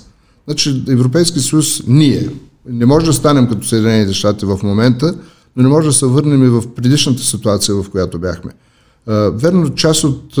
Значи 0.46 0.82
Европейски 0.88 1.40
съюз, 1.40 1.82
ние, 1.86 2.28
не 2.68 2.86
може 2.86 3.06
да 3.06 3.12
станем 3.12 3.48
като 3.48 3.66
Съединените 3.66 4.12
щати 4.12 4.46
в 4.46 4.58
момента, 4.62 5.14
но 5.56 5.62
не 5.62 5.68
може 5.68 5.88
да 5.88 5.92
се 5.92 6.06
върнем 6.06 6.44
и 6.44 6.48
в 6.48 6.74
предишната 6.74 7.22
ситуация, 7.22 7.74
в 7.74 7.90
която 7.90 8.18
бяхме. 8.18 8.50
Верно, 9.32 9.74
част 9.74 10.04
от 10.04 10.34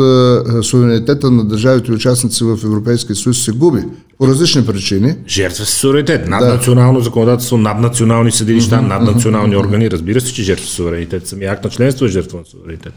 суверенитета 0.62 1.30
на 1.30 1.44
държавите 1.44 1.92
и 1.92 1.94
участници 1.94 2.44
в 2.44 2.58
Европейския 2.64 3.16
съюз 3.16 3.44
се 3.44 3.52
губи 3.52 3.84
по 4.18 4.28
различни 4.28 4.66
причини. 4.66 5.14
Жертва 5.28 5.64
се 5.64 5.72
суверенитет. 5.72 6.28
Наднационално 6.28 7.00
законодателство, 7.00 7.58
наднационални 7.58 8.32
съдилища, 8.32 8.82
наднационални 8.82 9.56
органи. 9.56 9.90
Разбира 9.90 10.20
се, 10.20 10.32
че 10.32 10.42
жертва 10.42 10.66
се 10.66 10.72
суверенитет. 10.72 11.26
Самия 11.26 11.52
акт 11.52 11.64
на 11.64 11.70
членство 11.70 12.06
е 12.06 12.08
жертва 12.08 12.38
на 12.38 12.44
суверенитет. 12.44 12.92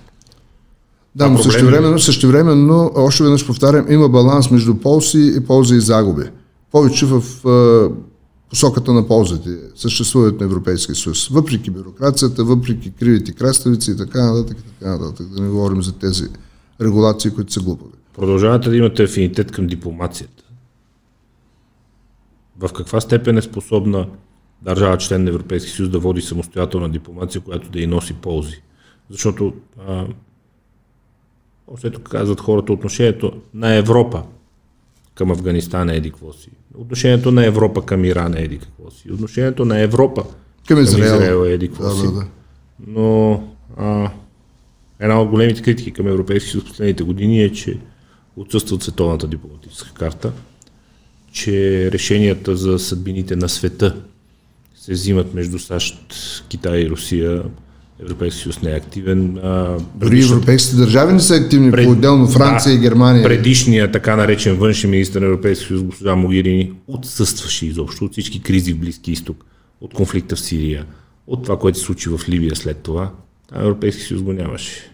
Да, 1.15 1.29
но 1.29 1.37
същевременно, 1.37 1.99
същевременно, 1.99 2.91
още 2.95 3.23
веднъж 3.23 3.47
повтарям, 3.47 3.85
има 3.89 4.09
баланс 4.09 4.51
между 4.51 4.75
ползи 4.75 5.33
и 5.37 5.39
ползи 5.39 5.75
и 5.75 5.81
загуби. 5.81 6.23
Повече 6.71 7.05
в 7.05 7.23
е, 7.45 7.93
посоката 8.49 8.93
на 8.93 9.07
ползите 9.07 9.49
съществуват 9.75 10.39
на 10.39 10.45
Европейския 10.45 10.95
съюз. 10.95 11.27
Въпреки 11.27 11.71
бюрокрацията, 11.71 12.43
въпреки 12.43 12.91
кривите 12.91 13.31
краставици 13.31 13.91
и 13.91 13.97
така 13.97 14.31
нататък, 14.31 14.57
и 14.59 14.79
така 14.79 14.97
нататък. 14.97 15.27
Да 15.27 15.41
не 15.41 15.49
говорим 15.49 15.83
за 15.83 15.91
тези 15.91 16.23
регулации, 16.81 17.31
които 17.31 17.53
са 17.53 17.61
глупави. 17.61 17.91
Продължавате 18.15 18.69
да 18.69 18.77
имате 18.77 19.03
афинитет 19.03 19.51
към 19.51 19.67
дипломацията. 19.67 20.43
В 22.59 22.73
каква 22.73 23.01
степен 23.01 23.37
е 23.37 23.41
способна 23.41 24.07
държава 24.61 24.97
член 24.97 25.23
на 25.23 25.29
Европейския 25.29 25.75
съюз 25.75 25.89
да 25.89 25.99
води 25.99 26.21
самостоятелна 26.21 26.89
дипломация, 26.89 27.41
която 27.41 27.69
да 27.69 27.79
й 27.79 27.87
носи 27.87 28.13
ползи? 28.13 28.61
Защото, 29.09 29.53
а, 29.87 30.05
ето 31.83 32.01
казват 32.01 32.39
хората, 32.39 32.73
отношението 32.73 33.31
на 33.53 33.73
Европа 33.73 34.23
към 35.15 35.31
Афганистан 35.31 35.89
е 35.89 35.95
еди 35.95 36.11
какво 36.11 36.33
си. 36.33 36.49
Отношението 36.75 37.31
на 37.31 37.45
Европа 37.45 37.85
към 37.85 38.05
Иран 38.05 38.37
е 38.37 38.41
еди 38.41 38.57
какво 38.59 38.91
си. 38.91 39.11
Отношението 39.11 39.65
на 39.65 39.79
Европа 39.79 40.23
Към 40.67 40.81
Израел. 40.81 41.15
Израел 41.15 41.45
е 41.45 41.53
еди 41.53 41.67
какво 41.67 41.83
Да, 41.83 41.91
си. 41.91 42.05
да, 42.05 42.11
да. 42.11 42.25
Но 42.87 43.43
а, 43.77 44.11
една 44.99 45.21
от 45.21 45.29
големите 45.29 45.61
критики 45.61 45.91
към 45.91 46.07
Европейския 46.07 46.51
съюз 46.51 46.65
последните 46.65 47.03
години 47.03 47.43
е, 47.43 47.51
че 47.51 47.77
отсъства 48.35 48.75
от 48.75 48.83
световната 48.83 49.27
дипломатическа 49.27 49.93
карта, 49.93 50.31
че 51.31 51.89
решенията 51.91 52.55
за 52.55 52.79
съдбините 52.79 53.35
на 53.35 53.49
света 53.49 54.01
се 54.75 54.91
взимат 54.91 55.33
между 55.33 55.59
САЩ, 55.59 55.97
Китай 56.49 56.79
и 56.79 56.89
Русия. 56.89 57.43
Европейския 58.01 58.43
съюз 58.43 58.61
не 58.61 58.71
е 58.71 58.75
активен. 58.75 59.37
А, 59.43 59.77
Дори 59.95 60.23
европейските 60.23 60.75
държави 60.77 61.13
не 61.13 61.19
са 61.19 61.35
активни 61.35 61.71
пред- 61.71 61.85
по-отделно. 61.85 62.27
Франция 62.27 62.73
да, 62.73 62.77
и 62.77 62.81
Германия. 62.81 63.23
Предишният 63.23 63.91
така 63.91 64.15
наречен 64.15 64.55
външен 64.55 64.89
министр 64.89 65.19
на 65.19 65.25
Европейския 65.25 65.67
съюз, 65.67 65.83
госпожа 65.83 66.15
Могирини, 66.15 66.71
отсъстваше 66.87 67.65
изобщо 67.65 68.05
от 68.05 68.11
всички 68.11 68.41
кризи 68.41 68.73
в 68.73 68.79
Близки 68.79 69.11
изток, 69.11 69.45
от 69.81 69.93
конфликта 69.93 70.35
в 70.35 70.39
Сирия, 70.39 70.85
от 71.27 71.43
това, 71.43 71.59
което 71.59 71.79
се 71.79 71.85
случи 71.85 72.09
в 72.09 72.29
Либия 72.29 72.55
след 72.55 72.77
това. 72.77 73.11
А 73.51 73.63
Европейския 73.63 74.07
съюз 74.07 74.21
го 74.21 74.33
нямаше. 74.33 74.90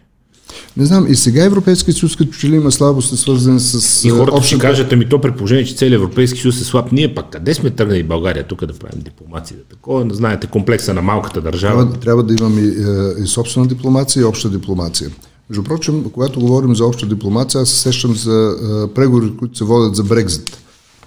Не 0.77 0.85
знам, 0.85 1.07
и 1.09 1.15
сега 1.15 1.43
Европейския 1.43 1.93
съюз 1.93 2.15
като 2.15 2.31
че 2.31 2.49
ли 2.49 2.55
има 2.55 2.71
слабости, 2.71 3.17
свързани 3.17 3.59
с 3.59 4.03
И 4.05 4.09
хората 4.09 4.31
ще 4.31 4.55
общата- 4.55 4.61
кажат, 4.61 4.93
ами 4.93 5.09
то 5.09 5.21
при 5.21 5.31
положение, 5.31 5.65
че 5.65 5.75
целият 5.75 6.01
Европейски 6.01 6.39
съюз 6.39 6.61
е 6.61 6.63
слаб. 6.63 6.91
Ние 6.91 7.15
пак 7.15 7.29
къде 7.29 7.53
сме 7.53 7.69
тръгнали 7.69 8.03
България 8.03 8.43
тук 8.43 8.65
да 8.65 8.73
правим 8.73 9.01
дипломация? 9.01 9.57
Такова, 9.69 10.05
знаете, 10.11 10.47
комплекса 10.47 10.93
на 10.93 11.01
малката 11.01 11.41
държава. 11.41 11.81
Трябва, 11.83 11.99
трябва 11.99 12.23
да 12.23 12.33
имаме 12.33 12.61
и, 12.61 12.67
е, 12.67 13.23
и 13.23 13.27
собствена 13.27 13.67
дипломация 13.67 14.21
и 14.21 14.23
обща 14.23 14.49
дипломация. 14.49 15.09
Между 15.49 15.63
прочим, 15.63 16.03
когато 16.13 16.39
говорим 16.39 16.75
за 16.75 16.85
обща 16.85 17.05
дипломация, 17.05 17.61
аз 17.61 17.69
се 17.69 17.79
сещам 17.79 18.15
за 18.15 18.55
е, 18.89 18.93
преговори, 18.93 19.31
които 19.39 19.57
се 19.57 19.63
водят 19.63 19.95
за 19.95 20.03
Брекзит. 20.03 20.57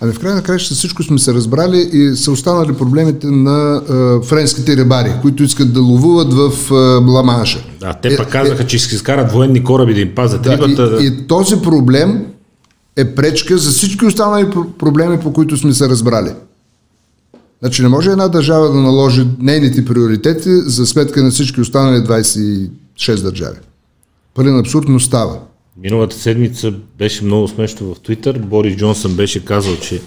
Ами 0.00 0.12
в 0.12 0.18
край 0.18 0.34
на 0.34 0.42
краища 0.42 0.74
всичко 0.74 1.02
сме 1.02 1.18
се 1.18 1.34
разбрали 1.34 1.90
и 1.92 2.16
са 2.16 2.32
останали 2.32 2.72
проблемите 2.72 3.26
на 3.26 3.82
е, 4.22 4.26
френските 4.26 4.76
рибари, 4.76 5.12
които 5.22 5.42
искат 5.42 5.72
да 5.72 5.80
ловуват 5.80 6.32
в 6.32 6.52
е, 6.70 6.74
Ламанша. 7.10 7.64
Да, 7.80 7.94
те 7.94 8.16
пък 8.16 8.28
казаха, 8.28 8.66
че 8.66 8.78
ще 8.78 8.94
изкарат 8.94 9.32
военни 9.32 9.64
кораби 9.64 9.94
да 9.94 10.00
им 10.00 10.14
пазят 10.14 10.42
Да, 10.42 10.52
рибата. 10.58 10.98
и, 11.00 11.06
и 11.06 11.26
този 11.26 11.56
проблем 11.56 12.26
е 12.96 13.14
пречка 13.14 13.58
за 13.58 13.70
всички 13.70 14.06
останали 14.06 14.44
пр- 14.44 14.72
проблеми, 14.78 15.20
по 15.20 15.32
които 15.32 15.56
сме 15.56 15.74
се 15.74 15.88
разбрали. 15.88 16.30
Значи 17.60 17.82
не 17.82 17.88
може 17.88 18.10
една 18.10 18.28
държава 18.28 18.68
да 18.68 18.80
наложи 18.80 19.26
нейните 19.38 19.84
приоритети 19.84 20.50
за 20.56 20.86
сметка 20.86 21.22
на 21.22 21.30
всички 21.30 21.60
останали 21.60 21.96
26 21.96 22.70
държави. 23.22 23.56
Пълен 24.34 24.58
абсурд, 24.58 24.86
но 24.88 25.00
става. 25.00 25.38
Миналата 25.76 26.16
седмица 26.16 26.72
беше 26.98 27.24
много 27.24 27.48
смешно 27.48 27.94
в 27.94 28.00
Твитър. 28.00 28.38
Борис 28.38 28.76
Джонсън 28.76 29.14
беше 29.14 29.44
казал, 29.44 29.76
че 29.76 30.00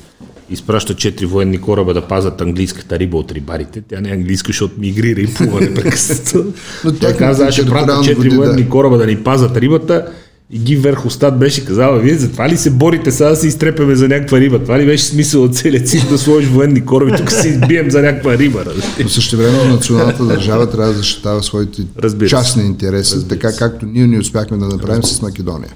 изпраща 0.50 0.96
четири 0.96 1.26
военни 1.26 1.62
кораба 1.62 1.94
да 1.94 2.08
пазят 2.08 2.42
английската 2.42 3.00
риба 3.00 3.18
от 3.18 3.32
рибарите. 3.32 3.82
Тя 3.82 4.02
не 4.02 4.10
е 4.10 4.14
английска, 4.14 4.48
защото 4.48 4.74
мигрира 4.78 5.22
и 5.22 5.34
плува 5.34 5.62
непрекъснато. 5.62 6.46
Техните 6.84 7.18
каза, 7.18 7.46
аз 7.46 7.54
ще 7.54 7.66
пратя 7.66 8.02
четири 8.04 8.30
да. 8.30 8.36
военни 8.36 8.70
кораба 8.70 8.98
да 8.98 9.08
ни 9.08 9.24
пазят 9.24 9.58
рибата. 9.58 10.12
И 10.56 10.60
ги 10.60 10.76
Верховстат 10.76 11.40
беше 11.40 11.66
казала, 11.66 12.00
вие 12.00 12.18
затова 12.18 12.50
ли 12.50 12.58
се 12.58 12.72
борите 12.72 13.12
сега 13.12 13.30
да 13.30 13.36
се 13.36 13.48
изтрепеме 13.48 13.96
за 13.96 14.08
някаква 14.08 14.40
риба? 14.40 14.60
Това 14.60 14.80
ли 14.80 14.86
беше 14.86 15.04
смисъл 15.04 15.44
от 15.44 15.56
целият 15.56 15.88
цик 15.88 16.10
да 16.10 16.18
сложиш 16.18 16.50
военни 16.50 16.86
кораби, 16.86 17.18
тук 17.18 17.32
се 17.32 17.48
избием 17.48 17.92
за 17.92 18.02
някаква 18.02 18.38
риба. 18.38 18.66
Но 19.04 19.10
също 19.10 19.38
време 19.38 19.64
националната 19.64 20.26
държава 20.26 20.70
трябва 20.70 20.92
да 20.92 20.98
защитава 20.98 21.42
своите 21.42 21.82
Разбира 22.00 22.30
частни 22.30 22.64
интереси, 22.64 23.28
така 23.28 23.56
както 23.56 23.86
ние 23.86 24.08
не 24.08 24.20
успяхме 24.20 24.58
да 24.58 24.68
направим 24.68 25.04
с 25.04 25.22
Македония. 25.22 25.74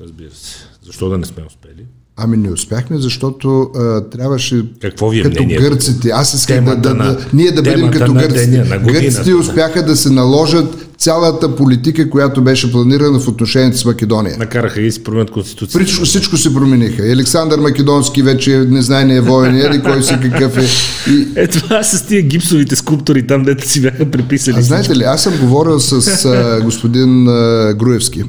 Разбира 0.00 0.30
се. 0.34 0.56
Защо 0.86 1.08
да 1.08 1.18
не 1.18 1.24
сме 1.24 1.44
успели? 1.46 1.84
Ами 2.16 2.36
не 2.36 2.50
успяхме, 2.50 2.98
защото 2.98 3.48
а, 3.76 4.00
трябваше 4.02 4.64
Какво 4.80 5.08
ви 5.08 5.18
е 5.18 5.22
като 5.22 5.42
мнението? 5.42 5.62
гърците. 5.64 6.10
Аз 6.10 6.34
искам 6.34 6.56
да, 6.56 6.64
Темата 6.64 6.80
да, 6.80 6.94
на- 6.94 7.04
да, 7.06 7.26
ние 7.32 7.50
да 7.52 7.62
бъдем 7.62 7.90
като 7.90 8.12
гърците. 8.14 8.46
деня, 8.46 8.64
на 8.66 8.78
годината. 8.78 9.04
Гърците 9.04 9.34
успяха 9.34 9.82
да 9.82 9.96
се 9.96 10.10
наложат 10.10 10.66
цялата 10.98 11.56
политика, 11.56 12.10
която 12.10 12.42
беше 12.42 12.72
планирана 12.72 13.20
в 13.20 13.28
отношението 13.28 13.78
с 13.78 13.84
Македония. 13.84 14.36
Накараха 14.38 14.82
да 14.82 14.92
си 14.92 15.04
променят 15.04 15.30
конституцията. 15.30 15.84
Всичко, 15.84 16.04
всичко 16.04 16.36
се 16.36 16.54
промениха. 16.54 17.06
И 17.06 17.12
Александър 17.12 17.58
Македонски 17.58 18.22
вече 18.22 18.58
не 18.60 18.82
знае 18.82 19.04
не 19.04 19.16
е 19.16 19.20
воен, 19.20 19.56
еди 19.56 19.80
кой 19.80 20.02
си 20.02 20.14
какъв 20.22 20.58
е. 20.58 20.66
И, 21.10 21.26
Е, 21.36 21.46
това 21.48 21.82
с 21.82 22.06
тия 22.06 22.22
гипсовите 22.22 22.76
скулптури 22.76 23.26
там, 23.26 23.42
дето 23.42 23.68
си 23.68 23.82
бяха 23.82 24.04
приписали. 24.06 24.56
а 24.58 24.62
знаете 24.62 24.96
ли, 24.96 25.02
аз 25.02 25.22
съм 25.22 25.32
говорил 25.38 25.80
с 25.80 25.92
а, 26.24 26.60
господин 26.62 27.28
а, 27.28 27.74
Груевски. 27.74 28.24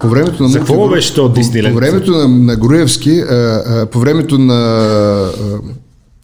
По 0.00 0.08
времето 0.08 0.42
на 0.42 0.48
За 0.48 0.58
какво 0.58 0.88
беше 0.88 1.14
то 1.14 1.28
Дисниленд? 1.28 1.74
по 1.74 1.80
времето 1.80 2.10
на, 2.10 2.28
на 2.28 2.56
Груевски, 2.56 3.20
а, 3.20 3.34
а, 3.34 3.86
по 3.86 3.98
времето 3.98 4.38
на... 4.38 4.54
А, 4.54 5.58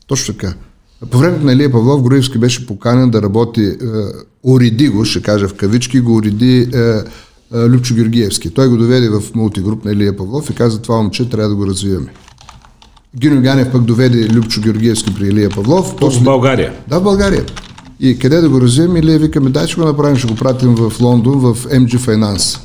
точно 0.07 0.35
така. 0.35 0.55
По 1.11 1.19
времето 1.19 1.45
на 1.45 1.53
Илия 1.53 1.73
Павлов, 1.73 2.03
Груевски 2.03 2.39
беше 2.39 2.67
поканен 2.67 3.11
да 3.11 3.23
работи, 3.23 3.65
а, 3.65 4.05
уреди 4.43 4.89
го, 4.89 5.05
ще 5.05 5.23
кажа 5.23 5.49
в 5.49 5.55
кавички, 5.55 6.01
го 6.01 6.17
уреди 6.17 6.69
а, 6.75 7.05
а, 7.55 7.69
Любчо 7.69 7.95
Георгиевски. 7.95 8.51
Той 8.51 8.69
го 8.69 8.77
доведе 8.77 9.09
в 9.09 9.23
мултигруп 9.35 9.85
на 9.85 9.93
Илия 9.93 10.17
Павлов 10.17 10.51
и 10.51 10.55
каза, 10.55 10.83
това 10.83 10.97
момче 10.97 11.29
трябва 11.29 11.49
да 11.49 11.55
го 11.55 11.67
развиваме. 11.67 12.07
Гиньо 13.17 13.43
Ганев 13.43 13.73
пък 13.73 13.83
доведе 13.83 14.29
Любчо 14.29 14.61
Георгиевски 14.61 15.15
при 15.15 15.27
Илия 15.27 15.51
Павлов. 15.51 15.97
Тук 16.01 16.13
в 16.13 16.23
България. 16.23 16.73
Да, 16.89 17.01
в 17.01 17.03
България. 17.03 17.45
И 18.01 18.19
къде 18.19 18.41
да 18.41 18.49
го 18.49 18.61
развием? 18.61 18.97
Или 18.97 19.19
викаме, 19.19 19.51
дай 19.51 19.67
ще 19.67 19.81
го 19.81 19.87
направим, 19.87 20.17
ще 20.17 20.27
го 20.27 20.35
пратим 20.35 20.75
в 20.75 20.93
Лондон, 21.01 21.39
в 21.39 21.65
MG 21.65 21.99
Finance. 21.99 22.59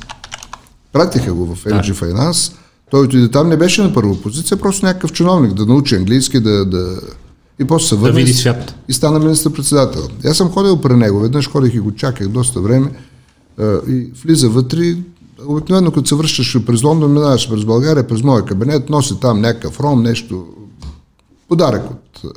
Пратиха 0.98 1.34
го 1.34 1.46
в 1.46 1.64
MG 1.64 1.92
Finance. 1.94 2.52
Той 2.90 3.04
отиде 3.04 3.30
там, 3.30 3.48
не 3.48 3.56
беше 3.56 3.82
на 3.82 3.94
първа 3.94 4.22
позиция, 4.22 4.56
просто 4.56 4.86
някакъв 4.86 5.12
чиновник, 5.12 5.54
да 5.54 5.66
научи 5.66 5.94
английски, 5.96 6.40
да... 6.40 6.64
да... 6.64 7.00
И 7.60 7.64
после 7.64 7.86
се 7.86 7.94
Да 7.94 8.00
върна 8.00 8.16
види 8.16 8.30
и- 8.30 8.34
свят. 8.34 8.74
и 8.88 8.92
стана 8.92 9.18
министър-председател. 9.18 10.08
Аз 10.24 10.36
съм 10.36 10.50
ходил 10.50 10.80
при 10.80 10.94
него, 10.96 11.20
веднъж 11.20 11.48
ходих 11.50 11.74
и 11.74 11.80
го 11.80 11.94
чаках 11.94 12.28
доста 12.28 12.60
време 12.60 12.90
и 13.88 14.10
влиза 14.24 14.48
вътре. 14.48 14.96
Обикновено, 15.46 15.90
като 15.90 16.08
се 16.08 16.14
връщаш 16.14 16.58
през 16.66 16.82
Лондон, 16.82 17.12
минаваш 17.12 17.50
през 17.50 17.64
България, 17.64 18.06
през 18.06 18.22
моя 18.22 18.44
кабинет, 18.44 18.90
носи 18.90 19.20
там 19.20 19.40
някакъв 19.40 19.80
ром, 19.80 20.02
нещо, 20.02 20.46
подарък 21.48 21.90
от... 21.90 22.32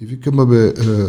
И 0.00 0.06
викам, 0.06 0.38
абе, 0.38 0.66
а, 0.66 1.06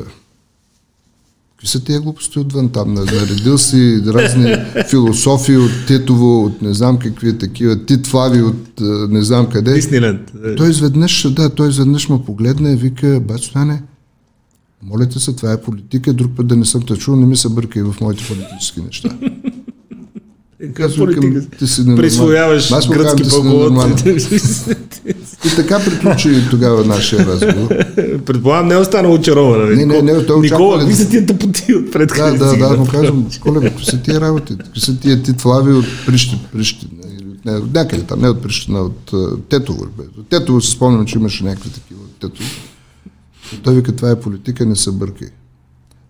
какви 1.63 1.71
са 1.71 1.83
тия 1.83 2.01
глупости 2.01 2.39
отвън 2.39 2.69
там? 2.69 2.93
Наредил 2.93 3.57
си 3.57 4.01
разни 4.07 4.55
философии 4.89 5.57
от 5.57 5.71
Титово, 5.87 6.45
от 6.45 6.61
не 6.61 6.73
знам 6.73 6.99
какви 6.99 7.37
такива, 7.37 7.85
Тит 7.85 8.07
Флави 8.07 8.41
от 8.41 8.81
а, 8.81 9.07
не 9.09 9.21
знам 9.21 9.49
къде. 9.49 9.73
Дисниленд. 9.73 10.31
Е, 10.45 10.55
Той 10.55 10.69
изведнъж, 10.69 11.33
да, 11.33 11.49
той 11.49 11.69
изведнъж 11.69 12.09
ме 12.09 12.23
погледна 12.25 12.71
и 12.71 12.75
вика, 12.75 13.21
бач, 13.27 13.45
Стане, 13.45 13.83
моля 14.83 15.09
те 15.09 15.19
се, 15.19 15.35
това 15.35 15.51
е 15.51 15.61
политика, 15.61 16.13
друг 16.13 16.31
път 16.35 16.47
да 16.47 16.55
не 16.55 16.65
съм 16.65 16.81
те 16.81 16.95
чул, 16.95 17.15
не 17.15 17.25
ми 17.25 17.35
се 17.35 17.49
бъркай 17.49 17.83
в 17.83 17.95
моите 18.01 18.23
политически 18.27 18.81
неща. 18.81 19.17
Викам, 20.63 20.91
политика? 20.97 21.41
ти 21.59 21.67
си 21.67 21.81
ненормален. 21.81 22.03
Присвояваш 22.03 22.71
Аз 22.71 22.87
казвам, 22.87 22.97
гръцки 22.97 23.29
пълководци. 23.29 24.09
И 25.45 25.55
така 25.55 25.79
приключи 25.79 26.43
тогава 26.49 26.85
нашия 26.85 27.25
разговор. 27.25 27.69
Предполагам, 28.25 28.67
не 28.67 28.73
е 28.73 28.77
останал 28.77 29.13
очарована. 29.13 29.65
Не, 29.65 29.85
не, 29.85 30.01
не, 30.01 30.25
той 30.25 30.41
Никола, 30.41 30.79
какви 30.79 30.95
са 30.95 31.09
тия 31.09 31.25
тъпоти 31.25 31.75
отпред? 31.75 32.09
Да, 32.17 32.31
да, 32.31 32.57
да, 32.57 32.77
му 32.77 32.87
казвам, 32.87 33.27
Коле, 33.41 33.69
какви 33.69 33.85
са 33.85 34.01
тия 34.01 34.21
работи? 34.21 34.57
Какви 34.57 34.79
са 34.79 34.99
тия 34.99 35.23
титвлави 35.23 35.73
от 35.73 35.85
Прищина? 36.05 36.41
Прищина 36.51 36.91
от- 37.31 37.45
не, 37.45 37.51
от 37.51 37.73
някъде 37.73 38.03
там, 38.03 38.21
не 38.21 38.29
от 38.29 38.41
Прищина, 38.41 38.79
от 38.81 39.11
Тетово. 39.49 39.85
От 40.19 40.27
Тетово 40.27 40.61
се 40.61 40.71
спомням, 40.71 41.05
че 41.05 41.17
имаше 41.17 41.43
някакви 41.43 41.69
такива 41.69 41.99
от 42.01 42.19
Тетово. 42.19 42.49
Той 43.63 43.75
вика, 43.75 43.95
това 43.95 44.11
е 44.11 44.19
политика, 44.19 44.65
не 44.65 44.75
се 44.75 44.91
бъркай. 44.91 45.27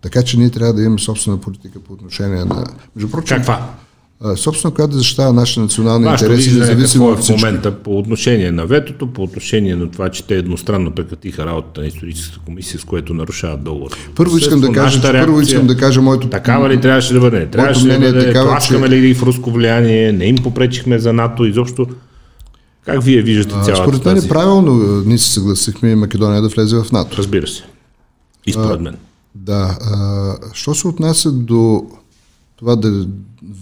Така 0.02 0.22
че 0.22 0.38
ние 0.38 0.50
трябва 0.50 0.74
да 0.74 0.82
имаме 0.82 0.98
собствена 0.98 1.36
политика 1.36 1.80
по 1.80 1.92
отношение 1.92 2.44
на... 2.44 2.64
Между 2.96 3.10
прочим, 3.10 3.36
Каква? 3.36 3.74
А, 4.24 4.36
собствена, 4.36 4.74
която 4.74 4.92
да 4.92 4.98
защитава 4.98 5.32
нашите 5.32 5.60
национални 5.60 6.04
Вашето 6.04 6.30
интереси, 6.30 6.58
независимо 6.58 7.08
е 7.08 7.12
от 7.12 7.18
в 7.18 7.22
всичко. 7.22 7.38
момента 7.38 7.72
по 7.72 7.98
отношение 7.98 8.50
на 8.50 8.66
ветото, 8.66 9.06
по 9.06 9.22
отношение 9.22 9.76
на 9.76 9.90
това, 9.90 10.08
че 10.08 10.24
те 10.24 10.36
едностранно 10.36 10.90
прекратиха 10.90 11.46
работата 11.46 11.80
на 11.80 11.86
историческата 11.86 12.38
комисия, 12.38 12.80
с 12.80 12.84
което 12.84 13.14
нарушават 13.14 13.64
договор. 13.64 13.90
Първо 14.14 14.38
искам 14.38 14.60
да 14.60 14.72
кажа, 14.72 15.00
че 15.02 15.12
първо 15.12 15.40
искам 15.40 15.66
да 15.66 15.76
кажа 15.76 16.02
моето 16.02 16.28
Такава 16.28 16.68
ли 16.68 16.80
трябваше 16.80 17.12
да 17.12 17.20
бъде? 17.20 17.46
Трябваше 17.46 17.86
да 17.86 17.94
е 17.94 17.98
бъде, 17.98 18.26
такава, 18.26 18.48
тласкаме 18.48 18.86
че- 18.86 18.92
ли 18.92 19.00
ги 19.00 19.14
в 19.14 19.22
руско 19.22 19.50
влияние, 19.50 20.12
не 20.12 20.24
им 20.24 20.36
попречихме 20.36 20.98
за 20.98 21.12
НАТО, 21.12 21.44
изобщо. 21.44 21.86
Как 22.84 23.02
вие 23.02 23.22
виждате 23.22 23.54
А, 23.54 23.62
цялата 23.62 23.82
Според 23.82 24.04
мен 24.04 24.14
тази? 24.14 24.26
е 24.26 24.28
правилно, 24.28 24.72
ние 25.06 25.18
се 25.18 25.32
съгласихме 25.32 25.96
Македония 25.96 26.42
да 26.42 26.48
влезе 26.48 26.76
в 26.76 26.92
НАТО. 26.92 27.16
Разбира 27.18 27.46
се. 27.46 27.62
И 28.46 28.52
според 28.52 28.80
мен. 28.80 28.96
Да. 29.34 29.78
А, 29.82 30.34
що 30.52 30.74
се 30.74 30.88
отнася 30.88 31.32
до 31.32 31.84
това 32.56 32.76
да 32.76 33.06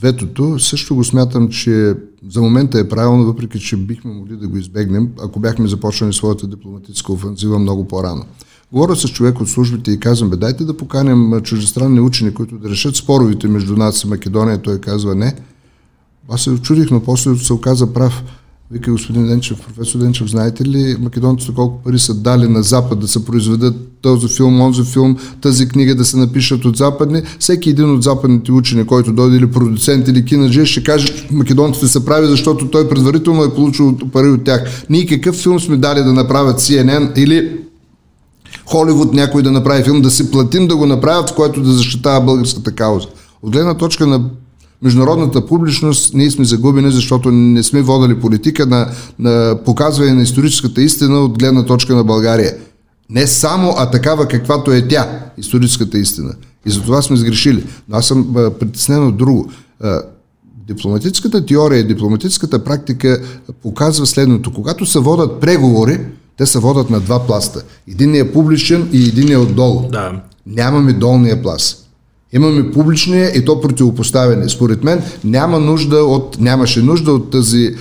ветото, 0.00 0.58
също 0.58 0.94
го 0.94 1.04
смятам, 1.04 1.48
че 1.48 1.94
за 2.28 2.42
момента 2.42 2.78
е 2.78 2.88
правилно, 2.88 3.24
въпреки 3.24 3.60
че 3.60 3.76
бихме 3.76 4.14
могли 4.14 4.36
да 4.36 4.48
го 4.48 4.56
избегнем, 4.56 5.08
ако 5.22 5.40
бяхме 5.40 5.68
започнали 5.68 6.12
своята 6.12 6.46
дипломатическа 6.46 7.12
офензива 7.12 7.58
много 7.58 7.88
по-рано. 7.88 8.24
Говоря 8.72 8.96
с 8.96 9.08
човек 9.08 9.40
от 9.40 9.48
службите 9.48 9.90
и 9.90 10.00
казвам, 10.00 10.30
бе, 10.30 10.36
дайте 10.36 10.64
да 10.64 10.76
поканем 10.76 11.40
чуждестранни 11.40 12.00
учени, 12.00 12.34
които 12.34 12.58
да 12.58 12.70
решат 12.70 12.96
споровете 12.96 13.48
между 13.48 13.76
нас 13.76 14.04
и 14.04 14.08
Македония. 14.08 14.62
Той 14.62 14.78
казва 14.78 15.14
не. 15.14 15.34
Аз 16.28 16.42
се 16.42 16.50
очудих, 16.50 16.90
но 16.90 17.02
после 17.02 17.36
се 17.36 17.52
оказа 17.52 17.92
прав. 17.92 18.22
Вика 18.72 18.90
господин 18.90 19.26
Денчев, 19.26 19.60
професор 19.60 19.98
Денчев, 19.98 20.30
знаете 20.30 20.64
ли 20.64 20.96
македонците 21.00 21.54
колко 21.54 21.82
пари 21.82 21.98
са 21.98 22.14
дали 22.14 22.48
на 22.48 22.62
Запад 22.62 22.98
да 22.98 23.08
се 23.08 23.24
произведат 23.24 23.74
този 24.02 24.28
филм, 24.28 24.60
онзи 24.60 24.84
филм, 24.84 25.16
тази 25.40 25.68
книга 25.68 25.94
да 25.94 26.04
се 26.04 26.16
напишат 26.16 26.64
от 26.64 26.76
западни? 26.76 27.22
Всеки 27.38 27.70
един 27.70 27.94
от 27.94 28.02
западните 28.02 28.52
учени, 28.52 28.86
който 28.86 29.12
дойде 29.12 29.36
или 29.36 29.50
продуцент 29.50 30.08
или 30.08 30.24
кинаджи, 30.24 30.66
ще 30.66 30.84
каже, 30.84 31.06
че 31.06 31.28
македонците 31.30 31.88
са 31.88 32.04
прави, 32.04 32.26
защото 32.26 32.68
той 32.68 32.88
предварително 32.88 33.44
е 33.44 33.54
получил 33.54 33.98
пари 34.12 34.28
от 34.28 34.44
тях. 34.44 34.84
Ние 34.90 35.06
какъв 35.06 35.36
филм 35.36 35.60
сме 35.60 35.76
дали 35.76 36.02
да 36.02 36.12
направят 36.12 36.60
CNN 36.60 37.18
или 37.18 37.58
Холивуд 38.66 39.12
някой 39.12 39.42
да 39.42 39.52
направи 39.52 39.82
филм, 39.82 40.02
да 40.02 40.10
си 40.10 40.30
платим 40.30 40.68
да 40.68 40.76
го 40.76 40.86
направят, 40.86 41.30
в 41.30 41.34
който 41.34 41.62
да 41.62 41.72
защитава 41.72 42.20
българската 42.20 42.72
кауза. 42.72 43.06
От 43.42 43.52
гледна 43.52 43.74
точка 43.74 44.06
на 44.06 44.30
международната 44.82 45.46
публичност 45.46 46.14
ние 46.14 46.30
сме 46.30 46.44
загубени, 46.44 46.90
защото 46.90 47.30
не 47.30 47.62
сме 47.62 47.82
водили 47.82 48.20
политика 48.20 48.66
на, 48.66 48.90
на 49.18 49.58
показване 49.64 50.12
на 50.12 50.22
историческата 50.22 50.82
истина 50.82 51.18
от 51.20 51.38
гледна 51.38 51.64
точка 51.64 51.94
на 51.94 52.04
България. 52.04 52.54
Не 53.10 53.26
само, 53.26 53.74
а 53.76 53.90
такава 53.90 54.28
каквато 54.28 54.72
е 54.72 54.88
тя, 54.88 55.20
историческата 55.38 55.98
истина. 55.98 56.34
И 56.66 56.70
за 56.70 56.82
това 56.82 57.02
сме 57.02 57.16
сгрешили. 57.16 57.64
Но 57.88 57.96
аз 57.96 58.06
съм 58.06 58.34
притеснен 58.60 59.06
от 59.06 59.16
друго. 59.16 59.50
Дипломатическата 60.66 61.46
теория 61.46 61.78
и 61.78 61.86
дипломатическата 61.86 62.64
практика 62.64 63.22
показва 63.62 64.06
следното. 64.06 64.52
Когато 64.52 64.86
се 64.86 64.98
водат 64.98 65.40
преговори, 65.40 66.00
те 66.38 66.46
се 66.46 66.58
водят 66.58 66.90
на 66.90 67.00
два 67.00 67.26
пласта. 67.26 67.62
Един 67.88 68.14
е 68.14 68.32
публичен 68.32 68.88
и 68.92 69.08
един 69.08 69.32
е 69.32 69.36
отдолу. 69.36 69.88
Да. 69.88 70.12
Нямаме 70.46 70.92
долния 70.92 71.42
пласт. 71.42 71.81
Имаме 72.32 72.70
публичния 72.70 73.28
и 73.28 73.44
то 73.44 73.60
противопоставяне. 73.60 74.48
Според 74.48 74.84
мен 74.84 75.02
няма 75.24 75.58
нужда 75.58 75.96
от, 75.96 76.40
нямаше 76.40 76.82
нужда 76.82 77.12
от 77.12 77.30
тази 77.30 77.64
е, 77.66 77.74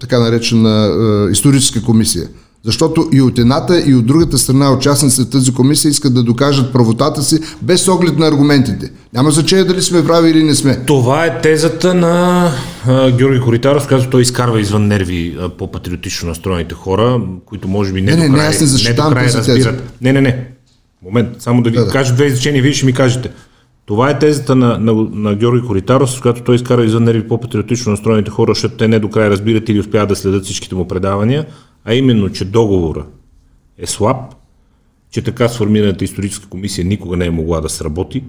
така 0.00 0.18
наречена 0.18 0.86
е, 1.28 1.32
историческа 1.32 1.82
комисия. 1.82 2.28
Защото 2.64 3.08
и 3.12 3.20
от 3.20 3.38
едната, 3.38 3.82
и 3.86 3.94
от 3.94 4.06
другата 4.06 4.38
страна 4.38 4.72
участниците 4.72 5.22
в 5.22 5.30
тази 5.30 5.52
комисия 5.52 5.90
искат 5.90 6.14
да 6.14 6.22
докажат 6.22 6.72
правотата 6.72 7.22
си 7.22 7.40
без 7.62 7.88
оглед 7.88 8.18
на 8.18 8.26
аргументите. 8.26 8.90
Няма 9.12 9.30
значение 9.30 9.64
дали 9.64 9.82
сме 9.82 10.04
прави 10.04 10.30
или 10.30 10.42
не 10.42 10.54
сме. 10.54 10.84
Това 10.86 11.26
е 11.26 11.40
тезата 11.40 11.94
на 11.94 12.48
а, 12.86 13.10
Георги 13.10 13.40
Коритаров, 13.40 13.82
когато 13.82 14.10
той 14.10 14.22
изкарва 14.22 14.60
извън 14.60 14.86
нерви 14.86 15.36
а, 15.40 15.48
по-патриотично 15.48 16.28
настроените 16.28 16.74
хора, 16.74 17.20
които 17.46 17.68
може 17.68 17.92
би 17.92 18.02
не, 18.02 18.10
Не, 18.10 18.16
не, 18.16 18.26
до 18.26 18.32
не, 18.32 18.38
край, 18.38 18.48
аз 18.48 18.60
не 18.60 18.66
защитавам 18.66 19.10
до 19.10 19.18
край 19.18 19.26
разбират. 19.26 19.82
Не, 20.00 20.12
не, 20.12 20.20
не. 20.20 20.51
Момент, 21.02 21.42
само 21.42 21.62
да 21.62 21.70
ви 21.70 21.76
Да, 21.76 21.84
да. 21.84 21.90
кажа 21.92 22.14
две 22.14 22.26
изречения, 22.26 22.62
вие 22.62 22.72
ще 22.72 22.86
ми 22.86 22.92
кажете. 22.92 23.30
Това 23.86 24.10
е 24.10 24.18
тезата 24.18 24.54
на, 24.56 24.78
на, 24.78 24.92
на 25.12 25.34
Георги 25.34 25.66
Коритаров, 25.66 26.10
с 26.10 26.20
която 26.20 26.42
той 26.42 26.54
изкара 26.54 26.84
извън 26.84 27.04
нерви 27.04 27.28
по-патриотично 27.28 27.90
настроените 27.90 28.30
хора, 28.30 28.54
защото 28.54 28.76
те 28.76 28.88
не 28.88 28.98
до 28.98 29.10
край 29.10 29.30
разбират 29.30 29.68
или 29.68 29.80
успяват 29.80 30.08
да 30.08 30.16
следят 30.16 30.44
всичките 30.44 30.74
му 30.74 30.88
предавания, 30.88 31.46
а 31.84 31.94
именно, 31.94 32.28
че 32.28 32.44
договора 32.44 33.06
е 33.78 33.86
слаб, 33.86 34.16
че 35.10 35.22
така 35.22 35.48
сформираната 35.48 36.04
историческа 36.04 36.48
комисия 36.48 36.84
никога 36.84 37.16
не 37.16 37.26
е 37.26 37.30
могла 37.30 37.60
да 37.60 37.68
сработи 37.68 38.24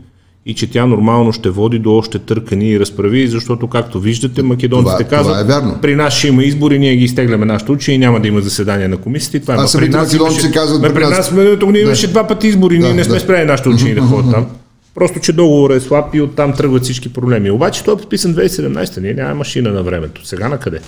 и 0.45 0.53
че 0.53 0.72
тя 0.72 0.86
нормално 0.86 1.34
ще 1.34 1.49
води 1.49 1.80
до 1.80 1.94
още 1.94 2.20
търкани 2.20 2.70
и 2.70 2.80
разправи, 2.80 3.28
защото, 3.28 3.68
както 3.68 3.99
виждате, 3.99 4.44
македонците 4.44 5.03
Това- 5.03 5.10
казват, 5.10 5.40
това 5.40 5.56
е 5.56 5.60
вярно. 5.60 5.78
при 5.82 5.95
нас 5.95 6.14
ще 6.14 6.28
има 6.28 6.44
избори, 6.44 6.80
ние 6.80 6.95
ги 6.95 7.03
изтегляме 7.03 7.45
нашите 7.45 7.72
учени 7.72 7.95
и 7.95 7.99
няма 7.99 8.20
да 8.20 8.28
има 8.28 8.41
заседание 8.41 8.88
на 8.88 8.98
комисията. 8.98 9.40
Това 9.40 9.53
е. 9.53 9.57
А 9.57 9.61
Ма 9.61 9.68
самите 9.68 9.98
македонци 9.98 10.52
казват, 10.52 10.82
при 10.84 10.94
при 10.94 11.02
нас- 11.02 11.10
нас 11.11 11.34
година 11.60 11.80
имаше 11.80 12.07
два 12.07 12.28
пъти 12.28 12.48
избори, 12.48 12.80
ние 12.80 12.88
Да, 12.88 12.94
не 12.94 13.03
сме 13.03 13.14
да. 13.14 13.20
спрели 13.20 13.45
нашите 13.45 13.70
учени 13.70 13.95
да 13.95 14.02
ходят 14.02 14.32
там. 14.32 14.45
Просто, 14.95 15.20
че 15.20 15.34
договорът 15.34 15.78
е 15.78 15.88
слаб 15.88 16.06
и 16.15 16.22
оттам 16.22 16.53
тръгват 16.53 16.84
всички 16.84 17.14
проблеми. 17.14 17.52
Обаче 17.52 17.84
той 17.84 17.94
е 17.94 17.98
подписан 17.98 18.34
2017, 18.34 18.98
ние 18.98 19.14
нямаме 19.14 19.36
машина 19.36 19.72
на 19.72 19.84
времето. 19.84 20.28
Сега 20.28 20.49
на 20.49 20.57
къде? 20.57 20.80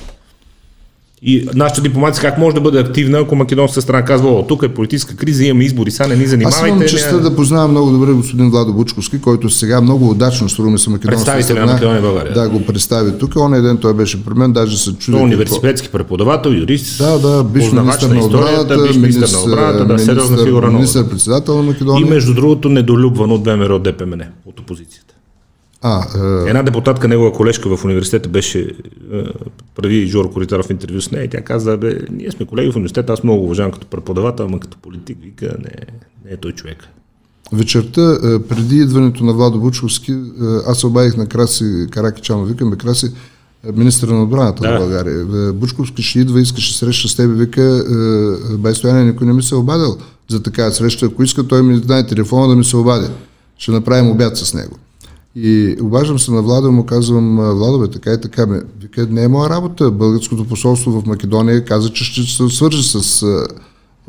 И 1.28 1.48
нашата 1.56 1.82
дипломация 1.82 2.22
как 2.22 2.38
може 2.38 2.56
да 2.56 2.62
бъде 2.62 2.80
активна, 2.80 3.20
ако 3.20 3.36
македонската 3.36 3.82
страна 3.82 4.06
казва, 4.06 4.30
о, 4.30 4.44
тук 4.44 4.64
е 4.64 4.68
политическа 4.68 5.16
криза, 5.16 5.44
имаме 5.44 5.64
избори, 5.64 5.92
сега 5.92 6.08
не 6.08 6.16
ни 6.16 6.24
Аз 6.24 6.30
занимавайте. 6.30 6.68
имам 6.68 6.80
не- 6.80 6.86
честа 6.86 7.20
да 7.20 7.36
познавам 7.36 7.72
много 7.72 7.92
добре 7.92 8.12
господин 8.12 8.50
Владо 8.50 8.74
Бучковски, 8.74 9.22
който 9.22 9.50
сега 9.50 9.82
много 9.82 10.10
удачно 10.10 10.50
струва 10.50 10.70
ми 10.72 10.80
се 10.80 10.90
македонска 10.90 11.26
Представителя 11.26 11.60
на 11.60 11.68
страна. 11.68 11.74
Македония 11.74 12.00
и 12.00 12.02
България. 12.02 12.34
Да, 12.34 12.50
го 12.50 12.66
представи 12.66 13.12
тук. 13.20 13.36
Оня 13.36 13.62
ден 13.62 13.78
той 13.78 13.94
беше 13.94 14.26
при 14.26 14.34
мен, 14.34 14.52
даже 14.54 14.78
се 14.78 14.94
чуди. 14.94 15.18
Е 15.18 15.22
университетски 15.22 15.90
преподавател, 15.90 16.50
юрист, 16.50 16.98
Да, 16.98 17.20
да, 17.20 17.44
биш 17.44 17.72
министър 17.72 18.10
на 18.10 18.26
отбраната, 18.26 18.88
биш 18.88 18.96
министър 18.98 19.30
на 19.30 19.40
отбраната, 19.40 19.86
да, 19.86 20.00
сериозна 20.00 20.38
фигура 20.38 20.66
на 20.66 20.72
министър 20.74 21.10
председател 21.10 21.58
на 21.58 21.64
И 21.64 21.68
Македония. 21.68 22.08
между 22.08 22.34
другото 22.34 22.70
недолюбван 22.70 23.32
от 23.32 23.44
ВМРО 23.44 23.80
ДПМН, 23.80 24.22
от 24.46 24.60
опозицията. 24.60 25.15
А, 25.88 26.06
е, 26.46 26.50
Една 26.50 26.64
депутатка, 26.64 27.08
негова 27.08 27.32
колежка 27.34 27.78
в 27.78 27.86
университета 27.86 28.30
беше, 28.30 28.60
е, 28.60 29.24
прави 29.76 30.08
Жоро 30.08 30.32
Коритаров 30.32 30.70
интервю 30.70 31.02
с 31.02 31.12
нея 31.12 31.24
и 31.24 31.30
тя 31.30 31.42
каза, 31.42 31.78
бе, 31.78 32.00
ние 32.12 32.32
сме 32.32 32.46
колеги 32.46 32.72
в 32.72 32.76
университета, 32.76 33.14
аз 33.14 33.24
много 33.24 33.44
уважавам 33.44 33.72
като 33.72 33.88
преподавател, 33.88 34.46
ама 34.46 34.60
като 34.60 34.78
политик, 34.78 35.18
вика, 35.24 35.46
не, 35.46 35.72
не 36.26 36.32
е 36.32 36.38
той 36.38 36.52
човек. 36.52 36.78
вечерта, 37.54 38.18
е, 38.24 38.40
преди 38.40 38.78
идването 38.78 39.24
на 39.24 39.34
Владо 39.34 39.60
Бучковски, 39.60 40.12
е, 40.12 40.16
аз 40.68 40.80
се 40.80 40.88
обадих 40.88 41.18
на 41.18 41.28
Краси 41.28 41.88
Каракичанов, 41.92 42.48
викам, 42.48 42.70
бе, 42.72 42.78
Краси, 42.78 43.06
е, 43.68 43.72
министър 43.72 44.08
на 44.08 44.24
отбраната 44.24 44.62
Да. 44.62 44.72
на 44.72 44.80
България. 44.80 45.26
Бучковски 45.54 46.02
ще 46.04 46.20
идва, 46.20 46.42
искаше 46.42 46.78
среща 46.78 47.08
с 47.10 47.16
тебе, 47.16 47.34
вика, 47.34 47.62
е, 48.54 48.58
бай 48.58 48.76
Стояне, 48.76 49.04
никой 49.04 49.28
не 49.28 49.34
ми 49.34 49.44
се 49.44 49.56
обадил 49.56 49.98
за 50.30 50.44
такава 50.44 50.72
среща. 50.72 51.06
Ако 51.06 51.24
иска, 51.24 51.48
той 51.48 51.64
ми 51.64 51.80
даде 51.82 52.08
телефона 52.08 52.48
да 52.48 52.56
ми 52.56 52.64
се 52.66 52.78
обади. 52.78 53.08
Ще 53.58 53.72
направим 53.72 54.12
обяд 54.12 54.38
с 54.38 54.54
него. 54.54 54.78
И 55.36 55.78
обаждам 55.82 56.20
се 56.20 56.32
на 56.32 56.42
Влада 56.42 56.68
и 56.68 56.72
му 56.72 56.86
казвам, 56.86 57.40
«А, 57.40 57.54
Владо, 57.54 57.80
бе, 57.80 57.88
така 57.88 58.14
и 58.14 58.22
така. 58.22 58.46
Ме. 58.46 58.62
Вика, 58.82 59.08
не 59.10 59.24
е 59.24 59.28
моя 59.28 59.50
работа. 59.50 59.92
Българското 59.92 60.46
посолство 60.46 61.02
в 61.02 61.06
Македония 61.06 61.66
каза, 61.66 61.90
че 61.90 62.04
ще 62.04 62.22
се 62.22 62.56
свържи 62.56 62.84
с, 62.84 63.24
а, 63.24 63.48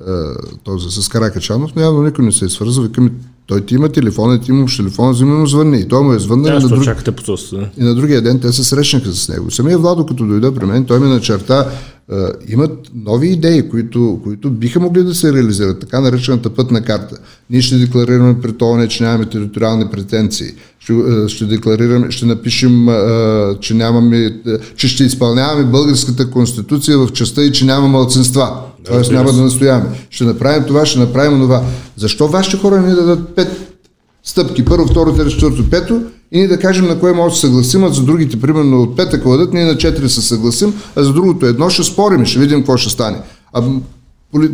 а, 0.07 0.35
този, 0.65 1.03
с 1.03 1.09
Каракачанов, 1.09 1.71
но 1.77 1.83
явно 1.83 2.03
никой 2.03 2.25
не 2.25 2.33
се 2.33 2.45
е 2.45 2.49
свързал. 2.49 2.85
Вика 2.85 3.01
ми, 3.01 3.11
той 3.47 3.61
ти 3.61 3.75
има 3.75 3.89
телефон, 3.89 4.41
ти 4.41 4.51
имаш 4.51 4.77
телефон, 4.77 5.13
взима 5.13 5.39
му 5.39 5.47
звънни. 5.47 5.81
И 5.81 5.89
той 5.89 6.03
му 6.03 6.13
е 6.13 6.19
звъннал 6.19 6.45
Да, 6.45 6.55
на 6.55 6.61
що 6.61 6.69
друг... 6.69 6.85
чакате 6.85 7.13
посолство. 7.13 7.59
И 7.79 7.85
на 7.85 7.95
другия 7.95 8.23
ден 8.23 8.41
те 8.41 8.53
се 8.53 8.65
срещнаха 8.65 9.13
с 9.13 9.29
него. 9.29 9.51
Самия 9.51 9.79
Владо, 9.79 10.07
като 10.07 10.27
дойде 10.27 10.55
при 10.55 10.67
мен, 10.67 10.85
той 10.85 11.01
ми 11.01 11.09
начерта, 11.09 11.71
а, 12.11 12.33
имат 12.49 12.91
нови 12.95 13.29
идеи, 13.29 13.69
които, 13.69 14.21
които 14.25 14.51
биха 14.51 14.81
могли 14.81 15.03
да 15.03 15.15
се 15.15 15.33
реализират, 15.33 15.81
така 15.81 16.01
наречената 16.01 16.51
пътна 16.51 16.83
карта. 16.83 17.17
Ние 17.51 17.63
ще 17.63 17.77
декларираме 17.77 18.41
при 18.41 18.53
ТОНЕ, 18.53 18.89
че 18.89 19.05
нямаме 19.05 19.27
териториални 19.27 19.91
претенции. 19.91 20.55
Ще, 20.87 20.93
а, 20.93 21.29
ще 21.29 21.45
декларираме, 21.45 22.11
ще 22.11 22.27
напишем, 22.27 22.89
а, 22.89 23.57
че, 23.61 23.75
нямаме, 23.75 24.41
а, 24.47 24.59
че 24.77 24.89
ще 24.89 25.05
изпълняваме 25.05 25.65
българската 25.65 26.31
конституция 26.31 26.99
в 26.99 27.13
частта 27.13 27.43
и 27.43 27.53
че 27.53 27.65
няма 27.65 27.89
мълцинства. 27.89 28.61
Тоест 28.85 28.99
разбира 28.99 29.19
няма 29.19 29.33
да 29.33 29.43
настояваме. 29.43 29.87
Ще 30.11 30.25
направим 30.25 30.65
това, 30.67 30.87
ще 30.87 30.99
направим 30.99 31.41
това. 31.41 31.63
Защо 31.97 32.29
вашите 32.29 32.57
хора 32.57 32.81
не 32.81 32.89
ни 32.89 32.95
дадат 32.95 33.29
пет 33.29 33.79
стъпки. 34.25 34.65
Първо, 34.65 34.87
второ, 34.87 35.15
трето, 35.15 35.31
четвърто, 35.31 35.71
пето 35.71 36.03
и 36.33 36.39
ние 36.39 36.49
да 36.49 36.59
кажем 36.59 36.87
на 36.87 37.01
кое 37.01 37.13
може 37.13 37.33
да 37.33 37.35
се 37.35 37.41
съгласим, 37.41 37.85
а 37.85 37.93
за 37.93 38.03
другите, 38.03 38.41
примерно 38.41 38.83
от 38.83 38.97
пета 38.97 39.23
кладат, 39.23 39.53
ние 39.53 39.65
на 39.65 39.79
четири 39.79 40.09
се 40.09 40.23
съгласим, 40.23 40.75
а 40.97 41.03
за 41.03 41.13
другото 41.13 41.47
едно 41.47 41.71
ще 41.71 41.83
спорим, 41.83 42.27
ще 42.27 42.39
видим 42.39 42.59
какво 42.59 42.77
ще 42.77 42.91
стане. 42.91 43.19
А 43.53 43.63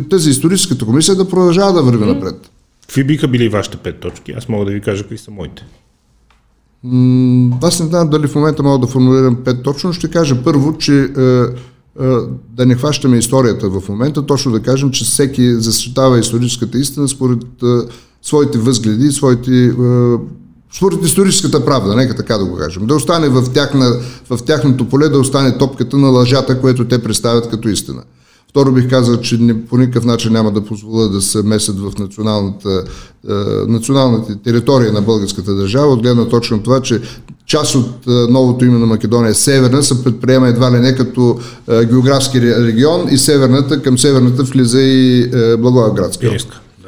тази 0.09 0.29
историческата 0.29 0.85
комисия 0.85 1.15
да 1.15 1.29
продължава 1.29 1.73
да 1.73 1.81
върви 1.81 2.05
напред. 2.05 2.35
Какви 2.81 3.03
биха 3.03 3.27
били 3.27 3.49
вашите 3.49 3.77
пет 3.77 3.99
точки? 3.99 4.31
Аз 4.31 4.49
мога 4.49 4.65
да 4.65 4.71
ви 4.71 4.81
кажа 4.81 5.03
какви 5.03 5.17
са 5.17 5.31
моите. 5.31 5.65
М, 6.83 7.51
Аз 7.61 7.79
не 7.79 7.85
знам 7.85 8.09
дали 8.09 8.27
в 8.27 8.35
момента 8.35 8.63
мога 8.63 8.85
да 8.85 8.91
формулирам 8.91 9.35
пет 9.35 9.63
точно. 9.63 9.93
Ще 9.93 10.07
кажа 10.07 10.43
първо, 10.43 10.77
че 10.77 10.99
е, 10.99 11.03
е, 11.03 12.05
да 12.55 12.65
не 12.65 12.75
хващаме 12.75 13.17
историята 13.17 13.69
в 13.69 13.89
момента, 13.89 14.25
точно 14.25 14.51
да 14.51 14.59
кажем, 14.59 14.91
че 14.91 15.05
всеки 15.05 15.53
защитава 15.53 16.19
историческата 16.19 16.77
истина 16.77 17.07
според 17.07 17.43
е, 17.63 17.65
своите 18.21 18.57
възгледи, 18.57 19.11
своите, 19.11 19.73
според 20.73 21.05
историческата 21.05 21.65
правда, 21.65 21.95
нека 21.95 22.15
така 22.15 22.37
да 22.37 22.45
го 22.45 22.57
кажем. 22.57 22.87
Да 22.87 22.95
остане 22.95 23.29
в, 23.29 23.53
тяхна, 23.53 23.99
в 24.29 24.39
тяхното 24.45 24.89
поле, 24.89 25.09
да 25.09 25.19
остане 25.19 25.57
топката 25.57 25.97
на 25.97 26.07
лъжата, 26.07 26.61
което 26.61 26.87
те 26.87 27.03
представят 27.03 27.49
като 27.49 27.69
истина. 27.69 28.03
Второ 28.53 28.71
бих 28.71 28.89
казал, 28.89 29.17
че 29.17 29.37
не, 29.37 29.65
по 29.65 29.77
никакъв 29.77 30.05
начин 30.05 30.31
няма 30.31 30.51
да 30.51 30.65
позволя 30.65 31.07
да 31.07 31.21
се 31.21 31.43
месят 31.43 31.79
в 31.79 31.91
националната, 31.99 32.83
е, 33.29 33.33
националната 33.67 34.35
територия 34.43 34.93
на 34.93 35.01
българската 35.01 35.55
държава, 35.55 35.87
от 35.87 36.01
гледна 36.01 36.25
точка 36.25 36.55
на 36.55 36.63
това, 36.63 36.81
че 36.81 37.01
част 37.45 37.75
от 37.75 38.07
е, 38.07 38.11
новото 38.11 38.65
име 38.65 38.79
на 38.79 38.85
Македония 38.85 39.29
е 39.29 39.33
северна, 39.33 39.83
се 39.83 40.03
предприема 40.03 40.47
едва 40.47 40.71
ли 40.71 40.79
не 40.79 40.95
като 40.95 41.39
е, 41.67 41.85
географски 41.85 42.37
ре- 42.37 42.65
регион 42.65 43.07
и 43.11 43.17
северната, 43.17 43.81
към 43.81 43.97
северната 43.97 44.43
влиза 44.43 44.81
и 44.81 45.21
е, 45.21 45.57
Благоевградска. 45.57 46.27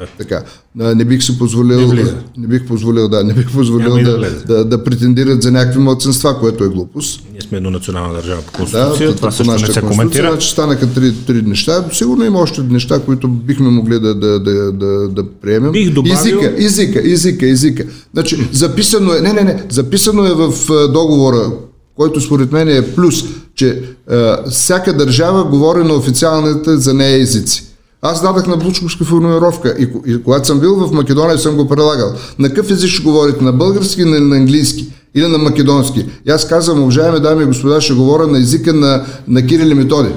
Да. 0.00 0.06
Така. 0.18 0.42
Не 0.74 1.04
бих 1.04 1.22
си 1.22 1.38
позволил. 1.38 1.92
Не. 1.92 2.04
Не 2.36 2.46
бих 2.46 2.66
позволил, 2.66 3.08
да, 3.08 3.24
не 3.24 3.34
бих 3.34 3.52
позволил 3.52 3.94
да 3.94 4.18
да, 4.18 4.30
да, 4.46 4.64
да, 4.64 4.84
претендират 4.84 5.42
за 5.42 5.52
някакви 5.52 5.78
младсенства, 5.78 6.40
което 6.40 6.64
е 6.64 6.68
глупост. 6.68 7.20
Ние 7.32 7.40
сме 7.40 7.56
еднонационална 7.56 8.14
държава 8.14 8.42
по 8.42 8.52
Да, 8.52 8.56
конституция, 8.58 9.10
по- 9.10 9.16
това 9.16 9.30
също 9.30 9.52
не 9.52 9.66
се 9.66 9.80
коментира. 9.82 10.30
Значи 10.30 10.50
станаха 10.50 10.86
три, 10.86 11.14
три 11.16 11.42
неща. 11.42 11.84
Сигурно 11.92 12.24
има 12.24 12.38
още 12.38 12.62
неща, 12.62 13.00
които 13.00 13.28
бихме 13.28 13.68
могли 13.70 14.00
да, 14.00 14.14
да, 14.14 14.40
да, 14.40 14.72
да, 14.72 15.08
да 15.08 15.30
приемем. 15.32 15.72
Бих 15.72 15.92
добавил- 15.92 16.14
Езика, 16.14 16.54
езика, 16.56 17.00
езика, 17.04 17.48
езика. 17.48 17.84
Значи, 18.12 18.48
записано 18.52 19.12
е, 19.12 19.20
не, 19.20 19.32
не, 19.32 19.44
не, 19.44 19.62
записано 19.68 20.26
е 20.26 20.34
в 20.34 20.52
договора, 20.88 21.52
който 21.94 22.20
според 22.20 22.52
мен 22.52 22.68
е 22.68 22.82
плюс, 22.84 23.24
че 23.54 23.82
а, 24.10 24.50
всяка 24.50 24.96
държава 24.96 25.44
говори 25.44 25.84
на 25.84 25.94
официалните 25.94 26.76
за 26.76 26.94
нея 26.94 27.22
езици. 27.22 27.62
Аз 28.06 28.22
дадах 28.22 28.46
на 28.46 28.56
Бучковска 28.56 29.04
формулировка 29.04 29.76
и, 29.78 29.88
и 30.06 30.22
когато 30.22 30.46
съм 30.46 30.60
бил 30.60 30.76
в 30.76 30.92
Македония 30.92 31.38
съм 31.38 31.56
го 31.56 31.68
прилагал. 31.68 32.14
На 32.38 32.48
какъв 32.48 32.70
език 32.70 32.90
ще 32.90 33.02
говорите? 33.02 33.44
На 33.44 33.52
български 33.52 34.02
или 34.02 34.20
на 34.20 34.36
английски? 34.36 34.92
Или 35.14 35.26
на 35.26 35.38
македонски? 35.38 36.06
И 36.26 36.30
аз 36.30 36.48
казвам, 36.48 36.82
уважаеми 36.82 37.20
дами 37.20 37.42
и 37.42 37.46
господа, 37.46 37.80
ще 37.80 37.94
говоря 37.94 38.26
на 38.26 38.38
езика 38.38 38.72
на, 38.72 39.06
на 39.28 39.46
Кирил 39.46 39.70
и 39.70 39.74
Методи. 39.74 40.10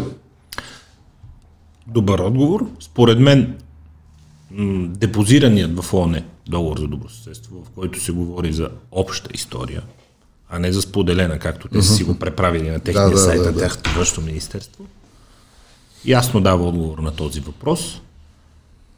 Добър 1.87 2.19
отговор. 2.19 2.65
Според 2.79 3.19
мен 3.19 3.53
депозираният 4.87 5.79
в 5.79 5.93
ООН 5.93 6.21
договор 6.49 6.77
за 6.79 6.87
добросъседство, 6.87 7.55
в 7.65 7.69
който 7.75 8.03
се 8.03 8.11
говори 8.11 8.53
за 8.53 8.69
обща 8.91 9.29
история, 9.33 9.81
а 10.49 10.59
не 10.59 10.71
за 10.71 10.81
споделена, 10.81 11.39
както 11.39 11.67
те 11.67 11.81
са 11.81 11.93
си 11.93 12.03
го 12.03 12.15
преправили 12.15 12.69
на 12.69 12.79
техния 12.79 13.09
Да, 13.09 13.17
сайт, 13.17 13.39
да, 13.39 13.45
на 13.45 13.51
да. 13.53 13.59
тяхното 13.59 13.89
външно 13.95 14.23
министерство, 14.23 14.85
ясно 16.05 16.41
дава 16.41 16.67
отговор 16.67 16.97
на 16.97 17.15
този 17.15 17.39
въпрос, 17.39 18.01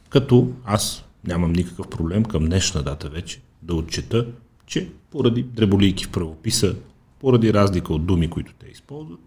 като 0.10 0.52
аз 0.66 1.04
нямам 1.28 1.54
никакъв 1.54 1.88
проблем 1.88 2.26
към 2.26 2.46
днешна 2.46 2.84
дата 2.84 3.10
вече 3.10 3.42
да 3.62 3.76
отчета, 3.76 4.28
че 4.66 4.90
поради 5.12 5.44
дреболийки 5.44 6.06
в 6.06 6.12
правописа, 6.12 6.76
поради 7.20 7.54
разлика 7.54 7.94
от 7.94 8.06
думи, 8.06 8.30
които 8.30 8.54
те 8.60 8.68
използват, 8.72 9.20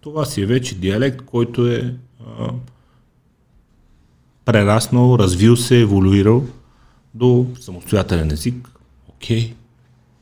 това 0.00 0.24
си 0.24 0.42
е 0.42 0.46
вече 0.46 0.74
диалект, 0.74 1.22
който 1.22 1.66
е 1.66 1.94
а, 2.26 2.52
прераснал, 4.44 5.16
развил 5.18 5.56
се, 5.56 5.80
еволюирал 5.80 6.44
до 7.14 7.46
самостоятелен 7.60 8.30
език. 8.30 8.70
Окей, 9.08 9.54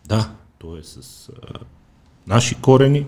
да, 0.07 0.31
той 0.59 0.79
е 0.79 0.83
с 0.83 1.29
а, 1.29 1.59
наши 2.27 2.55
корени, 2.55 3.07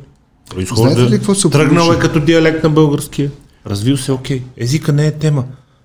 произхожда, 0.50 0.90
Знаете 0.90 1.14
ли 1.14 1.16
какво 1.16 1.34
се 1.34 1.50
тръгнал 1.50 1.92
е 1.92 1.98
като 1.98 2.20
диалект 2.20 2.64
на 2.64 2.70
българския, 2.70 3.30
развил 3.66 3.96
се, 3.96 4.12
окей. 4.12 4.42
Езика 4.56 4.92
не 4.92 5.06
е 5.06 5.12
тема. 5.12 5.44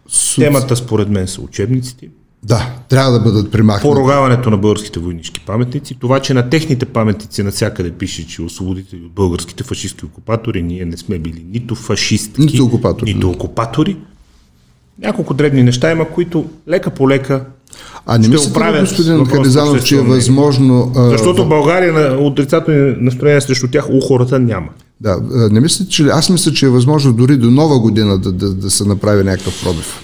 Су- 0.10 0.36
Темата 0.38 0.76
според 0.76 1.10
мен 1.10 1.28
са 1.28 1.42
учебниците, 1.42 2.08
Да, 2.44 2.70
трябва 2.90 3.12
да 3.12 3.20
бъдат 3.20 3.52
примахнати. 3.52 3.84
поругаването 3.84 4.50
на 4.50 4.58
българските 4.58 5.00
войнишки 5.00 5.40
паметници, 5.40 5.96
това, 5.96 6.20
че 6.20 6.34
на 6.34 6.50
техните 6.50 6.86
паметници 6.86 7.44
навсякъде 7.44 7.92
пише, 7.92 8.28
че 8.28 8.42
освободители 8.42 9.00
от 9.00 9.12
българските 9.12 9.64
фашистски 9.64 10.06
окупатори, 10.06 10.64
ние 10.64 10.86
не 10.86 10.98
сме 10.98 11.20
били 11.20 11.46
нито 11.50 11.76
фашистки, 11.76 12.42
Нито 12.42 12.66
окупатори. 12.66 13.14
нито 13.14 13.30
окупатори. 13.30 13.98
Няколко 15.00 15.34
дребни 15.34 15.64
неща 15.64 15.92
има, 15.92 16.06
които 16.06 16.46
лека 16.68 16.90
по 16.90 17.10
лека 17.10 17.46
А 18.06 18.18
не 18.18 18.28
мислите 18.28 18.60
ли, 18.74 18.80
господин 18.80 19.26
Харизанов, 19.26 19.84
че 19.84 19.96
е 19.96 20.02
възможно... 20.02 20.92
Защото 20.96 21.44
в 21.46 21.50
България 21.50 21.94
на 21.94 22.18
отрицателни 22.18 22.96
настроения 23.00 23.42
срещу 23.42 23.68
тях 23.68 23.90
у 23.90 24.00
хората 24.02 24.40
няма. 24.40 24.68
Да, 25.02 25.20
а, 25.32 25.50
не 25.50 25.60
мислите, 25.60 25.92
че... 25.92 26.04
Аз 26.04 26.30
мисля, 26.30 26.54
че 26.54 26.66
е 26.66 26.70
възможно 26.70 27.14
дори 27.14 27.38
до 27.38 27.52
нова 27.52 27.80
година 27.80 28.18
да, 28.18 28.32
да, 28.32 28.54
да 28.54 28.72
се 28.72 28.86
направи 28.86 29.24
някакъв 29.24 29.64
пробив. 29.64 30.04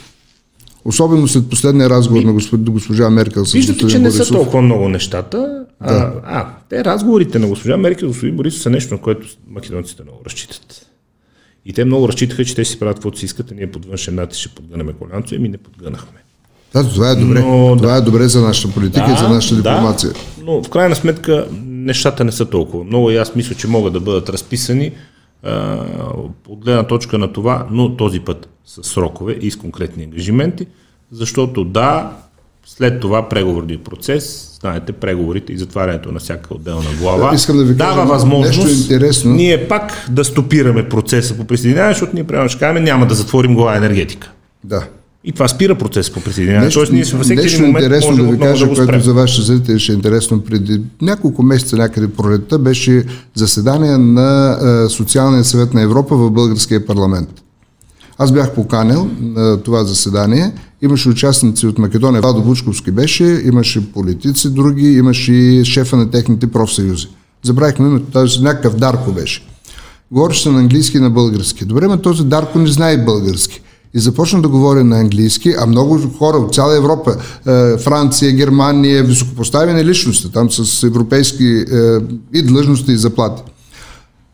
Особено 0.85 1.27
след 1.27 1.49
последния 1.49 1.89
разговор 1.89 2.23
на 2.23 2.33
госпожа, 2.33 2.63
госпожа 2.63 3.09
Меркел 3.09 3.45
с 3.45 3.53
Виждате, 3.53 3.87
че 3.87 3.99
не 3.99 4.11
са 4.11 4.33
толкова 4.33 4.61
много 4.61 4.89
нещата. 4.89 5.65
А, 5.79 6.11
а, 6.23 6.47
те 6.69 6.85
разговорите 6.85 7.39
на 7.39 7.47
госпожа 7.47 7.77
Меркел 7.77 8.05
и 8.05 8.07
господин 8.07 8.35
Борисов 8.35 8.61
са 8.61 8.69
нещо, 8.69 8.93
на 8.93 8.99
което 8.99 9.27
македонците 9.49 10.03
много 10.03 10.19
разчитат. 10.25 10.85
И 11.65 11.73
те 11.73 11.85
много 11.85 12.07
разчитаха, 12.07 12.45
че 12.45 12.55
те 12.55 12.65
си 12.65 12.79
правят 12.79 12.95
каквото 12.95 13.19
си 13.19 13.25
искат, 13.25 13.51
а 13.51 13.55
ние 13.55 13.71
под 13.71 13.85
външен 13.85 14.15
натиск 14.15 14.41
ще 14.41 14.55
подгънаме 14.55 14.93
колянцо, 14.93 15.35
и 15.35 15.37
ми 15.37 15.49
не 15.49 15.57
подгънахме. 15.57 16.19
Да, 16.73 16.89
това 16.89 17.09
е 17.09 17.15
добре. 17.15 17.39
Но, 17.39 17.77
това 17.77 17.95
е 17.95 18.01
добре 18.01 18.27
за 18.27 18.41
нашата 18.41 18.73
политика 18.73 19.11
и 19.13 19.17
за 19.17 19.29
нашата 19.29 19.55
дипломация. 19.55 20.11
Да, 20.11 20.19
но 20.45 20.63
в 20.63 20.69
крайна 20.69 20.95
сметка 20.95 21.47
нещата 21.85 22.23
не 22.23 22.31
са 22.31 22.45
толкова 22.45 22.83
много 22.83 23.11
и 23.11 23.17
аз 23.17 23.35
мисля, 23.35 23.55
че 23.55 23.67
могат 23.67 23.93
да 23.93 23.99
бъдат 23.99 24.29
разписани 24.29 24.91
а, 25.43 25.77
от 26.47 26.59
гледна 26.59 26.83
точка 26.83 27.17
на 27.17 27.33
това, 27.33 27.67
но 27.71 27.97
този 27.97 28.19
път 28.19 28.49
с 28.65 28.83
срокове 28.83 29.33
и 29.33 29.51
с 29.51 29.55
конкретни 29.55 30.03
ангажименти, 30.03 30.67
защото 31.11 31.63
да, 31.63 32.11
след 32.65 32.99
това 32.99 33.29
преговорния 33.29 33.83
процес, 33.83 34.57
знаете, 34.61 34.91
преговорите 34.91 35.53
и 35.53 35.57
затварянето 35.57 36.11
на 36.11 36.19
всяка 36.19 36.53
отделна 36.53 36.89
глава 36.99 37.35
Искам 37.35 37.57
да 37.57 37.63
ви 37.63 37.77
кажа 37.77 37.95
дава 37.95 38.05
възможност 38.05 38.57
нещо 38.57 38.81
интересно. 38.81 39.33
ние 39.33 39.67
пак 39.67 40.07
да 40.09 40.23
стопираме 40.23 40.89
процеса 40.89 41.37
по 41.37 41.45
присъединяване, 41.45 41.93
защото 41.93 42.11
ние 42.13 42.23
правилно 42.23 42.49
ще 42.49 42.59
кажем, 42.59 42.83
няма 42.83 43.05
да 43.07 43.15
затворим 43.15 43.55
глава 43.55 43.77
енергетика. 43.77 44.31
Да. 44.63 44.87
И 45.25 45.31
това 45.31 45.47
спира 45.47 45.75
процес 45.75 46.09
по 46.09 46.21
присъединяване. 46.21 46.65
Нещо, 46.65 46.79
Тоест 46.79 46.91
ние 46.91 47.03
във 47.03 47.21
всеки 47.21 47.41
нещо 47.41 47.61
момент 47.61 47.83
интересно 47.83 48.11
можем 48.11 48.25
да 48.25 48.31
ви 48.31 48.39
кажа, 48.39 48.67
да 48.67 48.75
което 48.75 48.99
за 48.99 49.13
вашите 49.13 49.41
зрители 49.41 49.79
ще 49.79 49.91
е 49.91 49.95
интересно. 49.95 50.41
Преди 50.41 50.81
няколко 51.01 51.43
месеца 51.43 51.77
някъде 51.77 52.07
пролетта 52.07 52.59
беше 52.59 53.05
заседание 53.35 53.97
на 53.97 54.57
е, 54.85 54.89
Социалния 54.89 55.43
съвет 55.43 55.73
на 55.73 55.81
Европа 55.81 56.15
в 56.15 56.31
българския 56.31 56.85
парламент. 56.85 57.29
Аз 58.17 58.31
бях 58.31 58.53
поканил 58.53 59.09
на 59.21 59.63
това 59.63 59.83
заседание. 59.83 60.51
Имаше 60.81 61.09
участници 61.09 61.67
от 61.67 61.77
Македония. 61.77 62.21
Владо 62.21 62.41
Бучковски 62.41 62.91
беше, 62.91 63.41
имаше 63.45 63.91
политици 63.91 64.49
други, 64.49 64.87
имаше 64.87 65.33
и 65.33 65.65
шефа 65.65 65.97
на 65.97 66.11
техните 66.11 66.47
профсъюзи. 66.47 67.07
Забравихме 67.43 67.87
името, 67.87 68.05
тази 68.05 68.39
някакъв 68.39 68.75
Дарко 68.75 69.11
беше. 69.11 69.45
Говореше 70.11 70.43
се 70.43 70.49
на 70.49 70.59
английски 70.59 70.97
и 70.97 70.99
на 70.99 71.09
български. 71.09 71.65
Добре, 71.65 71.87
но 71.87 71.97
този 71.97 72.23
Дарко 72.23 72.59
не 72.59 72.67
знае 72.67 72.97
български. 72.97 73.61
И 73.95 73.99
започна 73.99 74.41
да 74.41 74.49
говори 74.49 74.83
на 74.83 74.99
английски, 74.99 75.53
а 75.59 75.65
много 75.65 75.99
хора 76.17 76.37
от 76.37 76.53
цяла 76.53 76.77
Европа, 76.77 77.15
е, 77.47 77.77
Франция, 77.77 78.31
Германия, 78.31 79.03
високопоставени 79.03 79.85
личности, 79.85 80.31
там 80.31 80.51
с 80.51 80.83
европейски 80.83 81.45
е, 81.45 81.97
и 82.33 82.41
длъжности 82.41 82.91
и 82.91 82.97
заплати. 82.97 83.43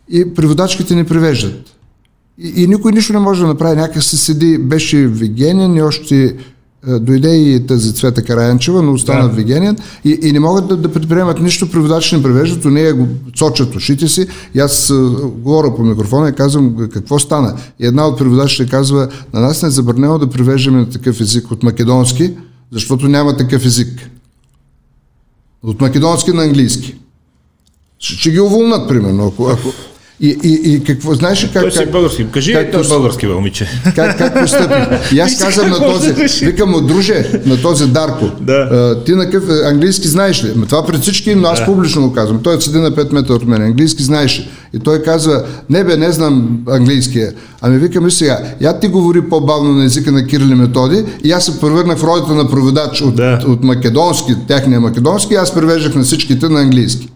И 0.10 0.34
преводачките 0.34 0.96
ни 0.96 1.04
превеждат. 1.04 1.62
И, 2.38 2.64
и 2.64 2.68
никой 2.68 2.92
нищо 2.92 3.14
не 3.14 3.20
може 3.20 3.42
да 3.42 3.48
направи. 3.48 3.76
Някак 3.76 4.04
се 4.04 4.18
седи, 4.18 4.58
беше 4.58 5.08
Вигенин 5.08 5.76
и 5.76 5.82
още 5.82 6.36
дойде 6.88 7.36
и 7.36 7.68
тази 7.68 7.94
Цвета 7.94 8.24
Караянчева, 8.24 8.82
но 8.82 8.94
остана 8.94 9.30
Да. 9.30 9.36
Вигенин 9.36 9.78
и, 10.06 10.20
и 10.24 10.32
не 10.32 10.40
могат 10.40 10.68
да, 10.68 10.78
да 10.78 10.94
предприемат 10.94 11.40
нищо, 11.40 11.72
преводачи 11.72 12.16
не 12.16 12.24
превеждат, 12.24 12.66
у 12.66 12.70
нея 12.70 12.94
го 12.94 13.08
сочат 13.36 13.76
ушите 13.76 14.08
си 14.08 14.28
и 14.56 14.60
аз 14.60 14.90
е, 14.90 14.94
говоря 15.24 15.76
по 15.76 15.84
микрофона 15.84 16.30
и 16.30 16.34
казвам 16.34 16.90
какво 16.94 17.20
стана. 17.20 17.58
И 17.80 17.86
една 17.86 18.08
от 18.08 18.18
преводачите 18.18 18.70
казва, 18.70 19.08
на 19.34 19.40
нас 19.40 19.62
не 19.62 19.68
е 19.68 19.72
забранено 19.72 20.20
да 20.20 20.30
превеждаме 20.30 20.78
на 20.78 20.90
такъв 20.90 21.22
език 21.22 21.52
от 21.52 21.64
македонски, 21.64 22.34
защото 22.72 23.08
няма 23.08 23.38
такъв 23.38 23.66
език. 23.66 24.10
От 25.64 25.82
македонски 25.82 26.32
на 26.32 26.44
английски. 26.44 26.96
Ще, 28.00 28.14
ще 28.14 28.32
ги 28.32 28.40
уволнат, 28.40 28.88
примерно. 28.88 29.28
Ако, 29.28 29.50
ако... 29.50 29.70
И, 30.22 30.38
и, 30.44 30.74
и 30.74 30.84
какво, 30.84 31.14
знаеш 31.14 31.44
ли 31.44 31.50
как... 31.54 31.62
Той 31.62 31.72
си 31.72 31.80
е 31.80 31.84
как- 31.84 31.92
български. 31.92 32.26
Кажи, 32.32 32.54
как 32.54 32.72
той 32.72 32.82
е 32.82 32.88
български, 32.88 33.28
бе, 33.28 33.34
момиче. 33.34 33.68
как, 33.96 34.18
как 34.18 34.42
постъпи. 34.42 34.96
И 35.16 35.20
аз 35.20 35.38
казвам 35.38 35.70
на 35.70 35.80
този, 35.80 36.14
да 36.14 36.24
викам 36.42 36.70
му, 36.70 36.82
друже, 36.82 37.42
на 37.46 37.62
този 37.62 37.88
Дарко, 37.88 38.26
Да. 38.42 38.54
а, 38.54 39.04
ти 39.04 39.12
на 39.12 39.30
какъв 39.30 39.44
английски 39.66 40.08
знаеш 40.08 40.44
ли? 40.44 40.54
Това 40.70 40.86
пред 40.86 41.02
всички, 41.02 41.36
но 41.36 41.48
аз 41.48 41.66
публично 41.66 42.02
го 42.02 42.14
казвам. 42.14 42.40
Той 42.44 42.62
седи 42.62 42.78
на 42.78 42.92
5 42.92 43.14
метра 43.14 43.34
от 43.34 43.46
мен. 43.46 43.62
Английски 43.62 44.04
знаеш 44.04 44.40
ли? 44.40 44.50
И 44.74 44.80
той 44.80 45.02
казва, 45.02 45.44
не 45.70 45.84
бе, 45.84 45.98
не 45.98 46.12
знам 46.12 46.60
английския. 46.70 47.32
Ами 47.62 47.78
викаме 47.78 48.12
сега, 48.12 48.40
я 48.62 48.80
ти 48.80 48.88
говори 48.88 49.22
по-бавно 49.22 49.72
на 49.72 49.86
езика 49.86 50.12
на 50.12 50.26
Кирил 50.26 50.46
и 50.46 50.56
Методи 50.56 51.04
и 51.24 51.32
аз 51.32 51.46
се 51.46 51.60
превърнах 51.60 51.98
в 51.98 52.04
ролята 52.04 52.34
на 52.34 52.50
проведач 52.50 53.02
от, 53.02 53.16
Да. 53.16 53.40
от 53.48 53.64
македонски, 53.64 54.36
техния 54.48 54.82
македонски, 54.82 55.34
аз 55.36 55.54
превеждах 55.54 55.96
на 55.96 56.04
всичките 56.04 56.50
на 56.50 56.60
английски. 56.62 57.10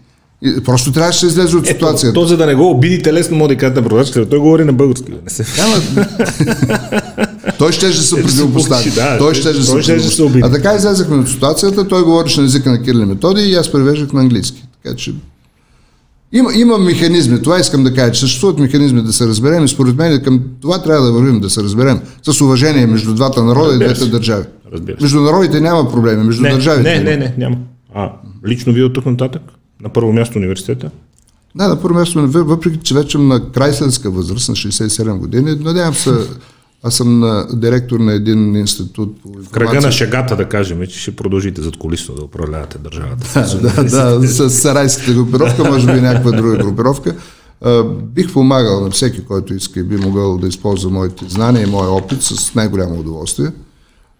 И 0.46 0.60
просто 0.60 0.92
трябваше 0.92 1.20
да 1.20 1.32
излезе 1.32 1.56
от 1.56 1.64
Ето, 1.64 1.72
ситуацията. 1.74 2.14
то, 2.14 2.24
за 2.24 2.36
да 2.36 2.46
не 2.46 2.54
го 2.54 2.70
обидите, 2.70 3.12
лесно 3.12 3.36
може 3.36 3.48
да 3.48 3.56
кажете 3.56 3.80
на 3.80 3.86
продавачите, 3.86 4.26
той 4.26 4.38
говори 4.38 4.64
на 4.64 4.72
български. 4.72 5.12
Не 5.24 5.30
се... 5.30 5.44
Той 7.58 7.72
ще 7.72 7.86
да 7.86 7.92
се 7.94 8.22
противопостави. 8.22 8.90
да. 8.90 9.18
той 9.18 9.34
ще 9.34 9.52
да 9.52 9.64
се 9.64 9.98
се 10.00 10.22
обиди. 10.22 10.40
А 10.44 10.50
така 10.50 10.74
излезахме 10.74 11.16
от 11.16 11.28
ситуацията, 11.28 11.88
той 11.88 12.02
говореше 12.02 12.40
на 12.40 12.46
езика 12.46 12.70
на 12.70 12.82
Кирил 12.82 12.98
и 12.98 13.04
Методи 13.04 13.42
и 13.42 13.54
аз 13.54 13.72
превеждах 13.72 14.12
на 14.12 14.20
английски. 14.20 14.64
Така 14.82 14.96
че 14.96 15.14
има, 16.32 16.50
има 16.54 16.78
механизми, 16.78 17.42
това 17.42 17.58
искам 17.58 17.84
да 17.84 17.94
кажа, 17.94 18.12
че 18.12 18.20
съществуват 18.20 18.58
механизми 18.58 19.02
да 19.02 19.12
се 19.12 19.26
разберем 19.26 19.64
и 19.64 19.68
според 19.68 19.96
мен 19.96 20.22
към 20.22 20.40
това 20.60 20.82
трябва 20.82 21.06
да 21.06 21.12
вървим, 21.12 21.40
да 21.40 21.50
се 21.50 21.62
разберем 21.62 22.00
с 22.24 22.40
уважение 22.40 22.86
между 22.86 23.14
двата 23.14 23.44
народа 23.44 23.68
и 23.68 23.72
Разбира 23.72 23.88
двете 23.88 24.00
се. 24.00 24.10
държави. 24.10 24.44
Разбира. 24.72 24.96
Между 25.00 25.20
народите 25.20 25.60
няма 25.60 25.90
проблеми, 25.90 26.24
между 26.24 26.42
Не, 26.42 26.50
държавите. 26.50 26.98
не, 26.98 27.04
не, 27.04 27.16
не, 27.16 27.34
няма. 27.38 27.56
А, 27.94 28.12
лично 28.46 28.72
вие 28.72 28.84
от 28.84 28.94
тук 28.94 29.06
нататък? 29.06 29.42
На 29.82 29.88
първо 29.88 30.12
място 30.12 30.38
университета? 30.38 30.90
Да, 31.54 31.68
на 31.68 31.82
първо 31.82 31.98
място, 31.98 32.28
въпреки 32.28 32.78
че 32.78 32.94
вече 32.94 33.18
на 33.18 33.52
крайсленска 33.52 34.10
възраст, 34.10 34.48
на 34.48 34.54
67 34.54 35.18
години, 35.18 35.54
надявам 35.60 35.94
се, 35.94 36.10
аз 36.82 36.94
съм 36.94 37.20
на 37.20 37.46
директор 37.52 38.00
на 38.00 38.12
един 38.12 38.56
институт 38.56 39.22
по 39.22 39.28
В 39.28 39.50
кръга 39.50 39.80
на 39.80 39.92
шегата 39.92 40.36
да 40.36 40.48
кажем, 40.48 40.86
че 40.86 40.98
ще 40.98 41.16
продължите 41.16 41.62
зад 41.62 41.76
колисно 41.76 42.14
да 42.14 42.22
управлявате 42.22 42.78
държавата. 42.78 43.46
да, 43.62 43.84
да, 44.18 44.28
с 44.28 44.50
сарайската 44.50 45.12
групировка, 45.12 45.64
може 45.64 45.92
би 45.92 46.00
някаква 46.00 46.30
друга 46.30 46.56
групировка. 46.56 47.16
Бих 48.02 48.32
помагал 48.32 48.80
на 48.80 48.90
всеки, 48.90 49.24
който 49.24 49.54
иска 49.54 49.80
и 49.80 49.82
би 49.82 49.96
могъл 49.96 50.38
да 50.38 50.48
използва 50.48 50.90
моите 50.90 51.24
знания 51.28 51.62
и 51.62 51.70
моя 51.70 51.90
опит 51.90 52.22
с 52.22 52.54
най-голямо 52.54 53.00
удоволствие. 53.00 53.48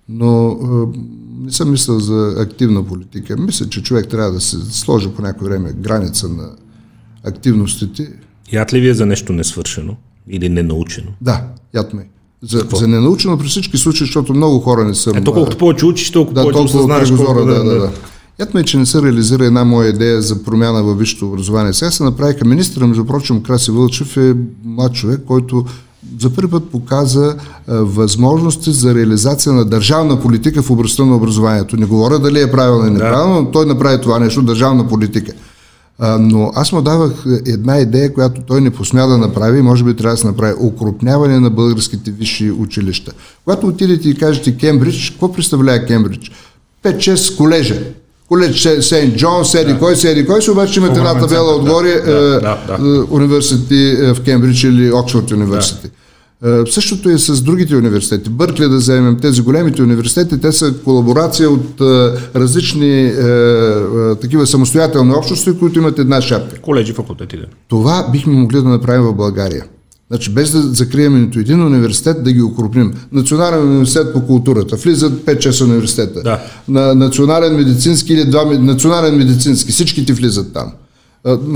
Но 0.08 0.48
а, 0.48 0.98
не 1.44 1.52
съм 1.52 1.70
мислил 1.70 2.00
за 2.00 2.34
активна 2.38 2.82
политика. 2.82 3.36
Мисля, 3.36 3.68
че 3.68 3.82
човек 3.82 4.08
трябва 4.08 4.32
да 4.32 4.40
се 4.40 4.56
сложи 4.70 5.08
по 5.08 5.22
някое 5.22 5.48
време 5.48 5.72
граница 5.72 6.28
на 6.28 6.50
активностите. 7.24 8.12
Яд 8.52 8.72
ли 8.72 8.80
ви 8.80 8.88
е 8.88 8.94
за 8.94 9.06
нещо 9.06 9.32
несвършено 9.32 9.96
или 10.28 10.48
ненаучено? 10.48 11.10
Да, 11.20 11.44
яд 11.74 11.94
ме. 11.94 12.08
За, 12.42 12.66
за 12.74 12.88
ненаучено 12.88 13.38
при 13.38 13.46
всички 13.46 13.76
случаи, 13.76 14.06
защото 14.06 14.34
много 14.34 14.58
хора 14.60 14.84
не 14.84 14.94
съм... 14.94 15.16
Ето 15.16 15.32
колкото 15.32 15.58
повече 15.58 15.86
учиш, 15.86 16.10
толкова 16.10 16.34
Да, 16.34 16.40
повече 16.52 16.72
толкова 16.72 16.98
кръгозора, 16.98 17.26
колко- 17.28 17.46
да, 17.46 17.64
да, 17.64 17.80
да. 17.80 17.90
Ятме, 18.38 18.64
че 18.64 18.78
не 18.78 18.86
се 18.86 19.02
реализира 19.02 19.44
една 19.44 19.64
моя 19.64 19.88
идея 19.88 20.22
за 20.22 20.42
промяна 20.44 20.82
във 20.82 20.98
висшето 20.98 21.26
образование. 21.26 21.72
Сега 21.72 21.90
се 21.90 22.04
направиха 22.04 22.44
министра, 22.44 22.86
между 22.86 23.04
прочим, 23.04 23.42
Краси 23.42 23.70
Вълчев 23.70 24.16
е 24.16 24.34
млад 24.64 24.94
човек, 24.94 25.20
който 25.26 25.64
за 26.20 26.30
първи 26.30 26.50
път 26.50 26.70
показа 26.70 27.34
а, 27.68 27.74
възможности 27.74 28.72
за 28.72 28.94
реализация 28.94 29.52
на 29.52 29.64
държавна 29.64 30.20
политика 30.20 30.62
в 30.62 30.70
областта 30.70 31.04
на 31.04 31.16
образованието. 31.16 31.76
Не 31.76 31.86
говоря 31.86 32.18
дали 32.18 32.40
е 32.40 32.50
правилно 32.50 32.86
или 32.86 32.92
неправилно, 32.92 33.42
но 33.42 33.50
той 33.50 33.66
направи 33.66 34.00
това 34.00 34.18
нещо, 34.18 34.42
държавна 34.42 34.88
политика. 34.88 35.32
А, 35.98 36.18
но 36.18 36.52
аз 36.54 36.72
му 36.72 36.82
давах 36.82 37.24
една 37.46 37.78
идея, 37.78 38.14
която 38.14 38.40
той 38.46 38.60
не 38.60 38.70
посмя 38.70 39.06
да 39.06 39.18
направи 39.18 39.62
може 39.62 39.84
би 39.84 39.96
трябва 39.96 40.14
да 40.14 40.20
се 40.20 40.26
направи 40.26 40.54
укрупняване 40.60 41.40
на 41.40 41.50
българските 41.50 42.10
висши 42.10 42.50
училища. 42.50 43.12
Когато 43.44 43.66
отидете 43.66 44.08
и 44.08 44.14
кажете 44.14 44.56
Кембридж, 44.56 45.10
какво 45.10 45.32
представлява 45.32 45.86
Кембридж? 45.86 46.32
5-6 46.84 47.36
колежа. 47.36 47.82
Колеж 48.28 48.68
Сейнт 48.80 49.16
Джон, 49.16 49.44
седи 49.44 49.78
кой, 49.78 49.96
седи 49.96 50.26
кой, 50.26 50.42
си 50.42 50.50
обаче 50.50 50.80
имате 50.80 50.98
една 50.98 51.20
табела 51.20 51.50
да. 51.50 51.56
отгоре 51.56 52.00
Да, 52.00 52.10
е, 52.10 52.40
да, 52.40 52.58
да. 52.68 52.74
е, 52.74 53.14
университети 53.14 53.96
е, 54.00 54.14
в 54.14 54.20
Кембридж 54.24 54.64
или 54.64 54.92
Оксфорд 54.92 55.30
университет. 55.30 55.92
Е, 56.44 56.70
Същото 56.70 57.10
е 57.10 57.18
с 57.18 57.42
другите 57.42 57.76
университети. 57.76 58.30
Бъркли 58.30 58.68
да 58.68 58.76
вземем 58.76 59.18
тези 59.20 59.42
големите 59.42 59.82
университети, 59.82 60.40
те 60.40 60.52
са 60.52 60.74
колаборация 60.84 61.50
от 61.50 61.80
различни 62.36 63.04
е, 63.04 63.10
е, 63.10 64.14
такива 64.14 64.46
самостоятелни 64.46 65.12
общности, 65.14 65.58
които 65.58 65.78
имат 65.78 65.98
една 65.98 66.20
шапка. 66.22 66.60
Коледжи, 66.60 66.92
факултети, 66.92 67.36
да. 67.36 67.46
Това 67.68 68.08
бихме 68.12 68.32
могли 68.32 68.56
да 68.56 68.68
направим 68.68 69.02
в 69.02 69.14
България. 69.14 69.64
Значи 70.10 70.30
без 70.30 70.50
да 70.50 70.62
закрием 70.62 71.20
нито 71.20 71.38
един 71.38 71.62
университет, 71.62 72.24
да 72.24 72.32
ги 72.32 72.42
укрупним. 72.42 72.94
Национален 73.12 73.68
университет 73.68 74.12
по 74.12 74.26
културата, 74.26 74.76
влизат 74.76 75.12
5-6 75.12 75.64
университета. 75.64 76.22
Да. 76.22 76.40
На 76.68 76.94
национален 76.94 77.56
медицински 77.56 78.12
или 78.12 78.24
два, 78.24 78.44
национален 78.44 79.16
медицински, 79.16 79.72
всичките 79.72 80.12
влизат 80.12 80.52
там. 80.52 80.72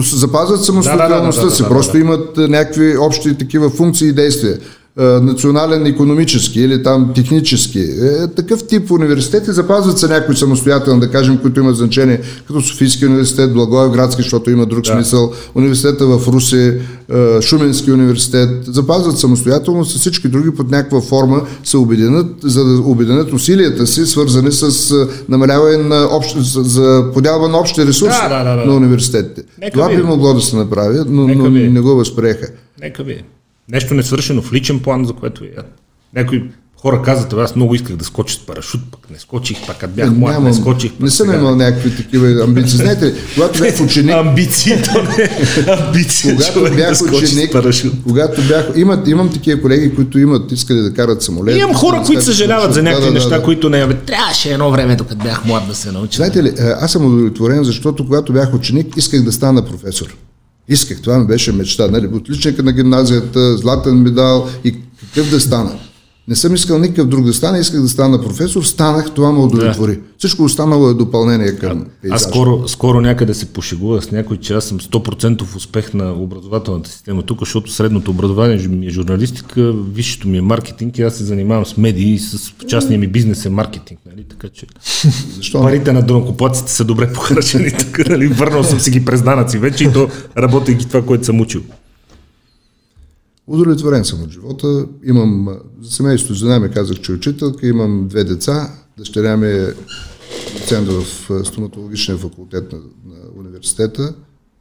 Запазват 0.03 0.65
самостоятелността 0.65 1.43
Да, 1.43 1.49
да, 1.49 1.49
да, 1.49 1.51
да, 1.51 1.57
си, 1.57 1.63
да, 1.63 1.69
просто 1.69 1.93
да. 1.93 1.99
имат 1.99 2.37
някакви 2.37 2.97
общи 2.97 3.35
такива 3.35 3.71
функции 3.71 4.09
и 4.09 4.13
действия. 4.13 4.59
А, 4.99 5.03
Национален 5.05 5.87
економически 5.87 6.61
или 6.61 6.83
там 6.83 7.13
технически. 7.15 7.81
Е, 7.81 8.27
такъв 8.37 8.67
тип 8.67 8.91
университети 8.91 9.53
запазват 9.53 9.99
се 9.99 10.09
някои 10.09 10.37
самостоятелни, 10.37 11.01
да 11.01 11.11
кажем, 11.11 11.39
които 11.39 11.61
имат 11.61 11.77
значение, 11.77 12.21
като 12.47 12.61
Софийски 12.61 13.07
университет, 13.07 13.53
Благоевградски, 13.53 14.23
защото 14.23 14.51
има 14.51 14.67
друг 14.67 14.85
Да. 14.85 14.93
смисъл, 14.93 15.33
университета 15.55 16.07
в 16.07 16.29
Руси, 16.29 16.73
е, 17.15 17.43
Шуменски 17.43 17.93
университет, 17.93 18.65
запазват 18.65 19.19
самостоятелност, 19.19 19.97
а 19.97 19.99
всички 19.99 20.29
други 20.29 20.51
под 20.51 20.71
някаква 20.71 21.01
форма 21.01 21.43
се 21.65 21.77
обединят, 21.77 22.27
за 22.43 22.65
да 22.65 22.83
обединят 22.83 23.33
усилията 23.33 23.87
си, 23.87 24.07
свързани 24.07 24.53
с 24.53 24.91
е, 24.91 24.95
намаляване 25.29 25.77
на 25.77 26.09
общ, 26.13 26.37
за, 26.43 27.05
подялба 27.15 27.49
на 27.49 27.59
общи 27.59 27.87
ресурси 27.87 28.19
Да, 28.23 28.29
да, 28.29 28.51
да, 28.51 28.57
да. 28.57 28.67
на 28.67 28.77
университетите. 28.77 29.43
Нека 29.61 29.73
Това 29.73 29.97
би 29.97 30.03
могло 30.03 30.35
да 30.35 30.41
се 30.41 30.57
направи, 30.57 30.99
но, 31.09 31.29
но 31.29 31.51
не 31.51 31.81
го 31.81 31.89
възприеха. 31.89 32.47
Нека 32.81 33.03
ви. 33.03 33.23
Нещо 33.73 33.95
несвършено 33.95 34.43
в 34.43 34.53
личен 34.53 34.81
план, 34.81 35.05
за 35.05 35.13
което 35.13 35.41
ви. 35.41 35.51
Някои 36.15 36.43
хора 36.83 37.03
казват, 37.03 37.33
аз 37.33 37.57
много 37.57 37.75
исках 37.75 37.97
да 37.97 38.05
скоча 38.05 38.35
с 38.35 38.39
парашут, 38.39 38.81
пък 38.91 39.11
не 39.11 39.19
скочих, 39.19 39.67
пак 39.67 39.79
като 39.79 39.95
бях 39.95 40.11
млад, 40.11 40.43
не 40.43 40.55
скочих. 40.55 40.93
пък 40.93 41.01
не 41.01 41.11
съм 41.11 41.27
сега- 41.27 41.39
имал 41.39 41.57
някакви 41.57 41.97
такива 41.97 42.45
амбиции. 42.45 42.79
Знаете, 42.79 43.07
ли, 43.07 43.15
когато 43.35 43.59
бях 43.61 43.81
ученик, 43.85 44.15
Амбиции, 44.15 44.83
то 44.83 45.03
не 45.03 45.31
амбиции. 45.73 46.31
когато 46.31 46.77
бях 46.77 46.99
да 46.99 47.17
ученик, 47.17 47.51
с 47.51 47.53
парашут. 47.53 47.93
когато 48.03 48.43
бях, 48.43 48.71
имат, 48.77 49.09
имам 49.09 49.33
такива 49.33 49.61
колеги, 49.61 49.95
които 49.95 50.19
имат, 50.19 50.53
искали 50.53 50.79
да 50.79 50.95
карат 50.95 51.23
самолет. 51.23 51.57
И 51.57 51.59
имам 51.59 51.75
хора, 51.75 51.97
които 52.07 52.13
да 52.21 52.23
съжаляват 52.23 52.75
за 52.75 52.79
да, 52.79 52.83
някакви 52.83 53.05
да, 53.07 53.13
да, 53.13 53.15
неща, 53.15 53.39
да. 53.39 53.43
които 53.43 53.71
не. 53.71 53.87
Бе, 53.87 53.95
трябваше 53.95 54.53
едно 54.53 54.71
време, 54.71 54.97
докато 54.97 55.25
бях 55.25 55.45
млад 55.45 55.69
да 55.69 55.75
се 55.75 55.93
науча. 55.93 56.17
Знаете 56.17 56.43
ли, 56.43 56.49
е, 56.49 56.53
аз 56.81 56.93
съм 56.93 57.05
удовлетворен, 57.07 57.65
защото 57.65 58.05
когато 58.05 58.33
бях 58.33 58.55
ученик, 58.55 58.97
исках 58.97 59.23
да 59.23 59.33
стана 59.33 59.65
професор. 59.65 60.17
Исках, 60.69 61.03
това 61.03 61.19
ми 61.19 61.27
беше 61.27 61.53
мечта. 61.53 61.89
Нали? 61.89 62.07
Отличника 62.07 62.63
на 62.63 62.73
гимназията, 62.73 63.57
златен 63.57 64.03
медал 64.03 64.49
и 64.65 64.75
какъв 65.01 65.31
да 65.31 65.41
стана. 65.41 65.79
Не 66.29 66.37
съм 66.37 66.55
искал 66.55 66.79
никакъв 66.79 67.09
друг 67.09 67.25
да 67.25 67.35
стана, 67.35 67.59
исках 67.59 67.81
да 67.81 67.89
стана 67.89 68.23
професор, 68.23 68.63
станах, 68.63 69.11
това 69.15 69.33
ме 69.33 69.39
удовлетвори. 69.39 70.01
Всичко 70.19 70.43
останало 70.43 70.89
е 70.89 70.95
допълнение 70.95 71.57
към 71.57 71.87
пейзажа. 72.03 72.17
Аз 72.17 72.23
скоро, 72.23 72.69
скоро 72.69 73.01
някъде 73.01 73.35
се 73.35 73.47
пошегувах 73.47 74.05
с 74.05 74.11
някой, 74.11 74.37
че 74.37 74.55
аз 74.55 74.65
съм 74.65 74.81
100% 74.81 75.57
успех 75.57 75.95
на 75.95 76.13
образователната 76.13 76.91
система 76.91 77.23
тук, 77.23 77.39
защото 77.41 77.73
средното 77.73 78.11
образование 78.11 78.69
ми 78.69 78.87
е 78.87 78.91
журналистика, 78.91 79.73
висшето 79.93 80.29
ми 80.29 80.39
е 80.39 80.41
маркетинг 80.41 80.99
и 80.99 81.03
аз 81.03 81.15
се 81.15 81.25
занимавам 81.25 81.67
с 81.67 81.77
медии 81.77 82.15
и 82.15 82.19
с 82.19 82.53
частния 82.69 82.99
ми 82.99 83.07
бизнес 83.07 83.45
е 83.45 83.51
маркетинг. 83.51 84.01
Нали? 84.11 84.25
Така 84.25 84.49
че 84.49 84.67
Защо? 85.37 85.63
парите 85.63 85.93
на 85.93 86.03
донокоплаците 86.03 86.73
са 86.73 86.85
добре 86.85 87.13
похарчени. 87.13 87.71
Така, 87.79 88.03
нали? 88.11 88.27
Върнал 88.27 88.65
съм 88.65 88.81
си 88.81 88.91
ги 88.91 89.05
през 89.05 89.23
данъци 89.23 89.59
вече 89.59 89.85
и 89.85 89.93
то 89.93 90.09
работейки 90.39 90.89
това, 90.89 91.03
което 91.03 91.25
съм 91.25 91.41
учил. 91.41 91.63
Удовлетворен 93.49 94.05
съм 94.05 94.23
от 94.23 94.31
живота. 94.31 94.87
Имам, 95.05 95.59
за 95.81 95.91
семейството, 95.91 96.35
жена 96.35 96.61
ми 96.61 96.71
казах, 96.71 97.01
че 97.01 97.13
е 97.13 97.15
учителка, 97.15 97.67
имам 97.67 98.09
две 98.09 98.25
деца. 98.25 98.75
Дъщеря 98.99 99.37
ми 99.37 99.47
е 99.47 99.75
доцент 100.61 100.89
в 100.89 101.05
стоматологичния 101.45 102.19
факултет 102.19 102.73
на, 102.73 102.79
на 102.79 103.17
университета, 103.41 104.15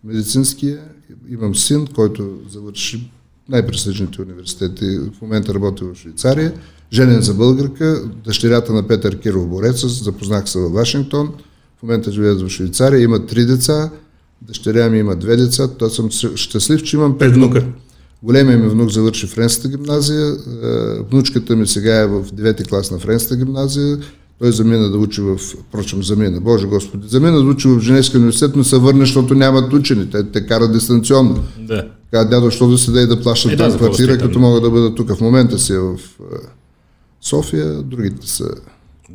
медицинския. 0.03 0.79
Имам 1.29 1.55
син, 1.55 1.87
който 1.95 2.37
завърши 2.49 3.11
най-престижните 3.49 4.21
университети. 4.21 4.99
В 5.17 5.21
момента 5.21 5.53
работи 5.53 5.83
в 5.83 5.95
Швейцария. 5.95 6.53
Женен 6.93 7.21
за 7.21 7.33
българка, 7.33 8.03
дъщерята 8.25 8.73
на 8.73 8.87
Петър 8.87 9.19
Киров 9.19 9.47
Борец, 9.47 9.85
запознах 9.85 10.49
се 10.49 10.59
във 10.59 10.73
Вашингтон. 10.73 11.33
В 11.79 11.83
момента 11.83 12.11
живеят 12.11 12.41
в 12.41 12.49
Швейцария, 12.49 13.01
има 13.01 13.25
три 13.25 13.45
деца. 13.45 13.91
Дъщеря 14.41 14.89
ми 14.89 14.99
има 14.99 15.15
две 15.15 15.35
деца. 15.35 15.67
Той 15.67 15.89
съм 15.89 16.09
щастлив, 16.35 16.83
че 16.83 16.95
имам 16.95 17.17
пет 17.17 17.33
внука. 17.33 17.65
Големия 18.23 18.57
ми 18.57 18.69
внук 18.69 18.89
завърши 18.89 19.27
френската 19.27 19.69
гимназия, 19.69 20.27
е, 20.27 20.35
внучката 21.11 21.55
ми 21.55 21.67
сега 21.67 21.95
е 21.95 22.07
в 22.07 22.23
9-ти 22.23 22.63
клас 22.63 22.91
на 22.91 22.99
френската 22.99 23.35
гимназия, 23.35 23.97
той 24.39 24.51
замина 24.51 24.89
да 24.89 24.97
учи 24.97 25.21
в, 25.21 25.37
впрочем 25.37 26.03
замина, 26.03 26.41
Боже 26.41 26.67
Господи, 26.67 27.07
замина 27.07 27.37
да 27.37 27.43
учи 27.43 27.67
в 27.67 27.79
Женевския 27.79 28.17
университет, 28.19 28.55
но 28.55 28.63
се 28.63 28.77
върне, 28.77 28.99
защото 28.99 29.33
нямат 29.33 29.73
учени, 29.73 30.09
те, 30.09 30.31
те 30.31 30.45
карат 30.45 30.73
дистанционно. 30.73 31.43
Да. 31.59 31.87
Каза, 32.11 32.29
дядо, 32.29 32.51
що 32.51 32.67
да 32.67 32.77
седа 32.77 33.01
и 33.01 33.07
да 33.07 33.21
плащат 33.21 33.51
Е, 33.51 33.55
да, 33.55 33.77
квартира, 33.77 34.13
сте 34.13 34.17
там? 34.17 34.27
като 34.27 34.39
могат 34.39 34.63
да 34.63 34.69
бъдат 34.69 34.95
тук. 34.95 35.15
В 35.15 35.21
момента 35.21 35.59
си 35.59 35.73
е 35.73 35.79
в 35.79 35.93
е, 35.93 36.23
София, 37.21 37.83
другите 37.83 38.27
са... 38.27 38.49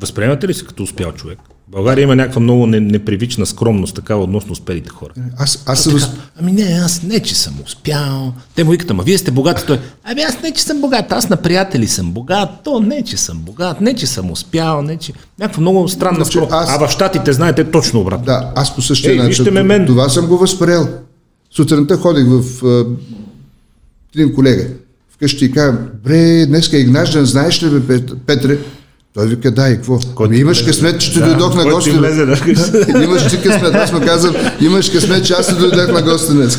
Възприемате 0.00 0.48
ли 0.48 0.54
се 0.54 0.64
като 0.64 0.82
успял 0.82 1.12
човек? 1.12 1.38
България 1.72 2.02
има 2.02 2.16
някаква 2.16 2.40
много 2.40 2.66
непривична 2.66 3.46
скромност, 3.46 3.94
такава 3.94 4.22
относно 4.22 4.52
успелите 4.52 4.88
хора. 4.88 5.12
Аз, 5.38 5.62
аз 5.66 5.82
съм... 5.82 6.00
Ами 6.40 6.52
не, 6.52 6.62
аз 6.84 7.02
не, 7.02 7.20
че 7.20 7.34
съм 7.34 7.54
успял. 7.66 8.32
Те 8.54 8.64
му 8.64 8.70
викат, 8.70 8.90
ама 8.90 9.02
вие 9.02 9.18
сте 9.18 9.30
богати. 9.30 9.62
Той, 9.66 9.80
ами 10.04 10.22
аз 10.22 10.42
не, 10.42 10.52
че 10.52 10.62
съм 10.62 10.80
богат. 10.80 11.12
Аз 11.12 11.28
на 11.28 11.36
приятели 11.36 11.86
съм 11.86 12.12
богат. 12.12 12.48
То 12.64 12.80
не, 12.80 13.02
че 13.02 13.16
съм 13.16 13.38
богат. 13.38 13.80
Не, 13.80 13.94
че 13.94 14.06
съм 14.06 14.30
успял. 14.30 14.82
Не, 14.82 14.96
че... 14.96 15.12
Някаква 15.38 15.60
много 15.60 15.88
странна 15.88 16.16
значи, 16.16 16.30
скромност. 16.30 16.54
Аз... 16.54 16.70
А 16.70 16.86
в 16.86 16.90
Штатите, 16.90 17.32
знаете, 17.32 17.70
точно 17.70 18.00
обратно. 18.00 18.24
Да, 18.24 18.52
аз 18.54 18.74
по 18.74 18.82
същия 18.82 19.12
Ей, 19.12 19.18
начин. 19.18 19.66
Мен. 19.66 19.86
Това 19.86 20.08
съм 20.08 20.26
го 20.26 20.38
възприел. 20.38 20.88
Сутринта 21.50 21.96
ходих 21.96 22.24
в 22.28 22.64
един 24.14 24.34
колега. 24.34 24.66
Вкъщи 25.14 25.44
и 25.44 25.52
казвам, 25.52 25.78
бре, 26.04 26.46
днеска 26.46 26.76
е 26.76 26.80
Игнажден, 26.80 27.24
знаеш 27.24 27.62
ли 27.62 27.80
бе, 27.80 28.06
Петре? 28.26 28.58
Той 29.14 29.26
вика, 29.26 29.50
да, 29.50 29.68
и 29.68 29.74
какво? 29.74 29.98
Ами 30.20 30.36
имаш 30.36 30.62
късмет, 30.62 31.00
че 31.00 31.12
ти 31.12 31.18
да, 31.18 31.26
дойдох 31.26 31.54
на 31.54 31.70
гости. 31.70 31.90
Влезе, 31.90 32.26
да. 32.26 32.36
имаш 33.04 33.28
ти 33.28 33.42
късмет, 33.42 33.74
аз 33.74 33.92
му 33.92 34.00
казвам, 34.00 34.34
имаш 34.60 34.90
късмет, 34.90 35.26
че 35.26 35.32
аз 35.32 35.46
ти 35.46 35.54
дойдох 35.54 35.92
на 35.92 36.02
гости 36.02 36.32
днес. 36.32 36.58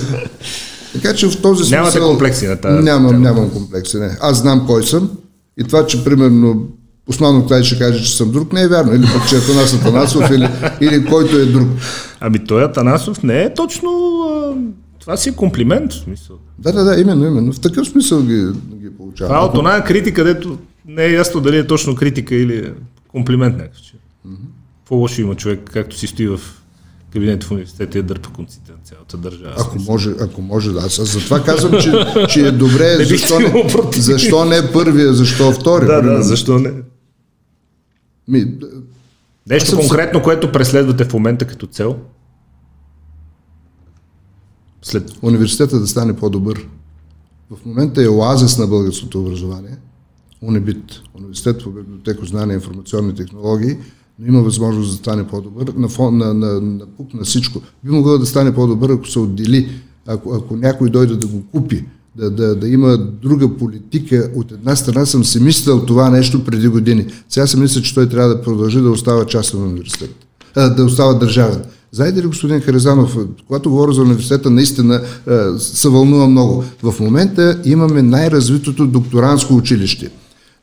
Така 0.93 1.14
че 1.14 1.27
в 1.27 1.41
този 1.41 1.64
смисъл... 1.64 1.80
Нямате 1.80 1.99
комплекси 1.99 2.48
на 2.48 2.57
тази 2.57 2.83
Нямам, 2.83 3.22
нямам 3.22 3.49
комплекси, 3.49 3.98
не. 3.98 4.17
Аз 4.22 4.38
знам 4.38 4.65
кой 4.67 4.83
съм 4.83 5.09
и 5.57 5.64
това, 5.64 5.85
че 5.85 6.03
примерно 6.03 6.67
Основно 7.09 7.43
това 7.43 7.64
ще 7.64 7.80
каже, 7.80 8.03
че 8.03 8.17
съм 8.17 8.32
друг, 8.32 8.53
не 8.53 8.61
е 8.61 8.67
вярно. 8.67 8.95
Или 8.95 9.06
пък, 9.14 9.30
че 9.30 9.35
е 9.35 9.40
Атанас 9.40 9.73
Атанасов, 9.73 10.30
или, 10.32 10.49
или 10.82 11.06
който 11.06 11.38
е 11.38 11.45
друг. 11.45 11.67
Ами 12.19 12.45
той 12.45 12.64
Атанасов 12.64 13.23
не 13.23 13.43
е 13.43 13.53
точно... 13.53 13.90
Това 14.99 15.17
си 15.17 15.30
е 15.30 15.32
комплимент, 15.32 15.93
в 15.93 15.95
смисъл. 15.95 16.35
Да, 16.59 16.72
да, 16.72 16.83
да, 16.83 17.01
именно, 17.01 17.25
именно. 17.25 17.53
В 17.53 17.59
такъв 17.59 17.88
смисъл 17.88 18.22
ги, 18.22 18.45
ги 18.82 18.90
получавам. 18.98 19.30
Това 19.30 19.45
от 19.45 19.57
една 19.57 19.83
критика, 19.83 20.23
дето 20.23 20.57
не 20.85 21.05
е 21.05 21.11
ясно 21.11 21.41
дали 21.41 21.57
е 21.57 21.67
точно 21.67 21.95
критика 21.95 22.35
или 22.35 22.73
комплимент 23.07 23.57
някакъв. 23.57 23.81
Mm-hmm. 23.81 24.35
Какво 24.79 24.95
лошо 24.95 25.21
има 25.21 25.35
човек, 25.35 25.69
както 25.73 25.97
си 25.97 26.07
стои 26.07 26.27
в 26.27 26.39
кабинет 27.13 27.43
в 27.43 27.51
университета 27.51 27.99
и 27.99 28.03
дърпа 28.03 28.29
конците 28.29 28.71
на 28.71 28.77
цялата 28.83 29.17
държава. 29.17 29.55
Ако 29.59 29.79
може, 29.79 30.11
ако 30.21 30.41
може, 30.41 30.71
да. 30.71 30.79
Аз 30.79 30.95
затова 30.95 31.43
казвам, 31.43 31.81
че, 31.81 31.91
че 32.29 32.47
е 32.47 32.51
добре, 32.51 32.95
не 32.99 33.05
защо, 33.05 33.39
не, 33.39 33.69
защо 33.95 34.45
не 34.45 34.71
първия, 34.71 35.13
защо 35.13 35.51
втория. 35.51 35.87
Да, 35.87 36.01
да, 36.01 36.23
защо 36.23 36.59
не. 36.59 36.73
Ми, 38.27 38.55
Нещо 39.49 39.77
конкретно, 39.77 40.19
се... 40.19 40.23
което 40.23 40.51
преследвате 40.51 41.05
в 41.05 41.13
момента 41.13 41.47
като 41.47 41.67
цел? 41.67 41.97
След... 44.81 45.11
Университета 45.21 45.79
да 45.79 45.87
стане 45.87 46.15
по-добър. 46.15 46.67
В 47.51 47.65
момента 47.65 48.03
е 48.03 48.07
оазис 48.07 48.57
на 48.57 48.67
българското 48.67 49.21
образование. 49.21 49.77
УНЕБИТ, 50.47 51.01
Университет 51.17 51.63
по 51.63 51.69
библиотеко 51.69 52.25
знания 52.25 52.53
и 52.53 52.55
информационни 52.55 53.15
технологии, 53.15 53.77
но 54.19 54.27
има 54.27 54.41
възможност 54.41 54.91
да 54.91 54.97
стане 54.97 55.27
по-добър 55.27 55.73
на, 55.77 55.89
фон, 55.89 56.17
на, 56.17 56.33
на, 56.33 56.61
на 56.61 56.85
пук 56.97 57.13
на 57.13 57.23
всичко. 57.23 57.61
Би 57.83 57.91
могъл 57.91 58.17
да 58.17 58.25
стане 58.25 58.53
по-добър, 58.53 58.89
ако 58.89 59.07
се 59.07 59.19
отдели, 59.19 59.69
ако, 60.07 60.33
ако 60.33 60.55
някой 60.55 60.89
дойде 60.89 61.15
да 61.15 61.27
го 61.27 61.43
купи, 61.51 61.85
да, 62.15 62.31
да, 62.31 62.55
да 62.55 62.67
има 62.67 62.97
друга 62.97 63.57
политика. 63.57 64.31
От 64.35 64.51
една 64.51 64.75
страна 64.75 65.05
съм 65.05 65.23
си 65.23 65.39
мислил 65.39 65.85
това 65.85 66.09
нещо 66.09 66.43
преди 66.43 66.67
години. 66.67 67.05
Сега 67.30 67.47
си 67.47 67.57
мисля, 67.57 67.81
че 67.81 67.95
той 67.95 68.09
трябва 68.09 68.30
да 68.30 68.41
продължи 68.41 68.81
да 68.81 68.89
остава 68.89 69.25
част 69.25 69.53
на 69.53 69.59
университет, 69.59 70.15
да 70.55 70.85
остава 70.85 71.13
държавен. 71.13 71.63
Знаете 71.91 72.23
ли, 72.23 72.27
господин 72.27 72.61
Харизанов, 72.61 73.17
когато 73.47 73.69
говоря 73.69 73.93
за 73.93 74.01
университета, 74.01 74.49
наистина 74.49 75.01
се 75.57 75.89
вълнува 75.89 76.27
много. 76.27 76.63
В 76.83 76.99
момента 76.99 77.61
имаме 77.65 78.01
най-развитото 78.01 78.88
докторанско 78.88 79.55
училище. 79.55 80.11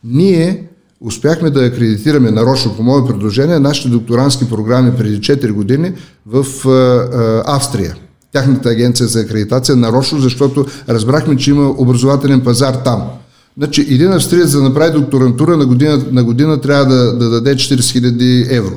Ние 0.04 0.64
успяхме 1.00 1.50
да 1.50 1.64
акредитираме 1.64 2.30
нарочно 2.30 2.76
по 2.76 2.82
мое 2.82 3.06
предложение 3.06 3.58
нашите 3.58 3.88
докторантски 3.88 4.48
програми 4.48 4.92
преди 4.98 5.20
4 5.20 5.52
години 5.52 5.92
в 6.26 6.44
Австрия. 7.46 7.96
Тяхната 8.32 8.68
агенция 8.68 9.06
за 9.06 9.20
акредитация 9.20 9.76
нарочно, 9.76 10.18
защото 10.18 10.66
разбрахме, 10.88 11.36
че 11.36 11.50
има 11.50 11.74
образователен 11.78 12.40
пазар 12.40 12.74
там. 12.74 13.02
Значи, 13.58 13.80
един 13.80 14.12
австриец 14.12 14.52
да 14.52 14.62
направи 14.62 14.92
докторантура 14.92 15.56
на 15.56 15.66
година, 15.66 16.04
на 16.10 16.24
година 16.24 16.60
трябва 16.60 16.94
да, 16.94 17.16
да 17.16 17.30
даде 17.30 17.54
40 17.54 17.80
000 17.80 18.56
евро. 18.56 18.74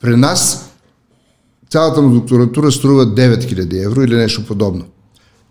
При 0.00 0.16
нас 0.16 0.70
цялата 1.70 2.02
му 2.02 2.14
докторантура 2.14 2.72
струва 2.72 3.06
9 3.06 3.54
000 3.54 3.84
евро 3.84 4.02
или 4.02 4.16
нещо 4.16 4.46
подобно. 4.46 4.84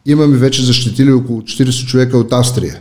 Имаме 0.06 0.38
вече 0.38 0.66
защитили 0.66 1.12
около 1.12 1.42
40 1.42 1.86
човека 1.86 2.18
от 2.18 2.34
Австрия. 2.34 2.80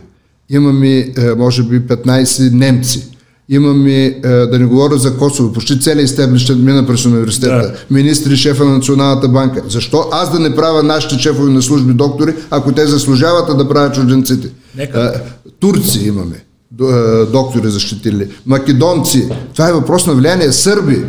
Имаме, 0.49 0.97
е, 0.97 1.11
може 1.37 1.63
би, 1.63 1.79
15 1.79 2.53
немци 2.53 3.09
имаме, 3.49 4.05
е, 4.05 4.21
да 4.21 4.59
не 4.59 4.65
говоря 4.65 4.97
за 4.97 5.17
Косово, 5.17 5.53
почти 5.53 5.79
целият 5.79 6.09
стеблищен 6.09 6.63
мина 6.63 6.87
през 6.87 7.05
университета, 7.05 7.55
да. 7.55 7.73
министри, 7.89 8.37
шефа 8.37 8.65
на 8.65 8.71
Националната 8.71 9.27
банка. 9.27 9.63
Защо 9.69 10.09
аз 10.11 10.31
да 10.31 10.39
не 10.39 10.55
правя 10.55 10.83
нашите 10.83 11.19
шефове 11.19 11.51
на 11.51 11.61
служби 11.61 11.93
доктори, 11.93 12.33
ако 12.49 12.71
те 12.71 12.87
заслужават 12.87 13.57
да 13.57 13.69
правят 13.69 13.93
чужденците? 13.93 14.49
Нека. 14.77 15.13
Е, 15.15 15.49
турци 15.59 16.07
имаме, 16.07 16.35
е, 16.81 17.25
доктори 17.25 17.69
защитили, 17.69 18.27
македонци, 18.45 19.29
това 19.53 19.69
е 19.69 19.73
въпрос 19.73 20.07
на 20.07 20.13
влияние, 20.13 20.51
сърби, 20.51 21.03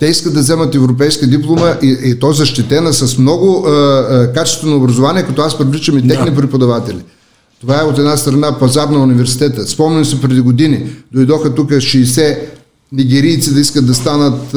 те 0.00 0.06
искат 0.06 0.34
да 0.34 0.40
вземат 0.40 0.74
европейска 0.74 1.26
диплома 1.26 1.74
и, 1.82 1.98
и 2.04 2.18
то 2.18 2.32
защитена 2.32 2.92
с 2.92 3.18
много 3.18 3.68
е, 3.68 4.32
качествено 4.32 4.76
образование, 4.76 5.22
като 5.22 5.42
аз 5.42 5.58
привличам 5.58 5.98
и 5.98 6.08
техни 6.08 6.30
да. 6.30 6.36
преподаватели. 6.36 7.00
Това 7.60 7.80
е 7.80 7.84
от 7.84 7.98
една 7.98 8.16
страна 8.16 8.58
пазар 8.58 8.88
на 8.88 9.02
университета. 9.02 9.66
Спомням 9.66 10.04
се 10.04 10.20
преди 10.20 10.40
години, 10.40 10.86
дойдоха 11.12 11.54
тук 11.54 11.70
60 11.70 12.38
нигерийци 12.92 13.54
да 13.54 13.60
искат 13.60 13.86
да 13.86 13.94
станат, 13.94 14.52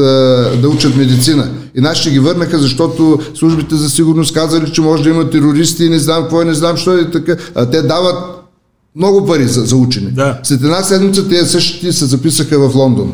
да 0.61 0.69
учат 0.69 0.95
медицина. 0.95 1.49
И 1.75 1.81
нашите 1.81 2.11
ги 2.11 2.19
върнаха, 2.19 2.59
защото 2.59 3.19
службите 3.33 3.75
за 3.75 3.89
сигурност 3.89 4.33
казали, 4.33 4.71
че 4.71 4.81
може 4.81 5.03
да 5.03 5.09
има 5.09 5.29
терористи, 5.29 5.89
не 5.89 5.99
знам 5.99 6.21
какво 6.21 6.43
не 6.43 6.53
знам 6.53 6.77
що 6.77 6.97
е 6.97 7.11
така. 7.11 7.37
А 7.55 7.69
те 7.69 7.81
дават 7.81 8.37
много 8.95 9.25
пари 9.25 9.47
за, 9.47 9.61
за 9.61 9.75
учене. 9.75 10.11
Да. 10.11 10.39
След 10.43 10.61
една 10.61 10.83
седмица 10.83 11.29
те 11.29 11.45
същите 11.45 11.93
се 11.93 12.05
записаха 12.05 12.69
в 12.69 12.75
Лондон. 12.75 13.13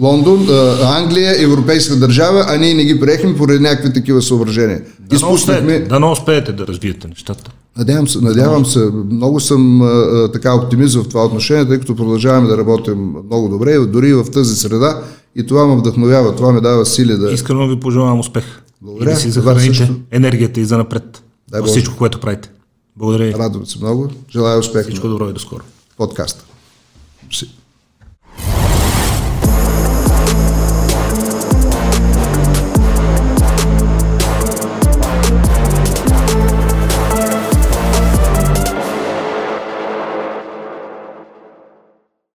Лондон, 0.00 0.48
Англия, 0.82 1.42
европейска 1.42 1.96
държава, 1.96 2.44
а 2.48 2.56
ние 2.56 2.74
не 2.74 2.84
ги 2.84 3.00
приехме 3.00 3.36
поради 3.36 3.58
някакви 3.58 3.92
такива 3.92 4.22
съображения. 4.22 4.80
Да 5.00 5.16
Изпуснахме... 5.16 5.78
Да 5.78 6.00
не 6.00 6.06
успеете 6.06 6.52
да 6.52 6.66
развиете 6.66 7.08
нещата. 7.08 7.50
Надявам 7.78 8.08
се, 8.08 8.20
надявам 8.20 8.66
се. 8.66 8.90
Много 9.10 9.40
съм 9.40 9.82
а, 9.82 10.28
така 10.32 10.54
оптимист 10.54 10.94
в 10.94 11.08
това 11.08 11.24
отношение, 11.24 11.68
тъй 11.68 11.78
като 11.78 11.96
продължаваме 11.96 12.48
да 12.48 12.56
работим 12.56 13.14
много 13.24 13.48
добре, 13.48 13.78
дори 13.78 14.08
и 14.08 14.14
в 14.14 14.24
тази 14.24 14.56
среда. 14.56 15.02
И 15.36 15.46
това 15.46 15.66
ме 15.66 15.76
вдъхновява, 15.76 16.36
това 16.36 16.52
ме 16.52 16.60
дава 16.60 16.86
сили 16.86 17.16
да... 17.16 17.32
Искрено 17.32 17.68
ви 17.68 17.80
пожелавам 17.80 18.20
успех. 18.20 18.44
Благодаря. 18.82 19.10
И 19.10 19.14
да 19.14 19.20
си 19.20 19.30
захраните 19.30 19.92
енергията 20.10 20.60
и 20.60 20.64
за 20.64 20.78
напред. 20.78 21.22
Дай 21.50 21.62
всичко, 21.62 21.96
което 21.96 22.20
правите. 22.20 22.50
Благодаря. 22.96 23.38
Радвам 23.38 23.66
се 23.66 23.78
много. 23.78 24.08
Желая 24.30 24.58
успех. 24.58 24.82
Всичко 24.82 25.08
добро 25.08 25.28
и 25.28 25.32
до 25.32 25.40
скоро. 25.40 25.62
Подкаста. 25.96 26.44